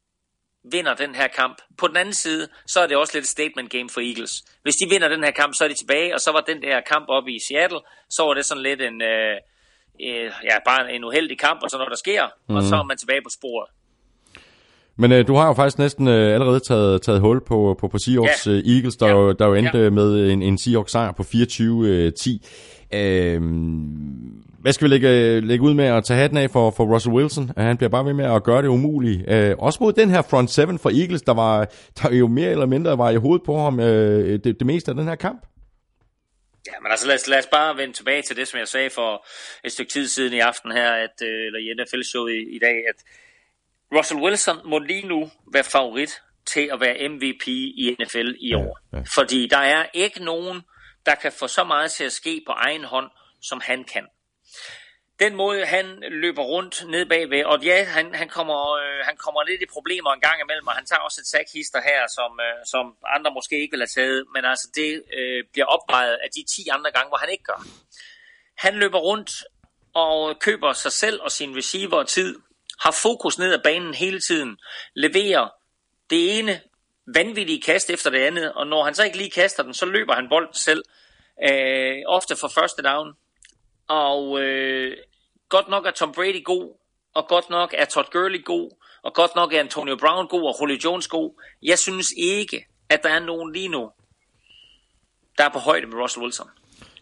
vinder 0.63 0.93
den 0.93 1.15
her 1.15 1.27
kamp. 1.27 1.57
På 1.77 1.87
den 1.87 1.97
anden 1.97 2.13
side, 2.13 2.47
så 2.67 2.79
er 2.79 2.87
det 2.87 2.97
også 2.97 3.13
lidt 3.15 3.23
et 3.25 3.29
statement 3.29 3.69
game 3.71 3.89
for 3.89 4.01
Eagles. 4.01 4.43
Hvis 4.63 4.75
de 4.75 4.89
vinder 4.89 5.07
den 5.09 5.23
her 5.23 5.31
kamp, 5.31 5.53
så 5.55 5.63
er 5.63 5.67
de 5.67 5.73
tilbage, 5.73 6.13
og 6.15 6.19
så 6.21 6.31
var 6.31 6.41
den 6.41 6.61
der 6.61 6.81
kamp 6.91 7.05
oppe 7.09 7.31
i 7.31 7.39
Seattle, 7.47 7.79
så 8.09 8.23
var 8.23 8.33
det 8.33 8.45
sådan 8.45 8.63
lidt 8.63 8.81
en, 8.81 9.01
øh, 9.01 9.35
øh, 10.07 10.31
ja, 10.49 10.55
bare 10.65 10.93
en 10.93 11.03
uheldig 11.03 11.39
kamp, 11.39 11.59
og 11.63 11.69
så 11.69 11.77
når 11.77 11.85
der 11.89 11.95
sker, 11.95 12.23
mm. 12.49 12.55
og 12.55 12.63
så 12.63 12.75
er 12.75 12.83
man 12.83 12.97
tilbage 12.97 13.21
på 13.23 13.29
sporet. 13.39 13.69
Men 14.95 15.11
øh, 15.11 15.27
du 15.27 15.35
har 15.35 15.47
jo 15.47 15.53
faktisk 15.53 15.79
næsten 15.79 16.07
øh, 16.07 16.33
allerede 16.33 16.59
taget, 16.59 17.01
taget 17.01 17.19
hul 17.21 17.45
på, 17.45 17.75
på, 17.79 17.87
på 17.87 17.97
Seahawks 17.97 18.47
Ja. 18.47 18.51
øh, 18.51 18.57
Eagles, 18.75 18.95
der, 18.97 19.07
Ja. 19.07 19.13
jo, 19.13 19.31
der 19.31 19.47
jo 19.47 19.53
endte 19.53 19.77
Ja. 19.77 19.89
med 19.89 20.31
en, 20.31 20.41
en 20.41 20.57
Seahawks 20.57 20.91
sejr 20.91 21.11
på 21.11 21.23
24-10. 21.23 22.97
Øh, 22.97 23.41
hvad 24.61 24.73
skal 24.73 24.85
vi 24.85 24.89
lægge, 24.89 25.41
lægge 25.41 25.63
ud 25.65 25.73
med 25.73 25.85
at 25.85 26.03
tage 26.05 26.19
hatten 26.19 26.37
af 26.37 26.49
for, 26.49 26.71
for 26.71 26.83
Russell 26.93 27.15
Wilson? 27.15 27.51
Han 27.57 27.77
bliver 27.77 27.89
bare 27.89 28.05
ved 28.05 28.13
med 28.13 28.25
at 28.25 28.43
gøre 28.43 28.61
det 28.61 28.67
umuligt. 28.67 29.29
Øh, 29.31 29.55
også 29.59 29.77
mod 29.81 29.93
den 29.93 30.09
her 30.09 30.21
front 30.21 30.51
seven 30.51 30.79
for 30.79 30.89
Eagles, 30.89 31.21
der, 31.21 31.33
var, 31.33 31.67
der 32.01 32.15
jo 32.15 32.27
mere 32.27 32.51
eller 32.51 32.65
mindre 32.65 32.97
var 32.97 33.09
i 33.09 33.15
hovedet 33.15 33.45
på 33.45 33.57
ham 33.57 33.79
øh, 33.79 34.39
det, 34.43 34.59
det 34.59 34.65
meste 34.65 34.91
af 34.91 34.95
den 34.95 35.07
her 35.07 35.15
kamp. 35.15 35.45
Ja, 36.67 36.71
men 36.81 36.91
altså 36.91 37.07
lad 37.07 37.15
os, 37.15 37.27
lad 37.27 37.39
os 37.39 37.47
bare 37.47 37.77
vende 37.77 37.93
tilbage 37.93 38.21
til 38.21 38.35
det, 38.35 38.47
som 38.47 38.59
jeg 38.59 38.67
sagde 38.67 38.89
for 38.89 39.25
et 39.63 39.71
stykke 39.71 39.91
tid 39.91 40.07
siden 40.07 40.33
i 40.33 40.39
aften 40.39 40.71
her, 40.71 40.91
at, 40.91 41.15
øh, 41.23 41.45
eller 41.45 41.59
i 41.59 41.73
NFL-showet 41.79 42.31
i, 42.31 42.55
i 42.55 42.59
dag, 42.59 42.75
at 42.89 42.95
Russell 43.97 44.21
Wilson 44.21 44.57
må 44.65 44.79
lige 44.79 45.07
nu 45.07 45.29
være 45.53 45.63
favorit 45.63 46.11
til 46.45 46.69
at 46.73 46.81
være 46.81 47.09
MVP 47.09 47.47
i 47.47 47.95
NFL 47.99 48.29
i 48.39 48.49
Ja, 48.49 48.57
år. 48.57 48.79
ja. 48.93 49.01
Fordi 49.15 49.47
der 49.47 49.57
er 49.57 49.85
ikke 49.93 50.23
nogen, 50.23 50.61
der 51.05 51.15
kan 51.15 51.31
få 51.39 51.47
så 51.47 51.63
meget 51.63 51.91
til 51.91 52.03
at 52.03 52.11
ske 52.11 52.41
på 52.47 52.51
egen 52.53 52.83
hånd, 52.83 53.09
som 53.41 53.61
han 53.63 53.83
kan. 53.93 54.05
Den 55.19 55.35
måde, 55.35 55.65
han 55.65 56.03
løber 56.11 56.43
rundt 56.43 56.87
ned 56.87 57.05
bagved, 57.05 57.43
og 57.43 57.63
ja, 57.63 57.83
han, 57.83 58.15
han, 58.15 58.29
kommer, 58.29 58.73
øh, 58.73 59.05
han 59.05 59.17
kommer 59.17 59.43
lidt 59.43 59.61
i 59.61 59.65
problemer 59.65 60.11
en 60.13 60.21
gang 60.21 60.41
imellem, 60.41 60.67
og 60.67 60.73
han 60.73 60.85
tager 60.85 60.99
også 60.99 61.21
et 61.21 61.27
sackhister 61.27 61.81
her, 61.81 62.07
som, 62.17 62.39
øh, 62.39 62.65
som 62.65 62.85
andre 63.15 63.31
måske 63.33 63.61
ikke 63.61 63.71
vil 63.71 63.79
have 63.79 63.95
taget, 64.01 64.25
men 64.33 64.45
altså 64.45 64.67
det 64.75 65.03
øh, 65.17 65.43
bliver 65.51 65.65
opvejet 65.65 66.15
af 66.23 66.29
de 66.35 66.43
10 66.55 66.67
andre 66.71 66.91
gange, 66.91 67.07
hvor 67.07 67.17
han 67.17 67.29
ikke 67.29 67.43
gør. 67.43 67.61
Han 68.57 68.73
løber 68.75 68.99
rundt 68.99 69.31
og 69.93 70.39
køber 70.39 70.73
sig 70.73 70.91
selv 70.91 71.21
og 71.21 71.31
sin 71.31 71.57
receiver 71.57 72.03
tid, 72.03 72.39
har 72.79 72.91
fokus 72.91 73.39
ned 73.39 73.53
ad 73.53 73.63
banen 73.63 73.93
hele 73.93 74.19
tiden, 74.19 74.57
leverer 74.95 75.49
det 76.09 76.39
ene 76.39 76.61
vanvittige 77.07 77.61
kast 77.61 77.89
efter 77.89 78.09
det 78.09 78.19
andet, 78.19 78.53
og 78.53 78.67
når 78.67 78.83
han 78.83 78.95
så 78.95 79.03
ikke 79.03 79.17
lige 79.17 79.31
kaster 79.31 79.63
den, 79.63 79.73
så 79.73 79.85
løber 79.85 80.13
han 80.13 80.29
bolden 80.29 80.53
selv, 80.53 80.83
øh, 81.49 81.97
ofte 82.07 82.35
for 82.35 82.47
første 82.47 82.81
down. 82.81 83.15
Og 83.91 84.41
øh, 84.41 84.97
godt 85.49 85.69
nok 85.69 85.85
er 85.85 85.91
Tom 85.91 86.11
Brady 86.15 86.43
god, 86.43 86.65
og 87.15 87.27
godt 87.27 87.49
nok 87.49 87.73
er 87.77 87.85
Todd 87.85 88.05
Gurley 88.11 88.43
god, 88.45 88.69
og 89.03 89.13
godt 89.13 89.31
nok 89.35 89.53
er 89.53 89.59
Antonio 89.59 89.95
Brown 89.95 90.27
god, 90.27 90.43
og 90.43 90.55
Julio 90.61 90.77
Jones 90.85 91.07
god. 91.07 91.41
Jeg 91.63 91.79
synes 91.79 92.07
ikke, 92.17 92.65
at 92.89 92.99
der 93.03 93.09
er 93.09 93.19
nogen 93.19 93.53
lige 93.53 93.67
nu, 93.67 93.89
der 95.37 95.43
er 95.45 95.49
på 95.53 95.59
højde 95.59 95.87
med 95.87 95.97
Russell 95.97 96.23
Wilson. 96.23 96.47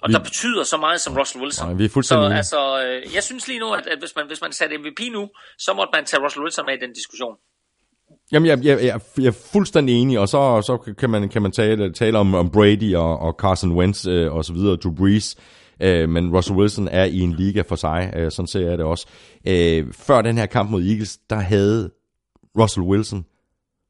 Og 0.02 0.10
Vi- 0.10 0.14
der 0.14 0.20
betyder 0.24 0.64
så 0.64 0.78
meget 0.78 1.02
som 1.02 1.18
Russell 1.18 1.42
Wilson. 1.44 1.68
Nej, 1.68 1.74
vi 1.76 1.86
er 1.86 1.90
fuldstændig 1.90 2.30
så 2.30 2.36
altså, 2.36 2.84
øh, 2.86 3.16
jeg 3.16 3.24
synes 3.24 3.48
lige 3.48 3.60
nu, 3.60 3.74
at, 3.74 3.88
at 3.88 4.00
hvis, 4.00 4.16
man, 4.16 4.28
hvis 4.28 4.42
man 4.42 4.52
satte 4.52 4.78
MVP 4.78 5.00
nu, 5.12 5.30
så 5.58 5.74
måtte 5.74 5.92
man 5.94 6.06
tage 6.06 6.24
Russell 6.24 6.44
Wilson 6.44 6.66
med 6.66 6.74
i 6.78 6.80
den 6.80 6.94
diskussion. 6.94 7.36
Jamen, 8.32 8.48
jeg, 8.50 8.66
jeg, 8.66 8.84
jeg, 8.86 9.00
jeg 9.18 9.26
er 9.26 9.38
fuldstændig 9.54 9.96
enig, 10.02 10.20
og 10.20 10.30
så, 10.30 10.62
så 10.62 10.94
kan 11.00 11.10
man, 11.10 11.30
kan 11.30 11.42
man 11.42 11.52
tale, 11.52 11.94
tale 11.94 12.18
om, 12.18 12.36
om 12.36 12.52
Brady 12.52 12.96
og, 12.96 13.20
og 13.20 13.34
Carson 13.40 13.72
Wentz 13.72 14.08
øh, 14.08 14.34
og 14.36 14.46
så 14.46 14.54
videre, 14.54 14.76
Drew 14.76 14.96
Brees, 14.96 15.36
øh, 15.38 15.59
men 16.10 16.36
Russell 16.36 16.58
Wilson 16.60 16.88
er 16.88 17.04
i 17.06 17.20
en 17.20 17.34
liga 17.34 17.62
for 17.62 17.76
sig, 17.76 18.14
øh, 18.16 18.32
sådan 18.32 18.48
ser 18.48 18.60
jeg 18.70 18.78
det 18.78 18.86
også. 18.86 19.08
Øh, 19.48 19.94
før 19.94 20.22
den 20.22 20.38
her 20.38 20.46
kamp 20.46 20.70
mod 20.70 20.84
Eagles, 20.84 21.18
der 21.30 21.36
havde 21.40 21.92
Russell 22.60 22.84
Wilson 22.84 23.26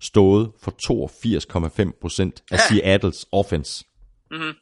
stået 0.02 0.52
for 0.62 0.72
82,5% 0.72 2.44
af 2.52 2.60
Seattles 2.60 3.26
offense. 3.32 3.86
Mhm. 4.32 4.54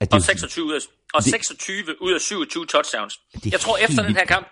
At 0.00 0.12
Og 0.12 0.16
det, 0.16 0.24
26 0.24 0.64
ud 0.64 0.72
af, 0.72 0.78
og 1.14 1.22
Det- 1.22 1.30
26 1.30 2.02
ud 2.02 2.12
af 2.12 2.20
27 2.20 2.66
touchdowns. 2.66 3.20
Jeg 3.52 3.60
tror 3.60 3.76
efter 3.76 4.02
den 4.02 4.16
her 4.16 4.24
kamp, 4.24 4.46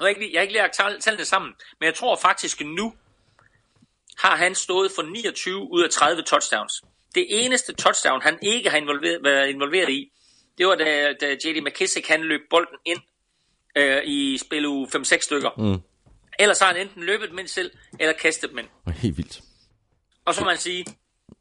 jeg 0.00 0.04
har 0.04 0.08
ikke, 0.08 0.30
jeg 0.32 0.38
har 0.38 0.42
ikke 0.42 0.52
lige 0.54 0.62
lagt 0.62 0.74
tal- 0.74 1.00
tallene 1.00 1.24
sammen, 1.24 1.52
men 1.80 1.86
jeg 1.86 1.94
tror 1.94 2.16
faktisk 2.22 2.60
nu, 2.64 2.94
har 4.18 4.36
han 4.36 4.54
stået 4.54 4.90
for 4.96 5.02
29 5.02 5.72
ud 5.72 5.82
af 5.82 5.90
30 5.90 6.22
touchdowns. 6.22 6.72
Det 7.14 7.26
eneste 7.30 7.72
touchdown, 7.72 8.22
han 8.22 8.38
ikke 8.42 8.70
har 8.70 8.76
involveret, 8.76 9.18
været 9.24 9.48
involveret 9.48 9.90
i, 9.90 10.10
det 10.58 10.66
var 10.66 10.74
da, 10.74 11.12
da 11.20 11.26
J.D. 11.26 11.62
McKissick 11.62 12.08
han 12.08 12.22
løb 12.22 12.40
bolden 12.50 12.78
ind 12.84 13.00
øh, 13.76 14.02
i 14.04 14.38
spil 14.38 14.66
uge 14.66 14.88
5-6 14.96 15.18
stykker. 15.20 15.50
Mm. 15.56 15.82
Ellers 16.38 16.58
har 16.58 16.66
han 16.66 16.76
enten 16.76 17.02
løbet 17.02 17.30
dem 17.30 17.38
ind 17.38 17.48
selv, 17.48 17.70
eller 18.00 18.12
kastet 18.12 18.50
dem 18.50 18.58
ind. 18.58 18.68
helt 18.86 19.16
vildt. 19.16 19.40
Og 20.24 20.34
så 20.34 20.40
må 20.40 20.46
man 20.46 20.58
sige, 20.58 20.86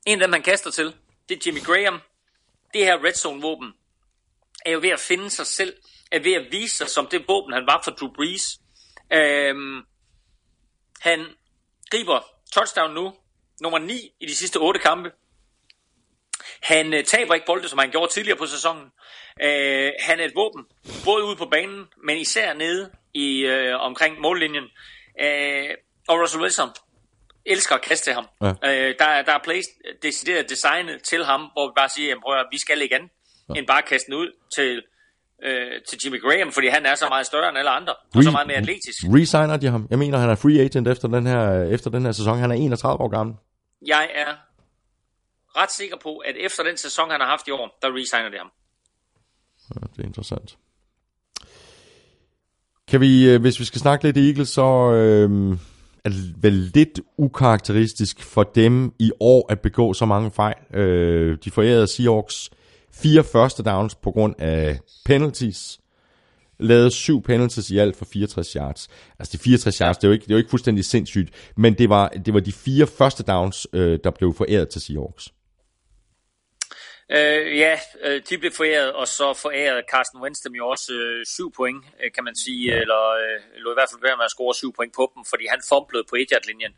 en 0.06 0.22
af 0.22 0.28
dem, 0.28 0.34
han 0.34 0.42
kaster 0.42 0.72
til, 0.72 0.94
det 1.30 1.38
er 1.38 1.42
Jimmy 1.46 1.62
Graham. 1.62 2.02
Det 2.74 2.86
her 2.86 3.04
red 3.04 3.14
zone 3.14 3.42
våben 3.42 3.74
er 4.66 4.72
jo 4.72 4.80
ved 4.80 4.90
at 4.90 5.00
finde 5.00 5.30
sig 5.30 5.48
selv, 5.48 5.74
er 6.12 6.20
ved 6.20 6.34
at 6.34 6.52
vise 6.52 6.78
sig 6.78 6.90
som 6.90 7.08
det 7.08 7.26
våben, 7.28 7.54
han 7.54 7.68
var 7.68 7.82
for 7.84 7.92
Drew 7.92 8.14
Brees. 8.14 8.60
Øhm, 9.14 9.82
han 11.00 11.26
griber 11.92 12.20
touchdown 12.54 12.94
nu, 12.94 13.14
nummer 13.62 13.80
9 13.80 13.94
i 14.20 14.26
de 14.26 14.36
sidste 14.36 14.58
8 14.58 14.80
kampe. 14.80 15.12
Han 16.64 16.94
øh, 16.94 17.04
taber 17.04 17.34
ikke 17.34 17.46
bolde, 17.46 17.70
som 17.70 17.80
han 17.80 17.92
gjorde 17.92 18.12
tidligere 18.14 18.38
på 18.38 18.46
sæsonen. 18.46 18.84
Øh, 19.44 19.92
han 20.00 20.20
er 20.20 20.26
et 20.26 20.32
våben, 20.36 20.64
både 21.06 21.24
ude 21.26 21.36
på 21.36 21.46
banen, 21.46 21.86
men 22.08 22.18
især 22.18 22.54
nede 22.54 22.90
i 23.14 23.40
øh, 23.46 23.76
omkring 23.80 24.20
mållinjen. 24.22 24.64
Øh, 25.22 25.70
og 26.08 26.22
Russell 26.22 26.44
Wilson 26.44 26.70
elsker 27.46 27.76
at 27.76 27.82
kaste 27.82 28.06
til 28.06 28.14
ham. 28.14 28.28
Ja. 28.42 28.48
Øh, 28.50 28.96
der, 29.00 29.06
er- 29.06 29.22
der 29.24 29.34
er 29.34 29.40
plays 29.44 29.66
decideret 30.04 30.50
designet 30.50 31.04
til 31.04 31.26
ham, 31.26 31.42
hvor 31.54 31.68
vi 31.68 31.74
bare 31.78 31.90
siger, 31.90 32.08
jamen, 32.10 32.22
prøv 32.22 32.40
at, 32.40 32.46
vi 32.52 32.60
skal 32.60 32.82
ikke 32.82 32.96
andet, 32.96 33.10
ja. 33.50 33.54
end 33.60 33.68
bare 33.68 33.82
kaste 33.82 34.06
den 34.06 34.14
ud 34.14 34.30
til, 34.56 34.82
øh, 35.44 35.72
til 35.90 36.00
Jimmy 36.06 36.22
Graham, 36.22 36.52
fordi 36.52 36.68
han 36.68 36.86
er 36.86 36.96
så 36.96 37.06
meget 37.10 37.26
større 37.26 37.50
end 37.50 37.58
alle 37.58 37.70
andre, 37.70 37.94
og 38.16 38.24
så 38.24 38.32
meget 38.32 38.48
mere 38.48 38.58
atletisk. 38.58 38.98
Resigner 39.04 39.58
de 39.58 39.68
ham? 39.68 39.88
Jeg 39.90 40.00
mener, 40.00 40.18
han 40.18 40.30
er 40.30 40.36
free 40.36 40.60
agent 40.62 40.88
efter 40.88 41.08
den 41.08 41.28
her, 41.28 41.64
efter 41.64 41.90
den 41.90 42.06
her 42.06 42.12
sæson. 42.12 42.38
Han 42.38 42.52
er 42.52 42.56
31 42.56 43.02
år 43.04 43.08
gammel. 43.10 43.36
Jeg 43.88 44.10
er 44.14 44.26
ret 45.58 45.72
sikker 45.72 45.98
på, 46.04 46.18
at 46.18 46.36
efter 46.38 46.64
den 46.64 46.78
sæson, 46.78 47.10
han 47.10 47.20
har 47.20 47.28
haft 47.28 47.48
i 47.48 47.52
år, 47.52 47.78
der 47.82 47.88
resigner 47.96 48.30
det 48.30 48.40
ham. 48.40 48.52
Ja, 49.76 49.88
det 49.96 50.04
er 50.04 50.08
interessant. 50.08 50.58
Kan 52.88 53.02
vi, 53.02 53.30
øh, 53.30 53.42
hvis 53.42 53.60
vi 53.60 53.66
skal 53.66 53.82
snakke 53.82 54.06
lidt 54.06 54.18
Eagles, 54.18 54.50
så 54.50 54.92
øh, 54.92 55.58
er 56.06 56.10
det 56.10 56.44
vel 56.44 56.54
lidt 56.54 57.02
ukarakteristisk 57.18 58.24
for 58.24 58.44
dem 58.44 58.94
i 59.00 59.12
år 59.20 59.52
at 59.52 59.60
begå 59.60 59.94
så 59.94 60.06
mange 60.06 60.32
fejl. 60.32 60.76
Øh, 60.76 61.38
de 61.44 61.52
forærede 61.52 61.88
Seahawks 61.88 62.50
fire 62.94 63.24
første 63.24 63.64
downs 63.64 63.96
på 63.96 64.12
grund 64.12 64.36
af 64.40 64.80
penalties. 65.06 65.80
Lavede 66.60 66.92
syv 66.92 67.22
penalties 67.22 67.70
i 67.70 67.78
alt 67.78 67.96
for 67.96 68.06
64 68.06 68.54
yards. 68.54 68.90
Altså 69.20 69.38
de 69.38 69.44
64 69.44 69.78
yards, 69.78 69.98
det 69.98 70.04
er 70.04 70.08
jo 70.08 70.14
ikke, 70.14 70.24
det 70.24 70.32
er 70.32 70.36
jo 70.36 70.38
ikke 70.38 70.50
fuldstændig 70.50 70.86
sindssygt, 70.86 71.30
men 71.58 71.74
det 71.74 71.90
var, 71.90 72.08
det 72.08 72.34
var 72.34 72.40
de 72.40 72.52
fire 72.52 72.88
første 72.88 73.24
downs, 73.24 73.68
øh, 73.74 74.00
der 74.04 74.12
blev 74.12 74.34
foræret 74.34 74.70
til 74.70 74.82
Seahawks. 74.82 75.34
Øh, 77.16 77.58
ja, 77.58 77.80
øh, 78.02 78.22
de 78.30 78.38
blev 78.38 78.52
foræret, 78.52 78.94
og 78.94 79.08
så 79.08 79.34
forærede 79.34 79.84
Carsten 79.92 80.22
Wentz 80.22 80.40
dem 80.42 80.56
jo 80.56 80.68
også 80.68 80.94
øh, 80.94 81.26
syv 81.26 81.52
point, 81.52 81.86
øh, 82.04 82.12
kan 82.12 82.24
man 82.24 82.36
sige, 82.36 82.72
ja. 82.72 82.82
eller 82.82 83.10
øh, 83.10 83.40
lå 83.56 83.72
i 83.72 83.74
hvert 83.74 83.90
fald 83.92 84.02
være 84.02 84.18
med 84.18 84.26
at 84.26 84.32
score 84.32 84.54
syv 84.54 84.74
point 84.74 84.94
på 84.96 85.12
dem, 85.16 85.26
fordi 85.26 85.46
han 85.50 85.62
fumblede 85.70 86.04
på 86.10 86.16
1 86.16 86.28
linjen 86.48 86.74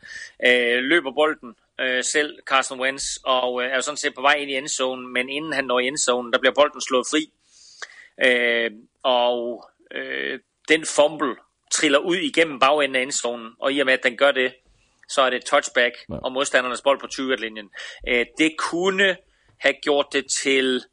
øh, 0.48 0.84
Løber 0.84 1.12
bolden 1.12 1.56
øh, 1.82 2.04
selv, 2.04 2.40
Carsten 2.46 2.80
Wentz, 2.80 3.04
og 3.24 3.64
øh, 3.64 3.72
er 3.72 3.76
jo 3.76 3.82
sådan 3.82 3.98
set 3.98 4.16
på 4.16 4.22
vej 4.22 4.34
ind 4.34 4.52
i 4.52 4.56
endzonen, 4.56 5.14
men 5.14 5.30
inden 5.30 5.54
han 5.54 5.66
når 5.66 5.80
i 5.80 5.88
endzonen, 5.88 6.34
der 6.34 6.40
bliver 6.40 6.54
bolden 6.54 6.82
slået 6.82 7.08
fri. 7.12 7.24
Øh, 8.26 8.72
og 9.04 9.70
øh, 9.92 10.40
den 10.70 10.86
fumble 10.86 11.36
triller 11.72 12.00
ud 12.00 12.16
igennem 12.16 12.60
bagenden 12.60 12.96
af 12.96 13.02
endzonen, 13.02 13.52
og 13.60 13.74
i 13.74 13.80
og 13.80 13.86
med, 13.86 13.94
at 13.94 14.04
den 14.04 14.18
gør 14.18 14.32
det, 14.32 14.54
så 15.10 15.22
er 15.22 15.30
det 15.30 15.46
touchback 15.46 15.96
ja. 16.10 16.16
og 16.24 16.32
modstandernes 16.32 16.82
bold 16.82 17.00
på 17.00 17.08
20-linjen. 17.14 17.70
Øh, 18.08 18.26
det 18.38 18.56
kunne 18.58 19.18
have 19.60 19.76
gjort 19.84 20.08
det 20.14 20.26
til, 20.44 20.84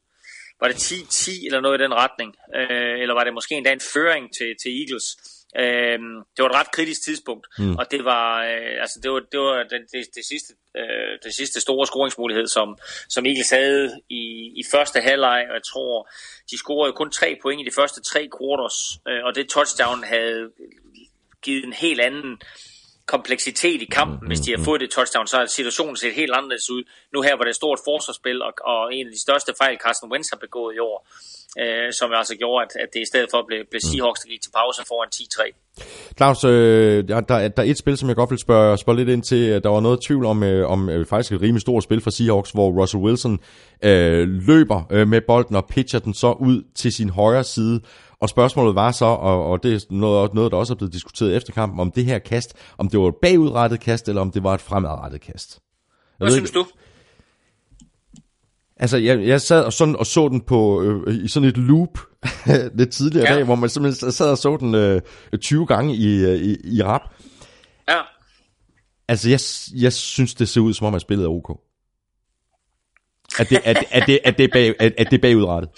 var 0.61 0.69
det 0.69 0.75
10-10 0.75 1.47
eller 1.47 1.61
noget 1.61 1.81
i 1.81 1.83
den 1.83 1.95
retning, 1.95 2.35
øh, 2.57 3.01
eller 3.03 3.15
var 3.15 3.25
det 3.25 3.35
måske 3.35 3.55
endda 3.55 3.73
en 3.73 3.89
føring 3.95 4.25
til, 4.37 4.55
til 4.63 4.71
Eagles. 4.81 5.07
Øh, 5.63 5.99
det 6.35 6.41
var 6.43 6.49
et 6.49 6.61
ret 6.61 6.71
kritisk 6.71 7.05
tidspunkt, 7.05 7.47
mm. 7.59 7.77
og 7.77 7.91
det 7.91 8.05
var, 8.05 8.29
øh, 8.45 8.75
altså 8.85 9.01
det 9.03 9.11
var, 9.11 9.21
det, 9.33 9.41
var 9.41 9.63
det, 9.71 9.81
det, 9.93 10.03
det, 10.17 10.25
sidste, 10.31 10.53
øh, 10.77 11.13
det 11.25 11.35
sidste 11.35 11.61
store 11.61 11.87
scoringsmulighed, 11.87 12.47
som, 12.47 12.79
som 13.09 13.27
Eagles 13.27 13.51
havde 13.51 14.01
i, 14.09 14.25
i 14.61 14.63
første 14.73 15.01
halvleg, 15.01 15.41
og 15.49 15.55
jeg 15.55 15.67
tror, 15.73 16.09
de 16.51 16.59
scorede 16.59 16.93
kun 16.93 17.11
tre 17.11 17.39
point 17.43 17.61
i 17.63 17.69
de 17.71 17.75
første 17.75 18.01
tre 18.03 18.29
quarters, 18.37 18.79
øh, 19.09 19.25
og 19.25 19.35
det 19.35 19.49
touchdown 19.49 20.05
havde 20.05 20.51
givet 21.43 21.65
en 21.65 21.73
helt 21.73 22.01
anden 22.01 22.41
kompleksitet 23.15 23.81
i 23.87 23.89
kampen. 23.99 24.19
Mm, 24.23 24.27
Hvis 24.31 24.41
de 24.45 24.51
har 24.51 24.59
mm, 24.59 24.69
fået 24.69 24.81
det 24.81 24.91
touchdown, 24.97 25.27
så 25.33 25.37
er 25.43 25.47
situationen 25.47 25.97
set 25.97 26.15
helt 26.21 26.33
anderledes 26.39 26.71
ud. 26.77 26.83
Nu 27.15 27.19
her 27.27 27.35
var 27.39 27.45
det 27.47 27.53
et 27.55 27.61
stort 27.63 27.81
forsvarsspil, 27.89 28.39
og, 28.49 28.53
og 28.73 28.81
en 28.97 29.07
af 29.09 29.13
de 29.17 29.21
største 29.27 29.51
fejl, 29.61 29.77
Carsten 29.85 30.09
Wentz 30.13 30.29
har 30.33 30.41
begået 30.47 30.73
i 30.79 30.81
år, 30.91 30.97
øh, 31.63 31.89
som 31.99 32.09
altså 32.21 32.35
gjorde, 32.43 32.59
at, 32.65 32.73
at 32.83 32.89
det 32.95 33.01
i 33.07 33.09
stedet 33.13 33.29
for 33.33 33.39
blev, 33.49 33.61
blev 33.71 33.81
Seahawks, 33.89 34.21
der 34.23 34.29
gik 34.33 34.43
til 34.43 34.53
pause 34.61 34.81
foran 34.91 35.11
10-3. 35.17 35.63
Claus, 36.19 36.45
øh, 36.45 37.09
der, 37.09 37.21
der, 37.21 37.63
er 37.63 37.71
et 37.73 37.79
spil, 37.79 37.97
som 37.99 38.09
jeg 38.09 38.17
godt 38.17 38.31
vil 38.31 38.39
spørge, 38.39 38.79
spørge 38.79 38.99
lidt 38.99 39.09
ind 39.09 39.23
til. 39.23 39.63
Der 39.65 39.69
var 39.69 39.81
noget 39.81 39.99
tvivl 40.07 40.25
om, 40.33 40.39
øh, 40.43 40.71
om 40.75 40.81
øh, 40.89 41.07
faktisk 41.07 41.33
et 41.33 41.43
rimelig 41.43 41.63
stort 41.67 41.83
spil 41.83 42.01
for 42.01 42.11
Seahawks, 42.11 42.51
hvor 42.51 42.69
Russell 42.81 43.03
Wilson 43.05 43.35
øh, 43.85 44.29
løber 44.49 44.79
øh, 44.91 45.09
med 45.09 45.21
bolden 45.21 45.57
og 45.57 45.67
pitcher 45.67 46.01
den 46.01 46.15
så 46.15 46.31
ud 46.33 46.63
til 46.75 46.93
sin 46.93 47.11
højre 47.11 47.45
side. 47.45 47.81
Og 48.23 48.29
spørgsmålet 48.29 48.75
var 48.75 48.93
så, 48.93 49.05
og, 49.05 49.51
og 49.51 49.63
det 49.63 49.75
er 49.75 49.87
noget, 49.91 50.35
noget, 50.35 50.53
der 50.53 50.59
også 50.59 50.73
er 50.73 50.77
blevet 50.77 50.93
diskuteret 50.93 51.37
efter 51.37 51.53
kampen, 51.53 51.81
om 51.81 51.91
det 51.91 52.05
her 52.05 52.19
kast, 52.19 52.55
om 52.79 52.89
det 52.89 53.01
var 53.01 53.09
et 53.09 53.15
bagudrettet 53.23 53.81
kast, 53.81 54.09
eller 54.09 54.21
om 54.21 54.31
det 54.31 54.43
var 54.43 54.55
et 54.55 54.61
fremadrettet 54.61 55.21
kast. 55.21 55.61
Jeg 56.21 56.25
Hvad 56.25 56.33
synes 56.33 56.51
ikke, 56.51 56.59
du? 56.59 56.67
Altså, 58.77 58.97
jeg, 58.97 59.27
jeg 59.27 59.41
sad 59.41 59.65
og, 59.65 59.73
sådan, 59.73 59.97
og 59.97 60.07
så 60.07 60.29
den 60.29 60.41
på 60.41 60.83
øh, 60.83 61.25
i 61.25 61.29
sådan 61.29 61.49
et 61.49 61.57
loop 61.57 61.99
lidt 62.79 62.91
tidligere 62.91 63.29
ja. 63.29 63.35
dag, 63.35 63.45
hvor 63.45 63.55
man 63.55 63.69
simpelthen 63.69 64.13
sad 64.13 64.31
og 64.31 64.39
så 64.39 64.57
den 64.57 64.75
øh, 64.75 65.01
20 65.41 65.67
gange 65.67 65.97
i, 65.97 66.25
øh, 66.25 66.41
i, 66.41 66.57
i 66.65 66.83
rap. 66.83 67.03
Ja. 67.89 68.01
Altså, 69.09 69.29
jeg, 69.29 69.41
jeg 69.83 69.93
synes, 69.93 70.35
det 70.35 70.49
ser 70.49 70.61
ud, 70.61 70.73
som 70.73 70.87
om, 70.87 70.95
at 70.95 71.01
spillet 71.01 71.25
er 71.25 71.31
ok. 71.31 71.61
At 73.39 73.51
det, 73.51 73.61
at, 73.65 73.85
at 73.91 74.03
det, 74.07 74.19
at 74.25 74.39
det, 74.39 74.45
er, 74.45 74.49
bag, 74.53 74.75
at, 74.81 74.93
at 74.99 75.07
det 75.11 75.17
er 75.17 75.23
bagudrettet. 75.23 75.71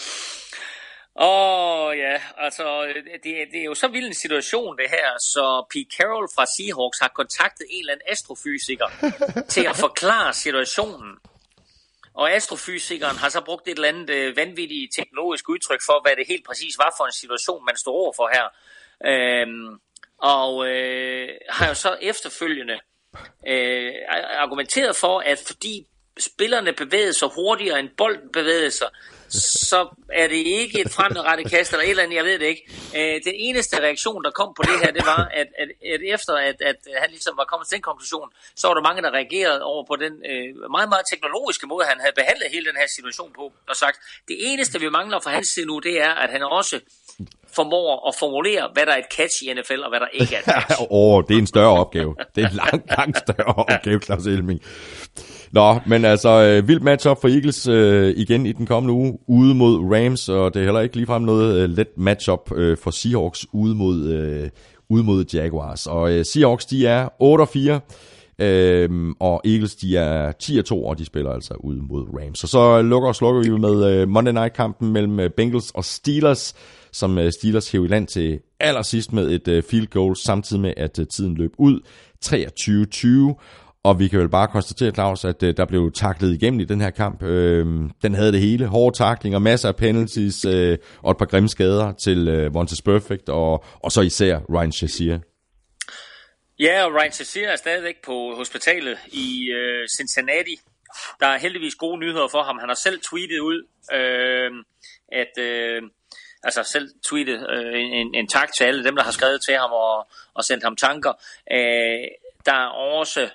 Åh 1.17 1.87
oh, 1.87 1.99
ja, 1.99 2.21
altså 2.37 2.65
det, 3.25 3.35
det 3.53 3.61
er 3.61 3.65
jo 3.65 3.75
så 3.75 3.89
vild 3.89 4.07
en 4.07 4.15
situation 4.15 4.77
det 4.79 4.91
her, 4.91 5.19
så 5.19 5.65
Pete 5.71 5.97
Carroll 5.97 6.29
fra 6.35 6.47
Seahawks 6.57 6.99
har 6.99 7.09
kontaktet 7.09 7.67
en 7.71 7.81
eller 7.81 7.93
anden 7.93 8.09
astrofysiker 8.09 8.89
til 9.55 9.67
at 9.67 9.77
forklare 9.77 10.33
situationen. 10.33 11.19
Og 12.15 12.33
astrofysikeren 12.33 13.17
har 13.17 13.29
så 13.29 13.41
brugt 13.41 13.69
et 13.69 13.75
eller 13.75 13.89
andet 13.89 14.11
øh, 14.11 14.37
vanvittigt 14.37 14.95
teknologisk 14.99 15.49
udtryk 15.49 15.81
for, 15.87 16.03
hvad 16.03 16.17
det 16.17 16.27
helt 16.29 16.47
præcis 16.47 16.75
var 16.79 16.95
for 16.97 17.05
en 17.05 17.13
situation, 17.13 17.65
man 17.65 17.77
står 17.77 17.93
overfor 17.93 18.31
her. 18.37 18.47
Øhm, 19.11 19.79
og 20.19 20.69
øh, 20.69 21.29
har 21.51 21.69
jo 21.69 21.75
så 21.75 21.97
efterfølgende 22.03 22.79
øh, 23.49 23.93
argumenteret 24.45 24.97
for, 24.97 25.21
at 25.21 25.39
fordi 25.47 25.87
spillerne 26.19 26.73
bevægede 26.73 27.13
sig 27.13 27.29
hurtigere 27.29 27.81
end 27.81 27.89
bolden 27.97 28.33
bevægede 28.33 28.71
sig, 28.71 28.89
så 29.71 29.89
er 30.13 30.27
det 30.29 30.37
ikke 30.37 30.81
et 30.81 30.91
fremadrettet 30.91 31.51
kast 31.51 31.73
eller 31.73 31.85
et 31.85 31.91
eller 31.91 32.03
andet, 32.03 32.17
jeg 32.17 32.25
ved 32.25 32.39
det 32.39 32.47
ikke. 32.47 32.65
Øh, 32.99 33.21
den 33.29 33.35
eneste 33.35 33.83
reaktion, 33.87 34.25
der 34.25 34.31
kom 34.31 34.55
på 34.57 34.63
det 34.63 34.77
her, 34.83 34.91
det 34.93 35.07
var, 35.07 35.23
at, 35.41 35.49
at, 35.63 35.69
at 35.95 36.01
efter 36.15 36.33
at, 36.49 36.57
at 36.71 36.79
han 37.03 37.11
ligesom 37.11 37.35
var 37.37 37.45
kommet 37.45 37.67
til 37.69 37.75
den 37.77 37.83
konklusion, 37.83 38.29
så 38.57 38.67
var 38.69 38.75
der 38.75 38.83
mange, 38.89 39.03
der 39.03 39.11
reagerede 39.11 39.63
over 39.63 39.85
på 39.91 39.97
den 40.05 40.13
øh, 40.31 40.49
meget, 40.77 40.89
meget 40.95 41.05
teknologiske 41.13 41.67
måde, 41.67 41.85
han 41.93 42.01
havde 42.01 42.15
behandlet 42.21 42.47
hele 42.55 42.67
den 42.71 42.77
her 42.83 42.89
situation 42.97 43.31
på, 43.39 43.45
og 43.71 43.77
sagt, 43.77 43.97
det 44.29 44.37
eneste, 44.51 44.81
vi 44.81 44.89
mangler 44.89 45.21
fra 45.25 45.31
hans 45.31 45.49
side 45.49 45.67
nu, 45.67 45.79
det 45.79 45.95
er, 46.01 46.13
at 46.25 46.31
han 46.31 46.43
også 46.43 46.77
formår 47.57 48.09
at 48.09 48.15
formulere, 48.19 48.71
hvad 48.73 48.87
der 48.87 48.93
er 48.93 48.97
et 48.97 49.11
catch 49.17 49.37
i 49.45 49.55
NFL, 49.55 49.81
og 49.87 49.91
hvad 49.93 50.01
der 50.01 50.11
ikke 50.13 50.35
er 50.37 50.39
et 50.39 50.45
catch. 50.45 50.81
Åh, 50.83 50.87
oh, 50.91 51.25
det 51.29 51.35
er 51.35 51.39
en 51.39 51.47
større 51.47 51.75
opgave. 51.83 52.17
Det 52.35 52.45
er 52.45 52.49
en 52.49 52.57
langt, 52.65 52.91
langt 52.99 53.19
større 53.19 53.55
opgave, 53.63 54.01
Claus 54.01 54.27
Elming. 54.27 54.61
Nå, 55.55 55.79
men 55.87 56.05
altså, 56.05 56.43
øh, 56.43 56.69
vildt 56.69 56.83
matchup 56.83 57.21
for 57.21 57.29
Eagles 57.29 57.69
øh, 57.69 58.15
igen 58.17 58.47
i 58.47 58.53
den 58.53 58.67
kommende 58.67 58.95
uge, 58.95 59.19
ude 59.29 59.55
mod 59.55 59.79
Rams, 59.79 60.29
og 60.29 60.55
det 60.55 60.61
er 60.61 60.65
heller 60.65 60.81
ikke 60.81 60.97
ligefrem 60.97 61.23
noget 61.23 61.63
øh, 61.63 61.71
let 61.71 61.89
matchup 61.97 62.53
øh, 62.55 62.77
for 62.77 62.91
Seahawks 62.91 63.47
ude 63.53 63.75
mod, 63.75 64.07
øh, 64.07 64.51
ude 64.89 65.05
mod 65.05 65.25
Jaguars. 65.35 65.87
Og 65.87 66.13
øh, 66.13 66.25
Seahawks, 66.25 66.67
de 66.67 66.87
er 66.87 67.09
8-4, 68.41 68.45
øh, 68.45 68.91
og 69.21 69.41
Eagles, 69.45 69.75
de 69.75 69.97
er 69.97 70.33
10-2, 70.43 70.75
og 70.75 70.99
de 70.99 71.05
spiller 71.05 71.31
altså 71.31 71.55
ud 71.55 71.77
mod 71.77 72.07
Rams. 72.21 72.39
Så 72.39 72.47
så 72.47 72.83
lukker 72.83 73.09
og 73.09 73.15
slukker 73.15 73.43
vi 73.43 73.59
med 73.59 73.93
øh, 73.93 74.09
Monday 74.09 74.33
Night-kampen 74.33 74.93
mellem 74.93 75.21
øh, 75.21 75.31
Bengals 75.31 75.71
og 75.71 75.85
Steelers, 75.85 76.55
som 76.93 77.19
øh, 77.19 77.33
Steelers 77.33 77.71
hæver 77.71 77.85
i 77.85 77.89
land 77.89 78.07
til 78.07 78.41
allersidst 78.61 79.13
med 79.13 79.31
et 79.31 79.49
øh, 79.49 79.63
field 79.63 79.87
goal, 79.87 80.17
samtidig 80.17 80.63
med 80.63 80.75
at 80.77 80.99
øh, 80.99 81.07
tiden 81.07 81.35
løb 81.35 81.53
ud 81.59 81.81
23-20. 82.25 83.35
Og 83.85 83.99
vi 83.99 84.09
kan 84.09 84.21
vel 84.21 84.29
bare 84.29 84.49
konstatere, 84.49 84.91
Claus, 84.91 85.25
at 85.25 85.43
øh, 85.43 85.57
der 85.57 85.65
blev 85.65 85.93
taklet 85.93 86.35
igennem 86.35 86.61
i 86.61 86.65
den 86.65 86.81
her 86.81 86.91
kamp. 86.91 87.23
Øh, 87.23 87.67
den 88.03 88.15
havde 88.15 88.33
det 88.33 88.41
hele. 88.41 88.67
Hårde 88.67 88.97
taklinger, 88.97 89.39
masser 89.39 89.69
af 89.69 89.77
penalties 89.77 90.45
øh, 90.45 90.79
og 91.03 91.11
et 91.11 91.19
par 91.19 91.25
grimme 91.25 91.49
skader 91.49 91.93
til 91.93 92.29
øh, 92.29 92.55
Vontes 92.55 92.83
Perfect, 92.83 93.29
og, 93.29 93.65
og 93.83 93.93
så 93.93 94.01
især 94.01 94.39
Ryan 94.55 94.73
Shazier. 94.73 95.19
Ja, 96.59 96.85
og 96.85 96.95
Ryan 96.95 97.13
Shazier 97.13 97.49
er 97.49 97.57
stadigvæk 97.57 97.95
på 98.05 98.35
hospitalet 98.37 98.99
i 99.13 99.51
øh, 99.51 99.89
Cincinnati. 99.97 100.57
Der 101.21 101.27
er 101.27 101.39
heldigvis 101.39 101.75
gode 101.75 101.99
nyheder 102.01 102.29
for 102.31 102.43
ham. 102.43 102.59
Han 102.59 102.69
har 102.69 102.81
selv 102.83 103.01
tweetet 103.11 103.39
ud, 103.39 103.67
øh, 103.93 104.51
at... 105.13 105.45
Øh, 105.45 105.83
altså 106.47 106.63
selv 106.63 106.89
tweetet 107.09 107.47
øh, 107.51 107.81
en, 107.81 108.15
en 108.15 108.29
tak 108.29 108.49
til 108.59 108.65
alle 108.65 108.85
dem, 108.85 108.97
der 108.97 109.03
har 109.03 109.11
skrevet 109.11 109.41
til 109.47 109.55
ham 109.55 109.71
og, 109.73 110.09
og 110.35 110.45
sendt 110.45 110.65
ham 110.65 110.77
tanker. 110.77 111.13
Øh, 111.53 112.09
der 112.47 112.53
er 112.53 112.69
også 113.01 113.29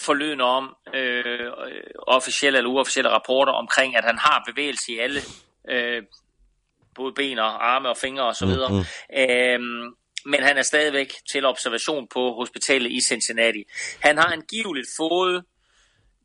forlydende 0.00 0.44
om 0.44 0.76
øh, 0.94 1.52
officielle 1.96 2.58
eller 2.58 2.70
uofficielle 2.70 3.10
rapporter 3.10 3.52
omkring, 3.52 3.96
at 3.96 4.04
han 4.04 4.18
har 4.18 4.42
bevægelse 4.46 4.92
i 4.92 4.98
alle, 4.98 5.20
øh, 5.70 6.02
både 6.94 7.12
ben 7.12 7.38
og 7.38 7.74
arme 7.74 7.88
og 7.88 7.96
fingre 7.96 8.24
osv. 8.24 8.48
Mm, 8.48 8.74
mm. 8.74 8.84
Øhm, 9.18 9.94
men 10.24 10.42
han 10.42 10.58
er 10.58 10.62
stadigvæk 10.62 11.12
til 11.32 11.44
observation 11.44 12.08
på 12.14 12.34
hospitalet 12.34 12.90
i 12.90 13.00
Cincinnati. 13.00 13.64
Han 14.00 14.18
har 14.18 14.32
angiveligt 14.32 14.88
fået 14.96 15.44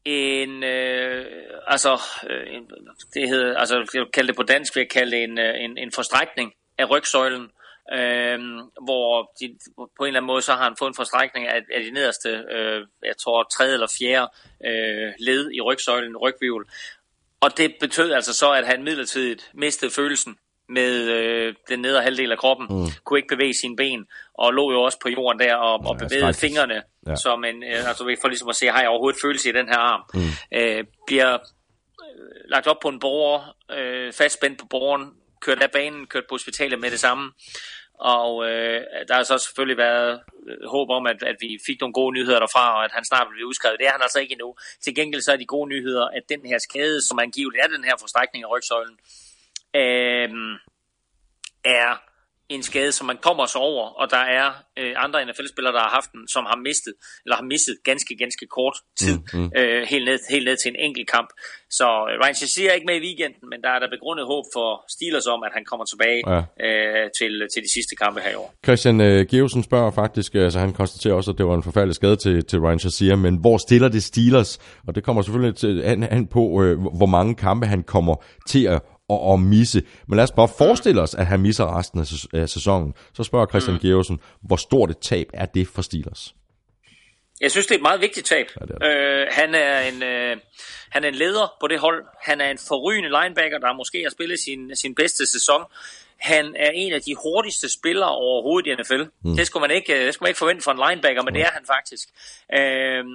en, 0.05 0.63
øh, 0.63 1.25
altså, 1.67 2.01
øh, 2.29 2.55
en, 2.55 2.69
det 3.13 3.29
hedder, 3.29 3.57
altså, 3.57 3.75
jeg 3.93 4.01
vil 4.01 4.11
kalde 4.13 4.27
det 4.27 4.35
på 4.35 4.43
dansk, 4.43 4.75
vil 4.75 4.81
jeg 4.81 4.89
kalde 4.89 5.11
det 5.11 5.23
en, 5.23 5.39
øh, 5.39 5.53
en, 5.57 5.77
en 5.77 5.91
forstrækning 5.91 6.53
af 6.77 6.89
rygsøjlen, 6.89 7.49
øh, 7.93 8.39
hvor 8.83 9.31
de, 9.39 9.57
på 9.75 10.03
en 10.03 10.07
eller 10.07 10.19
anden 10.19 10.27
måde 10.27 10.41
så 10.41 10.53
har 10.53 10.63
han 10.63 10.75
fået 10.79 10.89
en 10.89 10.95
forstrækning 10.95 11.47
af, 11.47 11.61
af 11.75 11.83
de 11.83 11.91
nederste, 11.91 12.29
øh, 12.29 12.87
jeg 13.05 13.17
tror 13.17 13.43
tredje 13.43 13.73
eller 13.73 13.95
fjerde 13.99 14.31
øh, 14.65 15.13
led 15.19 15.51
i 15.51 15.61
rygsøjlen, 15.61 16.17
rygvivl. 16.17 16.67
Og 17.41 17.57
det 17.57 17.75
betød 17.79 18.11
altså 18.11 18.33
så, 18.33 18.51
at 18.51 18.67
han 18.67 18.83
midlertidigt 18.83 19.51
mistede 19.53 19.91
følelsen 19.91 20.37
med 20.69 21.09
øh, 21.09 21.55
den 21.69 21.79
nedre 21.79 22.01
halvdel 22.01 22.31
af 22.31 22.37
kroppen, 22.37 22.67
mm. 22.69 22.87
kunne 23.03 23.19
ikke 23.19 23.35
bevæge 23.35 23.53
sine 23.53 23.75
ben, 23.75 24.05
og 24.33 24.53
lå 24.53 24.71
jo 24.71 24.81
også 24.81 24.99
på 25.01 25.09
jorden 25.09 25.39
der 25.39 25.55
og, 25.55 25.83
ja, 25.83 25.89
og 25.89 25.97
bevægede 25.97 26.33
fingrene, 26.33 26.81
ja. 27.07 27.15
som 27.15 27.43
en, 27.43 27.63
øh, 27.63 27.87
altså 27.87 28.17
for 28.21 28.27
ligesom 28.27 28.49
at 28.49 28.55
se, 28.55 28.67
har 28.67 28.79
jeg 28.79 28.89
overhovedet 28.89 29.21
følelse 29.21 29.49
i 29.49 29.51
den 29.51 29.67
her 29.67 29.77
arm, 29.77 30.01
mm. 30.13 30.57
øh, 30.57 30.83
bliver 31.07 31.33
øh, 31.33 32.49
lagt 32.49 32.67
op 32.67 32.79
på 32.81 32.89
en 32.89 32.99
borger, 32.99 33.55
øh, 33.71 34.13
fastspændt 34.13 34.59
på 34.59 34.65
borgeren, 34.69 35.11
kørt 35.41 35.61
af 35.61 35.71
banen, 35.71 36.07
kørt 36.07 36.23
på 36.29 36.33
hospitalet 36.33 36.79
med 36.79 36.91
det 36.91 36.99
samme. 36.99 37.31
Og 37.97 38.49
øh, 38.49 38.81
der 39.07 39.13
har 39.13 39.23
så 39.23 39.37
selvfølgelig 39.37 39.77
været 39.77 40.21
øh, 40.47 40.69
håb 40.69 40.89
om, 40.89 41.07
at, 41.07 41.23
at 41.23 41.35
vi 41.39 41.59
fik 41.65 41.79
nogle 41.79 41.93
gode 41.93 42.13
nyheder 42.13 42.39
derfra, 42.39 42.77
og 42.77 42.85
at 42.85 42.91
han 42.91 43.05
snart 43.05 43.27
bliver 43.31 43.47
udskrevet. 43.47 43.79
Det 43.79 43.87
er 43.87 43.91
han 43.91 44.01
altså 44.01 44.19
ikke 44.19 44.31
endnu. 44.31 44.55
Til 44.83 44.95
gengæld 44.95 45.21
så 45.21 45.31
er 45.31 45.37
de 45.37 45.45
gode 45.45 45.69
nyheder, 45.69 46.05
at 46.05 46.23
den 46.29 46.45
her 46.45 46.57
skade, 46.57 47.01
som 47.01 47.19
angiveligt 47.19 47.63
er 47.63 47.67
den 47.67 47.83
her 47.83 47.95
forstrækning 47.99 48.43
af 48.43 48.51
rygsøjlen, 48.51 48.97
øh, 49.75 50.29
er 51.63 52.06
en 52.49 52.63
skade, 52.63 52.91
som 52.91 53.07
man 53.07 53.17
kommer 53.21 53.45
så 53.45 53.59
over, 53.59 53.83
og 54.01 54.11
der 54.11 54.23
er 54.39 54.47
øh, 54.79 54.93
andre 55.05 55.25
NFL-spillere, 55.25 55.73
der 55.73 55.79
har 55.79 55.93
haft 55.99 56.09
den, 56.11 56.27
som 56.27 56.43
har 56.51 56.57
mistet, 56.67 56.93
eller 57.25 57.35
har 57.35 57.47
mistet 57.53 57.75
ganske, 57.89 58.13
ganske 58.23 58.45
kort 58.57 58.77
tid, 59.01 59.17
mm, 59.33 59.39
mm. 59.39 59.51
Øh, 59.57 59.81
helt, 59.93 60.05
ned, 60.05 60.19
helt 60.29 60.45
ned 60.49 60.57
til 60.63 60.69
en 60.73 60.79
enkelt 60.87 61.07
kamp. 61.15 61.29
Så 61.69 61.87
øh, 62.09 62.13
Ryan 62.21 62.35
Shazier 62.35 62.69
er 62.69 62.73
ikke 62.73 62.89
med 62.91 62.97
i 63.01 63.03
weekenden, 63.07 63.43
men 63.51 63.59
der 63.65 63.71
er 63.75 63.79
der 63.79 63.89
begrundet 63.95 64.25
håb 64.33 64.45
for 64.55 64.69
Steelers 64.95 65.27
om, 65.35 65.43
at 65.47 65.51
han 65.57 65.65
kommer 65.69 65.85
tilbage 65.91 66.21
ja. 66.33 66.39
øh, 66.65 67.05
til, 67.19 67.33
til 67.53 67.61
de 67.65 67.71
sidste 67.77 67.93
kampe 68.03 68.19
her 68.25 68.31
i 68.35 68.37
år. 68.43 68.49
Christian 68.65 69.01
øh, 69.01 69.25
Geusen 69.31 69.63
spørger 69.63 69.91
faktisk, 69.91 70.35
altså 70.35 70.59
han 70.59 70.73
konstaterer 70.73 71.13
også, 71.13 71.31
at 71.31 71.37
det 71.37 71.45
var 71.45 71.55
en 71.55 71.63
forfærdelig 71.63 71.95
skade 71.95 72.15
til, 72.15 72.45
til 72.45 72.59
Ryan 72.59 72.79
Shazier, 72.79 73.15
men 73.15 73.35
hvor 73.43 73.57
stiller 73.57 73.89
det 73.89 74.03
Steelers? 74.03 74.51
Og 74.87 74.95
det 74.95 75.03
kommer 75.03 75.21
selvfølgelig 75.21 75.85
an, 75.85 76.03
an 76.03 76.27
på, 76.27 76.63
øh, 76.63 76.73
hvor 76.99 77.11
mange 77.17 77.35
kampe 77.35 77.65
han 77.65 77.83
kommer 77.83 78.15
til 78.49 78.63
at 78.67 78.81
og, 79.09 79.21
og 79.21 79.39
misse. 79.39 79.83
Men 80.07 80.15
lad 80.15 80.23
os 80.23 80.31
bare 80.31 80.49
forestille 80.57 81.01
os, 81.01 81.13
at 81.13 81.25
han 81.25 81.39
misser 81.39 81.77
resten 81.77 81.99
af 82.33 82.49
sæsonen. 82.49 82.93
Så 83.13 83.23
spørger 83.23 83.45
Christian 83.45 83.73
mm. 83.73 83.81
Georgsen, 83.81 84.19
hvor 84.41 84.55
stort 84.55 84.89
et 84.89 84.99
tab 84.99 85.27
er 85.33 85.45
det 85.45 85.67
for 85.67 85.81
Steelers? 85.81 86.35
Jeg 87.41 87.51
synes, 87.51 87.67
det 87.67 87.73
er 87.73 87.79
et 87.79 87.81
meget 87.81 88.01
vigtigt 88.01 88.25
tab. 88.25 88.47
Ja, 88.59 88.65
det 88.65 88.75
er 88.75 88.77
det. 88.77 89.21
Øh, 89.21 89.27
han, 89.31 89.55
er 89.55 89.79
en, 89.79 90.03
øh, 90.03 90.37
han 90.89 91.03
er 91.03 91.07
en 91.07 91.15
leder 91.15 91.55
på 91.61 91.67
det 91.67 91.79
hold. 91.79 92.05
Han 92.21 92.41
er 92.41 92.51
en 92.51 92.57
forrygende 92.67 93.09
linebacker, 93.09 93.57
der 93.57 93.73
måske 93.73 94.03
har 94.03 94.09
spillet 94.09 94.39
sin, 94.39 94.75
sin 94.75 94.95
bedste 94.95 95.25
sæson. 95.25 95.63
Han 96.17 96.55
er 96.55 96.71
en 96.73 96.93
af 96.93 97.01
de 97.01 97.15
hurtigste 97.15 97.69
spillere 97.69 98.09
overhovedet 98.09 98.71
i 98.71 98.75
NFL. 98.75 99.03
Mm. 99.23 99.35
Det, 99.35 99.47
skulle 99.47 99.61
man 99.61 99.71
ikke, 99.71 100.05
det 100.05 100.13
skulle 100.13 100.25
man 100.25 100.29
ikke 100.29 100.37
forvente 100.37 100.63
for 100.63 100.71
en 100.71 100.89
linebacker, 100.89 101.21
men 101.23 101.31
mm. 101.31 101.33
det 101.33 101.43
er 101.43 101.51
han 101.51 101.65
faktisk. 101.65 102.07
Øh, 102.53 103.05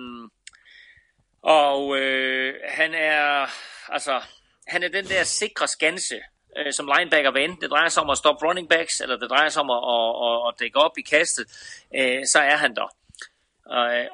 og 1.43 1.99
øh, 1.99 2.55
han 2.69 2.95
er, 2.95 3.47
altså, 3.89 4.21
han 4.67 4.83
er 4.83 4.89
den 4.89 5.05
der 5.05 5.25
sikre 5.25 5.69
skanse, 5.69 6.21
øh, 6.57 6.73
som 6.73 6.91
linebacker 6.97 7.31
vil 7.31 7.45
enten 7.45 7.61
det 7.61 7.71
drejer 7.71 7.89
sig 7.89 8.03
om 8.03 8.11
at 8.11 8.19
stoppe 8.19 8.47
running 8.47 8.69
backs, 8.69 9.01
eller 9.01 9.17
det 9.17 9.31
drejer 9.31 9.49
sig 9.49 9.63
om 9.63 9.71
at, 9.71 9.83
at, 9.95 10.09
at, 10.27 10.49
at 10.49 10.61
dække 10.61 10.79
op 10.79 10.99
i 10.99 11.03
kastet, 11.03 11.45
øh, 11.99 12.27
så 12.27 12.39
er 12.39 12.57
han 12.57 12.75
der. 12.75 12.89
Øh, 13.73 14.07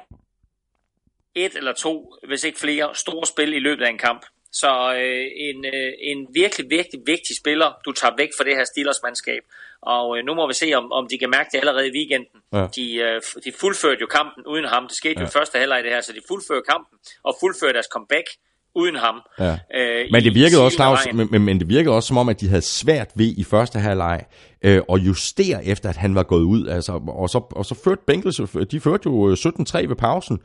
et 1.35 1.55
eller 1.55 1.73
to, 1.73 2.13
hvis 2.27 2.43
ikke 2.43 2.59
flere, 2.59 2.95
store 2.95 3.25
spil 3.25 3.53
i 3.53 3.59
løbet 3.59 3.85
af 3.85 3.89
en 3.89 3.97
kamp. 3.97 4.25
Så 4.51 4.93
øh, 4.93 5.27
en, 5.35 5.65
øh, 5.65 5.93
en 5.99 6.27
virkelig, 6.33 6.69
virkelig 6.69 7.01
vigtig 7.05 7.37
spiller, 7.37 7.73
du 7.85 7.91
tager 7.91 8.13
væk 8.17 8.29
fra 8.37 8.43
det 8.43 8.55
her 8.55 8.63
Steelers-mandskab. 8.63 9.43
Og 9.81 10.17
øh, 10.17 10.25
nu 10.25 10.33
må 10.33 10.47
vi 10.47 10.53
se, 10.53 10.73
om, 10.73 10.91
om 10.91 11.07
de 11.07 11.17
kan 11.17 11.29
mærke 11.29 11.49
det 11.51 11.57
allerede 11.57 11.87
i 11.87 11.91
weekenden. 11.91 12.41
Ja. 12.53 12.67
De, 12.75 12.95
øh, 12.95 13.21
de 13.45 13.51
fuldførte 13.51 14.01
jo 14.01 14.07
kampen 14.07 14.45
uden 14.45 14.65
ham. 14.65 14.87
Det 14.87 14.97
skete 14.97 15.15
ja. 15.17 15.21
jo 15.21 15.27
i 15.27 15.31
første 15.31 15.59
halvleg 15.59 15.83
det 15.83 15.91
her, 15.91 16.01
så 16.01 16.13
de 16.13 16.21
fuldførte 16.27 16.65
kampen 16.69 16.99
og 17.23 17.37
fuldførte 17.39 17.73
deres 17.73 17.89
comeback 17.91 18.27
uden 18.75 18.95
ham. 18.95 19.15
Ja. 19.39 19.51
Øh, 19.51 20.05
men, 20.11 20.23
det 20.23 20.35
virkede 20.35 20.63
også, 20.63 20.75
Claus, 20.75 20.99
men, 21.13 21.45
men, 21.45 21.59
det 21.59 21.69
virkede 21.69 21.95
også 21.95 22.07
som 22.07 22.17
om, 22.17 22.29
at 22.29 22.41
de 22.41 22.47
havde 22.47 22.61
svært 22.61 23.07
ved 23.15 23.33
i 23.37 23.43
første 23.43 23.79
halvleg 23.79 24.25
øh, 24.61 24.81
at 24.89 24.97
justere 24.97 25.65
efter, 25.65 25.89
at 25.89 25.97
han 25.97 26.15
var 26.15 26.23
gået 26.23 26.43
ud. 26.43 26.67
Altså, 26.67 27.01
og, 27.07 27.29
så, 27.29 27.37
og 27.51 27.65
så 27.65 27.75
førte 27.83 28.01
Bengals, 28.07 28.41
de 28.71 28.79
førte 28.79 29.03
jo 29.05 29.33
17-3 29.33 29.87
ved 29.87 29.95
pausen. 29.95 30.39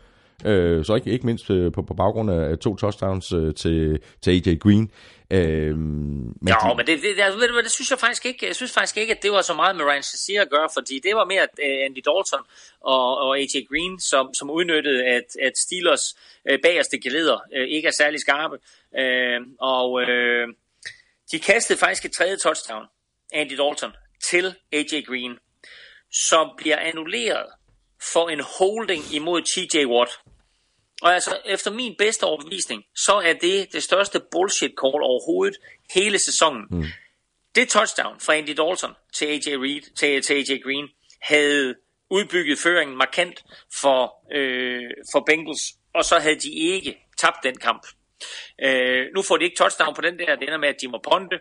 Øh, 0.45 0.85
så 0.85 0.95
ikke, 0.95 1.11
ikke 1.11 1.27
mindst 1.27 1.51
øh, 1.51 1.73
på, 1.73 1.83
på 1.83 1.95
baggrund 1.95 2.31
af 2.31 2.59
to 2.59 2.77
touchdowns 2.77 3.33
øh, 3.33 3.55
til, 3.55 3.99
til 4.23 4.31
AJ 4.31 4.57
Green. 4.57 4.91
Øh, 5.31 5.77
men 5.77 6.49
jo, 6.49 6.71
de... 6.71 6.77
men 6.77 6.87
det, 6.87 7.03
det, 7.03 7.17
det, 7.17 7.51
det, 7.57 7.65
det, 7.65 7.73
synes 7.73 7.91
jeg 7.91 7.99
faktisk 7.99 8.27
ikke. 8.27 8.47
Jeg 8.47 8.57
synes 8.57 8.73
faktisk 8.73 8.97
ikke, 8.97 9.15
at 9.15 9.23
det 9.23 9.33
var 9.33 9.43
så 9.43 9.55
meget 9.55 9.77
med 9.77 9.85
Ryan 9.85 10.03
Shazier 10.03 10.43
at 10.43 10.51
gøre, 10.51 10.69
fordi 10.75 10.99
det 10.99 11.17
var 11.17 11.25
mere 11.25 11.43
uh, 11.43 11.85
Andy 11.87 12.03
Dalton 12.05 12.45
og, 12.81 13.19
og 13.19 13.39
AJ 13.39 13.55
Green, 13.71 14.01
som, 14.01 14.35
som 14.35 14.51
udnyttede, 14.51 15.05
at, 15.05 15.37
at 15.43 15.59
Steelers 15.59 16.17
uh, 16.51 16.59
bagerste 16.63 16.99
geleder 17.01 17.35
uh, 17.35 17.69
ikke 17.69 17.89
er 17.89 17.93
særlig 17.93 18.21
skarpe. 18.21 18.59
Uh, 18.99 19.47
og 19.59 19.93
uh, 19.93 20.55
de 21.33 21.39
kastede 21.39 21.79
faktisk 21.79 22.05
et 22.05 22.13
tredje 22.13 22.37
touchdown, 22.37 22.85
Andy 23.33 23.57
Dalton, 23.57 23.93
til 24.31 24.55
AJ 24.73 25.03
Green, 25.07 25.39
som 26.11 26.51
bliver 26.57 26.79
annulleret 26.79 27.47
for 28.13 28.29
en 28.29 28.41
holding 28.41 29.15
imod 29.15 29.43
TJ 29.43 29.85
Watt. 29.85 30.11
Og 31.03 31.15
altså, 31.15 31.39
efter 31.45 31.71
min 31.71 31.95
bedste 31.99 32.25
overbevisning, 32.25 32.85
så 32.97 33.13
er 33.15 33.33
det 33.33 33.73
det 33.73 33.83
største 33.83 34.21
bullshit 34.31 34.73
call 34.83 35.03
overhovedet 35.03 35.57
hele 35.95 36.19
sæsonen. 36.19 36.67
Mm. 36.71 36.85
Det 37.55 37.69
touchdown 37.69 38.21
fra 38.21 38.35
Andy 38.35 38.51
Dalton 38.57 38.95
til 39.13 39.27
AJ, 39.27 39.57
Reed, 39.57 39.95
til, 39.97 40.23
til 40.23 40.35
AJ 40.35 40.59
Green 40.65 40.89
havde 41.23 41.75
udbygget 42.11 42.59
føringen 42.59 42.97
markant 42.97 43.45
for, 43.81 44.15
øh, 44.33 44.91
for 45.13 45.21
Bengals, 45.27 45.75
og 45.95 46.05
så 46.05 46.19
havde 46.19 46.41
de 46.41 46.53
ikke 46.53 47.07
tabt 47.17 47.37
den 47.43 47.57
kamp. 47.57 47.87
Øh, 48.63 49.07
nu 49.15 49.23
får 49.23 49.37
de 49.37 49.45
ikke 49.45 49.57
touchdown 49.57 49.95
på 49.95 50.01
den 50.01 50.19
der, 50.19 50.37
det 50.37 50.43
ender 50.43 50.59
med, 50.59 50.69
at 50.69 50.81
de 50.81 50.89
må 50.89 50.99
ponte. 50.99 51.39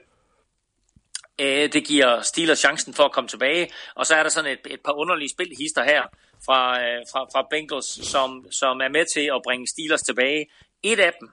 Øh, 1.42 1.74
det 1.74 1.86
giver 1.86 2.22
Steelers 2.22 2.60
chancen 2.60 2.94
for 2.94 3.04
at 3.04 3.12
komme 3.12 3.28
tilbage, 3.28 3.72
og 3.96 4.06
så 4.06 4.16
er 4.16 4.24
der 4.24 4.30
sådan 4.30 4.52
et, 4.52 4.60
et 4.74 4.82
par 4.86 4.94
underlige 4.94 5.30
spilhister 5.30 5.84
her, 5.84 6.02
fra, 6.45 6.84
øh, 6.84 6.99
fra, 7.11 7.22
fra 7.34 7.48
Bengals, 7.49 8.07
som, 8.07 8.45
som 8.52 8.82
er 8.82 8.90
med 8.90 9.06
til 9.15 9.26
at 9.36 9.41
bringe 9.44 9.68
Steelers 9.68 10.02
tilbage. 10.02 10.45
Et 10.84 10.99
af 10.99 11.14
dem 11.20 11.30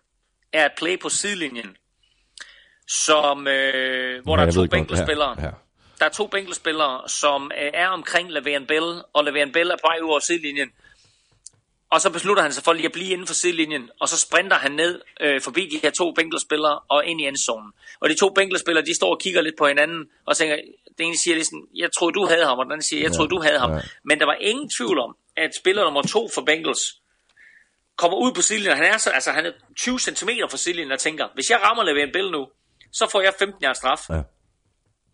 er 0.53 0.66
et 0.66 0.73
play 0.77 0.99
på 0.99 1.09
sidelinjen, 1.09 1.77
som, 2.89 3.47
øh, 3.47 4.23
hvor 4.23 4.37
ja, 4.37 4.43
der 4.43 4.49
er 4.49 4.53
to 4.53 4.66
Bengals-spillere. 4.66 5.35
Ja, 5.39 5.45
ja. 5.45 5.51
Der 5.99 6.07
er 6.07 6.11
to 6.11 6.27
Bengals-spillere, 6.27 7.09
som 7.09 7.51
øh, 7.61 7.70
er 7.74 7.89
omkring 7.89 8.28
Le'Veon 8.37 8.66
Bell, 8.66 9.03
og 9.12 9.28
Le'Veon 9.28 9.53
Bell 9.53 9.70
er 9.70 9.77
på 9.77 9.87
vej 9.89 9.99
ud 10.03 10.11
over 10.11 10.20
sidelinjen. 10.20 10.70
Og 11.91 12.01
så 12.01 12.11
beslutter 12.11 12.43
han 12.43 12.53
sig 12.53 12.65
for 12.65 12.73
lige 12.73 12.87
at 12.87 12.93
blive 12.93 13.12
inden 13.12 13.27
for 13.27 13.35
sidelinjen, 13.35 13.91
og 14.01 14.09
så 14.09 14.19
sprinter 14.19 14.57
han 14.57 14.73
ned 14.73 15.01
øh, 15.20 15.41
forbi 15.41 15.69
de 15.73 15.81
her 15.82 15.91
to 15.91 16.12
Bengals-spillere 16.12 16.78
og 16.89 17.05
ind 17.05 17.20
i 17.20 17.24
endzonen. 17.27 17.73
Og 18.01 18.09
de 18.09 18.15
to 18.15 18.28
Bengals-spillere, 18.28 18.85
de 18.85 18.95
står 18.95 19.11
og 19.11 19.20
kigger 19.20 19.41
lidt 19.41 19.55
på 19.59 19.66
hinanden 19.66 20.09
og 20.27 20.37
tænker, 20.37 20.57
den 20.99 21.07
ene 21.07 21.19
siger 21.23 21.35
ligesom, 21.35 21.59
jeg 21.83 21.89
troede 21.97 22.12
du 22.19 22.27
havde 22.33 22.47
ham, 22.47 22.59
og 22.59 22.65
den 22.65 22.73
anden 22.73 22.89
siger, 22.91 23.03
jeg 23.03 23.12
troede 23.12 23.31
du 23.31 23.41
havde 23.47 23.59
ham. 23.59 23.71
Ja. 23.73 23.81
Men 24.09 24.19
der 24.21 24.27
var 24.27 24.37
ingen 24.51 24.69
tvivl 24.77 24.99
om, 25.07 25.17
at 25.37 25.51
spiller 25.61 25.85
nummer 25.85 26.03
to 26.03 26.29
for 26.35 26.43
Bengals 26.49 26.85
kommer 27.97 28.19
ud 28.25 28.33
på 28.33 28.43
sidelinjen, 28.43 28.77
han 28.77 28.87
er, 28.95 28.99
så, 28.99 29.11
altså, 29.11 29.31
han 29.31 29.47
er 29.47 29.53
20 29.77 29.99
cm 29.99 30.31
fra 30.51 30.57
sidelinjen 30.57 30.93
og 30.93 30.99
tænker, 30.99 31.25
hvis 31.35 31.51
jeg 31.51 31.59
rammer 31.65 31.83
Le'Veon 31.89 32.12
Bell 32.12 32.31
nu, 32.31 32.47
så 32.93 33.05
får 33.12 33.21
jeg 33.21 33.33
15 33.39 33.65
yards 33.65 33.77
straf. 33.77 34.03
Ja 34.11 34.23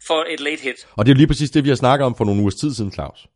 for 0.07 0.25
et 0.35 0.41
late 0.41 0.63
hit. 0.63 0.87
Og 0.97 1.07
det 1.07 1.13
er 1.13 1.17
lige 1.17 1.27
præcis 1.27 1.51
det, 1.51 1.65
vi 1.65 1.69
har 1.69 1.77
snakket 1.77 2.07
om 2.07 2.15
for 2.15 2.25
nogle 2.25 2.41
ugers 2.41 2.55
tid 2.55 2.75
siden, 2.75 2.93
Claus. 2.93 3.29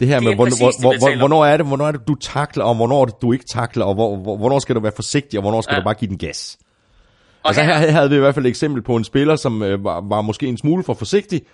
Det 0.00 0.08
her 0.08 0.20
med, 0.20 0.34
hvornår, 0.34 0.56
hvor, 0.58 0.98
hvor, 0.98 1.18
hvornår, 1.18 1.44
er 1.44 1.56
det, 1.56 1.66
hvornår 1.66 1.86
er 1.86 1.92
det, 1.92 2.08
du 2.08 2.14
takler, 2.14 2.64
og 2.64 2.74
hvornår 2.74 3.02
er 3.02 3.06
det, 3.06 3.14
du 3.22 3.32
ikke 3.32 3.44
takler, 3.44 3.84
og 3.84 3.94
hvor, 3.94 4.16
hvor, 4.16 4.36
hvornår 4.36 4.58
skal 4.58 4.74
du 4.74 4.80
være 4.80 4.92
forsigtig, 4.96 5.38
og 5.38 5.42
hvornår 5.42 5.60
skal 5.60 5.74
ja. 5.74 5.80
du 5.80 5.84
bare 5.84 5.94
give 5.94 6.08
den 6.08 6.18
gas. 6.18 6.58
Og 7.42 7.48
altså 7.48 7.62
her, 7.62 7.72
havde 7.72 8.10
vi 8.10 8.16
i 8.16 8.18
hvert 8.18 8.34
fald 8.34 8.46
et 8.46 8.50
eksempel 8.50 8.82
på 8.82 8.96
en 8.96 9.04
spiller, 9.04 9.36
som 9.36 9.62
øh, 9.62 9.84
var, 9.84 10.00
var 10.08 10.20
måske 10.20 10.46
en 10.46 10.58
smule 10.58 10.84
for 10.84 10.94
forsigtig, 10.94 11.46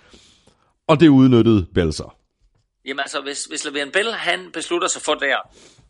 og 0.87 0.99
det 0.99 1.07
udnyttede 1.07 1.67
Bell 1.73 1.93
så. 1.93 2.09
Jamen 2.85 2.99
altså, 2.99 3.21
hvis, 3.21 3.43
hvis 3.43 3.65
Le'Veon 3.65 3.91
Bell, 3.91 4.13
han 4.13 4.51
beslutter 4.53 4.87
sig 4.87 5.01
for 5.01 5.13
der, 5.13 5.37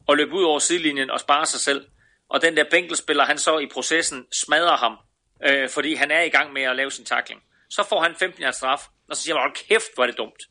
at 0.10 0.18
løbe 0.18 0.34
ud 0.34 0.44
over 0.44 0.60
sidelinjen 0.60 1.10
og 1.10 1.20
spare 1.20 1.46
sig 1.46 1.60
selv, 1.60 1.86
og 2.30 2.42
den 2.42 2.58
der 2.58 2.64
bænkelspiller, 2.72 3.26
han 3.26 3.38
så 3.38 3.58
i 3.58 3.68
processen 3.74 4.26
smadrer 4.44 4.78
ham, 4.78 4.98
øh, 5.48 5.70
fordi 5.70 5.96
han 5.96 6.12
er 6.12 6.22
i 6.22 6.30
gang 6.30 6.54
med 6.54 6.62
at 6.62 6.76
lave 6.76 6.92
sin 6.92 7.06
takling, 7.06 7.42
så 7.70 7.84
får 7.90 8.02
han 8.02 8.16
15 8.20 8.44
års 8.44 8.56
straf, 8.56 8.82
og 9.10 9.16
så 9.16 9.22
siger 9.22 9.36
man, 9.36 9.52
kæft, 9.70 9.92
hvor 9.96 10.04
er 10.04 10.08
det 10.08 10.18
dumt. 10.18 10.42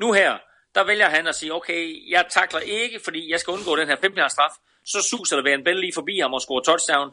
Nu 0.00 0.12
her, 0.12 0.38
der 0.74 0.84
vælger 0.84 1.08
han 1.08 1.26
at 1.26 1.34
sige, 1.34 1.54
okay, 1.54 2.10
jeg 2.10 2.24
takler 2.30 2.60
ikke, 2.60 3.00
fordi 3.04 3.30
jeg 3.32 3.40
skal 3.40 3.52
undgå 3.52 3.76
den 3.76 3.88
her 3.88 3.96
15 4.00 4.30
straf. 4.30 4.54
Så 4.84 5.08
suser 5.10 5.40
der 5.40 5.54
en 5.54 5.64
Bell 5.64 5.80
lige 5.80 5.92
forbi 5.94 6.18
ham 6.18 6.34
og 6.34 6.40
scorer 6.40 6.62
touchdown. 6.62 7.10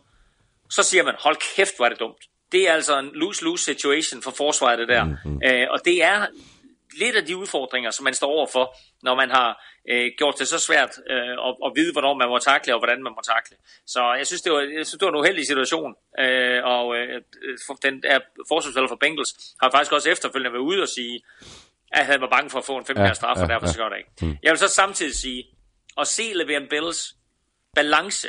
Så 0.69 0.83
siger 0.83 1.03
man, 1.03 1.15
hold 1.19 1.37
kæft, 1.55 1.75
hvor 1.75 1.85
er 1.85 1.89
det 1.89 1.99
dumt. 1.99 2.23
Det 2.51 2.69
er 2.69 2.73
altså 2.73 2.99
en 2.99 3.11
lose-lose 3.13 3.63
situation 3.63 4.21
for 4.21 4.31
forsvaret, 4.31 4.79
det 4.79 4.87
der. 4.87 5.03
Mm-hmm. 5.03 5.41
Øh, 5.45 5.67
og 5.69 5.85
det 5.85 6.03
er 6.03 6.27
lidt 6.97 7.15
af 7.15 7.25
de 7.25 7.37
udfordringer, 7.37 7.91
som 7.91 8.03
man 8.03 8.13
står 8.13 8.27
overfor, 8.27 8.75
når 9.03 9.15
man 9.15 9.29
har 9.31 9.49
øh, 9.89 10.11
gjort 10.17 10.35
det 10.39 10.47
så 10.47 10.59
svært 10.59 10.89
øh, 11.09 11.35
at, 11.47 11.55
at 11.65 11.71
vide, 11.75 11.91
hvornår 11.91 12.13
man 12.13 12.29
må 12.29 12.37
takle, 12.37 12.73
og 12.75 12.79
hvordan 12.79 13.03
man 13.03 13.13
må 13.17 13.21
takle. 13.35 13.55
Så 13.87 14.13
jeg 14.13 14.27
synes, 14.27 14.41
det 14.41 14.51
var, 14.51 14.59
jeg 14.59 14.85
synes, 14.87 14.99
det 14.99 15.05
var 15.05 15.11
en 15.11 15.19
uheldig 15.19 15.45
situation, 15.47 15.95
øh, 16.19 16.63
og 16.63 16.95
øh, 16.97 17.21
den 17.83 18.03
er 18.13 18.19
forsvarsspiller 18.47 18.87
for 18.87 18.95
Bengals 19.03 19.31
har 19.61 19.71
faktisk 19.71 19.91
også 19.91 20.09
efterfølgende 20.09 20.53
været 20.53 20.67
ude 20.71 20.81
og 20.81 20.89
sige, 20.89 21.21
at 21.91 22.05
han 22.05 22.21
var 22.21 22.29
bange 22.29 22.49
for 22.49 22.59
at 22.59 22.65
få 22.65 22.77
en 22.77 22.85
5 22.85 22.97
ja, 22.97 23.13
straf, 23.13 23.37
og 23.37 23.47
ja, 23.47 23.53
derfor 23.53 23.67
ja. 23.67 23.71
så 23.71 23.77
gør 23.77 23.89
det 23.89 23.97
ikke. 23.97 24.11
Mm. 24.21 24.37
Jeg 24.43 24.51
vil 24.51 24.59
så 24.59 24.67
samtidig 24.67 25.15
sige, 25.15 25.43
at 25.97 26.07
se 26.07 26.23
Le'Veon 26.39 26.67
Bells 26.69 27.15
balance 27.75 28.27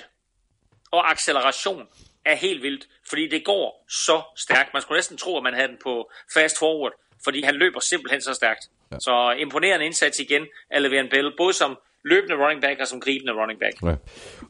og 0.91 1.11
acceleration 1.11 1.89
er 2.26 2.36
helt 2.36 2.62
vildt, 2.62 2.88
fordi 3.09 3.28
det 3.28 3.44
går 3.44 3.86
så 4.06 4.22
stærkt. 4.36 4.70
Man 4.74 4.82
skulle 4.82 4.97
næsten 4.97 5.16
tro, 5.16 5.36
at 5.36 5.42
man 5.42 5.55
havde 5.55 5.68
den 5.68 5.76
på 5.82 6.10
fast 6.34 6.59
forward, 6.59 6.92
fordi 7.24 7.42
han 7.42 7.55
løber 7.55 7.80
simpelthen 7.80 8.20
så 8.20 8.34
stærkt. 8.34 8.62
Ja. 8.92 8.97
Så 9.01 9.34
imponerende 9.38 9.86
indsats 9.86 10.18
igen 10.18 10.42
af 10.70 10.78
Le'Veon 10.80 11.09
Bell, 11.10 11.32
både 11.38 11.52
som 11.52 11.78
løbende 12.05 12.34
running 12.42 12.62
back 12.62 12.80
og 12.80 12.86
som 12.86 13.01
gribende 13.01 13.32
running 13.32 13.60
back. 13.60 13.76
Ja. 13.82 13.94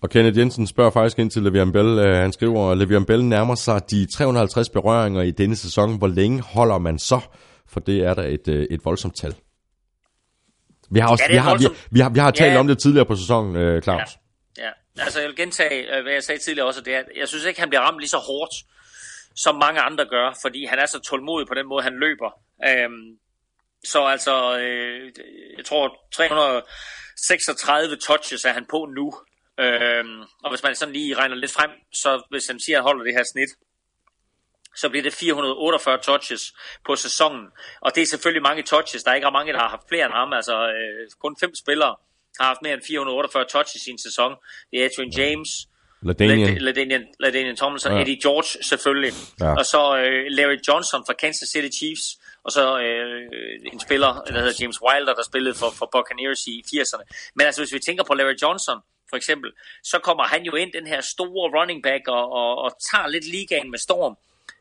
Og 0.03 0.11
Kenneth 0.11 0.39
Jensen 0.39 0.67
spørger 0.67 0.91
faktisk 0.91 1.19
ind 1.19 1.31
til 1.31 1.41
Le'Veon 1.41 1.73
Bell. 1.73 1.99
Uh, 1.99 2.05
han 2.05 2.33
skriver, 2.33 2.73
at 2.73 2.79
Le'Veon 2.79 3.05
Bell 3.05 3.25
nærmer 3.25 3.55
sig 3.55 3.91
de 3.91 4.07
350 4.07 4.69
berøringer 4.69 5.23
i 5.23 5.31
denne 5.31 5.57
sæson. 5.57 5.99
Hvor 5.99 6.09
længe 6.09 6.43
holder 6.43 6.79
man 6.79 6.99
så? 6.99 7.21
for 7.71 7.81
det 7.81 8.05
er 8.05 8.15
der 8.15 8.23
et, 8.23 8.49
øh, 8.49 8.67
et 8.71 8.85
voldsomt 8.85 9.17
tal. 9.17 9.35
Vi 10.91 11.01
har, 11.01 11.09
også, 11.09 11.25
ja, 11.29 11.35
vi, 11.35 11.39
har, 11.39 11.59
vi, 11.59 11.67
vi, 11.91 12.01
har, 12.01 12.11
vi 12.11 12.19
har 12.19 12.31
talt 12.31 12.53
ja. 12.53 12.59
om 12.59 12.67
det 12.67 12.79
tidligere 12.79 13.07
på 13.07 13.17
sæsonen, 13.17 13.57
øh, 13.57 13.83
Claus. 13.83 13.99
Ja 13.99 14.05
altså 15.01 15.21
jeg 15.21 15.29
vil 15.29 15.37
gentage, 15.37 15.97
øh, 15.97 16.03
hvad 16.03 16.13
jeg 16.13 16.25
sagde 16.25 16.41
tidligere 16.41 16.67
også, 16.69 16.81
det 16.81 16.95
er, 16.95 17.03
jeg 17.17 17.29
synes 17.29 17.45
ikke, 17.45 17.61
han 17.61 17.69
bliver 17.69 17.81
ramt 17.81 17.99
lige 17.99 18.09
så 18.09 18.19
hårdt, 18.19 18.55
som 19.37 19.55
mange 19.57 19.81
andre 19.81 20.05
gør, 20.07 20.39
fordi 20.43 20.65
han 20.65 20.79
er 20.79 20.87
så 20.87 20.99
tålmodig 21.01 21.49
på 21.49 21.55
den 21.55 21.67
måde, 21.67 21.83
han 21.83 21.99
løber. 22.01 22.31
Øhm, 22.69 23.19
Så 23.85 24.05
altså, 24.05 24.59
øh, 24.59 25.13
jeg 25.57 25.65
tror 25.65 25.99
336 26.13 27.97
touches 27.97 28.45
er 28.45 28.53
han 28.53 28.67
på 28.71 28.89
nu. 28.97 29.15
Øhm, 29.59 30.21
og 30.45 30.51
hvis 30.51 30.63
man 30.63 30.75
sådan 30.77 30.93
lige 30.93 31.15
regner 31.15 31.35
lidt 31.37 31.53
frem, 31.53 31.71
så 31.93 32.23
hvis 32.31 32.47
han 32.47 32.61
siger, 32.61 32.79
at 32.79 32.83
han 32.83 32.89
holder 32.89 33.05
det 33.05 33.15
her 33.15 33.25
snit, 33.33 33.49
så 34.77 34.89
bliver 34.89 35.03
det 35.03 35.15
448 35.15 35.99
touches 35.99 36.53
på 36.87 36.97
sæsonen. 36.97 37.47
Og 37.81 37.95
det 37.95 38.03
er 38.03 38.07
selvfølgelig 38.07 38.43
mange 38.43 38.63
touches. 38.63 39.03
Der 39.03 39.11
er 39.11 39.15
ikke 39.15 39.31
mange, 39.31 39.53
der 39.53 39.59
har 39.59 39.69
haft 39.69 39.89
flere 39.89 40.05
end 40.07 40.15
ham. 40.15 40.33
Altså 40.33 40.69
øh, 40.69 41.11
kun 41.19 41.37
fem 41.41 41.55
spillere 41.55 41.97
har 42.39 42.47
haft 42.47 42.63
mere 42.63 42.75
end 42.75 42.83
448 42.87 43.45
touches 43.45 43.87
i 43.87 43.91
en 43.91 43.99
sæson. 43.99 44.33
Det 44.71 44.81
er 44.81 44.85
Adrian 44.85 45.11
James, 45.11 45.49
Ladanian. 46.03 46.59
Ladanian, 46.59 47.05
Ladanian 47.21 47.57
Tomlinson, 47.57 47.93
Ja. 47.93 48.01
Eddie 48.01 48.21
George 48.23 48.63
selvfølgelig, 48.65 49.13
ja. 49.41 49.55
og 49.59 49.67
så 49.67 49.97
øh, 49.97 50.25
Larry 50.29 50.59
Johnson 50.69 51.01
fra 51.07 51.13
Kansas 51.13 51.49
City 51.49 51.77
Chiefs, 51.79 52.19
og 52.45 52.53
så 52.53 52.79
øh, 52.81 53.73
en 53.73 53.81
spiller, 53.81 54.23
der 54.27 54.39
hedder 54.39 54.53
James 54.61 54.79
Wilder, 54.83 55.15
der 55.15 55.23
spillede 55.23 55.55
for, 55.55 55.71
for 55.79 55.89
Buccaneers 55.95 56.47
i 56.47 56.65
80'erne. 56.67 57.05
Men 57.35 57.47
altså, 57.47 57.61
hvis 57.61 57.73
vi 57.73 57.79
tænker 57.79 58.05
på 58.05 58.15
Larry 58.15 58.37
Johnson, 58.43 58.79
for 59.11 59.17
eksempel, 59.17 59.51
så 59.83 59.99
kommer 59.99 60.25
han 60.25 60.43
jo 60.43 60.55
ind, 60.55 60.73
den 60.73 60.87
her 60.87 61.01
store 61.01 61.61
running 61.61 61.83
back, 61.83 62.09
og, 62.09 62.33
og, 62.33 62.59
og 62.65 62.71
tager 62.91 63.07
lidt 63.07 63.27
ligaen 63.27 63.71
med 63.71 63.79
storm, 63.79 64.17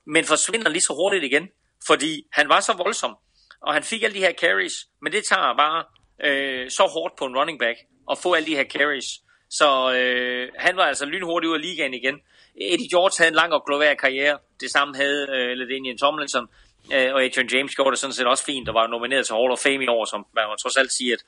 men 0.06 0.26
forsvinder 0.26 0.70
lige 0.70 0.82
så 0.82 0.94
hurtigt 0.94 1.24
igen, 1.24 1.50
fordi 1.88 2.26
han 2.32 2.50
var 2.50 2.60
så 2.60 2.74
voldsom, 2.74 3.16
og 3.62 3.74
han 3.74 3.84
fik 3.84 4.04
alle 4.04 4.16
de 4.16 4.20
her 4.20 4.34
carries, 4.42 4.88
men 5.02 5.14
det 5.14 5.24
tager 5.30 5.56
bare 5.58 5.84
øh, 6.24 6.70
så 6.70 6.84
hårdt 6.94 7.14
på 7.20 7.26
en 7.26 7.38
running 7.38 7.60
back 7.60 7.78
og 8.08 8.18
få 8.18 8.34
alle 8.34 8.46
de 8.48 8.56
her 8.56 8.64
carries. 8.64 9.06
Så 9.50 9.94
øh, 9.94 10.50
han 10.58 10.76
var 10.78 10.84
altså 10.84 11.06
lynhurtigt 11.06 11.50
ud 11.50 11.56
af 11.56 11.62
ligaen 11.62 11.94
igen. 11.94 12.16
Eddie 12.62 12.90
George 12.90 13.12
havde 13.18 13.30
en 13.30 13.36
lang 13.36 13.54
og 13.54 13.64
glorværdig 13.68 13.98
karriere. 14.00 14.38
Det 14.62 14.72
samme 14.72 14.96
havde 14.96 15.28
øh, 15.36 15.58
Ladanian 15.58 15.98
Tomlinson. 15.98 16.48
Øh, 16.94 17.14
og 17.14 17.24
Adrian 17.24 17.50
James 17.54 17.76
gjorde 17.76 17.92
det 17.92 18.00
sådan 18.00 18.14
set 18.14 18.28
også 18.28 18.44
fint, 18.46 18.70
og 18.70 18.76
var 18.76 18.88
nomineret 18.88 19.26
til 19.26 19.36
Hall 19.36 19.52
of 19.52 19.60
Fame 19.60 19.84
i 19.84 19.88
år, 19.88 20.06
som 20.06 20.26
man 20.36 20.44
må 20.48 20.56
trods 20.56 20.78
alt 20.78 20.92
sige, 20.92 21.14
at, 21.14 21.22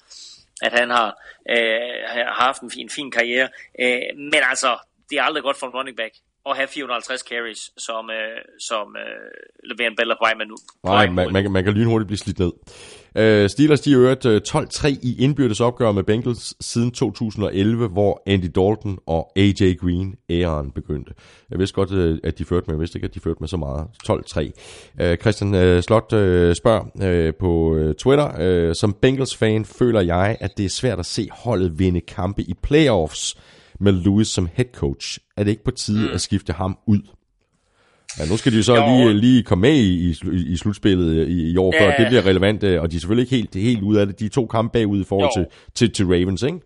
at 0.61 0.80
han 0.80 0.89
har, 0.89 1.07
øh, 1.49 1.91
har 2.07 2.43
haft 2.45 2.61
en 2.61 2.72
fin, 2.72 2.89
fin 2.89 3.11
karriere. 3.11 3.49
Øh, 3.81 4.01
men 4.18 4.41
altså, 4.49 4.77
det 5.09 5.18
er 5.18 5.23
aldrig 5.23 5.43
godt 5.43 5.57
for 5.57 5.68
en 5.68 5.73
running 5.73 5.97
back 5.97 6.13
at 6.49 6.55
have 6.55 6.68
450 6.68 7.22
carries, 7.22 7.72
som, 7.77 8.09
øh, 8.09 8.38
som 8.59 8.95
øh, 9.03 9.30
Le'Veon 9.69 9.95
Bell 9.97 10.11
er 10.11 10.15
på 10.15 10.23
vej 10.27 10.34
med 10.35 10.45
nu. 10.45 10.55
Nej, 10.84 11.09
man, 11.09 11.34
man, 11.34 11.43
kan- 11.43 11.51
man 11.51 11.63
kan 11.63 11.73
lynhurtigt 11.73 12.07
blive 12.07 12.18
slidt 12.18 12.39
ned. 12.39 12.51
Uh, 13.15 13.47
Steelers 13.47 13.81
de 13.81 13.91
øvrigt 13.91 14.25
øh, 14.25 14.41
12-3 14.47 14.88
i 14.88 15.15
indbyrdes 15.19 15.59
opgør 15.59 15.91
med 15.91 16.03
Bengals 16.03 16.53
siden 16.65 16.91
2011, 16.91 17.88
hvor 17.88 18.21
Andy 18.25 18.45
Dalton 18.45 18.99
og 19.07 19.31
AJ 19.35 19.73
Green 19.79 20.15
æren 20.29 20.71
begyndte. 20.71 21.13
Jeg 21.49 21.59
vidste 21.59 21.75
godt, 21.75 21.91
øh, 21.91 22.17
at 22.23 22.39
de 22.39 22.45
førte 22.45 22.63
med, 22.67 22.75
jeg 22.75 22.79
vidste 22.79 22.97
ikke, 22.97 23.05
at 23.05 23.15
de 23.15 23.19
førte 23.19 23.38
med 23.39 23.47
så 23.47 23.57
meget. 23.57 23.88
12-3. 24.09 24.51
Uh, 25.03 25.15
Christian 25.15 25.53
uh, 25.53 25.81
Slot 25.81 26.13
uh, 26.13 26.53
spørger 26.53 27.27
uh, 27.29 27.35
på 27.39 27.75
uh, 27.75 27.93
Twitter, 27.93 28.67
uh, 28.69 28.75
som 28.75 28.93
Bengals-fan 29.01 29.65
føler 29.65 30.01
jeg, 30.01 30.38
at 30.39 30.57
det 30.57 30.65
er 30.65 30.69
svært 30.69 30.99
at 30.99 31.05
se 31.05 31.27
holdet 31.31 31.79
vinde 31.79 32.01
kampe 32.01 32.41
i 32.41 32.53
playoffs 32.63 33.38
med 33.79 33.91
Lewis 33.91 34.27
som 34.27 34.49
head 34.53 34.67
coach. 34.73 35.19
Er 35.38 35.43
det 35.43 35.51
ikke 35.51 35.63
på 35.63 35.71
tide 35.71 36.07
mm. 36.07 36.13
at 36.13 36.21
skifte 36.21 36.53
ham 36.53 36.77
ud? 36.88 37.01
Ja, 38.19 38.25
nu 38.25 38.38
skal 38.38 38.51
de 38.51 38.57
jo 38.57 38.63
så 38.63 38.75
Jo. 38.75 39.07
lige, 39.07 39.13
lige 39.21 39.43
komme 39.43 39.61
med 39.61 39.75
i, 39.77 40.09
i, 40.09 40.15
i 40.53 40.57
slutspillet 40.57 41.27
i, 41.27 41.51
i 41.51 41.57
år, 41.57 41.73
før 41.79 41.85
Ja. 41.85 41.95
det 41.97 42.07
bliver 42.07 42.25
relevant, 42.25 42.63
øh, 42.63 42.81
og 42.81 42.91
de 42.91 42.95
er 42.95 42.99
selvfølgelig 42.99 43.23
ikke 43.33 43.35
helt, 43.35 43.55
helt 43.67 43.81
ude 43.83 44.01
af 44.01 44.07
det. 44.07 44.19
De 44.19 44.25
er 44.25 44.29
to 44.29 44.45
kampe 44.47 44.73
bagud 44.79 45.01
i 45.01 45.03
forhold 45.03 45.29
til, 45.38 45.45
til, 45.75 45.93
til 45.93 46.05
Ravens, 46.05 46.43
ikke? 46.43 46.57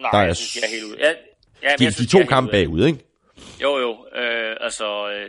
Nej, 0.00 0.10
der 0.12 0.18
er 0.18 0.26
jeg 0.26 0.36
synes, 0.36 0.56
jeg 0.56 0.62
er 0.68 0.74
helt 0.74 0.84
ude. 0.84 0.96
Ja, 1.00 1.08
ja, 1.08 1.12
De, 1.78 1.84
jeg 1.84 1.88
de 1.90 1.94
synes, 1.94 2.10
to 2.10 2.18
er 2.18 2.22
helt 2.22 2.28
kampe 2.30 2.50
bagud, 2.50 2.86
ikke? 2.86 2.98
Jo, 3.62 3.78
jo. 3.78 3.90
Øh, 4.20 4.56
altså, 4.60 4.84
øh, 5.08 5.22
øh, 5.22 5.28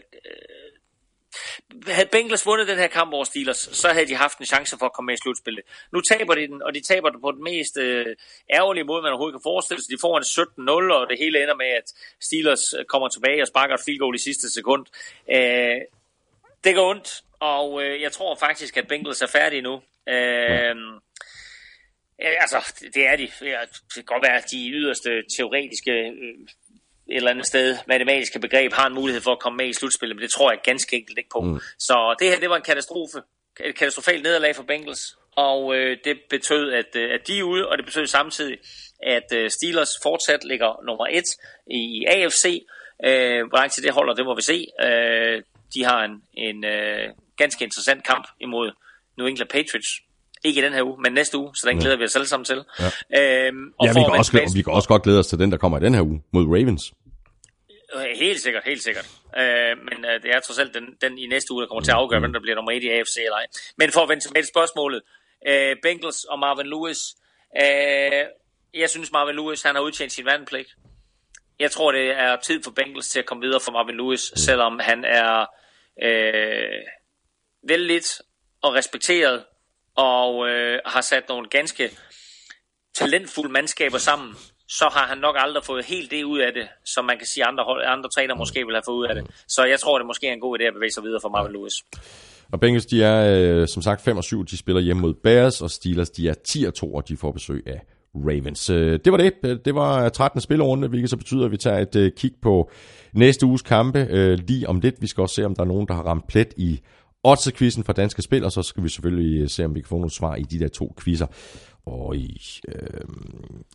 havde 1.87 2.09
Bengals 2.11 2.45
vundet 2.45 2.67
den 2.67 2.77
her 2.77 2.87
kamp 2.87 3.13
over 3.13 3.23
Steelers, 3.23 3.57
så 3.57 3.87
havde 3.89 4.07
de 4.07 4.15
haft 4.15 4.37
en 4.37 4.45
chance 4.45 4.77
for 4.77 4.85
at 4.85 4.93
komme 4.93 5.05
med 5.05 5.13
i 5.13 5.21
slutspillet. 5.23 5.63
Nu 5.93 6.01
taber 6.01 6.35
de 6.35 6.47
den, 6.47 6.63
og 6.63 6.73
de 6.73 6.81
taber 6.81 7.09
den 7.09 7.21
på 7.21 7.31
den 7.31 7.43
mest 7.43 7.77
øh, 7.77 8.15
ærgerlige 8.53 8.83
måde, 8.83 9.01
man 9.01 9.11
overhovedet 9.11 9.33
kan 9.33 9.43
forestille 9.43 9.81
sig. 9.83 9.91
De 9.91 9.97
får 10.01 10.17
en 10.17 10.23
17-0, 10.91 10.93
og 10.93 11.09
det 11.09 11.17
hele 11.19 11.43
ender 11.43 11.55
med, 11.55 11.65
at 11.65 11.93
Steelers 12.19 12.73
øh, 12.73 12.85
kommer 12.85 13.07
tilbage 13.09 13.41
og 13.41 13.47
sparker 13.47 13.73
et 13.75 13.81
field 13.85 13.99
goal 13.99 14.15
i 14.15 14.17
sidste 14.17 14.53
sekund. 14.53 14.85
Øh, 15.31 15.77
det 16.63 16.75
går 16.75 16.89
ondt, 16.89 17.21
og 17.39 17.83
øh, 17.83 18.01
jeg 18.01 18.11
tror 18.11 18.35
faktisk, 18.35 18.77
at 18.77 18.87
Bengals 18.87 19.21
er 19.21 19.27
færdige 19.27 19.61
nu. 19.61 19.73
Øh, 20.09 20.75
altså, 22.19 22.73
det- 22.93 23.07
er 23.07 23.15
de. 23.15 23.23
Det 23.41 23.95
kan 23.95 24.03
godt 24.05 24.23
være, 24.23 24.37
at 24.37 24.45
de 24.51 24.69
yderste 24.69 25.23
teoretiske 25.37 25.91
øh, 25.91 26.33
et 27.11 27.17
eller 27.17 27.31
andet 27.31 27.45
sted 27.45 27.77
matematiske 27.87 28.39
begreb 28.39 28.73
har 28.73 28.87
en 28.87 28.93
mulighed 28.93 29.21
for 29.21 29.31
at 29.31 29.39
komme 29.39 29.57
med 29.57 29.67
i 29.67 29.73
slutspillet, 29.73 30.15
men 30.15 30.23
det 30.23 30.31
tror 30.31 30.51
jeg 30.51 30.59
ganske 30.63 30.95
enkelt 30.95 31.17
ikke 31.17 31.29
på. 31.29 31.41
Mm. 31.41 31.59
Så 31.79 32.15
det 32.19 32.29
her, 32.29 32.39
det 32.39 32.49
var 32.49 32.55
en 32.55 32.61
katastrofe. 32.71 33.17
Et 33.65 33.75
katastrofalt 33.75 34.23
nederlag 34.23 34.55
for 34.55 34.63
Bengals, 34.63 35.17
og 35.37 35.75
øh, 35.75 35.97
det 36.05 36.17
betød, 36.29 36.73
at, 36.73 36.95
øh, 36.95 37.13
at 37.13 37.27
de 37.27 37.39
er 37.39 37.43
ude, 37.43 37.67
og 37.67 37.77
det 37.77 37.85
betød 37.85 38.07
samtidig, 38.07 38.57
at 39.03 39.27
øh, 39.33 39.49
Steelers 39.49 39.89
fortsat 40.03 40.43
ligger 40.43 40.85
nummer 40.85 41.05
et 41.11 41.29
i 41.67 42.05
AFC. 42.07 42.45
Øh, 43.05 43.47
hvor 43.49 43.57
lang 43.57 43.71
tid 43.71 43.83
det 43.83 43.93
holder, 43.93 44.13
det 44.13 44.25
må 44.25 44.35
vi 44.35 44.41
se. 44.41 44.67
Øh, 44.85 45.41
de 45.75 45.83
har 45.83 46.03
en, 46.03 46.15
en 46.33 46.65
øh, 46.65 47.09
ganske 47.37 47.63
interessant 47.63 48.03
kamp 48.03 48.27
imod 48.41 48.71
New 49.17 49.27
England 49.27 49.49
Patriots. 49.49 49.91
Ikke 50.43 50.61
i 50.61 50.63
den 50.63 50.73
her 50.73 50.83
uge, 50.83 50.97
men 51.03 51.13
næste 51.13 51.37
uge, 51.37 51.55
så 51.55 51.67
den 51.69 51.77
glæder 51.77 51.97
vi 51.97 52.03
os 52.03 52.15
alle 52.15 52.27
sammen 52.27 52.45
til. 52.45 52.59
Ja. 52.79 53.47
Øhm, 53.47 53.73
og 53.79 53.85
Ja, 53.85 53.91
vi 53.91 53.99
kan, 53.99 54.19
også, 54.19 54.51
vi 54.55 54.61
kan 54.61 54.73
også 54.73 54.87
godt 54.87 55.03
glæde 55.03 55.19
os 55.19 55.27
til 55.27 55.39
den, 55.39 55.51
der 55.51 55.57
kommer 55.57 55.77
i 55.77 55.81
den 55.81 55.93
her 55.93 56.01
uge 56.01 56.21
mod 56.31 56.45
Ravens. 56.45 56.93
Øh, 57.95 58.17
helt 58.19 58.41
sikkert, 58.41 58.63
helt 58.65 58.83
sikkert. 58.83 59.09
Øh, 59.37 59.77
men 59.77 60.05
øh, 60.05 60.23
det 60.23 60.31
er 60.31 60.39
trods 60.39 60.59
alt 60.59 60.73
den, 60.73 60.97
den 61.01 61.17
i 61.17 61.27
næste 61.27 61.53
uge, 61.53 61.61
der 61.61 61.67
kommer 61.67 61.83
til 61.83 61.91
at 61.91 61.97
afgøre, 61.97 62.19
hvem 62.19 62.33
der 62.33 62.39
bliver 62.39 62.55
nummer 62.55 62.71
1 62.71 62.83
i 62.83 62.89
AFC 62.89 63.17
eller 63.17 63.35
ej. 63.35 63.47
Men 63.77 63.91
for 63.91 64.01
at 64.01 64.09
vende 64.09 64.23
tilbage 64.23 64.43
til 64.43 64.49
spørgsmålet. 64.49 65.01
Øh, 65.47 65.75
Bengals 65.81 66.23
og 66.23 66.39
Marvin 66.39 66.67
Lewis. 66.67 66.99
Øh, 67.61 68.25
jeg 68.73 68.89
synes, 68.89 69.11
Marvin 69.11 69.35
Lewis 69.35 69.61
han 69.61 69.75
har 69.75 69.81
udtjent 69.81 70.11
sin 70.11 70.25
vandpligt. 70.25 70.75
Jeg 71.59 71.71
tror, 71.71 71.91
det 71.91 72.09
er 72.09 72.35
tid 72.35 72.63
for 72.63 72.71
Bengals 72.71 73.09
til 73.09 73.19
at 73.19 73.25
komme 73.25 73.41
videre 73.41 73.59
for 73.59 73.71
Marvin 73.71 73.97
Lewis, 73.97 74.31
selvom 74.35 74.79
han 74.79 75.05
er 75.05 75.45
øh, 76.03 76.81
vældigt 77.63 78.21
og 78.61 78.73
respekteret 78.73 79.45
og 79.95 80.49
øh, 80.49 80.79
har 80.85 81.01
sat 81.01 81.29
nogle 81.29 81.49
ganske 81.49 81.97
talentfulde 82.93 83.51
mandskaber 83.51 83.97
sammen, 83.97 84.35
så 84.79 84.85
har 84.95 85.05
han 85.11 85.17
nok 85.17 85.35
aldrig 85.39 85.63
fået 85.63 85.85
helt 85.85 86.11
det 86.11 86.23
ud 86.23 86.39
af 86.39 86.51
det, 86.53 86.67
som 86.85 87.05
man 87.05 87.17
kan 87.17 87.27
sige, 87.27 87.45
andre, 87.45 87.63
hold- 87.63 87.83
andre 87.95 88.09
træner 88.15 88.35
måske 88.35 88.59
vil 88.65 88.75
have 88.75 88.87
fået 88.87 88.95
ud 89.01 89.05
af 89.09 89.15
det. 89.15 89.23
Så 89.47 89.61
jeg 89.65 89.79
tror, 89.79 89.97
det 89.97 90.07
måske 90.07 90.27
er 90.27 90.33
en 90.33 90.39
god 90.39 90.59
idé 90.59 90.63
at 90.63 90.73
bevæge 90.73 90.91
sig 90.91 91.03
videre 91.03 91.19
for 91.21 91.29
Marvin 91.29 91.53
Lewis. 91.53 91.73
Og 92.51 92.59
Bengals, 92.59 92.85
de 92.85 93.03
er 93.03 93.17
øh, 93.37 93.67
som 93.67 93.81
sagt 93.81 94.01
5 94.01 94.17
og 94.17 94.23
7, 94.23 94.45
de 94.45 94.57
spiller 94.57 94.81
hjemme 94.81 95.01
mod 95.01 95.13
Bears, 95.13 95.61
og 95.61 95.71
Steelers, 95.71 96.09
de 96.09 96.27
er 96.29 96.33
10 96.33 96.63
og 96.63 96.73
2, 96.73 96.93
og 96.93 97.07
de 97.09 97.17
får 97.17 97.31
besøg 97.31 97.63
af 97.67 97.81
Ravens. 98.15 98.69
Øh, 98.69 98.99
det 99.05 99.11
var 99.11 99.17
det. 99.17 99.33
Øh, 99.43 99.57
det 99.65 99.75
var 99.75 100.05
øh, 100.05 100.11
13. 100.11 100.41
spillerunde, 100.41 100.87
hvilket 100.87 101.09
så 101.09 101.17
betyder, 101.17 101.45
at 101.45 101.51
vi 101.51 101.57
tager 101.57 101.77
et 101.95 102.15
kig 102.15 102.31
på 102.41 102.71
næste 103.13 103.45
uges 103.45 103.61
kampe 103.61 104.35
lige 104.35 104.69
om 104.69 104.79
lidt. 104.79 104.95
Vi 105.01 105.07
skal 105.07 105.21
også 105.21 105.35
se, 105.35 105.45
om 105.45 105.55
der 105.55 105.61
er 105.61 105.67
nogen, 105.67 105.87
der 105.87 105.93
har 105.93 106.03
ramt 106.03 106.27
plet 106.27 106.53
i 106.57 106.81
Odds-quizzen 107.23 107.83
fra 107.83 107.93
Danske 107.93 108.21
Spil, 108.21 108.43
og 108.43 108.51
så 108.51 108.63
skal 108.63 108.83
vi 108.83 108.89
selvfølgelig 108.89 109.41
øh, 109.41 109.49
se, 109.49 109.65
om 109.65 109.75
vi 109.75 109.81
kan 109.81 109.87
få 109.87 109.95
nogle 109.95 110.11
svar 110.11 110.35
i 110.35 110.43
de 110.43 110.59
der 110.59 110.67
to 110.67 110.95
quizzer. 111.03 111.27
Og 111.85 112.15
i, 112.15 112.41
øh, 112.67 112.99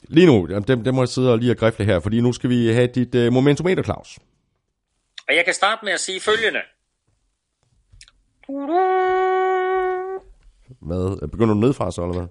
lige 0.08 0.26
nu, 0.26 0.46
dem, 0.68 0.84
dem 0.84 0.94
må 0.94 1.02
jeg 1.02 1.08
sidde 1.08 1.32
og 1.32 1.38
lige 1.38 1.50
og 1.50 1.56
grifle 1.56 1.84
her, 1.84 2.00
fordi 2.00 2.20
nu 2.20 2.32
skal 2.32 2.50
vi 2.50 2.66
have 2.66 2.86
dit 2.86 3.14
øh, 3.14 3.32
momentometer, 3.32 3.82
Claus. 3.82 4.18
Og 5.28 5.34
jeg 5.36 5.44
kan 5.44 5.54
starte 5.54 5.84
med 5.84 5.92
at 5.92 6.00
sige 6.00 6.20
følgende. 6.20 6.60
Hvad? 10.80 11.28
Begynder 11.28 11.54
du 11.54 11.60
nedfra 11.60 11.90
så, 11.90 12.02
eller 12.02 12.14
hvad? 12.14 12.28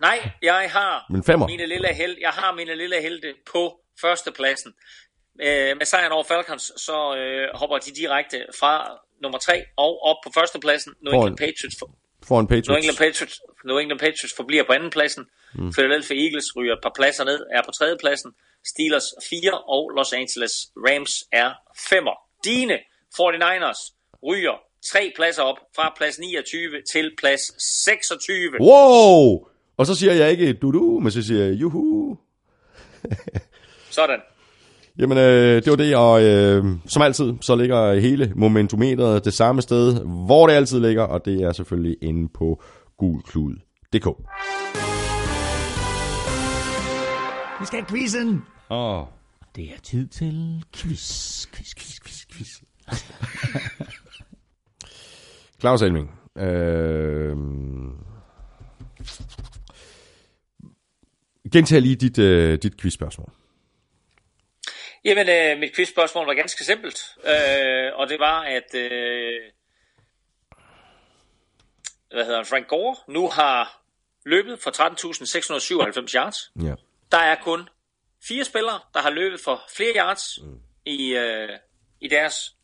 Nej, 0.00 0.30
jeg 0.42 0.70
har 0.72 1.06
Men 1.10 1.22
femmer. 1.24 1.46
mine 1.46 1.66
lille 1.66 1.88
held, 1.94 2.16
jeg 2.20 2.30
har 2.30 2.54
mine 2.54 2.74
lille 2.76 3.02
helte 3.02 3.34
på 3.52 3.80
førstepladsen. 4.00 4.72
Øh, 5.40 5.76
med 5.78 5.86
sejren 5.86 6.12
over 6.12 6.24
Falcons, 6.24 6.72
så 6.76 7.16
øh, 7.16 7.48
hopper 7.54 7.78
de 7.78 7.90
direkte 7.90 8.38
fra 8.60 8.72
nummer 9.22 9.38
3 9.38 9.64
og 9.76 10.02
op 10.02 10.16
på 10.24 10.30
førstepladsen. 10.34 10.92
New. 11.00 11.12
England 11.14 11.36
Patriots, 11.36 11.76
for, 11.78 11.90
Foran 12.28 12.44
New 12.44 12.48
Patriots. 12.48 12.68
England 12.68 12.98
Patriots, 12.98 13.40
New 13.64 13.78
England 13.78 14.00
Patriots 14.00 14.34
forbliver 14.36 14.64
på 14.64 14.72
andenpladsen. 14.72 15.24
Mm. 15.54 15.72
Philadelphia 15.72 16.16
Eagles 16.24 16.56
ryger 16.56 16.72
et 16.72 16.82
par 16.82 16.92
pladser 16.98 17.24
ned, 17.24 17.40
er 17.56 17.62
på 17.66 17.70
tredjepladsen. 17.78 18.30
Steelers 18.64 19.08
4 19.30 19.58
og 19.74 19.82
Los 19.96 20.12
Angeles 20.12 20.52
Rams 20.76 21.24
er 21.32 21.50
femmer. 21.90 22.16
Dine 22.44 22.78
49ers 23.20 23.82
ryger 24.28 24.56
tre 24.92 25.12
pladser 25.16 25.42
op 25.42 25.56
fra 25.76 25.94
plads 25.96 26.18
29 26.18 26.82
til 26.92 27.14
plads 27.18 27.40
26. 27.84 28.60
Wow! 28.60 29.46
Og 29.76 29.86
så 29.86 29.94
siger 29.94 30.12
jeg 30.12 30.30
ikke 30.30 30.52
du-du, 30.52 31.00
men 31.00 31.12
så 31.12 31.22
siger 31.22 31.44
jeg 31.44 31.54
juhu. 31.54 32.18
Sådan. 33.90 34.20
Jamen, 34.98 35.18
øh, 35.18 35.62
det 35.64 35.70
var 35.70 35.76
det, 35.76 35.96
og 35.96 36.22
øh, 36.22 36.64
som 36.86 37.02
altid, 37.02 37.32
så 37.40 37.56
ligger 37.56 38.00
hele 38.00 38.32
momentometeret 38.36 39.24
det 39.24 39.34
samme 39.34 39.62
sted, 39.62 40.04
hvor 40.26 40.46
det 40.46 40.54
altid 40.54 40.80
ligger, 40.80 41.02
og 41.02 41.24
det 41.24 41.42
er 41.42 41.52
selvfølgelig 41.52 41.96
inde 42.02 42.28
på 42.34 42.62
gulklud.dk. 42.98 44.06
Vi 47.60 47.66
skal 47.66 47.78
have 47.80 47.86
quizzen. 47.88 48.42
Åh, 48.70 49.04
Det 49.56 49.64
er 49.64 49.80
tid 49.82 50.06
til 50.06 50.64
quiz, 50.74 51.46
quiz, 51.46 51.74
quiz, 51.74 52.00
quiz, 52.00 52.26
quiz. 52.32 52.48
Claus 55.60 55.82
Elming, 55.82 56.10
Øh... 56.38 57.36
Gentag 61.52 61.82
lige 61.82 61.96
dit, 61.96 62.18
øh, 62.18 62.58
dit 62.62 62.76
quizspørgsmål. 62.80 63.32
Jamen, 65.04 65.28
øh, 65.28 65.58
mit 65.58 65.74
quizspørgsmål 65.74 66.26
var 66.26 66.34
ganske 66.34 66.64
simpelt. 66.64 67.16
Øh, 67.24 67.90
og 67.94 68.08
det 68.08 68.18
var, 68.18 68.40
at... 68.42 68.74
Øh, 68.74 69.40
hvad 72.10 72.24
hedder 72.24 72.36
han? 72.36 72.46
Frank 72.46 72.68
Gore 72.68 72.96
nu 73.08 73.28
har 73.28 73.82
løbet 74.24 74.58
for 74.58 74.70
13.697 74.70 76.14
yards. 76.14 76.52
Ja. 76.62 76.74
Der 77.12 77.18
er 77.18 77.34
kun 77.34 77.68
fire 78.28 78.44
spillere, 78.44 78.80
der 78.94 79.00
har 79.00 79.10
løbet 79.10 79.40
for 79.40 79.62
flere 79.76 79.92
yards 79.96 80.38
mm. 80.42 80.60
i, 80.84 81.14
øh, 81.14 81.48
i 82.00 82.08
deres 82.08 82.56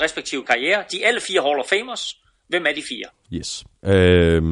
respektive 0.00 0.44
karriere. 0.44 0.84
De 0.90 1.02
er 1.02 1.08
alle 1.08 1.20
fire 1.20 1.42
Hall 1.42 1.58
of 1.58 1.66
Famers. 1.66 2.20
Hvem 2.48 2.66
er 2.66 2.72
de 2.72 2.82
fire? 2.88 3.08
Yes. 3.32 3.64
Øh, 3.84 4.42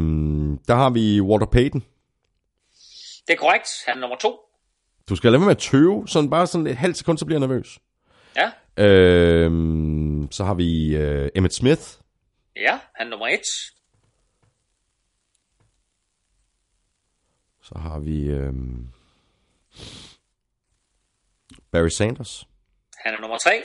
der 0.68 0.74
har 0.74 0.90
vi 0.90 1.20
Walter 1.20 1.46
Payton. 1.46 1.84
Det 3.26 3.32
er 3.32 3.36
korrekt. 3.36 3.68
Han 3.86 3.96
er 3.96 4.00
nummer 4.00 4.16
to. 4.16 4.40
Du 5.08 5.16
skal 5.16 5.32
lade 5.32 5.40
være 5.40 5.46
med 5.46 5.56
at 5.56 5.62
tøve, 5.62 6.08
sådan 6.08 6.30
bare 6.30 6.46
sådan 6.46 6.66
et 6.66 6.76
halvt 6.76 6.96
sekund, 6.96 7.18
så 7.18 7.24
bliver 7.26 7.40
jeg 7.40 7.48
nervøs. 7.48 7.78
Ja, 8.36 8.50
Øh, 8.78 9.50
så 10.30 10.44
har 10.44 10.54
vi 10.54 10.96
øh, 10.96 11.30
Emmett 11.34 11.54
Smith. 11.54 11.82
ja 12.56 12.78
han 12.94 13.06
er 13.06 13.10
nummer 13.10 13.26
et. 13.28 13.40
Så 17.62 17.78
har 17.78 17.98
vi 17.98 18.24
øh, 18.26 18.52
Barry 21.72 21.88
Sanders. 21.88 22.46
Han 23.04 23.14
er 23.14 23.20
nummer 23.20 23.38
tre. 23.38 23.62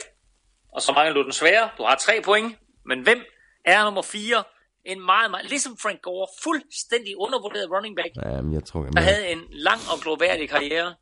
Og 0.72 0.82
så 0.82 0.92
mangler 0.92 1.14
du 1.14 1.22
den 1.22 1.32
svære. 1.32 1.70
Du 1.78 1.82
har 1.82 1.94
tre 1.96 2.20
point. 2.24 2.58
Men 2.86 3.02
hvem 3.02 3.18
er 3.64 3.84
nummer 3.84 4.02
fire? 4.02 4.44
En 4.84 5.00
meget, 5.06 5.30
meget, 5.30 5.48
ligesom 5.48 5.76
Frank 5.82 6.02
Gore, 6.02 6.26
fuldstændig 6.44 7.16
undervurderet 7.16 7.70
running 7.70 7.96
back, 7.96 8.08
Ja, 8.16 8.40
men 8.42 8.52
jeg 8.54 8.64
tror, 8.64 8.80
der 8.82 8.90
jeg 8.94 9.04
havde 9.04 9.28
en 9.28 9.42
lang 9.50 9.80
og 9.92 10.00
gloværdig 10.02 10.48
karriere 10.48 10.94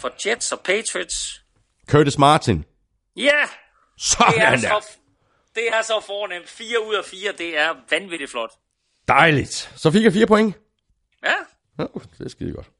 for 0.00 0.28
Jets 0.28 0.52
og 0.52 0.60
Patriots. 0.60 1.42
Curtis 1.88 2.18
Martin. 2.18 2.64
Ja, 3.16 3.22
det 3.22 3.30
er, 3.32 3.46
Sådan 3.98 4.52
der. 4.52 4.58
så, 4.58 4.88
det 5.54 5.62
er 5.72 5.82
så 5.82 6.02
fornemt. 6.06 6.48
Fire 6.48 6.86
ud 6.88 6.94
af 6.94 7.04
fire, 7.04 7.32
det 7.38 7.58
er 7.58 7.68
vanvittigt 7.90 8.30
flot. 8.30 8.50
Dejligt. 9.08 9.72
Så 9.76 9.90
fik 9.90 10.04
jeg 10.04 10.12
fire 10.12 10.26
point. 10.26 10.56
Ja, 11.24 11.32
Ja, 11.78 11.84
det 12.18 12.24
er 12.24 12.28
skide 12.28 12.52
godt. 12.52 12.70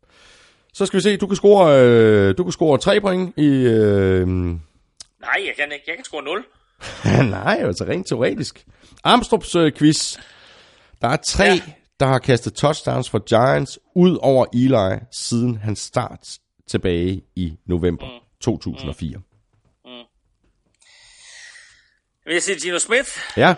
Så 0.74 0.86
skal 0.86 0.96
vi 0.96 1.02
se, 1.02 1.16
du 1.16 1.26
kan 1.26 1.36
score, 1.36 1.78
øh, 1.80 2.38
du 2.38 2.42
kan 2.44 2.52
score 2.52 2.78
tre 2.78 3.00
point 3.00 3.34
i... 3.38 3.46
Øh, 3.46 4.26
nej, 4.28 4.58
jeg 5.46 5.54
kan 5.56 5.72
ikke. 5.72 5.84
Jeg 5.86 5.96
kan 5.96 6.04
score 6.04 6.22
0. 6.22 6.44
nej, 7.30 7.60
altså 7.62 7.84
rent 7.84 8.06
teoretisk. 8.08 8.64
Armstrongs 9.04 9.54
øh, 9.54 9.72
quiz. 9.72 10.18
Der 11.02 11.08
er 11.08 11.16
tre, 11.26 11.44
ja. 11.44 11.52
Ja. 11.54 11.60
der 12.00 12.06
har 12.06 12.18
kastet 12.18 12.54
touchdowns 12.54 13.10
for 13.10 13.18
Giants 13.18 13.78
ud 13.94 14.18
over 14.22 14.46
Eli 14.52 14.98
siden 15.12 15.56
hans 15.56 15.78
start 15.78 16.28
tilbage 16.68 17.22
i 17.36 17.56
november 17.66 18.06
mm. 18.06 18.26
2004. 18.40 19.18
Mm. 19.84 19.90
Vil 22.24 22.32
jeg 22.32 22.42
sige 22.42 22.60
Gino 22.60 22.78
Smith? 22.78 23.08
Ja, 23.36 23.54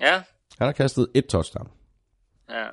Ja, 0.00 0.12
han 0.58 0.66
har 0.66 0.72
kastet 0.72 1.08
et 1.14 1.26
touchdown. 1.26 1.68
ja. 2.50 2.66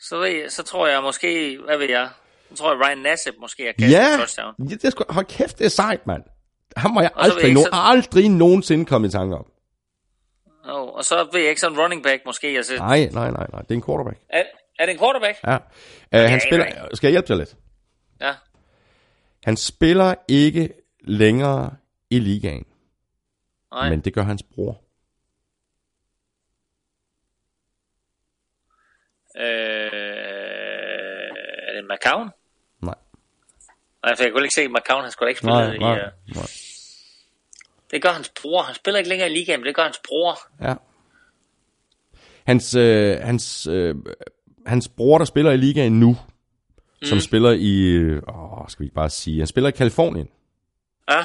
Så, 0.00 0.18
ved 0.20 0.48
så 0.50 0.62
tror 0.62 0.86
jeg 0.86 1.02
måske, 1.02 1.58
hvad 1.64 1.78
ved 1.78 1.88
jeg, 1.88 2.10
så 2.50 2.54
tror 2.56 2.72
jeg 2.74 2.80
Ryan 2.86 2.98
Nassib 2.98 3.34
måske 3.40 3.64
har 3.66 3.72
kastet 3.72 3.90
Ja, 3.98 4.12
en 4.14 4.18
touchdown. 4.20 4.54
ja 4.58 4.64
det 4.74 4.84
er 4.84 4.90
sgu, 4.90 5.04
hold 5.08 5.26
kæft, 5.26 5.58
det 5.58 5.64
er 5.64 5.68
sejt, 5.68 6.06
mand. 6.06 6.22
Han 6.76 6.90
må 6.94 7.00
jeg 7.00 7.10
Og 7.14 7.24
aldrig, 7.24 7.42
jeg 7.42 7.52
no, 7.52 7.60
ikke 7.60 7.68
så- 7.72 7.80
aldrig 7.82 8.28
nogensinde 8.28 8.84
komme 8.86 9.06
i 9.06 9.10
tanke 9.10 9.36
om. 9.36 9.46
Oh, 10.64 10.88
og 10.94 11.04
så 11.04 11.28
ved 11.32 11.40
jeg 11.40 11.48
ikke 11.48 11.60
sådan 11.60 11.78
running 11.78 12.02
back 12.02 12.22
måske. 12.26 12.46
Altså, 12.48 12.76
Nej, 12.76 13.08
nej, 13.12 13.30
nej, 13.30 13.46
nej. 13.52 13.62
Det 13.62 13.70
er 13.70 13.74
en 13.74 13.82
quarterback. 13.82 14.18
er, 14.28 14.42
er 14.80 14.86
det 14.86 14.92
en 14.92 14.98
quarterback? 14.98 15.38
Ja. 15.46 15.56
Uh, 16.24 16.30
han 16.30 16.40
spiller, 16.40 16.66
skal 16.94 17.08
jeg 17.08 17.12
hjælpe 17.12 17.28
dig 17.28 17.36
lidt? 17.36 17.56
Ja. 18.20 18.34
Han 19.44 19.56
spiller 19.56 20.14
ikke 20.28 20.72
længere 21.00 21.76
i 22.10 22.18
ligaen, 22.18 22.66
Nej. 23.72 23.90
men 23.90 24.00
det 24.00 24.14
gør 24.14 24.22
hans 24.22 24.42
bror. 24.42 24.82
Øh, 29.36 29.90
er 31.68 31.72
det 31.72 31.84
McCown? 31.84 32.30
Nej. 32.82 32.94
Nej, 34.02 34.16
for 34.16 34.22
jeg 34.22 34.32
kunne 34.32 34.44
ikke 34.44 34.54
se, 34.54 34.62
at 34.62 34.70
McCown 34.70 35.02
han 35.02 35.10
skulle 35.10 35.30
ikke 35.30 35.40
spille 35.40 35.74
i... 35.74 35.76
Uh, 35.76 35.80
nej. 35.80 36.46
det 37.90 38.02
gør 38.02 38.10
hans 38.10 38.32
bror. 38.42 38.62
Han 38.62 38.74
spiller 38.74 38.98
ikke 38.98 39.08
længere 39.08 39.30
i 39.30 39.32
ligaen, 39.32 39.60
men 39.60 39.66
det 39.66 39.74
gør 39.74 39.82
hans 39.82 40.00
bror. 40.08 40.38
Ja. 40.60 40.74
Hans, 42.46 42.74
øh, 42.74 43.18
hans, 43.20 43.66
øh, 43.66 43.94
hans 44.70 44.88
bror, 44.88 45.18
der 45.18 45.24
spiller 45.24 45.50
i 45.50 45.56
ligaen 45.56 46.00
nu, 46.00 46.10
mm. 47.00 47.06
som 47.06 47.20
spiller 47.20 47.50
i, 47.50 47.80
øh, 47.86 48.22
åh, 48.28 48.68
skal 48.68 48.80
vi 48.80 48.84
ikke 48.86 48.94
bare 48.94 49.10
sige, 49.10 49.38
han 49.38 49.46
spiller 49.46 49.68
i 49.68 49.72
Kalifornien. 49.72 50.28
Ja, 51.10 51.24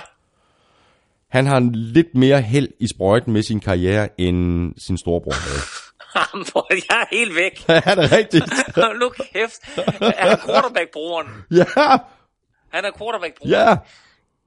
Han 1.28 1.46
har 1.46 1.60
lidt 1.74 2.16
mere 2.16 2.42
held 2.42 2.70
i 2.80 2.88
sprøjten 2.88 3.34
med 3.34 3.44
sin 3.44 3.60
karriere, 3.60 4.10
end 4.22 4.74
sin 4.78 4.98
storebror 4.98 5.34
havde. 5.34 5.62
Jeg 6.90 7.02
er 7.02 7.16
helt 7.16 7.36
væk. 7.36 7.66
er 7.90 7.96
det 7.96 8.12
rigtigt? 8.12 8.46
nu 9.02 9.10
kæft. 9.10 9.60
Er 10.02 10.30
han 10.30 10.38
quarterback-broren? 10.38 11.28
ja, 11.52 11.98
Han 12.74 12.86
er 12.86 12.92
quarterback-broren. 12.92 13.50
ja. 13.50 13.78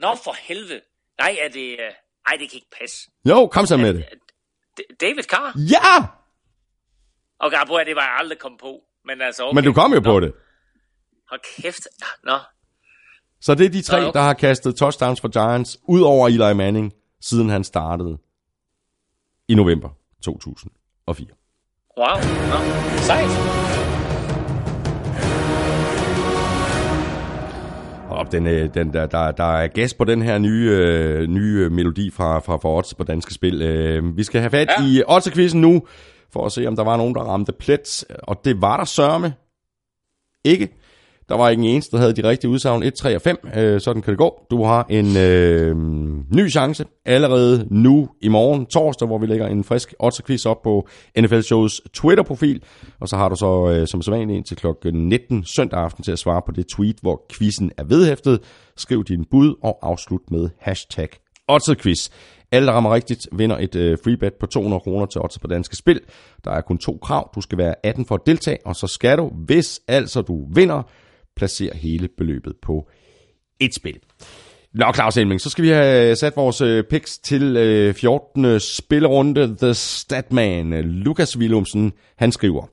Nå, 0.00 0.14
for 0.24 0.36
helvede. 0.48 0.80
Nej, 1.20 1.36
er 1.44 1.48
det... 1.48 1.72
Uh... 1.72 1.94
Ej, 2.26 2.36
det 2.40 2.50
kan 2.50 2.54
ikke 2.56 2.70
passe. 2.80 3.10
Jo, 3.28 3.46
kom 3.46 3.66
så 3.66 3.76
med 3.76 3.94
det. 3.94 4.04
David 5.00 5.22
Carr? 5.22 5.52
Ja! 5.56 6.06
Okay, 7.38 7.56
bror, 7.66 7.78
det 7.84 7.96
var 7.96 8.02
jeg 8.02 8.16
aldrig 8.18 8.38
kommet 8.38 8.60
på. 8.60 8.80
Men 9.08 9.22
altså, 9.22 9.42
okay. 9.44 9.54
Men 9.54 9.64
du 9.64 9.72
kom 9.72 9.92
jo 9.92 10.00
Nå, 10.00 10.04
på 10.12 10.20
det. 10.20 10.32
Hold 11.30 11.40
kæft. 11.62 11.88
Nå, 12.24 12.38
Så 13.40 13.54
det 13.54 13.66
er 13.66 13.70
de 13.70 13.82
tre, 13.82 14.00
Nå, 14.00 14.06
okay. 14.06 14.18
der 14.18 14.24
har 14.24 14.34
kastet 14.34 14.76
touchdowns 14.76 15.20
for 15.20 15.28
Giants, 15.28 15.78
ud 15.88 16.00
over 16.00 16.28
Eli 16.28 16.54
Manning, 16.54 16.92
siden 17.20 17.48
han 17.48 17.64
startede 17.64 18.18
i 19.48 19.54
november 19.54 19.88
2004. 20.24 21.26
wow. 21.98 22.06
Nå, 22.50 22.58
sejt. 22.96 23.30
Og 28.10 28.32
den, 28.32 28.46
øh, 28.46 28.74
den, 28.74 28.92
der, 28.92 29.06
der, 29.06 29.30
der 29.32 29.56
er 29.56 29.68
gas 29.68 29.94
på 29.94 30.04
den 30.04 30.22
her 30.22 30.38
nye, 30.38 30.70
øh, 30.70 31.26
nye 31.26 31.70
melodi 31.70 32.10
fra, 32.10 32.38
fra, 32.38 32.58
Odds 32.64 32.94
på 32.94 33.04
Danske 33.04 33.34
Spil. 33.34 33.62
Øh, 33.62 34.16
vi 34.16 34.24
skal 34.24 34.40
have 34.40 34.50
fat 34.50 34.68
ja. 34.78 34.84
I 34.84 35.02
Odds-quizzen 35.08 35.60
nu, 35.60 35.82
for 36.32 36.46
at 36.46 36.52
se, 36.52 36.66
om 36.66 36.76
der 36.76 36.84
var 36.84 36.96
nogen, 36.96 37.14
der 37.14 37.20
ramte 37.20 37.52
plet. 37.52 38.04
Og 38.22 38.44
det 38.44 38.62
var 38.62 38.76
der 38.76 38.84
sørme 38.84 39.34
ikke. 40.44 40.68
Der 41.28 41.34
var 41.34 41.48
ikke 41.48 41.62
en 41.62 41.68
eneste, 41.68 41.96
der 41.96 42.02
havde 42.02 42.22
de 42.22 42.28
rigtige 42.28 42.50
udsagn 42.50 42.82
1, 42.82 42.94
3 42.94 43.16
og 43.16 43.22
5. 43.22 43.36
Øh, 43.56 43.80
sådan 43.80 44.02
kan 44.02 44.10
det 44.10 44.18
gå. 44.18 44.46
Du 44.50 44.64
har 44.64 44.86
en 44.90 45.16
øh, 45.16 45.76
ny 46.36 46.50
chance 46.50 46.84
allerede 47.04 47.66
nu 47.70 48.08
i 48.20 48.28
morgen, 48.28 48.66
torsdag, 48.66 49.06
hvor 49.06 49.18
vi 49.18 49.26
lægger 49.26 49.46
en 49.46 49.64
frisk 49.64 49.94
odds-quiz 50.02 50.46
op 50.46 50.62
på 50.62 50.88
NFL 51.20 51.40
Shows 51.40 51.80
Twitter-profil. 51.94 52.62
Og 53.00 53.08
så 53.08 53.16
har 53.16 53.28
du 53.28 53.36
så 53.36 53.70
øh, 53.70 53.86
som 53.86 54.02
sædvanligt 54.02 54.36
indtil 54.36 54.56
kl. 54.56 54.66
19 54.92 55.44
søndag 55.44 55.80
aften 55.80 56.04
til 56.04 56.12
at 56.12 56.18
svare 56.18 56.42
på 56.46 56.52
det 56.52 56.66
tweet, 56.66 56.96
hvor 57.02 57.22
quizzen 57.32 57.72
er 57.76 57.84
vedhæftet. 57.84 58.40
Skriv 58.76 59.04
din 59.04 59.24
bud 59.30 59.54
og 59.62 59.78
afslut 59.82 60.30
med 60.30 60.48
hashtag 60.60 61.08
odds 61.48 62.10
alle, 62.52 62.66
der 62.66 62.72
rammer 62.72 62.94
rigtigt, 62.94 63.28
vinder 63.32 63.58
et 63.58 63.74
øh, 63.74 63.98
free 64.04 64.16
bet 64.16 64.34
på 64.34 64.46
200 64.46 64.80
kroner 64.80 65.06
til 65.06 65.20
odds 65.20 65.38
på 65.38 65.46
danske 65.46 65.76
spil. 65.76 66.00
Der 66.44 66.50
er 66.50 66.60
kun 66.60 66.78
to 66.78 66.98
krav. 67.02 67.30
Du 67.34 67.40
skal 67.40 67.58
være 67.58 67.74
18 67.82 68.06
for 68.06 68.14
at 68.14 68.20
deltage, 68.26 68.58
og 68.64 68.76
så 68.76 68.86
skal 68.86 69.18
du, 69.18 69.32
hvis 69.34 69.80
altså 69.88 70.22
du 70.22 70.48
vinder, 70.54 70.82
placere 71.36 71.76
hele 71.76 72.08
beløbet 72.18 72.52
på 72.62 72.88
et 73.60 73.74
spil. 73.74 73.98
Nå, 74.74 74.92
Claus 74.94 75.16
Elming, 75.16 75.40
så 75.40 75.50
skal 75.50 75.64
vi 75.64 75.68
have 75.68 76.10
øh, 76.10 76.16
sat 76.16 76.36
vores 76.36 76.60
øh, 76.60 76.84
picks 76.84 77.18
til 77.18 77.56
øh, 77.56 77.94
14. 77.94 78.60
spillerunde. 78.60 79.56
The 79.56 79.74
Statman, 79.74 80.72
øh, 80.72 80.84
Lukas 80.84 81.38
Willumsen, 81.38 81.92
han 82.16 82.32
skriver. 82.32 82.66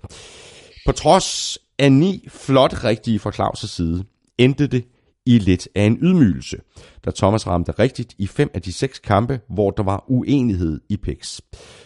På 0.86 0.92
trods 0.92 1.58
af 1.80 1.92
ni 1.92 2.28
flot 2.30 2.84
rigtige 2.84 3.20
fra 3.20 3.32
Claus' 3.32 3.68
side, 3.68 4.04
endte 4.38 4.68
det 4.68 4.84
i 5.26 5.38
lidt 5.38 5.68
af 5.76 5.84
en 5.84 5.98
ydmygelse, 6.02 6.58
da 7.06 7.12
Thomas 7.12 7.48
ramte 7.48 7.72
rigtigt 7.72 8.16
i 8.18 8.28
fem 8.28 8.50
af 8.54 8.62
de 8.62 8.74
seks 8.74 9.00
kampe, 9.00 9.40
hvor 9.50 9.72
der 9.72 9.84
var 9.84 10.04
uenighed 10.08 10.82
i 10.90 10.98
picks. 10.98 11.42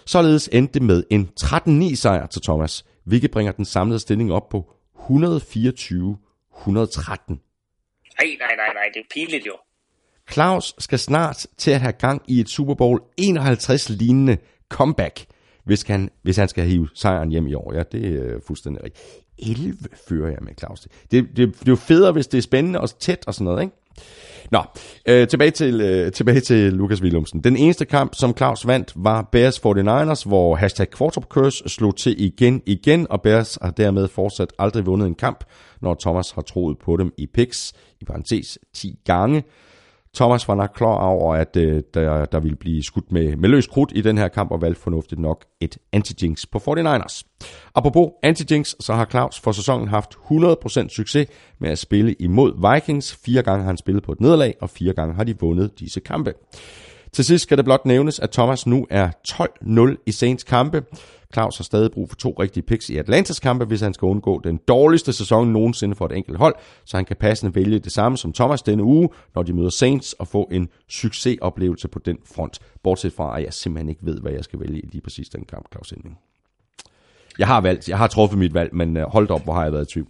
Således 0.06 0.50
endte 0.54 0.74
det 0.74 0.82
med 0.82 1.04
en 1.10 1.30
13-9 1.44 1.96
sejr 1.96 2.26
til 2.26 2.42
Thomas, 2.42 2.86
hvilket 3.06 3.32
bringer 3.32 3.52
den 3.52 3.66
samlede 3.66 4.00
stilling 4.00 4.32
op 4.34 4.50
på 4.50 4.72
124-113. 4.96 5.10
Nej, 8.20 8.38
nej, 8.40 8.56
nej, 8.56 8.74
nej, 8.74 8.90
det 8.94 9.00
er 9.00 9.10
pinligt 9.14 9.46
jo. 9.46 9.54
Claus 10.32 10.76
skal 10.80 11.00
snart 11.00 11.48
til 11.58 11.72
at 11.72 11.82
have 11.82 11.94
gang 11.94 12.22
i 12.28 12.40
et 12.40 12.50
Super 12.50 12.74
Bowl 12.74 13.02
51 13.18 13.90
lignende 13.90 14.38
comeback, 14.70 15.26
hvis 15.64 15.82
han, 15.82 16.10
hvis 16.22 16.38
han 16.38 16.48
skal 16.48 16.66
hive 16.66 16.90
sejren 16.94 17.30
hjem 17.30 17.48
i 17.48 17.54
år. 17.54 17.74
Ja, 17.74 17.84
det 17.92 18.06
er 18.06 18.40
fuldstændig 18.48 18.84
rigtigt. 18.84 19.04
11 19.42 19.78
fører 20.08 20.30
jeg 20.30 20.40
med 20.42 20.54
Claus. 20.60 20.82
Det, 20.82 20.90
det, 21.12 21.38
det 21.38 21.48
er 21.48 21.52
jo 21.68 21.76
federe, 21.76 22.12
hvis 22.12 22.28
det 22.28 22.38
er 22.38 22.42
spændende 22.42 22.82
og 22.82 23.00
tæt 23.00 23.24
og 23.28 23.34
sådan 23.34 23.46
noget, 23.46 23.62
ikke? 23.62 23.76
Nå, 24.52 24.64
øh, 25.06 25.28
tilbage, 25.28 25.52
til, 25.52 25.82
øh, 25.82 26.12
tilbage 26.12 26.40
til 26.40 26.74
Lukas 26.74 27.02
Willumsen. 27.02 27.44
Den 27.44 27.58
eneste 27.58 27.86
kamp, 27.86 28.16
som 28.16 28.38
Claus 28.38 28.68
vandt, 28.68 28.94
var 28.96 29.30
Bears 29.32 29.60
49ers, 29.60 30.28
hvor 30.28 30.56
hashtag 30.56 30.88
Quarterback 30.98 31.32
Curse 31.32 31.70
slog 31.70 31.96
til 31.96 32.22
igen 32.22 32.62
igen, 32.66 33.08
og 33.10 33.22
Bears 33.22 33.58
har 33.62 33.72
dermed 33.72 34.08
fortsat 34.08 34.54
aldrig 34.60 34.86
vundet 34.86 35.08
en 35.08 35.16
kamp, 35.16 35.44
når 35.82 35.98
Thomas 36.02 36.32
har 36.32 36.42
troet 36.42 36.78
på 36.78 36.98
dem 36.98 37.14
i 37.18 37.28
picks, 37.34 37.74
i 38.02 38.06
parentes 38.06 38.58
10 38.74 39.00
gange. 39.06 39.44
Thomas 40.16 40.48
var 40.48 40.56
nok 40.56 40.72
klar 40.76 40.96
over, 40.96 41.36
at 41.36 41.56
øh, 41.58 41.84
der, 41.94 42.26
der 42.26 42.40
ville 42.40 42.56
blive 42.56 42.84
skudt 42.84 43.12
med, 43.12 43.36
med 43.36 43.50
løs 43.50 43.68
krudt 43.68 43.92
i 43.96 44.02
den 44.02 44.18
her 44.18 44.28
kamp, 44.28 44.52
og 44.52 44.62
valgte 44.62 44.82
fornuftigt 44.82 45.22
nok 45.22 45.46
et 45.62 45.78
anti-jinx 45.96 46.44
på 46.52 46.58
49ers. 46.58 47.24
Apropos 47.76 48.10
anti-jinx, 48.26 48.76
så 48.80 48.94
har 48.94 49.06
Claus 49.06 49.40
for 49.40 49.52
sæsonen 49.52 49.88
haft 49.88 50.16
100% 50.32 50.90
succes 50.90 51.28
med 51.60 51.70
at 51.70 51.80
spille 51.80 52.14
imod 52.14 52.74
Vikings. 52.74 53.20
Fire 53.26 53.44
gange 53.44 53.64
har 53.64 53.70
han 53.70 53.78
spillet 53.78 54.04
på 54.04 54.12
et 54.12 54.22
nederlag, 54.22 54.56
og 54.62 54.70
fire 54.70 54.94
gange 54.94 55.16
har 55.16 55.24
de 55.24 55.40
vundet 55.40 55.80
disse 55.80 56.00
kampe. 56.00 56.34
Til 57.14 57.26
sidst 57.26 57.44
skal 57.44 57.58
det 57.58 57.66
blot 57.66 57.86
nævnes, 57.86 58.20
at 58.20 58.32
Thomas 58.32 58.68
nu 58.68 58.88
er 58.90 59.10
12-0 59.30 60.04
i 60.06 60.12
Saints 60.12 60.44
kampe. 60.44 60.84
Claus 61.34 61.58
har 61.58 61.64
stadig 61.64 61.92
brug 61.92 62.10
for 62.10 62.16
to 62.16 62.36
rigtige 62.40 62.64
picks 62.64 62.90
i 62.90 62.98
Atlantas 62.98 63.40
kampe, 63.40 63.66
hvis 63.66 63.82
han 63.82 63.94
skal 63.94 64.06
undgå 64.06 64.42
den 64.44 64.60
dårligste 64.68 65.14
sæson 65.14 65.48
nogensinde 65.48 65.96
for 65.96 66.06
et 66.06 66.12
enkelt 66.12 66.38
hold, 66.38 66.56
så 66.86 66.98
han 66.98 67.06
kan 67.06 67.16
passende 67.16 67.56
vælge 67.56 67.80
det 67.80 67.92
samme 67.92 68.18
som 68.18 68.34
Thomas 68.34 68.62
denne 68.62 68.84
uge, 68.84 69.10
når 69.36 69.44
de 69.44 69.54
møder 69.54 69.70
Saints, 69.70 70.14
og 70.14 70.28
få 70.28 70.50
en 70.52 70.70
succesoplevelse 70.88 71.88
på 71.88 72.00
den 72.00 72.18
front. 72.36 72.60
Bortset 72.84 73.14
fra, 73.14 73.38
at 73.38 73.44
jeg 73.44 73.54
simpelthen 73.54 73.90
ikke 73.90 74.06
ved, 74.06 74.20
hvad 74.22 74.32
jeg 74.32 74.44
skal 74.44 74.60
vælge 74.60 74.80
i 74.80 74.86
lige 74.92 75.02
præcis 75.02 75.30
den 75.30 75.46
kamp, 75.46 75.66
Claus 75.74 75.92
Inding. 75.92 76.18
Jeg 77.40 77.48
har 77.48 77.62
valgt, 77.62 77.90
jeg 77.90 77.98
har 77.98 78.08
truffet 78.08 78.40
mit 78.40 78.54
valg, 78.54 78.76
men 78.76 78.98
øh, 78.98 79.04
hold 79.08 79.30
op, 79.30 79.44
hvor 79.44 79.54
har 79.54 79.64
jeg 79.64 79.74
været 79.74 79.92
i 79.92 79.94
tvivl. 79.94 80.08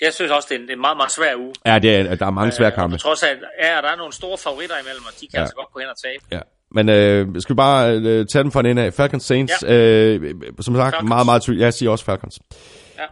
Jeg 0.00 0.14
synes 0.14 0.32
også, 0.32 0.48
det 0.50 0.56
er 0.56 0.62
en, 0.64 0.70
en 0.70 0.80
meget, 0.80 0.96
meget 0.96 1.12
svær 1.12 1.36
uge. 1.36 1.52
Ja, 1.66 1.78
det 1.78 1.96
er, 1.96 2.14
der 2.14 2.26
er 2.26 2.30
mange 2.30 2.52
svære 2.52 2.70
Øh, 2.70 2.74
kampe. 2.74 2.94
På 2.96 2.98
trods 3.00 3.22
af, 3.22 3.34
ja, 3.62 3.66
der 3.82 3.88
er 3.88 3.96
nogle 3.96 4.12
store 4.12 4.38
favoritter 4.38 4.78
imellem, 4.78 5.04
og 5.06 5.12
de 5.20 5.26
kan 5.26 5.30
Ja. 5.34 5.40
altså 5.40 5.54
godt 5.56 5.72
gå 5.72 5.80
hen 5.80 5.88
og 5.88 5.96
tabe. 6.04 6.24
Ja. 6.32 6.40
Men 6.70 6.88
øh, 6.88 7.40
skal 7.42 7.54
vi 7.54 7.56
bare 7.56 7.92
øh, 7.96 8.26
tage 8.26 8.42
dem 8.42 8.52
fra 8.52 8.60
en 8.60 8.66
ende 8.66 8.82
af. 8.82 8.94
Falcons 8.94 9.24
Saints, 9.24 9.52
ja. 9.62 9.72
øh, 9.74 10.34
som 10.60 10.74
sagt, 10.74 10.94
Falcons. 10.94 11.08
meget, 11.08 11.26
meget 11.26 11.42
tvivl. 11.42 11.58
Jeg 11.60 11.74
siger 11.74 11.90
også 11.90 12.04
Falcons. 12.04 12.38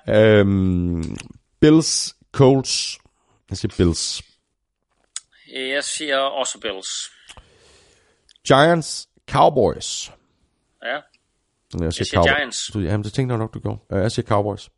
Ja. 0.06 0.20
Øhm, 0.38 1.16
Bills, 1.60 2.14
Colts. 2.32 2.98
Jeg 3.50 3.58
siger 3.58 3.74
Bills. 3.76 4.22
Jeg 5.54 5.84
siger 5.84 6.18
også 6.18 6.58
Bills. 6.60 6.88
Giants, 8.48 9.08
Cowboys. 9.30 10.12
Ja. 10.84 10.88
Jeg 10.94 11.02
siger, 11.72 11.84
Jeg 11.84 11.92
siger 11.92 12.14
Cowboys. 12.14 12.32
Giants. 12.36 12.70
Du, 12.74 12.78
jamen, 12.80 13.04
det 13.04 13.12
tænkte 13.12 13.32
jeg 13.32 13.38
nok, 13.38 13.54
du 13.54 13.58
gjorde. 13.60 13.78
Øh, 13.92 14.02
Jeg 14.02 14.12
siger 14.12 14.26
Cowboys. 14.26 14.68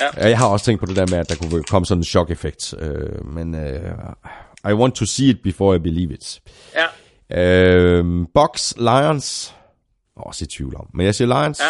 Ja. 0.00 0.28
Jeg 0.28 0.38
har 0.38 0.48
også 0.48 0.64
tænkt 0.64 0.80
på 0.80 0.86
det 0.86 0.96
der 0.96 1.06
med, 1.06 1.18
at 1.18 1.28
der 1.28 1.36
kunne 1.36 1.64
komme 1.64 1.86
sådan 1.86 2.00
en 2.00 2.04
chok-effekt. 2.04 2.74
Øh, 2.78 3.26
men 3.26 3.54
øh, 3.54 3.98
I 4.70 4.72
want 4.72 4.94
to 4.94 5.04
see 5.06 5.28
it 5.28 5.42
before 5.42 5.76
I 5.76 5.78
believe 5.78 6.14
it. 6.14 6.42
Ja. 6.74 6.86
Øh, 7.40 8.26
Bucks, 8.34 8.74
Lions. 8.76 9.54
Også 10.16 10.44
i 10.44 10.48
tvivl 10.48 10.76
om. 10.76 10.90
Men 10.94 11.06
jeg 11.06 11.14
siger 11.14 11.28
Lions. 11.28 11.60
Ja. 11.60 11.64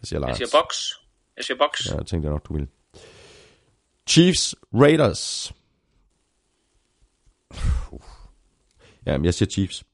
Jeg 0.00 0.04
siger 0.04 0.20
Lions. 0.20 0.40
Jeg 0.40 0.48
siger 0.48 0.62
Box. 0.62 0.76
Jeg 1.36 1.44
siger 1.44 1.58
Box. 1.58 1.86
Ja, 1.86 1.96
jeg 1.96 2.06
tænkte 2.06 2.26
jeg 2.26 2.32
nok, 2.32 2.48
du 2.48 2.52
ville. 2.52 2.68
Chiefs, 4.08 4.54
Raiders. 4.74 5.52
Uff. 7.90 8.04
Jamen, 9.06 9.24
jeg 9.24 9.34
siger 9.34 9.50
Chiefs. 9.50 9.84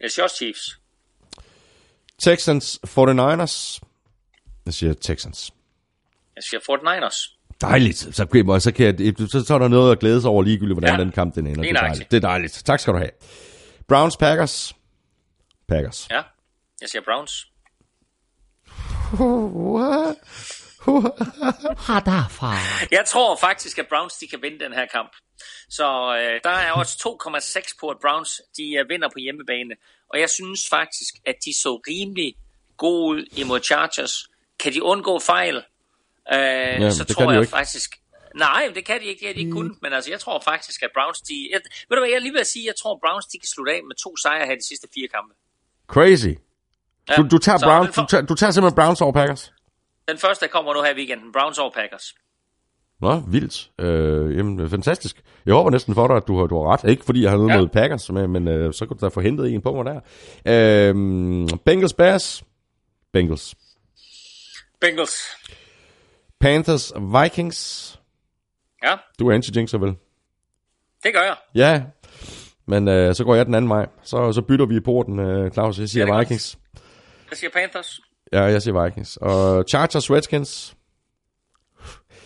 Jeg 0.00 0.10
siger 0.10 0.24
også 0.24 0.36
Chiefs. 0.36 0.80
Texans, 2.18 2.80
49ers. 2.86 3.80
Jeg 4.66 4.74
siger 4.74 4.94
Texans. 4.94 5.53
Jeg 6.36 6.42
siger 6.44 6.60
49ers. 6.60 7.36
Dejligt. 7.60 7.98
Så, 7.98 8.26
kan- 8.32 8.60
så, 8.60 8.72
kan 8.72 8.86
jeg, 9.06 9.14
så, 9.30 9.44
så 9.46 9.54
er 9.54 9.58
der 9.58 9.68
noget 9.68 9.92
at 9.92 9.98
glæde 9.98 10.20
sig 10.20 10.30
over 10.30 10.42
ligegyldigt, 10.42 10.74
hvordan 10.78 10.98
ja. 10.98 11.04
Den 11.04 11.12
kamp 11.12 11.34
den 11.34 11.46
ender. 11.46 11.62
Det 11.62 11.70
er 11.70 11.74
dejligt. 11.80 12.10
Det 12.10 12.16
er 12.16 12.20
dejligt. 12.20 12.62
Tak 12.64 12.80
skal 12.80 12.92
du 12.92 12.98
have. 12.98 13.10
Browns, 13.88 14.16
Packers. 14.16 14.72
Packers. 15.68 16.06
Ja. 16.10 16.22
Jeg 16.80 16.88
siger 16.88 17.02
Browns. 17.02 17.46
Jeg 22.90 23.04
tror 23.08 23.36
faktisk, 23.36 23.78
at 23.78 23.86
Browns 23.88 24.14
de 24.14 24.26
kan 24.28 24.42
vinde 24.42 24.64
den 24.64 24.72
her 24.72 24.86
kamp. 24.86 25.12
Så 25.68 26.16
øh, 26.16 26.40
der 26.44 26.50
er 26.50 26.72
også 26.72 27.18
2,6 27.58 27.76
på, 27.80 27.88
at 27.88 27.96
Browns 28.02 28.42
de 28.56 28.62
øh, 28.74 28.88
vinder 28.88 29.08
på 29.08 29.18
hjemmebane. 29.18 29.74
Og 30.12 30.20
jeg 30.20 30.30
synes 30.30 30.60
faktisk, 30.70 31.14
at 31.26 31.34
de 31.44 31.52
så 31.62 31.82
rimelig 31.88 32.34
gode 32.76 33.08
ud 33.16 33.24
imod 33.36 33.60
Chargers. 33.60 34.28
Kan 34.60 34.72
de 34.72 34.82
undgå 34.82 35.18
fejl, 35.18 35.62
øh, 36.32 36.80
men 36.80 36.92
så 36.92 37.04
tror 37.04 37.32
jeg 37.32 37.40
ikke. 37.40 37.50
faktisk... 37.50 37.90
Nej, 38.46 38.72
det 38.74 38.84
kan 38.84 39.00
de 39.00 39.04
ikke. 39.04 39.20
Det 39.20 39.28
har 39.28 39.34
de 39.34 39.40
ikke 39.40 39.50
mm. 39.50 39.56
kun. 39.60 39.78
Men 39.82 39.92
altså, 39.92 40.10
jeg 40.10 40.20
tror 40.20 40.40
faktisk, 40.40 40.82
at 40.82 40.90
Browns... 40.96 41.20
De, 41.20 41.36
jeg, 41.52 41.60
ved 41.88 41.96
du 41.96 42.00
hvad, 42.02 42.10
jeg 42.10 42.20
lige 42.20 42.32
ved 42.32 42.40
at 42.40 42.46
sige, 42.46 42.66
jeg 42.66 42.76
tror, 42.80 42.92
at 42.94 43.00
Browns 43.04 43.26
de 43.26 43.38
kan 43.38 43.48
slutte 43.54 43.72
af 43.72 43.80
med 43.88 43.96
to 44.04 44.10
sejre 44.16 44.46
her 44.46 44.54
de 44.54 44.66
sidste 44.70 44.86
fire 44.94 45.08
kampe. 45.16 45.32
Crazy. 45.94 46.32
Ja. 47.08 47.16
Du, 47.16 47.22
du, 47.34 47.38
tager 47.38 47.58
Så 47.58 47.66
Browns, 47.66 47.94
for, 47.94 48.02
du, 48.02 48.06
tager, 48.06 48.24
du 48.30 48.34
tager 48.34 48.50
simpelthen 48.50 48.76
Browns 48.80 49.00
over 49.00 49.12
Packers? 49.12 49.52
den 50.08 50.18
første, 50.18 50.46
der 50.46 50.50
kommer 50.52 50.74
nu 50.74 50.82
her 50.82 50.90
i 50.94 50.96
weekenden. 50.96 51.32
Browns 51.32 51.58
over 51.58 51.70
Packers. 51.70 52.14
Nå, 53.00 53.22
vildt. 53.28 53.70
Øh, 53.78 54.36
jamen, 54.36 54.70
fantastisk. 54.70 55.22
Jeg 55.46 55.54
håber 55.54 55.70
næsten 55.70 55.94
for 55.94 56.06
dig, 56.06 56.16
at 56.16 56.26
du 56.28 56.38
har, 56.38 56.46
du 56.46 56.62
har 56.62 56.72
ret. 56.72 56.90
Ikke 56.90 57.04
fordi 57.04 57.22
jeg 57.22 57.30
har 57.30 57.36
noget 57.36 57.50
ja. 57.50 57.54
Ja. 57.54 57.60
mod 57.60 57.68
Packers, 57.68 58.10
men, 58.10 58.30
men 58.30 58.48
øh, 58.48 58.72
så 58.74 58.86
kan 58.86 58.96
du 58.96 59.04
da 59.04 59.08
få 59.08 59.20
hentet 59.20 59.54
en 59.54 59.62
på 59.62 59.72
mig 59.72 59.84
der. 59.84 60.00
Øh, 60.46 60.94
Bengals, 61.64 61.92
Bears. 61.92 62.42
Bengals. 63.12 63.54
Bengals. 64.80 65.16
Panthers, 66.40 66.92
Vikings. 67.22 68.00
Ja, 68.84 68.96
Du 69.18 69.28
er 69.28 69.34
anti-jinxer 69.34 69.78
vel? 69.78 69.96
det 71.04 71.14
gør 71.14 71.22
jeg. 71.22 71.36
Ja, 71.54 71.84
men 72.66 72.88
øh, 72.88 73.14
så 73.14 73.24
går 73.24 73.34
jeg 73.34 73.46
den 73.46 73.54
anden 73.54 73.68
vej. 73.68 73.86
Så, 74.02 74.32
så 74.32 74.42
bytter 74.42 74.66
vi 74.66 74.76
i 74.76 74.80
porten, 74.80 75.18
øh, 75.18 75.50
Claus. 75.52 75.78
Jeg 75.78 75.88
siger 75.88 76.04
Ja, 76.06 76.10
er 76.12 76.14
godt. 76.16 76.28
Vikings. 76.28 76.58
Jeg 77.30 77.38
siger 77.38 77.50
Panthers. 77.50 78.00
Ja, 78.32 78.42
jeg 78.42 78.62
siger 78.62 78.84
Vikings. 78.84 79.16
Og 79.16 79.64
Chargers, 79.68 80.10
Redskins. 80.10 80.76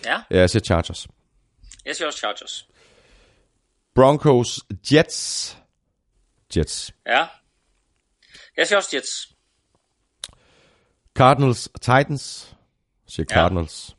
Ja, 0.04 0.22
Ja, 0.30 0.38
jeg 0.38 0.50
siger 0.50 0.62
Chargers. 0.62 1.06
jeg 1.86 1.96
siger 1.96 2.06
også 2.06 2.18
Chargers. 2.18 2.68
Broncos, 3.94 4.60
Jets. 4.92 5.58
Jets. 6.56 6.92
Ja. 7.06 7.26
Jeg 8.56 8.66
siger 8.66 8.76
også 8.76 8.96
Jets. 8.96 9.32
Cardinals, 11.14 11.68
Titans. 11.80 12.48
Jeg 13.06 13.12
siger. 13.12 13.26
Cardinals. 13.26 13.96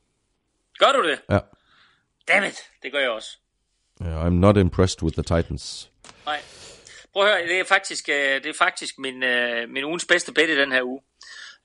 Gør 0.79 0.91
du 0.91 1.09
det? 1.09 1.21
Ja. 1.29 1.39
Dammit, 2.27 2.63
det 2.83 2.91
gør 2.91 2.99
jeg 2.99 3.09
også. 3.09 3.37
Yeah, 4.01 4.25
I'm 4.25 4.29
not 4.29 4.57
impressed 4.57 5.03
with 5.03 5.13
the 5.13 5.23
Titans. 5.23 5.89
Nej. 6.25 6.41
Prøv 7.13 7.23
at 7.23 7.29
høre, 7.29 7.47
det 7.47 7.59
er 7.59 7.63
faktisk, 7.63 8.09
øh, 8.09 8.15
det 8.15 8.45
er 8.45 8.53
faktisk 8.57 8.99
min, 8.99 9.23
øh, 9.23 9.69
min 9.69 9.83
ugens 9.83 10.05
bedste 10.05 10.33
bet 10.33 10.49
i 10.49 10.57
den 10.57 10.71
her 10.71 10.83
uge. 10.83 11.01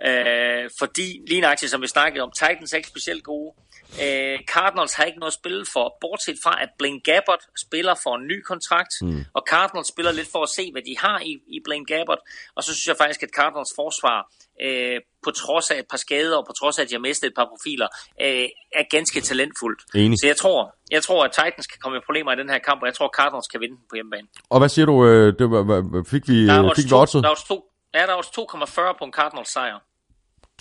Øh, 0.06 0.70
fordi, 0.78 1.22
lige 1.26 1.40
nøjagtigt 1.40 1.70
som 1.70 1.82
vi 1.82 1.86
snakkede 1.86 2.22
om, 2.22 2.32
Titans 2.36 2.72
er 2.72 2.76
ikke 2.76 2.88
specielt 2.88 3.24
gode. 3.24 3.54
Øh, 4.02 4.38
Cardinals 4.54 4.94
har 4.94 5.04
ikke 5.04 5.18
noget 5.18 5.32
at 5.34 5.38
spille 5.42 5.64
for, 5.74 5.84
bortset 6.00 6.36
fra, 6.44 6.52
at 6.62 6.68
Blaine 6.78 7.00
Gabbert 7.00 7.42
spiller 7.66 7.94
for 8.02 8.12
en 8.16 8.26
ny 8.32 8.38
kontrakt, 8.50 8.92
mm. 9.02 9.24
og 9.36 9.42
Cardinals 9.52 9.88
spiller 9.94 10.12
lidt 10.12 10.28
for 10.34 10.42
at 10.42 10.48
se, 10.58 10.64
hvad 10.72 10.82
de 10.88 10.94
har 11.04 11.18
i, 11.30 11.32
i 11.56 11.58
Blaine 11.66 11.86
Gabbert. 11.92 12.18
Og 12.56 12.62
så 12.64 12.70
synes 12.74 12.86
jeg 12.86 12.96
faktisk, 13.02 13.22
at 13.22 13.32
Cardinals 13.38 13.72
forsvar, 13.80 14.18
øh, 14.64 14.96
på 15.24 15.30
trods 15.30 15.66
af 15.70 15.78
et 15.78 15.88
par 15.92 15.96
skader, 16.06 16.36
og 16.40 16.44
på 16.46 16.52
trods 16.60 16.78
af, 16.78 16.82
at 16.82 16.88
de 16.90 16.94
har 16.98 17.04
mistet 17.10 17.26
et 17.28 17.36
par 17.40 17.48
profiler, 17.52 17.88
øh, 18.24 18.48
er 18.80 18.84
ganske 18.96 19.18
talentfuldt. 19.20 19.80
Enig. 19.94 20.18
Så 20.20 20.26
jeg 20.32 20.36
tror, 20.42 20.58
jeg 20.90 21.02
tror, 21.02 21.20
at 21.24 21.32
Titans 21.38 21.66
kan 21.72 21.78
komme 21.82 21.96
i 21.98 22.00
problemer 22.08 22.30
i 22.32 22.36
den 22.42 22.48
her 22.54 22.58
kamp, 22.68 22.78
og 22.82 22.86
jeg 22.90 22.94
tror, 22.94 23.06
at 23.10 23.14
Cardinals 23.20 23.46
kan 23.52 23.60
vinde 23.60 23.76
den 23.80 23.84
på 23.90 23.94
hjemmebane. 23.98 24.26
Og 24.52 24.58
hvad 24.60 24.68
siger 24.74 24.86
du? 24.86 24.94
Øh, 25.06 25.26
det 25.38 25.46
var, 25.50 25.62
hvad- 25.62 26.04
fik 26.14 26.24
vi, 26.28 26.46
Der 26.46 26.52
er 26.52 26.62
øh, 26.62 26.68
også 26.70 26.82
fik 26.82 26.90
vi 26.90 26.94
oddset? 27.02 27.22
der 27.22 27.28
er 27.28 27.34
også 27.38 27.46
to, 27.52 27.58
ja, 27.94 28.00
der 28.08 28.12
er 28.14 28.18
også 28.22 28.30
2,40 28.38 28.98
på 28.98 29.04
en 29.08 29.12
Cardinals 29.18 29.50
sejr. 29.56 29.78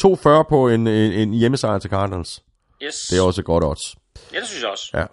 2,40 0.01 0.49
på 0.49 0.67
en, 0.69 0.87
en, 0.87 1.11
en 1.21 1.33
hjemmesejr 1.33 1.79
til 1.79 1.89
Cardinals. 1.89 2.43
Yes. 2.85 3.07
Det 3.09 3.17
er 3.17 3.21
også 3.21 3.43
godt 3.43 3.63
odds. 3.63 3.95
Ja, 4.33 4.39
det 4.39 4.47
synes 4.47 4.61
jeg 4.63 4.71
også. 4.71 4.89
Ja. 4.93 5.05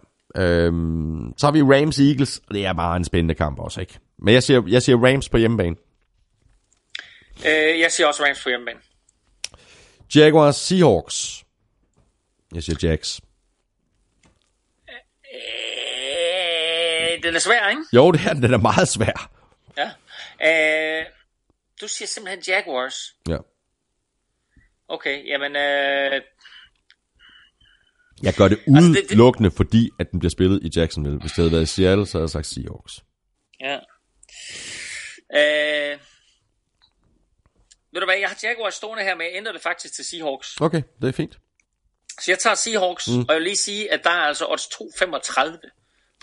Øhm, 0.43 1.35
så 1.39 1.47
har 1.47 1.53
vi 1.53 1.63
Rams 1.63 1.99
Eagles, 1.99 2.41
og 2.49 2.55
det 2.55 2.67
er 2.67 2.73
bare 2.73 2.97
en 2.97 3.05
spændende 3.05 3.35
kamp 3.35 3.59
også, 3.59 3.81
ikke? 3.81 3.99
Men 4.19 4.35
jeg 4.35 4.43
siger, 4.43 4.63
jeg 4.67 4.83
siger 4.83 5.07
Rams 5.07 5.29
på 5.29 5.37
hjemmebane. 5.37 5.77
Øh, 7.47 7.81
jeg 7.81 7.93
siger 7.93 8.07
også 8.07 8.25
Rams 8.25 8.43
på 8.43 8.49
hjemmebane. 8.49 8.81
Jaguars 10.15 10.57
Seahawks. 10.57 11.45
Jeg 12.55 12.63
siger 12.63 12.89
Jags. 12.89 13.21
Øh, 15.35 17.23
den 17.23 17.35
er 17.35 17.39
svær, 17.39 17.69
ikke? 17.69 17.83
Jo, 17.93 18.11
det 18.11 18.21
er 18.27 18.33
den, 18.33 18.43
den 18.43 18.55
er 18.55 18.59
meget 18.59 18.89
svær. 18.89 19.31
Ja. 19.77 19.91
Øh, 21.01 21.07
du 21.81 21.89
siger 21.89 22.09
simpelthen 22.09 22.43
Jaguars. 22.49 23.17
Ja. 23.29 23.37
Okay, 24.89 25.27
jamen... 25.27 25.57
Øh, 25.57 26.21
Jeg 28.23 28.35
gør 28.35 28.49
det 28.49 28.59
Altså, 28.59 28.89
det- 28.91 29.05
udelukkende, 29.07 29.51
fordi 29.51 29.91
at 29.99 30.11
den 30.11 30.19
bliver 30.19 30.31
spillet 30.31 30.63
i 30.63 30.79
Jacksonville. 30.81 31.19
Hvis 31.21 31.31
det 31.33 31.37
havde 31.37 31.53
været 31.53 31.63
i 31.63 31.67
Seattle, 31.67 32.07
så 32.07 32.19
havde 32.19 32.25
jeg 32.25 32.31
sagt 32.31 32.47
Seahawks. 32.47 33.05
ja. 33.61 33.79
Øh, 35.35 35.99
ved 37.93 38.01
du 38.01 38.07
hvad, 38.07 38.17
jeg 38.21 38.29
har 38.29 38.39
Jaguars 38.43 38.75
stående 38.75 39.03
her, 39.03 39.15
men 39.15 39.23
jeg 39.27 39.31
ændrer 39.35 39.53
det 39.53 39.63
faktisk 39.63 39.95
til 39.95 40.05
Seahawks. 40.05 40.61
Okay, 40.61 40.83
det 41.03 41.09
er 41.09 41.13
fint. 41.13 41.39
Så 42.21 42.31
jeg 42.31 42.39
tager 42.39 42.55
Seahawks, 42.55 43.09
mm. 43.09 43.19
og 43.19 43.27
jeg 43.29 43.37
vil 43.37 43.43
lige 43.43 43.57
sige, 43.57 43.93
at 43.93 44.01
der 44.05 44.11
er 44.11 44.15
altså 44.23 44.47
odds 44.49 44.67
2,35 44.67 45.71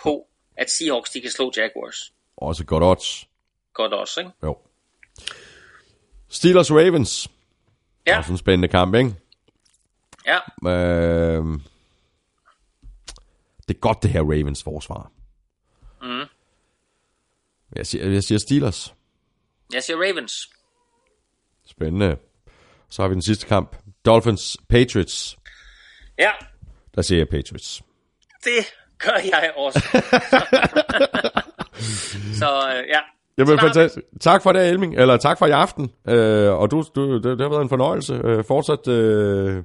på, 0.03 0.27
at 0.57 0.69
Seahawks 0.71 1.09
de 1.09 1.21
kan 1.21 1.31
slå 1.31 1.51
Jaguars. 1.57 2.13
Også 2.37 2.65
godt 2.65 2.83
odds. 2.83 3.27
Godt 3.73 3.93
også, 3.93 4.19
ikke? 4.19 4.31
Jo. 4.43 4.57
Steelers 6.29 6.71
Ravens. 6.71 7.27
Ja, 8.07 8.17
Også 8.17 8.31
en 8.31 8.37
spændende 8.37 8.67
kamp, 8.67 8.95
ikke? 8.95 9.15
ja. 10.25 10.39
Øh, 10.71 11.43
det 13.67 13.75
er 13.75 13.79
godt, 13.79 14.03
det 14.03 14.11
her 14.11 14.21
Ravens 14.21 14.63
forsvar. 14.63 15.11
Mm. 16.01 16.23
Jeg 17.75 17.87
siger, 17.87 18.09
jeg 18.09 18.23
siger 18.23 18.39
Steelers. 18.39 18.93
Jeg 19.73 19.83
siger 19.83 19.97
Ravens. 19.97 20.49
Spændende. 21.65 22.17
Så 22.89 23.01
har 23.01 23.09
vi 23.09 23.13
den 23.13 23.21
sidste 23.21 23.47
kamp. 23.47 23.75
Dolphins 24.05 24.57
Patriots. 24.69 25.37
Ja, 26.19 26.29
Der 26.95 27.01
siger 27.01 27.19
jeg 27.19 27.27
Patriots. 27.29 27.83
det 28.43 28.65
gør 28.97 29.17
jeg 29.23 29.53
også. 29.57 29.79
så 32.39 32.45
øh, 32.69 32.87
ja. 32.89 32.99
Jamen, 33.37 33.59
fantastisk. 33.59 34.05
Tak 34.21 34.43
for 34.43 34.51
det, 34.51 34.69
Elming. 34.69 34.95
Eller 34.95 35.17
tak 35.17 35.39
for 35.39 35.45
i 35.45 35.51
aften. 35.51 35.91
Øh, 36.07 36.53
og 36.53 36.71
du, 36.71 36.83
du, 36.95 37.13
det, 37.15 37.23
det 37.23 37.41
har 37.41 37.49
været 37.49 37.61
en 37.61 37.69
fornøjelse. 37.69 38.13
Øh, 38.23 38.43
fortsat 38.43 38.87
øh, 38.87 39.63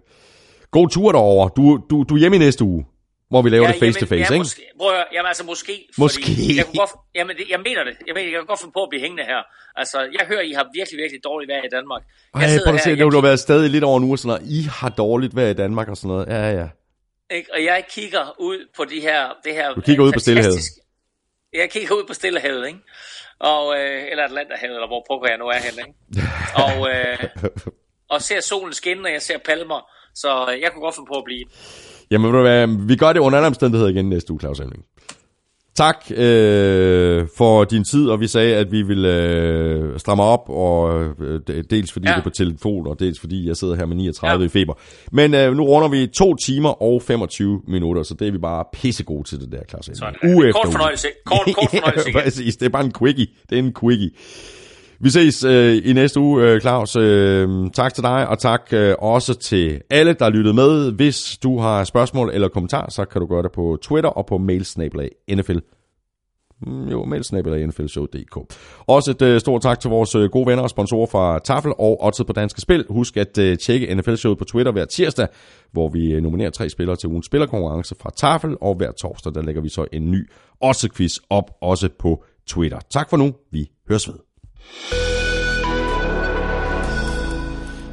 god 0.71 0.89
tur 0.89 1.13
derover. 1.13 1.49
Du, 1.49 1.85
du, 1.91 2.03
du 2.09 2.15
er 2.15 2.19
hjemme 2.19 2.37
i 2.37 2.39
næste 2.39 2.65
uge, 2.65 2.87
hvor 3.33 3.43
vi 3.43 3.51
laver 3.57 3.67
det 3.67 3.79
face 3.85 4.01
to 4.01 4.07
face, 4.07 4.29
ja, 4.29 4.35
ikke? 4.37 4.45
Måske, 4.47 4.63
prøv 4.81 4.91
at, 5.01 5.07
jamen 5.15 5.29
altså 5.33 5.45
måske. 5.53 5.75
Måske. 6.05 6.33
Jeg, 6.59 6.65
kunne 6.67 6.81
godt, 6.85 6.95
jamen, 7.19 7.35
det, 7.39 7.45
jeg 7.55 7.61
mener 7.69 7.83
det. 7.89 7.95
Jeg, 8.07 8.15
mener, 8.17 8.29
jeg 8.35 8.39
kan 8.43 8.47
godt 8.53 8.61
finde 8.63 8.75
på 8.79 8.83
at 8.87 8.91
blive 8.93 9.03
hængende 9.07 9.25
her. 9.33 9.41
Altså, 9.81 9.99
jeg 10.19 10.25
hører, 10.31 10.45
I 10.51 10.53
har 10.59 10.67
virkelig, 10.79 10.99
virkelig 11.03 11.21
dårligt 11.25 11.49
vejr 11.53 11.65
i 11.71 11.73
Danmark. 11.77 12.03
Jeg 12.35 12.43
Ej, 12.43 12.59
prøv 12.65 12.75
at 12.75 12.81
her, 12.81 12.85
se, 12.85 12.91
jeg, 12.91 13.13
du 13.13 13.19
har 13.21 13.29
været 13.31 13.41
stadig 13.49 13.71
lidt 13.71 13.85
over 13.85 13.99
en 14.01 14.05
uge, 14.09 14.19
sådan 14.19 14.29
noget. 14.33 14.43
I 14.59 14.61
har 14.79 14.91
dårligt 15.05 15.33
vejr 15.37 15.51
i 15.57 15.59
Danmark 15.65 15.89
og 15.93 15.97
sådan 15.97 16.09
noget. 16.13 16.27
Ja, 16.35 16.43
ja. 16.61 16.67
ikke, 17.37 17.49
og 17.55 17.61
jeg 17.71 17.79
kigger 17.97 18.25
ud 18.49 18.59
på 18.77 18.83
de 18.93 19.01
her, 19.09 19.21
det 19.45 19.53
her 19.59 19.75
Du 19.75 19.81
kigger 19.81 20.05
ud 20.05 20.13
på 20.13 20.23
Stillehavet. 20.25 20.61
Jeg 21.61 21.71
kigger 21.71 21.95
ud 21.99 22.05
på 22.11 22.15
Stillehavet, 22.15 22.67
ikke? 22.67 22.81
Og, 23.53 23.65
øh, 23.79 24.03
eller 24.11 24.25
Atlanterhavet, 24.25 24.75
eller 24.79 24.91
hvor 24.93 25.03
pokker 25.11 25.29
jeg 25.29 25.39
nu 25.39 25.47
er 25.57 25.61
henne, 25.67 25.81
ikke? 25.87 25.99
Og, 26.67 26.77
øh, 26.93 27.19
og 28.13 28.23
ser 28.23 28.41
solen 28.41 28.73
skinne, 28.73 29.09
og 29.09 29.13
jeg 29.13 29.23
ser 29.23 29.39
palmer, 29.39 29.81
så 30.15 30.31
øh, 30.51 30.61
jeg 30.61 30.73
kunne 30.73 30.83
godt 30.87 30.95
finde 30.95 31.11
på 31.15 31.19
at 31.19 31.25
blive. 31.25 31.45
Jamen, 32.13 32.33
du 32.33 32.41
hvad, 32.41 32.87
vi 32.87 32.97
gør 32.97 33.13
det 33.13 33.21
under 33.21 33.39
alle 33.39 33.47
omstændigheder 33.47 33.91
igen 33.91 34.09
næste 34.09 34.33
uge, 34.33 34.41
Claus 34.41 34.61
Elming. 34.61 34.85
Tak 35.75 35.97
øh, 36.17 37.27
for 37.37 37.65
din 37.65 37.85
tid, 37.85 38.09
og 38.09 38.21
vi 38.21 38.27
sagde, 38.27 38.57
at 38.57 38.73
vi 38.73 38.83
ville 38.83 39.25
øh, 39.27 39.99
stramme 39.99 40.23
op, 40.23 40.49
og 40.49 41.05
øh, 41.21 41.41
dels 41.71 41.93
fordi 41.93 42.07
ja. 42.07 42.13
Det 42.13 42.19
er 42.19 42.23
på 42.23 42.31
telefon, 42.31 42.87
og 42.87 43.01
dels 43.01 43.21
fordi 43.21 43.49
jeg 43.49 43.57
sidder 43.57 43.75
her 43.75 43.87
med 43.87 43.97
39 43.97 44.41
Ja. 44.43 44.47
i 44.47 44.49
feber. 44.49 44.75
Men 45.13 45.35
øh, 45.35 45.57
nu 45.57 45.65
runder 45.65 45.89
vi 45.89 46.07
to 46.07 46.35
timer 46.35 46.83
og 46.83 47.03
25 47.03 47.61
minutter, 47.69 48.03
så 48.03 48.15
det 48.15 48.29
er 48.29 48.33
vi 48.33 48.39
bare 48.39 48.65
pissegode 48.73 49.29
til 49.29 49.41
det 49.41 49.53
der, 49.53 49.59
Claus. 49.69 49.91
Sådan. 49.95 50.15
Uge 50.25 50.53
Kort 50.53 50.73
fornøjelse. 50.73 51.07
Kort, 51.25 51.39
kort 51.55 51.71
fornøjelse. 51.71 52.13
Præcis, 52.25 52.57
det 52.57 52.67
er 52.67 52.71
bare 52.71 52.85
en 52.85 52.93
quickie. 52.99 53.27
Det 53.51 53.59
er 53.59 53.63
en 53.63 53.75
quickie. 53.81 54.11
Vi 55.03 55.11
ses 55.11 55.45
øh, 55.45 55.81
i 55.85 55.93
næste 55.93 56.21
uge, 56.21 56.43
øh, 56.43 56.61
Claus. 56.61 56.97
Øh, 56.97 57.49
tak 57.75 57.95
til 57.95 58.03
dig, 58.03 58.29
og 58.29 58.39
tak 58.39 58.61
øh, 58.73 58.95
også 58.99 59.35
til 59.35 59.81
alle, 59.91 60.13
der 60.13 60.31
lyttede 60.31 60.55
med. 60.55 60.93
Hvis 60.93 61.39
du 61.43 61.59
har 61.59 61.85
spørgsmål 61.85 62.31
eller 62.35 62.49
kommentarer, 62.49 62.91
så 62.91 63.05
kan 63.05 63.21
du 63.21 63.27
gøre 63.27 63.43
det 63.43 63.53
på 63.53 63.79
Twitter 63.83 64.11
og 64.11 64.27
på 64.27 64.39
mailsnabelag 64.39 65.11
NFL. 65.31 65.59
Mm, 66.67 66.89
jo, 66.89 67.05
mailsnabelag 67.05 67.67
nflshow.dk. 67.67 68.55
Også 68.87 69.11
et 69.11 69.23
øh, 69.23 69.41
stort 69.41 69.63
tak 69.63 69.81
til 69.81 69.91
vores 69.91 70.15
øh, 70.15 70.31
gode 70.31 70.47
venner 70.47 70.63
og 70.63 70.71
sponsorer 70.71 71.07
fra 71.07 71.39
Tafel 71.39 71.73
og 71.79 72.05
Odds 72.05 72.25
på 72.27 72.33
Danske 72.33 72.61
Spil. 72.61 72.85
Husk 72.91 73.17
at 73.17 73.39
øh, 73.39 73.59
tjekke 73.59 73.95
NFL-showet 73.95 74.39
på 74.39 74.45
Twitter 74.45 74.73
hver 74.73 74.85
tirsdag, 74.85 75.29
hvor 75.73 75.89
vi 75.89 76.13
øh, 76.13 76.23
nominerer 76.23 76.51
tre 76.51 76.69
spillere 76.69 76.97
til 76.97 77.09
ugens 77.09 77.27
spillerkonkurrence 77.27 77.95
fra 78.01 78.11
Tafel, 78.17 78.57
og 78.61 78.75
hver 78.75 78.93
torsdag, 78.93 79.35
der 79.35 79.43
lægger 79.43 79.63
vi 79.63 79.69
så 79.69 79.87
en 79.93 80.11
ny 80.11 80.31
Odds-quiz 80.65 81.19
op, 81.31 81.51
også 81.61 81.89
på 81.99 82.25
Twitter. 82.47 82.79
Tak 82.91 83.11
for 83.11 83.17
nu. 83.17 83.35
Vi 83.51 83.71
høres 83.89 84.09
ved. 84.09 84.32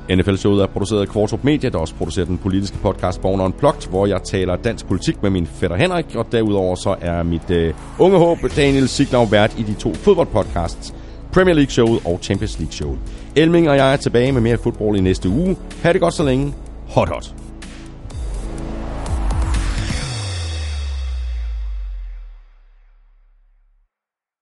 NFL-showet 0.09 0.61
er 0.61 0.67
produceret 0.67 1.01
af 1.01 1.07
Kvartrup 1.07 1.43
Media, 1.43 1.69
der 1.69 1.77
også 1.77 1.95
producerer 1.95 2.25
den 2.25 2.37
politiske 2.37 2.77
podcast 2.77 3.21
Born 3.21 3.41
Unplugged, 3.41 3.89
hvor 3.89 4.05
jeg 4.05 4.23
taler 4.23 4.55
dansk 4.55 4.85
politik 4.85 5.23
med 5.23 5.29
min 5.29 5.47
fætter 5.47 5.77
Henrik, 5.77 6.15
og 6.15 6.31
derudover 6.31 6.75
så 6.75 6.95
er 7.01 7.23
mit 7.23 7.49
øh, 7.49 7.73
unge 7.99 8.17
håb 8.17 8.37
Daniel 8.55 8.87
Siglau 8.89 9.25
vært 9.25 9.59
i 9.59 9.63
de 9.63 9.73
to 9.73 9.93
fodboldpodcasts, 9.93 10.93
Premier 11.33 11.55
League-showet 11.55 12.01
og 12.05 12.19
Champions 12.21 12.59
League-showet. 12.59 12.99
Elming 13.35 13.69
og 13.69 13.77
jeg 13.77 13.93
er 13.93 13.97
tilbage 13.97 14.31
med 14.31 14.41
mere 14.41 14.57
fodbold 14.57 14.97
i 14.97 15.01
næste 15.01 15.29
uge. 15.29 15.57
Ha' 15.83 15.93
det 15.93 16.01
godt 16.01 16.13
så 16.13 16.23
længe. 16.23 16.53
Hot 16.87 17.09
hot. 17.09 17.48